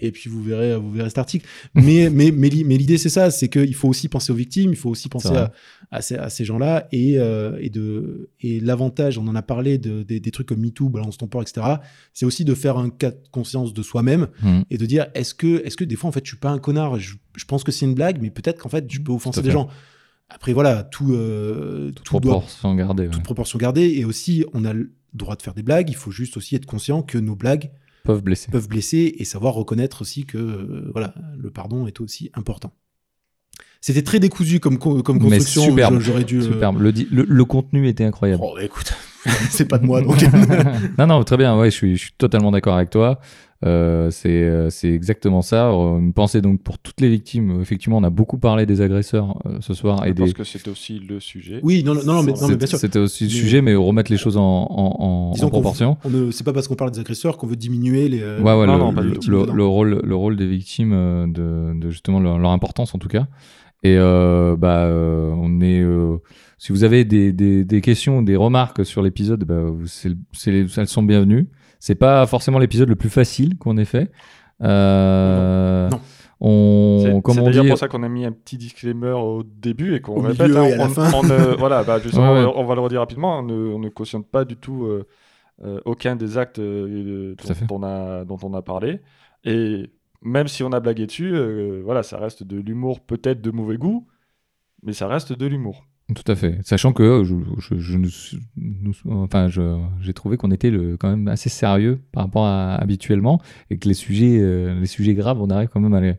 et 0.00 0.10
puis 0.12 0.28
vous 0.30 0.42
verrez, 0.42 0.76
vous 0.76 0.90
verrez 0.92 1.08
cet 1.08 1.18
article. 1.18 1.46
Mais, 1.74 2.10
mais, 2.10 2.30
mais, 2.30 2.48
li- 2.48 2.64
mais 2.64 2.76
l'idée, 2.76 2.98
c'est 2.98 3.08
ça, 3.08 3.30
c'est 3.30 3.48
qu'il 3.48 3.74
faut 3.74 3.88
aussi 3.88 4.08
penser 4.08 4.32
aux 4.32 4.36
victimes, 4.36 4.70
il 4.70 4.76
faut 4.76 4.90
aussi 4.90 5.08
penser 5.08 5.34
à, 5.90 6.00
ces, 6.02 6.44
gens-là 6.44 6.86
et, 6.92 7.14
euh, 7.18 7.58
l'avantage, 8.42 9.18
on 9.18 9.26
en 9.28 9.34
a 9.34 9.42
parlé 9.42 9.78
de, 9.78 10.02
des, 10.02 10.30
trucs 10.30 10.48
comme 10.48 10.60
MeToo, 10.60 10.88
balance 10.88 11.18
ton 11.18 11.26
port, 11.26 11.42
etc. 11.42 11.66
C'est 12.12 12.26
aussi 12.26 12.44
de 12.44 12.54
faire 12.54 12.78
un 12.78 12.90
cas 12.90 13.10
de 13.10 13.18
conscience 13.30 13.72
de 13.72 13.82
soi-même 13.82 14.28
Mhm. 14.42 14.64
et 14.70 14.78
de 14.78 14.86
dire, 14.86 15.06
est-ce 15.14 15.34
que, 15.34 15.84
des 15.84 15.96
fois, 15.96 16.08
en 16.08 16.12
fait, 16.12 16.24
je 16.24 16.30
suis 16.30 16.36
pas 16.38 16.50
un 16.50 16.58
connard, 16.58 16.98
je, 16.98 17.16
pense 17.46 17.64
que 17.64 17.72
c'est 17.72 17.86
une 17.86 17.94
blague, 17.94 18.18
mais 18.20 18.30
peut-être 18.30 18.60
qu'en 18.62 18.68
fait, 18.68 18.84
je 18.90 19.00
peux 19.00 19.12
offenser 19.12 19.42
des 19.42 19.50
gens. 19.50 19.68
Après, 20.30 20.52
voilà, 20.52 20.82
tout, 20.82 21.14
euh, 21.14 21.90
tout 22.04 22.20
doit 22.20 22.32
Proportion 22.32 22.74
gardée. 22.74 23.08
toute 23.08 23.22
proportion 23.22 23.58
gardée. 23.58 23.88
Et 23.96 24.04
aussi, 24.04 24.44
on 24.52 24.64
a 24.66 24.74
le 24.74 24.92
droit 25.14 25.36
de 25.36 25.42
faire 25.42 25.54
des 25.54 25.62
blagues. 25.62 25.88
Il 25.88 25.96
faut 25.96 26.10
juste 26.10 26.36
aussi 26.36 26.54
être 26.54 26.66
conscient 26.66 27.00
que 27.02 27.16
nos 27.16 27.34
blagues 27.34 27.70
Peuvent 28.08 28.22
blesser. 28.22 28.50
peuvent 28.50 28.68
blesser 28.68 29.14
et 29.18 29.24
savoir 29.24 29.52
reconnaître 29.54 30.00
aussi 30.02 30.24
que 30.24 30.38
euh, 30.38 30.90
voilà, 30.92 31.14
le 31.36 31.50
pardon 31.50 31.86
est 31.86 32.00
aussi 32.00 32.30
important. 32.34 32.72
C'était 33.80 34.02
très 34.02 34.18
décousu 34.18 34.58
comme, 34.60 34.78
co- 34.78 35.02
comme 35.02 35.18
Mais 35.18 35.24
construction. 35.38 35.62
superbe. 35.64 36.00
J'aurais 36.00 36.24
dû. 36.24 36.38
euh, 36.38 36.42
Superbe. 36.42 36.80
Le, 36.80 36.90
le, 36.90 37.24
le 37.28 37.44
contenu 37.44 37.86
était 37.86 38.04
incroyable. 38.04 38.42
Oh, 38.44 38.54
bah, 38.56 38.64
écoute, 38.64 38.92
c'est 39.50 39.66
pas 39.68 39.78
de 39.78 39.84
moi 39.86 40.00
donc. 40.02 40.16
non, 40.98 41.06
non, 41.06 41.22
très 41.22 41.36
bien. 41.36 41.56
Ouais, 41.58 41.70
je 41.70 41.76
suis, 41.76 41.96
je 41.96 42.02
suis 42.04 42.12
totalement 42.18 42.50
d'accord 42.50 42.74
avec 42.76 42.90
toi. 42.90 43.20
Euh, 43.64 44.08
c'est, 44.12 44.28
euh, 44.44 44.70
c'est 44.70 44.88
exactement 44.90 45.42
ça. 45.42 45.70
Euh, 45.70 45.98
Une 45.98 46.12
pensée 46.12 46.40
donc 46.40 46.62
pour 46.62 46.78
toutes 46.78 47.00
les 47.00 47.08
victimes. 47.08 47.60
Effectivement, 47.60 47.96
on 47.98 48.04
a 48.04 48.10
beaucoup 48.10 48.38
parlé 48.38 48.66
des 48.66 48.80
agresseurs 48.80 49.36
euh, 49.46 49.58
ce 49.60 49.74
soir 49.74 50.04
et 50.06 50.10
Je 50.10 50.14
des. 50.14 50.22
pense 50.22 50.32
que 50.32 50.44
c'était 50.44 50.70
aussi 50.70 51.00
le 51.00 51.18
sujet. 51.18 51.58
oui, 51.64 51.82
non, 51.84 51.94
non, 51.94 52.02
non, 52.04 52.22
mais, 52.22 52.32
non, 52.32 52.38
mais 52.42 52.46
C'était- 52.46 52.56
bien 52.56 52.66
sûr. 52.68 52.78
C'était 52.78 52.98
aussi 53.00 53.24
le 53.24 53.30
sujet, 53.30 53.60
mais 53.60 53.74
remettre 53.74 54.12
les 54.12 54.16
choses 54.16 54.36
en, 54.36 54.42
en, 54.42 55.32
en- 55.36 55.48
proportion. 55.48 55.96
On 56.04 56.10
ne, 56.10 56.30
c'est 56.30 56.44
pas 56.44 56.52
parce 56.52 56.68
qu'on 56.68 56.76
parle 56.76 56.92
des 56.92 57.00
agresseurs 57.00 57.36
qu'on 57.36 57.48
veut 57.48 57.56
diminuer 57.56 58.08
les. 58.08 58.22
Ouais, 58.22 58.42
ouais, 58.54 58.66
non, 58.66 58.74
le, 58.74 58.78
non, 58.78 58.94
pas 58.94 59.00
le- 59.00 59.10
du 59.10 59.18
tout. 59.18 59.30
le- 59.30 59.40
dedans. 59.40 59.54
le 59.54 59.64
rôle, 59.66 60.00
le 60.04 60.14
rôle 60.14 60.36
des 60.36 60.46
victimes, 60.46 60.92
de, 61.32 61.72
de 61.80 61.90
justement 61.90 62.20
leur, 62.20 62.38
leur 62.38 62.52
importance 62.52 62.94
en 62.94 62.98
tout 62.98 63.08
cas. 63.08 63.26
Et 63.82 63.96
euh, 63.96 64.56
bah, 64.56 64.84
euh, 64.86 65.30
on 65.36 65.60
est. 65.60 65.80
euh, 65.80 66.18
si 66.58 66.72
vous 66.72 66.84
avez 66.84 67.04
des, 67.04 67.32
des, 67.32 67.64
des 67.64 67.80
questions, 67.80 68.22
des 68.22 68.34
remarques 68.36 68.84
sur 68.84 69.02
l'épisode, 69.02 69.42
bah, 69.44 69.66
elles 70.46 70.88
sont 70.88 71.02
bienvenues. 71.02 71.48
C'est 71.78 71.94
pas 71.94 72.26
forcément 72.26 72.58
l'épisode 72.58 72.88
le 72.88 72.96
plus 72.96 73.10
facile 73.10 73.56
qu'on 73.58 73.76
ait 73.76 73.84
fait. 73.84 74.10
Euh, 74.62 75.88
Non. 75.90 76.00
On, 76.40 77.20
C'est 77.26 77.34
d'ailleurs 77.42 77.64
dit, 77.64 77.68
pour 77.68 77.78
ça 77.78 77.88
qu'on 77.88 78.04
a 78.04 78.08
mis 78.08 78.24
un 78.24 78.30
petit 78.30 78.56
disclaimer 78.56 79.10
au 79.10 79.42
début 79.42 79.96
et 79.96 80.00
qu'on 80.00 80.20
répète. 80.20 80.46
milieu 80.48 80.58
hein, 80.58 80.64
et 80.66 80.72
à 80.74 80.76
la 80.76 80.84
on, 80.84 80.88
fin. 80.88 81.10
on 81.12 81.56
voilà, 81.56 81.82
bah, 81.82 81.98
justement, 82.02 82.32
Ouais, 82.32 82.44
ouais. 82.44 82.52
on 82.54 82.64
va 82.64 82.74
le 82.76 82.80
redire 82.80 83.00
rapidement. 83.00 83.40
On 83.40 83.42
ne, 83.42 83.54
on 83.54 83.78
ne 83.80 83.88
cautionne 83.88 84.22
pas 84.22 84.44
du 84.44 84.56
tout 84.56 84.84
euh, 84.84 85.04
euh, 85.64 85.80
aucun 85.84 86.14
des 86.14 86.38
actes 86.38 86.60
euh, 86.60 87.34
dont, 87.68 87.76
on 87.78 87.82
a, 87.82 88.24
dont 88.24 88.38
on 88.44 88.54
a 88.54 88.62
parlé. 88.62 89.00
Et 89.42 89.90
même 90.22 90.46
si 90.46 90.62
on 90.62 90.70
a 90.70 90.78
blagué 90.78 91.06
dessus, 91.06 91.32
euh, 91.34 91.82
voilà, 91.84 92.04
ça 92.04 92.18
reste 92.18 92.44
de 92.44 92.60
l'humour 92.60 93.00
peut-être 93.00 93.40
de 93.40 93.50
mauvais 93.50 93.76
goût, 93.76 94.06
mais 94.84 94.92
ça 94.92 95.08
reste 95.08 95.32
de 95.32 95.46
l'humour. 95.46 95.86
Tout 96.14 96.32
à 96.32 96.36
fait. 96.36 96.58
Sachant 96.64 96.94
que 96.94 97.22
je, 97.22 97.34
j'ai 100.00 100.12
trouvé 100.14 100.36
qu'on 100.38 100.50
était 100.50 100.72
quand 100.98 101.10
même 101.10 101.28
assez 101.28 101.50
sérieux 101.50 102.00
par 102.12 102.24
rapport 102.24 102.46
à 102.46 102.76
habituellement 102.76 103.42
et 103.68 103.76
que 103.76 103.86
les 103.88 103.94
sujets, 103.94 104.38
euh, 104.40 104.80
les 104.80 104.86
sujets 104.86 105.12
graves, 105.12 105.42
on 105.42 105.50
arrive 105.50 105.68
quand 105.68 105.80
même 105.80 105.92
à 105.92 106.00
les, 106.00 106.14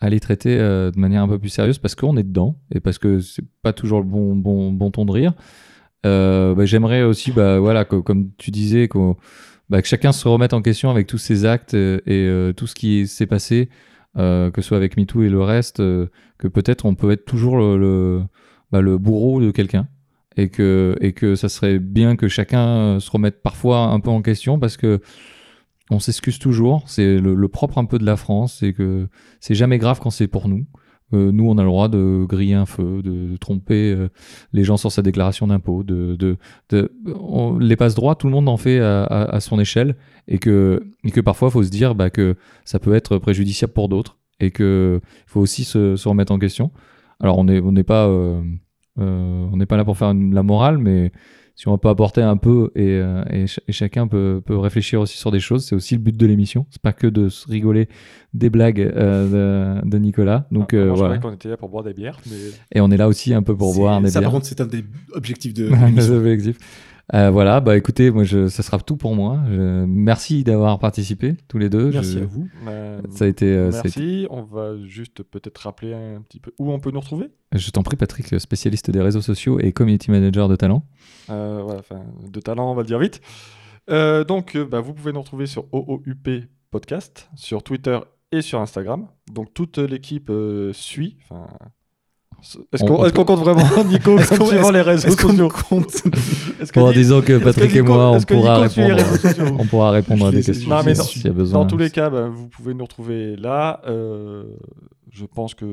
à 0.00 0.10
les 0.10 0.18
traiter 0.18 0.58
euh, 0.58 0.90
de 0.90 0.98
manière 0.98 1.22
un 1.22 1.28
peu 1.28 1.38
plus 1.38 1.48
sérieuse 1.48 1.78
parce 1.78 1.94
qu'on 1.94 2.16
est 2.16 2.24
dedans 2.24 2.56
et 2.74 2.80
parce 2.80 2.98
que 2.98 3.20
c'est 3.20 3.44
pas 3.62 3.72
toujours 3.72 4.00
le 4.00 4.06
bon, 4.06 4.34
bon, 4.34 4.90
ton 4.90 5.04
de 5.04 5.12
rire. 5.12 5.32
Euh, 6.06 6.52
bah, 6.56 6.64
J'aimerais 6.64 7.02
aussi, 7.04 7.30
bah, 7.30 7.60
voilà, 7.60 7.84
comme 7.84 8.30
tu 8.36 8.50
disais, 8.50 8.88
qu'au- 8.88 9.16
bah, 9.68 9.80
que 9.80 9.86
chacun 9.86 10.10
se 10.10 10.26
remette 10.26 10.54
en 10.54 10.62
question 10.62 10.90
avec 10.90 11.06
tous 11.06 11.18
ses 11.18 11.44
actes 11.44 11.74
et 11.74 12.50
tout 12.56 12.66
ce 12.66 12.74
qui 12.74 13.06
s'est 13.06 13.26
passé, 13.26 13.68
que 14.16 14.50
ce 14.56 14.62
soit 14.62 14.76
avec 14.76 14.96
MeToo 14.96 15.22
et 15.22 15.28
le 15.28 15.40
reste, 15.40 15.76
que 15.76 16.48
peut-être 16.48 16.84
on 16.84 16.96
peut 16.96 17.12
être 17.12 17.24
toujours 17.24 17.56
le, 17.58 18.22
bah, 18.72 18.80
le 18.80 18.98
bourreau 18.98 19.40
de 19.40 19.50
quelqu'un 19.50 19.88
et 20.36 20.48
que, 20.48 20.96
et 21.00 21.12
que 21.12 21.34
ça 21.34 21.48
serait 21.48 21.78
bien 21.78 22.16
que 22.16 22.28
chacun 22.28 22.66
euh, 22.66 23.00
se 23.00 23.10
remette 23.10 23.42
parfois 23.42 23.86
un 23.86 24.00
peu 24.00 24.10
en 24.10 24.22
question 24.22 24.58
parce 24.58 24.76
que 24.76 25.00
on 25.90 25.98
s'excuse 25.98 26.38
toujours. 26.38 26.84
C'est 26.86 27.18
le, 27.18 27.48
propre 27.48 27.78
un 27.78 27.84
peu 27.84 27.98
de 27.98 28.06
la 28.06 28.16
France, 28.16 28.58
c'est 28.60 28.72
que 28.72 29.08
c'est 29.40 29.56
jamais 29.56 29.78
grave 29.78 29.98
quand 30.00 30.10
c'est 30.10 30.28
pour 30.28 30.48
nous. 30.48 30.64
Euh, 31.12 31.32
nous, 31.32 31.50
on 31.50 31.58
a 31.58 31.62
le 31.62 31.68
droit 31.68 31.88
de 31.88 32.24
griller 32.28 32.54
un 32.54 32.66
feu, 32.66 33.02
de, 33.02 33.36
tromper 33.38 33.92
euh, 33.92 34.08
les 34.52 34.62
gens 34.62 34.76
sur 34.76 34.92
sa 34.92 35.02
déclaration 35.02 35.48
d'impôt, 35.48 35.82
de, 35.82 36.36
on- 37.16 37.58
les 37.58 37.74
passe 37.74 37.96
droits, 37.96 38.14
tout 38.14 38.28
le 38.28 38.32
monde 38.32 38.48
en 38.48 38.56
fait 38.56 38.78
à, 38.78 39.40
son 39.40 39.58
échelle, 39.58 39.96
et 40.28 40.38
que, 40.38 40.92
et 41.02 41.10
que 41.10 41.20
parfois, 41.20 41.48
il 41.48 41.50
faut 41.50 41.64
se 41.64 41.70
dire 41.70 41.96
bah, 41.96 42.10
que 42.10 42.36
ça 42.64 42.78
peut 42.78 42.94
être 42.94 43.18
préjudiciable 43.18 43.72
pour 43.72 43.88
d'autres, 43.88 44.18
et 44.38 44.52
que 44.52 45.00
il 45.02 45.30
faut 45.30 45.40
aussi 45.40 45.64
se 45.64 46.08
remettre 46.08 46.30
en 46.30 46.38
question. 46.38 46.70
Alors, 47.20 47.38
on 47.38 47.44
n'est 47.44 47.60
on 47.60 47.74
pas, 47.84 48.06
euh, 48.08 48.42
euh, 48.98 49.46
on 49.52 49.56
n'est 49.56 49.66
pas 49.66 49.76
là 49.76 49.84
pour 49.84 49.96
faire 49.96 50.08
une- 50.10 50.34
la 50.34 50.42
morale, 50.42 50.78
mais 50.78 51.12
si 51.54 51.68
on 51.68 51.76
peut 51.76 51.90
apporter 51.90 52.22
un 52.22 52.38
peu 52.38 52.70
et, 52.74 52.88
euh, 52.92 53.22
et, 53.30 53.46
ch- 53.46 53.60
et 53.68 53.72
chacun 53.72 54.06
peut, 54.08 54.40
peut 54.44 54.56
réfléchir 54.56 55.00
aussi 55.00 55.18
sur 55.18 55.30
des 55.30 55.40
choses, 55.40 55.66
c'est 55.66 55.74
aussi 55.74 55.94
le 55.94 56.00
but 56.00 56.16
de 56.16 56.26
l'émission. 56.26 56.64
C'est 56.70 56.80
pas 56.80 56.94
que 56.94 57.06
de 57.06 57.28
se 57.28 57.46
rigoler 57.48 57.88
des 58.32 58.48
blagues 58.48 58.80
euh, 58.80 59.80
de, 59.82 59.88
de 59.88 59.98
Nicolas. 59.98 60.46
Donc 60.50 60.72
Ah, 60.72 60.76
euh, 60.76 60.86
moi, 60.86 60.94
je 60.94 60.98
voilà. 61.00 61.18
croyais 61.18 61.20
qu'on 61.32 61.36
était 61.36 61.48
là 61.50 61.56
pour 61.58 61.68
boire 61.68 61.84
des 61.84 61.92
bières, 61.92 62.18
mais 62.30 62.36
Et 62.72 62.80
on 62.80 62.90
est 62.90 62.96
là 62.96 63.08
aussi 63.08 63.34
un 63.34 63.42
peu 63.42 63.54
pour 63.54 63.74
boire 63.74 64.00
des 64.00 64.08
Ça, 64.08 64.20
bières. 64.20 64.30
par 64.30 64.32
contre, 64.38 64.46
c'est 64.46 64.60
un 64.62 64.66
des 64.66 64.84
objectifs 65.12 65.52
de. 65.52 65.68
Objectifs. 66.14 66.56
Euh, 67.12 67.28
voilà, 67.30 67.60
bah 67.60 67.76
écoutez, 67.76 68.10
moi 68.12 68.22
je, 68.22 68.46
ça 68.48 68.62
sera 68.62 68.78
tout 68.78 68.96
pour 68.96 69.16
moi. 69.16 69.40
Je- 69.48 69.84
merci 69.84 70.44
d'avoir 70.44 70.78
participé 70.78 71.34
tous 71.48 71.58
les 71.58 71.68
deux. 71.68 71.90
Merci 71.90 72.12
Je- 72.12 72.18
à 72.20 72.24
vous. 72.24 72.48
euh, 72.68 73.00
Ça 73.10 73.24
a 73.24 73.28
été. 73.28 73.46
euh, 73.46 73.72
ça 73.72 73.78
a 73.78 73.80
été- 73.88 74.00
merci. 74.00 74.26
On 74.30 74.42
va 74.42 74.76
juste 74.86 75.22
peut-être 75.24 75.58
rappeler 75.58 75.92
un 75.92 76.20
petit 76.22 76.38
peu 76.38 76.52
où 76.60 76.70
on 76.70 76.78
peut 76.78 76.92
nous 76.92 77.00
retrouver. 77.00 77.30
Je 77.52 77.70
t'en 77.72 77.82
prie, 77.82 77.96
Patrick, 77.96 78.38
spécialiste 78.38 78.90
des 78.92 79.00
réseaux 79.00 79.22
sociaux 79.22 79.58
et 79.58 79.72
community 79.72 80.10
manager 80.12 80.48
de 80.48 80.54
talent. 80.54 80.84
Euh, 81.30 81.60
voilà, 81.64 81.80
enfin, 81.80 82.00
de 82.30 82.40
talent, 82.40 82.70
on 82.70 82.74
va 82.74 82.82
le 82.82 82.86
dire 82.86 83.00
vite. 83.00 83.20
Euh, 83.90 84.22
donc, 84.22 84.56
bah, 84.56 84.80
vous 84.80 84.94
pouvez 84.94 85.12
nous 85.12 85.20
retrouver 85.20 85.46
sur 85.46 85.64
OOUP 85.72 86.28
Podcast, 86.70 87.28
sur 87.34 87.64
Twitter 87.64 87.98
et 88.30 88.40
sur 88.42 88.60
Instagram. 88.60 89.08
Donc, 89.32 89.52
toute 89.52 89.78
l'équipe 89.78 90.30
euh, 90.30 90.72
suit. 90.72 91.16
Enfin, 91.28 91.48
Est-ce 92.72 92.84
On- 92.84 93.10
qu'on 93.10 93.24
compte 93.24 93.40
vraiment 93.40 93.62
Nico 93.84 94.18
Est-ce 94.18 94.28
comme 94.30 94.38
qu'on- 94.38 94.46
suivant 94.46 94.70
les 94.70 94.80
réseaux 94.82 95.08
Est-ce 95.08 95.16
qu'on 95.16 95.28
sociaux? 95.28 95.48
compte? 95.68 96.02
Que 96.72 96.80
En 96.80 96.88
Ni- 96.88 96.94
disant 96.94 97.20
que 97.22 97.38
Patrick 97.38 97.74
et 97.74 97.82
moi, 97.82 98.10
on 98.10 98.20
pourra 98.20 98.58
répondre. 98.60 98.96
On 99.58 99.64
pourra 99.66 99.90
répondre 99.92 100.26
à 100.26 100.30
des 100.30 100.42
questions 100.42 100.68
Non, 100.70 100.82
mais 100.84 100.94
dans- 100.94 101.04
y 101.24 101.28
a 101.28 101.32
besoin. 101.32 101.60
Dans 101.60 101.66
tous 101.66 101.76
les 101.78 101.90
cas, 101.90 102.10
bah, 102.10 102.28
vous 102.32 102.48
pouvez 102.48 102.74
nous 102.74 102.84
retrouver 102.84 103.36
là. 103.36 103.80
Euh, 103.86 104.44
je 105.10 105.24
pense 105.24 105.54
que. 105.54 105.64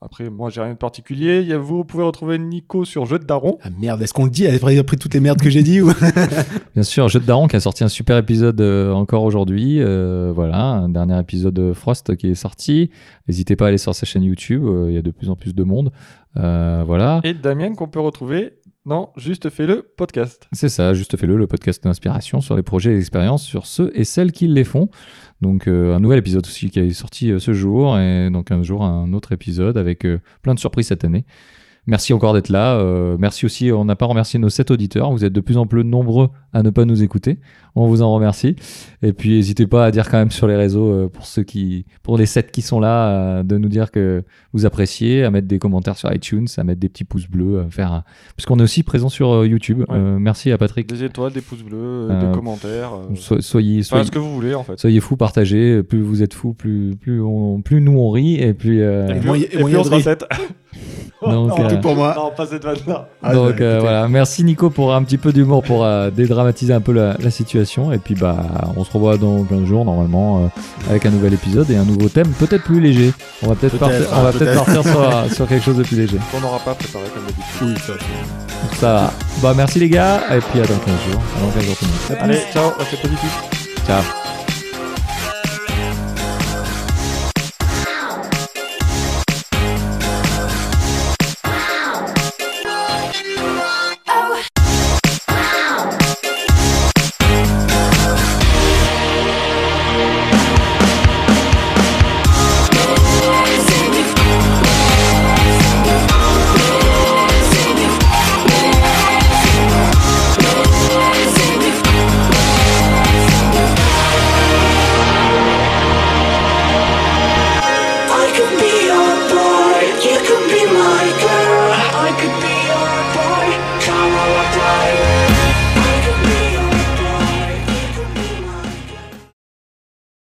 Après, 0.00 0.30
moi, 0.30 0.48
j'ai 0.48 0.60
rien 0.60 0.74
de 0.74 0.78
particulier. 0.78 1.40
Il 1.40 1.48
y 1.48 1.52
a- 1.52 1.58
Vous 1.58 1.84
pouvez 1.84 2.04
retrouver 2.04 2.38
Nico 2.38 2.84
sur 2.84 3.04
Jeu 3.04 3.18
de 3.18 3.24
Daron. 3.24 3.58
Ah 3.62 3.68
merde, 3.80 4.00
est-ce 4.00 4.14
qu'on 4.14 4.24
le 4.26 4.30
dit 4.30 4.46
après, 4.46 4.78
après 4.78 4.96
toutes 4.96 5.12
les 5.12 5.18
merdes 5.18 5.40
que 5.40 5.50
j'ai 5.50 5.64
dit 5.64 5.80
ou... 5.80 5.90
Bien 6.74 6.84
sûr, 6.84 7.08
Jeu 7.08 7.18
de 7.18 7.24
Daron 7.24 7.48
qui 7.48 7.56
a 7.56 7.60
sorti 7.60 7.82
un 7.82 7.88
super 7.88 8.16
épisode 8.16 8.60
euh, 8.60 8.92
encore 8.92 9.24
aujourd'hui. 9.24 9.80
Euh, 9.82 10.30
voilà, 10.32 10.58
un 10.60 10.88
dernier 10.88 11.18
épisode 11.18 11.54
de 11.54 11.72
Frost 11.72 12.14
qui 12.14 12.28
est 12.28 12.34
sorti. 12.36 12.90
N'hésitez 13.26 13.56
pas 13.56 13.64
à 13.64 13.68
aller 13.68 13.78
sur 13.78 13.92
sa 13.92 14.06
chaîne 14.06 14.22
YouTube. 14.22 14.62
euh, 14.64 14.86
Il 14.88 14.94
y 14.94 14.98
a 14.98 15.02
de 15.02 15.10
plus 15.10 15.30
en 15.30 15.34
plus 15.36 15.52
de 15.52 15.64
monde. 15.64 15.90
Euh, 16.36 16.84
voilà. 16.86 17.20
Et 17.24 17.34
Damien 17.34 17.74
qu'on 17.74 17.88
peut 17.88 17.98
retrouver. 18.00 18.52
Non, 18.88 19.10
juste 19.18 19.50
fais 19.50 19.66
le 19.66 19.82
podcast. 19.82 20.48
C'est 20.52 20.70
ça, 20.70 20.94
juste 20.94 21.14
fais-le, 21.18 21.36
le 21.36 21.46
podcast 21.46 21.84
d'inspiration 21.84 22.40
sur 22.40 22.56
les 22.56 22.62
projets 22.62 22.94
et 22.94 22.96
expériences 22.96 23.44
sur 23.44 23.66
ceux 23.66 23.90
et 23.92 24.04
celles 24.04 24.32
qui 24.32 24.48
les 24.48 24.64
font. 24.64 24.88
Donc 25.42 25.68
euh, 25.68 25.94
un 25.94 26.00
nouvel 26.00 26.18
épisode 26.20 26.46
aussi 26.46 26.70
qui 26.70 26.80
est 26.80 26.90
sorti 26.94 27.30
euh, 27.30 27.38
ce 27.38 27.52
jour 27.52 27.98
et 27.98 28.30
donc 28.30 28.50
un 28.50 28.62
jour 28.62 28.82
un 28.82 29.12
autre 29.12 29.32
épisode 29.32 29.76
avec 29.76 30.06
euh, 30.06 30.22
plein 30.40 30.54
de 30.54 30.58
surprises 30.58 30.86
cette 30.86 31.04
année. 31.04 31.26
Merci 31.86 32.14
encore 32.14 32.32
d'être 32.32 32.48
là. 32.48 32.82
Merci 33.18 33.46
aussi, 33.46 33.72
on 33.72 33.86
n'a 33.86 33.96
pas 33.96 34.04
remercié 34.04 34.38
nos 34.38 34.50
7 34.50 34.70
auditeurs. 34.70 35.10
Vous 35.10 35.24
êtes 35.24 35.32
de 35.32 35.40
plus 35.40 35.56
en 35.56 35.66
plus 35.66 35.84
nombreux 35.84 36.28
à 36.52 36.62
ne 36.62 36.68
pas 36.68 36.84
nous 36.84 37.02
écouter. 37.02 37.40
On 37.80 37.86
vous 37.86 38.02
en 38.02 38.12
remercie. 38.12 38.56
Et 39.02 39.12
puis, 39.12 39.36
n'hésitez 39.36 39.66
pas 39.68 39.84
à 39.84 39.90
dire 39.92 40.08
quand 40.10 40.18
même 40.18 40.32
sur 40.32 40.48
les 40.48 40.56
réseaux, 40.56 40.88
euh, 40.90 41.08
pour 41.08 41.26
ceux 41.26 41.44
qui, 41.44 41.84
pour 42.02 42.18
les 42.18 42.26
7 42.26 42.50
qui 42.50 42.60
sont 42.62 42.80
là, 42.80 43.08
euh, 43.10 43.42
de 43.44 43.56
nous 43.56 43.68
dire 43.68 43.92
que 43.92 44.24
vous 44.52 44.66
appréciez, 44.66 45.22
à 45.22 45.30
mettre 45.30 45.46
des 45.46 45.60
commentaires 45.60 45.96
sur 45.96 46.12
iTunes, 46.12 46.46
à 46.56 46.64
mettre 46.64 46.80
des 46.80 46.88
petits 46.88 47.04
pouces 47.04 47.28
bleus, 47.28 47.60
à 47.60 47.70
faire, 47.70 47.92
un- 47.92 48.04
puisqu'on 48.36 48.58
est 48.58 48.62
aussi 48.62 48.82
présent 48.82 49.08
sur 49.08 49.30
euh, 49.32 49.46
YouTube. 49.46 49.80
Ouais. 49.88 49.96
Euh, 49.96 50.18
merci 50.18 50.50
à 50.50 50.58
Patrick. 50.58 50.88
Des 50.88 51.04
étoiles, 51.04 51.32
des 51.32 51.40
pouces 51.40 51.62
bleus, 51.62 52.08
Euh, 52.10 52.26
des 52.28 52.34
commentaires. 52.36 52.90
euh, 52.94 53.14
So- 53.14 53.40
soyez, 53.40 53.76
enfin, 53.78 53.84
soyez, 53.88 54.04
ce 54.06 54.10
que 54.10 54.18
vous 54.18 54.34
voulez 54.34 54.54
en 54.54 54.64
fait. 54.64 54.78
soyez 54.78 54.98
fous, 54.98 55.16
partagez. 55.16 55.82
Plus 55.84 56.00
vous 56.02 56.22
êtes 56.24 56.34
fous, 56.34 56.52
plus, 56.54 56.96
plus, 56.96 57.22
on, 57.22 57.60
plus 57.62 57.80
nous 57.80 57.96
on 57.98 58.10
rit. 58.10 58.34
Et 58.42 58.54
puis, 58.54 58.80
euh, 58.80 59.06
Et 59.08 59.18
et 59.54 59.62
on 59.62 59.64
rire. 59.66 59.84
sept. 60.02 60.24
Donc, 61.22 61.48
non, 61.48 61.64
euh, 61.64 61.68
Tout 61.70 61.80
pour 61.80 61.94
moi. 61.94 62.14
non, 62.16 62.30
pas 62.36 62.46
cette 62.46 62.64
vanne-là. 62.64 63.08
Ah, 63.22 63.34
Donc 63.34 63.56
voilà, 63.60 64.08
merci 64.08 64.42
Nico 64.44 64.70
pour 64.70 64.94
un 64.94 65.02
petit 65.04 65.18
peu 65.18 65.32
d'humour 65.32 65.62
pour 65.62 65.84
euh, 65.84 66.10
dédramatiser 66.10 66.72
un 66.72 66.80
peu 66.80 66.92
la, 66.92 67.16
la 67.22 67.30
situation. 67.30 67.67
Et 67.92 67.98
puis 67.98 68.14
bah 68.14 68.72
on 68.76 68.84
se 68.84 68.90
revoit 68.92 69.16
dans 69.16 69.44
15 69.44 69.64
jours 69.64 69.84
normalement 69.84 70.44
euh, 70.44 70.90
avec 70.90 71.06
un 71.06 71.10
nouvel 71.10 71.34
épisode 71.34 71.70
et 71.70 71.76
un 71.76 71.84
nouveau 71.84 72.08
thème, 72.08 72.28
peut-être 72.38 72.64
plus 72.64 72.80
léger. 72.80 73.12
On 73.42 73.48
va 73.48 73.54
peut-être 73.54 73.78
partir, 73.78 74.06
on 74.12 74.22
va 74.22 74.32
peut-être 74.32 74.64
peut-être. 74.64 74.64
partir 74.64 74.82
sur, 74.82 75.34
sur 75.36 75.48
quelque 75.48 75.64
chose 75.64 75.76
de 75.76 75.82
plus 75.82 75.96
léger. 75.96 76.18
On 76.36 76.40
n'aura 76.40 76.58
pas 76.58 76.74
préparé 76.74 77.04
comme 77.14 77.24
d'habitude. 77.24 77.46
Oui, 77.62 77.74
ça. 77.86 77.92
Ça 78.80 78.92
va. 78.92 79.12
Bah 79.42 79.54
merci 79.56 79.78
les 79.78 79.88
gars 79.88 80.22
et 80.34 80.40
puis 80.40 80.60
à 80.60 80.66
dans 80.66 80.78
15 80.78 80.94
jours. 81.10 81.20
À 81.36 81.40
dans 81.40 81.50
15 81.52 81.64
jours 81.64 81.76
tout 81.76 81.84
le 81.84 82.14
monde. 82.14 82.22
Allez, 82.24 82.40
ciao, 82.52 82.70
restez 82.78 82.96
positifs. 82.96 83.42
Ciao. 83.86 84.27